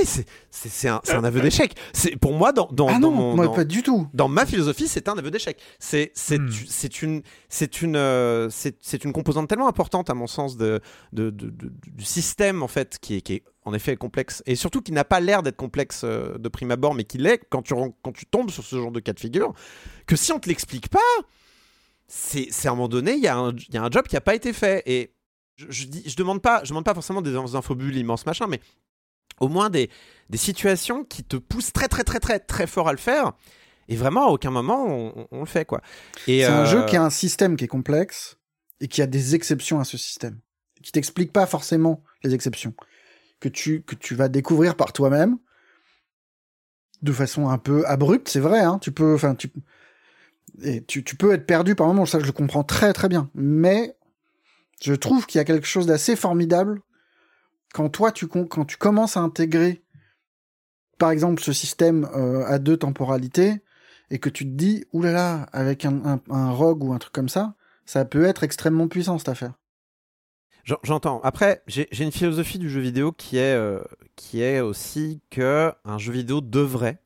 c'est 0.51 0.89
un, 0.89 1.01
aveu 1.25 1.43
d'échec. 1.43 1.75
C'est 1.93 2.17
pour 2.17 2.33
moi 2.33 2.53
dans, 2.53 2.69
dans, 2.73 2.89
ah 2.89 2.93
dans 2.95 3.01
non, 3.01 3.11
mon- 3.11 3.37
moi, 3.37 3.45
dans- 3.47 3.53
pas 3.55 3.65
du 3.65 3.83
tout. 3.83 4.09
dans 4.15 4.29
ma 4.29 4.47
philosophie, 4.47 4.89
c'est 4.89 5.09
un 5.11 5.19
aveu 5.19 5.31
d'échec. 5.31 5.61
C'est 5.79 6.13
Hmm. 6.31 6.49
une 7.03 7.23
c'est 7.51 7.83
une 7.83 7.97
euh, 7.97 8.49
c'est 8.51 8.77
c'est 8.81 9.05
une 9.05 9.13
composante 9.13 9.47
tellement 9.49 9.69
importante 9.69 10.09
à 10.09 10.15
mon 10.15 10.27
sens 10.27 10.57
de, 10.57 10.81
de, 11.13 11.29
de- 11.29 11.51
de- 11.51 11.73
du 11.87 12.05
système 12.05 12.63
en 12.63 12.69
fait 12.69 12.99
qui 12.99 13.17
est, 13.17 13.21
qui 13.21 13.35
est 13.35 13.43
en 13.67 13.75
effet 13.75 13.95
complexe 13.97 14.43
et 14.47 14.57
surtout 14.57 14.81
qui 14.81 14.93
n'a 14.93 15.05
pas 15.05 15.21
l'air 15.21 15.43
d'être 15.43 15.57
complexe 15.57 16.01
euh, 16.05 16.39
de 16.39 16.49
prime 16.49 16.71
abord, 16.71 16.95
mais 16.95 17.05
qui 17.05 17.19
l'est 17.19 17.43
quand 17.51 17.61
tu 17.61 17.75
ren- 17.75 17.95
quand 18.03 18.13
tu 18.13 18.25
tombes 18.25 18.51
sur 18.51 18.65
ce 18.65 18.77
genre 18.77 18.91
de 18.91 19.01
cas 19.01 19.13
de 19.13 19.21
figure. 19.21 19.53
Que 20.07 20.17
si 20.17 20.33
on 20.33 20.41
te 20.41 20.49
l'explique 20.49 20.89
pas, 20.89 20.99
c'est 22.07 22.49
à 22.67 22.71
un 22.71 22.75
moment 22.75 22.89
donné 22.89 23.13
il 23.15 23.23
y 23.23 23.29
a 23.29 23.37
un 23.37 23.51
il 23.55 23.75
y 23.75 23.77
a 23.77 23.83
un 23.83 23.91
job 23.91 24.07
qui 24.07 24.17
a 24.17 24.21
pas 24.23 24.35
été 24.35 24.53
fait 24.55 24.83
et 24.87 25.15
je, 25.57 25.67
je 25.69 25.85
dis 25.87 26.03
je 26.07 26.17
demande 26.17 26.41
pas 26.43 26.63
je 26.65 26.71
demande 26.71 26.85
pas 26.85 26.95
forcément 26.95 27.23
des 27.23 27.35
infobules 27.37 27.97
immenses 27.97 28.27
machin, 28.27 28.47
mais 28.49 28.61
au 29.41 29.49
moins 29.49 29.71
des, 29.71 29.91
des 30.31 30.39
situations 30.39 31.05
qui 31.05 31.25
te 31.25 31.37
poussent 31.37 31.73
très 31.73 31.89
très 31.89 32.05
très 32.05 32.21
très 32.21 32.39
très 32.39 32.67
fort 32.67 32.89
à 32.89 32.93
le 32.93 32.99
faire. 32.99 33.33
Et 33.89 33.97
vraiment, 33.97 34.29
à 34.29 34.31
aucun 34.31 34.51
moment, 34.51 34.87
on, 35.31 35.41
le 35.41 35.47
fait, 35.47 35.65
quoi. 35.65 35.83
C'est 36.25 36.45
un 36.45 36.63
euh, 36.63 36.67
jeu 36.67 36.87
qui 36.87 36.97
a 36.97 37.03
un 37.03 37.11
système 37.11 37.57
qui 37.57 37.65
est 37.65 37.69
complexe 37.69 38.39
et 38.81 38.89
qui 38.89 39.03
a 39.03 39.07
des 39.07 39.35
exceptions 39.35 39.79
à 39.79 39.85
ce 39.85 39.99
système. 39.99 40.41
Qui 40.83 40.91
t'explique 40.93 41.33
pas 41.33 41.47
forcément 41.47 42.03
les 42.23 42.35
exceptions. 42.35 42.75
Que 43.41 43.49
tu, 43.51 43.83
que 43.83 43.95
tu 43.95 44.15
vas 44.15 44.29
découvrir 44.29 44.75
par 44.77 44.93
toi-même. 44.93 45.37
De 47.03 47.13
façon 47.13 47.51
un 47.51 47.59
peu 47.59 47.87
abrupte, 47.87 48.29
c'est 48.29 48.41
vrai, 48.41 48.61
hein. 48.61 48.79
Tu 48.81 48.91
peux, 48.91 49.15
enfin, 49.15 49.35
tu, 49.35 49.53
et 50.63 50.83
tu, 50.85 51.05
tu 51.05 51.17
peux 51.17 51.35
être 51.35 51.47
perdu 51.47 51.75
par 51.75 51.87
moment, 51.87 52.07
ça 52.07 52.19
je 52.21 52.25
le 52.25 52.33
comprends 52.33 52.65
très 52.65 52.95
très 52.95 53.09
bien. 53.09 53.31
Mais, 53.35 53.95
je 54.81 54.95
trouve 54.95 55.27
qu'il 55.27 55.39
y 55.39 55.41
a 55.41 55.45
quelque 55.45 55.67
chose 55.67 55.87
d'assez 55.87 56.17
formidable 56.17 56.81
quand 57.75 57.89
toi, 57.89 58.13
tu, 58.13 58.29
quand 58.29 58.65
tu 58.65 58.77
commences 58.77 59.17
à 59.17 59.21
intégrer, 59.21 59.83
par 60.97 61.11
exemple, 61.11 61.43
ce 61.43 61.53
système 61.53 62.09
euh, 62.15 62.47
à 62.47 62.61
deux 62.61 62.77
temporalités, 62.77 63.63
et 64.11 64.21
que 64.21 64.29
tu 64.29 64.45
te 64.45 64.51
dis, 64.51 64.85
oulala, 64.93 65.49
avec 65.53 65.85
un, 65.85 66.21
un, 66.31 66.51
rogue 66.53 66.85
ou 66.85 66.93
un 66.93 66.99
truc 66.99 67.13
comme 67.13 67.29
ça, 67.29 67.57
ça 67.85 68.05
peut 68.05 68.27
être 68.27 68.45
extrêmement 68.45 68.87
puissant 68.87 69.19
cette 69.19 69.29
affaire. 69.29 69.55
j'en- 70.63 70.79
J'entends. 70.85 71.21
Après, 71.23 71.65
j'ai 71.67 71.89
une 72.01 72.13
philosophie 72.13 72.61
du 72.61 72.71
jeu 72.71 72.81
vidéo 72.81 73.11
qui 73.11 73.39
est, 73.39 73.55
euh, 73.57 73.83
qui 74.15 74.41
est 74.41 74.61
aussi 74.61 75.21
que 75.31 75.73
un 75.85 75.99
jeu 75.99 76.13
vidéo 76.13 76.41
devrait, 76.41 77.01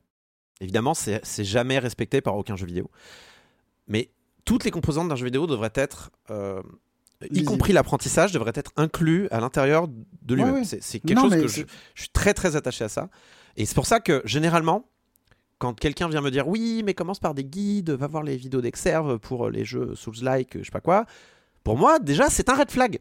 évidemment, 0.61 0.93
c'est 0.93 1.43
jamais 1.43 1.79
respecté 1.79 2.21
par 2.21 2.37
aucun 2.37 2.55
jeu 2.55 2.67
vidéo, 2.67 2.91
mais 3.87 4.11
toutes 4.45 4.65
les 4.65 4.71
composantes 4.71 5.09
d'un 5.09 5.15
jeu 5.15 5.25
vidéo 5.25 5.47
devraient 5.47 5.73
être, 5.73 6.11
euh, 6.29 6.61
y 7.31 7.43
compris 7.43 7.73
l'apprentissage, 7.73 8.31
devraient 8.31 8.53
être 8.55 8.71
inclus 8.77 9.27
à 9.29 9.39
l'intérieur 9.39 9.87
de 9.87 10.35
lui-même. 10.35 10.53
Ouais, 10.53 10.59
ouais. 10.61 10.79
C'est 10.81 10.99
quelque 10.99 11.15
Non, 11.15 11.23
chose 11.29 11.33
que 11.41 11.47
je, 11.47 11.61
je 11.95 12.01
suis 12.01 12.09
très 12.11 12.33
très 12.33 12.55
attaché 12.55 12.83
à 12.85 12.89
ça. 12.89 13.09
Et 13.57 13.65
c'est 13.65 13.75
pour 13.75 13.85
ça 13.87 13.99
que 13.99 14.21
généralement, 14.25 14.85
quand 15.57 15.73
quelqu'un 15.77 16.07
vient 16.07 16.21
me 16.21 16.31
dire 16.31 16.47
oui, 16.47 16.81
mais 16.85 16.93
commence 16.93 17.19
par 17.19 17.33
des 17.33 17.43
guides, 17.43 17.89
va 17.91 18.07
voir 18.07 18.23
les 18.23 18.37
vidéos 18.37 18.61
d'Exerve 18.61 19.19
pour 19.19 19.49
les 19.49 19.65
jeux 19.65 19.93
Souls-like, 19.95 20.57
je 20.59 20.63
sais 20.63 20.71
pas 20.71 20.79
quoi, 20.81 21.05
pour 21.65 21.77
moi, 21.77 21.99
déjà, 21.99 22.29
c'est 22.29 22.49
un 22.49 22.55
red 22.55 22.71
flag. 22.71 22.99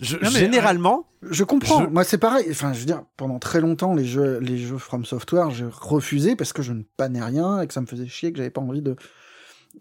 Je- 0.00 0.16
Non, 0.16 0.30
mais, 0.32 0.38
généralement, 0.40 1.06
Je 1.22 1.44
comprends. 1.44 1.82
Je- 1.84 1.88
Moi, 1.88 2.02
c'est 2.04 2.18
pareil. 2.18 2.46
Enfin, 2.50 2.72
je 2.72 2.80
veux 2.80 2.86
dire, 2.86 3.02
pendant 3.16 3.38
très 3.38 3.60
longtemps, 3.60 3.94
les 3.94 4.04
jeux, 4.04 4.38
les 4.38 4.56
jeux 4.58 4.78
From 4.78 5.04
Software, 5.04 5.50
j'ai 5.50 5.66
refusé 5.70 6.34
parce 6.34 6.52
que 6.52 6.62
je 6.62 6.72
ne 6.72 6.82
pannais 6.96 7.22
rien 7.22 7.60
et 7.60 7.66
que 7.66 7.74
ça 7.74 7.80
me 7.80 7.86
faisait 7.86 8.06
chier, 8.08 8.32
que 8.32 8.38
j'avais 8.38 8.50
pas 8.50 8.60
envie 8.60 8.82
de, 8.82 8.96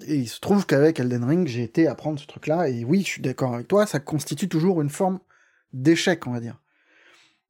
Et 0.01 0.15
il 0.15 0.27
se 0.27 0.39
trouve 0.39 0.65
qu'avec 0.65 0.99
Elden 0.99 1.23
Ring, 1.23 1.47
j'ai 1.47 1.63
été 1.63 1.87
apprendre 1.87 2.19
ce 2.19 2.25
truc-là, 2.25 2.69
et 2.69 2.83
oui, 2.85 3.01
je 3.01 3.07
suis 3.07 3.21
d'accord 3.21 3.53
avec 3.53 3.67
toi, 3.67 3.85
ça 3.85 3.99
constitue 3.99 4.47
toujours 4.47 4.81
une 4.81 4.89
forme 4.89 5.19
d'échec, 5.73 6.25
on 6.27 6.31
va 6.31 6.39
dire. 6.39 6.59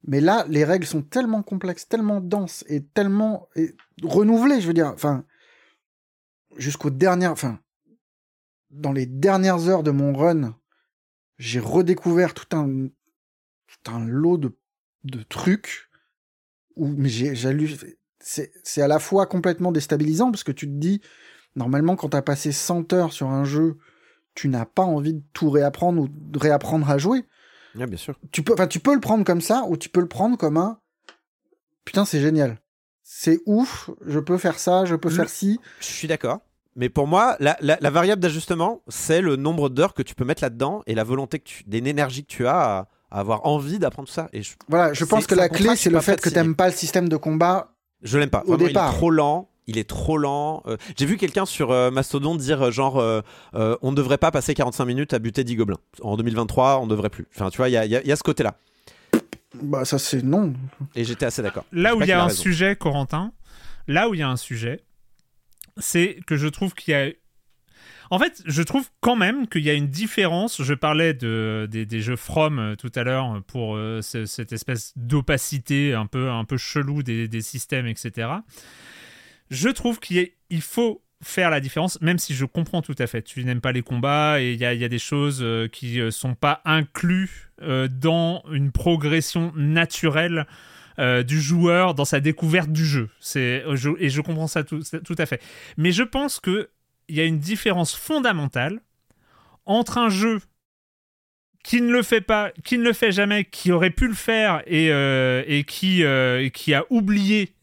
Mais 0.04 0.20
là, 0.20 0.44
les 0.48 0.64
règles 0.64 0.86
sont 0.86 1.02
tellement 1.02 1.42
complexes, 1.42 1.88
tellement 1.88 2.20
denses, 2.20 2.64
et 2.68 2.82
tellement 2.82 3.48
renouvelées, 4.02 4.60
je 4.60 4.66
veux 4.66 4.74
dire, 4.74 4.88
enfin, 4.88 5.24
jusqu'aux 6.56 6.90
dernières, 6.90 7.32
enfin, 7.32 7.60
dans 8.70 8.92
les 8.92 9.06
dernières 9.06 9.68
heures 9.68 9.82
de 9.82 9.90
mon 9.92 10.12
run, 10.12 10.56
j'ai 11.38 11.60
redécouvert 11.60 12.34
tout 12.34 12.56
un, 12.56 12.88
tout 13.66 13.90
un 13.92 14.04
lot 14.04 14.38
de, 14.38 14.56
de 15.04 15.22
trucs 15.22 15.88
où, 16.76 16.88
mais 16.88 17.08
j'ai, 17.08 17.34
c'est 18.20 18.82
à 18.82 18.88
la 18.88 18.98
fois 18.98 19.26
complètement 19.26 19.72
déstabilisant 19.72 20.30
parce 20.30 20.44
que 20.44 20.52
tu 20.52 20.66
te 20.66 20.72
dis, 20.72 21.00
normalement, 21.56 21.96
quand 21.96 22.10
t'as 22.10 22.22
passé 22.22 22.52
100 22.52 22.92
heures 22.92 23.12
sur 23.12 23.28
un 23.28 23.44
jeu, 23.44 23.76
tu 24.34 24.48
n'as 24.48 24.64
pas 24.64 24.82
envie 24.84 25.14
de 25.14 25.22
tout 25.32 25.50
réapprendre 25.50 26.02
ou 26.02 26.08
de 26.10 26.38
réapprendre 26.38 26.88
à 26.90 26.98
jouer. 26.98 27.24
Bien 27.74 27.96
sûr. 27.96 28.14
Tu 28.32 28.42
peux, 28.42 28.54
tu 28.68 28.80
peux 28.80 28.94
le 28.94 29.00
prendre 29.00 29.24
comme 29.24 29.40
ça 29.40 29.64
ou 29.68 29.76
tu 29.76 29.88
peux 29.88 30.00
le 30.00 30.08
prendre 30.08 30.36
comme 30.36 30.56
un, 30.56 30.78
putain, 31.84 32.04
c'est 32.04 32.20
génial. 32.20 32.58
C'est 33.02 33.40
ouf, 33.46 33.90
je 34.06 34.18
peux 34.18 34.38
faire 34.38 34.58
ça, 34.58 34.84
je 34.84 34.94
peux 34.94 35.08
Le- 35.08 35.14
faire 35.14 35.28
ci. 35.28 35.58
Je 35.80 35.86
suis 35.86 36.08
d'accord. 36.08 36.40
Mais 36.76 36.88
pour 36.88 37.06
moi, 37.06 37.36
la, 37.40 37.56
la- 37.60 37.76
la 37.80 37.90
variable 37.90 38.22
d'ajustement, 38.22 38.80
c'est 38.88 39.20
le 39.20 39.36
nombre 39.36 39.68
d'heures 39.68 39.92
que 39.92 40.02
tu 40.02 40.14
peux 40.14 40.24
mettre 40.24 40.42
là-dedans 40.42 40.82
et 40.86 40.94
la 40.94 41.04
volonté 41.04 41.38
que 41.38 41.44
tu, 41.44 41.64
l'énergie 41.68 42.22
que 42.24 42.30
tu 42.32 42.46
as 42.46 42.58
à, 42.78 42.88
à 43.10 43.20
avoir 43.20 43.44
envie 43.46 43.78
d'apprendre 43.78 44.08
tout 44.08 44.14
ça. 44.14 44.28
Et 44.32 44.42
je, 44.42 44.54
Voilà, 44.68 44.94
je 44.94 45.04
pense 45.04 45.26
que 45.26 45.34
la 45.34 45.48
clé, 45.50 45.76
c'est 45.76 45.90
le 45.90 46.00
fait 46.00 46.18
que 46.20 46.30
t'aimes 46.30 46.54
pas 46.56 46.68
le 46.68 46.74
système 46.74 47.08
de 47.10 47.16
combat. 47.16 47.74
je 48.02 48.16
l'aime 48.18 48.30
pas. 48.30 48.42
Au 48.46 48.52
Vraiment, 48.54 48.66
départ. 48.68 48.90
Il 48.92 48.94
est 48.94 48.96
trop 48.98 49.10
lent. 49.10 49.48
Il 49.66 49.78
est 49.78 49.88
trop 49.88 50.18
lent. 50.18 50.62
Euh, 50.66 50.76
J'ai 50.96 51.06
vu 51.06 51.16
quelqu'un 51.16 51.46
sur 51.46 51.70
euh, 51.70 51.90
Mastodon 51.90 52.34
dire 52.34 52.62
euh, 52.62 52.70
genre 52.70 52.98
euh, 52.98 53.20
euh, 53.54 53.76
on 53.82 53.90
ne 53.92 53.96
devrait 53.96 54.18
pas 54.18 54.30
passer 54.30 54.54
45 54.54 54.84
minutes 54.84 55.12
à 55.14 55.18
buter 55.18 55.44
10 55.44 55.56
gobelins. 55.56 55.78
En 56.02 56.16
2023, 56.16 56.80
on 56.80 56.86
ne 56.86 56.90
devrait 56.90 57.10
plus. 57.10 57.26
Enfin, 57.34 57.48
tu 57.50 57.58
vois, 57.58 57.68
il 57.68 57.72
y 57.72 57.76
a, 57.76 57.84
y 57.86 57.90
y 58.08 58.16
ce 58.16 58.22
côté-là. 58.22 58.56
Bah, 59.62 59.84
ça, 59.84 59.98
c'est 59.98 60.22
non. 60.22 60.54
Et 60.94 61.04
j'étais 61.04 61.26
assez 61.26 61.42
d'accord. 61.42 61.64
Là 61.72 61.94
où 61.94 62.02
il 62.02 62.08
y 62.08 62.12
a 62.12 62.22
un 62.22 62.26
raison. 62.26 62.42
sujet, 62.42 62.74
Corentin, 62.74 63.32
là 63.86 64.08
où 64.08 64.14
il 64.14 64.20
y 64.20 64.22
a 64.22 64.28
un 64.28 64.36
sujet, 64.36 64.80
c'est 65.76 66.18
que 66.26 66.36
je 66.36 66.48
trouve 66.48 66.74
qu'il 66.74 66.92
y 66.92 66.94
a. 66.96 67.10
En 68.10 68.18
fait, 68.18 68.42
je 68.44 68.62
trouve 68.62 68.86
quand 69.00 69.16
même 69.16 69.46
qu'il 69.48 69.62
y 69.62 69.70
a 69.70 69.74
une 69.74 69.88
différence. 69.88 70.62
Je 70.62 70.74
parlais 70.74 71.14
de, 71.14 71.66
des, 71.70 71.86
des 71.86 72.00
jeux 72.00 72.16
From 72.16 72.74
tout 72.78 72.92
à 72.94 73.04
l'heure 73.04 73.40
pour 73.46 73.76
euh, 73.76 74.02
ce- 74.02 74.26
cette 74.26 74.52
espèce 74.52 74.92
d'opacité 74.96 75.94
un 75.94 76.04
peu, 76.06 76.30
un 76.30 76.44
peu 76.44 76.58
chelou 76.58 77.02
des, 77.02 77.26
des 77.28 77.40
systèmes, 77.40 77.86
etc. 77.86 78.28
Je 79.52 79.68
trouve 79.68 80.00
qu'il 80.00 80.30
faut 80.60 81.04
faire 81.22 81.50
la 81.50 81.60
différence, 81.60 82.00
même 82.00 82.18
si 82.18 82.34
je 82.34 82.46
comprends 82.46 82.80
tout 82.80 82.96
à 82.98 83.06
fait. 83.06 83.20
Tu 83.20 83.44
n'aimes 83.44 83.60
pas 83.60 83.72
les 83.72 83.82
combats 83.82 84.40
et 84.40 84.54
il 84.54 84.58
y 84.58 84.64
a, 84.64 84.88
des 84.88 84.98
choses 84.98 85.40
euh, 85.42 85.68
qui 85.68 85.98
ne 85.98 86.08
sont 86.10 86.34
pas 86.34 86.62
inclus 86.64 87.50
euh, 87.60 87.86
dans 87.86 88.42
une 88.50 88.72
progression 88.72 89.52
naturelle 89.54 90.46
euh, 90.98 91.22
du 91.22 91.38
joueur 91.38 91.94
dans 91.94 92.06
sa 92.06 92.20
découverte 92.20 92.72
du 92.72 92.86
jeu. 92.86 93.10
Et 93.36 93.62
je 94.08 94.20
comprends 94.22 94.46
ça 94.46 94.64
tout, 94.64 94.82
à 95.18 95.26
fait. 95.26 95.42
Mais 95.76 95.92
je 95.92 96.02
pense 96.02 96.40
que 96.40 96.70
il 97.08 97.16
y 97.16 97.20
a 97.20 97.24
une 97.24 97.38
différence 97.38 97.94
fondamentale 97.94 98.80
entre 99.66 99.98
un 99.98 100.08
jeu 100.08 100.40
qui 101.62 101.80
ne 101.80 101.92
le 101.92 102.02
fait 102.02 102.20
pas, 102.20 102.52
qui 102.64 102.78
ne 102.78 102.82
le 102.82 102.92
fait 102.92 103.12
jamais, 103.12 103.44
qui 103.44 103.70
aurait 103.70 103.90
pu 103.90 104.08
le 104.08 104.14
faire 104.14 104.62
euh, 104.70 105.42
euh, 105.44 106.38
et 106.40 106.50
qui 106.50 106.74
a 106.74 106.84
oublié 106.90 107.54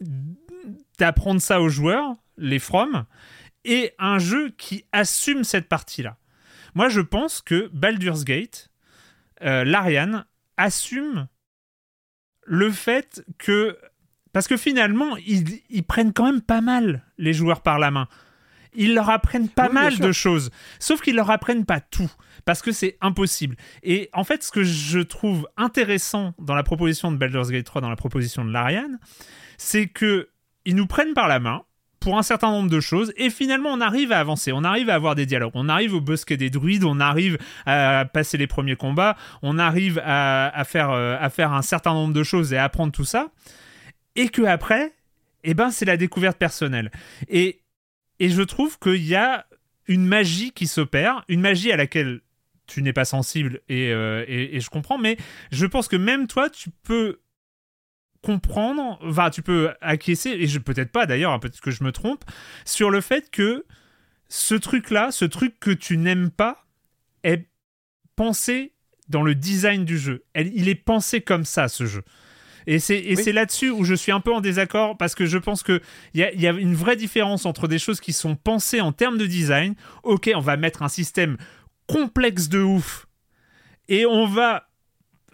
d'apprendre 1.00 1.42
ça 1.42 1.62
aux 1.62 1.70
joueurs, 1.70 2.16
les 2.38 2.60
From, 2.60 3.06
et 3.66 3.94
un 4.00 4.20
jeu 4.20 4.50
qui 4.58 4.86
assume 4.92 5.44
cette 5.44 5.68
partie-là. 5.68 6.18
Moi, 6.76 6.90
je 6.90 7.02
pense 7.02 7.42
que 7.42 7.70
Baldur's 7.74 8.24
Gate, 8.24 8.70
euh, 9.42 9.64
l'Ariane, 9.64 10.26
assume 10.58 11.28
le 12.46 12.72
fait 12.72 13.24
que. 13.38 13.78
Parce 14.32 14.48
que 14.48 14.58
finalement, 14.58 15.18
ils, 15.18 15.62
ils 15.70 15.84
prennent 15.84 16.14
quand 16.14 16.26
même 16.26 16.42
pas 16.42 16.62
mal 16.62 17.04
les 17.18 17.34
joueurs 17.34 17.62
par 17.62 17.80
la 17.80 17.90
main. 17.90 18.08
Ils 18.74 18.94
leur 18.94 19.10
apprennent 19.10 19.50
pas 19.50 19.68
Oui, 19.68 19.74
mal 19.74 19.98
de 19.98 20.12
choses. 20.12 20.52
Sauf 20.78 21.02
qu'ils 21.02 21.16
leur 21.16 21.32
apprennent 21.32 21.66
pas 21.66 21.80
tout. 21.80 22.12
Parce 22.46 22.62
que 22.62 22.72
c'est 22.72 22.98
impossible. 23.02 23.56
Et 23.82 24.10
en 24.14 24.24
fait, 24.24 24.44
ce 24.44 24.52
que 24.52 24.64
je 24.64 25.00
trouve 25.00 25.50
intéressant 25.58 26.34
dans 26.38 26.54
la 26.54 26.62
proposition 26.62 27.12
de 27.12 27.18
Baldur's 27.18 27.50
Gate 27.50 27.66
3, 27.66 27.82
dans 27.82 27.90
la 27.90 27.96
proposition 27.96 28.46
de 28.46 28.52
l'Ariane, 28.52 29.00
c'est 29.58 29.88
que 29.88 30.30
ils 30.70 30.76
nous 30.76 30.86
prennent 30.86 31.16
par 31.16 31.28
la 31.28 31.40
main 31.40 31.64
pour 32.00 32.18
un 32.20 32.22
certain 32.22 32.52
nombre 32.52 32.70
de 32.70 32.80
choses 32.80 33.12
et 33.18 33.32
finalement 33.32 33.70
on 33.70 33.82
arrive 33.82 34.12
à 34.12 34.20
avancer, 34.20 34.52
on 34.52 34.64
arrive 34.64 34.90
à 34.92 34.94
avoir 34.94 35.16
des 35.16 35.26
dialogues, 35.26 35.54
on 35.56 35.68
arrive 35.68 35.96
au 35.96 36.00
bosquet 36.00 36.38
des 36.38 36.52
druides, 36.52 36.84
on 36.84 37.00
arrive 37.00 37.40
à 37.66 38.06
passer 38.06 38.38
les 38.38 38.46
premiers 38.46 38.76
combats, 38.76 39.18
on 39.42 39.58
arrive 39.58 40.00
à, 40.06 40.48
à 40.48 40.64
faire, 40.66 40.92
euh, 40.92 41.18
à 41.20 41.32
faire 41.32 41.54
un 41.54 41.64
certain 41.64 41.94
nombre 41.94 42.14
de 42.14 42.22
choses 42.22 42.54
et 42.54 42.58
à 42.58 42.66
apprendre 42.66 42.92
tout 42.92 43.04
ça. 43.04 43.32
Et 44.16 44.30
que 44.30 44.44
après, 44.44 44.94
eh 45.44 45.56
ben 45.56 45.72
c'est 45.72 45.86
la 45.86 45.98
découverte 45.98 46.38
personnelle. 46.38 46.92
Et, 47.30 47.62
et 48.20 48.30
je 48.30 48.44
trouve 48.44 48.78
qu'il 48.78 49.04
y 49.04 49.16
a 49.16 49.48
une 49.88 50.06
magie 50.06 50.52
qui 50.52 50.68
s'opère, 50.68 51.24
une 51.30 51.42
magie 51.42 51.72
à 51.72 51.78
laquelle 51.78 52.22
tu 52.68 52.84
n'es 52.84 52.94
pas 52.94 53.06
sensible 53.06 53.62
et, 53.70 53.92
euh, 53.92 54.24
et 54.28 54.60
je 54.60 54.70
comprends, 54.70 55.00
mais 55.00 55.18
je 55.52 55.66
pense 55.66 55.88
que 55.88 55.96
même 55.96 56.28
toi, 56.28 56.52
tu 56.52 56.70
peux 56.84 57.18
comprendre, 58.22 59.00
enfin, 59.04 59.30
tu 59.30 59.42
peux 59.42 59.72
acquiescer, 59.82 60.32
et 60.32 60.48
je 60.48 60.60
peut-être 60.60 60.92
pas 60.92 61.06
d'ailleurs, 61.06 61.32
hein, 61.32 61.40
peut-être 61.40 61.62
que 61.62 61.72
je 61.72 61.84
me 61.84 61.92
trompe, 61.92 62.24
sur 62.66 62.90
le 62.90 63.02
fait 63.02 63.32
que 63.32 63.66
ce 64.28 64.56
truc-là, 64.56 65.12
ce 65.12 65.26
truc 65.26 65.60
que 65.60 65.72
tu 65.72 65.98
n'aimes 65.98 66.30
pas, 66.30 66.66
est 67.24 67.48
pensé 68.16 68.74
dans 69.08 69.24
le 69.24 69.36
design 69.36 69.86
du 69.86 69.98
jeu. 69.98 70.24
Elle- 70.34 70.52
il 70.54 70.70
est 70.70 70.76
pensé 70.76 71.22
comme 71.22 71.46
ça, 71.46 71.68
ce 71.68 71.86
jeu. 71.86 72.04
Et 72.68 72.78
c'est 72.78 73.04
Oui. 73.16 73.32
là-dessus 73.34 73.70
où 73.72 73.84
je 73.84 73.96
suis 73.96 74.12
un 74.12 74.20
peu 74.20 74.32
en 74.32 74.42
désaccord 74.42 74.98
parce 74.98 75.16
que 75.16 75.26
je 75.26 75.38
pense 75.40 75.64
qu'il 75.64 75.82
y 76.14 76.22
a, 76.22 76.32
y 76.34 76.46
a 76.46 76.52
une 76.52 76.76
vraie 76.76 76.98
différence 76.98 77.48
entre 77.48 77.68
des 77.68 77.80
choses 77.80 78.00
qui 78.00 78.14
sont 78.14 78.36
pensées 78.36 78.82
en 78.82 78.92
termes 78.92 79.18
de 79.18 79.26
design. 79.26 79.74
Ok, 80.04 80.30
on 80.36 80.40
va 80.42 80.56
mettre 80.58 80.84
un 80.84 80.90
système 80.90 81.38
complexe 81.88 82.50
de 82.50 82.60
ouf 82.60 83.08
et 83.88 84.06
on 84.06 84.28
va 84.28 84.69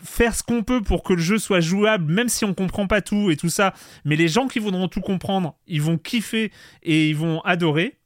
faire 0.04 0.36
ce 0.36 0.44
qu'on 0.44 0.64
peut 0.64 0.82
pour 0.82 1.04
que 1.04 1.14
le 1.14 1.22
jeu 1.22 1.38
soit 1.38 1.60
jouable, 1.62 2.12
même 2.12 2.30
si 2.30 2.46
on 2.46 2.54
comprend 2.54 2.88
pas 2.88 3.02
tout 3.02 3.32
et 3.32 3.38
tout 3.38 3.50
ça. 3.50 3.74
Mais 4.04 4.16
les 4.16 4.28
gens 4.28 4.48
qui 4.48 4.60
voudront 4.60 4.88
tout 4.88 5.02
comprendre, 5.02 5.56
ils 5.68 5.82
vont 5.82 5.98
kiffer 5.98 6.52
et 6.84 7.10
ils 7.10 7.16
vont 7.16 7.42
adorer. 7.42 7.98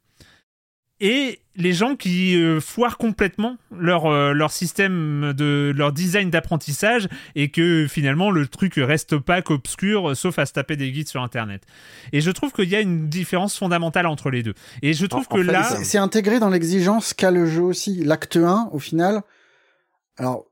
Et 1.02 1.40
les 1.56 1.72
gens 1.72 1.96
qui 1.96 2.36
euh, 2.36 2.60
foirent 2.60 2.98
complètement 2.98 3.56
leur, 3.72 4.06
euh, 4.08 4.34
leur 4.34 4.52
système 4.52 5.32
de 5.32 5.74
leur 5.74 5.94
design 5.94 6.30
d'apprentissage 6.30 7.08
et 7.36 7.52
que 7.52 7.88
finalement 7.90 8.32
le 8.32 8.48
truc 8.48 8.74
reste 8.76 9.14
opaque, 9.14 9.50
obscur, 9.50 10.16
sauf 10.18 10.38
à 10.40 10.46
se 10.46 10.52
taper 10.52 10.76
des 10.76 10.92
guides 10.92 11.08
sur 11.08 11.22
internet. 11.24 11.64
Et 12.12 12.20
je 12.20 12.30
trouve 12.32 12.52
qu'il 12.52 12.68
y 12.68 12.76
a 12.76 12.82
une 12.82 13.08
différence 13.08 13.58
fondamentale 13.58 14.08
entre 14.08 14.30
les 14.30 14.44
deux. 14.44 14.56
Et 14.82 14.92
je 14.92 15.06
trouve 15.06 15.26
En- 15.30 15.36
en 15.36 15.38
que 15.38 15.44
fait, 15.46 15.52
là, 15.54 15.64
C'est- 15.64 15.86
C'est 15.86 15.98
intégré 15.98 16.40
dans 16.40 16.50
l'exigence 16.50 17.14
qu'a 17.14 17.32
le 17.32 17.46
jeu 17.46 17.62
aussi. 17.62 18.04
L'acte 18.04 18.36
1, 18.36 18.68
au 18.74 18.80
final, 18.80 19.22
alors, 20.18 20.48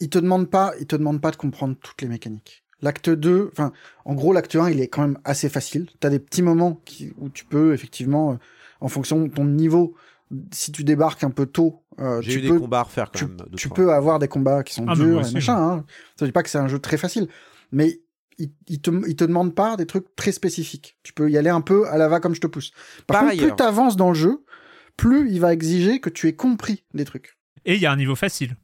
il 0.00 0.08
te 0.10 0.18
demande 0.18 0.48
pas, 0.50 0.72
il 0.80 0.86
te 0.86 0.96
demande 0.96 1.20
pas 1.20 1.30
de 1.30 1.36
comprendre 1.36 1.76
toutes 1.80 2.02
les 2.02 2.08
mécaniques. 2.08 2.64
L'acte 2.82 3.08
2, 3.08 3.48
enfin, 3.52 3.72
en 4.04 4.14
gros, 4.14 4.32
l'acte 4.32 4.54
1, 4.54 4.70
il 4.70 4.80
est 4.80 4.88
quand 4.88 5.02
même 5.02 5.18
assez 5.24 5.48
facile. 5.48 5.88
T'as 6.00 6.10
des 6.10 6.18
petits 6.18 6.42
moments 6.42 6.80
qui, 6.84 7.12
où 7.18 7.28
tu 7.30 7.44
peux, 7.46 7.72
effectivement, 7.72 8.32
euh, 8.32 8.36
en 8.80 8.88
fonction 8.88 9.22
de 9.22 9.28
ton 9.28 9.44
niveau, 9.46 9.94
si 10.52 10.72
tu 10.72 10.84
débarques 10.84 11.24
un 11.24 11.30
peu 11.30 11.46
tôt, 11.46 11.82
euh, 12.00 12.20
J'ai 12.20 12.32
tu 12.32 12.40
des 12.42 12.48
peux, 12.48 12.58
combats 12.60 12.80
à 12.80 12.82
refaire 12.82 13.10
quand 13.10 13.18
tu, 13.18 13.24
même. 13.26 13.36
deux, 13.36 13.56
tu 13.56 13.68
trois. 13.68 13.76
peux 13.76 13.92
avoir 13.94 14.18
des 14.18 14.28
combats 14.28 14.62
qui 14.62 14.74
sont 14.74 14.84
Ah, 14.88 14.94
durs 14.94 15.20
aussi, 15.20 15.30
et 15.30 15.34
machin, 15.34 15.56
hein. 15.56 15.84
Ça 16.16 16.24
veut 16.24 16.28
dire 16.28 16.32
pas 16.34 16.42
que 16.42 16.50
c'est 16.50 16.58
un 16.58 16.68
jeu 16.68 16.78
très 16.78 16.98
facile. 16.98 17.28
Mais 17.72 18.00
il, 18.38 18.50
il 18.68 18.80
te, 18.82 18.90
il 19.08 19.16
te 19.16 19.24
demande 19.24 19.54
pas 19.54 19.76
des 19.78 19.86
trucs 19.86 20.14
très 20.14 20.32
spécifiques. 20.32 20.98
Tu 21.02 21.14
peux 21.14 21.30
y 21.30 21.38
aller 21.38 21.48
un 21.50 21.62
peu 21.62 21.88
à 21.88 21.96
la 21.96 22.08
va 22.08 22.20
comme 22.20 22.34
je 22.34 22.40
te 22.42 22.46
pousse. 22.46 22.72
Par, 23.06 23.14
Par 23.14 23.20
contre, 23.20 23.32
ailleurs. 23.32 23.46
plus 23.46 23.56
t'avances 23.56 23.96
dans 23.96 24.08
le 24.08 24.14
jeu, 24.14 24.44
plus 24.98 25.30
il 25.30 25.40
va 25.40 25.54
exiger 25.54 26.00
que 26.00 26.10
tu 26.10 26.28
aies 26.28 26.36
compris 26.36 26.84
des 26.92 27.06
trucs. 27.06 27.38
et 27.64 27.74
il 27.76 27.80
y 27.80 27.86
a 27.86 27.92
un 27.92 27.96
niveau 27.96 28.14
facile. 28.16 28.56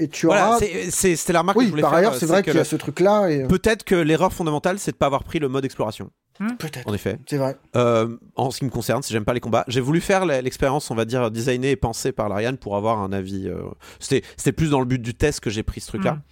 Et 0.00 0.08
tu 0.08 0.26
Voilà, 0.26 0.48
auras... 0.56 0.58
c'était 0.90 1.32
la 1.32 1.40
remarque 1.40 1.58
que 1.58 1.62
je 1.62 1.66
Oui, 1.66 1.70
voulais 1.70 1.82
par 1.82 1.90
faire. 1.90 1.98
ailleurs, 2.00 2.14
c'est 2.14 2.26
vrai 2.26 2.40
que 2.42 2.50
qu'il 2.50 2.58
y 2.58 2.60
a 2.60 2.64
ce 2.64 2.76
truc-là. 2.76 3.28
Et... 3.30 3.42
euh, 3.42 3.46
Peut-être 3.46 3.84
que 3.84 3.94
l'erreur 3.94 4.32
fondamentale, 4.32 4.78
c'est 4.78 4.92
de 4.92 4.96
pas 4.96 5.06
avoir 5.06 5.24
pris 5.24 5.38
le 5.38 5.48
mode 5.48 5.64
exploration. 5.64 6.10
Peut-être. 6.58 6.88
En 6.88 6.94
effet. 6.94 7.18
C'est 7.28 7.36
vrai. 7.36 7.58
Euh, 7.76 8.16
en 8.34 8.50
ce 8.50 8.60
qui 8.60 8.64
me 8.64 8.70
concerne, 8.70 9.02
si 9.02 9.12
j'aime 9.12 9.26
pas 9.26 9.34
les 9.34 9.40
combats, 9.40 9.64
j'ai 9.68 9.82
voulu 9.82 10.00
faire 10.00 10.24
l'expérience, 10.24 10.90
on 10.90 10.94
va 10.94 11.04
dire, 11.04 11.30
designée 11.30 11.72
et 11.72 11.76
pensée 11.76 12.12
par 12.12 12.30
l'Ariane 12.30 12.56
pour 12.56 12.76
avoir 12.76 12.98
un 13.00 13.12
avis. 13.12 13.46
euh, 13.46 13.60
C'était 13.98 14.52
plus 14.52 14.70
dans 14.70 14.80
le 14.80 14.86
but 14.86 15.02
du 15.02 15.12
test 15.14 15.40
que 15.40 15.50
j'ai 15.50 15.62
pris 15.62 15.82
ce 15.82 15.88
truc-là. 15.88 16.12
Mm. 16.14 16.22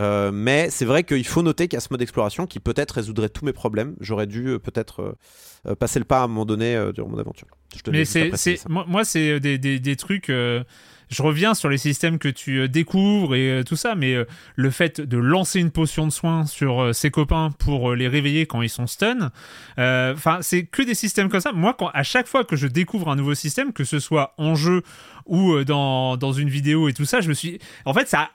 Euh, 0.00 0.30
mais 0.32 0.70
c'est 0.70 0.84
vrai 0.86 1.02
qu'il 1.04 1.26
faut 1.26 1.42
noter 1.42 1.68
qu'il 1.68 1.76
y 1.76 1.78
a 1.78 1.80
ce 1.80 1.88
mode 1.90 2.00
exploration 2.00 2.46
qui 2.46 2.60
peut-être 2.60 2.92
résoudrait 2.92 3.28
tous 3.28 3.44
mes 3.44 3.52
problèmes. 3.52 3.94
J'aurais 4.00 4.26
dû 4.28 4.46
euh, 4.46 4.58
peut-être 4.58 5.16
euh, 5.66 5.74
passer 5.74 5.98
le 5.98 6.04
pas 6.06 6.20
à 6.20 6.24
un 6.24 6.28
moment 6.28 6.46
donné 6.46 6.74
euh, 6.76 6.92
durant 6.92 7.08
mon 7.10 7.18
aventure. 7.18 7.48
Je 7.76 7.82
te 7.82 7.90
Mais 7.90 8.04
c'est, 8.06 8.30
moi, 8.68 8.84
moi, 8.88 9.04
c'est 9.04 9.38
des, 9.40 9.58
des, 9.58 9.80
des 9.80 9.96
trucs. 9.96 10.32
Je 11.10 11.22
reviens 11.22 11.54
sur 11.54 11.68
les 11.68 11.78
systèmes 11.78 12.18
que 12.18 12.28
tu 12.28 12.60
euh, 12.60 12.68
découvres 12.68 13.34
et 13.34 13.50
euh, 13.50 13.62
tout 13.64 13.76
ça, 13.76 13.94
mais 13.94 14.14
euh, 14.14 14.24
le 14.56 14.70
fait 14.70 15.00
de 15.00 15.16
lancer 15.16 15.60
une 15.60 15.70
potion 15.70 16.06
de 16.06 16.12
soin 16.12 16.46
sur 16.46 16.94
ses 16.94 17.10
copains 17.10 17.50
pour 17.58 17.94
les 17.94 18.08
réveiller 18.08 18.46
quand 18.46 18.62
ils 18.62 18.68
sont 18.68 18.86
stun, 18.86 19.30
enfin, 19.76 20.38
c'est 20.42 20.64
que 20.64 20.82
des 20.82 20.94
systèmes 20.94 21.28
comme 21.28 21.40
ça. 21.40 21.52
Moi, 21.52 21.74
quand, 21.78 21.88
à 21.88 22.02
chaque 22.02 22.26
fois 22.26 22.44
que 22.44 22.56
je 22.56 22.66
découvre 22.66 23.10
un 23.10 23.16
nouveau 23.16 23.34
système, 23.34 23.72
que 23.72 23.84
ce 23.84 23.98
soit 23.98 24.34
en 24.38 24.54
jeu 24.54 24.82
ou 25.26 25.62
dans, 25.64 26.16
dans 26.16 26.32
une 26.32 26.48
vidéo 26.48 26.88
et 26.88 26.92
tout 26.92 27.04
ça, 27.04 27.20
je 27.20 27.28
me 27.28 27.34
suis. 27.34 27.58
En 27.84 27.94
fait, 27.94 28.08
ça 28.08 28.30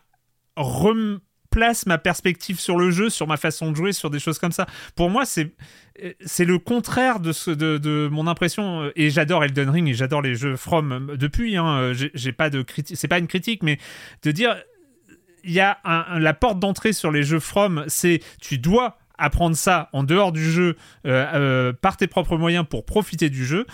replace 1.53 1.85
ma 1.85 1.97
perspective 1.97 2.59
sur 2.59 2.77
le 2.77 2.91
jeu, 2.91 3.09
sur 3.09 3.27
ma 3.27 3.37
façon 3.37 3.71
de 3.71 3.75
jouer, 3.75 3.93
sur 3.93 4.09
des 4.09 4.19
choses 4.19 4.39
comme 4.39 4.51
ça. 4.51 4.65
Pour 4.95 5.09
moi, 5.09 5.25
c'est 5.25 5.51
c'est 6.25 6.45
le 6.45 6.57
contraire 6.57 7.19
de, 7.19 7.31
ce, 7.31 7.51
de, 7.51 8.09
mon 8.11 8.25
impression 8.25 8.81
euh, 8.81 8.91
et 8.95 9.11
j'adore 9.11 9.43
Elden 9.43 9.69
Ring 9.69 9.87
et 9.87 9.93
j'adore 9.93 10.23
les 10.23 10.33
jeux 10.33 10.55
From 10.55 10.91
euh, 10.91 11.17
depuis 11.17 11.55
hein, 11.55 11.67
euh, 11.67 12.09
j'ai 12.15 12.31
pas 12.31 12.49
de 12.49 12.63
critique 12.63 12.97
c'est 12.97 13.07
pas 13.07 13.19
une 13.19 13.27
critique 13.27 13.61
mais 13.61 13.77
de 14.23 14.31
dire 14.31 14.55
il 15.43 15.51
y 15.51 15.59
a 15.59 15.77
la 16.17 16.33
porte 16.33 16.57
d'entrée 16.57 16.93
sur 16.93 17.11
les 17.11 17.21
jeux 17.21 17.39
From 17.39 17.83
c'est 17.87 18.21
tu 18.41 18.57
dois 18.57 18.97
apprendre 19.23 19.55
ça 19.55 19.89
en 19.93 20.03
dehors 20.03 20.31
du 20.31 20.43
jeu 20.43 20.75
euh, 21.05 21.25
euh, 21.33 21.73
par 21.73 21.97
tes 21.97 22.07
propres 22.07 22.37
moyens 22.37 22.65
pour 22.69 22.85
profiter 22.85 23.29
du 23.29 23.45
jeu 23.45 23.65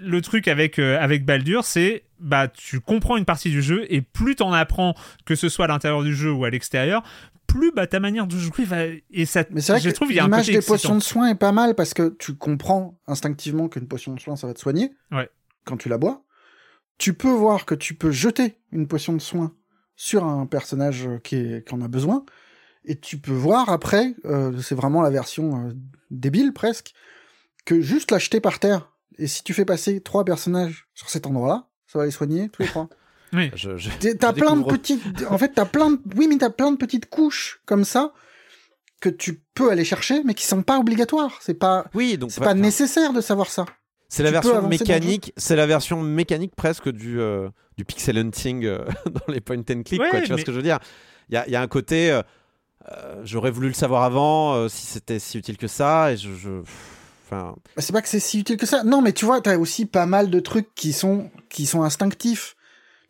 le 0.00 0.20
truc 0.20 0.48
avec 0.48 0.78
euh, 0.78 0.98
avec 1.00 1.24
Baldur 1.24 1.64
c'est 1.64 2.04
bah 2.20 2.48
tu 2.48 2.80
comprends 2.80 3.16
une 3.16 3.24
partie 3.24 3.50
du 3.50 3.62
jeu 3.62 3.86
et 3.92 4.00
plus 4.02 4.36
t'en 4.36 4.52
apprends 4.52 4.94
que 5.24 5.34
ce 5.34 5.48
soit 5.48 5.66
à 5.66 5.68
l'intérieur 5.68 6.02
du 6.02 6.14
jeu 6.14 6.30
ou 6.32 6.44
à 6.44 6.50
l'extérieur 6.50 7.02
plus 7.46 7.72
bah 7.72 7.86
ta 7.86 8.00
manière 8.00 8.26
de 8.26 8.36
jouer 8.36 8.64
va 8.64 8.84
et 9.10 9.24
ça 9.24 9.44
Mais 9.50 9.60
c'est 9.60 9.72
vrai 9.72 9.80
je 9.80 9.88
que 9.88 9.94
trouve 9.94 10.10
il 10.10 10.16
y 10.16 10.18
a 10.18 10.24
un 10.24 10.26
l'image 10.26 10.40
côté 10.42 10.52
des 10.52 10.56
excitant. 10.58 10.74
potions 10.74 10.94
de 10.96 11.02
soin 11.02 11.28
est 11.30 11.34
pas 11.34 11.52
mal 11.52 11.74
parce 11.74 11.94
que 11.94 12.14
tu 12.18 12.34
comprends 12.34 12.98
instinctivement 13.06 13.68
qu'une 13.68 13.88
potion 13.88 14.14
de 14.14 14.20
soin, 14.20 14.36
ça 14.36 14.46
va 14.46 14.52
te 14.54 14.60
soigner 14.60 14.90
Ouais. 15.12 15.28
quand 15.64 15.76
tu 15.78 15.88
la 15.88 15.96
bois. 15.96 16.24
Tu 16.98 17.14
peux 17.14 17.30
voir 17.30 17.64
que 17.64 17.74
tu 17.74 17.94
peux 17.94 18.10
jeter 18.10 18.58
une 18.72 18.86
potion 18.88 19.12
de 19.14 19.20
soin 19.20 19.54
sur 19.96 20.24
un 20.24 20.46
personnage 20.46 21.08
qui, 21.24 21.36
est, 21.36 21.66
qui 21.66 21.74
en 21.74 21.80
a 21.80 21.88
besoin. 21.88 22.24
Et 22.90 22.98
tu 22.98 23.18
peux 23.18 23.32
voir 23.32 23.68
après, 23.68 24.14
euh, 24.24 24.58
c'est 24.60 24.74
vraiment 24.74 25.02
la 25.02 25.10
version 25.10 25.66
euh, 25.68 25.72
débile 26.10 26.52
presque, 26.52 26.92
que 27.66 27.80
juste 27.80 28.10
la 28.10 28.18
jeter 28.18 28.40
par 28.40 28.58
terre. 28.58 28.90
Et 29.18 29.26
si 29.26 29.44
tu 29.44 29.52
fais 29.54 29.64
passer 29.66 30.00
trois 30.00 30.24
personnages 30.24 30.88
sur 30.94 31.10
cet 31.10 31.26
endroit-là, 31.26 31.66
ça 31.86 31.98
va 31.98 32.06
les 32.06 32.10
soigner 32.10 32.48
tous 32.48 32.62
les 32.62 32.68
trois. 32.68 32.88
Oui. 33.34 33.50
Je- 33.54 33.76
je- 33.76 33.90
T'as 34.14 34.30
je 34.34 34.40
plein 34.40 34.56
de 34.56 34.64
petites, 34.64 35.02
en 35.28 35.36
fait, 35.36 35.52
t'as 35.54 35.66
plein 35.66 35.90
de, 35.90 35.98
oui, 36.16 36.26
mais 36.28 36.38
t'as 36.38 36.48
plein 36.48 36.72
de 36.72 36.78
petites 36.78 37.10
couches 37.10 37.60
comme 37.66 37.84
ça 37.84 38.14
que 39.02 39.10
tu 39.10 39.42
peux 39.52 39.70
aller 39.70 39.84
chercher, 39.84 40.22
mais 40.24 40.32
qui 40.32 40.46
sont 40.46 40.62
pas 40.62 40.78
obligatoires. 40.78 41.36
C'est 41.42 41.52
pas, 41.52 41.84
Oui, 41.92 42.16
donc 42.16 42.30
c'est 42.32 42.40
enfin, 42.40 42.52
pas 42.52 42.54
nécessaire 42.54 43.12
de 43.12 43.20
savoir 43.20 43.50
ça. 43.50 43.66
C'est 44.08 44.22
la 44.22 44.30
tu 44.30 44.32
version 44.32 44.66
mécanique, 44.66 45.34
c'est 45.36 45.56
la 45.56 45.66
version 45.66 46.00
mécanique 46.00 46.54
presque 46.56 46.88
du, 46.88 47.20
euh, 47.20 47.50
du 47.76 47.84
pixel 47.84 48.16
hunting 48.16 48.64
euh, 48.64 48.78
dans 49.10 49.30
les 49.30 49.42
point 49.42 49.58
and 49.58 49.82
click, 49.82 50.00
Ouais, 50.00 50.08
quoi, 50.08 50.20
tu 50.22 50.28
vois 50.28 50.38
ce 50.38 50.44
que 50.46 50.52
je 50.52 50.56
veux 50.56 50.62
dire? 50.62 50.78
Il 51.28 51.34
y 51.34 51.36
a, 51.36 51.46
il 51.46 51.52
y 51.52 51.56
a 51.56 51.60
un 51.60 51.68
côté, 51.68 52.10
euh, 52.10 52.22
euh, 52.92 53.20
j'aurais 53.24 53.50
voulu 53.50 53.68
le 53.68 53.74
savoir 53.74 54.02
avant, 54.02 54.54
euh, 54.54 54.68
si 54.68 54.86
c'était 54.86 55.18
si 55.18 55.38
utile 55.38 55.56
que 55.56 55.68
ça, 55.68 56.12
et 56.12 56.16
je... 56.16 56.30
je- 56.34 56.62
Enfin, 57.30 57.54
Bah, 57.76 57.82
C'est 57.82 57.92
pas 57.92 58.00
que 58.00 58.08
c'est 58.08 58.20
si 58.20 58.40
utile 58.40 58.56
que 58.56 58.64
ça. 58.64 58.84
Non, 58.84 59.02
mais 59.02 59.12
tu 59.12 59.26
vois, 59.26 59.42
t'as 59.42 59.58
aussi 59.58 59.84
pas 59.84 60.06
mal 60.06 60.30
de 60.30 60.40
trucs 60.40 60.74
qui 60.74 60.94
sont, 60.94 61.30
qui 61.50 61.66
sont 61.66 61.82
instinctifs. 61.82 62.56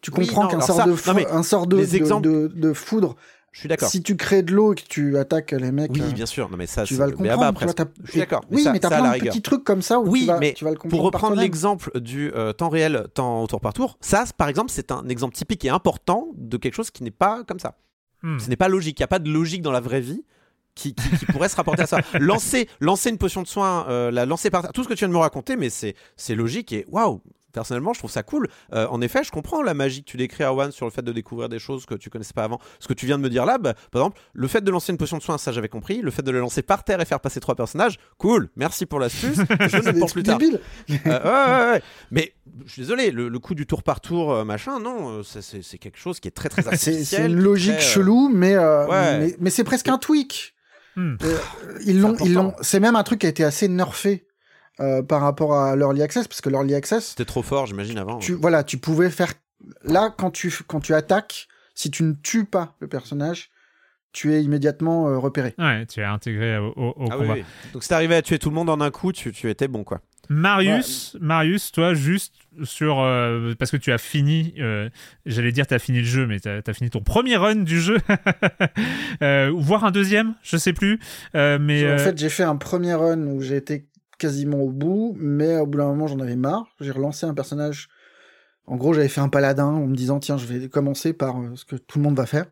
Tu 0.01 0.11
comprends 0.11 0.49
qu'un 0.49 0.61
sort, 0.61 0.85
de, 0.85 0.93
fou- 0.95 1.43
sort 1.45 1.67
les 1.71 1.95
exemples- 1.95 2.27
de, 2.27 2.49
de 2.53 2.73
foudre, 2.73 3.15
je 3.53 3.61
suis 3.61 3.69
d'accord. 3.69 3.89
si 3.89 4.03
tu 4.03 4.17
crées 4.17 4.43
de 4.43 4.53
l'eau 4.53 4.73
et 4.73 4.75
que 4.77 4.83
tu 4.89 5.17
attaques 5.19 5.53
les 5.53 5.71
mecs, 5.71 5.93
Oui, 5.93 6.03
euh, 6.03 6.11
bien 6.11 6.27
sûr, 6.27 6.49
non 6.51 6.57
mais 6.57 6.67
ça, 6.67 6.83
tu 6.83 6.95
vas 6.95 7.07
le 7.07 7.13
mais 7.17 7.29
comprendre. 7.29 7.59
tu 7.61 7.65
vois, 7.65 7.75
t'as- 7.75 7.85
Je 8.05 8.11
suis 8.11 8.19
d'accord. 8.21 8.41
Oui, 8.51 8.65
ça- 8.65 8.73
mais 8.73 8.81
t'as 8.81 8.89
plein 8.89 9.13
de 9.17 9.19
petits 9.21 9.43
trucs 9.43 9.63
comme 9.63 9.83
ça 9.83 10.01
où 10.01 10.09
Oui, 10.09 10.23
tu, 10.23 10.27
vas, 10.27 10.39
mais 10.41 10.53
tu 10.55 10.65
vas 10.65 10.71
le 10.71 10.77
comprendre. 10.77 10.97
Pour 11.01 11.05
reprendre 11.05 11.37
l'exemple 11.37 12.01
du 12.01 12.33
euh, 12.35 12.53
temps 12.53 12.71
réel, 12.71 13.07
temps 13.15 13.43
au 13.45 13.47
tour 13.47 13.61
par 13.61 13.73
tour, 13.73 13.99
ça, 14.01 14.25
par 14.37 14.49
exemple, 14.49 14.71
c'est 14.73 14.91
un 14.91 15.09
exemple 15.09 15.35
typique 15.37 15.65
et 15.65 15.69
important 15.71 16.27
de 16.35 16.57
quelque 16.57 16.75
chose 16.75 16.91
qui 16.91 17.05
n'est 17.05 17.13
pas 17.13 17.45
comme 17.45 17.61
ça. 17.61 17.77
Hmm. 18.23 18.39
Ce 18.39 18.49
n'est 18.49 18.57
pas 18.57 18.69
logique. 18.69 18.99
Il 18.99 19.03
n'y 19.03 19.05
a 19.05 19.09
pas 19.09 19.19
de 19.20 19.31
logique 19.31 19.62
dans 19.62 19.73
la 19.73 19.81
vraie 19.81 20.01
vie 20.01 20.24
qui, 20.74 20.95
qui- 20.95 21.16
qui 21.19 21.27
pourrait 21.27 21.49
se 21.49 21.57
rapporter 21.57 21.82
à 21.82 21.86
ça. 21.86 21.99
Lancer, 22.19 22.69
lancer 22.81 23.11
une 23.11 23.19
potion 23.19 23.43
de 23.43 23.49
soin, 23.49 23.86
euh, 23.89 24.11
la 24.11 24.27
lancer 24.27 24.51
par 24.51 24.73
tout 24.73 24.82
ce 24.85 24.89
que 24.89 24.95
tu 24.95 25.01
viens 25.01 25.09
de 25.09 25.12
me 25.15 25.19
raconter, 25.19 25.57
mais 25.57 25.70
c'est 25.70 25.95
c'est 26.16 26.35
logique 26.35 26.73
et 26.73 26.85
waouh. 26.89 27.20
Personnellement, 27.53 27.93
je 27.95 27.99
trouve 28.01 28.11
ça 28.11 28.23
cool. 28.23 28.49
Euh, 28.75 28.87
en 28.91 29.01
effet, 29.01 29.25
je 29.25 29.31
comprends 29.31 29.62
la 29.62 29.73
magie 29.75 30.05
que 30.05 30.11
tu 30.11 30.16
décris 30.16 30.45
à 30.45 30.53
One 30.53 30.70
sur 30.70 30.85
le 30.87 30.93
fait 30.93 31.03
de 31.03 31.12
découvrir 31.12 31.49
des 31.49 31.59
choses 31.59 31.87
que 31.87 31.95
tu 31.95 32.11
connaissais 32.11 32.35
pas 32.35 32.45
avant. 32.45 32.61
Ce 32.79 32.87
que 32.87 32.93
tu 32.93 33.07
viens 33.07 33.16
de 33.19 33.23
me 33.23 33.31
dire 33.31 33.47
là, 33.47 33.57
bah, 33.59 33.75
par 33.91 34.03
exemple, 34.03 34.20
le 34.35 34.49
fait 34.49 34.61
de 34.62 34.70
lancer 34.70 34.93
une 34.93 34.99
potion 34.99 35.16
de 35.19 35.23
soin, 35.23 35.39
ça 35.39 35.51
j'avais 35.51 35.69
compris. 35.69 36.03
Le 36.03 36.11
fait 36.11 36.23
de 36.23 36.31
le 36.31 36.41
lancer 36.41 36.62
par 36.62 36.85
terre 36.85 37.01
et 37.01 37.05
faire 37.07 37.20
passer 37.20 37.41
trois 37.41 37.55
personnages, 37.55 37.99
cool. 38.19 38.51
Merci 38.57 38.85
pour 38.87 39.01
l'astuce. 39.01 39.39
Je 39.61 39.69
C'est 39.83 39.93
ne 39.95 39.99
pour 39.99 40.12
plus 40.12 40.23
tard. 40.23 40.39
Euh, 40.41 40.51
ouais, 40.91 41.01
ouais, 41.66 41.73
ouais. 41.73 41.83
Mais 42.11 42.35
je 42.66 42.73
suis 42.73 42.83
désolé, 42.83 43.11
le, 43.11 43.29
le 43.29 43.39
coup 43.39 43.55
du 43.55 43.66
tour 43.66 43.83
par 43.83 44.01
tour, 44.01 44.33
euh, 44.33 44.45
machin, 44.45 44.79
non, 44.79 45.23
c'est- 45.23 45.79
quelque 45.79 45.99
chose 45.99 46.20
qui 46.20 46.29
est 46.29 46.33
très 46.33 46.49
très 46.49 46.62
C'est 46.62 46.69
artificiel. 46.69 47.05
c'est 47.05 47.27
une 47.27 47.39
logique 47.39 47.77
très, 47.79 47.85
euh, 47.85 47.89
chelou, 47.95 48.29
mais, 48.33 48.55
euh, 48.55 48.87
ouais. 48.87 49.19
mais, 49.20 49.37
mais 49.41 49.51
c'est 49.51 49.65
presque 49.65 49.89
un 49.89 49.99
tweak. 49.99 50.55
Hmm. 50.97 51.16
Euh, 51.23 51.39
ils 51.87 52.01
l'ont, 52.01 52.16
ils 52.25 52.35
l'ont. 52.35 52.55
C'est 52.61 52.81
même 52.81 52.97
un 52.97 53.03
truc 53.05 53.20
qui 53.20 53.27
a 53.27 53.31
été 53.31 53.45
assez 53.45 53.69
nerfé 53.69 54.27
euh, 54.81 55.03
par 55.03 55.21
rapport 55.21 55.55
à 55.55 55.75
l'early 55.77 56.03
access, 56.03 56.29
parce 56.29 56.41
que 56.41 56.49
l'early 56.51 56.75
access, 56.75 57.09
C'était 57.11 57.25
trop 57.25 57.43
fort, 57.43 57.67
j'imagine, 57.67 57.99
avant. 57.99 58.19
tu, 58.19 58.33
voilà, 58.35 58.63
tu 58.65 58.79
pouvais 58.79 59.11
faire. 59.11 59.33
Là, 59.85 60.15
quand 60.17 60.31
tu, 60.31 60.53
quand 60.67 60.81
tu 60.81 60.95
attaques, 60.95 61.49
si 61.75 61.91
tu 61.91 62.03
ne 62.05 62.13
tues 62.13 62.45
pas 62.45 62.77
le 62.81 62.87
personnage, 62.89 63.51
tu 64.13 64.33
es 64.35 64.43
immédiatement 64.43 65.09
euh, 65.09 65.19
repéré. 65.19 65.55
Ouais, 65.59 65.85
tu 65.87 66.01
es 66.01 66.05
intégré 66.05 66.57
au, 66.59 66.73
au- 66.77 66.95
au 66.97 67.09
Ah 67.11 67.17
combat. 67.17 67.35
oui. 67.35 67.45
Donc 67.73 67.83
si 67.83 67.89
t'arrivais 67.89 68.17
à 68.17 68.23
tuer 68.23 68.39
tout 68.39 68.49
le 68.51 68.55
monde 68.55 68.71
en 68.71 68.81
un 68.81 68.91
coup, 68.91 69.13
tu, 69.13 69.33
tu 69.33 69.51
étais 69.51 69.69
bon, 69.69 69.85
quoi. 69.85 70.01
Marius, 70.31 71.17
Marius, 71.21 71.73
toi, 71.73 71.95
juste 71.95 72.35
sur. 72.63 73.01
euh, 73.01 73.55
parce 73.59 73.71
que 73.71 73.77
tu 73.79 73.93
as 73.93 73.99
fini. 73.99 74.53
euh, 74.59 74.91
J'allais 75.25 75.53
dire, 75.53 75.67
tu 75.67 75.73
as 75.75 75.79
fini 75.79 75.99
le 75.99 76.05
jeu, 76.05 76.27
mais 76.27 76.39
tu 76.39 76.49
as, 76.49 76.73
fini 76.75 76.91
ton 76.91 77.01
premier 77.01 77.37
run 77.37 77.57
du 77.57 77.81
jeu. 77.81 77.99
Euh, 79.23 79.51
ou 79.51 79.61
voire 79.61 79.85
un 79.85 79.91
deuxième, 79.91 80.35
je 80.43 80.57
sais 80.57 80.73
plus. 80.73 81.01
Euh, 81.35 81.59
mais. 81.61 81.83
En 81.85 81.89
euh, 81.95 81.99
fait, 81.99 82.17
j'ai 82.19 82.29
fait 82.29 82.45
un 82.45 82.55
premier 82.57 82.95
run 82.95 83.19
où 83.27 83.41
j'ai 83.41 83.57
été 83.57 83.88
quasiment 84.19 84.59
au 84.59 84.70
bout, 84.70 85.16
mais 85.19 85.57
au 85.59 85.66
bout 85.66 85.78
d'un 85.78 85.86
moment, 85.86 86.07
j'en 86.07 86.19
avais 86.20 86.36
marre. 86.36 86.66
J'ai 86.81 86.90
relancé 86.90 87.27
un 87.27 87.35
personnage. 87.35 87.89
En 88.66 88.77
gros, 88.77 88.93
j'avais 88.93 89.09
fait 89.09 89.20
un 89.23 89.28
paladin 89.31 89.66
en 89.66 89.86
me 89.86 89.97
disant, 89.97 90.19
tiens, 90.20 90.36
je 90.36 90.47
vais 90.47 90.69
commencer 90.69 91.12
par 91.12 91.40
euh, 91.40 91.53
ce 91.55 91.65
que 91.65 91.77
tout 91.77 91.99
le 91.99 92.05
monde 92.05 92.16
va 92.16 92.27
faire. 92.27 92.47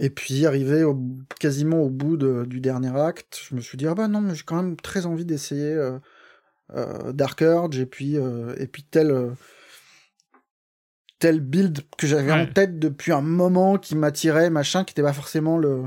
Et 0.00 0.10
puis, 0.10 0.46
arrivé 0.46 0.84
au, 0.84 0.98
quasiment 1.40 1.82
au 1.82 1.90
bout 1.90 2.16
de- 2.16 2.44
du 2.44 2.60
dernier 2.60 2.96
acte, 2.96 3.40
je 3.48 3.54
me 3.54 3.60
suis 3.60 3.76
dit, 3.78 3.86
ah 3.86 3.94
bah 3.94 4.08
non, 4.08 4.20
mais 4.20 4.34
j'ai 4.34 4.44
quand 4.44 4.56
même 4.56 4.76
très 4.76 5.06
envie 5.06 5.24
d'essayer 5.24 5.72
euh, 5.72 5.98
euh, 6.74 7.12
Dark 7.12 7.40
Urge 7.40 7.78
et 7.78 7.86
puis, 7.86 8.16
euh, 8.16 8.54
et 8.58 8.66
puis 8.68 8.84
tel, 8.84 9.34
tel 11.18 11.40
build 11.40 11.80
que 11.96 12.06
j'avais 12.06 12.30
en 12.32 12.46
tête 12.52 12.78
depuis 12.78 13.12
un 13.12 13.20
moment 13.22 13.76
qui 13.76 13.96
m'attirait, 13.96 14.50
machin, 14.50 14.84
qui 14.84 14.92
n'était 14.92 15.02
pas 15.02 15.12
forcément 15.12 15.58
le. 15.58 15.82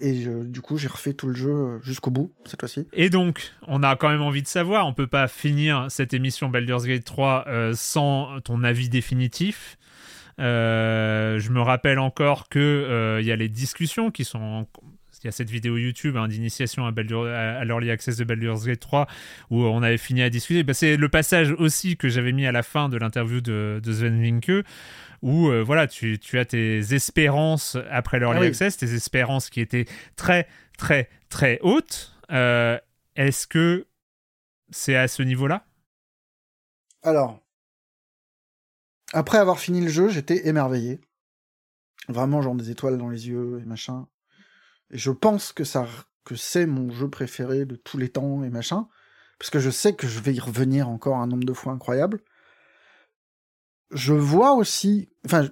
Et 0.00 0.24
du 0.44 0.60
coup, 0.60 0.78
j'ai 0.78 0.88
refait 0.88 1.12
tout 1.12 1.26
le 1.26 1.34
jeu 1.34 1.50
euh, 1.50 1.78
jusqu'au 1.82 2.10
bout, 2.10 2.32
cette 2.46 2.60
fois-ci. 2.60 2.86
Et 2.92 3.10
donc, 3.10 3.52
on 3.66 3.82
a 3.82 3.96
quand 3.96 4.08
même 4.08 4.22
envie 4.22 4.42
de 4.42 4.48
savoir, 4.48 4.86
on 4.86 4.94
peut 4.94 5.06
pas 5.06 5.28
finir 5.28 5.86
cette 5.90 6.14
émission 6.14 6.48
Baldur's 6.48 6.86
Gate 6.86 7.04
3 7.04 7.44
euh, 7.46 7.72
sans 7.74 8.40
ton 8.40 8.64
avis 8.64 8.88
définitif. 8.88 9.76
Euh, 10.40 11.38
je 11.38 11.50
me 11.50 11.60
rappelle 11.60 11.98
encore 11.98 12.48
que 12.48 12.58
euh, 12.58 13.20
il 13.20 13.26
y 13.26 13.32
a 13.32 13.36
les 13.36 13.48
discussions 13.48 14.10
qui 14.10 14.24
sont 14.24 14.66
il 15.22 15.26
y 15.26 15.28
a 15.28 15.32
cette 15.32 15.50
vidéo 15.50 15.76
YouTube 15.76 16.16
hein, 16.16 16.28
d'initiation 16.28 16.86
à, 16.86 16.92
l'Early 16.92 17.90
Access 17.90 18.16
de 18.16 18.24
Baldur's 18.24 18.64
Gate 18.64 18.80
3 18.80 19.06
où 19.50 19.62
on 19.64 19.82
avait 19.82 19.98
fini 19.98 20.22
à 20.22 20.30
discuter. 20.30 20.62
Bah, 20.62 20.72
c'est 20.72 20.96
le 20.96 21.08
passage 21.10 21.52
aussi 21.52 21.98
que 21.98 22.08
j'avais 22.08 22.32
mis 22.32 22.46
à 22.46 22.52
la 22.52 22.62
fin 22.62 22.88
de 22.88 22.96
l'interview 22.96 23.42
de, 23.42 23.82
de 23.82 23.92
Sven 23.92 24.22
Vinke 24.22 24.64
où 25.22 25.48
euh, 25.48 25.62
voilà, 25.62 25.86
tu, 25.86 26.18
tu 26.18 26.38
as 26.38 26.44
tes 26.44 26.94
espérances 26.94 27.76
après 27.90 28.18
l'Early 28.18 28.38
Ah 28.38 28.40
oui. 28.42 28.46
Access, 28.48 28.76
tes 28.76 28.94
espérances 28.94 29.50
qui 29.50 29.60
étaient 29.60 29.86
très, 30.16 30.48
très, 30.78 31.08
très 31.28 31.58
hautes. 31.62 32.14
Euh, 32.30 32.78
Est-ce 33.16 33.46
que 33.46 33.86
c'est 34.70 34.96
à 34.96 35.08
ce 35.08 35.22
niveau-là? 35.22 35.66
Alors, 37.02 37.40
après 39.12 39.38
avoir 39.38 39.58
fini 39.58 39.80
le 39.80 39.88
jeu, 39.88 40.08
j'étais 40.08 40.46
émerveillé. 40.48 41.00
Vraiment, 42.08 42.42
genre 42.42 42.54
des 42.54 42.70
étoiles 42.70 42.98
dans 42.98 43.08
les 43.08 43.28
yeux 43.28 43.60
et 43.62 43.66
machin. 43.66 44.06
Et 44.90 44.98
je 44.98 45.10
pense 45.10 45.52
que 45.52 45.64
ça, 45.64 45.86
que 46.24 46.34
c'est 46.34 46.66
mon 46.66 46.90
jeu 46.90 47.08
préféré 47.08 47.64
de 47.64 47.76
tous 47.76 47.98
les 47.98 48.08
temps 48.08 48.42
et 48.44 48.50
machin. 48.50 48.88
Parce 49.38 49.50
que 49.50 49.58
je 49.58 49.70
sais 49.70 49.94
que 49.94 50.06
je 50.06 50.20
vais 50.20 50.34
y 50.34 50.40
revenir 50.40 50.88
encore 50.88 51.16
un 51.16 51.26
nombre 51.26 51.44
de 51.44 51.52
fois 51.52 51.72
incroyable. 51.72 52.20
Je 53.90 54.12
vois 54.12 54.54
aussi, 54.54 55.08
enfin, 55.24 55.48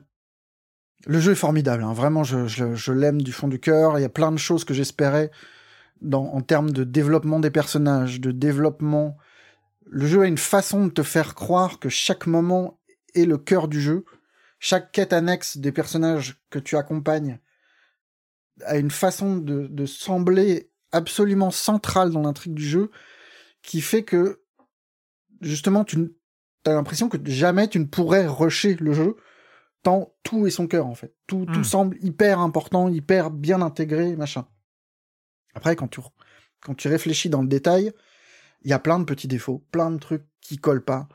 le 1.06 1.20
jeu 1.20 1.32
est 1.32 1.36
formidable, 1.36 1.82
hein. 1.82 1.93
vraiment, 1.93 2.24
je, 2.24 2.93
l'aime 2.93 3.23
du 3.23 3.32
fond 3.32 3.48
du 3.48 3.60
cœur. 3.60 3.98
Il 3.98 4.02
y 4.02 4.05
a 4.06 4.10
plein 4.10 4.32
de 4.32 4.39
choses 4.39 4.65
que 4.65 4.74
j'espérais 4.74 5.31
dans, 6.01 6.27
en 6.27 6.40
termes 6.40 6.70
de 6.70 6.85
développement 6.85 7.40
des 7.40 7.51
personnages, 7.51 8.20
de 8.20 8.31
développement. 8.31 9.16
Le 9.86 10.06
jeu 10.06 10.23
a 10.23 10.27
une 10.27 10.39
façon 10.39 10.86
de 10.86 10.90
te 10.90 11.02
faire 11.02 11.35
croire 11.35 11.78
que 11.78 11.89
chaque 11.89 12.27
moment 12.27 12.81
est 13.15 13.24
le 13.24 13.39
cœur 13.39 13.69
du 13.69 13.81
jeu. 13.81 14.05
Chaque 14.60 14.93
quête 14.93 15.12
annexe 15.12 15.56
des 15.56 15.73
personnages 15.73 16.43
que 16.51 16.59
tu 16.59 16.77
accompagnes 16.77 17.39
a 18.65 18.77
une 18.77 18.90
façon 18.90 19.36
de, 19.36 19.69
de 19.69 19.86
sembler 19.86 20.70
absolument 20.90 21.51
centrale 21.51 22.10
dans 22.10 22.23
l'intrigue 22.23 22.55
du 22.55 22.66
jeu 22.66 22.90
qui 23.62 23.81
fait 23.81 24.02
que 24.02 24.43
justement 25.40 25.85
tu 25.85 26.12
as 26.66 26.72
l'impression 26.72 27.09
que 27.09 27.18
jamais 27.24 27.68
tu 27.68 27.78
ne 27.78 27.85
pourrais 27.85 28.26
rusher 28.26 28.76
le 28.80 28.93
jeu 28.93 29.16
tant 29.82 30.12
tout 30.22 30.47
est 30.47 30.51
son 30.51 30.66
cœur 30.66 30.86
en 30.86 30.94
fait. 30.94 31.14
Tout, 31.26 31.47
tout 31.47 31.60
Hmm. 31.60 31.64
semble 31.64 31.97
hyper 32.01 32.40
important, 32.40 32.89
hyper 32.89 33.30
bien 33.30 33.62
intégré, 33.62 34.16
machin. 34.16 34.47
Après, 35.55 35.76
quand 35.76 35.89
tu, 35.89 36.01
quand 36.60 36.74
tu 36.74 36.89
réfléchis 36.89 37.30
dans 37.30 37.43
le 37.43 37.48
détail, 37.48 37.93
il 38.62 38.70
y 38.70 38.72
a 38.72 38.78
plein 38.78 38.98
de 38.98 39.05
petits 39.05 39.28
défauts, 39.28 39.64
plein 39.70 39.90
de 39.90 39.98
trucs 39.98 40.24
qui 40.40 40.59
collent 40.59 40.85
pas, 40.85 41.09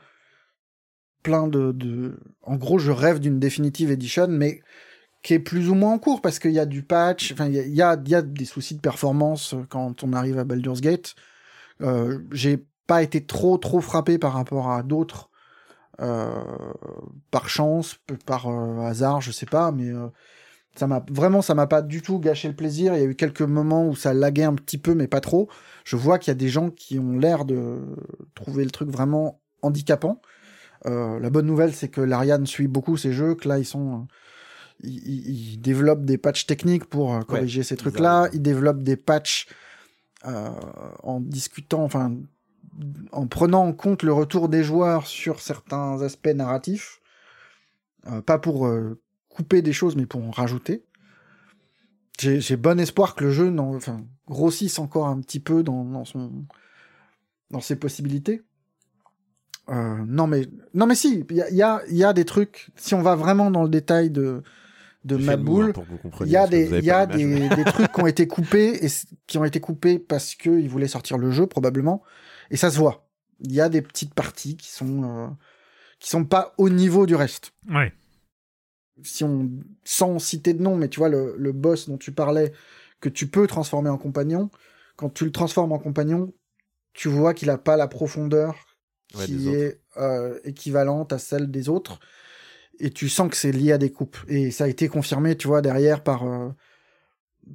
plein 1.22 1.46
de, 1.46 1.72
de... 1.72 2.18
En 2.42 2.56
gros, 2.56 2.78
je 2.78 2.90
rêve 2.90 3.20
d'une 3.20 3.38
Definitive 3.38 3.90
Edition, 3.90 4.28
mais 4.28 4.60
qui 5.22 5.34
est 5.34 5.38
plus 5.38 5.70
ou 5.70 5.74
moins 5.74 5.92
en 5.92 5.98
cours, 5.98 6.20
parce 6.20 6.38
qu'il 6.38 6.52
y 6.52 6.58
a 6.58 6.66
du 6.66 6.82
patch, 6.82 7.32
enfin, 7.32 7.46
il 7.46 7.54
y 7.54 7.58
a, 7.60 7.66
y, 7.66 7.82
a, 7.82 7.98
il 8.02 8.10
y 8.10 8.14
a 8.14 8.22
des 8.22 8.44
soucis 8.44 8.74
de 8.74 8.80
performance 8.80 9.54
quand 9.70 10.02
on 10.04 10.12
arrive 10.12 10.38
à 10.38 10.44
Baldur's 10.44 10.80
Gate. 10.80 11.14
Euh, 11.80 12.20
J'ai 12.32 12.66
pas 12.86 13.02
été 13.02 13.24
trop, 13.24 13.56
trop 13.58 13.80
frappé 13.80 14.18
par 14.18 14.34
rapport 14.34 14.70
à 14.70 14.82
d'autres, 14.82 15.30
euh, 15.30 15.33
par 15.98 17.48
chance, 17.48 17.98
par 18.26 18.48
euh, 18.48 18.80
hasard, 18.86 19.20
je 19.20 19.32
sais 19.32 19.46
pas, 19.46 19.72
mais... 19.72 19.88
Euh, 19.88 20.08
ça 20.76 20.88
m'a 20.88 21.04
vraiment 21.08 21.40
ça 21.40 21.54
m'a 21.54 21.68
pas 21.68 21.82
du 21.82 22.02
tout 22.02 22.18
gâché 22.18 22.48
le 22.48 22.56
plaisir. 22.56 22.94
Il 22.94 23.00
y 23.00 23.02
a 23.04 23.06
eu 23.06 23.14
quelques 23.14 23.42
moments 23.42 23.86
où 23.86 23.94
ça 23.94 24.12
laguait 24.12 24.42
un 24.42 24.56
petit 24.56 24.76
peu 24.76 24.94
mais 24.94 25.06
pas 25.06 25.20
trop. 25.20 25.48
Je 25.84 25.94
vois 25.94 26.18
qu'il 26.18 26.32
y 26.32 26.32
a 26.32 26.34
des 26.34 26.48
gens 26.48 26.70
qui 26.70 26.98
ont 26.98 27.16
l'air 27.16 27.44
de 27.44 27.80
trouver 28.34 28.64
le 28.64 28.72
truc 28.72 28.88
vraiment 28.88 29.40
handicapant. 29.62 30.20
Euh, 30.86 31.18
la 31.20 31.30
bonne 31.30 31.46
nouvelle 31.46 31.72
c'est 31.72 31.88
que 31.88 32.00
l'Ariane 32.00 32.46
suit 32.46 32.66
beaucoup 32.66 32.96
ces 32.96 33.12
jeux 33.12 33.34
que 33.34 33.48
là 33.48 33.58
ils 33.58 33.64
sont 33.64 34.00
euh, 34.00 34.86
ils, 34.86 35.58
développent 35.58 36.04
des 36.04 36.18
patchs 36.18 36.44
techniques 36.44 36.84
pour 36.84 37.14
euh, 37.14 37.20
corriger 37.20 37.62
ces 37.62 37.76
trucs 37.76 37.98
là 37.98 38.28
ils 38.34 38.42
développent 38.42 38.82
des 38.82 38.96
patchs 38.96 39.48
euh, 40.26 40.50
en 41.02 41.20
discutant 41.20 41.82
enfin 41.82 42.14
en 43.12 43.26
prenant 43.26 43.64
en 43.64 43.72
compte 43.72 44.02
le 44.02 44.12
retour 44.12 44.48
des 44.48 44.64
joueurs 44.64 45.06
sur 45.06 45.40
certains 45.40 46.02
aspects 46.02 46.34
narratifs 46.34 47.00
Euh, 48.06 48.20
pas 48.20 48.38
pour 48.38 48.66
euh, 48.66 49.00
couper 49.30 49.62
des 49.62 49.72
choses, 49.72 49.96
mais 49.96 50.06
pour 50.06 50.22
en 50.22 50.30
rajouter. 50.30 50.84
J'ai 52.18 52.56
bon 52.56 52.78
espoir 52.78 53.14
que 53.14 53.24
le 53.24 53.30
jeu 53.30 53.52
enfin, 53.58 54.04
grossisse 54.28 54.78
encore 54.78 55.08
un 55.08 55.20
petit 55.20 55.40
peu 55.40 55.62
dans, 55.62 55.84
dans 55.84 56.04
son, 56.04 56.44
dans 57.50 57.60
ses 57.60 57.76
possibilités. 57.76 58.42
Euh, 59.70 59.96
non 60.06 60.26
mais 60.26 60.46
non 60.74 60.86
mais 60.86 60.94
si, 60.94 61.24
il 61.30 61.36
y 61.36 61.40
a, 61.40 61.50
il 61.50 61.56
y, 61.56 61.62
a, 61.62 61.82
il 61.88 61.96
y 61.96 62.04
a 62.04 62.12
des 62.12 62.24
trucs. 62.24 62.68
Si 62.76 62.94
on 62.94 63.02
va 63.02 63.16
vraiment 63.16 63.50
dans 63.50 63.62
le 63.62 63.70
détail 63.70 64.10
de 64.10 64.42
de 65.04 65.16
ma 65.16 65.36
boule, 65.36 65.72
il 66.20 66.28
y 66.28 66.36
a 66.36 66.46
des 66.46 66.66
vous 66.66 66.74
avez 66.74 66.82
il 66.82 66.84
y 66.84 66.90
a 66.90 67.06
pas 67.06 67.16
l'image, 67.16 67.48
des, 67.48 67.56
des 67.56 67.64
trucs 67.64 67.92
qui 67.92 68.00
ont 68.00 68.06
été 68.14 68.26
coupés 68.28 68.84
et 68.84 68.88
qui 69.26 69.38
ont 69.38 69.44
été 69.44 69.60
coupés 69.60 69.98
parce 69.98 70.34
que 70.34 70.50
ils 70.50 70.68
voulaient 70.68 70.88
sortir 70.88 71.18
le 71.18 71.30
jeu 71.30 71.46
probablement 71.46 72.02
et 72.50 72.56
ça 72.56 72.70
se 72.70 72.78
voit. 72.78 73.08
Il 73.40 73.52
y 73.52 73.60
a 73.60 73.68
des 73.68 73.82
petites 73.82 74.14
parties 74.14 74.56
qui 74.56 74.70
sont 74.70 75.02
euh, 75.04 75.28
qui 75.98 76.08
sont 76.10 76.24
pas 76.24 76.54
au 76.58 76.68
niveau 76.68 77.06
du 77.06 77.14
reste 77.14 77.52
Ouais. 77.70 77.92
si 79.02 79.24
on 79.24 79.50
sans 79.84 80.18
citer 80.18 80.54
de 80.54 80.62
nom, 80.62 80.76
mais 80.76 80.88
tu 80.88 80.98
vois 81.00 81.08
le, 81.08 81.34
le 81.38 81.52
boss 81.52 81.88
dont 81.88 81.98
tu 81.98 82.12
parlais 82.12 82.52
que 83.00 83.08
tu 83.08 83.26
peux 83.26 83.46
transformer 83.46 83.90
en 83.90 83.98
compagnon, 83.98 84.50
quand 84.96 85.10
tu 85.10 85.24
le 85.24 85.32
transformes 85.32 85.72
en 85.72 85.78
compagnon, 85.78 86.32
tu 86.92 87.08
vois 87.08 87.34
qu'il 87.34 87.50
a 87.50 87.58
pas 87.58 87.76
la 87.76 87.88
profondeur 87.88 88.54
Ouais, 89.16 89.26
qui 89.26 89.48
est 89.50 89.80
euh, 89.96 90.40
équivalente 90.42 91.12
à 91.12 91.18
celle 91.18 91.48
des 91.48 91.68
autres, 91.68 92.00
et 92.80 92.90
tu 92.90 93.08
sens 93.08 93.30
que 93.30 93.36
c'est 93.36 93.52
lié 93.52 93.70
à 93.70 93.78
des 93.78 93.92
coupes. 93.92 94.16
Et 94.26 94.50
ça 94.50 94.64
a 94.64 94.68
été 94.68 94.88
confirmé, 94.88 95.36
tu 95.36 95.46
vois, 95.46 95.62
derrière 95.62 96.02
par 96.02 96.24
euh, 96.24 96.48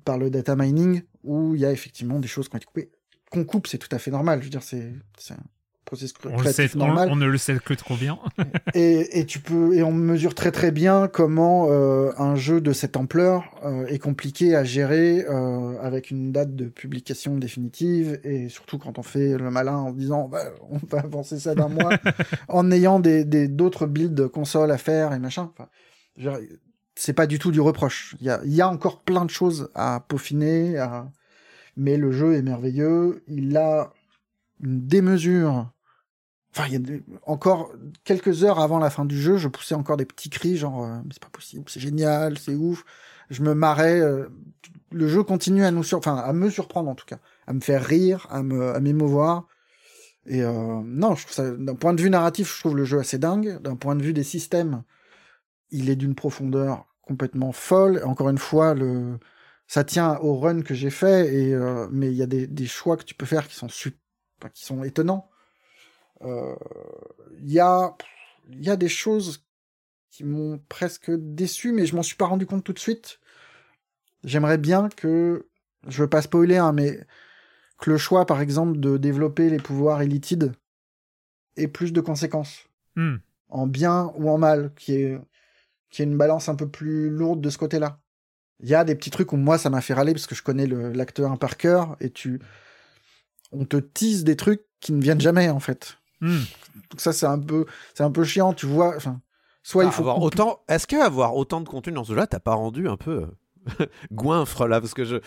par 0.05 0.17
le 0.17 0.29
data 0.29 0.55
mining 0.55 1.01
où 1.23 1.55
il 1.55 1.61
y 1.61 1.65
a 1.65 1.71
effectivement 1.73 2.19
des 2.19 2.29
choses 2.29 2.47
qui 2.47 2.55
ont 2.55 2.57
été 2.59 2.65
coupées. 2.65 2.91
Qu'on 3.29 3.43
coupe, 3.43 3.67
c'est 3.67 3.77
tout 3.77 3.93
à 3.93 3.99
fait 3.99 4.11
normal. 4.11 4.39
Je 4.39 4.45
veux 4.45 4.49
dire, 4.49 4.63
c'est 4.63 4.91
un 5.31 5.37
processus 5.85 6.13
On, 6.25 6.29
le 6.29 6.43
sait, 6.45 6.53
créatif 6.53 6.75
on, 6.75 6.79
normal 6.79 7.09
on 7.11 7.15
ne 7.15 7.25
le 7.25 7.37
sait 7.37 7.57
que 7.57 7.73
trop 7.73 7.95
bien. 7.95 8.19
et, 8.75 9.19
et 9.19 9.25
tu 9.25 9.39
peux 9.39 9.75
et 9.75 9.81
on 9.83 9.91
mesure 9.91 10.35
très 10.35 10.51
très 10.51 10.71
bien 10.71 11.07
comment 11.07 11.67
euh, 11.71 12.11
un 12.17 12.35
jeu 12.35 12.61
de 12.61 12.73
cette 12.73 12.95
ampleur 12.95 13.43
euh, 13.65 13.87
est 13.87 13.97
compliqué 13.97 14.55
à 14.55 14.63
gérer 14.63 15.25
euh, 15.27 15.79
avec 15.81 16.11
une 16.11 16.31
date 16.31 16.55
de 16.55 16.65
publication 16.65 17.37
définitive 17.37 18.19
et 18.23 18.49
surtout 18.49 18.77
quand 18.77 18.99
on 18.99 19.03
fait 19.03 19.35
le 19.37 19.49
malin 19.49 19.77
en 19.77 19.91
disant 19.91 20.27
bah, 20.27 20.43
on 20.69 20.77
va 20.89 20.99
avancer 20.99 21.39
ça 21.39 21.55
d'un 21.55 21.69
mois 21.69 21.97
en 22.49 22.69
ayant 22.71 22.99
des 22.99 23.25
des- 23.25 23.47
d'autres 23.47 23.87
builds 23.87 24.27
console 24.27 24.69
à 24.71 24.77
faire 24.77 25.13
et 25.13 25.19
machin. 25.19 25.51
Enfin, 25.57 25.69
c'est 26.95 27.13
pas 27.13 27.27
du 27.27 27.39
tout 27.39 27.51
du 27.51 27.61
reproche. 27.61 28.15
Il 28.19 28.25
y 28.27 28.29
a, 28.29 28.41
y 28.45 28.61
a 28.61 28.67
encore 28.69 29.01
plein 29.03 29.25
de 29.25 29.29
choses 29.29 29.69
à 29.73 30.05
peaufiner, 30.07 30.77
à... 30.77 31.09
mais 31.77 31.97
le 31.97 32.11
jeu 32.11 32.35
est 32.35 32.41
merveilleux. 32.41 33.23
Il 33.27 33.55
a 33.57 33.93
une 34.61 34.85
démesure 34.87 35.71
Enfin, 36.51 36.67
il 36.67 36.73
y 36.73 36.77
a 36.77 36.99
encore 37.25 37.71
quelques 38.03 38.43
heures 38.43 38.59
avant 38.59 38.79
la 38.79 38.89
fin 38.89 39.05
du 39.05 39.19
jeu, 39.19 39.37
je 39.37 39.47
poussais 39.47 39.75
encore 39.75 39.97
des 39.97 40.05
petits 40.05 40.29
cris, 40.29 40.57
genre 40.57 40.83
euh, 40.83 40.97
c'est 41.11 41.21
pas 41.21 41.29
possible, 41.29 41.65
c'est 41.67 41.79
génial, 41.79 42.39
c'est 42.39 42.55
ouf. 42.55 42.83
Je 43.29 43.43
me 43.43 43.53
marrais. 43.53 43.99
euh, 43.99 44.27
le 44.91 45.07
jeu 45.07 45.23
continue 45.23 45.63
à 45.63 45.71
nous 45.71 45.83
me 46.33 46.49
surprendre 46.49 46.89
en 46.89 46.95
tout 46.95 47.05
cas, 47.05 47.19
à 47.45 47.53
me 47.53 47.59
faire 47.59 47.85
rire, 47.85 48.25
à 48.31 48.41
m'émouvoir. 48.41 49.47
Et 50.25 50.41
euh, 50.43 50.81
non, 50.83 51.15
je 51.15 51.27
trouve 51.27 51.57
d'un 51.57 51.75
point 51.75 51.93
de 51.93 52.01
vue 52.01 52.09
narratif, 52.09 52.55
je 52.55 52.59
trouve 52.59 52.75
le 52.75 52.85
jeu 52.85 52.99
assez 52.99 53.19
dingue. 53.19 53.61
D'un 53.61 53.75
point 53.75 53.95
de 53.95 54.01
vue 54.01 54.13
des 54.13 54.23
systèmes, 54.23 54.83
il 55.69 55.89
est 55.91 55.95
d'une 55.95 56.15
profondeur 56.15 56.87
complètement 57.03 57.51
folle. 57.51 58.01
Encore 58.03 58.29
une 58.29 58.39
fois, 58.39 58.73
le, 58.73 59.19
ça 59.69 59.83
tient 59.83 60.17
au 60.17 60.35
run 60.39 60.63
que 60.63 60.73
j'ai 60.73 60.89
fait, 60.89 61.31
et 61.33 61.53
euh, 61.53 61.87
mais 61.91 62.07
il 62.07 62.17
y 62.17 62.23
a 62.23 62.25
des, 62.25 62.47
des 62.47 62.65
choix 62.65 62.97
que 62.97 63.03
tu 63.03 63.13
peux 63.13 63.27
faire 63.27 63.47
qui 63.47 63.55
sont 63.55 63.67
qui 63.67 64.65
sont 64.65 64.83
étonnants. 64.83 65.29
Euh, 66.23 66.55
Il 67.37 67.51
y 67.51 67.59
a, 67.59 67.95
y 68.49 68.69
a 68.69 68.75
des 68.75 68.89
choses 68.89 69.45
qui 70.09 70.23
m'ont 70.23 70.57
presque 70.69 71.11
déçu, 71.11 71.71
mais 71.71 71.85
je 71.85 71.95
m'en 71.95 72.01
suis 72.03 72.15
pas 72.15 72.25
rendu 72.25 72.47
compte 72.47 72.63
tout 72.63 72.73
de 72.73 72.79
suite. 72.79 73.19
J'aimerais 74.23 74.57
bien 74.57 74.89
que, 74.89 75.47
je 75.87 76.01
veux 76.01 76.09
pas 76.09 76.23
spoiler, 76.23 76.57
hein, 76.57 76.73
mais 76.73 76.99
que 77.79 77.91
le 77.91 77.97
choix, 77.97 78.25
par 78.25 78.41
exemple, 78.41 78.79
de 78.79 78.97
développer 78.97 79.51
les 79.51 79.59
pouvoirs 79.59 80.01
élitides 80.01 80.51
ait 81.57 81.67
plus 81.67 81.93
de 81.93 82.01
conséquences, 82.01 82.65
Hmm. 82.95 83.17
en 83.49 83.67
bien 83.67 84.11
ou 84.15 84.29
en 84.31 84.39
mal, 84.39 84.73
qui 84.75 84.95
est, 84.95 85.21
qui 85.91 86.01
est 86.01 86.05
une 86.05 86.17
balance 86.17 86.49
un 86.49 86.55
peu 86.55 86.67
plus 86.67 87.11
lourde 87.11 87.39
de 87.39 87.51
ce 87.51 87.59
côté-là. 87.59 87.99
Il 88.61 88.69
y 88.69 88.75
a 88.75 88.83
des 88.83 88.95
petits 88.95 89.09
trucs 89.09 89.31
où 89.33 89.37
moi 89.37 89.57
ça 89.57 89.69
m'a 89.69 89.81
fait 89.81 89.93
râler 89.93 90.13
parce 90.13 90.27
que 90.27 90.35
je 90.35 90.43
connais 90.43 90.65
le- 90.67 90.91
l'acte 90.91 91.19
1 91.19 91.37
par 91.37 91.55
cœur 91.57 91.95
et 92.01 92.09
tu, 92.09 92.39
on 93.51 93.65
te 93.65 93.77
tease 93.77 94.23
des 94.23 94.35
trucs 94.35 94.63
qui 94.79 94.91
ne 94.93 95.01
viennent 95.01 95.21
jamais 95.21 95.49
en 95.49 95.59
fait. 95.59 95.97
Hmm. 96.21 96.39
Donc 96.91 96.99
ça 97.01 97.13
c'est 97.13 97.25
un 97.25 97.39
peu, 97.39 97.65
c'est 97.95 98.03
un 98.03 98.11
peu 98.11 98.23
chiant, 98.23 98.53
tu 98.53 98.65
vois. 98.65 98.95
Enfin, 98.95 99.21
soit 99.63 99.83
il 99.83 99.87
Ah, 99.87 99.91
faut 99.91 100.01
avoir 100.01 100.21
autant. 100.21 100.59
Est-ce 100.67 100.87
que 100.87 100.95
avoir 100.97 101.35
autant 101.35 101.61
de 101.61 101.67
contenu 101.69 101.93
dans 101.93 102.03
ce 102.03 102.09
jeu-là, 102.11 102.27
t'as 102.27 102.39
pas 102.39 102.53
rendu 102.53 102.87
un 102.89 102.97
peu 102.97 103.27
euh, 103.79 103.85
goinfre 104.11 104.67
là? 104.67 104.81
Parce 104.81 104.93
que 104.93 105.05
je, 105.05 105.17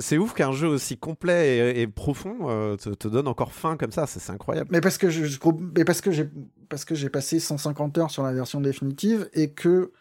c'est 0.00 0.18
ouf 0.18 0.34
qu'un 0.34 0.52
jeu 0.52 0.66
aussi 0.68 0.98
complet 0.98 1.74
et, 1.76 1.80
et 1.82 1.86
profond 1.86 2.48
euh, 2.48 2.76
te, 2.76 2.90
te 2.90 3.08
donne 3.08 3.28
encore 3.28 3.52
faim 3.52 3.76
comme 3.76 3.92
ça. 3.92 4.06
C'est 4.06 4.20
c'est 4.20 4.32
incroyable. 4.32 4.68
Mais 4.72 4.80
parce 4.80 4.98
que 4.98 5.08
je, 5.10 5.24
je- 5.24 5.38
mais 5.76 5.84
parce 5.84 6.00
que 6.00 6.10
j'ai 6.10 6.28
parce 6.68 6.84
que 6.84 6.94
j'ai 6.94 7.08
passé 7.08 7.38
150 7.38 7.98
heures 7.98 8.10
sur 8.10 8.22
la 8.24 8.32
version 8.32 8.60
définitive 8.60 9.28
et 9.32 9.52
que 9.52 9.92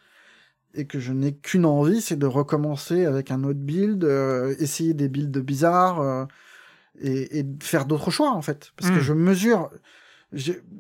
et 0.73 0.85
que 0.85 0.99
je 0.99 1.11
n'ai 1.13 1.33
qu'une 1.35 1.65
envie, 1.65 2.01
c'est 2.01 2.15
de 2.17 2.25
recommencer 2.25 3.05
avec 3.05 3.31
un 3.31 3.43
autre 3.43 3.59
build, 3.59 4.03
euh, 4.03 4.55
essayer 4.59 4.93
des 4.93 5.09
builds 5.09 5.39
bizarres 5.39 5.99
euh, 6.01 6.25
et, 7.01 7.39
et 7.39 7.45
faire 7.61 7.85
d'autres 7.85 8.11
choix 8.11 8.31
en 8.31 8.41
fait. 8.41 8.71
Parce 8.77 8.91
que 8.91 8.97
Mm. 8.97 9.01
je 9.01 9.13
mesure, 9.13 9.69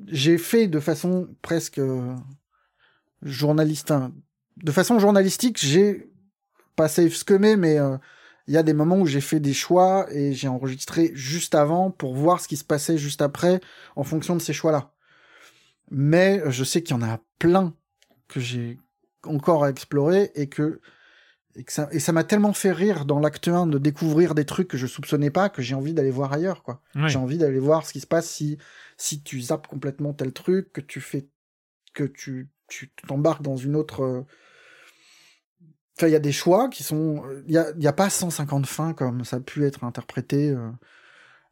j'ai 0.07 0.37
fait 0.37 0.67
de 0.67 0.79
façon 0.79 1.27
presque 1.41 1.79
euh, 1.79 2.15
journaliste, 3.21 3.91
hein, 3.91 4.13
de 4.63 4.71
façon 4.71 4.99
journalistique, 4.99 5.57
j'ai 5.59 6.09
pas 6.75 6.87
safe 6.87 7.13
scumé, 7.15 7.55
mais 7.55 7.77
euh, 7.79 7.97
il 8.47 8.53
y 8.53 8.57
a 8.57 8.63
des 8.63 8.73
moments 8.73 8.97
où 8.99 9.05
j'ai 9.05 9.21
fait 9.21 9.39
des 9.39 9.53
choix 9.53 10.07
et 10.11 10.33
j'ai 10.33 10.47
enregistré 10.47 11.11
juste 11.13 11.55
avant 11.55 11.91
pour 11.91 12.15
voir 12.15 12.39
ce 12.39 12.47
qui 12.47 12.57
se 12.57 12.63
passait 12.63 12.97
juste 12.97 13.21
après 13.21 13.59
en 13.95 14.03
fonction 14.03 14.35
de 14.35 14.41
ces 14.41 14.53
choix-là. 14.53 14.91
Mais 15.89 16.39
euh, 16.41 16.51
je 16.51 16.63
sais 16.63 16.81
qu'il 16.81 16.95
y 16.95 16.99
en 16.99 17.03
a 17.03 17.19
plein 17.39 17.73
que 18.27 18.39
j'ai 18.39 18.79
encore 19.25 19.63
à 19.63 19.69
explorer 19.69 20.31
et 20.35 20.47
que, 20.47 20.79
et 21.55 21.63
que 21.63 21.71
ça 21.73 21.87
et 21.91 21.99
ça 21.99 22.11
m'a 22.11 22.23
tellement 22.23 22.53
fait 22.53 22.71
rire 22.71 23.05
dans 23.05 23.19
l'acte 23.19 23.47
1 23.47 23.67
de 23.67 23.77
découvrir 23.77 24.33
des 24.35 24.45
trucs 24.45 24.67
que 24.67 24.77
je 24.77 24.87
soupçonnais 24.87 25.29
pas 25.31 25.49
que 25.49 25.61
j'ai 25.61 25.75
envie 25.75 25.93
d'aller 25.93 26.11
voir 26.11 26.31
ailleurs 26.33 26.63
quoi. 26.63 26.81
J'ai 27.07 27.17
envie 27.17 27.37
d'aller 27.37 27.59
voir 27.59 27.85
ce 27.85 27.93
qui 27.93 27.99
se 27.99 28.07
passe 28.07 28.29
si 28.29 28.57
si 28.97 29.21
tu 29.21 29.41
zappes 29.41 29.67
complètement 29.67 30.13
tel 30.13 30.31
truc, 30.33 30.71
que 30.73 30.81
tu 30.81 31.01
fais 31.01 31.27
que 31.93 32.03
tu 32.03 32.49
tu 32.67 32.89
t'embarques 33.07 33.41
dans 33.41 33.57
une 33.57 33.75
autre 33.75 34.01
euh, 34.03 34.21
Enfin, 35.97 36.07
il 36.07 36.11
y 36.13 36.15
a 36.15 36.19
des 36.19 36.31
choix 36.31 36.69
qui 36.69 36.83
sont. 36.83 37.21
Il 37.47 37.53
y 37.53 37.57
a, 37.57 37.71
il 37.77 37.83
y 37.83 37.87
a 37.87 37.93
pas 37.93 38.09
150 38.09 38.65
fins 38.65 38.93
comme 38.93 39.23
ça 39.25 39.35
a 39.35 39.39
pu 39.39 39.65
être 39.65 39.83
interprété, 39.83 40.49
euh, 40.49 40.69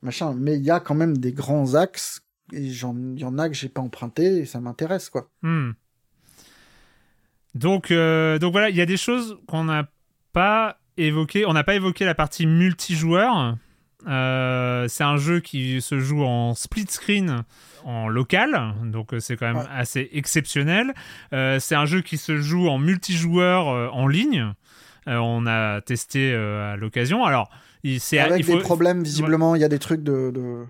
machin. 0.01 0.33
Mais 0.33 0.55
il 0.55 0.63
y 0.63 0.71
a 0.71 0.79
quand 0.79 0.95
même 0.95 1.17
des 1.17 1.33
grands 1.33 1.75
axes 1.75 2.21
et 2.53 2.69
j'en- 2.71 2.95
il 2.97 3.19
y 3.19 3.25
en 3.25 3.37
a 3.37 3.47
que 3.49 3.53
j'ai 3.53 3.69
pas 3.69 3.81
emprunté 3.81 4.37
et 4.37 4.45
ça 4.45 4.59
m'intéresse, 4.59 5.09
quoi. 5.09 5.29
Hmm. 5.43 5.71
Donc, 7.55 7.91
euh, 7.91 8.37
donc 8.39 8.51
voilà, 8.51 8.69
il 8.69 8.75
y 8.75 8.81
a 8.81 8.85
des 8.85 8.97
choses 8.97 9.37
qu'on 9.47 9.63
n'a 9.65 9.85
pas 10.33 10.77
évoqué, 10.97 11.45
on 11.45 11.53
n'a 11.53 11.63
pas 11.63 11.75
évoqué 11.75 12.05
la 12.05 12.15
partie 12.15 12.45
multijoueur. 12.45 13.55
Euh, 14.07 14.87
c'est 14.87 15.03
un 15.03 15.17
jeu 15.17 15.39
qui 15.41 15.81
se 15.81 15.99
joue 15.99 16.23
en 16.23 16.53
split 16.55 16.85
screen 16.87 17.43
en 17.83 18.07
local, 18.07 18.73
donc 18.85 19.13
euh, 19.13 19.19
c'est 19.19 19.35
quand 19.35 19.47
même 19.47 19.57
Ouais. 19.57 19.63
assez 19.73 20.09
exceptionnel. 20.13 20.93
Euh, 21.33 21.59
c'est 21.59 21.75
un 21.75 21.85
jeu 21.85 22.01
qui 22.01 22.17
se 22.17 22.37
joue 22.37 22.69
en 22.69 22.77
multijoueur 22.77 23.93
en 23.93 24.07
ligne. 24.07 24.53
On 25.07 25.47
a 25.47 25.81
testé 25.81 26.33
à 26.35 26.75
l'occasion. 26.75 27.25
Alors, 27.25 27.49
il, 27.83 27.99
Avec 28.19 28.39
il 28.39 28.43
faut, 28.45 28.57
des 28.57 28.61
problèmes, 28.61 29.01
visiblement, 29.03 29.55
il 29.55 29.61
y 29.61 29.63
a 29.65 29.69
des 29.69 29.79
trucs 29.79 30.03
de, 30.03 30.29
de- 30.31 30.65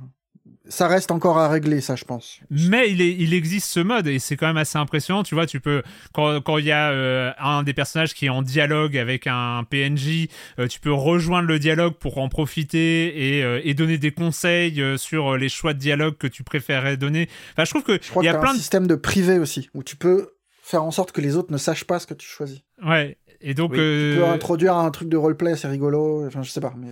Ça 0.69 0.87
reste 0.87 1.09
encore 1.11 1.37
à 1.39 1.49
régler, 1.49 1.81
ça, 1.81 1.95
je 1.95 2.05
pense. 2.05 2.39
Mais 2.51 2.89
il, 2.91 3.01
est, 3.01 3.11
il 3.11 3.33
existe 3.33 3.69
ce 3.69 3.79
mode 3.79 4.07
et 4.07 4.19
c'est 4.19 4.37
quand 4.37 4.47
même 4.47 4.57
assez 4.57 4.77
impressionnant. 4.77 5.23
Tu 5.23 5.35
vois, 5.35 5.47
tu 5.47 5.59
peux 5.59 5.81
quand 6.13 6.41
quand 6.41 6.57
il 6.59 6.65
y 6.65 6.71
a 6.71 6.91
euh, 6.91 7.31
un 7.39 7.63
des 7.63 7.73
personnages 7.73 8.13
qui 8.13 8.27
est 8.27 8.29
en 8.29 8.41
dialogue 8.43 8.95
avec 8.95 9.25
un 9.27 9.63
PNJ, 9.69 10.27
euh, 10.59 10.67
tu 10.67 10.79
peux 10.79 10.93
rejoindre 10.93 11.47
le 11.47 11.57
dialogue 11.59 11.95
pour 11.95 12.19
en 12.19 12.29
profiter 12.29 13.37
et, 13.37 13.43
euh, 13.43 13.61
et 13.63 13.73
donner 13.73 13.97
des 13.97 14.11
conseils 14.11 14.81
sur 14.97 15.37
les 15.37 15.49
choix 15.49 15.73
de 15.73 15.79
dialogue 15.79 16.17
que 16.17 16.27
tu 16.27 16.43
préférerais 16.43 16.97
donner. 16.97 17.27
Enfin, 17.53 17.65
je 17.65 17.71
trouve 17.71 17.83
que 17.83 17.93
il 17.93 17.95
y 17.95 17.99
qu'il 17.99 18.27
a 18.29 18.31
y 18.31 18.35
a 18.35 18.37
plein 18.37 18.51
un 18.51 18.53
de 18.53 18.59
système 18.59 18.87
de 18.87 18.95
privé 18.95 19.39
aussi, 19.39 19.69
où 19.73 19.83
tu 19.83 19.95
peux 19.95 20.29
faire 20.61 20.83
en 20.83 20.91
sorte 20.91 21.11
que 21.11 21.21
les 21.21 21.35
autres 21.35 21.51
ne 21.51 21.57
sachent 21.57 21.85
pas 21.85 21.99
ce 21.99 22.05
que 22.05 22.13
tu 22.13 22.27
choisis. 22.27 22.61
ouais. 22.85 23.17
Et 23.41 23.53
donc, 23.53 23.71
Oui, 23.71 23.77
Tu 23.77 24.17
peux 24.17 24.25
introduire 24.25 24.75
un 24.75 24.91
truc 24.91 25.07
de 25.07 25.15
roleplay, 25.15 25.55
c'est 25.55 25.69
rigolo. 25.69 26.25
Enfin, 26.27 26.43
je 26.43 26.49
sais 26.49 26.59
pas. 26.59 26.73
Mais... 26.77 26.89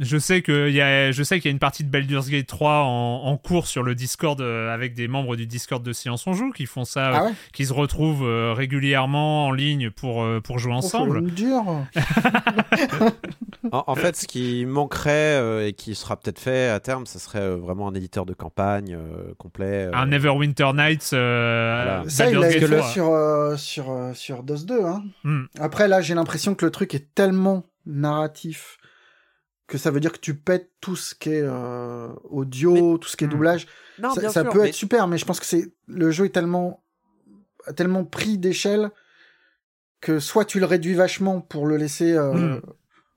Je 0.00 0.16
sais 0.18 0.42
qu'il 0.42 0.70
y 0.70 0.80
a, 0.80 1.10
je 1.10 1.22
sais 1.22 1.40
qu'il 1.40 1.46
y 1.46 1.48
a 1.48 1.52
une 1.52 1.58
partie 1.58 1.82
de 1.84 1.90
Baldur's 1.90 2.28
Gate 2.28 2.46
3 2.46 2.82
en, 2.84 3.22
en 3.24 3.36
cours 3.36 3.66
sur 3.66 3.82
le 3.82 3.94
Discord 3.94 4.40
euh, 4.40 4.72
avec 4.72 4.94
des 4.94 5.08
membres 5.08 5.34
du 5.36 5.46
Discord 5.46 5.82
de 5.82 5.92
Silence 5.92 6.26
on 6.26 6.32
joue 6.34 6.50
qui 6.52 6.66
font 6.66 6.84
ça, 6.84 7.10
Ah 7.14 7.24
euh, 7.26 7.30
qui 7.52 7.66
se 7.66 7.72
retrouvent 7.72 8.24
euh, 8.26 8.52
régulièrement 8.52 9.46
en 9.46 9.50
ligne 9.52 9.90
pour 9.90 10.22
euh, 10.22 10.40
pour 10.40 10.58
jouer 10.58 10.72
Oh, 10.74 10.78
ensemble. 10.78 11.20
me 11.22 11.30
dire. 11.30 11.62
En, 13.72 13.84
en 13.88 13.94
fait, 13.96 14.16
ce 14.16 14.26
qui 14.26 14.64
manquerait 14.64 15.10
euh, 15.36 15.66
et 15.66 15.72
qui 15.74 15.94
sera 15.94 16.16
peut-être 16.16 16.38
fait 16.38 16.68
à 16.68 16.80
terme, 16.80 17.04
ce 17.06 17.18
serait 17.18 17.40
euh, 17.40 17.56
vraiment 17.56 17.88
un 17.88 17.94
éditeur 17.94 18.24
de 18.24 18.32
campagne 18.32 18.94
euh, 18.94 19.34
complet. 19.36 19.86
euh, 19.88 19.90
Un 19.92 20.06
Neverwinter 20.06 20.70
Nights. 20.74 21.10
euh, 21.12 21.82
Voilà. 21.84 22.08
Ça, 22.08 22.30
il 22.30 22.38
Baldur's 22.38 22.54
fait 22.70 22.76
3. 22.78 22.88
sur, 22.90 23.08
euh, 23.12 23.56
sur, 23.56 23.90
euh, 23.90 24.14
sur 24.14 24.42
DOS 24.42 24.64
2. 24.64 24.84
Hein. 24.84 25.02
Hmm. 25.24 25.44
Après, 25.60 25.86
là, 25.88 26.00
j'ai 26.00 26.14
l'impression 26.14 26.54
que 26.54 26.64
le 26.64 26.70
truc 26.70 26.94
est 26.94 27.14
tellement 27.14 27.64
narratif 27.84 28.77
que 29.68 29.78
ça 29.78 29.90
veut 29.92 30.00
dire 30.00 30.12
que 30.12 30.18
tu 30.18 30.34
pètes 30.34 30.70
tout 30.80 30.96
ce 30.96 31.14
qui 31.14 31.28
est 31.30 31.42
euh, 31.44 32.08
audio, 32.30 32.98
tout 32.98 33.08
ce 33.08 33.16
qui 33.16 33.22
est 33.24 33.26
Hmm. 33.28 33.30
doublage. 33.30 33.66
Non, 34.00 34.10
ça 34.14 34.20
bien 34.20 34.30
ça 34.30 34.42
sûr, 34.42 34.50
peut 34.52 34.62
mais- 34.62 34.68
être 34.70 34.74
super, 34.74 35.06
mais 35.06 35.18
je 35.18 35.24
pense 35.24 35.38
que 35.38 35.46
c'est 35.46 35.72
le 35.86 36.10
jeu 36.10 36.24
est 36.24 36.30
tellement 36.30 36.82
a 37.66 37.72
tellement 37.72 38.04
pris 38.04 38.38
d'échelle 38.38 38.90
que 40.00 40.20
soit 40.20 40.44
tu 40.46 40.58
le 40.58 40.66
réduis 40.66 40.94
vachement 40.94 41.40
pour 41.40 41.66
le 41.66 41.76
laisser. 41.76 42.12
euh, 42.12 42.32
Hmm. 42.32 42.60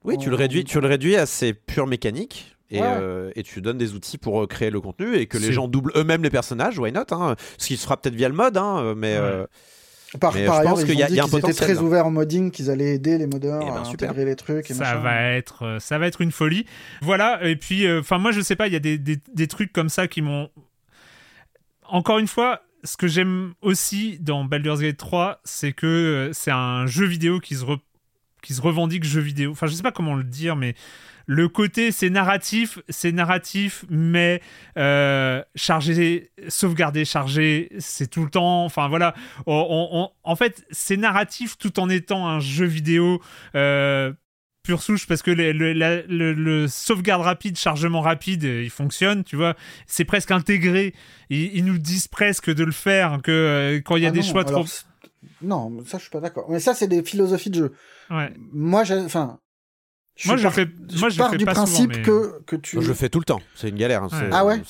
Oui, 0.04 0.18
tu 0.18 0.30
le 0.30 0.36
réduis, 0.36 0.64
tu 0.66 0.80
le 0.82 0.88
réduis 0.88 1.16
à 1.16 1.26
ses 1.26 1.54
pures 1.54 1.88
mécaniques. 1.88 2.56
Et, 2.74 2.80
Ouais. 2.82 2.88
euh, 2.88 3.32
et 3.36 3.44
tu 3.44 3.62
donnes 3.62 3.78
des 3.78 3.94
outils 3.94 4.18
pour 4.18 4.48
créer 4.48 4.70
le 4.70 4.80
contenu 4.80 5.16
et 5.16 5.28
que 5.28 5.38
les 5.38 5.52
gens 5.52 5.68
doublent 5.68 5.92
eux-mêmes 5.96 6.24
les 6.24 6.30
personnages, 6.30 6.80
why 6.80 6.92
not 6.94 7.04
hein, 7.12 7.36
Ce 7.58 7.68
qui 7.68 7.76
se 7.76 7.84
fera 7.84 7.98
peut-être 8.02 8.16
via 8.16 8.30
le 8.30 8.34
mode, 8.36 8.56
hein, 8.58 8.94
mais 8.96 9.20
Ouais. 9.20 9.46
Par, 10.20 10.34
Mais 10.34 10.46
par 10.46 10.56
je 10.56 10.60
ailleurs, 10.60 10.74
pense 10.74 10.82
ils 10.82 10.86
qu'il 10.88 11.00
y 11.00 11.04
a- 11.04 11.06
ont 11.06 11.08
dit 11.08 11.14
il 11.14 11.18
y 11.18 11.20
a 11.20 11.24
un 11.24 11.26
qu'ils 11.28 11.38
étaient 11.38 11.42
potentiel, 11.48 11.68
très 11.68 11.76
là. 11.76 11.82
ouverts 11.84 12.06
au 12.08 12.10
modding, 12.10 12.52
qu'ils 12.52 12.70
allaient 12.70 12.96
aider 12.96 13.18
les 13.18 13.28
modeurs 13.28 13.62
Eh 13.66 13.72
ben, 13.72 13.82
à 13.82 13.86
super. 13.86 14.10
intégrer 14.10 14.26
les 14.30 14.36
trucs 14.36 14.70
et 14.70 14.74
ça 14.74 14.84
machin. 14.96 15.00
va 15.00 15.22
être 15.32 15.64
euh, 15.66 15.80
ça 15.80 15.98
va 16.00 16.08
être 16.08 16.20
une 16.22 16.32
folie 16.34 16.66
voilà 17.02 17.40
et 17.48 17.56
puis 17.56 17.86
euh, 17.88 18.02
enfin 18.02 18.18
moi 18.18 18.32
je 18.34 18.42
sais 18.42 18.58
pas 18.58 18.68
il 18.68 18.74
y 18.74 18.76
a 18.76 18.80
des, 18.80 18.98
des, 18.98 19.20
des 19.34 19.48
trucs 19.48 19.72
comme 19.72 19.88
ça 19.90 20.08
qui 20.10 20.22
m'ont 20.22 20.50
encore 21.88 22.20
une 22.20 22.28
fois 22.28 22.62
ce 22.84 22.98
que 22.98 23.08
j'aime 23.08 23.54
aussi 23.62 24.18
dans 24.20 24.44
Baldur's 24.44 24.82
Gate 24.82 24.98
3 24.98 25.40
c'est 25.44 25.72
que 25.72 25.88
euh, 25.88 26.34
c'est 26.34 26.52
un 26.52 26.88
jeu 26.88 27.06
vidéo 27.06 27.40
qui 27.40 27.56
se 27.56 27.64
re- 27.64 27.80
qui 28.42 28.54
se 28.54 28.62
revendique 28.62 29.04
jeu 29.04 29.22
vidéo 29.22 29.52
enfin 29.52 29.68
je 29.68 29.74
sais 29.74 29.84
pas 29.84 29.92
comment 29.92 30.16
le 30.16 30.24
dire 30.24 30.56
mais 30.56 30.76
le 31.34 31.48
côté 31.48 31.94
c'est 31.94 32.10
narratif 32.10 32.80
c'est 32.90 33.14
narratif 33.14 33.86
mais 33.90 34.42
euh, 34.78 35.42
chargé 35.56 36.32
sauvegarder 36.50 37.06
chargé 37.06 37.70
c'est 37.80 38.10
tout 38.10 38.24
le 38.26 38.30
temps 38.30 38.66
enfin 38.66 38.90
voilà 38.90 39.14
on- 39.46 39.54
on- 39.70 40.00
on- 40.02 40.10
en 40.24 40.36
fait 40.36 40.66
c'est 40.72 40.98
narratif 40.98 41.58
tout 41.58 41.80
en 41.80 41.88
étant 41.90 42.28
un 42.28 42.40
jeu 42.42 42.66
vidéo 42.66 43.22
euh, 43.56 44.12
pure 44.64 44.82
souche 44.82 45.08
parce 45.08 45.22
que 45.22 45.32
le, 45.32 45.54
le- 45.54 45.72
la- 45.72 46.02
le- 46.04 46.34
le 46.34 46.68
sauvegarde 46.68 47.22
rapide, 47.24 47.58
chargement 47.58 48.02
rapide, 48.02 48.44
euh, 48.46 48.62
il 48.64 48.70
fonctionne, 48.70 49.24
tu 49.24 49.36
vois. 49.36 49.56
C'est 49.88 50.06
presque 50.06 50.30
intégré. 50.30 50.94
Ils, 51.32 51.56
ils 51.58 51.66
nous 51.66 51.80
disent 51.80 52.08
presque 52.08 52.54
de 52.54 52.64
le 52.64 52.72
faire, 52.72 53.22
que 53.24 53.32
euh, 53.32 53.82
quand 53.84 53.96
il 53.96 54.04
y 54.04 54.06
a 54.06 54.10
Ah 54.10 54.12
des 54.12 54.20
non, 54.20 54.26
choix 54.32 54.44
trop. 54.44 54.58
alors, 54.58 54.68
Non, 55.42 55.84
ça 55.88 55.98
je 55.98 56.04
suis 56.04 56.12
pas 56.12 56.20
d'accord. 56.20 56.46
Mais 56.50 56.60
ça 56.60 56.76
c'est 56.76 56.88
des 56.88 57.02
philosophies 57.02 57.50
de 57.50 57.56
jeu. 57.56 57.74
Ouais. 58.12 58.32
Moi, 58.54 58.84
j'ai, 58.84 59.00
Moi, 60.26 60.38
je 60.38 60.44
pars- 60.44 60.54
fais- 60.54 60.68
moi, 61.00 61.10
je 61.10 61.18
pars 61.18 61.32
fais 61.32 61.38
du 61.38 61.46
pas 61.46 61.54
principe 61.54 61.94
souvent, 61.94 61.98
mais- 61.98 62.02
que 62.04 62.42
que 62.46 62.56
tu. 62.56 62.82
je 62.82 62.88
le 62.88 62.94
fais 62.94 63.10
tout 63.10 63.20
le 63.20 63.26
temps. 63.26 63.42
C'est 63.56 63.70
une 63.70 63.78
galère. 63.78 64.04
hein, 64.04 64.10
Ouais. 64.12 64.30
Ah 64.32 64.46
ouais 64.46 64.62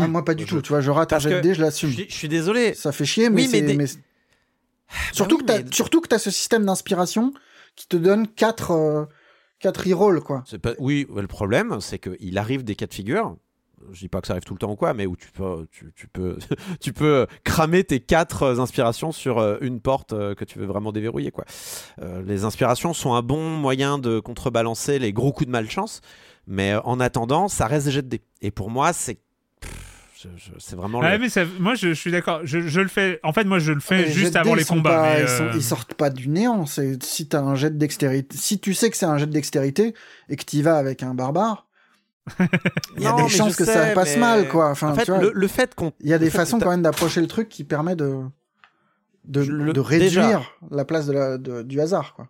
Ah, 0.00 0.08
moi 0.08 0.24
pas 0.24 0.34
du 0.34 0.44
je- 0.44 0.48
tout. 0.48 0.62
Tu 0.62 0.70
vois, 0.70 0.80
je 0.80 0.90
rate 0.90 1.12
un 1.12 1.16
Parce 1.16 1.24
jet 1.24 1.36
de 1.36 1.40
dés, 1.40 1.54
je 1.54 1.60
l'assume. 1.60 1.90
Je, 1.90 2.02
je 2.08 2.14
suis 2.14 2.28
désolé. 2.28 2.74
Ça 2.74 2.90
fait 2.92 3.04
chier, 3.04 3.28
mais, 3.30 3.42
Oui, 3.42 3.48
mais 3.52 3.58
c'est- 3.58 3.66
des- 3.66 3.74
mais- 3.76 3.86
surtout 5.12 5.36
oui, 5.36 5.42
que 5.42 5.46
t'as, 5.46 5.62
mais- 5.62 5.72
surtout 5.72 6.00
que 6.00 6.08
t'as 6.08 6.18
ce 6.18 6.30
système 6.30 6.64
d'inspiration 6.64 7.32
qui 7.76 7.86
te 7.86 7.96
donne 7.96 8.26
quatre 8.26 8.72
euh, 8.72 9.04
quatre 9.60 9.84
rerolls 9.88 10.20
quoi. 10.22 10.44
Pas... 10.62 10.72
Oui, 10.78 11.06
le 11.14 11.26
problème, 11.26 11.78
c'est 11.80 11.98
qu'il 11.98 12.36
arrive 12.38 12.64
des 12.64 12.74
cas 12.74 12.86
de 12.86 12.94
figure. 12.94 13.36
Je 13.92 13.98
dis 14.00 14.08
pas 14.08 14.20
que 14.20 14.26
ça 14.26 14.32
arrive 14.32 14.44
tout 14.44 14.54
le 14.54 14.58
temps 14.58 14.70
ou 14.72 14.76
quoi, 14.76 14.94
mais 14.94 15.06
où 15.06 15.16
tu 15.16 15.30
peux, 15.30 15.66
tu, 15.70 15.92
tu 15.94 16.08
peux, 16.08 16.38
tu 16.80 16.92
peux 16.92 17.26
cramer 17.44 17.84
tes 17.84 18.00
quatre 18.00 18.42
euh, 18.44 18.58
inspirations 18.58 19.12
sur 19.12 19.38
euh, 19.38 19.58
une 19.60 19.80
porte 19.80 20.12
euh, 20.12 20.34
que 20.34 20.44
tu 20.44 20.58
veux 20.58 20.66
vraiment 20.66 20.92
déverrouiller. 20.92 21.30
Quoi. 21.30 21.44
Euh, 22.00 22.22
les 22.26 22.44
inspirations 22.44 22.94
sont 22.94 23.12
un 23.14 23.22
bon 23.22 23.50
moyen 23.50 23.98
de 23.98 24.18
contrebalancer 24.18 24.98
les 24.98 25.12
gros 25.12 25.32
coups 25.32 25.46
de 25.46 25.52
malchance, 25.52 26.00
mais 26.46 26.74
en 26.84 27.00
attendant, 27.00 27.48
ça 27.48 27.66
reste 27.66 27.86
des 27.86 27.92
jets 27.92 28.02
de 28.02 28.08
dés. 28.08 28.22
Et 28.42 28.50
pour 28.50 28.70
moi, 28.70 28.92
c'est 28.92 29.18
c'est 30.58 30.74
vraiment. 30.74 31.00
Ouais, 31.00 31.12
le- 31.12 31.18
mais 31.18 31.28
ça- 31.28 31.44
moi, 31.60 31.74
je, 31.74 31.88
je 31.88 31.92
suis 31.94 32.10
d'accord. 32.10 32.40
Je, 32.44 32.60
je 32.66 32.80
le 32.80 32.88
fais. 32.88 33.20
En 33.22 33.32
fait, 33.32 33.44
moi, 33.44 33.58
je 33.58 33.72
le 33.72 33.80
fais 33.80 34.06
Les 34.06 34.10
juste 34.12 34.34
avant 34.34 34.54
les 34.54 34.64
combats. 34.64 34.90
pas- 34.90 35.14
mais, 35.14 35.22
ils, 35.22 35.28
sont- 35.28 35.50
ils 35.54 35.62
sortent 35.62 35.94
pas 35.94 36.10
du 36.10 36.28
néant. 36.28 36.64
Si 36.66 37.28
t'as 37.28 37.40
un 37.42 37.54
jet 37.54 37.70
de 37.70 37.76
dextérité, 37.76 38.36
si 38.36 38.58
tu 38.58 38.74
sais 38.74 38.90
que 38.90 38.96
c'est 38.96 39.06
un 39.06 39.18
jet 39.18 39.26
de 39.26 39.32
dextérité 39.32 39.94
et 40.28 40.36
que 40.36 40.44
t'y 40.44 40.62
vas 40.62 40.78
avec 40.78 41.02
un 41.02 41.14
barbare, 41.14 41.65
il 42.96 43.02
y 43.02 43.06
a 43.06 43.12
Non, 43.12 43.22
des 43.24 43.28
chances 43.28 43.56
que 43.56 43.64
ça 43.64 43.86
passe 43.94 44.14
mais- 44.14 44.20
mal 44.20 44.48
quoi. 44.48 44.70
Enfin, 44.70 44.90
en 44.90 44.94
fait, 44.94 45.04
tu 45.04 45.10
vois, 45.12 45.20
le, 45.20 45.32
le 45.34 45.48
fait 45.48 45.74
qu'on. 45.74 45.92
il 46.00 46.08
y 46.08 46.14
a 46.14 46.18
des 46.18 46.30
façons 46.30 46.58
quand 46.58 46.70
même 46.70 46.82
d'approcher 46.82 47.20
le 47.20 47.26
truc 47.28 47.48
qui 47.48 47.64
permet 47.64 47.96
de 47.96 48.20
de, 49.24 49.42
Je 49.42 49.50
le- 49.52 49.72
de 49.72 49.80
réduire 49.80 50.08
déjà. 50.10 50.42
la 50.70 50.84
place 50.84 51.06
de 51.06 51.12
la, 51.12 51.38
de- 51.38 51.62
du 51.62 51.80
hasard 51.80 52.14
quoi. 52.14 52.28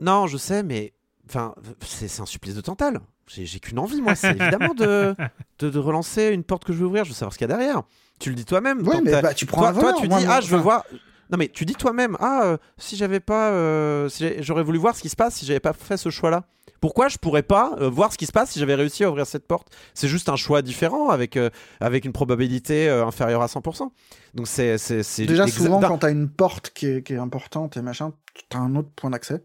Non, 0.00 0.26
je 0.26 0.36
sais, 0.38 0.62
mais 0.62 0.94
enfin, 1.28 1.54
c'est 1.84 2.20
un 2.20 2.26
supplice 2.26 2.54
de 2.54 2.60
Tantale. 2.62 3.00
J'ai 3.26 3.60
qu'une 3.60 3.78
envie, 3.78 4.00
moi, 4.02 4.14
c'est 4.16 4.30
évidemment 4.30 4.74
de, 4.74 5.14
de, 5.60 5.70
de 5.70 5.78
relancer 5.78 6.30
une 6.30 6.42
porte 6.42 6.64
que 6.64 6.72
je 6.72 6.78
veux 6.78 6.86
ouvrir. 6.86 7.04
Je 7.04 7.10
veux 7.10 7.14
savoir 7.14 7.32
ce 7.32 7.38
qu'il 7.38 7.48
y 7.48 7.52
a 7.52 7.56
derrière. 7.56 7.82
Tu 8.18 8.30
le 8.30 8.34
dis 8.34 8.44
toi-même. 8.44 8.82
Quand 8.82 9.00
mais 9.02 9.22
bah, 9.22 9.34
tu 9.34 9.46
prends 9.46 9.60
toi, 9.60 9.68
un 9.68 9.72
toi, 9.74 9.92
tu 10.00 10.08
Moi, 10.08 10.18
dis 10.18 10.24
moi, 10.26 10.34
ah, 10.38 10.40
je 10.40 10.48
veux 10.48 10.54
enfin, 10.56 10.62
voir. 10.62 10.84
Non, 11.30 11.38
mais 11.38 11.46
tu 11.48 11.64
dis 11.64 11.74
toi-même 11.74 12.16
ah, 12.18 12.40
euh, 12.44 12.56
si 12.76 12.96
j'avais 12.96 13.20
pas, 13.20 13.50
euh, 13.50 14.08
si 14.08 14.42
j'aurais 14.42 14.64
voulu 14.64 14.78
voir 14.78 14.96
ce 14.96 15.02
qui 15.02 15.08
se 15.08 15.14
passe 15.14 15.36
si 15.36 15.46
j'avais 15.46 15.60
pas 15.60 15.72
fait 15.74 15.96
ce 15.96 16.08
choix-là. 16.10 16.44
Pourquoi 16.80 17.08
je 17.08 17.18
pourrais 17.18 17.42
pas 17.42 17.74
euh, 17.80 17.90
voir 17.90 18.12
ce 18.12 18.18
qui 18.18 18.26
se 18.26 18.32
passe 18.32 18.50
si 18.52 18.58
j'avais 18.58 18.74
réussi 18.74 19.04
à 19.04 19.10
ouvrir 19.10 19.26
cette 19.26 19.46
porte? 19.46 19.68
C'est 19.94 20.08
juste 20.08 20.28
un 20.28 20.36
choix 20.36 20.62
différent 20.62 21.10
avec 21.10 21.36
euh, 21.36 21.50
avec 21.80 22.04
une 22.04 22.12
probabilité 22.12 22.88
euh, 22.88 23.06
inférieure 23.06 23.42
à 23.42 23.46
100%. 23.46 23.90
Donc 24.34 24.48
c'est 24.48 24.78
c'est 24.78 25.02
c'est 25.02 25.26
Déjà 25.26 25.46
souvent 25.46 25.80
quand 25.80 25.98
t'as 25.98 26.10
une 26.10 26.28
porte 26.30 26.70
qui 26.74 26.86
est, 26.86 27.02
qui 27.02 27.12
est 27.12 27.18
importante 27.18 27.76
et 27.76 27.82
machin, 27.82 28.12
t'as 28.48 28.58
un 28.58 28.74
autre 28.76 28.88
point 28.96 29.10
d'accès. 29.10 29.44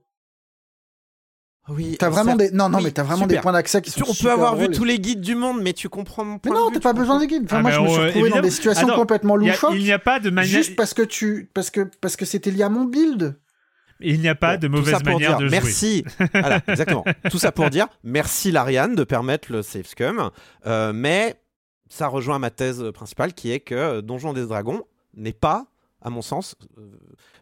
oui, 1.68 1.98
T'as 2.00 2.10
vraiment 2.10 2.36
des 2.36 2.52
non 2.52 2.70
non 2.70 2.78
Oui, 2.78 2.86
mais 2.86 2.92
t'as 2.92 3.04
vraiment 3.04 3.24
super. 3.24 3.38
des 3.38 3.42
points 3.42 3.52
d'accès 3.52 3.82
qui 3.82 3.92
sont 3.92 4.02
on 4.04 4.08
peut 4.08 4.14
super 4.14 4.34
avoir 4.34 4.56
vu 4.56 4.70
tous 4.70 4.84
les 4.86 5.00
guides 5.00 5.22
du 5.22 5.36
monde, 5.36 5.62
mais 5.62 5.74
tu 5.74 5.90
comprends 5.90 6.24
mon 6.24 6.38
point 6.38 6.54
de 6.54 6.58
non, 6.58 6.70
t'as 6.72 6.80
pas 6.80 6.94
besoin 6.94 7.20
des 7.20 7.28
guides. 7.28 7.46
Enfin, 7.46 7.58
Ah, 7.58 7.62
moi, 7.62 7.72
mais 7.72 7.76
je 7.76 7.82
me 7.82 7.88
suis 7.90 8.00
retrouvé 8.02 8.30
dans 8.30 8.42
des 8.42 8.52
situations 8.52 8.88
Attends, 8.88 8.96
complètement 8.96 9.36
loufoques. 9.36 9.74
Il 9.74 9.84
n'y 9.84 9.92
a 9.92 10.00
pas 10.00 10.20
de 10.20 10.30
manière. 10.30 10.50
Juste 10.52 10.76
parce 10.76 10.94
que 10.94 11.02
tu 11.02 11.50
parce 11.54 11.70
que 11.70 11.90
parce 12.00 12.16
que 12.16 12.24
c'était 12.26 12.52
lié 12.52 12.64
à 12.64 12.70
mon 12.70 12.86
build. 12.86 13.38
Il 14.02 14.20
n'y 14.20 14.28
a 14.28 14.36
pas 14.36 14.58
Bon, 14.58 14.62
de 14.62 14.68
mauvaise 14.68 15.04
manière 15.04 15.38
dire 15.38 15.38
de 15.40 15.48
jouer. 15.48 15.58
merci. 15.62 16.04
voilà, 16.34 16.62
exactement. 16.68 17.06
Tout 17.32 17.38
ça 17.40 17.52
pour 17.52 17.70
dire 17.70 17.88
merci 18.04 18.52
Lariane 18.52 18.96
de 18.96 19.04
permettre 19.04 19.52
le 19.52 19.62
safe 19.62 19.88
scum, 19.88 20.32
euh, 20.66 20.92
mais 20.94 21.36
ça 21.90 22.08
rejoint 22.08 22.40
ma 22.40 22.50
thèse 22.50 22.84
principale 22.94 23.34
qui 23.34 23.52
est 23.52 23.60
que 23.62 24.02
Donjons 24.02 24.34
des 24.34 24.46
Dragons 24.46 24.84
n'est 25.16 25.32
pas, 25.34 25.68
à 26.02 26.10
mon 26.10 26.22
sens, 26.22 26.56
euh, 26.78 26.82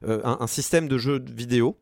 euh, 0.07 0.21
un, 0.23 0.37
un 0.41 0.47
système 0.47 0.87
de 0.87 0.97
jeu 0.97 1.23
vidéo 1.25 1.79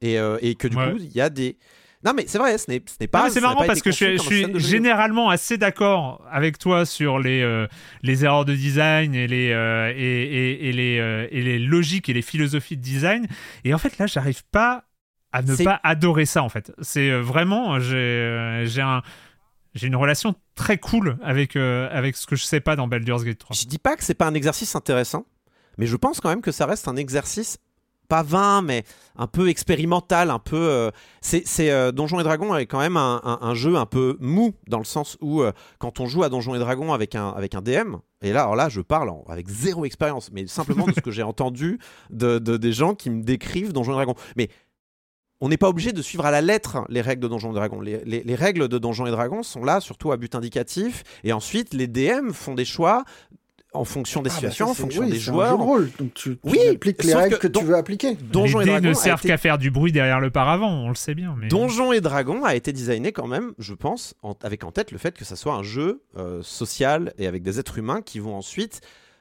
et, 0.00 0.18
euh, 0.18 0.38
et 0.40 0.54
que 0.54 0.68
du 0.68 0.76
Ouais. 0.76 0.92
coup 0.92 0.98
il 0.98 1.12
y 1.12 1.20
a 1.20 1.28
des 1.28 1.58
non 2.04 2.12
mais 2.14 2.24
c'est 2.26 2.38
vrai, 2.38 2.56
ce 2.58 2.70
n'est 2.70 2.80
pas. 3.08 3.30
c'est 3.30 3.40
marrant 3.40 3.64
parce 3.66 3.80
que 3.82 3.90
je 3.90 4.16
suis, 4.18 4.60
généralement 4.60 5.30
assez 5.30 5.56
d'accord 5.58 6.22
avec 6.30 6.58
toi 6.58 6.84
sur 6.86 7.18
les, 7.18 7.42
euh, 7.42 7.66
les 8.02 8.24
erreurs 8.24 8.44
de 8.44 8.54
design 8.54 9.14
et 9.14 9.26
les, 9.26 9.50
euh, 9.52 9.92
et, 9.96 10.22
et- 10.22 10.68
et 10.68 10.72
les, 10.72 10.98
euh, 10.98 11.26
et 11.30 11.42
les 11.42 11.58
logiques 11.58 12.08
et 12.08 12.12
les 12.12 12.22
philosophies 12.22 12.76
de 12.76 12.82
design. 12.82 13.26
Et 13.64 13.72
en 13.74 13.78
fait, 13.78 13.96
là, 13.98 14.06
j'arrive 14.06 14.42
pas 14.50 14.84
à 15.32 15.42
ne 15.42 15.56
pas 15.64 15.80
adorer 15.82 16.26
ça, 16.26 16.42
en 16.42 16.48
fait. 16.48 16.72
C'est 16.80 17.10
vraiment, 17.18 17.80
j'ai 17.80 18.64
j'ai 18.66 18.82
un. 18.82 19.02
J'ai 19.74 19.88
une 19.88 19.96
relation 19.96 20.36
très 20.54 20.78
cool 20.78 21.18
avec, 21.20 21.56
euh, 21.56 21.88
avec 21.90 22.14
ce 22.16 22.26
que 22.28 22.36
je 22.36 22.44
sais 22.44 22.60
pas 22.60 22.76
dans 22.76 22.86
Baldur's 22.86 23.24
Gate 23.24 23.38
3. 23.38 23.56
Je 23.60 23.64
dis 23.66 23.78
pas 23.78 23.96
que 23.96 24.04
c'est 24.04 24.14
pas 24.14 24.26
un 24.28 24.34
exercice 24.34 24.76
intéressant, 24.76 25.26
mais 25.78 25.86
je 25.86 25.96
pense 25.96 26.20
quand 26.20 26.28
même 26.28 26.42
que 26.42 26.52
ça 26.52 26.64
reste 26.64 26.86
un 26.86 26.94
exercice 26.94 27.58
pas 28.08 28.22
vain, 28.22 28.62
mais 28.62 28.84
un 29.16 29.26
peu 29.26 29.48
expérimental, 29.48 30.30
un 30.30 30.38
peu. 30.38 30.56
euh, 30.56 30.90
c'est 31.20 31.44
euh, 31.70 31.92
Donjons 31.92 32.20
et 32.20 32.22
Dragons 32.24 32.54
est 32.56 32.66
quand 32.66 32.78
même 32.80 32.96
un, 32.96 33.54
jeu 33.54 33.76
un 33.76 33.86
peu 33.86 34.16
mou 34.20 34.52
dans 34.68 34.78
le 34.78 34.84
sens 34.84 35.16
où 35.20 35.40
euh, 35.42 35.52
quand 35.78 36.00
on 36.00 36.06
joue 36.06 36.22
à 36.22 36.28
Donjons 36.28 36.54
et 36.54 36.58
Dragons 36.58 36.92
avec 36.92 37.14
un 37.14 37.30
avec 37.30 37.54
un 37.54 37.62
DM. 37.62 37.96
Et 38.22 38.32
là, 38.32 38.42
alors 38.42 38.56
là, 38.56 38.68
je 38.68 38.80
parle 38.80 39.12
avec 39.28 39.48
zéro 39.48 39.84
expérience, 39.84 40.30
mais 40.32 40.46
simplement 40.46 40.86
de 40.86 40.92
ce 40.92 41.00
que 41.00 41.10
j'ai 41.10 41.22
entendu 41.34 41.78
de, 42.10 42.38
de- 42.38 42.56
des 42.56 42.72
gens 42.72 42.94
qui 42.94 43.10
me 43.10 43.22
décrivent 43.22 43.72
Donjons 43.72 43.92
et 43.92 43.96
Dragons. 43.96 44.14
Mais 44.36 44.48
on 45.40 45.48
n'est 45.48 45.56
pas 45.58 45.68
obligé 45.68 45.92
de 45.92 46.00
suivre 46.00 46.24
à 46.24 46.30
la 46.30 46.40
lettre 46.40 46.86
les 46.88 47.00
règles 47.02 47.22
de 47.22 47.28
Donjons 47.28 47.50
et 47.50 47.54
Dragons. 47.54 47.80
Les, 47.80 48.02
les- 48.04 48.22
les 48.22 48.34
règles 48.34 48.68
de 48.68 48.78
Donjons 48.78 49.06
et 49.06 49.10
Dragons 49.10 49.42
sont 49.42 49.62
là 49.64 49.80
surtout 49.80 50.10
à 50.12 50.16
but 50.16 50.34
indicatif. 50.34 51.02
Et 51.22 51.32
ensuite, 51.32 51.74
les 51.74 51.86
DM 51.86 52.30
font 52.32 52.54
des 52.54 52.64
choix 52.64 53.04
en 53.74 53.84
fonction 53.84 54.22
des 54.22 54.30
Ah, 54.30 54.32
bah, 54.32 54.36
situations, 54.36 54.66
ça, 54.66 54.70
en 54.72 54.74
fonction 54.74 55.02
oui, 55.02 55.10
des 55.10 55.18
c'est 55.18 55.30
un 55.30 55.32
joueurs. 55.32 55.50
jeu 55.52 55.56
de 55.58 55.62
rôle, 55.62 55.90
donc 55.98 56.14
tu, 56.14 56.30
tu 56.36 56.38
Oui, 56.44 56.58
appliques 56.68 57.02
les 57.04 57.14
règles 57.14 57.38
que 57.38 57.46
que, 57.48 57.58
tu 57.58 57.64
veux 57.64 57.74
appliquer. 57.76 58.14
Donjons 58.14 58.60
et 58.60 58.64
les 58.64 58.66
dés 58.66 58.70
Dragons 58.72 58.86
ne 58.88 58.92
a 58.92 58.94
servent 58.94 59.20
été- 59.20 59.28
qu'à 59.28 59.36
faire 59.36 59.58
du 59.58 59.70
bruit 59.70 59.92
derrière 59.92 60.20
le 60.20 60.30
paravent, 60.30 60.68
on 60.70 60.88
le 60.88 60.94
sait 60.94 61.14
bien. 61.14 61.34
Mais... 61.38 61.48
Donjons 61.48 61.92
et 61.92 62.00
Dragons 62.00 62.44
a 62.44 62.54
été 62.54 62.72
designé 62.72 63.12
quand 63.12 63.26
même, 63.26 63.52
je 63.58 63.74
pense, 63.74 64.14
en- 64.22 64.34
avec 64.42 64.64
en 64.64 64.70
tête 64.72 64.90
le 64.92 64.98
fait 64.98 65.16
que 65.16 65.24
ça 65.24 65.36
soit 65.36 65.54
un 65.54 65.62
jeu 65.62 66.02
euh, 66.16 66.40
social 66.42 67.12
et 67.18 67.26
avec 67.26 67.42
des 67.42 67.58
êtres 67.58 67.78
humains 67.78 68.00
qui 68.00 68.18
vont 68.20 68.34
ensuite 68.36 68.80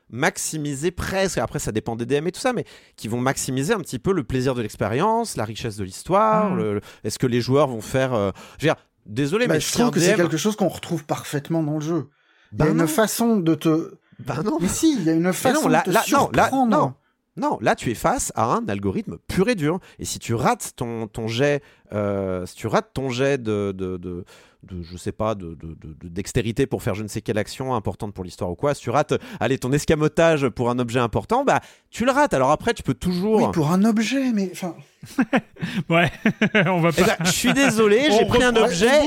maximiser 0.10 0.92
presque, 0.92 1.38
après 1.40 1.60
ça 1.60 1.72
dépend 1.72 1.96
des 1.96 2.06
DM 2.06 2.28
et 2.28 2.32
tout 2.32 2.40
ça, 2.40 2.54
mais 2.54 2.66
qui 2.96 3.08
vont 3.08 3.20
maximiser 3.20 3.74
un 3.74 3.80
petit 3.80 4.00
peu 4.00 4.14
le 4.14 4.24
plaisir 4.24 4.54
de 4.54 4.62
l'expérience, 4.62 5.38
la 5.38 5.46
richesse 5.46 5.76
de 5.78 5.84
l'histoire, 5.84 6.52
Mm. 6.52 6.58
le- 6.58 6.74
le- 6.76 6.82
est-ce 7.04 7.18
que 7.18 7.28
les 7.28 7.42
joueurs 7.42 7.68
vont 7.68 7.82
faire... 7.82 8.14
euh, 8.14 8.32
je 8.60 8.66
veux 8.68 8.74
dire, 8.74 8.82
désolé, 9.06 9.48
Bah, 9.48 9.56
mais 9.56 9.60
je 9.60 9.66
si 9.66 9.74
trouve 9.74 9.92
que 9.92 10.00
c'est 10.00 10.16
quelque 10.16 10.38
chose 10.38 10.56
qu'on 10.56 10.68
retrouve 10.68 11.04
parfaitement 11.06 11.64
dans 11.64 11.76
le 11.76 11.82
jeu. 11.82 12.10
Il 12.52 12.56
y 12.56 12.58
Ben 12.60 12.66
a 12.68 12.70
une 12.70 12.78
non. 12.78 12.88
façon 12.88 13.38
de 13.38 13.56
te. 13.56 13.96
Bah 14.20 14.38
non. 14.44 14.58
Mais 14.62 14.68
si, 14.68 14.96
il 14.98 15.04
y 15.04 15.10
a 15.10 15.14
une 15.14 15.34
façon 15.34 15.68
là- 15.68 15.84
de 15.86 15.90
non, 15.92 15.94
là- 15.96 16.02
surprendre. 16.04 16.68
non. 16.68 16.94
Non, 17.36 17.58
là 17.62 17.74
tu 17.74 17.90
es 17.90 17.96
face 17.96 18.32
à 18.36 18.46
un 18.54 18.64
algorithme 18.68 19.18
pur 19.28 19.50
et 19.50 19.56
dur. 19.56 19.80
Et 19.98 20.06
si 20.06 20.20
tu 20.20 20.36
rates 20.36 20.74
ton, 20.76 21.08
ton 21.08 21.28
jet, 21.28 21.64
euh, 21.92 22.46
si 22.46 22.54
tu 22.56 22.68
rates 22.68 22.92
ton 22.94 23.10
jet 23.10 23.42
de, 23.42 23.72
de, 23.76 23.98
de, 23.98 24.24
de- 24.62 24.84
je 24.84 24.96
sais 24.98 25.12
pas, 25.12 25.34
de, 25.34 25.56
de- 25.56 25.74
de- 25.74 25.94
de 26.00 26.08
dextérité 26.10 26.68
pour 26.68 26.84
faire 26.84 26.94
je 26.94 27.02
ne 27.02 27.08
sais 27.08 27.22
quelle 27.22 27.40
action 27.40 27.74
importante 27.74 28.14
pour 28.14 28.24
l'histoire 28.24 28.52
ou 28.52 28.56
quoi, 28.56 28.76
si 28.76 28.82
tu 28.84 28.92
rates, 28.92 29.16
allez, 29.40 29.58
ton 29.58 29.72
escamotage 29.72 30.48
pour 30.50 30.70
un 30.70 30.78
objet 30.78 31.00
important, 31.00 31.44
bah 31.44 31.60
tu 31.90 32.06
le 32.06 32.12
rates. 32.12 32.36
Alors 32.36 32.52
après, 32.52 32.76
tu 32.76 32.84
peux 32.84 32.94
toujours. 32.94 33.38
Oui, 33.42 33.46
pour 33.52 33.72
un 33.72 33.84
objet, 33.84 34.32
mais 34.32 34.52
enfin. 34.52 34.76
Ouais, 35.90 36.12
on 36.68 36.82
va 36.82 36.90
Eh 36.96 37.02
pas. 37.02 37.08
ben, 37.18 37.26
je 37.26 37.32
suis 37.32 37.54
désolé, 37.54 38.10
j'ai 38.12 38.26
pris 38.28 38.44
un 38.44 38.56
objet, 38.56 39.02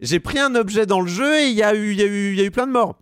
j'ai 0.00 0.18
pris 0.20 0.40
un 0.40 0.56
objet 0.56 0.84
dans 0.84 1.00
le 1.00 1.06
jeu 1.08 1.38
et 1.42 1.46
il 1.50 1.54
y 1.54 1.62
a 1.62 1.74
eu, 1.76 1.92
il 1.92 1.98
y 1.98 2.02
a 2.02 2.06
eu, 2.06 2.32
il 2.32 2.38
y 2.38 2.40
a 2.40 2.44
eu 2.44 2.50
plein 2.50 2.66
de 2.66 2.72
morts. 2.72 2.96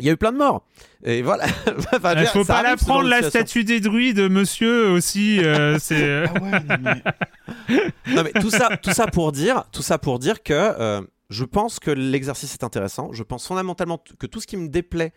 Il 0.00 0.06
y 0.06 0.08
a 0.10 0.12
eu 0.12 0.16
plein 0.16 0.32
de 0.32 0.38
morts. 0.38 0.64
Et 1.04 1.22
voilà. 1.22 1.44
Enfin, 1.94 2.14
dire, 2.16 2.30
faut 2.32 2.44
pas 2.44 2.62
la 2.62 2.76
prendre 2.76 3.08
la 3.08 3.22
statue 3.22 3.62
des 3.64 3.78
druides, 3.80 4.28
monsieur 4.30 4.88
aussi. 4.90 5.38
euh, 5.44 5.78
c'est. 5.80 6.02
euh, 6.02 6.26
Ah 6.34 6.40
ouais, 6.42 6.50
non, 6.50 6.76
mais- 6.82 8.14
non 8.14 8.22
mais 8.24 8.32
tout 8.40 8.50
ça, 8.50 8.76
tout 8.82 8.92
ça 8.92 9.06
pour 9.06 9.30
dire, 9.32 9.64
tout 9.72 9.82
ça 9.82 9.98
pour 9.98 10.18
dire 10.18 10.42
que 10.42 10.52
euh, 10.52 11.00
je 11.30 11.44
pense 11.44 11.78
que 11.78 11.90
l'exercice 11.90 12.54
est 12.54 12.64
intéressant. 12.64 13.12
Je 13.12 13.22
pense 13.22 13.46
fondamentalement 13.46 14.02
que 14.18 14.26
tout 14.26 14.40
ce 14.40 14.46
qui 14.46 14.56
me 14.56 14.68
déplaît 14.68 15.12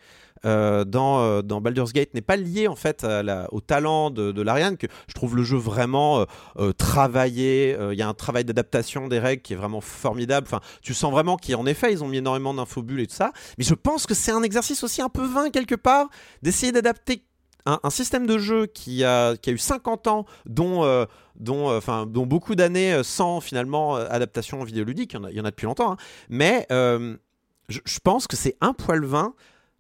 euh, 0.45 0.85
dans, 0.85 1.19
euh, 1.21 1.41
dans 1.41 1.61
Baldur's 1.61 1.93
Gate 1.93 2.13
n'est 2.13 2.21
pas 2.21 2.37
lié 2.37 2.67
en 2.67 2.75
fait 2.75 3.05
au 3.51 3.61
talent 3.61 4.09
de, 4.09 4.31
de 4.31 4.41
l'Ariane. 4.41 4.77
Je 5.07 5.13
trouve 5.13 5.35
le 5.35 5.43
jeu 5.43 5.57
vraiment 5.57 6.25
euh, 6.57 6.71
travaillé. 6.73 7.77
Il 7.91 7.97
y 7.97 8.01
a 8.01 8.07
un 8.07 8.13
travail 8.13 8.45
d'adaptation 8.45 9.07
des 9.07 9.19
règles 9.19 9.41
qui 9.41 9.53
est 9.53 9.57
vraiment 9.57 9.81
formidable. 9.81 10.47
Enfin, 10.47 10.61
tu 10.81 10.93
sens 10.93 11.11
vraiment 11.11 11.37
qu'en 11.37 11.65
effet 11.65 11.91
ils 11.91 12.03
ont 12.03 12.07
mis 12.07 12.17
énormément 12.17 12.53
d'infobules 12.53 13.01
et 13.01 13.07
tout 13.07 13.15
ça. 13.15 13.31
Mais 13.57 13.63
je 13.63 13.73
pense 13.73 14.05
que 14.05 14.13
c'est 14.13 14.31
un 14.31 14.43
exercice 14.43 14.83
aussi 14.83 15.01
un 15.01 15.09
peu 15.09 15.25
vain 15.25 15.49
quelque 15.49 15.75
part 15.75 16.07
d'essayer 16.41 16.71
d'adapter 16.71 17.23
un, 17.67 17.79
un 17.83 17.89
système 17.89 18.25
de 18.25 18.37
jeu 18.37 18.65
qui 18.65 19.03
a, 19.03 19.35
qui 19.37 19.49
a 19.49 19.53
eu 19.53 19.57
50 19.57 20.07
ans, 20.07 20.25
dont, 20.45 20.83
euh, 20.83 21.05
dont, 21.35 21.69
euh, 21.69 22.05
dont 22.05 22.25
beaucoup 22.25 22.55
d'années 22.55 22.93
euh, 22.93 23.03
sans 23.03 23.41
finalement 23.41 23.95
adaptation 23.95 24.63
vidéoludique, 24.63 25.13
il 25.13 25.17
y 25.17 25.19
en 25.19 25.23
a, 25.25 25.31
y 25.31 25.41
en 25.41 25.45
a 25.45 25.51
depuis 25.51 25.65
longtemps, 25.65 25.91
hein. 25.91 25.97
mais 26.29 26.65
je, 26.69 27.99
pense 28.01 28.27
que 28.27 28.37
c'est 28.37 28.55
un 28.61 28.73
poil 28.73 29.03
vain 29.03 29.33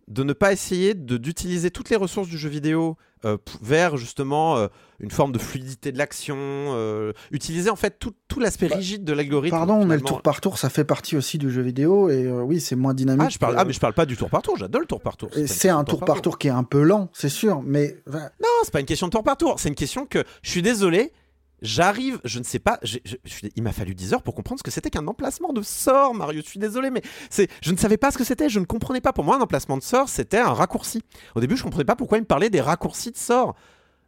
de 0.09 0.23
ne 0.23 0.33
pas 0.33 0.51
essayer 0.51 0.93
d'utiliser 0.93 1.71
toutes 1.71 1.89
les 1.89 1.95
ressources 1.95 2.27
du 2.27 2.37
jeu 2.37 2.49
vidéo 2.49 2.97
euh, 3.25 3.37
vers 3.61 3.97
justement 3.97 4.57
euh, 4.57 4.67
une 4.99 5.11
forme 5.11 5.31
de 5.31 5.39
fluidité 5.39 5.91
de 5.91 5.97
l'action, 5.97 6.35
euh, 6.37 7.13
utiliser 7.31 7.69
en 7.69 7.75
fait 7.75 7.97
tout, 7.99 8.13
tout 8.27 8.39
l'aspect 8.39 8.67
rigide 8.67 9.03
de 9.03 9.13
l'algorithme. 9.13 9.55
Bah, 9.55 9.65
Pardon, 9.65 9.79
mais 9.79 9.95
le 9.95 9.99
finalement. 9.99 10.07
tour 10.07 10.21
par 10.21 10.41
tour, 10.41 10.57
ça 10.57 10.69
fait 10.69 10.83
partie 10.83 11.17
aussi 11.17 11.37
du 11.37 11.49
jeu 11.51 11.61
vidéo 11.61 12.09
et 12.09 12.27
oui, 12.31 12.59
c'est 12.59 12.75
moins 12.75 12.93
dynamique. 12.93 13.23
Ah, 13.25 13.29
je 13.29 13.37
parle, 13.37 13.55
que- 13.55 13.59
ah, 13.59 13.65
mais 13.65 13.73
je 13.73 13.79
parle 13.79 13.93
pas 13.93 14.05
du 14.05 14.17
tour 14.17 14.29
par 14.29 14.41
tour, 14.41 14.57
j'adore 14.57 14.81
le 14.81 14.87
tour 14.87 15.01
par 15.01 15.17
tour. 15.17 15.29
C'est 15.45 15.69
un 15.69 15.83
tour 15.83 15.99
par 16.05 16.21
tour 16.21 16.37
qui 16.37 16.47
est 16.47 16.51
un 16.51 16.63
peu 16.63 16.81
lent, 16.83 17.09
c'est 17.13 17.29
sûr, 17.29 17.61
mais 17.63 17.97
Non, 18.11 18.19
c'est 18.63 18.71
pas 18.71 18.79
une 18.79 18.85
question 18.85 19.07
de 19.07 19.11
tour 19.11 19.23
par 19.23 19.37
tour. 19.37 19.59
C'est 19.59 19.69
une 19.69 19.75
question 19.75 20.05
que 20.05 20.23
je 20.41 20.49
suis 20.49 20.61
désolé. 20.61 21.11
J'arrive, 21.61 22.19
je 22.23 22.37
ne 22.39 22.43
sais 22.43 22.59
pas, 22.59 22.79
je- 22.83 22.99
je 23.03 23.15
il 23.55 23.63
m'a 23.63 23.71
fallu 23.71 23.95
10 23.95 24.13
heures 24.13 24.21
pour 24.21 24.35
comprendre 24.35 24.59
ce 24.59 24.63
que 24.63 24.69
c'était 24.69 24.89
qu'un 24.91 25.07
emplacement 25.07 25.53
de 25.53 25.61
sort, 25.63 26.13
Mario. 26.13 26.41
Je 26.43 26.47
suis 26.49 26.59
désolé, 26.59 26.91
mais 26.91 27.01
c'est, 27.31 27.49
je 27.63 27.71
ne 27.71 27.77
savais 27.77 27.97
pas 27.97 28.11
ce 28.11 28.17
que 28.19 28.23
c'était, 28.23 28.47
je 28.49 28.59
ne 28.59 28.65
comprenais 28.65 29.01
pas. 29.01 29.11
Pour 29.13 29.23
moi, 29.23 29.37
un 29.37 29.41
emplacement 29.41 29.75
de 29.77 29.81
sort, 29.83 30.07
c'était 30.07 30.37
un 30.37 30.53
raccourci. 30.53 31.01
Au 31.35 31.39
début, 31.39 31.57
je 31.57 31.63
comprenais 31.63 31.85
pas 31.85 31.95
pourquoi 31.95 32.19
il 32.19 32.21
me 32.21 32.27
parlait 32.27 32.49
des 32.51 32.61
raccourcis 32.61 33.11
de 33.11 33.17
sort. 33.17 33.55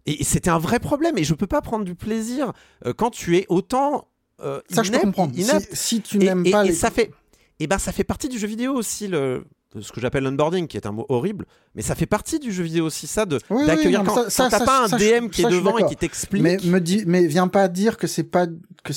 Et, 0.05 0.21
et 0.21 0.23
c'était 0.23 0.49
un 0.51 0.59
vrai 0.59 0.79
problème, 0.79 1.17
et 1.17 1.23
je 1.23 1.33
peux 1.33 1.47
pas 1.47 1.61
prendre 1.61 1.85
du 1.85 1.95
plaisir 1.95 2.53
euh, 2.85 2.93
quand 2.93 3.09
tu 3.09 3.37
es 3.37 3.45
autant. 3.49 4.07
euh, 4.41 4.61
ça 4.69 4.83
je 4.83 4.91
peux 4.91 4.97
comprendre. 5.07 5.33
Si, 5.59 5.67
si 5.75 6.01
tu 6.01 6.17
n'aimes 6.19 6.43
pas 6.51 6.63
et 6.63 6.67
les... 6.69 6.73
ça 6.73 6.91
fait 6.91 7.11
et 7.59 7.67
ben 7.67 7.77
ça 7.77 7.91
fait 7.91 8.05
partie 8.05 8.29
du 8.29 8.39
jeu 8.39 8.47
vidéo 8.47 8.73
aussi 8.73 9.07
le 9.09 9.43
ce 9.79 9.91
que 9.91 10.01
j'appelle 10.01 10.23
l'unboarding 10.23 10.67
qui 10.67 10.77
est 10.77 10.85
un 10.87 10.91
mot 10.91 11.05
horrible 11.09 11.45
mais 11.75 11.81
ça 11.83 11.93
fait 11.95 12.07
partie 12.07 12.39
du 12.39 12.51
jeu 12.51 12.63
vidéo 12.63 12.85
aussi 12.85 13.05
ça 13.05 13.25
de 13.25 13.37
Oui, 13.51 13.67
d'accueillir 13.67 14.03
quand, 14.03 14.29
ça- 14.29 14.43
quand 14.45 14.49
t'as 14.49 14.59
ça- 14.59 14.65
pas 14.65 14.85
un 14.85 14.87
je- 14.87 15.19
DM 15.21 15.29
qui 15.29 15.43
est 15.43 15.49
devant 15.49 15.77
et 15.77 15.85
qui 15.85 15.95
t'explique 15.95 16.41
Mais 16.41 16.57
me 16.63 16.79
dis, 16.79 17.03
mais 17.05 17.25
viens 17.27 17.47
pas 17.47 17.67
dire 17.67 17.97
que 17.97 18.07
c'est 18.07 18.23
pas 18.23 18.47
que 18.83 18.93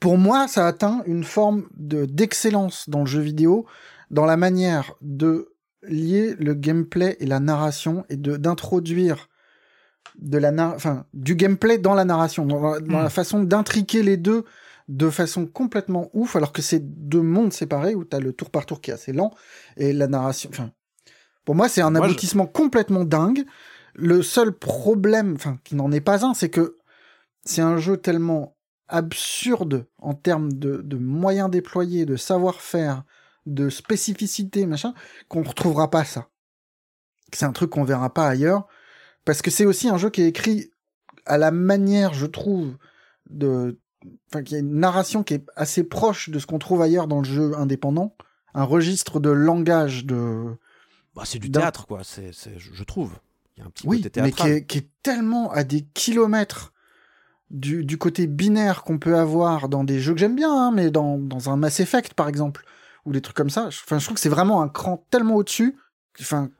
pour 0.00 0.18
moi 0.18 0.48
ça 0.48 0.66
atteint 0.66 1.02
une 1.06 1.24
forme 1.24 1.64
de 1.76 2.04
d'excellence 2.06 2.88
dans 2.88 3.00
le 3.00 3.06
jeu 3.06 3.20
vidéo 3.20 3.66
dans 4.10 4.24
la 4.24 4.36
manière 4.36 4.94
de 5.00 5.52
lier 5.82 6.34
le 6.38 6.54
gameplay 6.54 7.16
et 7.20 7.26
la 7.26 7.40
narration 7.40 8.04
et 8.08 8.16
de 8.16 8.36
d'introduire 8.36 9.28
de 10.18 10.38
la 10.38 10.50
enfin 10.74 11.04
du 11.14 11.36
gameplay 11.36 11.78
dans 11.78 11.94
la 11.94 12.04
narration 12.04 12.44
dans 12.46 12.60
la, 12.60 12.80
dans 12.80 12.98
Hmm. 12.98 13.02
la 13.02 13.10
façon 13.10 13.42
d'intriquer 13.42 14.02
les 14.02 14.16
deux 14.16 14.44
de 14.88 15.10
façon 15.10 15.46
complètement 15.46 16.10
ouf 16.12 16.36
alors 16.36 16.52
que 16.52 16.62
c'est 16.62 16.80
deux 16.80 17.22
mondes 17.22 17.52
séparés 17.52 17.94
où 17.94 18.04
t'as 18.04 18.20
le 18.20 18.32
tour 18.32 18.50
par 18.50 18.66
tour 18.66 18.80
qui 18.80 18.90
est 18.90 18.94
assez 18.94 19.12
lent 19.12 19.30
et 19.76 19.92
la 19.92 20.06
narration 20.08 20.50
enfin 20.52 20.72
pour 21.44 21.54
moi 21.54 21.68
c'est 21.68 21.80
un 21.82 21.90
Moi, 21.90 22.00
je- 22.00 22.12
aboutissement 22.12 22.46
complètement 22.46 23.04
dingue 23.04 23.44
le 23.94 24.22
seul 24.22 24.52
problème, 24.52 25.34
enfin, 25.34 25.58
qui 25.64 25.74
n'en 25.74 25.92
est 25.92 26.00
pas 26.00 26.24
un, 26.24 26.32
c'est 26.32 26.48
que 26.48 26.78
c'est 27.44 27.60
un 27.60 27.76
jeu 27.76 27.98
tellement 27.98 28.56
absurde 28.88 29.86
en 29.98 30.14
termes 30.14 30.52
de, 30.52 30.80
de 30.82 30.96
moyens 30.96 31.50
déployés, 31.50 32.06
de 32.06 32.16
savoir-faire, 32.16 33.04
de 33.46 33.68
spécificité, 33.68 34.64
machin, 34.64 34.94
qu'on 35.28 35.42
retrouvera 35.42 35.90
pas 35.90 36.04
ça. 36.04 36.28
C'est 37.34 37.44
un 37.44 37.52
truc 37.52 37.70
qu'on 37.70 37.84
verra 37.84 38.12
pas 38.12 38.26
ailleurs, 38.28 38.66
parce 39.24 39.42
que 39.42 39.50
c'est 39.50 39.66
aussi 39.66 39.88
un 39.88 39.98
jeu 39.98 40.10
qui 40.10 40.22
est 40.22 40.28
écrit 40.28 40.70
à 41.26 41.36
la 41.38 41.50
manière, 41.50 42.14
je 42.14 42.26
trouve, 42.26 42.76
de, 43.28 43.78
enfin, 44.30 44.42
qui 44.42 44.54
a 44.54 44.58
une 44.58 44.74
narration 44.74 45.22
qui 45.22 45.34
est 45.34 45.44
assez 45.56 45.84
proche 45.84 46.30
de 46.30 46.38
ce 46.38 46.46
qu'on 46.46 46.58
trouve 46.58 46.82
ailleurs 46.82 47.08
dans 47.08 47.18
le 47.18 47.24
jeu 47.24 47.56
indépendant, 47.56 48.16
un 48.54 48.64
registre 48.64 49.20
de 49.20 49.30
langage 49.30 50.04
de, 50.04 50.56
Bah, 51.14 51.22
c'est 51.24 51.38
du 51.38 51.50
théâtre 51.50 51.86
quoi 51.86 52.00
c'est, 52.04 52.32
je, 52.58 52.84
trouve 52.84 53.12
il 53.56 53.60
y 53.60 53.62
a 53.62 53.66
un 53.66 53.70
petit 53.70 53.86
Oui, 53.86 54.02
côté 54.02 54.20
mais 54.20 54.30
qui 54.30 54.36
théâtral 54.36 54.50
est, 54.52 54.66
qui 54.66 54.78
est 54.78 54.88
tellement 55.02 55.50
à 55.52 55.64
des 55.64 55.82
kilomètres 55.94 56.72
du, 57.50 57.84
du 57.84 57.98
côté 57.98 58.26
binaire 58.26 58.82
qu'on 58.82 58.98
peut 58.98 59.16
avoir 59.16 59.68
dans 59.68 59.84
des 59.84 60.00
jeux 60.00 60.14
que 60.14 60.20
j'aime 60.20 60.36
bien, 60.36 60.52
hein, 60.52 60.72
mais 60.72 60.90
dans, 60.90 61.18
dans 61.18 61.50
un 61.50 61.56
Mass 61.56 61.80
Effect 61.80 62.14
par 62.14 62.28
exemple, 62.28 62.64
ou 63.04 63.12
des 63.12 63.20
trucs 63.20 63.36
comme 63.36 63.50
ça. 63.50 63.66
Enfin, 63.66 63.98
je 63.98 64.04
trouve 64.04 64.14
que 64.14 64.20
c'est 64.20 64.28
vraiment 64.28 64.62
un 64.62 64.68
cran 64.68 65.06
tellement 65.10 65.36
au-dessus. 65.36 65.76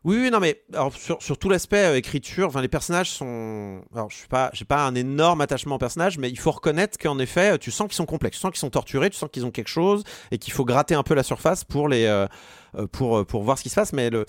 Oui 0.04 0.30
non 0.30 0.40
mais 0.40 0.62
sur, 0.96 1.38
tout 1.38 1.48
l'aspect 1.48 1.84
euh, 1.84 1.96
écriture 1.96 2.58
les 2.60 2.68
personnages 2.68 3.10
sont 3.10 3.82
alors 3.94 4.08
je 4.10 4.16
suis 4.16 4.64
pas 4.64 4.86
un 4.86 4.94
énorme 4.94 5.40
attachement 5.42 5.74
aux 5.74 5.78
personnages 5.78 6.16
mais 6.18 6.30
il 6.30 6.38
faut 6.38 6.50
reconnaître 6.50 6.96
qu'en 6.98 7.18
effet 7.18 7.58
tu 7.58 7.70
sens 7.70 7.86
qu'ils 7.88 7.96
sont 7.96 8.06
complexes 8.06 8.36
tu 8.38 8.40
sens 8.40 8.50
qu'ils 8.50 8.60
sont 8.60 8.70
torturés 8.70 9.10
tu 9.10 9.18
sens 9.18 9.28
qu'ils 9.30 9.44
ont 9.44 9.50
quelque 9.50 9.68
chose 9.68 10.04
et 10.30 10.38
qu'il 10.38 10.52
faut 10.52 10.64
gratter 10.64 10.94
un 10.94 11.02
peu 11.02 11.14
la 11.14 11.22
surface 11.22 11.64
pour 11.64 11.88
les 11.88 12.06
euh, 12.06 12.26
euh, 12.74 12.86
pour, 12.86 13.18
euh, 13.18 13.24
pour 13.24 13.42
voir 13.42 13.58
ce 13.58 13.62
qui 13.64 13.68
se 13.68 13.74
passe. 13.74 13.92
Mais 13.92 14.08
le... 14.08 14.24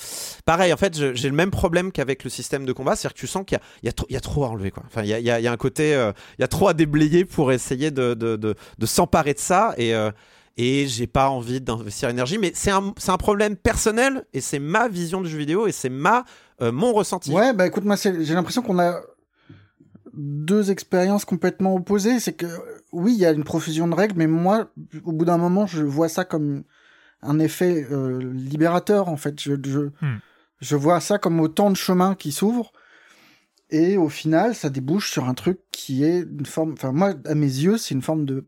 pareil, 0.46 0.74
en 0.74 0.78
fait, 0.78 1.16
j'ai 1.16 1.30
le 1.30 1.36
même 1.36 1.50
problème 1.52 1.94
qu'avec 1.94 2.26
le 2.26 2.30
système 2.30 2.66
de 2.66 2.74
combat, 2.74 2.96
c'est-à-dire 2.98 3.14
que 3.14 3.20
tu 3.20 3.28
sens 3.28 3.46
qu'il 3.46 3.58
y 3.84 3.88
y, 3.88 4.14
y 4.14 4.18
a 4.18 4.20
trop 4.20 4.44
à 4.44 4.50
enlever. 4.50 4.70
Quoi. 4.70 4.84
Enfin, 4.86 5.04
il 5.04 5.08
y 5.08 5.14
a, 5.14 5.40
y 5.40 5.48
a- 5.48 5.52
un 5.52 5.58
côté, 5.58 5.96
euh, 5.96 6.12
il 6.38 6.42
y 6.42 6.44
a 6.44 6.50
trop 6.50 6.68
à 6.68 6.74
déblayer 6.74 7.24
pour 7.24 7.54
essayer 7.54 7.90
de, 7.90 8.14
de, 8.16 8.36
de, 8.36 8.56
de 8.78 8.86
s'emparer 8.86 9.34
de 9.34 9.40
ça. 9.40 9.74
Et, 9.78 9.96
euh, 9.96 10.12
et 10.58 10.88
j'ai 10.88 11.08
pas 11.08 11.30
envie 11.30 11.62
d'investir 11.62 12.10
énergie. 12.10 12.38
Mais 12.38 12.52
c'est 12.54 12.72
un, 12.72 12.94
c'est 12.98 13.12
un 13.12 13.18
problème 13.18 13.56
personnel 13.56 14.26
et 14.34 14.42
c'est 14.42 14.60
ma 14.60 14.88
vision 14.88 15.22
du 15.22 15.30
jeu 15.30 15.38
vidéo 15.38 15.68
et 15.68 15.72
c'est 15.72 15.90
ma, 15.90 16.26
euh, 16.62 16.72
mon 16.72 16.94
ressenti. 16.94 17.32
ouais, 17.32 17.54
bah 17.54 17.66
écoute, 17.68 17.86
moi, 17.86 17.96
j'ai 17.96 18.34
l'impression 18.34 18.62
qu'on 18.62 18.80
a 18.80 19.00
deux 20.14 20.70
expériences 20.72 21.26
complètement 21.26 21.76
opposées. 21.76 22.20
C'est 22.20 22.34
que, 22.34 22.46
oui, 22.92 23.14
il 23.14 23.20
y 23.20 23.26
a 23.26 23.32
une 23.32 23.44
profusion 23.44 23.88
de 23.88 23.96
règles, 23.96 24.16
mais 24.18 24.28
moi, 24.28 24.70
au 25.04 25.12
bout 25.12 25.26
d'un 25.26 25.38
moment, 25.38 25.66
je 25.66 25.82
vois 25.84 26.10
ça 26.10 26.24
comme 26.26 26.64
un 27.22 27.40
effet 27.40 27.88
euh, 27.92 28.20
libérateur, 28.34 29.08
en 29.10 29.18
fait. 29.18 29.42
Je, 29.42 29.54
je, 29.66 29.80
Hmm. 30.02 30.20
je 30.62 30.76
vois 30.76 31.00
ça 31.00 31.18
comme 31.18 31.40
autant 31.40 31.72
de 31.72 31.76
chemins 31.78 32.16
qui 32.16 32.32
s'ouvrent. 32.32 32.74
Et 33.70 33.98
au 33.98 34.10
final, 34.10 34.54
ça 34.54 34.70
débouche 34.70 35.10
sur 35.10 35.28
un 35.28 35.34
truc 35.34 35.60
qui 35.72 36.04
est 36.04 36.20
une 36.20 36.46
forme. 36.46 36.74
Enfin, 36.74 36.92
moi, 36.92 37.16
à 37.26 37.34
mes 37.34 37.48
yeux, 37.48 37.78
c'est 37.80 37.96
une 37.96 38.04
forme 38.04 38.26
de. 38.26 38.46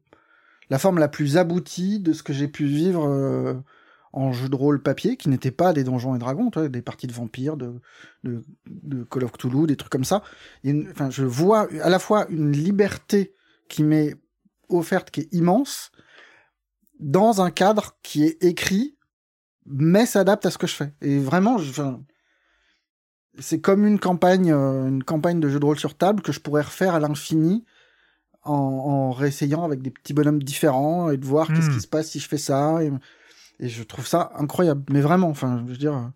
La 0.69 0.79
forme 0.79 0.99
la 0.99 1.07
plus 1.07 1.37
aboutie 1.37 1.99
de 1.99 2.13
ce 2.13 2.23
que 2.23 2.33
j'ai 2.33 2.47
pu 2.47 2.65
vivre 2.65 3.07
euh, 3.07 3.53
en 4.13 4.31
jeu 4.31 4.49
de 4.49 4.55
rôle 4.55 4.81
papier, 4.81 5.17
qui 5.17 5.29
n'était 5.29 5.51
pas 5.51 5.73
des 5.73 5.83
donjons 5.83 6.15
et 6.15 6.19
dragons, 6.19 6.49
des 6.49 6.81
parties 6.81 7.07
de 7.07 7.11
vampires, 7.11 7.57
de, 7.57 7.81
de, 8.23 8.43
de 8.65 9.03
Call 9.03 9.25
of 9.25 9.33
Cthulhu, 9.33 9.67
des 9.67 9.75
trucs 9.75 9.91
comme 9.91 10.05
ça. 10.05 10.23
Enfin, 10.65 11.09
je 11.09 11.25
vois 11.25 11.67
à 11.83 11.89
la 11.89 11.99
fois 11.99 12.25
une 12.29 12.53
liberté 12.53 13.33
qui 13.67 13.83
m'est 13.83 14.15
offerte, 14.69 15.11
qui 15.11 15.21
est 15.21 15.33
immense, 15.33 15.91
dans 16.99 17.41
un 17.41 17.51
cadre 17.51 17.97
qui 18.03 18.23
est 18.23 18.41
écrit, 18.41 18.97
mais 19.65 20.05
s'adapte 20.05 20.45
à 20.45 20.51
ce 20.51 20.57
que 20.57 20.67
je 20.67 20.75
fais. 20.75 20.93
Et 21.01 21.19
vraiment, 21.19 21.57
c'est 23.37 23.59
comme 23.59 23.85
une 23.85 23.99
campagne, 23.99 24.51
euh, 24.51 24.87
une 24.87 25.03
campagne 25.03 25.41
de 25.41 25.49
jeu 25.49 25.59
de 25.59 25.65
rôle 25.65 25.79
sur 25.79 25.97
table 25.97 26.21
que 26.21 26.31
je 26.31 26.39
pourrais 26.39 26.61
refaire 26.61 26.95
à 26.95 26.99
l'infini 26.99 27.65
en, 28.45 28.53
en 28.53 29.11
réessayant 29.11 29.63
avec 29.63 29.81
des 29.81 29.91
petits 29.91 30.13
bonhommes 30.13 30.41
différents 30.41 31.09
et 31.11 31.17
de 31.17 31.25
voir 31.25 31.47
qu'est-ce 31.47 31.69
Hmm. 31.69 31.73
qui 31.73 31.81
se 31.81 31.87
passe 31.87 32.09
si 32.11 32.19
je 32.19 32.27
fais 32.27 32.37
ça. 32.37 32.83
Et, 32.83 32.91
et 33.59 33.67
je 33.69 33.83
trouve 33.83 34.07
ça 34.07 34.31
incroyable. 34.37 34.83
Mais 34.91 35.01
vraiment, 35.01 35.29
enfin, 35.29 35.63
je 35.65 35.71
veux 35.71 35.77
dire, 35.77 36.11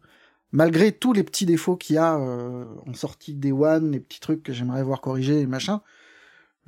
malgré 0.51 0.91
tous 0.91 1.14
les 1.14 1.24
petits 1.24 1.45
défauts 1.45 1.75
qu'il 1.75 1.95
y 1.95 1.99
a 1.99 2.16
euh, 2.17 2.66
en 2.88 2.93
sortie 2.93 3.33
des 3.33 3.51
One, 3.51 3.91
les 3.91 3.99
petits 3.99 4.19
trucs 4.19 4.43
que 4.43 4.53
j'aimerais 4.53 4.83
voir 4.83 5.01
corrigés 5.01 5.41
et 5.41 5.45
machin, 5.48 5.82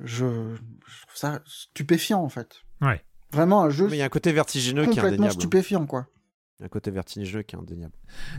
je, 0.00 0.26
je 0.26 1.02
trouve 1.06 1.16
ça 1.16 1.40
stupéfiant 1.46 2.22
en 2.22 2.28
fait. 2.28 2.62
Ouais. 2.80 3.02
Vraiment 3.32 3.62
un 3.62 3.70
jeu 3.70 3.86
Mais 3.88 3.96
il 3.96 4.00
y 4.00 4.02
a 4.02 4.06
un 4.06 4.10
côté 4.10 4.32
vertigineux 4.32 4.82
qui 4.84 4.90
est 4.90 4.94
complètement 4.94 5.26
indéniable. 5.26 5.34
stupéfiant 5.40 5.86
quoi. 5.86 6.06
Il 6.62 6.66
un 6.66 6.68
côté 6.68 6.92
vertigineux 6.92 7.42
qui 7.42 7.56
est 7.56 7.58
indéniable. 7.58 7.92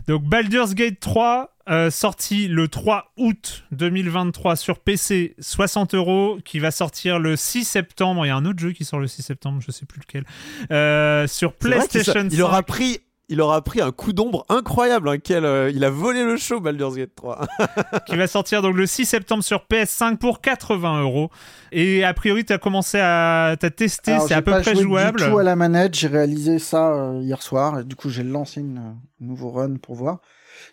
Donc 0.08 0.24
Baldur's 0.24 0.74
Gate 0.74 0.98
3, 0.98 1.56
euh, 1.68 1.90
sorti 1.90 2.48
le 2.48 2.68
3 2.68 3.12
août 3.18 3.64
2023 3.72 4.56
sur 4.56 4.78
PC, 4.78 5.34
60 5.38 5.94
euros, 5.94 6.38
qui 6.42 6.58
va 6.58 6.70
sortir 6.70 7.18
le 7.18 7.36
6 7.36 7.64
septembre. 7.64 8.24
Il 8.24 8.28
y 8.28 8.30
a 8.30 8.36
un 8.36 8.46
autre 8.46 8.58
jeu 8.60 8.72
qui 8.72 8.86
sort 8.86 8.98
le 8.98 9.08
6 9.08 9.22
septembre, 9.22 9.60
je 9.60 9.70
sais 9.70 9.84
plus 9.84 10.00
lequel. 10.00 10.24
Euh, 10.70 11.26
sur 11.26 11.52
C'est 11.60 11.68
vrai 11.68 11.76
PlayStation 11.86 12.12
sa- 12.14 12.20
5. 12.22 12.32
il 12.32 12.40
aura 12.42 12.62
pris. 12.62 13.00
Il 13.28 13.40
aura 13.40 13.62
pris 13.62 13.80
un 13.80 13.90
coup 13.90 14.12
d'ombre 14.12 14.44
incroyable, 14.50 15.08
hein, 15.08 15.18
quel, 15.18 15.46
euh, 15.46 15.70
il 15.70 15.82
a 15.84 15.90
volé 15.90 16.24
le 16.24 16.36
show 16.36 16.60
Baldur's 16.60 16.96
Gate 16.96 17.14
3. 17.14 17.46
qui 18.06 18.16
va 18.16 18.26
sortir 18.26 18.60
donc 18.60 18.76
le 18.76 18.86
6 18.86 19.06
septembre 19.06 19.42
sur 19.42 19.64
PS5 19.70 20.18
pour 20.18 20.42
80 20.42 21.02
euros. 21.02 21.30
Et 21.72 22.04
a 22.04 22.12
priori, 22.12 22.44
tu 22.44 22.52
as 22.52 22.58
commencé 22.58 22.98
à 23.00 23.56
t'as 23.58 23.70
testé, 23.70 24.12
Alors, 24.12 24.28
c'est 24.28 24.34
à 24.34 24.42
peu 24.42 24.50
pas 24.50 24.60
près 24.60 24.74
joué 24.74 24.82
jouable. 24.82 25.20
Du 25.20 25.30
tout 25.30 25.38
à 25.38 25.42
la 25.42 25.56
manette, 25.56 25.94
j'ai 25.94 26.08
réalisé 26.08 26.58
ça 26.58 26.92
euh, 26.92 27.20
hier 27.22 27.42
soir 27.42 27.80
et 27.80 27.84
du 27.84 27.96
coup 27.96 28.10
j'ai 28.10 28.22
lancé 28.22 28.60
une, 28.60 28.78
un 28.78 28.96
nouveau 29.20 29.50
run 29.50 29.76
pour 29.76 29.94
voir. 29.94 30.20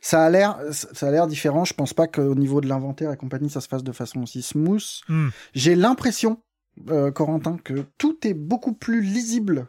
Ça 0.02 0.26
a 0.26 0.30
l'air, 0.30 0.58
ça 0.72 1.08
a 1.08 1.12
l'air 1.12 1.28
différent. 1.28 1.64
Je 1.66 1.74
pense 1.74 1.94
pas 1.94 2.08
qu'au 2.08 2.36
niveau 2.36 2.62
de 2.62 2.68
l'inventaire 2.68 3.12
et 3.12 3.18
compagnie, 3.18 3.50
ça 3.50 3.62
se 3.62 3.68
fasse 3.68 3.84
de 3.84 3.92
façon 3.92 4.24
aussi 4.24 4.42
smooth. 4.42 4.84
Hmm. 5.08 5.30
J'ai 5.54 5.76
l'impression, 5.76 6.42
euh, 6.90 7.12
Corentin, 7.12 7.58
que 7.64 7.86
tout 7.98 8.18
est 8.26 8.34
beaucoup 8.34 8.74
plus 8.74 9.02
lisible, 9.02 9.68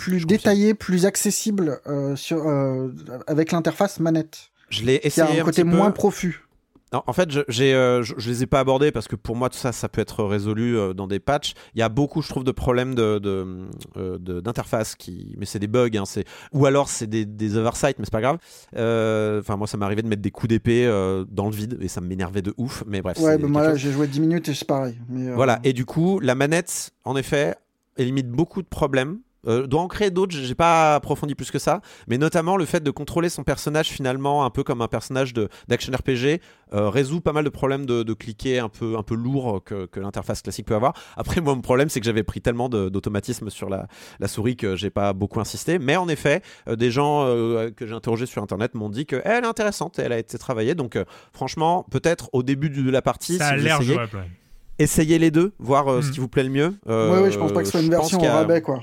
plus 0.00 0.26
détaillé, 0.26 0.74
plus 0.74 1.06
accessible 1.06 1.80
euh, 1.86 2.16
sur, 2.16 2.46
euh, 2.48 2.88
avec 3.26 3.52
l'interface 3.52 4.00
manette. 4.00 4.50
Je 4.70 4.82
l'ai 4.84 4.94
Il 4.96 4.96
y 4.96 5.02
a 5.02 5.06
essayé 5.06 5.40
un 5.40 5.44
côté 5.44 5.62
peu. 5.64 5.70
moins 5.76 5.90
profus. 5.90 6.44
Non, 6.92 7.04
en 7.06 7.12
fait, 7.12 7.30
je, 7.30 7.40
j'ai, 7.46 7.72
euh, 7.72 8.02
je, 8.02 8.14
je 8.18 8.28
les 8.30 8.42
ai 8.42 8.46
pas 8.46 8.58
abordés 8.58 8.90
parce 8.90 9.06
que 9.06 9.14
pour 9.14 9.36
moi, 9.36 9.48
tout 9.48 9.58
ça, 9.58 9.70
ça 9.70 9.88
peut 9.88 10.00
être 10.00 10.24
résolu 10.24 10.76
euh, 10.76 10.92
dans 10.92 11.06
des 11.06 11.20
patchs. 11.20 11.54
Il 11.76 11.78
y 11.78 11.82
a 11.82 11.88
beaucoup, 11.88 12.20
je 12.20 12.28
trouve, 12.28 12.42
de 12.42 12.50
problèmes 12.50 12.96
de, 12.96 13.20
de, 13.20 13.68
euh, 13.96 14.18
de- 14.18 14.40
d'interface 14.40 14.96
qui, 14.96 15.36
mais 15.38 15.46
c'est 15.46 15.60
des 15.60 15.68
bugs, 15.68 15.88
hein, 15.96 16.04
c'est, 16.04 16.24
ou 16.52 16.66
alors 16.66 16.88
c'est 16.88 17.06
des, 17.06 17.24
des 17.24 17.56
oversights, 17.56 17.96
mais 18.00 18.06
c'est 18.06 18.10
pas 18.12 18.20
grave. 18.20 18.38
Euh, 18.76 19.38
Enfin, 19.38 19.56
moi, 19.56 19.68
ça 19.68 19.76
m'est 19.76 19.84
arrivé 19.84 20.02
de 20.02 20.08
mettre 20.08 20.22
des 20.22 20.32
coups 20.32 20.48
d'épée 20.48 20.84
euh, 20.84 21.24
dans 21.30 21.48
le 21.48 21.54
vide 21.54 21.78
et 21.80 21.86
ça 21.86 22.00
m'énervait 22.00 22.42
de 22.42 22.54
ouf. 22.56 22.82
Mais 22.88 23.02
bref. 23.02 23.18
Ouais, 23.20 23.38
bah, 23.38 23.46
moi 23.46 23.62
là, 23.62 23.76
j'ai 23.76 23.92
joué 23.92 24.08
10 24.08 24.18
minutes 24.20 24.48
et 24.48 24.54
c'est 24.54 24.66
pareil. 24.66 24.96
Mais, 25.08 25.28
euh, 25.28 25.34
Voilà. 25.36 25.60
Et 25.62 25.72
du 25.72 25.84
coup, 25.84 26.18
la 26.18 26.34
manette, 26.34 26.90
en 27.04 27.14
effet, 27.16 27.54
élimine 27.98 28.26
beaucoup 28.32 28.62
de 28.62 28.68
problèmes. 28.68 29.18
Euh, 29.46 29.66
doit 29.66 29.80
en 29.80 29.88
créer 29.88 30.10
d'autres, 30.10 30.36
j'ai 30.36 30.54
pas 30.54 30.94
approfondi 30.96 31.34
plus 31.34 31.50
que 31.50 31.58
ça, 31.58 31.80
mais 32.08 32.18
notamment 32.18 32.56
le 32.58 32.64
fait 32.66 32.82
de 32.82 32.90
contrôler 32.90 33.28
son 33.30 33.42
personnage 33.42 33.88
finalement 33.88 34.44
un 34.44 34.50
peu 34.50 34.62
comme 34.62 34.82
un 34.82 34.88
personnage 34.88 35.32
de- 35.32 35.48
d'action 35.68 35.92
RPG 35.94 36.40
euh, 36.74 36.88
résout 36.90 37.20
pas 37.20 37.32
mal 37.32 37.44
de 37.44 37.48
problèmes 37.48 37.86
de, 37.86 38.02
de 38.02 38.12
cliquer 38.12 38.58
un 38.58 38.68
peu, 38.68 38.96
un 38.98 39.02
peu 39.02 39.14
lourd 39.14 39.62
que, 39.64 39.86
que 39.86 39.98
l'interface 39.98 40.42
classique 40.42 40.66
peut 40.66 40.74
avoir. 40.74 40.92
Après, 41.16 41.40
moi, 41.40 41.54
mon 41.54 41.62
problème, 41.62 41.88
c'est 41.88 42.00
que 42.00 42.06
j'avais 42.06 42.22
pris 42.22 42.40
tellement 42.40 42.68
d'automatisme 42.68 43.50
sur 43.50 43.68
la, 43.70 43.86
la 44.20 44.28
souris 44.28 44.56
que 44.56 44.76
j'ai 44.76 44.90
pas 44.90 45.12
beaucoup 45.12 45.40
insisté. 45.40 45.78
Mais 45.78 45.96
en 45.96 46.08
effet, 46.08 46.42
euh, 46.68 46.76
des 46.76 46.90
gens 46.90 47.24
euh, 47.26 47.70
que 47.70 47.86
j'ai 47.86 47.94
interrogés 47.94 48.26
sur 48.26 48.42
internet 48.42 48.74
m'ont 48.74 48.88
dit 48.90 49.06
qu'elle 49.06 49.22
est 49.24 49.46
intéressante 49.46 49.98
et 49.98 50.02
elle 50.02 50.12
a 50.12 50.18
été 50.18 50.36
travaillée. 50.38 50.74
Donc, 50.74 50.96
euh, 50.96 51.04
franchement, 51.32 51.86
peut-être 51.90 52.28
au 52.32 52.42
début 52.42 52.70
de 52.70 52.88
la 52.90 53.02
partie, 53.02 53.38
Ça 53.38 53.46
si 53.48 53.52
a 53.52 53.56
l'air 53.56 53.76
essayez, 53.80 53.94
jouable. 53.94 54.16
ouais. 54.16 54.30
essayez 54.78 55.18
les 55.18 55.30
deux, 55.30 55.52
voir 55.58 55.88
euh, 55.88 56.02
ce 56.02 56.08
Mm. 56.08 56.12
qui 56.12 56.20
vous 56.20 56.28
plaît 56.28 56.44
le 56.44 56.50
mieux. 56.50 56.74
Euh, 56.88 57.22
ouais, 57.22 57.30
je 57.32 57.38
pense 57.38 57.52
pas 57.52 57.60
que 57.60 57.66
ce 57.66 57.72
soit 57.72 57.80
une 57.82 57.90
version 57.90 58.18
au 58.20 58.24
rabais, 58.24 58.60
quoi. 58.62 58.82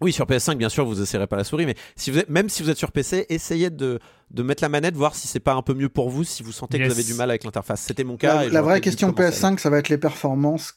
Oui, 0.00 0.12
sur 0.12 0.26
PS5, 0.26 0.56
bien 0.56 0.68
sûr, 0.68 0.84
vous 0.86 1.00
essayerez 1.02 1.26
pas 1.26 1.36
la 1.36 1.44
souris, 1.44 1.66
mais 1.66 1.74
si 1.96 2.10
vous 2.10 2.18
êtes, 2.18 2.28
même 2.28 2.48
si 2.48 2.62
vous 2.62 2.70
êtes 2.70 2.76
sur 2.78 2.92
PC, 2.92 3.26
essayez 3.30 3.68
de, 3.70 3.98
de 4.30 4.42
mettre 4.44 4.62
la 4.62 4.68
manette, 4.68 4.94
voir 4.94 5.14
si 5.16 5.26
c'est 5.26 5.40
pas 5.40 5.54
un 5.54 5.62
peu 5.62 5.74
mieux 5.74 5.88
pour 5.88 6.08
vous, 6.10 6.22
si 6.24 6.42
vous 6.44 6.52
sentez 6.52 6.78
que 6.78 6.84
vous 6.84 6.90
avez 6.92 7.02
du 7.02 7.14
mal 7.14 7.30
avec 7.30 7.42
l'interface. 7.44 7.80
C'était 7.82 8.04
mon 8.04 8.16
cas. 8.16 8.34
La, 8.36 8.44
et 8.44 8.46
la 8.50 8.60
j'aurais 8.60 8.62
vraie 8.74 8.80
question 8.80 9.08
commencer 9.12 9.44
avec- 9.44 9.58
PS5, 9.58 9.58
ça 9.60 9.70
va 9.70 9.78
être 9.78 9.88
les 9.88 9.98
performances 9.98 10.74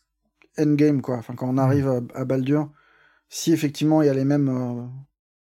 endgame, 0.58 1.02
quoi. 1.02 1.18
Enfin, 1.18 1.36
quand 1.36 1.48
on 1.48 1.58
arrive 1.58 1.88
à, 1.88 2.00
à 2.16 2.26
Baldur, 2.26 2.70
si 3.30 3.54
effectivement 3.54 4.02
il 4.02 4.08
y 4.08 4.10
a 4.10 4.14
les 4.14 4.26
mêmes, 4.26 4.50
euh, 4.50 4.84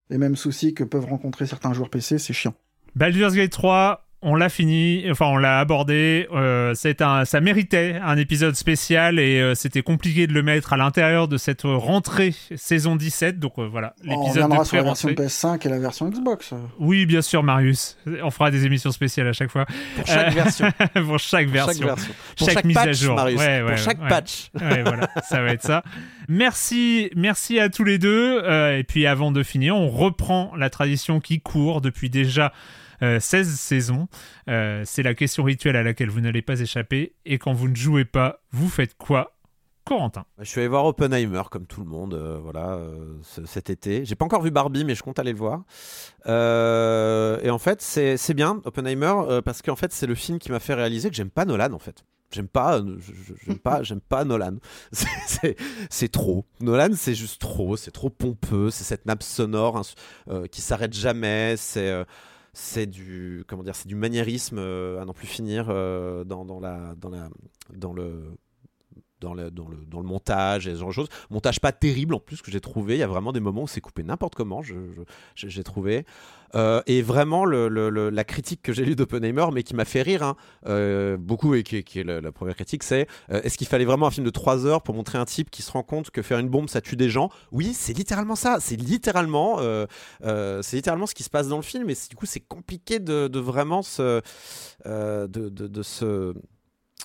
les 0.09 0.17
mêmes 0.17 0.35
soucis 0.35 0.73
que 0.73 0.83
peuvent 0.83 1.05
rencontrer 1.05 1.47
certains 1.47 1.73
joueurs 1.73 1.89
PC, 1.89 2.17
c'est 2.19 2.33
chiant. 2.33 2.53
Baldur's 2.95 3.33
Gate 3.33 3.51
3, 3.51 4.05
on 4.23 4.35
l'a 4.35 4.49
fini, 4.49 5.05
enfin 5.09 5.25
on 5.27 5.37
l'a 5.37 5.59
abordé. 5.59 6.27
euh, 6.33 6.73
c'est 6.75 7.01
un, 7.01 7.25
ça 7.25 7.41
méritait 7.41 7.99
un 8.03 8.17
épisode 8.17 8.55
spécial 8.55 9.17
et 9.19 9.39
euh, 9.41 9.55
c'était 9.55 9.81
compliqué 9.81 10.27
de 10.27 10.33
le 10.33 10.43
mettre 10.43 10.73
à 10.73 10.77
l'intérieur 10.77 11.27
de 11.27 11.37
cette 11.37 11.63
rentrée 11.63 12.33
saison 12.55 12.95
17. 12.95 13.39
Donc 13.39 13.53
euh, 13.57 13.67
voilà, 13.67 13.93
on 14.05 14.09
l'épisode 14.09 14.43
reviendra 14.43 14.59
de 14.63 14.67
sur 14.67 14.77
la 14.77 14.83
version 14.83 15.07
pré-rentrée. 15.09 15.25
PS5 15.27 15.65
et 15.67 15.69
la 15.69 15.79
version 15.79 16.09
Xbox. 16.09 16.53
Oui, 16.79 17.05
bien 17.05 17.21
sûr, 17.21 17.41
Marius. 17.43 17.97
On 18.23 18.31
fera 18.31 18.51
des 18.51 18.65
émissions 18.65 18.91
spéciales 18.91 19.27
à 19.27 19.33
chaque 19.33 19.49
fois. 19.51 19.65
Pour 19.95 20.05
chaque 20.07 20.27
Euh, 20.27 20.31
version. 20.31 20.71
pour 21.07 21.19
chaque 21.19 21.45
Pour 21.45 21.53
version. 21.53 21.73
chaque 21.87 21.97
version. 21.97 22.13
Pour 22.37 22.45
Chaque 22.47 22.55
chaque, 22.55 22.65
mise 22.65 22.77
à 22.77 22.83
patch, 22.85 22.97
jour. 22.97 23.15
Marius. 23.15 23.39
Ouais, 23.39 23.61
pour 23.65 23.77
chaque 23.77 24.01
ouais. 24.01 24.09
patch. 24.09 24.49
Ouais, 24.59 24.83
voilà, 24.83 25.09
ça 25.27 25.41
va 25.41 25.51
être 25.51 25.63
ça. 25.63 25.83
Merci, 26.27 27.09
merci 27.15 27.59
à 27.59 27.69
tous 27.69 27.83
les 27.83 27.97
deux. 27.97 28.41
Euh, 28.43 28.77
et 28.77 28.83
puis 28.83 29.05
avant 29.05 29.31
de 29.31 29.43
finir, 29.43 29.75
on 29.75 29.89
reprend 29.89 30.51
la 30.57 30.69
tradition 30.69 31.19
qui 31.19 31.39
court 31.41 31.81
depuis 31.81 32.09
déjà 32.09 32.53
euh, 33.03 33.19
16 33.19 33.47
saisons. 33.59 34.07
Euh, 34.49 34.83
c'est 34.85 35.03
la 35.03 35.13
question 35.15 35.43
rituelle 35.43 35.75
à 35.75 35.83
laquelle 35.83 36.09
vous 36.09 36.21
n'allez 36.21 36.41
pas 36.41 36.59
échapper. 36.59 37.15
Et 37.25 37.37
quand 37.37 37.53
vous 37.53 37.67
ne 37.67 37.75
jouez 37.75 38.05
pas, 38.05 38.41
vous 38.51 38.69
faites 38.69 38.95
quoi 38.97 39.37
Corentin? 39.83 40.25
Je 40.39 40.43
suis 40.45 40.59
allé 40.59 40.67
voir 40.67 40.85
Oppenheimer 40.85 41.41
comme 41.49 41.65
tout 41.65 41.81
le 41.81 41.87
monde, 41.89 42.13
euh, 42.13 42.39
voilà, 42.41 42.75
euh, 42.75 43.15
ce- 43.23 43.45
cet 43.45 43.69
été. 43.71 44.05
J'ai 44.05 44.13
pas 44.15 44.25
encore 44.25 44.43
vu 44.43 44.51
Barbie, 44.51 44.85
mais 44.85 44.93
je 44.95 45.01
compte 45.03 45.17
aller 45.17 45.31
le 45.31 45.37
voir. 45.39 45.63
Euh, 46.27 47.39
et 47.43 47.49
en 47.49 47.57
fait, 47.57 47.81
c'est 47.81 48.33
bien 48.33 48.61
Oppenheimer 48.65 49.13
euh, 49.27 49.41
parce 49.41 49.61
qu'en 49.61 49.75
fait, 49.75 49.91
c'est 49.91 50.07
le 50.07 50.15
film 50.15 50.39
qui 50.39 50.51
m'a 50.51 50.59
fait 50.59 50.73
réaliser 50.73 51.09
que 51.09 51.15
j'aime 51.15 51.29
pas 51.31 51.45
Nolan 51.45 51.73
en 51.73 51.79
fait. 51.79 52.03
J'aime 52.33 52.47
pas, 52.47 52.77
euh, 52.79 52.97
j'aime 53.45 53.59
pas, 53.59 53.83
j'aime 53.83 53.99
pas 54.01 54.23
Nolan. 54.23 54.57
C'est- 55.89 56.11
trop. 56.11 56.45
Nolan, 56.61 56.89
c'est 56.95 57.15
juste 57.15 57.41
trop. 57.41 57.75
C'est 57.75 57.91
trop 57.91 58.09
pompeux. 58.09 58.69
C'est 58.69 58.83
cette 58.85 59.05
nappe 59.05 59.23
sonore 59.23 59.77
hein, 59.77 59.81
euh, 60.29 60.47
qui 60.47 60.61
s'arrête 60.61 60.93
jamais. 60.93 61.55
C'est 61.57 61.89
euh, 61.89 62.05
c'est 62.53 62.85
du 62.87 63.43
comment 63.47 63.63
dire, 63.63 63.75
c'est 63.75 63.87
du 63.87 63.95
maniérisme 63.95 64.57
euh, 64.59 65.01
à 65.01 65.05
n'en 65.05 65.13
plus 65.13 65.27
finir 65.27 65.67
euh, 65.69 66.23
dans, 66.23 66.45
dans 66.45 66.59
la 66.59 66.95
dans 66.95 67.09
la 67.09 67.29
dans 67.73 67.93
le 67.93 68.35
dans 69.21 69.33
le, 69.33 69.51
dans, 69.51 69.67
le, 69.69 69.77
dans 69.87 69.99
le 70.01 70.05
montage 70.07 70.67
et 70.67 70.73
ce 70.73 70.79
genre 70.79 70.89
de 70.89 70.93
choses. 70.93 71.09
Montage 71.29 71.59
pas 71.61 71.71
terrible 71.71 72.15
en 72.15 72.19
plus 72.19 72.41
que 72.41 72.51
j'ai 72.51 72.59
trouvé. 72.59 72.95
Il 72.95 72.99
y 72.99 73.03
a 73.03 73.07
vraiment 73.07 73.31
des 73.31 73.39
moments 73.39 73.63
où 73.63 73.67
c'est 73.67 73.81
coupé 73.81 74.03
n'importe 74.03 74.35
comment, 74.35 74.61
je- 74.61 74.73
je- 74.73 75.01
j'ai 75.35 75.49
j'ai 75.49 75.63
trouvé. 75.63 76.05
Euh, 76.55 76.81
et 76.85 77.01
vraiment, 77.01 77.45
le, 77.45 77.69
le- 77.69 78.09
la 78.09 78.23
critique 78.25 78.61
que 78.61 78.73
j'ai 78.73 78.83
lue 78.83 78.95
d'Oppenheimer, 78.95 79.45
mais 79.53 79.63
qui 79.63 79.73
m'a 79.73 79.85
fait 79.85 80.01
rire 80.01 80.23
hein, 80.23 80.35
euh, 80.67 81.15
beaucoup, 81.17 81.53
et 81.55 81.63
qui, 81.63 81.77
est 81.77 82.03
la, 82.03 82.31
première 82.33 82.55
critique, 82.55 82.83
c'est 82.83 83.07
euh, 83.31 83.41
est-ce 83.43 83.57
qu'il 83.57 83.67
fallait 83.67 83.85
vraiment 83.85 84.07
un 84.07 84.11
film 84.11 84.25
de 84.25 84.31
3 84.31 84.65
heures 84.65 84.81
pour 84.81 84.93
montrer 84.95 85.17
un 85.17 85.25
type 85.25 85.49
qui 85.49 85.61
se 85.61 85.71
rend 85.71 85.83
compte 85.83 86.09
que 86.11 86.21
faire 86.21 86.39
une 86.39 86.49
bombe, 86.49 86.67
ça 86.67 86.81
tue 86.81 86.97
des 86.97 87.09
gens? 87.09 87.29
Oui, 87.51 87.73
c'est 87.73 87.93
littéralement 87.93 88.35
ça. 88.35 88.57
C'est 88.59 88.75
littéralement, 88.75 89.59
c'est 90.61 90.75
littéralement 90.75 91.05
ce 91.05 91.13
qui 91.15 91.23
se 91.23 91.29
passe 91.29 91.47
dans 91.47 91.57
le 91.57 91.61
film. 91.63 91.89
Et 91.89 91.93
du 92.09 92.15
coup, 92.15 92.25
c'est 92.25 92.39
compliqué 92.41 92.99
de, 92.99 93.27
de 93.27 93.39
vraiment 93.39 93.81
se, 93.81 94.21
de, 94.85 95.27
de 95.49 95.83
se 95.83 96.33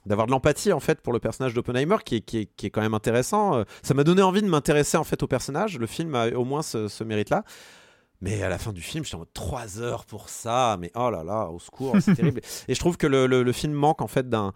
d'avoir 0.05 0.27
de 0.27 0.33
l'empathie 0.33 0.73
en 0.73 0.81
fait 0.81 1.01
pour 1.01 1.13
le 1.13 1.19
personnage 1.19 1.55
d'Oppenheimer 1.55 1.97
qui 2.05 2.17
est, 2.17 2.21
qui, 2.21 2.39
est, 2.39 2.47
qui 2.57 2.67
est 2.67 2.71
quand 2.71 2.81
même 2.83 2.95
intéressant. 2.95 3.57
Euh, 3.57 3.65
Ça 3.83 3.95
m'a 3.95 4.05
donné 4.05 4.23
envie 4.23 4.43
de 4.43 4.49
m'intéresser 4.49 4.97
en 4.97 5.05
fait 5.05 5.23
au 5.23 5.27
personnage. 5.27 5.79
Le 5.79 5.87
film 5.87 6.15
a 6.15 6.29
au 6.29 6.45
moins 6.45 6.63
ce, 6.63 6.89
ce 6.89 7.03
mérite-là. 7.05 7.45
Mais 8.23 8.43
à 8.43 8.49
la 8.49 8.59
fin 8.59 8.73
du 8.73 8.81
film, 8.81 9.05
j'étais 9.05 9.17
en 9.17 9.21
mode 9.21 9.33
3 9.35 9.81
heures 9.81 10.05
pour 10.07 10.29
ça. 10.29 10.77
Mais 10.81 10.91
oh 10.95 11.11
là 11.11 11.23
là, 11.23 11.49
au 11.51 11.59
secours, 11.59 11.97
c'est 12.01 12.15
terrible. 12.17 12.41
Et 12.69 12.75
je 12.75 12.81
trouve 12.81 12.97
que 12.97 13.07
le, 13.07 13.27
le- 13.27 13.43
le 13.43 13.53
film 13.53 13.73
manque 13.75 14.01
en 14.01 14.07
fait 14.07 14.29
d'un 14.29 14.53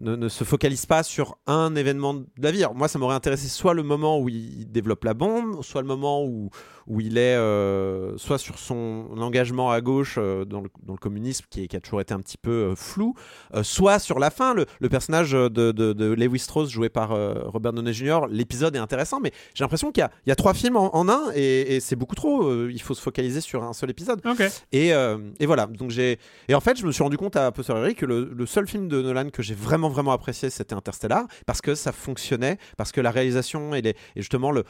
ne, 0.00 0.16
ne 0.16 0.28
se 0.28 0.42
focalise 0.42 0.86
pas 0.86 1.04
sur 1.04 1.36
un 1.46 1.76
événement 1.76 2.14
de 2.14 2.26
la 2.38 2.50
vie. 2.50 2.64
Alors, 2.64 2.74
moi, 2.74 2.88
ça 2.88 2.98
m'aurait 2.98 3.14
intéressé 3.14 3.46
soit 3.46 3.74
le 3.74 3.84
moment 3.84 4.18
où 4.18 4.28
il 4.28 4.68
développe 4.72 5.04
la 5.04 5.14
bombe, 5.14 5.62
soit 5.62 5.82
le 5.82 5.86
moment 5.86 6.24
où, 6.24 6.50
où 6.86 7.00
il 7.00 7.18
est 7.18 7.36
euh, 7.36 8.16
soit 8.18 8.38
sur 8.38 8.58
son 8.58 9.06
engagement 9.18 9.70
à 9.70 9.80
gauche 9.80 10.16
euh, 10.18 10.44
dans, 10.44 10.60
le, 10.60 10.70
dans, 10.82 10.92
le, 10.92 10.98
communisme 10.98 11.44
qui, 11.50 11.64
est, 11.64 11.68
qui, 11.68 11.76
a 11.76 11.80
toujours 11.80 12.00
été 12.00 12.14
un 12.14 12.20
petit 12.20 12.38
peu 12.38 12.50
euh, 12.50 12.74
flou, 12.74 13.14
soit 13.62 13.98
sur 13.98 14.18
la 14.18 14.30
fin, 14.30 14.54
le, 14.54 14.66
le 14.80 14.88
personnage 14.88 15.32
de, 15.32 15.48
de, 15.48 15.72
de, 15.72 16.12
Lewis 16.12 16.40
Strauss 16.40 16.70
joué 16.70 16.88
par 16.88 17.10
Robert 17.50 17.72
Downey 17.72 17.92
Jr., 17.92 18.20
l'épisode 18.30 18.76
est 18.76 18.80
intéressant, 18.80 19.20
mais 19.20 19.32
j'ai 19.54 19.64
l'impression 19.64 19.92
qu'il 19.92 20.04
y, 20.04 20.28
y, 20.28 20.32
a 20.32 20.36
trois 20.36 20.54
films 20.54 20.76
en, 20.76 20.94
en 20.94 21.08
un 21.08 21.30
et, 21.34 21.76
et 21.76 21.80
c'est 21.80 21.96
beaucoup 21.96 22.14
trop. 22.14 22.68
Il 22.68 22.80
faut 22.80 22.94
se 22.94 23.02
focaliser 23.02 23.40
sur 23.40 23.62
un 23.62 23.72
seul 23.72 23.90
épisode. 23.90 24.20
Okay. 24.24 24.48
Et, 24.72 24.88
et, 24.88 25.46
voilà. 25.46 25.66
Donc 25.66 25.90
j'ai 25.90 26.18
et 26.48 26.54
en 26.54 26.60
fait, 26.60 26.78
je 26.78 26.86
me 26.86 26.92
suis 26.92 27.02
rendu 27.02 27.16
compte 27.16 27.36
à 27.36 27.50
posteriori 27.52 27.94
que 27.94 28.06
le, 28.06 28.32
le 28.34 28.46
seul 28.46 28.66
film 28.66 28.88
de 28.88 29.02
Nolan 29.02 29.30
que 29.30 29.42
j'ai 29.42 29.54
vraiment 29.54 29.88
vraiment 29.88 30.12
apprécié, 30.12 30.50
c'était 30.50 30.74
Interstellar, 30.74 31.26
parce 31.46 31.60
que 31.60 31.74
ça 31.74 31.92
fonctionnait, 31.92 32.58
parce 32.76 32.92
que 32.92 33.00
la 33.00 33.10
réalisation 33.10 33.74
et, 33.74 33.82
les, 33.82 33.90
et 33.90 34.22
justement 34.22 34.50
le 34.50 34.64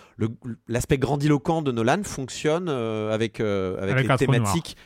l'aspect 0.68 0.98
grandiloquent 0.98 1.62
de 1.62 1.72
Nolan 1.72 2.02
fonctionne 2.04 2.68
euh, 2.68 3.12
avec, 3.12 3.40
euh, 3.40 3.76
avec, 3.80 3.96
avec, 3.96 4.08
les 4.08 4.26
thématiques. 4.26 4.76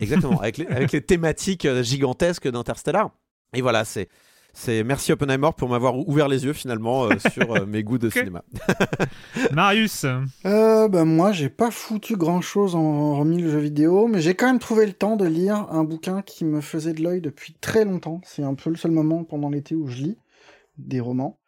Exactement, 0.00 0.40
avec, 0.40 0.58
les, 0.58 0.66
avec 0.66 0.92
les 0.92 1.00
thématiques 1.04 1.64
euh, 1.64 1.82
gigantesques 1.82 2.48
d'Interstellar. 2.48 3.10
Et 3.52 3.62
voilà, 3.62 3.84
c'est. 3.84 4.08
C'est 4.58 4.84
merci 4.84 5.12
Oppenheimer 5.12 5.50
pour 5.54 5.68
m'avoir 5.68 5.98
ouvert 6.08 6.28
les 6.28 6.46
yeux 6.46 6.54
finalement 6.54 7.04
euh, 7.04 7.18
sur 7.30 7.54
euh, 7.54 7.66
mes 7.66 7.82
goûts 7.82 7.98
de 7.98 8.08
cinéma. 8.08 8.42
Marius 9.52 10.06
euh, 10.46 10.88
ben 10.88 11.04
Moi, 11.04 11.30
j'ai 11.32 11.50
pas 11.50 11.70
foutu 11.70 12.16
grand 12.16 12.40
chose 12.40 12.74
en 12.74 13.18
remis 13.18 13.42
le 13.42 13.50
jeu 13.50 13.58
vidéo, 13.58 14.08
mais 14.08 14.22
j'ai 14.22 14.34
quand 14.34 14.46
même 14.46 14.58
trouvé 14.58 14.86
le 14.86 14.94
temps 14.94 15.16
de 15.16 15.26
lire 15.26 15.66
un 15.70 15.84
bouquin 15.84 16.22
qui 16.22 16.46
me 16.46 16.62
faisait 16.62 16.94
de 16.94 17.02
l'œil 17.02 17.20
depuis 17.20 17.52
très 17.60 17.84
longtemps. 17.84 18.22
C'est 18.24 18.42
un 18.42 18.54
peu 18.54 18.70
le 18.70 18.76
seul 18.76 18.92
moment 18.92 19.24
pendant 19.24 19.50
l'été 19.50 19.74
où 19.74 19.88
je 19.88 19.96
lis 19.96 20.18
des 20.78 21.00
romans. 21.00 21.38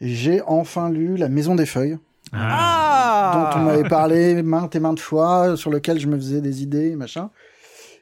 Et 0.00 0.08
j'ai 0.08 0.40
enfin 0.40 0.88
lu 0.88 1.18
La 1.18 1.28
Maison 1.28 1.56
des 1.56 1.66
Feuilles. 1.66 1.98
Ah 2.36 3.50
dont 3.54 3.60
on 3.60 3.64
m'avait 3.64 3.88
parlé 3.88 4.42
maintes 4.42 4.74
et 4.76 4.80
maintes 4.80 5.00
fois, 5.00 5.56
sur 5.56 5.70
lequel 5.70 5.98
je 5.98 6.06
me 6.06 6.16
faisais 6.16 6.40
des 6.40 6.62
idées, 6.62 6.96
machin. 6.96 7.30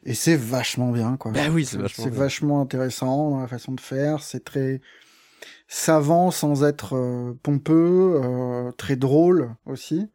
Et 0.04 0.14
c'est 0.14 0.36
vachement 0.36 0.90
bien, 0.90 1.16
quoi. 1.16 1.32
Bah 1.32 1.48
oui, 1.50 1.64
c'est 1.64 1.78
vachement, 1.78 2.04
c'est 2.04 2.12
vachement 2.12 2.60
intéressant 2.60 3.30
dans 3.30 3.40
la 3.40 3.48
façon 3.48 3.72
de 3.72 3.80
faire. 3.80 4.22
C'est 4.22 4.44
très 4.44 4.80
savant 5.66 6.30
sans 6.30 6.62
être 6.62 6.94
euh, 6.96 7.32
pompeux, 7.42 8.20
euh, 8.22 8.70
très 8.72 8.96
drôle 8.96 9.54
aussi. 9.66 10.10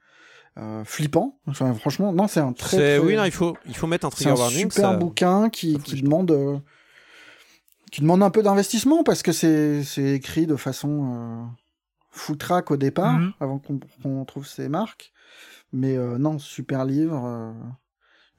Euh, 0.58 0.84
flippant. 0.84 1.40
Enfin, 1.48 1.74
franchement, 1.74 2.12
non, 2.12 2.28
c'est 2.28 2.40
un 2.40 2.54
très. 2.54 3.00
Oui, 3.00 3.16
non, 3.16 3.24
il 3.24 3.32
faut, 3.32 3.56
il 3.66 3.76
faut 3.76 3.88
mettre 3.88 4.06
un 4.06 4.10
trigger 4.10 4.32
c'est 4.36 4.40
un 4.40 4.44
warning. 4.44 4.72
super 4.72 4.92
ça... 4.92 4.98
bouquin 4.98 5.50
qui, 5.50 5.80
qui 5.80 6.02
demande, 6.02 6.32
euh, 6.32 6.58
qui 7.92 8.02
demande 8.02 8.22
un 8.22 8.30
peu 8.30 8.44
d'investissement 8.44 9.04
parce 9.04 9.24
que 9.24 9.32
c'est, 9.32 9.84
c'est 9.84 10.12
écrit 10.12 10.48
de 10.48 10.56
façon 10.56 11.48
euh, 12.20 12.26
foutraque 12.26 12.72
au 12.72 12.78
départ, 12.78 13.14
Mhm. 13.20 13.34
avant 13.40 13.60
qu'on, 13.60 14.26
trouve 14.26 14.48
ses 14.48 14.70
marques. 14.70 15.12
Mais 15.72 15.98
euh, 15.98 16.18
non, 16.18 16.40
super 16.40 16.86
livre. 16.86 17.54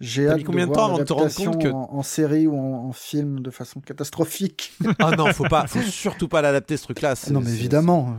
J'ai 0.01 0.25
T'as 0.25 0.33
hâte 0.33 0.39
mis 0.39 0.45
combien 0.45 0.65
de, 0.65 0.71
de 0.71 0.75
temps 0.75 0.81
voir 0.81 0.91
avant 0.95 0.99
de 0.99 1.05
te 1.05 1.13
rendre 1.13 1.35
compte 1.35 1.63
que 1.63 1.69
en, 1.69 1.91
en, 1.93 2.03
série 2.03 2.47
ou 2.47 2.57
en, 2.59 2.87
en, 2.89 2.93
film 2.93 3.41
de 3.41 3.51
façon 3.51 3.81
catastrophique? 3.81 4.73
Ah 4.99 5.11
non, 5.11 5.27
faut 5.35 5.45
pas, 5.45 5.67
faut 5.69 5.83
surtout 5.83 6.27
pas 6.27 6.41
l'adapter 6.41 6.79
ce 6.79 6.85
truc-là. 6.85 7.15
Non 7.31 7.41
mais 7.43 7.51
évidemment. 7.55 8.17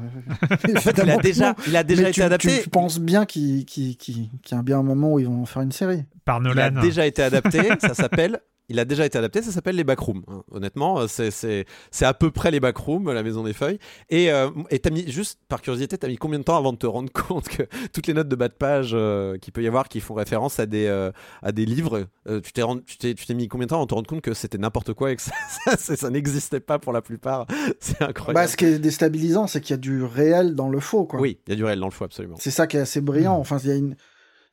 il 0.67 1.09
a 1.09 1.17
déjà, 1.17 1.55
il 1.65 1.75
a 1.75 1.83
déjà 1.83 2.03
mais 2.03 2.09
été 2.09 2.15
tu, 2.21 2.21
adapté. 2.21 2.61
Tu 2.61 2.69
penses 2.69 2.99
bien 2.99 3.25
qu'il 3.25 3.65
qu 3.65 3.95
qu 3.95 4.11
y 4.11 4.29
a 4.53 4.61
bien 4.61 4.77
un 4.77 4.83
moment 4.83 5.13
où 5.13 5.19
ils 5.19 5.25
vont 5.25 5.41
en 5.41 5.45
faire 5.47 5.63
une 5.63 5.71
série. 5.71 6.05
Par 6.23 6.39
Nolan. 6.39 6.69
Il 6.71 6.77
a 6.77 6.81
déjà 6.81 7.07
été 7.07 7.23
adapté. 7.23 7.61
ça 7.79 7.95
s'appelle 7.95 8.41
il 8.71 8.79
a 8.79 8.85
déjà 8.85 9.05
été 9.05 9.17
adapté, 9.17 9.41
ça 9.41 9.51
s'appelle 9.51 9.75
les 9.75 9.83
Backrooms. 9.83 10.23
Hein. 10.27 10.43
Honnêtement, 10.51 11.05
c'est 11.07 11.65
à 12.01 12.13
peu 12.13 12.31
près 12.31 12.51
les 12.51 12.59
Backrooms, 12.59 13.11
la 13.11 13.21
Maison 13.21 13.43
des 13.43 13.53
Feuilles. 13.53 13.79
Et 14.09 14.31
euh, 14.31 14.49
t'as 14.81 14.89
mis, 14.89 15.11
juste 15.11 15.39
par 15.49 15.61
curiosité, 15.61 15.97
t'as 15.97 16.07
mis 16.07 16.17
combien 16.17 16.39
de 16.39 16.43
temps 16.43 16.57
avant 16.57 16.71
de 16.71 16.77
te 16.77 16.87
rendre 16.87 17.11
compte 17.27 17.49
que 17.49 17.63
toutes 17.93 18.07
les 18.07 18.13
notes 18.13 18.29
de 18.29 18.35
bas 18.35 18.47
de 18.47 18.53
page 18.53 18.91
euh, 18.93 19.37
qu'il 19.37 19.51
peut 19.51 19.61
y 19.61 19.67
avoir 19.67 19.89
qui 19.89 19.99
font 19.99 20.13
référence 20.13 20.59
à 20.59 20.65
des, 20.65 20.87
euh, 20.87 21.11
à 21.41 21.51
des 21.51 21.65
livres, 21.65 22.07
tu 22.25 22.53
t'es 22.53 22.61
tu 22.85 23.25
t'es 23.25 23.33
mis 23.33 23.47
combien 23.47 23.65
de 23.65 23.69
temps 23.69 23.75
avant 23.75 23.85
de 23.85 23.89
te 23.89 23.95
rendre 23.95 24.07
compte 24.07 24.21
que 24.21 24.33
c'était 24.33 24.57
n'importe 24.57 24.93
quoi 24.93 25.11
et 25.11 25.17
que 25.17 25.21
ça, 25.21 25.31
ça, 25.77 25.95
ça 25.95 26.09
n'existait 26.09 26.61
pas 26.61 26.79
pour 26.79 26.93
la 26.93 27.01
plupart? 27.01 27.45
C'est 27.79 28.01
incroyable. 28.01 28.35
Bah, 28.35 28.47
ce 28.47 28.55
qui 28.55 28.65
est 28.65 28.79
déstabilisant, 28.79 29.47
c'est 29.47 29.59
qu'il 29.59 29.71
y 29.71 29.73
a 29.73 29.77
du 29.77 30.03
réel 30.03 30.55
dans 30.55 30.69
le 30.69 30.79
faux. 30.79 31.05
Quoi. 31.05 31.19
Oui, 31.19 31.39
il 31.47 31.49
y 31.51 31.53
a 31.53 31.55
du 31.55 31.65
réel 31.65 31.79
dans 31.79 31.87
le 31.87 31.91
faux, 31.91 32.05
absolument. 32.05 32.37
C'est 32.39 32.51
ça 32.51 32.67
qui 32.67 32.77
est 32.77 32.81
assez 32.81 33.01
brillant. 33.01 33.35
Enfin, 33.35 33.57
il 33.63 33.69
y, 33.69 33.71
a 33.71 33.75
une, 33.75 33.95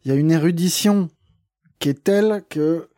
il 0.04 0.12
y 0.12 0.14
a 0.14 0.16
une 0.16 0.30
érudition 0.30 1.08
qui 1.78 1.90
est 1.90 2.02
telle 2.04 2.42
que 2.48 2.88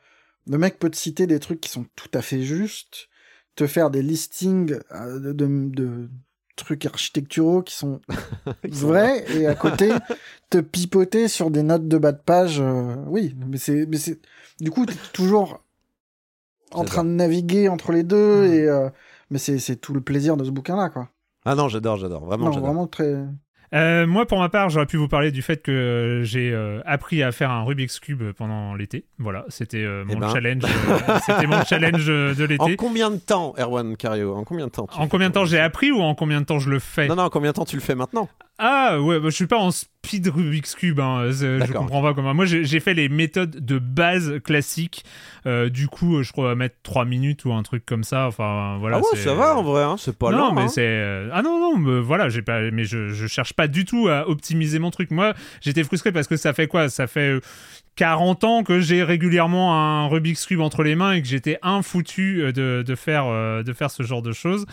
le 0.46 0.58
mec 0.58 0.78
peut 0.78 0.90
te 0.90 0.96
citer 0.96 1.26
des 1.26 1.38
trucs 1.38 1.60
qui 1.60 1.70
sont 1.70 1.86
tout 1.96 2.10
à 2.14 2.22
fait 2.22 2.42
justes, 2.42 3.08
te 3.56 3.66
faire 3.66 3.90
des 3.90 4.02
listings 4.02 4.66
de, 4.66 5.32
de, 5.32 5.46
de 5.70 6.08
trucs 6.56 6.86
architecturaux 6.86 7.62
qui 7.62 7.74
sont 7.74 8.00
vrais, 8.64 9.24
et 9.36 9.46
à 9.46 9.54
côté, 9.54 9.90
te 10.50 10.58
pipoter 10.58 11.28
sur 11.28 11.50
des 11.50 11.62
notes 11.62 11.88
de 11.88 11.98
bas 11.98 12.12
de 12.12 12.20
page. 12.20 12.60
Euh, 12.60 12.94
oui, 13.06 13.34
mais 13.46 13.58
c'est, 13.58 13.86
mais 13.86 13.96
c'est, 13.96 14.20
du 14.60 14.70
coup, 14.70 14.86
t'es 14.86 14.94
toujours 15.12 15.62
en 16.72 16.84
train 16.84 17.04
de 17.04 17.10
naviguer 17.10 17.68
entre 17.68 17.92
les 17.92 18.02
deux, 18.02 18.46
mmh. 18.46 18.52
et, 18.52 18.60
euh, 18.66 18.88
mais 19.30 19.38
c'est, 19.38 19.58
c'est 19.58 19.76
tout 19.76 19.94
le 19.94 20.00
plaisir 20.00 20.36
de 20.36 20.44
ce 20.44 20.50
bouquin-là, 20.50 20.90
quoi. 20.90 21.08
Ah 21.44 21.54
non, 21.54 21.68
j'adore, 21.68 21.96
j'adore, 21.96 22.24
vraiment, 22.24 22.46
non, 22.46 22.52
j'adore. 22.52 22.66
Vraiment 22.66 22.86
très. 22.86 23.24
Euh, 23.72 24.06
moi, 24.06 24.26
pour 24.26 24.38
ma 24.38 24.48
part, 24.48 24.68
j'aurais 24.68 24.86
pu 24.86 24.96
vous 24.96 25.08
parler 25.08 25.30
du 25.30 25.42
fait 25.42 25.62
que 25.62 26.22
j'ai 26.24 26.50
euh, 26.52 26.80
appris 26.84 27.22
à 27.22 27.30
faire 27.30 27.50
un 27.50 27.62
Rubik's 27.62 28.00
Cube 28.00 28.32
pendant 28.32 28.74
l'été. 28.74 29.04
Voilà, 29.18 29.44
c'était 29.48 29.84
euh, 29.84 30.04
mon, 30.04 30.14
eh 30.14 30.16
ben... 30.16 30.32
challenge. 30.32 30.62
c'était 31.26 31.46
mon 31.46 31.62
challenge 31.64 32.06
de 32.06 32.44
l'été. 32.44 32.62
En 32.62 32.74
combien 32.76 33.10
de 33.10 33.18
temps, 33.18 33.54
Erwan 33.58 33.96
Cario? 33.96 34.34
En 34.34 34.44
combien 34.44 34.66
de 34.66 34.72
temps 34.72 34.88
En 34.96 35.06
combien 35.06 35.28
de 35.28 35.34
temps 35.34 35.44
j'ai 35.44 35.60
appris 35.60 35.92
ou 35.92 36.00
en 36.00 36.14
combien 36.14 36.40
de 36.40 36.46
temps 36.46 36.58
je 36.58 36.70
le 36.70 36.78
fais? 36.78 37.06
Non, 37.06 37.14
non, 37.14 37.24
en 37.24 37.30
combien 37.30 37.50
de 37.50 37.56
temps 37.56 37.64
tu 37.64 37.76
le 37.76 37.82
fais 37.82 37.94
maintenant? 37.94 38.28
Ah 38.62 39.00
ouais, 39.00 39.18
bah, 39.18 39.30
je 39.30 39.34
suis 39.34 39.46
pas 39.46 39.56
en 39.56 39.70
speed 39.70 40.28
Rubik's 40.28 40.74
Cube, 40.74 41.00
hein, 41.00 41.30
je 41.30 41.72
comprends 41.72 42.02
pas 42.02 42.12
comment. 42.12 42.34
Moi 42.34 42.44
j'ai 42.44 42.80
fait 42.80 42.92
les 42.92 43.08
méthodes 43.08 43.64
de 43.64 43.78
base 43.78 44.38
classiques, 44.44 45.02
euh, 45.46 45.70
du 45.70 45.88
coup 45.88 46.22
je 46.22 46.30
crois 46.30 46.54
mettre 46.54 46.76
3 46.82 47.06
minutes 47.06 47.46
ou 47.46 47.54
un 47.54 47.62
truc 47.62 47.86
comme 47.86 48.04
ça, 48.04 48.26
enfin 48.26 48.76
voilà. 48.78 48.98
Ah 48.98 49.00
ouais, 49.00 49.18
ça 49.18 49.34
va 49.34 49.56
en 49.56 49.62
vrai, 49.62 49.82
hein, 49.82 49.96
c'est 49.98 50.14
pas 50.14 50.30
non, 50.30 50.52
mais 50.52 50.62
hein. 50.62 50.68
c'est... 50.68 51.28
Ah 51.32 51.40
non, 51.40 51.58
non, 51.58 51.78
mais 51.78 52.00
voilà, 52.00 52.28
j'ai 52.28 52.42
pas... 52.42 52.70
mais 52.70 52.84
je, 52.84 53.08
je 53.08 53.26
cherche 53.26 53.54
pas 53.54 53.66
du 53.66 53.86
tout 53.86 54.08
à 54.08 54.28
optimiser 54.28 54.78
mon 54.78 54.90
truc. 54.90 55.10
Moi 55.10 55.32
j'étais 55.62 55.82
frustré 55.82 56.12
parce 56.12 56.26
que 56.26 56.36
ça 56.36 56.52
fait 56.52 56.66
quoi? 56.66 56.90
Ça 56.90 57.06
fait... 57.06 57.40
40 57.96 58.44
ans 58.44 58.62
que 58.62 58.80
j'ai 58.80 59.02
régulièrement 59.02 59.74
un 59.74 60.06
Rubik's 60.08 60.46
Cube 60.46 60.60
entre 60.60 60.82
les 60.82 60.94
mains 60.94 61.12
et 61.12 61.22
que 61.22 61.28
j'étais 61.28 61.58
infoutu 61.62 62.52
de, 62.52 62.82
de, 62.86 62.94
faire, 62.94 63.26
de 63.62 63.72
faire 63.72 63.90
ce 63.90 64.02
genre 64.02 64.22
de 64.22 64.32
choses. 64.32 64.66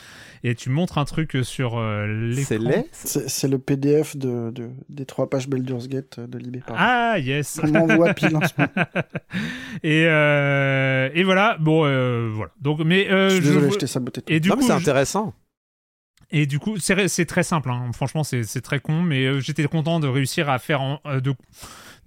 Et 0.43 0.55
tu 0.55 0.69
montres 0.69 0.97
un 0.97 1.05
truc 1.05 1.37
sur 1.43 1.77
euh, 1.77 2.05
l'écran. 2.07 2.85
C'est 2.91 3.29
C'est 3.29 3.47
le 3.47 3.59
PDF 3.59 4.15
de, 4.15 4.51
de, 4.51 4.69
des 4.89 5.05
trois 5.05 5.29
pages 5.29 5.47
Baldur's 5.47 5.87
Gate 5.87 6.19
de 6.19 6.37
Libé. 6.37 6.61
Ah, 6.69 7.17
yes 7.19 7.59
On 7.63 7.67
m'envoie 7.67 8.13
pile 8.13 8.35
en 8.35 8.41
ce 8.41 8.53
moment. 8.57 8.71
et, 9.83 10.05
euh, 10.07 11.09
et 11.13 11.23
voilà, 11.23 11.57
bon, 11.59 11.85
euh, 11.85 12.29
voilà. 12.31 12.51
Donc, 12.61 12.79
mais, 12.79 13.07
je 13.09 13.29
suis 13.29 13.41
désolé, 13.41 13.67
je, 13.67 13.73
je 13.73 13.79
t'ai 13.79 13.87
saboté. 13.87 14.21
Et 14.27 14.39
du 14.39 14.49
non, 14.49 14.55
coup, 14.55 14.61
c'est 14.61 14.71
intéressant. 14.71 15.33
Et 16.29 16.45
du 16.45 16.59
coup, 16.59 16.77
c'est 16.77 17.25
très 17.25 17.43
simple, 17.43 17.69
hein. 17.69 17.89
franchement, 17.93 18.23
c'est 18.23 18.61
très 18.61 18.79
con, 18.79 19.01
mais 19.01 19.25
euh, 19.25 19.39
j'étais 19.39 19.63
content 19.65 19.99
de 19.99 20.07
réussir 20.07 20.49
à 20.49 20.59
faire... 20.59 20.81
En, 20.81 20.99
euh, 21.05 21.21
de 21.21 21.33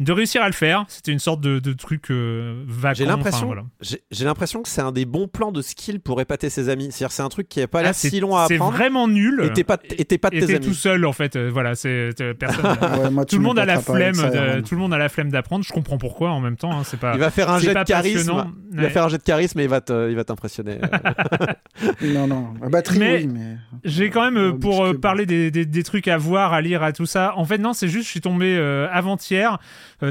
de 0.01 0.13
réussir 0.13 0.43
à 0.43 0.47
le 0.47 0.53
faire. 0.53 0.85
C'était 0.89 1.13
une 1.13 1.19
sorte 1.19 1.41
de, 1.41 1.59
de 1.59 1.73
truc 1.73 2.11
euh, 2.11 2.65
vague. 2.67 2.97
J'ai 2.97 3.05
l'impression, 3.05 3.51
enfin, 3.51 3.63
voilà. 3.81 3.99
j'ai 4.11 4.25
l'impression 4.25 4.63
que 4.63 4.69
c'est 4.69 4.81
un 4.81 4.93
des 4.93 5.05
bons 5.05 5.29
plans 5.29 5.53
de 5.53 5.63
skill 5.63 6.01
pour 6.01 6.21
épater 6.21 6.51
ses 6.51 6.69
amis. 6.71 6.91
C'est-à-dire, 6.91 7.13
c'est 7.13 7.23
un 7.23 7.29
truc 7.29 7.49
qui 7.49 7.61
n'est 7.61 7.67
pas 7.67 7.81
ah, 7.81 7.85
l'air 7.85 7.95
si 7.95 8.19
long 8.19 8.35
à 8.35 8.45
apprendre. 8.45 8.73
C'est 8.73 8.79
vraiment 8.79 9.07
nul. 9.07 9.43
Et 9.45 9.53
t'es 9.53 9.65
pas, 9.65 9.79
et 9.91 10.05
t'es 10.05 10.19
pas 10.19 10.31
de 10.31 10.37
et 10.37 10.41
tes 10.41 10.57
amis. 10.57 10.67
tout 10.67 10.75
seul 10.75 11.05
en 11.05 11.13
fait. 11.13 11.37
Euh, 11.37 11.51
voilà, 11.53 11.75
c'est 11.75 12.11
personne. 12.39 12.65
ouais, 13.03 13.11
moi, 13.11 13.25
tout 13.27 13.37
le 13.37 13.43
monde 13.43 13.59
a 13.59 13.67
la 13.67 13.81
flemme. 13.81 14.17
De, 14.17 14.61
tout 14.61 14.75
le 14.75 14.81
monde 14.81 14.95
a 14.95 14.99
la 14.99 15.09
flemme 15.09 15.31
d'apprendre. 15.31 15.65
Je 15.65 15.73
comprends 15.73 15.99
pourquoi 15.99 16.31
en 16.31 16.41
même 16.41 16.57
temps. 16.57 16.73
Hein, 16.73 16.83
c'est 16.85 16.99
pas. 16.99 17.13
Il 17.15 17.21
va 17.21 17.31
faire 17.31 17.51
un 17.51 17.59
jet 17.59 17.75
de 17.75 17.85
charisme. 17.85 18.45
Il 18.73 18.81
va 18.81 18.89
faire 18.89 19.05
un 19.05 19.09
jet 19.09 19.19
de 19.19 19.23
charisme 19.23 19.61
et 19.61 19.65
il 19.65 19.69
va 19.69 19.81
te, 19.81 20.09
il 20.09 20.17
va 20.17 20.25
t'impressionner. 20.25 20.79
non, 22.03 22.27
non. 22.27 22.55
La 22.61 22.69
batterie, 22.69 22.99
mais 22.99 23.19
oui, 23.19 23.27
mais. 23.27 23.57
J'ai 23.85 24.11
quand 24.11 24.25
même 24.25 24.37
euh, 24.37 24.53
pour 24.53 24.85
euh, 24.85 24.95
parler 24.95 25.27
des, 25.27 25.51
des, 25.51 25.67
des, 25.67 25.83
trucs 25.83 26.09
à 26.09 26.17
voir, 26.17 26.53
à 26.53 26.61
lire, 26.61 26.83
à 26.83 26.93
tout 26.93 27.07
ça. 27.07 27.35
En 27.37 27.45
fait, 27.45 27.59
non, 27.59 27.73
c'est 27.73 27.89
juste, 27.89 28.05
je 28.05 28.11
suis 28.11 28.21
tombé 28.21 28.57
euh, 28.57 28.89
avant-hier 28.93 29.59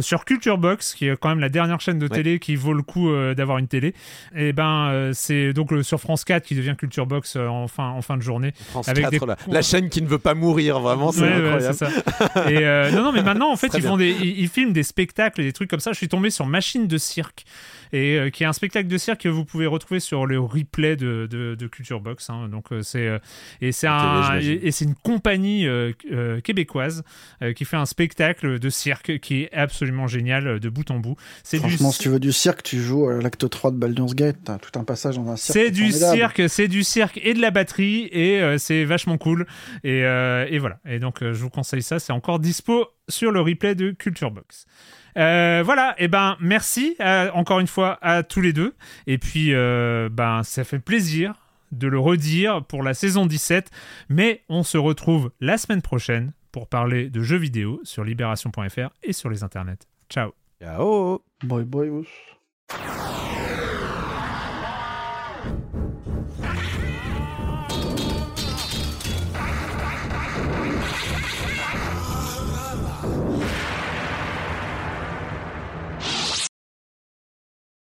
sur 0.01 0.25
Culture 0.25 0.57
Box, 0.57 0.93
qui 0.95 1.07
est 1.07 1.17
quand 1.19 1.29
même 1.29 1.39
la 1.39 1.49
dernière 1.49 1.79
chaîne 1.81 1.99
de 1.99 2.07
Ouais. 2.07 2.15
télé 2.15 2.39
qui 2.39 2.55
vaut 2.55 2.73
le 2.73 2.81
coup 2.83 3.09
euh, 3.11 3.33
d'avoir 3.35 3.57
une 3.57 3.67
télé. 3.67 3.93
Et 4.35 4.53
ben, 4.53 4.89
euh, 4.89 5.11
c'est 5.13 5.53
donc 5.53 5.71
euh, 5.73 5.83
sur 5.83 5.99
France 5.99 6.23
4 6.25 6.45
qui 6.45 6.55
devient 6.55 6.75
Culture 6.77 7.05
Box 7.05 7.35
euh, 7.35 7.47
en, 7.47 7.67
fin, 7.67 7.89
en 7.89 8.01
fin 8.01 8.17
de 8.17 8.21
journée. 8.21 8.53
France 8.69 8.87
Avec 8.87 9.09
4, 9.09 9.11
des- 9.11 9.25
la, 9.25 9.37
la 9.47 9.61
chaîne 9.61 9.89
qui 9.89 10.01
ne 10.01 10.07
veut 10.07 10.17
pas 10.19 10.33
mourir, 10.33 10.79
vraiment, 10.79 11.11
c'est 11.11 11.21
Ouais, 11.21 11.73
ça. 11.73 11.87
Et 12.49 12.57
euh, 12.65 12.91
non, 12.91 13.03
non, 13.03 13.11
mais 13.11 13.21
maintenant, 13.23 13.51
en 13.51 13.55
fait, 13.55 13.69
ils, 13.75 13.81
font 13.81 13.97
des, 13.97 14.09
ils, 14.11 14.39
ils 14.41 14.47
filment 14.49 14.73
des 14.73 14.83
spectacles 14.83 15.41
et 15.41 15.43
des 15.45 15.53
trucs 15.53 15.69
comme 15.69 15.79
ça. 15.79 15.91
Je 15.91 15.97
suis 15.97 16.07
tombé 16.09 16.29
sur 16.29 16.45
Machine 16.45 16.87
de 16.87 16.97
cirque, 16.97 17.45
et 17.93 18.17
euh, 18.17 18.29
qui 18.29 18.43
est 18.43 18.45
un 18.45 18.53
spectacle 18.53 18.87
de 18.87 18.97
cirque 18.97 19.21
que 19.21 19.29
vous 19.29 19.45
pouvez 19.45 19.65
retrouver 19.65 19.99
sur 19.99 20.25
le 20.25 20.39
replay 20.39 20.95
de, 20.95 21.27
de, 21.29 21.55
de 21.55 21.67
Culture 21.67 21.99
Box. 22.01 22.29
hein. 22.29 22.47
Donc, 22.49 22.71
euh, 22.71 22.81
c'est, 22.81 23.07
euh, 23.07 23.19
Et 23.61 23.71
c'est 23.71 23.87
télé, 23.87 23.93
un, 23.93 24.23
j'imagine. 24.23 24.51
et, 24.63 24.67
et 24.67 24.71
c'est 24.71 24.85
une 24.85 24.95
compagnie 24.95 25.67
euh, 25.67 25.91
euh, 26.11 26.41
québécoise 26.41 27.03
euh, 27.41 27.53
qui 27.53 27.65
fait 27.65 27.77
un 27.77 27.85
spectacle 27.85 28.59
de 28.59 28.69
cirque 28.69 29.19
qui 29.19 29.43
est 29.43 29.53
absolument 29.53 30.07
génial 30.07 30.47
euh, 30.47 30.59
de 30.59 30.69
bout 30.69 30.89
en 30.91 30.99
bout. 30.99 31.15
C'est 31.43 31.57
du 31.57 31.61
Franchement, 31.61 31.91
si 31.91 31.99
tu 31.99 32.09
veux 32.09 32.19
du 32.19 32.31
cirque, 32.31 32.63
tu 32.63 32.79
joues 32.81 33.07
à 33.09 33.13
l'acte 33.21 33.49
3 33.49 33.71
de 33.71 33.77
Baldur's 33.77 34.15
Gate. 34.15 34.37
T'as 34.45 34.57
tout 34.57 34.77
un 34.79 34.83
passage 34.83 35.15
dans 35.15 35.29
un 35.29 35.35
cirque. 35.35 35.57
C'est 35.57 35.71
du 35.71 35.83
formidable. 35.91 36.17
cirque, 36.17 36.49
c'est 36.49 36.67
du 36.67 36.83
cirque 36.83 37.19
et 37.23 37.33
de 37.33 37.41
la 37.41 37.51
batterie 37.51 38.07
et 38.11 38.39
euh, 38.41 38.57
c'est 38.57 38.83
vachement 38.85 39.17
cool. 39.17 39.45
Et, 39.83 40.03
euh, 40.03 40.45
et 40.49 40.59
voilà. 40.59 40.79
Et 40.87 40.99
donc 40.99 41.21
euh, 41.21 41.33
je 41.33 41.41
vous 41.41 41.49
conseille 41.49 41.81
ça. 41.83 41.99
C'est 41.99 42.13
encore 42.13 42.39
dispo 42.39 42.87
sur 43.07 43.31
le 43.31 43.41
replay 43.41 43.75
de 43.75 43.91
Culture 43.91 44.31
Box. 44.31 44.65
Euh, 45.17 45.61
voilà. 45.63 45.95
Et 45.97 46.07
ben 46.07 46.37
merci 46.39 46.95
euh, 46.99 47.29
encore 47.33 47.59
une 47.59 47.67
fois 47.67 47.97
à 48.01 48.23
tous 48.23 48.41
les 48.41 48.53
deux. 48.53 48.75
Et 49.07 49.17
puis 49.17 49.53
euh, 49.53 50.09
ben 50.11 50.43
ça 50.43 50.63
fait 50.63 50.79
plaisir 50.79 51.33
de 51.71 51.87
le 51.87 51.99
redire 51.99 52.63
pour 52.65 52.83
la 52.83 52.93
saison 52.93 53.25
17. 53.25 53.69
Mais 54.09 54.43
on 54.49 54.63
se 54.63 54.77
retrouve 54.77 55.31
la 55.39 55.57
semaine 55.57 55.81
prochaine 55.81 56.33
pour 56.51 56.67
parler 56.67 57.09
de 57.09 57.21
jeux 57.21 57.37
vidéo 57.37 57.79
sur 57.83 58.03
libération.fr 58.03 58.89
et 59.03 59.13
sur 59.13 59.29
les 59.29 59.43
internets. 59.43 59.87
Ciao. 60.09 60.31
Ciao 60.59 61.23
Bye 61.43 61.63
bye. 61.63 62.05